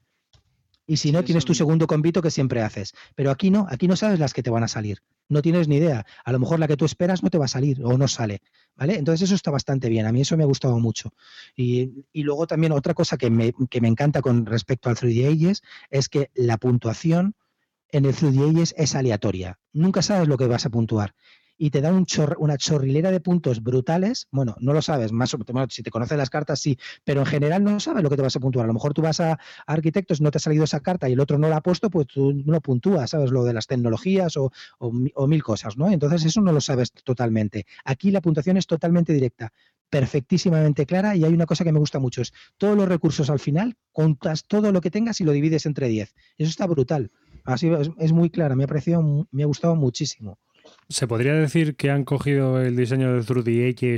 Y 0.89 0.97
si 0.97 1.13
no, 1.13 1.23
tienes 1.23 1.45
tu 1.45 1.53
segundo 1.53 1.87
convito 1.87 2.23
que 2.23 2.31
siempre 2.31 2.63
haces. 2.63 2.95
Pero 3.15 3.31
aquí 3.31 3.51
no, 3.51 3.67
aquí 3.69 3.87
no 3.87 3.95
sabes 3.95 4.19
las 4.19 4.33
que 4.33 4.43
te 4.43 4.49
van 4.49 4.65
a 4.65 4.69
salir. 4.69 5.03
No 5.29 5.43
tienes 5.43 5.69
ni 5.69 5.77
idea. 5.77 6.07
A 6.25 6.33
lo 6.33 6.39
mejor 6.39 6.59
la 6.59 6.67
que 6.67 6.79
tú 6.79 6.87
esperas 6.87 7.23
no 7.23 7.29
te 7.29 7.37
va 7.37 7.45
a 7.45 7.49
salir 7.49 7.85
o 7.85 7.99
no 7.99 8.09
sale. 8.09 8.41
¿Vale? 8.75 8.97
Entonces 8.97 9.29
eso 9.29 9.35
está 9.35 9.51
bastante 9.51 9.91
bien. 9.91 10.07
A 10.07 10.13
mí 10.13 10.23
eso 10.23 10.39
me 10.39 10.45
ha 10.45 10.47
gustado 10.47 10.79
mucho. 10.79 11.13
Y, 11.55 12.07
y 12.11 12.23
luego 12.23 12.47
también 12.47 12.73
otra 12.73 12.95
cosa 12.95 13.19
que 13.19 13.29
me, 13.29 13.53
que 13.69 13.83
me, 13.83 13.89
encanta 13.89 14.23
con 14.23 14.47
respecto 14.47 14.89
al 14.89 14.97
3D 14.97 15.31
Ages 15.31 15.63
es 15.91 16.09
que 16.09 16.31
la 16.35 16.57
puntuación 16.57 17.35
en 17.91 18.07
el 18.07 18.15
3D 18.15 18.51
Ages 18.51 18.75
es 18.79 18.95
aleatoria. 18.95 19.59
Nunca 19.75 20.01
sabes 20.01 20.27
lo 20.27 20.39
que 20.39 20.47
vas 20.47 20.65
a 20.65 20.71
puntuar 20.71 21.15
y 21.59 21.71
te 21.71 21.81
da 21.81 21.93
un 21.93 22.07
una 22.39 22.57
chorrilera 22.57 23.11
de 23.11 23.21
puntos 23.21 23.63
brutales, 23.63 24.29
bueno, 24.31 24.57
no 24.61 24.73
lo 24.73 24.81
sabes, 24.81 25.13
más 25.13 25.37
si 25.69 25.83
te 25.83 25.91
conoces 25.91 26.17
las 26.17 26.31
cartas 26.31 26.61
sí, 26.61 26.79
pero 27.05 27.21
en 27.21 27.27
general 27.27 27.65
no 27.65 27.81
sabes 27.81 28.03
lo 28.03 28.09
que 28.09 28.17
te 28.17 28.23
vas 28.23 28.37
a 28.37 28.41
puntuar. 28.41 28.65
A 28.65 28.69
lo 28.69 28.75
mejor 28.75 28.95
tú 28.95 29.03
vas 29.03 29.21
a, 29.21 29.39
arquitectos, 29.67 30.21
no 30.21 30.31
te 30.31 30.39
ha 30.39 30.41
salido 30.41 30.65
esa 30.65 30.81
carta 30.81 31.09
y 31.09 31.13
el 31.13 31.21
otro 31.21 31.37
no 31.39 31.49
la 31.49 31.57
ha 31.57 31.61
puesto, 31.61 31.91
pues 31.91 32.07
tú 32.07 32.33
no 32.47 32.61
puntúas, 32.61 33.11
sabes 33.11 33.31
lo 33.31 33.45
de 33.45 33.53
las 33.53 33.67
tecnologías 33.67 34.37
o 34.37 34.51
mil 35.27 35.43
cosas, 35.43 35.77
¿no? 35.77 35.91
Entonces 35.91 36.25
eso 36.25 36.41
no 36.41 36.53
lo 36.53 36.61
sabes 36.61 36.93
totalmente. 36.93 37.67
Aquí 37.85 38.11
la 38.11 38.21
puntuación 38.21 38.57
es 38.57 38.67
totalmente 38.67 39.13
directa 39.13 39.53
perfectísimamente 39.91 40.87
clara 40.87 41.17
y 41.17 41.25
hay 41.25 41.33
una 41.33 41.47
cosa 41.47 41.65
que 41.65 41.73
me 41.73 41.79
gusta 41.79 41.99
mucho, 41.99 42.23
es 42.23 42.33
todos 42.59 42.77
los 42.77 42.89
recursos 42.89 43.31
al 43.31 43.39
final, 43.39 43.77
contas 43.93 44.45
todo 44.45 44.71
lo 44.71 44.81
que 44.81 44.91
tengas 44.91 45.21
y 45.21 45.25
lo 45.25 45.33
divides 45.33 45.67
entre 45.67 45.89
10. 45.89 46.15
Eso 46.37 46.51
está 46.51 46.67
brutal. 46.67 47.11
Así 47.45 47.69
es, 47.69 47.91
es 47.99 48.13
muy 48.13 48.29
clara, 48.29 48.55
me 48.55 48.65
ha 48.65 48.67
parecido, 48.67 49.27
me 49.31 49.43
ha 49.43 49.47
gustado 49.47 49.75
muchísimo. 49.77 50.39
¿Se 50.91 51.07
podría 51.07 51.35
decir 51.35 51.77
que 51.77 51.91
han 51.91 52.05
cogido 52.05 52.63
el 52.63 52.75
diseño 52.75 53.13
de 53.13 53.23
Through 53.23 53.45
the 53.45 53.97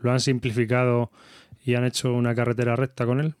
lo 0.00 0.10
han 0.10 0.18
simplificado 0.18 1.12
y 1.64 1.76
han 1.76 1.84
hecho 1.84 2.12
una 2.12 2.34
carretera 2.34 2.74
recta 2.74 3.06
con 3.06 3.20
él? 3.20 3.36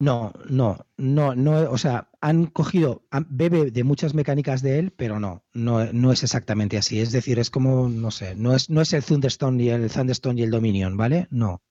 No, 0.00 0.32
no, 0.48 0.86
no, 0.96 1.34
no, 1.34 1.70
o 1.70 1.78
sea, 1.78 2.08
han 2.20 2.46
cogido, 2.46 3.02
bebe 3.28 3.72
de 3.72 3.82
muchas 3.82 4.14
mecánicas 4.14 4.62
de 4.62 4.78
él, 4.78 4.92
pero 4.92 5.18
no, 5.18 5.42
no, 5.52 5.92
no 5.92 6.12
es 6.12 6.22
exactamente 6.22 6.78
así. 6.78 7.00
Es 7.00 7.10
decir, 7.10 7.40
es 7.40 7.50
como, 7.50 7.88
no 7.88 8.12
sé, 8.12 8.36
no 8.36 8.54
es, 8.54 8.70
no 8.70 8.80
es 8.80 8.92
el 8.92 9.02
Thunderstone 9.02 9.60
y 9.60 9.70
el 9.70 9.90
Thunderstone 9.90 10.40
y 10.40 10.44
el 10.44 10.52
Dominion, 10.52 10.96
¿vale? 10.96 11.26
No. 11.30 11.62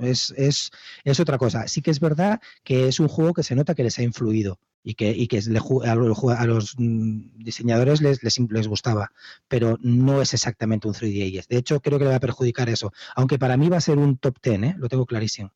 Es, 0.00 0.32
es, 0.36 0.70
es 1.04 1.20
otra 1.20 1.38
cosa. 1.38 1.68
Sí 1.68 1.80
que 1.82 1.90
es 1.90 2.00
verdad 2.00 2.40
que 2.64 2.88
es 2.88 2.98
un 2.98 3.08
juego 3.08 3.34
que 3.34 3.42
se 3.42 3.54
nota 3.54 3.74
que 3.74 3.84
les 3.84 3.98
ha 3.98 4.02
influido 4.02 4.58
y 4.82 4.94
que, 4.94 5.10
y 5.10 5.28
que 5.28 5.40
le, 5.42 5.60
a, 5.84 5.94
los, 5.94 6.24
a, 6.24 6.46
los, 6.46 6.74
diseñadores 6.76 8.02
les, 8.02 8.22
les, 8.22 8.38
les, 8.38 8.68
gustaba, 8.68 9.12
pero 9.48 9.78
no 9.80 10.22
es 10.22 10.34
exactamente 10.34 10.88
un 10.88 10.94
3D 10.94 11.28
Ages. 11.28 11.48
De 11.48 11.58
hecho, 11.58 11.80
creo 11.80 11.98
que 11.98 12.04
le 12.04 12.10
va 12.10 12.16
a 12.16 12.20
perjudicar 12.20 12.68
eso, 12.68 12.92
aunque 13.14 13.38
para 13.38 13.56
mí 13.56 13.68
va 13.68 13.76
a 13.76 13.80
ser 13.80 13.98
un 13.98 14.18
top 14.18 14.38
10, 14.42 14.62
¿eh? 14.62 14.74
lo 14.78 14.88
tengo 14.88 15.06
clarísimo. 15.06 15.52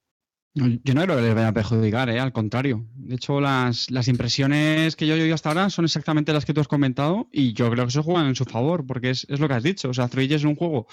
Yo 0.85 0.95
no 0.95 1.03
creo 1.03 1.17
que 1.17 1.23
les 1.23 1.35
vaya 1.35 1.49
a 1.49 1.53
perjudicar, 1.53 2.09
¿eh? 2.11 2.21
al 2.21 2.33
contrario. 2.33 2.87
De 2.95 3.15
hecho, 3.15 3.41
las, 3.41 3.91
las 3.91 4.09
impresiones 4.09 4.97
que 4.97 5.07
yo 5.07 5.15
he 5.15 5.23
oído 5.23 5.35
hasta 5.35 5.51
ahora 5.51 5.71
son 5.71 5.85
exactamente 5.85 6.33
las 6.33 6.45
que 6.45 6.55
tú 6.55 6.61
has 6.61 6.69
comentado 6.69 7.29
y 7.33 7.53
yo 7.53 7.71
creo 7.71 7.87
que 7.87 7.93
se 7.93 8.03
juegan 8.03 8.27
en 8.27 8.35
su 8.35 8.45
favor, 8.45 8.87
porque 8.87 9.11
es, 9.11 9.27
es 9.29 9.41
lo 9.41 9.49
que 9.49 9.55
has 9.55 9.63
dicho. 9.63 9.89
O 9.89 9.95
sea, 9.95 10.09
3D 10.09 10.35
es 10.35 10.45
un 10.45 10.57
juego 10.57 10.87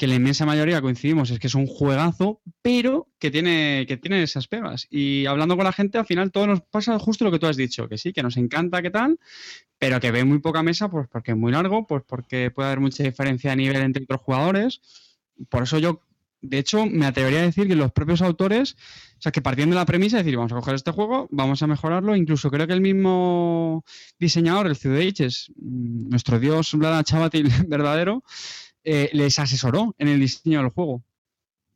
que 0.00 0.06
la 0.06 0.14
inmensa 0.14 0.46
mayoría 0.46 0.80
coincidimos 0.80 1.30
es 1.30 1.38
que 1.38 1.48
es 1.48 1.54
un 1.54 1.66
juegazo, 1.66 2.40
pero 2.62 3.10
que 3.18 3.30
tiene, 3.30 3.84
que 3.86 3.98
tiene 3.98 4.22
esas 4.22 4.48
pegas. 4.48 4.86
Y 4.88 5.26
hablando 5.26 5.56
con 5.56 5.64
la 5.64 5.74
gente, 5.74 5.98
al 5.98 6.06
final 6.06 6.32
todo 6.32 6.46
nos 6.46 6.62
pasa 6.62 6.98
justo 6.98 7.26
lo 7.26 7.30
que 7.30 7.38
tú 7.38 7.46
has 7.46 7.58
dicho, 7.58 7.86
que 7.86 7.98
sí, 7.98 8.14
que 8.14 8.22
nos 8.22 8.38
encanta, 8.38 8.80
que 8.80 8.88
tal, 8.88 9.18
pero 9.78 10.00
que 10.00 10.10
ve 10.10 10.24
muy 10.24 10.38
poca 10.38 10.62
mesa, 10.62 10.88
pues 10.88 11.06
porque 11.06 11.32
es 11.32 11.36
muy 11.36 11.52
largo, 11.52 11.86
pues 11.86 12.02
porque 12.06 12.50
puede 12.50 12.68
haber 12.68 12.80
mucha 12.80 13.02
diferencia 13.02 13.50
de 13.50 13.56
nivel 13.56 13.82
entre 13.82 14.04
otros 14.04 14.22
jugadores. 14.22 14.80
Por 15.50 15.64
eso 15.64 15.78
yo, 15.78 16.00
de 16.42 16.58
hecho, 16.58 16.86
me 16.86 17.06
atrevería 17.06 17.40
a 17.40 17.44
decir 17.44 17.68
que 17.68 17.74
los 17.74 17.92
propios 17.92 18.22
autores, 18.22 18.76
o 19.18 19.22
sea, 19.22 19.32
que 19.32 19.42
partiendo 19.42 19.74
de 19.74 19.80
la 19.80 19.86
premisa 19.86 20.16
de 20.16 20.22
decir, 20.22 20.36
vamos 20.36 20.52
a 20.52 20.56
coger 20.56 20.74
este 20.74 20.90
juego, 20.90 21.28
vamos 21.30 21.62
a 21.62 21.66
mejorarlo, 21.66 22.16
incluso 22.16 22.50
creo 22.50 22.66
que 22.66 22.72
el 22.72 22.80
mismo 22.80 23.84
diseñador, 24.18 24.66
el 24.66 24.76
es 25.18 25.52
mm, 25.56 26.08
nuestro 26.08 26.38
dios 26.38 26.72
Vlada 26.74 27.04
Chavatil 27.04 27.48
verdadero, 27.68 28.24
eh, 28.84 29.10
les 29.12 29.38
asesoró 29.38 29.94
en 29.98 30.08
el 30.08 30.20
diseño 30.20 30.60
del 30.60 30.70
juego. 30.70 31.02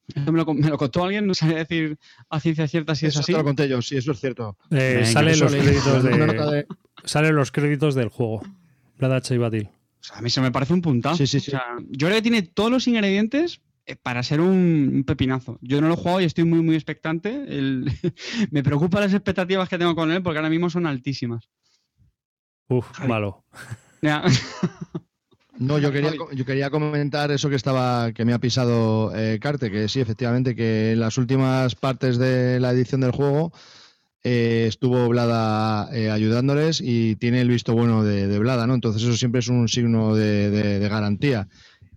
Esto 0.09 0.33
me 0.33 0.39
lo, 0.39 0.53
me 0.53 0.69
lo, 0.69 0.77
contó 0.77 1.05
alguien, 1.05 1.27
no 1.27 1.35
sabía 1.35 1.57
decir 1.57 1.99
a 2.29 2.39
ciencia 2.39 2.69
cierta 2.69 2.95
si 2.95 3.07
eso 3.07 3.21
es 3.21 3.25
así. 3.25 3.33
Te 3.33 3.39
lo 3.39 3.45
conté 3.45 3.69
yo, 3.69 3.81
sí, 3.81 3.97
eso 3.97 4.13
es 4.13 4.21
cierto. 4.21 4.57
Eh, 4.71 5.03
salen, 5.07 5.41
los 5.41 5.55
créditos 5.55 6.03
de, 6.03 6.11
de... 6.11 6.67
salen 7.05 7.35
los 7.35 7.51
créditos 7.51 7.95
del 7.95 8.09
juego. 8.09 8.43
Vlad 8.99 9.15
H. 9.15 9.35
y 9.35 9.39
Batil. 9.39 9.69
O 10.01 10.05
sea, 10.07 10.19
a 10.19 10.21
mí 10.21 10.29
se 10.29 10.43
me 10.43 10.53
parece 10.53 10.75
un 10.75 10.83
puntazo. 10.83 11.17
Sí, 11.17 11.27
sí, 11.27 11.41
sí. 11.41 11.53
O 11.53 11.53
sea, 11.53 11.65
yo 11.89 12.07
creo 12.07 12.19
que 12.19 12.23
tiene 12.23 12.43
todos 12.43 12.71
los 12.71 12.87
ingredientes 12.87 13.63
para 14.03 14.23
ser 14.23 14.41
un, 14.41 14.91
un, 14.95 15.05
pepinazo. 15.05 15.59
Yo 15.61 15.81
no 15.81 15.89
lo 15.89 15.95
he 15.95 15.97
jugado 15.97 16.21
y 16.21 16.25
estoy 16.25 16.45
muy, 16.45 16.63
muy 16.63 16.75
expectante. 16.75 17.31
El... 17.47 17.91
me 18.51 18.63
preocupan 18.63 19.03
las 19.03 19.15
expectativas 19.15 19.69
que 19.69 19.79
tengo 19.79 19.95
con 19.95 20.11
él 20.11 20.23
porque 20.23 20.39
ahora 20.39 20.51
mismo 20.51 20.71
son 20.71 20.87
altísimas. 20.87 21.49
Uf, 22.69 22.91
Javi. 22.93 23.09
malo. 23.09 23.45
No, 25.57 25.79
yo 25.79 25.93
quería, 25.93 26.13
yo 26.33 26.45
quería 26.45 26.69
comentar 26.69 27.31
eso 27.31 27.49
que 27.49 27.55
estaba, 27.55 28.13
que 28.13 28.25
me 28.25 28.33
ha 28.33 28.41
pisado 28.41 29.15
eh, 29.15 29.39
Carte, 29.41 29.71
que 29.71 29.89
sí, 29.89 30.01
efectivamente, 30.01 30.57
que 30.57 30.93
en 30.93 31.01
las 31.01 31.17
últimas 31.17 31.77
partes 31.77 32.19
de 32.19 32.59
la 32.59 32.73
edición 32.73 33.01
del 33.01 33.13
juego 33.13 33.53
eh, 34.25 34.65
estuvo 34.69 35.09
Blada 35.09 35.89
eh, 35.95 36.11
ayudándoles 36.11 36.81
y 36.81 37.15
tiene 37.17 37.41
el 37.41 37.51
visto 37.51 37.73
bueno 37.73 38.03
de, 38.03 38.27
de, 38.27 38.39
Blada, 38.41 38.67
¿no? 38.67 38.75
Entonces 38.75 39.03
eso 39.03 39.17
siempre 39.17 39.41
es 39.41 39.49
un 39.49 39.69
signo 39.69 40.17
de, 40.17 40.51
de, 40.51 40.81
de 40.81 40.89
garantía. 40.89 41.47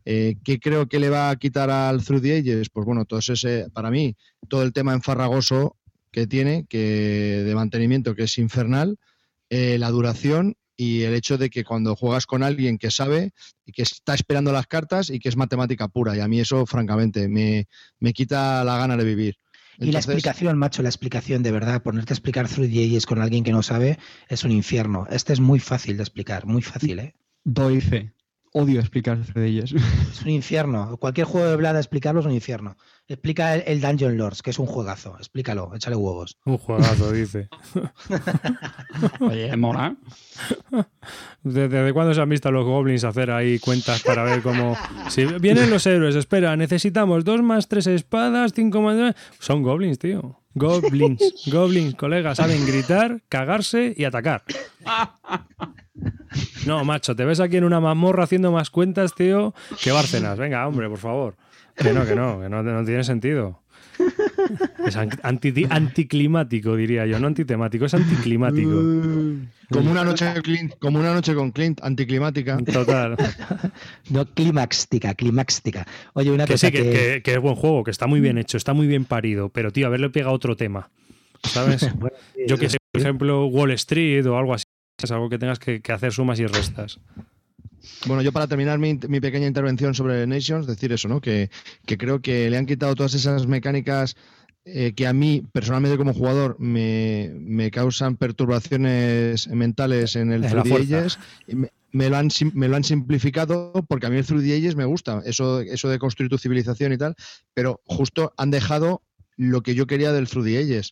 Eh, 0.09 0.37
¿Qué 0.41 0.57
creo 0.57 0.87
que 0.87 1.01
le 1.01 1.09
va 1.09 1.29
a 1.29 1.35
quitar 1.35 1.69
al 1.69 2.01
Through 2.01 2.21
the 2.21 2.37
Ages? 2.37 2.69
Pues 2.69 2.85
bueno, 2.85 3.03
todo 3.03 3.19
ese, 3.19 3.69
para 3.73 3.91
mí, 3.91 4.15
todo 4.47 4.63
el 4.63 4.71
tema 4.71 4.93
enfarragoso 4.93 5.75
que 6.13 6.25
tiene, 6.27 6.65
que 6.69 7.43
de 7.45 7.53
mantenimiento, 7.53 8.15
que 8.15 8.23
es 8.23 8.37
infernal, 8.37 8.97
eh, 9.49 9.77
la 9.77 9.89
duración 9.89 10.55
y 10.77 11.01
el 11.01 11.13
hecho 11.13 11.37
de 11.37 11.49
que 11.49 11.65
cuando 11.65 11.93
juegas 11.97 12.25
con 12.25 12.41
alguien 12.41 12.77
que 12.77 12.89
sabe 12.89 13.33
y 13.65 13.73
que 13.73 13.81
está 13.81 14.13
esperando 14.13 14.53
las 14.53 14.65
cartas 14.67 15.09
y 15.09 15.19
que 15.19 15.27
es 15.27 15.35
matemática 15.35 15.89
pura. 15.89 16.15
Y 16.15 16.21
a 16.21 16.29
mí 16.29 16.39
eso, 16.39 16.65
francamente, 16.65 17.27
me, 17.27 17.67
me 17.99 18.13
quita 18.13 18.63
la 18.63 18.77
gana 18.77 18.95
de 18.95 19.03
vivir. 19.03 19.35
y 19.77 19.91
la 19.91 19.99
explicación, 19.99 20.57
macho, 20.57 20.83
la 20.83 20.89
explicación 20.89 21.43
de 21.43 21.51
verdad, 21.51 21.83
ponerte 21.83 22.13
a 22.13 22.15
explicar 22.15 22.47
Through 22.47 22.71
the 22.71 23.01
con 23.05 23.21
alguien 23.21 23.43
que 23.43 23.51
no 23.51 23.61
sabe 23.61 23.99
es 24.29 24.45
un 24.45 24.51
infierno. 24.51 25.05
Este 25.09 25.33
es 25.33 25.41
muy 25.41 25.59
fácil 25.59 25.97
de 25.97 26.03
explicar, 26.03 26.45
muy 26.45 26.61
fácil, 26.61 26.99
¿eh? 26.99 27.13
Doy 27.43 27.81
fe. 27.81 28.13
Odio 28.53 28.79
explicar 28.79 29.17
de 29.33 29.45
ellos. 29.45 29.73
Es 30.11 30.21
un 30.23 30.29
infierno. 30.29 30.97
Cualquier 30.97 31.27
juego 31.27 31.47
de 31.47 31.55
Vlad 31.55 31.77
explicarlo 31.77 32.21
es 32.21 32.25
un 32.25 32.31
infierno. 32.31 32.77
Explica 33.07 33.55
el, 33.55 33.79
Dungeon 33.79 34.17
Lords, 34.17 34.41
que 34.41 34.49
es 34.49 34.59
un 34.59 34.65
juegazo. 34.65 35.15
Explícalo, 35.17 35.71
échale 35.75 35.95
huevos. 35.95 36.37
Un 36.45 36.57
juegazo, 36.57 37.11
dice. 37.11 37.47
Oye, 39.21 39.55
mola. 39.55 39.95
¿Desde, 41.43 41.93
cuándo 41.93 42.13
se 42.13 42.21
han 42.21 42.29
visto 42.29 42.51
los 42.51 42.65
goblins 42.65 43.03
hacer 43.03 43.31
ahí 43.31 43.59
cuentas 43.59 44.03
para 44.03 44.23
ver 44.23 44.41
cómo. 44.41 44.75
Si 45.09 45.25
vienen 45.25 45.69
los 45.69 45.85
héroes, 45.85 46.15
espera, 46.15 46.55
necesitamos 46.57 47.23
dos 47.23 47.41
más 47.41 47.67
tres 47.67 47.87
espadas, 47.87 48.53
cinco 48.53 48.81
más. 48.81 49.15
Son 49.39 49.63
goblins, 49.63 49.99
tío. 49.99 50.41
Goblins, 50.55 51.45
goblins, 51.51 51.95
colegas, 51.95 52.37
saben 52.37 52.65
gritar, 52.65 53.21
cagarse 53.29 53.93
y 53.95 54.05
atacar. 54.05 54.43
No, 56.65 56.83
macho, 56.83 57.15
te 57.15 57.25
ves 57.25 57.39
aquí 57.39 57.57
en 57.57 57.63
una 57.63 57.79
mazmorra 57.79 58.23
haciendo 58.23 58.51
más 58.51 58.69
cuentas, 58.69 59.13
tío, 59.15 59.53
que 59.81 59.91
Bárcenas. 59.91 60.37
Venga, 60.37 60.67
hombre, 60.67 60.89
por 60.89 60.99
favor. 60.99 61.35
Que 61.75 61.93
no, 61.93 62.05
que 62.05 62.15
no, 62.15 62.41
que 62.41 62.49
no, 62.49 62.85
tiene 62.85 63.03
sentido. 63.03 63.61
Es 64.85 64.95
anticlimático, 64.95 66.75
diría 66.75 67.05
yo, 67.05 67.19
no 67.19 67.27
antitemático, 67.27 67.85
es 67.85 67.93
anticlimático. 67.93 68.71
Como 69.69 69.91
una 69.91 70.03
noche, 70.03 70.25
como 70.79 70.99
una 70.99 71.13
noche 71.13 71.35
con 71.35 71.51
Clint, 71.51 71.79
anticlimática. 71.83 72.57
Total. 72.57 73.15
No 74.09 74.25
climáxtica, 74.25 75.13
climáxtica. 75.15 75.85
Oye, 76.13 76.31
una 76.31 76.45
que 76.45 76.53
cosa 76.53 76.71
que... 76.71 77.21
es 77.23 77.39
buen 77.39 77.55
juego, 77.55 77.83
que 77.83 77.91
está 77.91 78.07
muy 78.07 78.21
bien 78.21 78.37
hecho, 78.37 78.57
está 78.57 78.73
muy 78.73 78.87
bien 78.87 79.05
parido, 79.05 79.49
pero 79.49 79.71
tío, 79.71 79.87
haberle 79.87 80.09
pegado 80.09 80.33
otro 80.33 80.55
tema. 80.55 80.89
¿Sabes? 81.43 81.89
yo 82.47 82.57
que 82.57 82.69
sé, 82.69 82.77
por 82.91 83.01
ejemplo, 83.01 83.45
Wall 83.47 83.71
Street 83.71 84.25
o 84.25 84.37
algo 84.37 84.53
así 84.53 84.63
es 85.05 85.11
algo 85.11 85.29
que 85.29 85.37
tengas 85.37 85.59
que, 85.59 85.81
hacer 85.89 86.11
sumas 86.11 86.39
y 86.39 86.47
restas. 86.47 86.99
Bueno, 88.05 88.21
yo 88.21 88.31
para 88.31 88.47
terminar 88.47 88.79
mi, 88.79 88.95
pequeña 88.95 89.47
intervención 89.47 89.93
sobre 89.93 90.25
Nations, 90.25 90.65
decir 90.65 90.91
eso, 90.91 91.07
¿no? 91.07 91.21
Que, 91.21 91.49
creo 91.85 92.21
que 92.21 92.49
le 92.49 92.57
han 92.57 92.65
quitado 92.65 92.95
todas 92.95 93.13
esas 93.13 93.47
mecánicas 93.47 94.15
eh, 94.65 94.93
que 94.95 95.07
a 95.07 95.13
mí, 95.13 95.43
personalmente 95.53 95.97
como 95.97 96.13
jugador, 96.13 96.59
me, 96.59 97.69
causan 97.71 98.17
perturbaciones 98.17 99.47
mentales 99.47 100.15
en 100.15 100.31
el 100.31 100.43
3D 100.43 101.17
Me, 101.47 101.69
me, 101.91 102.09
lo 102.09 102.17
han, 102.17 102.29
me 102.53 102.67
lo 102.67 102.75
han 102.75 102.83
simplificado 102.83 103.71
porque 103.87 104.07
a 104.07 104.09
mí 104.09 104.17
el 104.17 104.25
3D 104.25 104.75
me 104.75 104.85
gusta, 104.85 105.21
eso, 105.25 105.61
eso 105.61 105.89
de 105.89 105.99
construir 105.99 106.29
tu 106.29 106.37
civilización 106.37 106.91
y 106.91 106.97
tal, 106.97 107.15
pero 107.53 107.81
justo 107.85 108.33
han 108.35 108.51
dejado 108.51 109.03
lo 109.37 109.61
que 109.61 109.75
yo 109.75 109.85
quería 109.85 110.11
del 110.11 110.27
3D 110.27 110.91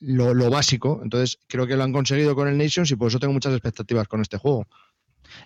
lo, 0.00 0.50
básico. 0.50 1.00
Entonces, 1.02 1.38
creo 1.46 1.66
que 1.66 1.76
lo 1.76 1.84
han 1.84 1.92
conseguido 1.92 2.34
con 2.34 2.48
el 2.48 2.58
Nations 2.58 2.90
y 2.90 2.96
por 2.96 3.08
eso 3.08 3.18
tengo 3.18 3.32
muchas 3.32 3.52
expectativas 3.52 4.08
con 4.08 4.20
este 4.20 4.38
juego. 4.38 4.66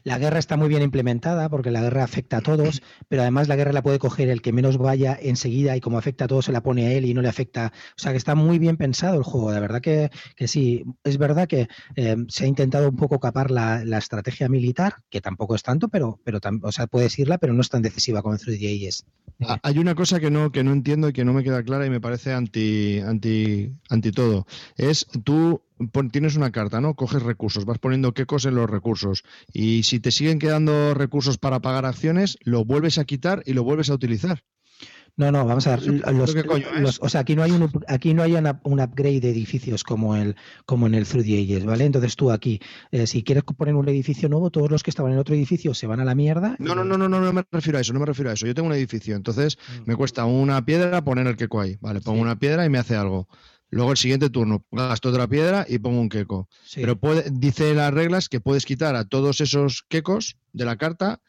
La 0.04 0.18
guerra 0.18 0.38
está 0.38 0.56
muy 0.56 0.68
bien 0.68 0.82
implementada 0.82 1.48
porque 1.48 1.70
la 1.70 1.80
guerra 1.80 2.04
afecta 2.04 2.38
a 2.38 2.40
todos, 2.40 2.82
pero 3.08 3.22
además 3.22 3.48
la 3.48 3.56
guerra 3.56 3.72
la 3.72 3.82
puede 3.82 3.98
coger 3.98 4.28
el 4.28 4.42
que 4.42 4.52
menos 4.52 4.78
vaya 4.78 5.18
enseguida 5.20 5.76
y 5.76 5.80
como 5.80 5.98
afecta 5.98 6.24
a 6.24 6.28
todos 6.28 6.46
se 6.46 6.52
la 6.52 6.62
pone 6.62 6.86
a 6.86 6.92
él 6.92 7.04
y 7.04 7.14
no 7.14 7.22
le 7.22 7.28
afecta. 7.28 7.72
O 7.96 8.00
sea 8.00 8.12
que 8.12 8.18
está 8.18 8.34
muy 8.34 8.58
bien 8.58 8.76
pensado 8.76 9.16
el 9.16 9.22
juego, 9.22 9.52
de 9.52 9.60
verdad 9.60 9.80
que, 9.80 10.10
sí. 10.46 10.84
Es 11.04 11.18
verdad 11.18 11.48
que 11.48 11.68
eh, 11.96 12.16
se 12.28 12.44
ha 12.44 12.46
intentado 12.46 12.88
un 12.88 12.96
poco 12.96 13.18
capar 13.18 13.50
la, 13.50 13.82
estrategia 13.98 14.48
militar, 14.48 14.96
que 15.10 15.20
tampoco 15.20 15.54
es 15.54 15.62
tanto, 15.62 15.88
pero, 15.88 16.18
pero 16.24 16.40
o 16.62 16.72
sea, 16.72 16.86
puedes 16.86 17.18
irla, 17.18 17.38
pero 17.38 17.52
no 17.52 17.60
es 17.60 17.68
tan 17.68 17.82
decisiva 17.82 18.22
como 18.22 18.34
en 18.34 18.40
3 18.40 19.04
ah, 19.46 19.58
Hay 19.62 19.78
una 19.78 19.94
cosa 19.94 20.18
que 20.18 20.30
no, 20.30 20.50
que 20.50 20.64
no 20.64 20.72
entiendo 20.72 21.08
y 21.08 21.12
que 21.12 21.24
no 21.24 21.32
me 21.32 21.44
queda 21.44 21.62
clara 21.62 21.86
y 21.86 21.90
me 21.90 22.00
parece 22.00 22.32
anti, 22.32 22.98
anti, 23.00 23.72
anti 23.88 24.12
todo. 24.12 24.46
Es 24.76 25.06
tú 25.24 25.62
tienes 26.10 26.36
una 26.36 26.52
carta, 26.52 26.80
¿no? 26.80 26.94
Coges 26.94 27.22
recursos, 27.22 27.64
vas 27.64 27.78
poniendo 27.78 28.12
qué 28.12 28.26
en 28.44 28.54
los 28.54 28.70
recursos. 28.70 29.24
Y 29.52 29.82
si 29.82 30.00
te 30.00 30.10
siguen 30.10 30.38
quedando 30.38 30.94
recursos 30.94 31.38
para 31.38 31.60
pagar 31.60 31.84
acciones, 31.84 32.38
lo 32.42 32.64
vuelves 32.64 32.98
a 32.98 33.04
quitar 33.04 33.42
y 33.46 33.52
lo 33.52 33.62
vuelves 33.62 33.90
a 33.90 33.94
utilizar. 33.94 34.42
No, 35.14 35.30
no, 35.30 35.44
vamos 35.44 35.66
a 35.66 35.76
ver. 35.76 36.02
Los, 36.80 36.98
o 37.02 37.08
sea, 37.10 37.20
aquí 37.20 37.36
no 37.36 37.42
hay 37.42 37.50
un 37.50 37.70
aquí 37.86 38.14
no 38.14 38.22
hay 38.22 38.34
un 38.34 38.80
upgrade 38.80 39.20
de 39.20 39.30
edificios 39.30 39.84
como 39.84 40.16
el 40.16 40.36
como 40.64 40.86
en 40.86 40.94
el 40.94 41.06
Through 41.06 41.24
the 41.24 41.42
Ages, 41.42 41.66
¿vale? 41.66 41.84
Entonces 41.84 42.16
tú 42.16 42.30
aquí, 42.30 42.60
eh, 42.90 43.06
si 43.06 43.22
quieres 43.22 43.44
poner 43.44 43.74
un 43.74 43.86
edificio 43.90 44.30
nuevo, 44.30 44.50
todos 44.50 44.70
los 44.70 44.82
que 44.82 44.88
estaban 44.88 45.12
en 45.12 45.18
otro 45.18 45.34
edificio 45.34 45.74
se 45.74 45.86
van 45.86 46.00
a 46.00 46.06
la 46.06 46.14
mierda. 46.14 46.56
No, 46.58 46.74
no, 46.74 46.82
no, 46.82 46.96
no, 46.96 47.10
no, 47.10 47.20
no 47.20 47.32
me 47.32 47.44
refiero 47.52 47.76
a 47.76 47.82
eso, 47.82 47.92
no 47.92 48.00
me 48.00 48.06
refiero 48.06 48.30
a 48.30 48.32
eso. 48.32 48.46
Yo 48.46 48.54
tengo 48.54 48.68
un 48.68 48.74
edificio, 48.74 49.14
entonces 49.14 49.58
mm. 49.58 49.82
me 49.84 49.96
cuesta 49.96 50.24
una 50.24 50.64
piedra 50.64 51.04
poner 51.04 51.26
el 51.26 51.36
queco 51.36 51.60
ahí, 51.60 51.76
¿vale? 51.82 52.00
Pongo 52.00 52.22
una 52.22 52.38
piedra 52.38 52.64
y 52.64 52.70
me 52.70 52.78
hace 52.78 52.96
algo. 52.96 53.28
Luego 53.72 53.90
el 53.90 53.96
siguiente 53.96 54.28
turno 54.28 54.66
gasto 54.70 55.08
otra 55.08 55.26
piedra 55.26 55.64
y 55.66 55.78
pongo 55.78 55.98
un 55.98 56.10
queco. 56.10 56.46
Pero 56.74 56.96
puede, 57.00 57.30
dice 57.32 57.72
las 57.72 57.92
reglas 57.92 58.28
que 58.28 58.38
puedes 58.38 58.66
quitar 58.66 58.94
a 58.96 59.06
todos 59.06 59.40
esos 59.40 59.82
quecos 59.88 60.36
de 60.52 60.66
la 60.66 60.76
carta, 60.76 61.22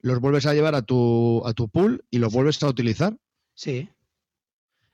los 0.00 0.18
vuelves 0.18 0.46
a 0.46 0.54
llevar 0.54 0.74
a 0.74 0.82
tu, 0.82 1.40
a 1.46 1.52
tu 1.52 1.68
pool 1.68 2.04
y 2.10 2.18
los 2.18 2.32
vuelves 2.32 2.60
a 2.64 2.68
utilizar. 2.68 3.16
Sí. 3.54 3.88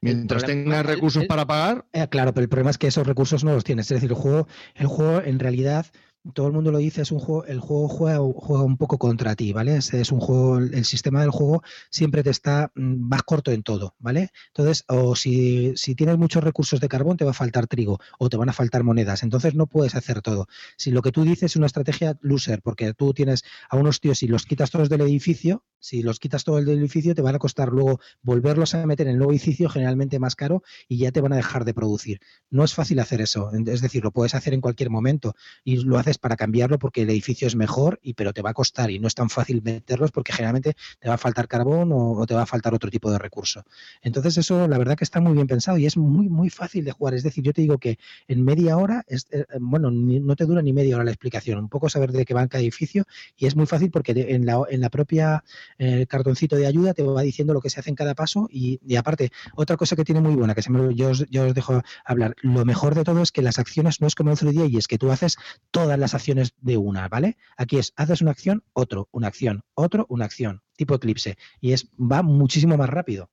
Mientras 0.02 0.44
tengas 0.44 0.84
recursos 0.84 1.24
para 1.24 1.46
pagar. 1.46 1.86
Eh, 1.94 2.06
claro, 2.10 2.34
pero 2.34 2.42
el 2.42 2.50
problema 2.50 2.70
es 2.70 2.76
que 2.76 2.88
esos 2.88 3.06
recursos 3.06 3.44
no 3.44 3.54
los 3.54 3.64
tienes. 3.64 3.90
Es 3.90 3.96
decir, 3.96 4.10
el 4.10 4.16
juego, 4.16 4.46
el 4.74 4.86
juego 4.86 5.22
en 5.22 5.38
realidad 5.38 5.86
todo 6.32 6.46
el 6.46 6.52
mundo 6.54 6.72
lo 6.72 6.78
dice, 6.78 7.02
es 7.02 7.12
un 7.12 7.18
juego, 7.18 7.44
el 7.44 7.60
juego 7.60 7.88
juega, 7.88 8.18
juega 8.18 8.64
un 8.64 8.78
poco 8.78 8.98
contra 8.98 9.36
ti, 9.36 9.52
¿vale? 9.52 9.76
Es, 9.76 10.10
un 10.10 10.20
juego, 10.20 10.58
el 10.58 10.84
sistema 10.84 11.20
del 11.20 11.30
juego 11.30 11.62
siempre 11.90 12.22
te 12.22 12.30
está 12.30 12.72
más 12.74 13.20
mm, 13.20 13.24
corto 13.26 13.50
en 13.50 13.62
todo, 13.62 13.94
¿vale? 13.98 14.30
Entonces, 14.48 14.84
o 14.88 15.16
si, 15.16 15.76
si, 15.76 15.94
tienes 15.94 16.16
muchos 16.16 16.42
recursos 16.42 16.80
de 16.80 16.88
carbón, 16.88 17.16
te 17.16 17.24
va 17.24 17.32
a 17.32 17.34
faltar 17.34 17.66
trigo 17.66 18.00
o 18.18 18.30
te 18.30 18.36
van 18.36 18.48
a 18.48 18.52
faltar 18.54 18.84
monedas, 18.84 19.22
entonces 19.22 19.54
no 19.54 19.66
puedes 19.66 19.94
hacer 19.94 20.22
todo. 20.22 20.46
Si 20.78 20.90
lo 20.90 21.02
que 21.02 21.12
tú 21.12 21.24
dices 21.24 21.52
es 21.52 21.56
una 21.56 21.66
estrategia 21.66 22.16
loser, 22.22 22.62
porque 22.62 22.94
tú 22.94 23.12
tienes 23.12 23.44
a 23.68 23.76
unos 23.76 24.00
tíos 24.00 24.22
y 24.22 24.28
los 24.28 24.46
quitas 24.46 24.70
todos 24.70 24.88
del 24.88 25.02
edificio, 25.02 25.64
si 25.78 26.02
los 26.02 26.18
quitas 26.18 26.44
todo 26.44 26.58
el 26.58 26.64
del 26.64 26.78
edificio, 26.78 27.14
te 27.14 27.20
van 27.20 27.34
a 27.34 27.38
costar 27.38 27.68
luego 27.68 28.00
volverlos 28.22 28.74
a 28.74 28.86
meter 28.86 29.06
en 29.06 29.12
el 29.12 29.18
nuevo 29.18 29.32
edificio, 29.32 29.68
generalmente 29.68 30.18
más 30.18 30.34
caro, 30.34 30.62
y 30.88 30.96
ya 30.96 31.12
te 31.12 31.20
van 31.20 31.34
a 31.34 31.36
dejar 31.36 31.66
de 31.66 31.74
producir. 31.74 32.20
No 32.48 32.64
es 32.64 32.72
fácil 32.72 32.98
hacer 33.00 33.20
eso, 33.20 33.50
es 33.52 33.82
decir, 33.82 34.02
lo 34.02 34.10
puedes 34.10 34.34
hacer 34.34 34.54
en 34.54 34.62
cualquier 34.62 34.88
momento 34.88 35.34
y 35.62 35.76
lo 35.84 35.98
haces 35.98 36.13
para 36.18 36.36
cambiarlo 36.36 36.78
porque 36.78 37.02
el 37.02 37.10
edificio 37.10 37.48
es 37.48 37.56
mejor, 37.56 38.00
y 38.02 38.14
pero 38.14 38.32
te 38.32 38.42
va 38.42 38.50
a 38.50 38.54
costar 38.54 38.90
y 38.90 38.98
no 38.98 39.08
es 39.08 39.14
tan 39.14 39.30
fácil 39.30 39.62
meterlos 39.62 40.12
porque 40.12 40.32
generalmente 40.32 40.74
te 41.00 41.08
va 41.08 41.14
a 41.14 41.18
faltar 41.18 41.48
carbón 41.48 41.90
o, 41.92 42.24
te 42.26 42.34
va 42.34 42.42
a 42.42 42.46
faltar 42.46 42.74
otro 42.74 42.90
tipo 42.90 43.10
de 43.10 43.18
recurso. 43.18 43.64
Entonces 44.02 44.38
eso 44.38 44.68
la 44.68 44.78
verdad 44.78 44.96
que 44.96 45.04
está 45.04 45.20
muy 45.20 45.34
bien 45.34 45.46
pensado 45.46 45.78
y 45.78 45.86
es 45.86 45.96
muy 45.96 46.28
muy 46.28 46.50
fácil 46.50 46.84
de 46.84 46.92
jugar. 46.92 47.14
Es 47.14 47.22
decir, 47.22 47.44
yo 47.44 47.52
te 47.52 47.62
digo 47.62 47.78
que 47.78 47.98
en 48.28 48.44
media 48.44 48.76
hora, 48.76 49.04
es, 49.08 49.26
eh, 49.30 49.44
bueno, 49.60 49.90
no 49.90 50.36
te 50.36 50.44
dura 50.44 50.62
ni 50.62 50.72
media 50.72 50.96
hora 50.96 51.04
la 51.04 51.10
explicación, 51.10 51.58
un 51.58 51.68
poco 51.68 51.88
saber 51.88 52.12
de 52.12 52.24
qué 52.24 52.34
va 52.34 52.44
cada 52.48 52.62
edificio 52.62 53.04
y 53.36 53.46
es 53.46 53.56
muy 53.56 53.66
fácil 53.66 53.90
porque 53.90 54.12
en, 54.14 54.46
la, 54.46 54.62
en 54.68 54.80
la 54.80 54.90
propia 54.90 55.44
eh, 55.78 56.06
cartoncito 56.06 56.56
de 56.56 56.66
ayuda 56.66 56.94
te 56.94 57.02
va 57.02 57.22
diciendo 57.22 57.54
lo 57.54 57.60
que 57.60 57.70
se 57.70 57.80
hace 57.80 57.90
en 57.90 57.96
cada 57.96 58.14
paso 58.14 58.48
y, 58.50 58.78
aparte, 58.96 59.30
otra 59.54 59.76
cosa 59.76 59.96
que 59.96 60.04
tiene 60.04 60.20
muy 60.20 60.34
buena, 60.34 60.54
que 60.54 60.62
se 60.62 60.70
me, 60.70 60.94
yo, 60.94 61.12
yo 61.12 61.46
os 61.46 61.54
dejo 61.54 61.82
hablar, 62.04 62.34
lo 62.42 62.64
mejor 62.64 62.94
de 62.94 63.04
todo 63.04 63.22
es 63.22 63.32
que 63.32 63.42
las 63.42 63.58
acciones 63.58 64.00
no 64.00 64.06
es 64.06 64.14
como 64.14 64.30
en 64.30 64.36
3D 64.36 64.70
y 64.70 64.76
es 64.76 64.86
que 64.86 64.98
tú 64.98 65.10
haces 65.10 65.36
todas 65.70 65.98
las 65.98 66.03
acciones 66.12 66.52
de 66.60 66.76
una, 66.76 67.08
¿vale? 67.08 67.38
Aquí 67.56 67.78
es, 67.78 67.94
haces 67.96 68.20
una 68.20 68.32
acción, 68.32 68.62
otro, 68.74 69.08
una 69.12 69.28
acción, 69.28 69.62
otro, 69.72 70.04
una 70.10 70.26
acción, 70.26 70.62
tipo 70.76 70.94
eclipse. 70.94 71.38
Y 71.60 71.72
es, 71.72 71.88
va 71.96 72.22
muchísimo 72.22 72.76
más 72.76 72.90
rápido. 72.90 73.30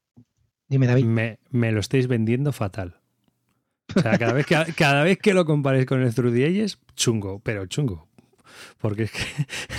Dime, 0.70 0.88
David. 0.88 1.04
Me, 1.04 1.72
lo 1.74 1.82
estáis 1.82 2.08
vendiendo 2.08 2.54
fatal. 2.54 3.02
O 3.94 4.00
sea, 4.00 4.18
cada 4.18 4.32
vez 4.32 4.46
que, 4.46 4.56
cada 4.78 5.04
vez 5.04 5.18
que 5.18 5.34
lo 5.34 5.44
compares 5.44 5.86
con 5.86 6.02
el 6.02 6.14
Through 6.14 6.34
the 6.34 6.66
chungo, 6.96 7.42
pero 7.44 7.66
chungo. 7.66 8.08
Porque 8.78 9.04
es 9.04 9.12
que 9.12 9.20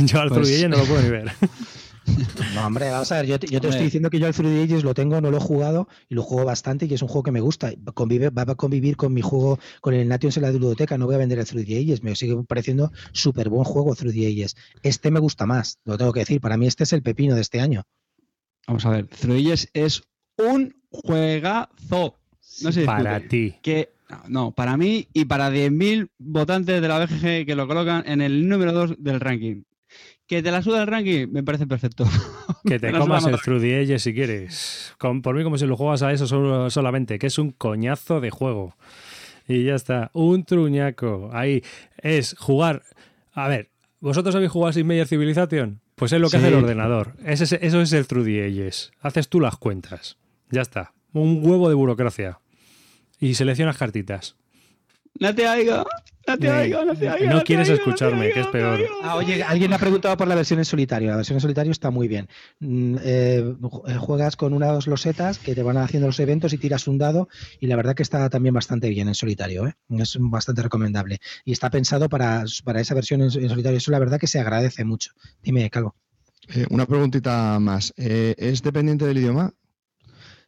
yo 0.04 0.20
al 0.20 0.28
pues... 0.28 0.68
no 0.68 0.76
lo 0.76 0.84
puedo 0.84 1.00
ni 1.00 1.08
ver. 1.08 1.32
No, 2.54 2.66
hombre, 2.66 2.90
vamos 2.90 3.10
a 3.12 3.16
ver, 3.16 3.26
yo 3.26 3.38
te, 3.38 3.46
estoy 3.54 3.84
diciendo 3.84 4.10
que 4.10 4.18
yo 4.18 4.26
el 4.26 4.34
3D 4.34 4.64
Ages 4.64 4.84
lo 4.84 4.94
tengo, 4.94 5.20
no 5.20 5.30
lo 5.30 5.38
he 5.38 5.40
jugado 5.40 5.88
y 6.08 6.14
lo 6.14 6.22
juego 6.22 6.44
bastante 6.44 6.86
y 6.86 6.94
es 6.94 7.02
un 7.02 7.08
juego 7.08 7.22
que 7.22 7.32
me 7.32 7.40
gusta. 7.40 7.72
Convive, 7.94 8.30
va 8.30 8.42
a 8.42 8.54
convivir 8.54 8.96
con 8.96 9.14
mi 9.14 9.22
juego, 9.22 9.58
con 9.80 9.94
el 9.94 10.08
Nations 10.08 10.36
en 10.36 10.42
la 10.42 10.50
biblioteca, 10.50 10.98
no 10.98 11.06
voy 11.06 11.14
a 11.14 11.18
vender 11.18 11.38
el 11.38 11.46
3D 11.46 11.82
Ages, 11.82 12.02
me 12.02 12.14
sigue 12.14 12.36
pareciendo 12.46 12.92
súper 13.12 13.48
buen 13.48 13.64
juego 13.64 13.94
3D 13.94 14.32
Ages. 14.32 14.56
Este 14.82 15.10
me 15.10 15.20
gusta 15.20 15.46
más, 15.46 15.78
lo 15.84 15.96
tengo 15.96 16.12
que 16.12 16.20
decir, 16.20 16.40
para 16.40 16.56
mí 16.56 16.66
este 16.66 16.84
es 16.84 16.92
el 16.92 17.02
pepino 17.02 17.34
de 17.34 17.40
este 17.40 17.60
año. 17.60 17.84
Vamos 18.66 18.84
a 18.86 18.90
ver, 18.90 19.08
3D 19.08 19.70
es 19.72 20.02
un 20.36 20.74
juegazo. 20.90 22.18
No 22.62 22.72
sé 22.72 22.84
para 22.84 23.20
ti. 23.20 23.54
Que, 23.62 23.94
no, 24.28 24.52
para 24.52 24.76
mí 24.76 25.08
y 25.12 25.24
para 25.24 25.50
10.000 25.50 26.08
votantes 26.18 26.80
de 26.80 26.88
la 26.88 27.04
BGG 27.04 27.46
que 27.46 27.54
lo 27.54 27.66
colocan 27.66 28.04
en 28.06 28.20
el 28.20 28.48
número 28.48 28.72
2 28.72 28.96
del 28.98 29.20
ranking. 29.20 29.62
Que 30.32 30.42
te 30.42 30.50
la 30.50 30.62
suda 30.62 30.80
el 30.80 30.86
ranking, 30.86 31.26
me 31.30 31.42
parece 31.42 31.66
perfecto. 31.66 32.06
Que 32.64 32.78
te 32.78 32.90
comas 32.90 33.26
el 33.26 33.38
Through 33.38 33.60
the 33.60 33.98
si 33.98 34.14
quieres. 34.14 34.94
por 34.98 35.34
mí, 35.36 35.44
como 35.44 35.58
si 35.58 35.66
lo 35.66 35.76
juegas 35.76 36.00
a 36.02 36.10
eso 36.10 36.26
solamente, 36.70 37.18
que 37.18 37.26
es 37.26 37.36
un 37.38 37.50
coñazo 37.50 38.22
de 38.22 38.30
juego. 38.30 38.74
Y 39.46 39.64
ya 39.64 39.74
está. 39.74 40.10
Un 40.14 40.44
truñaco. 40.44 41.28
Ahí 41.34 41.62
es 41.98 42.34
jugar. 42.38 42.82
A 43.34 43.46
ver, 43.48 43.68
¿vosotros 44.00 44.34
habéis 44.34 44.50
jugado 44.52 44.72
sin 44.72 44.86
Meyer 44.86 45.06
Civilization? 45.06 45.82
Pues 45.96 46.14
es 46.14 46.20
lo 46.22 46.30
que 46.30 46.38
hace 46.38 46.48
el 46.48 46.54
ordenador. 46.54 47.12
Ese 47.26 47.44
es- 47.44 47.52
eso 47.52 47.82
es 47.82 47.92
el 47.92 48.06
True 48.06 48.46
Ages. 48.46 48.90
Haces 49.02 49.28
tú 49.28 49.38
las 49.38 49.58
cuentas. 49.58 50.16
Ya 50.50 50.62
está. 50.62 50.94
Un 51.12 51.40
huevo 51.46 51.68
de 51.68 51.74
burocracia. 51.74 52.38
Y 53.20 53.34
seleccionas 53.34 53.76
cartitas. 53.76 54.36
No 55.20 55.34
te 55.34 55.48
oigo, 55.48 55.84
no 56.26 56.38
te 56.38 56.50
oigo, 56.50 56.84
no 56.84 56.94
te 56.94 57.10
oigo. 57.10 57.32
no 57.32 57.42
quieres 57.42 57.68
oigo, 57.68 57.80
escucharme, 57.80 58.26
oigo, 58.26 58.34
que 58.34 58.40
es 58.40 58.46
peor. 58.48 58.80
Ah, 59.02 59.16
oye, 59.16 59.42
alguien 59.42 59.72
ha 59.72 59.78
preguntado 59.78 60.16
por 60.16 60.26
la 60.26 60.34
versión 60.34 60.58
en 60.58 60.64
solitario. 60.64 61.10
La 61.10 61.16
versión 61.16 61.36
en 61.36 61.40
solitario 61.40 61.72
está 61.72 61.90
muy 61.90 62.08
bien. 62.08 62.28
Mm, 62.60 62.96
eh, 63.02 63.54
eh, 63.88 63.94
juegas 63.98 64.36
con 64.36 64.52
unas 64.52 64.86
losetas 64.86 65.38
que 65.38 65.54
te 65.54 65.62
van 65.62 65.76
haciendo 65.76 66.08
los 66.08 66.18
eventos 66.20 66.52
y 66.52 66.58
tiras 66.58 66.88
un 66.88 66.98
dado 66.98 67.28
y 67.60 67.66
la 67.66 67.76
verdad 67.76 67.94
que 67.94 68.02
está 68.02 68.28
también 68.30 68.54
bastante 68.54 68.88
bien 68.88 69.08
en 69.08 69.14
solitario. 69.14 69.66
¿eh? 69.66 69.74
Es 69.90 70.16
bastante 70.18 70.62
recomendable. 70.62 71.18
Y 71.44 71.52
está 71.52 71.70
pensado 71.70 72.08
para, 72.08 72.44
para 72.64 72.80
esa 72.80 72.94
versión 72.94 73.20
en, 73.20 73.26
en 73.26 73.48
solitario. 73.48 73.78
Eso 73.78 73.90
la 73.90 73.98
verdad 73.98 74.18
que 74.18 74.26
se 74.26 74.40
agradece 74.40 74.84
mucho. 74.84 75.12
Dime, 75.42 75.68
Calvo. 75.70 75.94
Eh, 76.48 76.66
una 76.70 76.86
preguntita 76.86 77.58
más. 77.60 77.94
Eh, 77.96 78.34
¿Es 78.36 78.62
dependiente 78.62 79.06
del 79.06 79.18
idioma? 79.18 79.54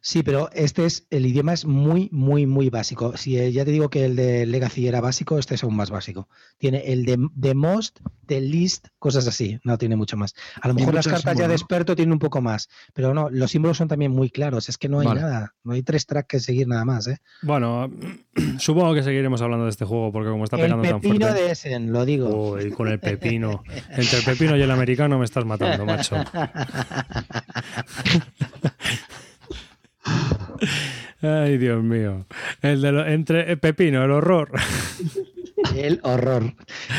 Sí, 0.07 0.21
pero 0.21 0.51
este 0.53 0.85
es, 0.85 1.07
el 1.09 1.25
idioma 1.25 1.51
es 1.53 1.65
muy, 1.65 2.09
muy, 2.11 2.45
muy 2.45 2.69
básico. 2.69 3.17
Si 3.17 3.39
eh, 3.39 3.51
ya 3.51 3.65
te 3.65 3.71
digo 3.71 3.89
que 3.89 4.05
el 4.05 4.15
de 4.15 4.45
Legacy 4.45 4.87
era 4.87 5.01
básico, 5.01 5.39
este 5.39 5.55
es 5.55 5.63
aún 5.63 5.75
más 5.75 5.89
básico. 5.89 6.29
Tiene 6.59 6.93
el 6.93 7.05
de, 7.05 7.17
de 7.33 7.55
most, 7.55 8.01
de 8.21 8.39
list, 8.39 8.89
cosas 8.99 9.25
así. 9.27 9.59
No 9.63 9.79
tiene 9.79 9.95
mucho 9.95 10.15
más. 10.15 10.35
A 10.61 10.67
lo 10.67 10.75
mejor 10.75 10.93
las 10.93 11.07
cartas 11.07 11.35
ya 11.35 11.45
de 11.45 11.47
¿no? 11.47 11.53
experto 11.55 11.95
tienen 11.95 12.13
un 12.13 12.19
poco 12.19 12.39
más. 12.39 12.69
Pero 12.93 13.15
no, 13.15 13.31
los 13.31 13.49
símbolos 13.49 13.77
son 13.77 13.87
también 13.87 14.11
muy 14.11 14.29
claros. 14.29 14.69
Es 14.69 14.77
que 14.77 14.89
no 14.89 14.99
hay 14.99 15.07
Vale. 15.07 15.21
nada. 15.21 15.55
No 15.63 15.73
hay 15.73 15.81
tres 15.81 16.05
tracks 16.05 16.27
que 16.27 16.39
seguir 16.39 16.67
nada 16.67 16.85
más. 16.85 17.07
¿eh? 17.07 17.17
Bueno, 17.41 17.89
supongo 18.59 18.93
que 18.93 19.01
seguiremos 19.01 19.41
hablando 19.41 19.65
de 19.65 19.71
este 19.71 19.85
juego 19.85 20.11
porque 20.11 20.29
como 20.29 20.43
está 20.43 20.57
El 20.57 20.61
pegando 20.65 20.83
tan 20.87 21.01
pepino 21.01 21.25
fuerte. 21.25 21.41
de 21.45 21.51
Essen, 21.51 21.91
lo 21.91 22.05
digo. 22.05 22.51
Uy, 22.51 22.69
con 22.69 22.89
el 22.89 22.99
pepino. 22.99 23.63
Entre 23.89 24.19
el 24.19 24.23
pepino 24.23 24.55
y 24.55 24.61
el 24.61 24.69
americano 24.69 25.17
me 25.17 25.25
estás 25.25 25.45
matando, 25.45 25.83
macho. 25.83 26.15
Ay, 31.21 31.57
Dios 31.57 31.83
mío. 31.83 32.25
El 32.61 32.81
de 32.81 32.91
lo- 32.91 33.05
entre 33.07 33.51
el 33.51 33.57
pepino, 33.59 34.03
el 34.03 34.11
horror. 34.11 34.51
El 35.75 35.99
horror. 36.03 36.53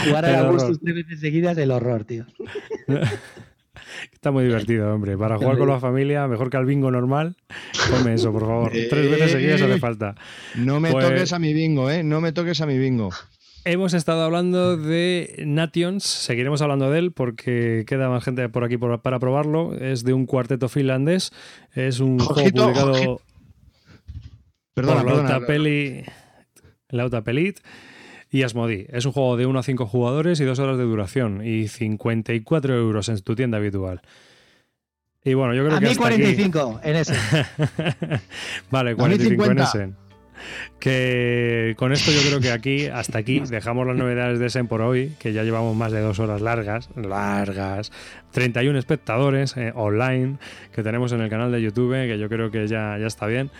Jugar 0.06 0.24
a. 0.24 0.40
Augustus 0.40 0.80
tres 0.80 0.94
veces 0.94 1.20
seguidas, 1.20 1.56
el 1.58 1.70
horror, 1.70 2.04
tío. 2.04 2.26
Está 4.12 4.30
muy 4.30 4.44
divertido, 4.44 4.92
hombre. 4.92 5.16
Para 5.16 5.36
jugar 5.38 5.58
con 5.58 5.68
la 5.68 5.78
familia, 5.80 6.26
mejor 6.26 6.50
que 6.50 6.56
al 6.56 6.66
bingo 6.66 6.90
normal. 6.90 7.36
Ponme 7.90 8.14
eso, 8.14 8.32
por 8.32 8.42
favor. 8.42 8.70
Tres 8.72 9.10
veces 9.10 9.30
seguidas 9.32 9.62
hace 9.62 9.78
falta. 9.78 10.14
No 10.56 10.80
me 10.80 10.90
Pues- 10.90 11.06
toques 11.06 11.32
a 11.32 11.38
mi 11.38 11.52
bingo, 11.54 11.90
¿eh? 11.90 12.02
No 12.02 12.20
me 12.20 12.32
toques 12.32 12.60
a 12.60 12.66
mi 12.66 12.78
bingo. 12.78 13.10
Hemos 13.64 13.94
estado 13.94 14.22
hablando 14.22 14.76
de 14.76 15.42
Nations, 15.44 16.04
seguiremos 16.04 16.62
hablando 16.62 16.88
de 16.90 17.00
él 17.00 17.10
porque 17.12 17.84
queda 17.86 18.08
más 18.08 18.22
gente 18.22 18.48
por 18.48 18.62
aquí 18.62 18.76
por- 18.76 19.00
para 19.02 19.18
probarlo. 19.18 19.74
Es 19.74 20.04
de 20.04 20.12
un 20.12 20.24
cuarteto 20.26 20.68
finlandés, 20.68 21.32
es 21.74 21.98
un 21.98 22.20
Ojito, 22.20 22.34
juego 22.34 22.50
publicado 22.72 22.90
ojito. 22.92 23.20
Perdona, 24.76 25.00
por 25.02 25.06
perdona. 25.10 25.28
Lautapeli, 25.30 26.04
Lautapelit 26.90 27.60
y 28.30 28.42
Asmodi. 28.42 28.86
Es 28.90 29.06
un 29.06 29.12
juego 29.12 29.36
de 29.38 29.46
1 29.46 29.58
a 29.58 29.62
5 29.62 29.86
jugadores 29.86 30.38
y 30.40 30.44
2 30.44 30.58
horas 30.58 30.76
de 30.76 30.84
duración 30.84 31.44
y 31.44 31.66
54 31.68 32.74
euros 32.76 33.08
en 33.08 33.18
tu 33.22 33.34
tienda 33.34 33.56
habitual. 33.56 34.02
Y 35.24 35.34
bueno, 35.34 35.54
yo 35.54 35.64
creo 35.64 35.76
A 35.76 35.80
que 35.80 35.86
mí 35.86 35.90
hasta 35.92 36.06
aquí- 36.08 36.16
45 36.18 36.80
en 36.84 36.96
ese. 36.96 37.14
vale, 38.70 38.90
A 38.90 38.92
mí 38.92 38.98
45 38.98 39.44
en 39.44 39.50
50. 39.50 39.62
Essen. 39.64 39.96
Que 40.78 41.74
con 41.78 41.92
esto 41.92 42.10
yo 42.12 42.20
creo 42.28 42.40
que 42.40 42.52
aquí, 42.52 42.86
hasta 42.86 43.18
aquí, 43.18 43.40
dejamos 43.40 43.86
las 43.86 43.96
novedades 43.96 44.38
de 44.38 44.46
Essen 44.46 44.68
por 44.68 44.82
hoy, 44.82 45.14
que 45.18 45.32
ya 45.32 45.42
llevamos 45.42 45.74
más 45.74 45.90
de 45.90 46.00
dos 46.00 46.18
horas 46.20 46.42
largas, 46.42 46.90
largas, 46.94 47.90
31 48.32 48.78
espectadores 48.78 49.56
eh, 49.56 49.72
online 49.74 50.36
que 50.74 50.82
tenemos 50.82 51.12
en 51.12 51.22
el 51.22 51.30
canal 51.30 51.50
de 51.50 51.62
YouTube, 51.62 51.94
que 52.06 52.18
yo 52.18 52.28
creo 52.28 52.50
que 52.50 52.68
ya, 52.68 52.98
ya 53.00 53.06
está 53.06 53.26
bien. 53.26 53.50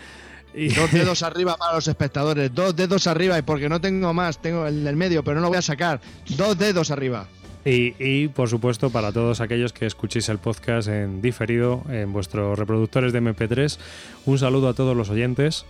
Y, 0.53 0.69
Dos 0.69 0.91
dedos 0.93 1.23
arriba 1.23 1.57
para 1.57 1.75
los 1.75 1.87
espectadores. 1.87 2.53
Dos 2.53 2.75
dedos 2.75 3.07
arriba 3.07 3.37
y 3.37 3.41
porque 3.41 3.69
no 3.69 3.81
tengo 3.81 4.13
más, 4.13 4.41
tengo 4.41 4.65
el 4.65 4.83
del 4.83 4.95
medio, 4.95 5.23
pero 5.23 5.35
no 5.35 5.41
lo 5.41 5.49
voy 5.49 5.57
a 5.57 5.61
sacar. 5.61 6.01
Dos 6.29 6.57
dedos 6.57 6.91
arriba. 6.91 7.27
Y, 7.65 7.95
y, 7.99 8.29
por 8.29 8.49
supuesto 8.49 8.89
para 8.89 9.11
todos 9.11 9.41
aquellos 9.41 9.73
que 9.73 9.85
escuchéis 9.85 10.29
el 10.29 10.37
podcast 10.37 10.87
en 10.87 11.21
diferido 11.21 11.83
en 11.89 12.13
vuestros 12.13 12.57
reproductores 12.57 13.11
de 13.11 13.21
MP3, 13.21 13.77
un 14.25 14.39
saludo 14.39 14.69
a 14.69 14.73
todos 14.73 14.95
los 14.95 15.09
oyentes. 15.09 15.65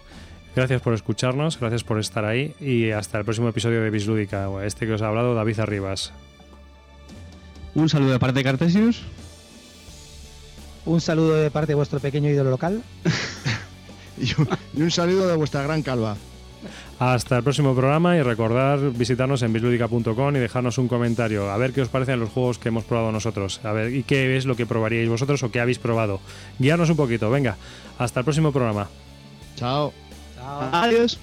Gracias 0.56 0.82
por 0.82 0.94
escucharnos, 0.94 1.60
gracias 1.60 1.84
por 1.84 2.00
estar 2.00 2.26
ahí 2.26 2.56
y 2.60 2.90
hasta 2.90 3.20
el 3.20 3.26
próximo 3.26 3.50
episodio 3.50 3.82
de 3.82 3.92
Bislúdica. 3.92 4.50
Este 4.64 4.88
que 4.88 4.94
os 4.94 5.02
ha 5.04 5.08
hablado 5.08 5.36
David 5.36 5.60
Arribas. 5.60 6.14
Un 7.76 7.90
saludo 7.90 8.14
de 8.14 8.20
parte 8.20 8.40
de 8.40 8.44
Cartesius. 8.44 9.04
Un 10.86 11.00
saludo 11.00 11.36
de 11.36 11.52
parte 11.52 11.74
de 11.74 11.76
vuestro 11.76 12.00
pequeño 12.00 12.30
ídolo 12.30 12.50
local. 12.50 12.82
Y 14.22 14.34
un, 14.40 14.50
y 14.76 14.82
un 14.82 14.92
saludo 14.92 15.28
de 15.28 15.36
vuestra 15.36 15.62
gran 15.62 15.82
calva. 15.84 16.18
Hasta 17.00 17.38
el 17.38 17.44
próximo 17.44 17.76
programa 17.76 18.18
y 18.18 18.24
recordar 18.24 18.80
visitarnos 18.92 19.44
en 19.44 19.54
bislúdica.com 19.54 20.36
y 20.36 20.40
dejarnos 20.40 20.80
un 20.80 20.88
comentario 20.88 21.52
a 21.52 21.58
ver 21.58 21.72
qué 21.72 21.82
os 21.82 21.90
parecen 21.90 22.20
los 22.20 22.30
juegos 22.30 22.58
que 22.58 22.70
hemos 22.70 22.84
probado 22.84 23.12
nosotros, 23.12 23.62
a 23.64 23.72
ver 23.72 23.94
y 23.94 24.04
qué 24.04 24.36
es 24.36 24.46
lo 24.46 24.56
que 24.56 24.66
probaríais 24.66 25.08
vosotros 25.08 25.44
o 25.44 25.52
qué 25.52 25.60
habéis 25.60 25.78
probado. 25.78 26.20
Guiarnos 26.58 26.90
un 26.90 26.98
poquito, 26.98 27.30
venga, 27.30 27.58
hasta 28.00 28.22
el 28.22 28.24
próximo 28.24 28.52
programa. 28.52 28.90
Chao. 29.56 29.94
Chao. 30.36 30.70
Adiós. 30.72 31.20